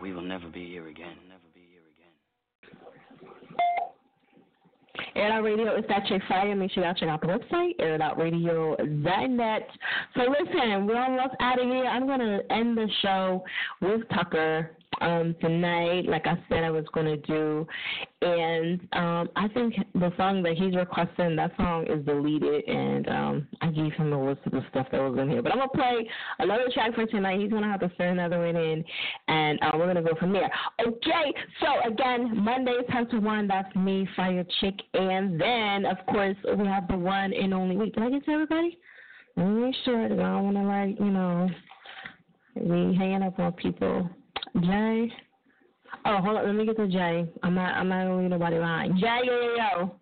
We 0.00 0.12
will 0.12 0.22
never 0.22 0.46
be 0.46 0.64
here 0.64 0.86
again. 0.86 1.16
Never 1.28 1.40
be 1.52 1.62
here 1.72 1.82
again. 1.90 2.12
Air 5.16 5.32
Out 5.32 5.42
Radio 5.42 5.76
is 5.76 5.84
that 5.88 6.06
chick 6.06 6.22
fire. 6.28 6.54
Make 6.54 6.70
sure 6.70 6.84
y'all 6.84 6.94
check 6.94 7.08
out 7.08 7.20
the 7.20 7.26
website, 7.26 7.76
airitoutradio.net. 7.80 9.68
So 10.14 10.20
listen, 10.20 10.86
we're 10.86 11.02
almost 11.02 11.34
out 11.40 11.60
of 11.60 11.66
here. 11.66 11.86
I'm 11.86 12.06
gonna 12.06 12.38
end 12.50 12.78
the 12.78 12.86
show 13.02 13.42
with 13.80 14.08
Tucker 14.14 14.70
um 15.00 15.34
tonight, 15.40 16.06
like 16.06 16.26
I 16.26 16.38
said 16.48 16.64
I 16.64 16.70
was 16.70 16.84
gonna 16.92 17.16
do. 17.16 17.66
And 18.22 18.80
um 18.92 19.28
I 19.36 19.48
think 19.54 19.74
the 19.94 20.12
song 20.16 20.42
that 20.42 20.54
he's 20.56 20.74
requesting, 20.74 21.36
that 21.36 21.52
song 21.56 21.86
is 21.86 22.04
deleted 22.04 22.68
and 22.68 23.08
um 23.08 23.48
I 23.60 23.70
gave 23.70 23.92
him 23.92 24.12
a 24.12 24.24
list 24.24 24.40
of 24.46 24.52
the 24.52 24.64
stuff 24.70 24.86
that 24.92 25.00
was 25.00 25.18
in 25.18 25.28
here. 25.30 25.42
But 25.42 25.52
I'm 25.52 25.58
gonna 25.58 25.70
play 25.70 26.08
another 26.38 26.68
track 26.72 26.94
for 26.94 27.06
tonight. 27.06 27.40
He's 27.40 27.50
gonna 27.50 27.68
have 27.68 27.80
to 27.80 27.90
send 27.96 28.18
another 28.18 28.38
one 28.38 28.56
in 28.56 28.84
and 29.28 29.58
uh, 29.62 29.70
we're 29.74 29.86
gonna 29.86 30.02
go 30.02 30.14
from 30.18 30.32
there. 30.32 30.50
Okay, 30.80 31.34
so 31.60 31.90
again, 31.90 32.36
Mondays 32.36 32.84
ten 32.90 33.08
to 33.10 33.18
one, 33.18 33.46
that's 33.46 33.74
me, 33.76 34.08
Fiya 34.16 34.44
Chick, 34.60 34.74
and 34.94 35.40
then 35.40 35.86
of 35.86 35.98
course 36.06 36.36
we 36.56 36.66
have 36.66 36.88
the 36.88 36.96
one 36.96 37.32
and 37.32 37.54
only 37.54 37.76
wait, 37.76 37.94
did 37.94 38.02
I 38.02 38.10
get 38.10 38.24
to 38.24 38.30
everybody? 38.32 38.78
Let 39.36 39.46
me 39.46 39.66
make 39.66 39.74
sure 39.84 40.04
I 40.04 40.08
don't 40.08 40.44
wanna 40.44 40.66
like, 40.66 40.98
you 40.98 41.10
know, 41.12 41.48
be 42.54 42.96
hanging 42.96 43.22
up 43.22 43.38
on 43.38 43.52
people. 43.52 44.10
Jay. 44.60 45.12
Oh, 46.04 46.18
hold 46.18 46.38
on. 46.38 46.46
Let 46.46 46.54
me 46.54 46.66
get 46.66 46.76
to 46.76 46.88
Jay. 46.88 47.28
I'm 47.42 47.54
not. 47.54 47.74
I'm 47.74 47.88
not 47.88 48.04
gonna 48.04 48.18
leave 48.18 48.30
nobody 48.30 48.58
behind. 48.58 48.98
Jay, 48.98 49.20
yo, 49.24 49.40
yo, 49.40 49.54
yo. 49.56 49.94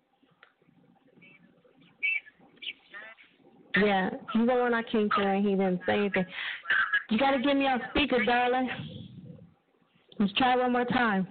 Yeah, 3.85 4.09
he's 4.33 4.47
the 4.47 4.53
one 4.53 4.73
I 4.73 4.81
came 4.83 5.09
to, 5.15 5.21
and 5.21 5.45
he 5.45 5.51
didn't 5.51 5.81
say 5.85 5.99
anything. 5.99 6.25
You 7.09 7.19
gotta 7.19 7.39
give 7.39 7.55
me 7.55 7.67
on 7.67 7.79
speaker, 7.91 8.23
darling. 8.25 8.69
Let's 10.19 10.33
try 10.33 10.55
one 10.55 10.71
more 10.71 10.85
time. 10.85 11.27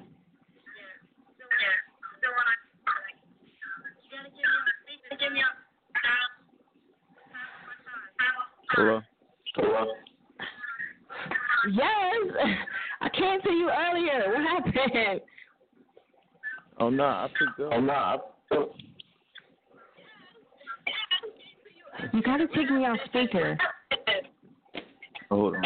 Hello. 8.70 9.00
Hello. 9.56 9.86
Yes, 11.72 12.36
I 13.06 13.08
came 13.10 13.40
to 13.40 13.52
you 13.52 13.70
earlier. 13.70 14.32
What 14.32 14.64
happened? 14.64 15.20
Oh 16.80 16.90
no, 16.90 17.04
I 17.04 17.28
picked 17.28 17.60
up. 17.60 17.72
Oh 17.72 17.80
no. 17.80 17.92
I- 17.92 18.18
You 22.12 22.22
gotta 22.22 22.48
take 22.48 22.68
me 22.68 22.84
off 22.84 22.98
speaker. 23.06 23.56
Hold 25.30 25.54
on. 25.54 25.62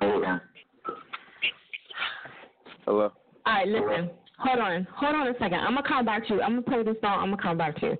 Hold 0.00 0.24
on. 0.24 0.40
Hello. 2.86 3.12
All 3.46 3.52
right, 3.52 3.68
listen. 3.68 4.10
Hold 4.38 4.58
on. 4.58 4.86
Hold 4.96 5.14
on 5.14 5.26
a 5.28 5.32
second. 5.34 5.54
I'm 5.54 5.74
gonna 5.74 5.86
come 5.86 6.06
back 6.06 6.26
to 6.28 6.34
you. 6.34 6.42
I'm 6.42 6.62
gonna 6.62 6.62
play 6.62 6.82
this 6.84 7.00
song. 7.02 7.18
I'm 7.22 7.30
gonna 7.30 7.42
come 7.42 7.58
back 7.58 7.76
to 7.80 7.86
you. 7.86 7.98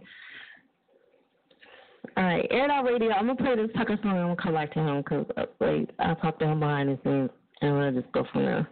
All 2.16 2.24
right, 2.24 2.46
Air 2.50 2.64
It 2.64 2.70
Out 2.70 2.84
Radio. 2.84 3.10
I'm 3.10 3.26
gonna 3.26 3.36
play 3.36 3.54
this 3.54 3.70
Tucker 3.76 3.98
song. 4.02 4.12
I'm 4.12 4.34
gonna 4.34 4.36
come 4.36 4.54
back 4.54 4.72
to 4.72 4.80
him 4.80 5.02
because 5.02 5.26
uh, 5.36 5.44
wait, 5.60 5.90
I 5.98 6.14
talked 6.14 6.40
to 6.40 6.46
him 6.46 6.60
behind 6.60 6.98
the 7.04 7.30
scenes, 7.60 7.70
and 7.70 7.78
we'll 7.78 7.92
just 7.92 8.12
go 8.12 8.24
from 8.32 8.44
there. 8.44 8.68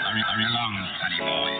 Hurry, 0.00 0.22
hurry 0.28 0.44
along, 0.44 0.88
sonny 1.00 1.18
boy. 1.18 1.52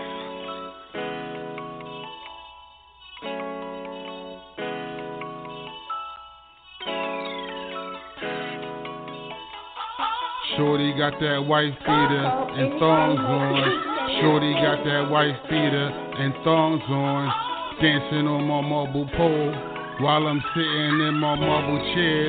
Shorty 10.57 10.93
got 10.99 11.19
that 11.21 11.47
white 11.47 11.75
feeder 11.79 12.27
and 12.59 12.79
thongs 12.79 13.19
on. 13.19 14.21
Shorty 14.21 14.53
got 14.55 14.85
that 14.85 15.11
white 15.11 15.41
feeder 15.49 15.89
and 16.19 16.35
thongs 16.45 16.83
on. 16.89 17.33
Dancing 17.81 18.29
on 18.29 18.45
my 18.47 18.61
marble 18.61 19.09
pole 19.17 19.72
while 20.03 20.27
I'm 20.27 20.43
sitting 20.53 20.99
in 21.07 21.15
my 21.15 21.37
marble 21.39 21.79
chair. 21.95 22.27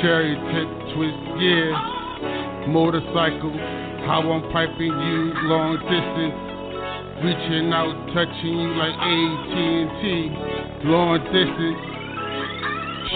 Cherry 0.00 0.32
tip 0.32 0.68
twist, 0.96 1.20
yeah. 1.36 2.64
Motorcycle, 2.72 3.52
how 4.08 4.24
I'm 4.24 4.48
piping 4.48 4.88
you 4.88 5.20
long 5.44 5.76
distance. 5.84 6.38
Reaching 7.20 7.68
out, 7.76 7.92
touching 8.16 8.56
you 8.56 8.72
like 8.72 8.96
AT&T. 8.96 10.08
Long 10.88 11.20
distance. 11.28 11.80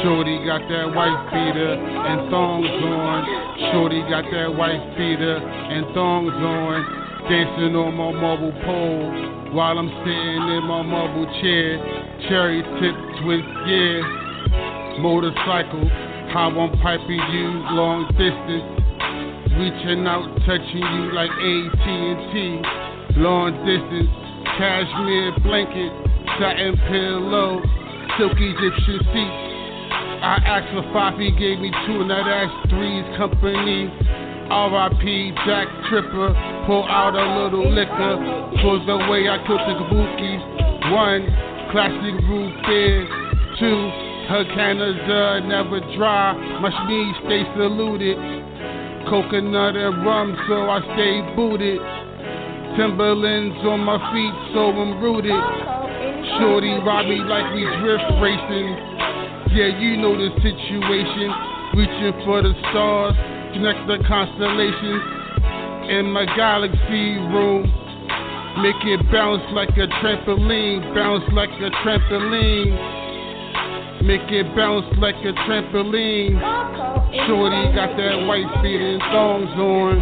Shorty 0.04 0.36
got 0.44 0.60
that 0.68 0.92
white 0.92 1.20
feeder 1.32 1.72
and 1.72 2.28
thongs 2.28 2.68
on. 2.68 3.72
Shorty 3.72 4.02
got 4.12 4.28
that 4.28 4.52
white 4.52 4.84
feeder 5.00 5.40
and 5.40 5.94
thongs 5.94 6.36
on. 6.36 6.84
Dancing 7.24 7.74
on 7.74 7.96
my 7.96 8.12
marble 8.12 8.52
pole 8.68 9.43
while 9.54 9.78
I'm 9.78 9.86
sitting 10.02 10.42
in 10.50 10.66
my 10.66 10.82
marble 10.82 11.30
chair. 11.38 11.78
Cherry 12.26 12.58
tip 12.82 12.96
twist, 13.22 13.46
yeah. 13.70 14.98
Motorcycle, 14.98 15.86
how 16.34 16.50
I'm 16.50 16.74
piping 16.82 17.22
you 17.30 17.48
long 17.70 18.10
distance. 18.18 18.66
Reaching 19.54 20.02
out, 20.10 20.26
touching 20.42 20.82
you 20.82 21.14
like 21.14 21.30
AT&T. 21.30 22.34
Long 23.22 23.54
distance, 23.62 24.10
cashmere 24.58 25.38
blanket, 25.46 25.94
satin 26.42 26.74
pillow, 26.90 27.62
silk 28.18 28.34
Egyptian 28.34 28.98
seats. 29.14 29.38
I 30.18 30.42
asked 30.42 30.74
for 30.74 30.82
five, 30.90 31.14
he 31.14 31.30
gave 31.30 31.62
me 31.62 31.70
two, 31.86 32.02
and 32.02 32.10
that 32.10 32.26
asked 32.26 32.74
three's 32.74 33.06
company. 33.14 33.86
R.I.P. 34.50 35.32
Jack 35.46 35.68
Tripper, 35.88 36.34
pull 36.66 36.84
out 36.84 37.12
a 37.12 37.26
little 37.44 37.68
liquor. 37.68 38.14
Pulls 38.60 38.84
the 38.86 38.96
way 39.08 39.28
I 39.28 39.36
took 39.44 39.60
the 39.68 39.74
kabuki. 39.76 40.34
One, 40.92 41.24
classic 41.72 42.16
root 42.28 42.52
beer. 42.66 43.04
Two, 43.60 43.78
her 44.28 44.44
Canada 44.56 45.44
never 45.44 45.80
dry. 45.96 46.32
My 46.60 46.70
shmees 46.70 47.16
stay 47.28 47.44
saluted. 47.56 48.16
Coconut 49.08 49.76
and 49.76 50.04
rum, 50.04 50.36
so 50.48 50.68
I 50.68 50.80
stay 50.96 51.20
booted. 51.36 51.80
Timberlands 52.76 53.60
on 53.68 53.80
my 53.84 54.00
feet, 54.10 54.34
so 54.56 54.72
I'm 54.72 55.00
rooted. 55.00 55.44
Shorty 56.40 56.72
me 56.72 57.18
like 57.28 57.52
we 57.54 57.62
drift 57.84 58.08
racing. 58.18 58.68
Yeah, 59.52 59.76
you 59.78 60.00
know 60.00 60.16
the 60.16 60.32
situation. 60.40 61.28
Reaching 61.76 62.14
for 62.24 62.42
the 62.42 62.54
stars, 62.70 63.14
connect 63.52 63.86
the 63.86 63.98
constellations. 64.08 65.23
In 65.88 66.10
my 66.10 66.24
galaxy 66.24 67.18
room, 67.28 67.62
make 68.62 68.80
it 68.88 69.00
bounce 69.12 69.42
like 69.52 69.68
a 69.76 69.86
trampoline, 70.00 70.94
bounce 70.94 71.24
like 71.34 71.50
a 71.50 71.70
trampoline. 71.84 72.72
Make 74.02 74.32
it 74.32 74.56
bounce 74.56 74.86
like 74.98 75.16
a 75.16 75.32
trampoline. 75.44 76.40
Shorty 77.26 77.74
got 77.76 77.96
that 77.98 78.26
white 78.26 78.62
beating 78.62 78.98
thongs 79.12 79.50
on. 79.60 80.00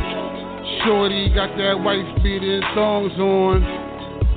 Shorty 0.84 1.28
got 1.34 1.56
that 1.58 1.82
white 1.82 2.22
beating 2.22 2.62
thongs 2.74 3.18
on. 3.18 3.60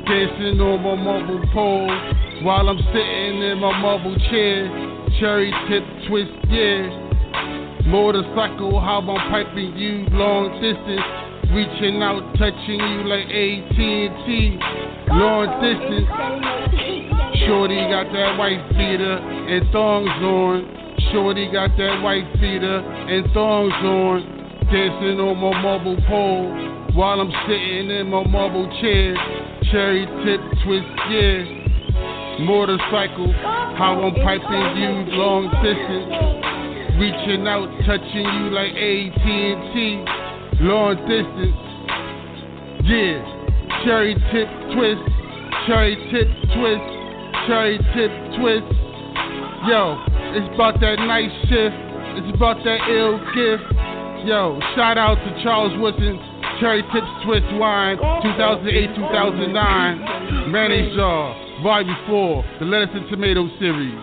Dancing 0.05 0.59
on 0.61 0.81
my 0.81 0.95
marble 0.95 1.45
pole 1.53 2.43
while 2.43 2.69
I'm 2.69 2.79
sitting 2.93 3.41
in 3.43 3.59
my 3.59 3.79
marble 3.79 4.15
chair. 4.29 4.67
Cherry 5.19 5.53
tip 5.69 5.83
twist, 6.07 6.31
yeah. 6.49 6.89
Motorcycle, 7.85 8.79
how 8.81 8.99
I'm 8.99 9.31
piping 9.31 9.77
you 9.77 10.05
long 10.09 10.51
distance. 10.59 11.25
Reaching 11.55 12.03
out, 12.03 12.19
touching 12.35 12.83
you 12.83 13.07
like 13.07 13.31
AT&T. 13.31 14.59
Long 15.07 15.47
distance. 15.63 16.11
Shorty 17.47 17.79
got 17.87 18.11
that 18.11 18.35
white 18.35 18.59
beater 18.75 19.15
and 19.15 19.63
thongs 19.71 20.11
on. 20.19 20.67
Shorty 21.13 21.49
got 21.53 21.71
that 21.77 22.03
white 22.03 22.27
beater 22.41 22.83
and 22.83 23.31
thongs 23.31 23.71
on. 23.87 24.67
Dancing 24.67 25.15
on 25.23 25.39
my 25.39 25.55
marble 25.61 25.95
pole 26.09 26.51
while 26.91 27.21
I'm 27.21 27.31
sitting 27.47 27.89
in 27.89 28.09
my 28.09 28.27
marble 28.27 28.67
chair. 28.81 29.15
Cherry 29.71 30.03
tip 30.27 30.41
twist, 30.67 30.91
yeah. 31.07 32.43
Motorcycle, 32.43 33.31
how 33.79 34.03
I'm 34.03 34.13
piping 34.27 34.75
you 34.75 35.15
long 35.15 35.47
distance. 35.63 36.99
Reaching 36.99 37.47
out, 37.47 37.71
touching 37.87 38.27
you 38.27 38.51
like 38.51 38.75
AT&T. 38.75 40.24
Long 40.61 40.95
distance, 41.03 41.59
yeah. 42.87 43.19
Cherry 43.83 44.15
tip 44.31 44.47
twist, 44.71 45.03
cherry 45.67 45.95
tip 46.09 46.27
twist, 46.55 46.87
cherry 47.45 47.77
tip 47.91 48.11
twist. 48.39 48.71
Yo, 49.67 49.99
it's 50.31 50.47
about 50.55 50.79
that 50.79 50.95
night 50.99 51.29
shift. 51.49 51.75
It's 52.17 52.31
about 52.33 52.63
that 52.63 52.87
ill 52.87 53.19
gift. 53.35 53.67
Yo, 54.25 54.57
shout 54.75 54.97
out 54.97 55.15
to 55.15 55.43
Charles 55.43 55.77
Woodson, 55.79 56.17
Cherry 56.59 56.81
Tips 56.93 57.11
Twist 57.25 57.45
Wine, 57.59 57.97
2008 57.97 58.95
2009. 58.95 60.51
Mayonnaise 60.51 60.95
Jar, 60.95 61.35
Volume 61.63 61.97
4, 62.07 62.45
the 62.59 62.65
Lettuce 62.65 62.95
and 62.95 63.09
Tomato 63.09 63.49
series. 63.59 63.99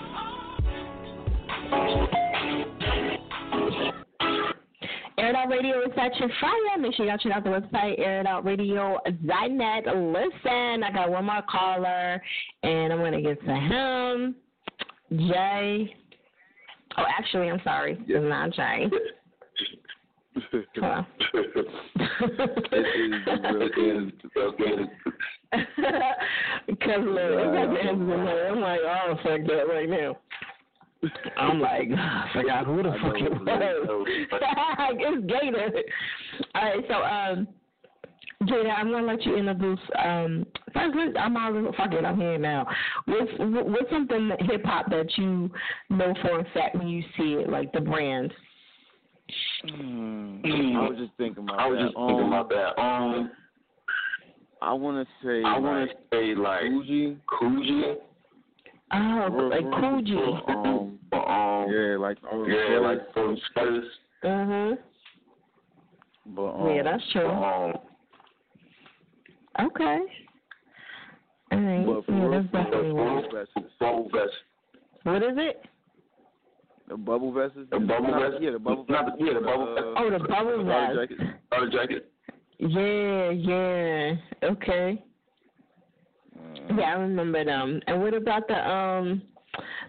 Air 5.23 5.31
It 5.31 5.37
Out 5.37 5.49
Radio 5.51 5.81
is 5.83 5.91
such 5.95 6.21
a 6.21 6.29
fire. 6.41 6.79
Make 6.81 6.95
sure 6.97 7.07
y'all 7.07 7.17
check 7.17 7.31
out 7.31 7.45
the 7.45 7.51
website, 7.51 8.01
airitoutradio.net. 8.01 9.87
Listen, 9.87 10.83
I 10.83 10.91
got 10.93 11.11
one 11.11 11.27
more 11.27 11.43
caller, 11.49 12.21
and 12.65 12.93
I'm 12.93 12.99
going 12.99 13.13
to 13.13 13.23
get 13.23 13.41
to 13.45 13.55
him. 13.55 14.35
Jay. 15.13 15.95
Oh, 16.99 17.05
actually, 17.17 17.51
I'm 17.51 17.61
sorry. 17.63 18.05
It's 18.09 18.29
not 18.29 18.51
Jay. 18.51 18.91
Hold 20.81 20.93
on. 20.93 21.07
Because 26.67 27.05
look, 27.05 27.31
it's 27.31 27.55
got 27.55 27.71
the 27.71 27.79
answers 27.79 28.01
in 28.01 28.09
there. 28.09 28.49
I'm 28.51 28.61
like, 28.61 28.81
oh, 28.83 29.15
fuck 29.23 29.47
that 29.47 29.69
right 29.69 29.89
now. 29.89 30.19
I'm 31.37 31.61
like, 31.61 31.89
I 31.97 32.31
forgot 32.33 32.67
who 32.67 32.83
the 32.83 32.93
fuck 33.03 33.17
it 33.17 33.31
was. 33.31 34.07
it's 35.01 35.27
Gator. 35.27 35.83
All 36.55 36.63
right, 36.63 36.85
so 36.89 36.95
um, 36.95 37.49
Gator, 38.47 38.71
I'm 38.71 38.91
gonna 38.91 39.07
let 39.07 39.25
you 39.25 39.37
introduce. 39.37 39.79
Um, 40.03 40.47
first, 40.73 41.17
I'm 41.19 41.37
all 41.37 41.73
fuck 41.77 41.93
it. 41.93 42.05
I'm 42.05 42.19
here 42.19 42.39
now. 42.39 42.67
What's 43.07 43.31
what's 43.39 43.91
something 43.91 44.31
hip 44.41 44.65
hop 44.65 44.91
that 44.91 45.07
you 45.17 45.51
know 45.91 46.15
for 46.23 46.41
a 46.41 46.45
fact 46.55 46.77
when 46.77 46.89
you 46.89 47.03
see 47.17 47.35
it, 47.35 47.51
like 47.51 47.73
the 47.73 47.81
brand? 47.81 48.33
Hmm. 49.65 50.41
I 50.45 50.89
was 50.89 50.99
just 50.99 51.13
thinking 51.17 51.45
about 51.45 51.61
I 51.61 51.69
was 51.69 51.79
that. 51.79 51.85
just 51.87 51.97
thinking 51.97 52.17
Um, 52.21 52.33
about 52.33 52.49
that. 52.51 52.81
Um, 52.81 53.31
I 54.61 54.73
want 54.73 55.07
to 55.07 55.27
say. 55.27 55.43
I 55.45 55.59
want 55.59 55.91
to 55.91 55.97
say 56.11 56.35
like 56.35 56.63
Coogi. 56.63 57.17
Coogi. 57.29 57.95
Oh, 58.95 59.49
like 59.51 59.65
Coogi. 59.65 60.51
Um, 60.51 60.99
um, 61.13 61.71
yeah, 61.73 61.97
like 61.99 62.19
yeah, 62.47 62.79
like 62.79 63.15
those 63.15 63.39
skirts. 63.51 63.87
Mhm. 64.25 64.79
But 66.27 66.43
um, 66.51 66.69
Yeah, 66.75 66.83
that's 66.83 67.03
true. 67.13 67.29
Um, 67.29 67.73
Okay. 69.61 69.99
All 71.53 71.59
right. 71.59 71.87
But 71.87 72.07
for 72.07 72.13
Yeah, 72.13 72.23
real, 72.23 72.31
that's 72.31 72.51
for 72.51 72.57
definitely 72.59 72.87
real, 72.87 72.95
one. 72.97 73.23
bubble 73.79 74.09
vest. 74.13 74.33
What 75.03 75.23
is 75.23 75.37
it? 75.37 75.65
The 76.89 76.97
bubble 76.97 77.33
vests. 77.33 77.59
The 77.71 77.79
bubble 77.81 78.09
Not- 78.09 78.31
vest? 78.31 78.43
Yeah, 78.43 78.51
the 78.53 78.59
bubble 78.59 78.87
Not 78.89 79.05
vests. 79.07 79.21
yeah, 79.21 79.35
the 79.35 79.41
bubble 79.41 79.75
uh. 79.79 80.01
Oh, 80.01 80.11
the 80.11 80.19
bubble 80.21 80.65
powder 80.65 80.95
vest. 80.97 81.11
jacket. 81.11 81.27
Powder 81.51 81.71
jacket. 81.71 82.13
Yeah, 82.59 83.31
yeah. 83.31 84.15
Okay. 84.43 85.05
Uh, 86.71 86.75
Yeah, 86.79 86.85
I 86.85 86.93
remember 87.01 87.45
them. 87.45 87.81
And 87.87 88.01
what 88.03 88.15
about 88.15 88.49
the 88.49 88.55
um, 88.71 89.23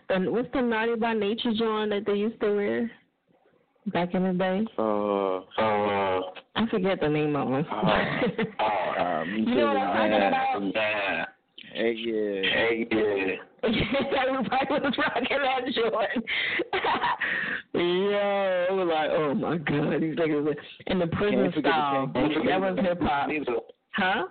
the 0.09 0.19
what's 0.31 0.49
the 0.53 0.61
naughty 0.61 0.95
by 0.95 1.13
nature 1.13 1.53
joint 1.57 1.89
that 1.91 2.05
they 2.05 2.13
used 2.13 2.39
to 2.41 2.55
wear 2.55 2.91
back 3.87 4.13
in 4.13 4.23
the 4.23 4.33
day? 4.33 4.65
Uh, 4.77 5.37
uh, 5.61 6.21
I 6.55 6.67
forget 6.69 6.99
the 7.01 7.09
name 7.09 7.35
of 7.35 7.47
them. 7.49 7.65
uh, 7.69 9.25
me 9.25 9.39
you 9.47 9.55
know 9.55 9.67
what 9.67 9.77
I'm 9.77 10.09
talking 10.09 10.27
about? 10.27 10.75
Yeah. 10.75 11.25
Hey, 11.73 11.93
yeah. 11.97 12.41
Hey, 12.53 12.87
yeah. 12.91 13.35
Everybody 13.63 14.65
was 14.69 14.93
rocking 14.97 15.37
that 15.41 15.63
joint. 15.73 16.25
yeah, 17.73 18.65
it 18.69 18.73
was 18.73 18.89
like, 18.91 19.09
oh 19.11 19.33
my 19.33 19.57
god, 19.57 20.01
these 20.01 20.15
niggas. 20.15 20.43
were- 20.45 20.55
And 20.87 21.01
the 21.01 21.07
prison 21.07 21.39
Can't 21.43 21.53
forget 21.55 21.63
the 21.63 21.69
style, 21.71 22.11
that 22.13 22.61
was 22.61 22.79
hip 22.81 23.01
hop. 23.01 23.29
Huh? 23.93 24.23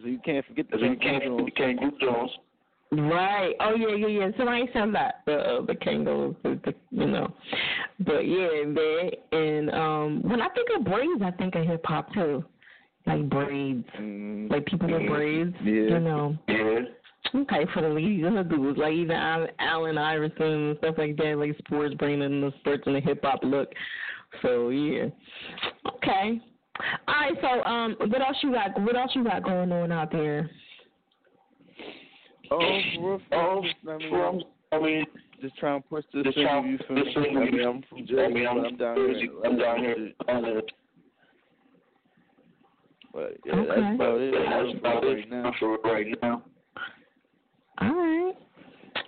So 0.00 0.06
you 0.06 0.18
can't 0.24 0.44
forget 0.46 0.70
the 0.70 0.78
So 0.78 0.84
you 0.84 0.96
can't, 0.96 1.22
Jones. 1.24 1.42
you 1.46 1.52
can't 1.52 1.80
do 1.80 1.90
Jones. 2.00 2.30
Right. 2.92 3.54
Oh 3.60 3.74
yeah, 3.74 3.94
yeah, 3.96 4.06
yeah. 4.06 4.30
Somebody 4.36 4.68
said 4.72 4.94
that 4.94 5.22
the 5.24 5.34
uh, 5.34 5.62
the 5.64 5.74
Kangol, 5.74 6.36
the, 6.42 6.60
the, 6.64 6.74
you 6.90 7.06
know. 7.06 7.32
But 8.00 8.20
yeah, 8.26 8.64
man. 8.66 9.10
And 9.32 9.70
um, 9.70 10.22
when 10.22 10.42
I 10.42 10.48
think 10.50 10.68
of 10.76 10.84
braids, 10.84 11.22
I 11.24 11.30
think 11.30 11.54
of 11.54 11.66
hip 11.66 11.80
hop 11.86 12.12
too, 12.12 12.44
like 13.06 13.30
braids, 13.30 13.86
like 14.50 14.66
people 14.66 14.90
with 14.90 15.08
braids. 15.08 15.54
Mm-hmm. 15.56 15.66
Yeah. 15.68 15.72
You 15.74 16.00
know. 16.00 16.38
Yeah. 16.48 16.80
Okay, 17.34 17.64
for 17.72 17.80
the 17.80 17.88
ladies 17.88 18.24
and 18.26 18.36
the 18.36 18.42
dudes, 18.42 18.78
like 18.78 18.92
even 18.92 19.12
Al- 19.12 19.48
Allen 19.58 19.96
Iverson 19.96 20.42
and 20.42 20.78
stuff 20.78 20.96
like 20.98 21.16
that, 21.16 21.36
like 21.38 21.56
sports 21.64 21.94
bringing 21.94 22.42
the 22.42 22.52
sports 22.60 22.82
and 22.84 22.96
the 22.96 23.00
hip 23.00 23.20
hop 23.22 23.40
look. 23.42 23.72
So 24.42 24.68
yeah. 24.68 25.06
Okay. 25.94 26.42
All 27.08 27.14
right. 27.14 27.32
So 27.40 27.62
um, 27.64 27.96
what 28.10 28.20
else 28.20 28.36
you 28.42 28.52
got? 28.52 28.80
What 28.80 28.96
else 28.96 29.10
you 29.14 29.24
got 29.24 29.44
going 29.44 29.70
on 29.72 29.92
out 29.92 30.10
there? 30.10 30.50
Oh, 32.50 32.58
for 32.96 33.10
real, 33.10 33.20
for 33.30 33.62
real. 33.62 33.64
I 33.88 33.98
mean, 33.98 34.14
I'm, 34.14 34.40
I 34.72 34.82
mean, 34.84 35.04
just 35.40 35.56
trying 35.58 35.82
to 35.82 35.88
push 35.88 36.04
this 36.12 36.24
Just 36.24 36.36
thing. 36.36 36.46
trying 36.46 36.66
You 36.70 36.78
to 36.78 36.84
feel 36.84 36.96
me? 36.96 37.14
I 37.16 37.50
mean. 37.50 37.66
I'm 37.66 37.82
from 37.88 38.06
Jersey, 38.06 38.20
I 38.24 38.28
mean, 38.28 38.46
I'm 38.46 38.64
I'm 38.64 38.76
down 38.76 38.96
here. 38.96 39.12
Jersey, 39.14 39.30
I'm 39.44 39.58
down 39.58 39.78
here. 39.78 40.12
on 40.28 40.42
the- 40.42 40.62
But 43.12 43.36
yeah, 43.44 43.52
Okay. 43.54 43.68
that's 43.68 43.94
about 43.94 44.20
it. 44.20 44.32
That's 44.32 44.72
That's 44.72 44.78
about 44.80 45.04
it 45.04 45.80
right 45.84 46.22
now. 46.22 46.42
All 47.80 47.94
right. 47.94 48.34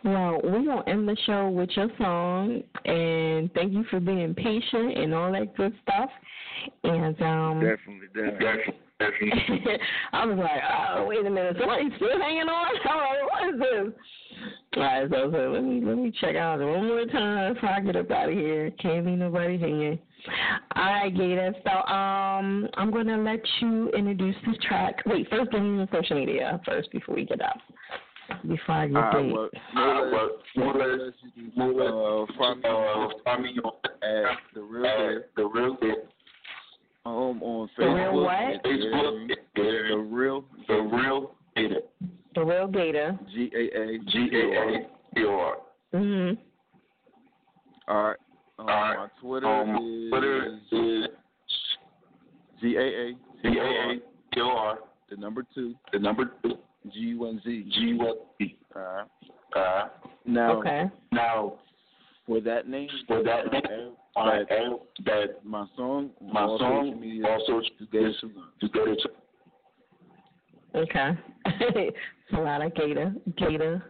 Well, 0.05 0.41
we're 0.45 0.65
going 0.65 0.85
to 0.85 0.89
end 0.89 1.09
the 1.09 1.17
show 1.27 1.49
with 1.49 1.71
your 1.77 1.89
song. 1.99 2.63
And 2.85 3.53
thank 3.55 3.73
you 3.73 3.85
for 3.91 4.01
being 4.01 4.35
patient 4.35 4.99
and 4.99 5.15
all 5.15 5.33
that 5.33 5.57
good 5.57 5.75
stuff. 5.83 6.11
And 6.85 7.21
um, 7.23 7.61
Definitely, 7.61 8.09
definitely. 8.15 8.75
I 10.13 10.25
was 10.25 10.39
like, 10.39 10.63
oh, 10.97 11.07
wait 11.07 11.27
a 11.27 11.31
minute, 11.31 11.57
somebody's 11.59 11.93
still 11.97 12.19
hanging 12.21 12.43
on. 12.43 12.67
I'm 12.85 12.99
like, 12.99 13.33
what 13.33 13.55
is 13.55 13.61
this? 13.61 13.95
All 14.77 14.83
right, 14.83 15.11
so, 15.11 15.31
so 15.31 15.39
let 15.53 15.63
me 15.63 15.81
let 15.85 15.97
me 15.97 16.13
check 16.21 16.37
out 16.37 16.59
one 16.59 16.87
more 16.89 17.05
time 17.07 17.55
before 17.55 17.69
I 17.71 17.81
get 17.81 17.97
up 17.97 18.11
out 18.11 18.29
of 18.29 18.35
here. 18.35 18.71
Can't 18.81 19.07
leave 19.07 19.19
nobody 19.19 19.59
hanging. 19.59 19.99
All 20.75 20.85
right, 20.85 21.15
Gator. 21.15 21.55
So 21.65 21.71
um, 21.93 22.69
I'm 22.75 22.91
gonna 22.91 23.19
let 23.19 23.41
you 23.61 23.91
introduce 23.91 24.37
this 24.47 24.57
track. 24.67 24.97
Wait, 25.07 25.29
first 25.31 25.51
give 25.53 25.63
me 25.63 25.77
your 25.77 25.89
social 25.93 26.19
media 26.19 26.61
first 26.67 26.91
before 26.91 27.15
we 27.15 27.25
get 27.25 27.41
up. 27.41 27.59
Before 28.49 28.75
I 28.75 28.87
get 28.89 28.97
All 28.97 29.03
right, 29.03 29.33
well, 29.33 29.49
more 29.75 29.99
or 29.99 30.11
less, 30.11 30.31
more 30.57 30.77
or 30.83 30.97
less, 30.97 31.15
you 31.37 31.51
can 31.51 31.63
uh, 31.81 32.27
find 32.39 32.61
me 32.61 32.69
on, 32.69 33.13
find 33.25 33.43
me 33.43 33.59
on 33.63 33.73
at 34.03 34.39
the 34.55 34.61
real 34.63 34.83
Deal. 34.83 35.23
the 35.37 35.45
real 35.47 35.77
Deal. 35.77 35.95
Um, 37.07 37.43
on 37.43 37.69
The 37.77 37.83
Facebook. 37.83 37.95
Real 37.95 38.23
what? 38.23 38.65
Facebook. 38.65 39.29
The 39.57 39.97
real, 40.11 40.45
the 40.69 40.75
real 40.75 41.35
Gator. 41.57 41.81
The 42.35 42.45
real 42.45 42.67
Gator. 42.69 43.19
G 43.35 43.51
A 43.55 43.79
A 43.79 43.99
G 44.11 44.29
A 44.33 44.61
A 44.61 45.21
E 45.21 45.25
R. 45.27 45.57
Mhm. 45.95 46.39
All 47.89 48.03
right. 48.03 48.17
Um, 48.59 48.67
My 48.67 49.09
Twitter 49.21 49.47
Um, 49.47 49.77
is 49.77 50.11
Twitter 50.11 50.47
is 50.47 51.09
G 52.61 52.77
A 52.77 52.81
A 52.81 53.13
G 53.43 53.59
A 53.59 53.63
A 53.91 53.97
T 54.35 54.41
O 54.41 54.49
R. 54.49 54.79
The 55.11 55.17
number 55.17 55.45
two. 55.55 55.75
The 55.93 55.99
number 55.99 56.33
two. 56.43 56.57
G 56.93 56.99
U 57.01 57.27
N 57.27 57.41
Z. 57.45 57.65
G 57.73 57.81
U 57.81 58.01
N 58.01 58.15
Z. 58.41 58.57
All 58.77 58.83
right. 58.83 59.07
Uh, 59.57 59.89
Now, 60.27 60.59
Okay. 60.59 60.85
now 61.13 61.55
for 62.27 62.41
that 62.41 62.69
name, 62.69 62.89
for 63.07 63.23
that 63.23 63.53
name, 63.53 63.93
add 64.17 64.29
I 64.29 64.39
that 64.49 64.81
that 65.05 65.45
my 65.45 65.67
song, 65.77 66.11
my 66.21 66.43
all 66.43 66.59
social 66.59 66.91
song 66.91 67.01
media, 67.01 67.27
also 67.29 67.61
to 67.61 67.87
Gator 67.93 68.09
is 68.09 68.17
to 68.61 68.69
go 68.69 68.85
to 68.87 69.09
Okay. 70.75 71.11
it's 71.47 71.97
a 72.33 72.37
lot 72.41 72.63
of 72.63 72.75
Gator. 72.75 73.15
Gator. 73.37 73.85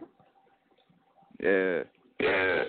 Yeah. 1.41 1.83
yeah. 2.19 2.63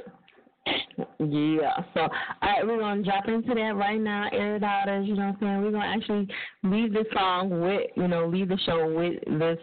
Yeah. 1.18 1.76
So, 1.94 2.00
all 2.00 2.08
right, 2.42 2.66
we're 2.66 2.78
gonna 2.78 3.02
drop 3.02 3.28
into 3.28 3.54
that 3.54 3.76
right 3.76 4.00
now, 4.00 4.28
air 4.32 4.56
it 4.56 4.64
out 4.64 4.88
as 4.88 5.06
you 5.06 5.14
know 5.14 5.26
what 5.26 5.34
I'm 5.34 5.38
saying. 5.40 5.62
We're 5.62 5.70
gonna 5.72 5.84
actually 5.86 6.28
leave 6.62 6.92
the 6.92 7.04
song 7.12 7.60
with, 7.60 7.90
you 7.96 8.08
know, 8.08 8.26
leave 8.26 8.48
the 8.48 8.58
show 8.64 8.92
with 8.92 9.22
this 9.38 9.58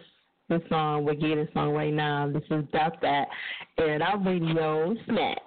this 0.48 0.60
song, 0.68 1.04
with 1.04 1.20
Gator 1.20 1.48
song 1.54 1.70
right 1.70 1.92
now. 1.92 2.30
This 2.30 2.42
is 2.50 2.64
About 2.68 3.00
That, 3.00 3.28
air 3.78 3.94
it 3.94 4.02
out 4.02 4.24
radio 4.24 4.94
snack. 5.06 5.38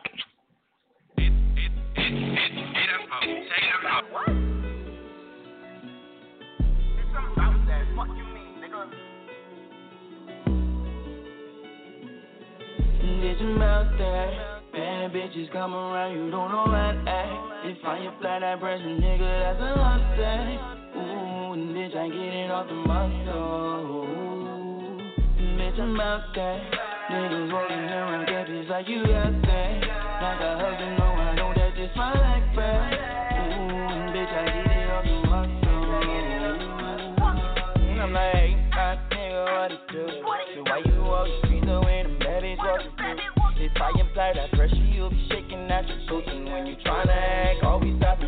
Bitch, 13.17 13.41
I'm 13.41 13.61
out 13.61 13.97
there. 13.97 14.61
Bad 14.71 15.11
bitches 15.11 15.51
come 15.51 15.73
around, 15.73 16.13
you 16.13 16.31
don't 16.31 16.51
know 16.51 16.65
how 16.65 16.91
to 16.91 17.09
act. 17.09 17.65
If 17.65 17.85
I 17.85 17.99
you 17.99 18.11
fly 18.19 18.39
that 18.39 18.59
pressure, 18.59 18.83
nigga, 18.83 19.19
that's 19.19 19.59
a 19.59 19.75
mistake. 19.97 20.59
Ooh, 20.97 21.53
and 21.53 21.75
bitch, 21.75 21.95
I 21.95 22.07
get 22.09 22.33
it 22.33 22.51
off 22.51 22.67
the 22.67 22.73
muscle. 22.73 24.26
Bitch, 25.77 25.83
I'm 25.83 25.99
out 25.99 26.23
there. 26.33 26.59
Niggas 27.11 27.53
walking 27.53 27.77
around, 27.77 28.25
catches 28.25 28.67
like 28.67 28.87
you 28.87 29.01
out 29.13 29.41
there. 29.43 29.81
Like 30.21 30.41
a 30.41 30.57
husband, 30.57 30.97
no, 30.97 31.05
I 31.05 31.35
know 31.35 31.53
that 31.53 31.75
just 31.75 31.95
my 31.95 32.13
like 32.13 32.55
back. 32.55 32.93
Ooh, 32.93 33.77
bitch, 34.09 34.33
I 34.33 34.45
get 34.45 34.65
it 34.73 34.89
off 34.89 35.05
the 35.05 35.11
muscle. 35.29 35.77
I'm 38.01 38.13
like, 38.13 38.57
God, 38.73 38.97
nigga, 39.11 39.43
what 39.53 39.71
it 39.71 39.79
do? 39.91 40.07
So 40.55 40.61
why 40.63 40.81
you 40.83 41.01
walk 41.03 41.27
the 41.27 41.47
street 41.47 41.65
the 41.65 41.79
way 41.81 42.03
the 42.03 42.09
bad 42.25 42.41
bitch 42.43 42.57
walking 42.57 42.91
through? 42.97 43.17
If 43.63 43.77
I 43.79 43.89
apply 44.01 44.33
that 44.33 44.51
pressure, 44.53 44.75
you'll 44.75 45.11
be 45.11 45.27
shaking 45.29 45.69
at 45.69 45.87
your 45.87 45.97
boots. 46.09 46.27
And 46.31 46.45
when 46.45 46.65
you 46.65 46.75
tryna 46.77 47.13
act, 47.13 47.63
always 47.63 47.95
stop 47.97 48.19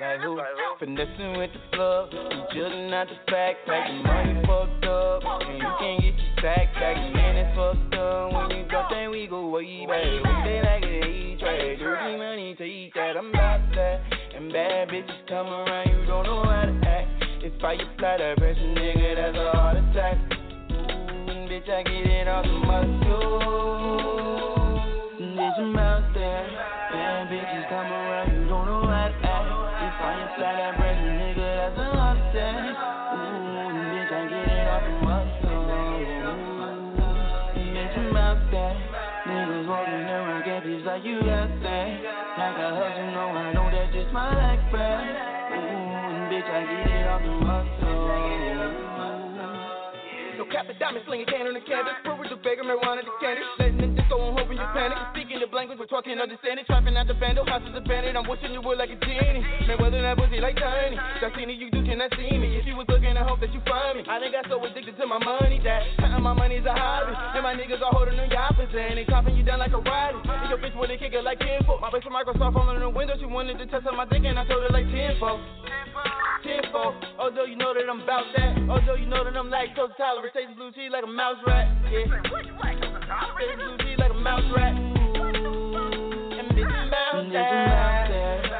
Like 0.00 0.20
who? 0.22 0.40
Finessing 0.78 1.36
with 1.36 1.50
the 1.52 1.60
plug, 1.76 2.08
you 2.12 2.42
judging 2.54 2.92
out 2.94 3.06
the. 3.08 3.16
Like 3.30 3.56
the 3.66 4.02
money 4.02 4.40
fucked 4.46 4.84
up, 4.86 5.22
and 5.44 5.58
you 5.58 5.68
can't 5.78 6.00
get 6.00 6.14
your 6.16 6.34
sack 6.40 6.72
back. 6.74 6.96
Man, 7.12 7.36
it's 7.36 7.54
fucked 7.54 7.94
up. 7.94 8.32
When 8.32 8.50
you 8.56 8.64
drop 8.70 8.88
that, 8.90 9.10
we 9.10 9.26
go 9.26 9.50
way 9.50 9.84
back. 9.86 10.04
We 10.04 10.20
stay 10.40 10.62
like 10.64 10.84
an 10.84 11.04
A-track. 11.04 11.78
Dirty 11.78 12.16
money 12.16 12.54
to 12.56 12.64
eat 12.64 12.92
that. 12.94 13.16
I'm 13.18 13.28
about 13.28 13.60
that. 13.74 14.00
And 14.34 14.50
bad 14.50 14.88
bitches 14.88 15.28
come 15.28 15.48
around, 15.48 15.88
you 15.88 16.06
don't 16.06 16.24
know 16.24 16.44
how 16.44 16.64
to 16.64 16.88
act. 16.88 17.22
If 17.44 17.62
I 17.62 17.74
apply 17.74 18.16
that 18.18 18.38
pressure, 18.38 18.60
nigga, 18.60 19.16
that's 19.16 19.36
a 19.36 19.50
heart 19.52 19.76
attack. 19.76 20.16
Ooh, 20.16 21.44
bitch, 21.44 21.68
I 21.68 21.82
get 21.82 22.06
it 22.06 22.26
off 22.26 22.44
the 22.46 22.52
muscle. 22.52 23.40
Bitch, 25.20 25.58
I'm 25.60 25.76
out 25.76 26.14
there. 26.14 26.49
Like 40.90 41.04
you 41.04 41.22
out 41.30 41.46
there. 41.62 42.02
Like 42.34 42.58
a 42.58 42.68
hustle, 42.74 43.14
no, 43.14 43.30
I 43.30 43.54
know 43.54 43.70
that's 43.70 43.94
just 43.94 44.10
my 44.12 44.34
like 44.34 44.58
back. 44.74 45.06
Ooh, 45.54 46.26
bitch, 46.26 46.50
I 46.50 46.66
get 46.66 46.90
it 46.90 47.06
off 47.06 47.22
the 47.22 47.30
muscle. 47.30 48.10
No 50.38 50.44
cap 50.50 50.66
the 50.66 50.74
diamond 50.74 51.04
slinging 51.06 51.26
can 51.26 51.46
on 51.46 51.54
the 51.54 51.62
canvas. 51.62 51.94
Put 52.02 52.18
with 52.18 52.30
the 52.30 52.36
beggar, 52.42 52.66
marijuana, 52.66 53.06
the 53.06 53.14
candy. 53.22 53.42
Letting 53.60 53.80
it 53.86 54.02
just 54.02 54.10
go 54.10 54.18
on, 54.18 54.34
hoping 54.34 54.58
you 54.58 54.66
panic. 54.74 54.98
The 55.40 55.48
language, 55.56 55.80
we're 55.80 55.88
talking, 55.88 56.20
understand 56.20 56.60
it. 56.60 56.68
Trapping 56.68 57.00
out 57.00 57.08
the 57.08 57.16
bando, 57.16 57.48
house 57.48 57.64
is 57.64 57.72
a 57.72 57.80
bandit. 57.80 58.12
I'm 58.12 58.28
wishing 58.28 58.52
you 58.52 58.60
were 58.60 58.76
like 58.76 58.92
a 58.92 58.98
genie. 59.00 59.40
Man, 59.64 59.80
whether 59.80 59.96
that 60.04 60.20
pussy 60.20 60.36
like 60.36 60.60
tiny. 60.60 61.00
That 61.00 61.32
seen 61.32 61.48
you 61.48 61.72
do 61.72 61.80
cannot 61.80 62.12
see 62.12 62.36
me. 62.36 62.60
If 62.60 62.68
you 62.68 62.76
was 62.76 62.84
looking, 62.92 63.16
I 63.16 63.24
hope 63.24 63.40
that 63.40 63.48
you 63.48 63.64
find 63.64 63.96
me. 63.96 64.04
I 64.04 64.20
done 64.20 64.36
got 64.36 64.52
so 64.52 64.60
addicted 64.60 65.00
to 65.00 65.08
my 65.08 65.16
money 65.16 65.56
that 65.64 65.80
my 66.20 66.36
money's 66.36 66.68
a 66.68 66.76
hobby. 66.76 67.16
And 67.16 67.40
my 67.40 67.56
niggas 67.56 67.80
are 67.80 67.88
holding 67.88 68.20
on 68.20 68.28
yappers 68.28 68.68
and 68.68 69.00
they 69.00 69.08
chopping 69.08 69.32
you 69.32 69.40
down 69.40 69.64
like 69.64 69.72
a 69.72 69.80
ride. 69.80 70.12
And 70.12 70.52
your 70.52 70.60
bitch 70.60 70.76
wanna 70.76 71.00
kick 71.00 71.16
it 71.16 71.24
like 71.24 71.40
10 71.40 71.64
foot. 71.64 71.80
My 71.80 71.88
bitch 71.88 72.04
from 72.04 72.20
Microsoft 72.20 72.60
on 72.60 72.76
the 72.76 72.90
window, 72.92 73.16
she 73.16 73.24
wanted 73.24 73.56
to 73.56 73.64
test 73.64 73.88
on 73.88 73.96
my 73.96 74.04
dick 74.04 74.20
and 74.20 74.36
I 74.36 74.44
told 74.44 74.60
her 74.60 74.68
like 74.68 74.92
10 74.92 75.16
fold. 75.24 75.40
10 76.44 76.68
fold. 76.68 77.00
Although 77.16 77.48
you 77.48 77.56
know 77.56 77.72
that 77.72 77.88
I'm 77.88 78.04
about 78.04 78.28
that. 78.36 78.60
Although 78.68 79.00
you 79.00 79.08
know 79.08 79.24
that 79.24 79.32
I'm 79.32 79.48
like 79.48 79.72
lactose 79.72 79.96
tolerant. 79.96 80.36
Tastes 80.36 80.52
blue 80.52 80.68
cheese 80.76 80.92
like 80.92 81.08
a 81.08 81.08
mouse 81.08 81.40
rat. 81.48 81.64
Yeah. 81.88 82.12
Tastes 83.40 83.56
blue 83.56 83.80
cheese 83.80 83.96
like 83.96 84.12
a 84.12 84.20
mouse 84.20 84.44
rat. 84.52 84.99
Apply 86.62 86.88
that. 86.90 87.14
Ooh, 87.14 87.30
bitch, 87.30 87.36
I 87.36 88.50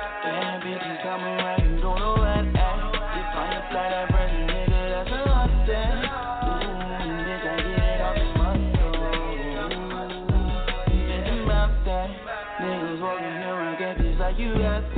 like 14.20 14.39
you. 14.39 14.53
Like 14.53 14.95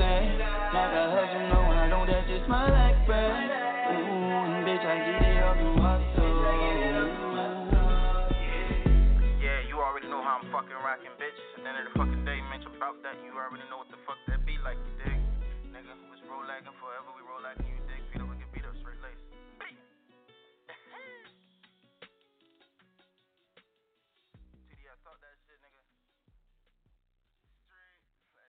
no, 1.48 1.58
I 1.60 1.88
know 1.88 2.04
that's 2.06 2.28
just 2.28 2.48
my 2.48 2.68
like 2.70 3.06
back. 3.08 3.71
Already 13.50 13.68
know 13.70 13.81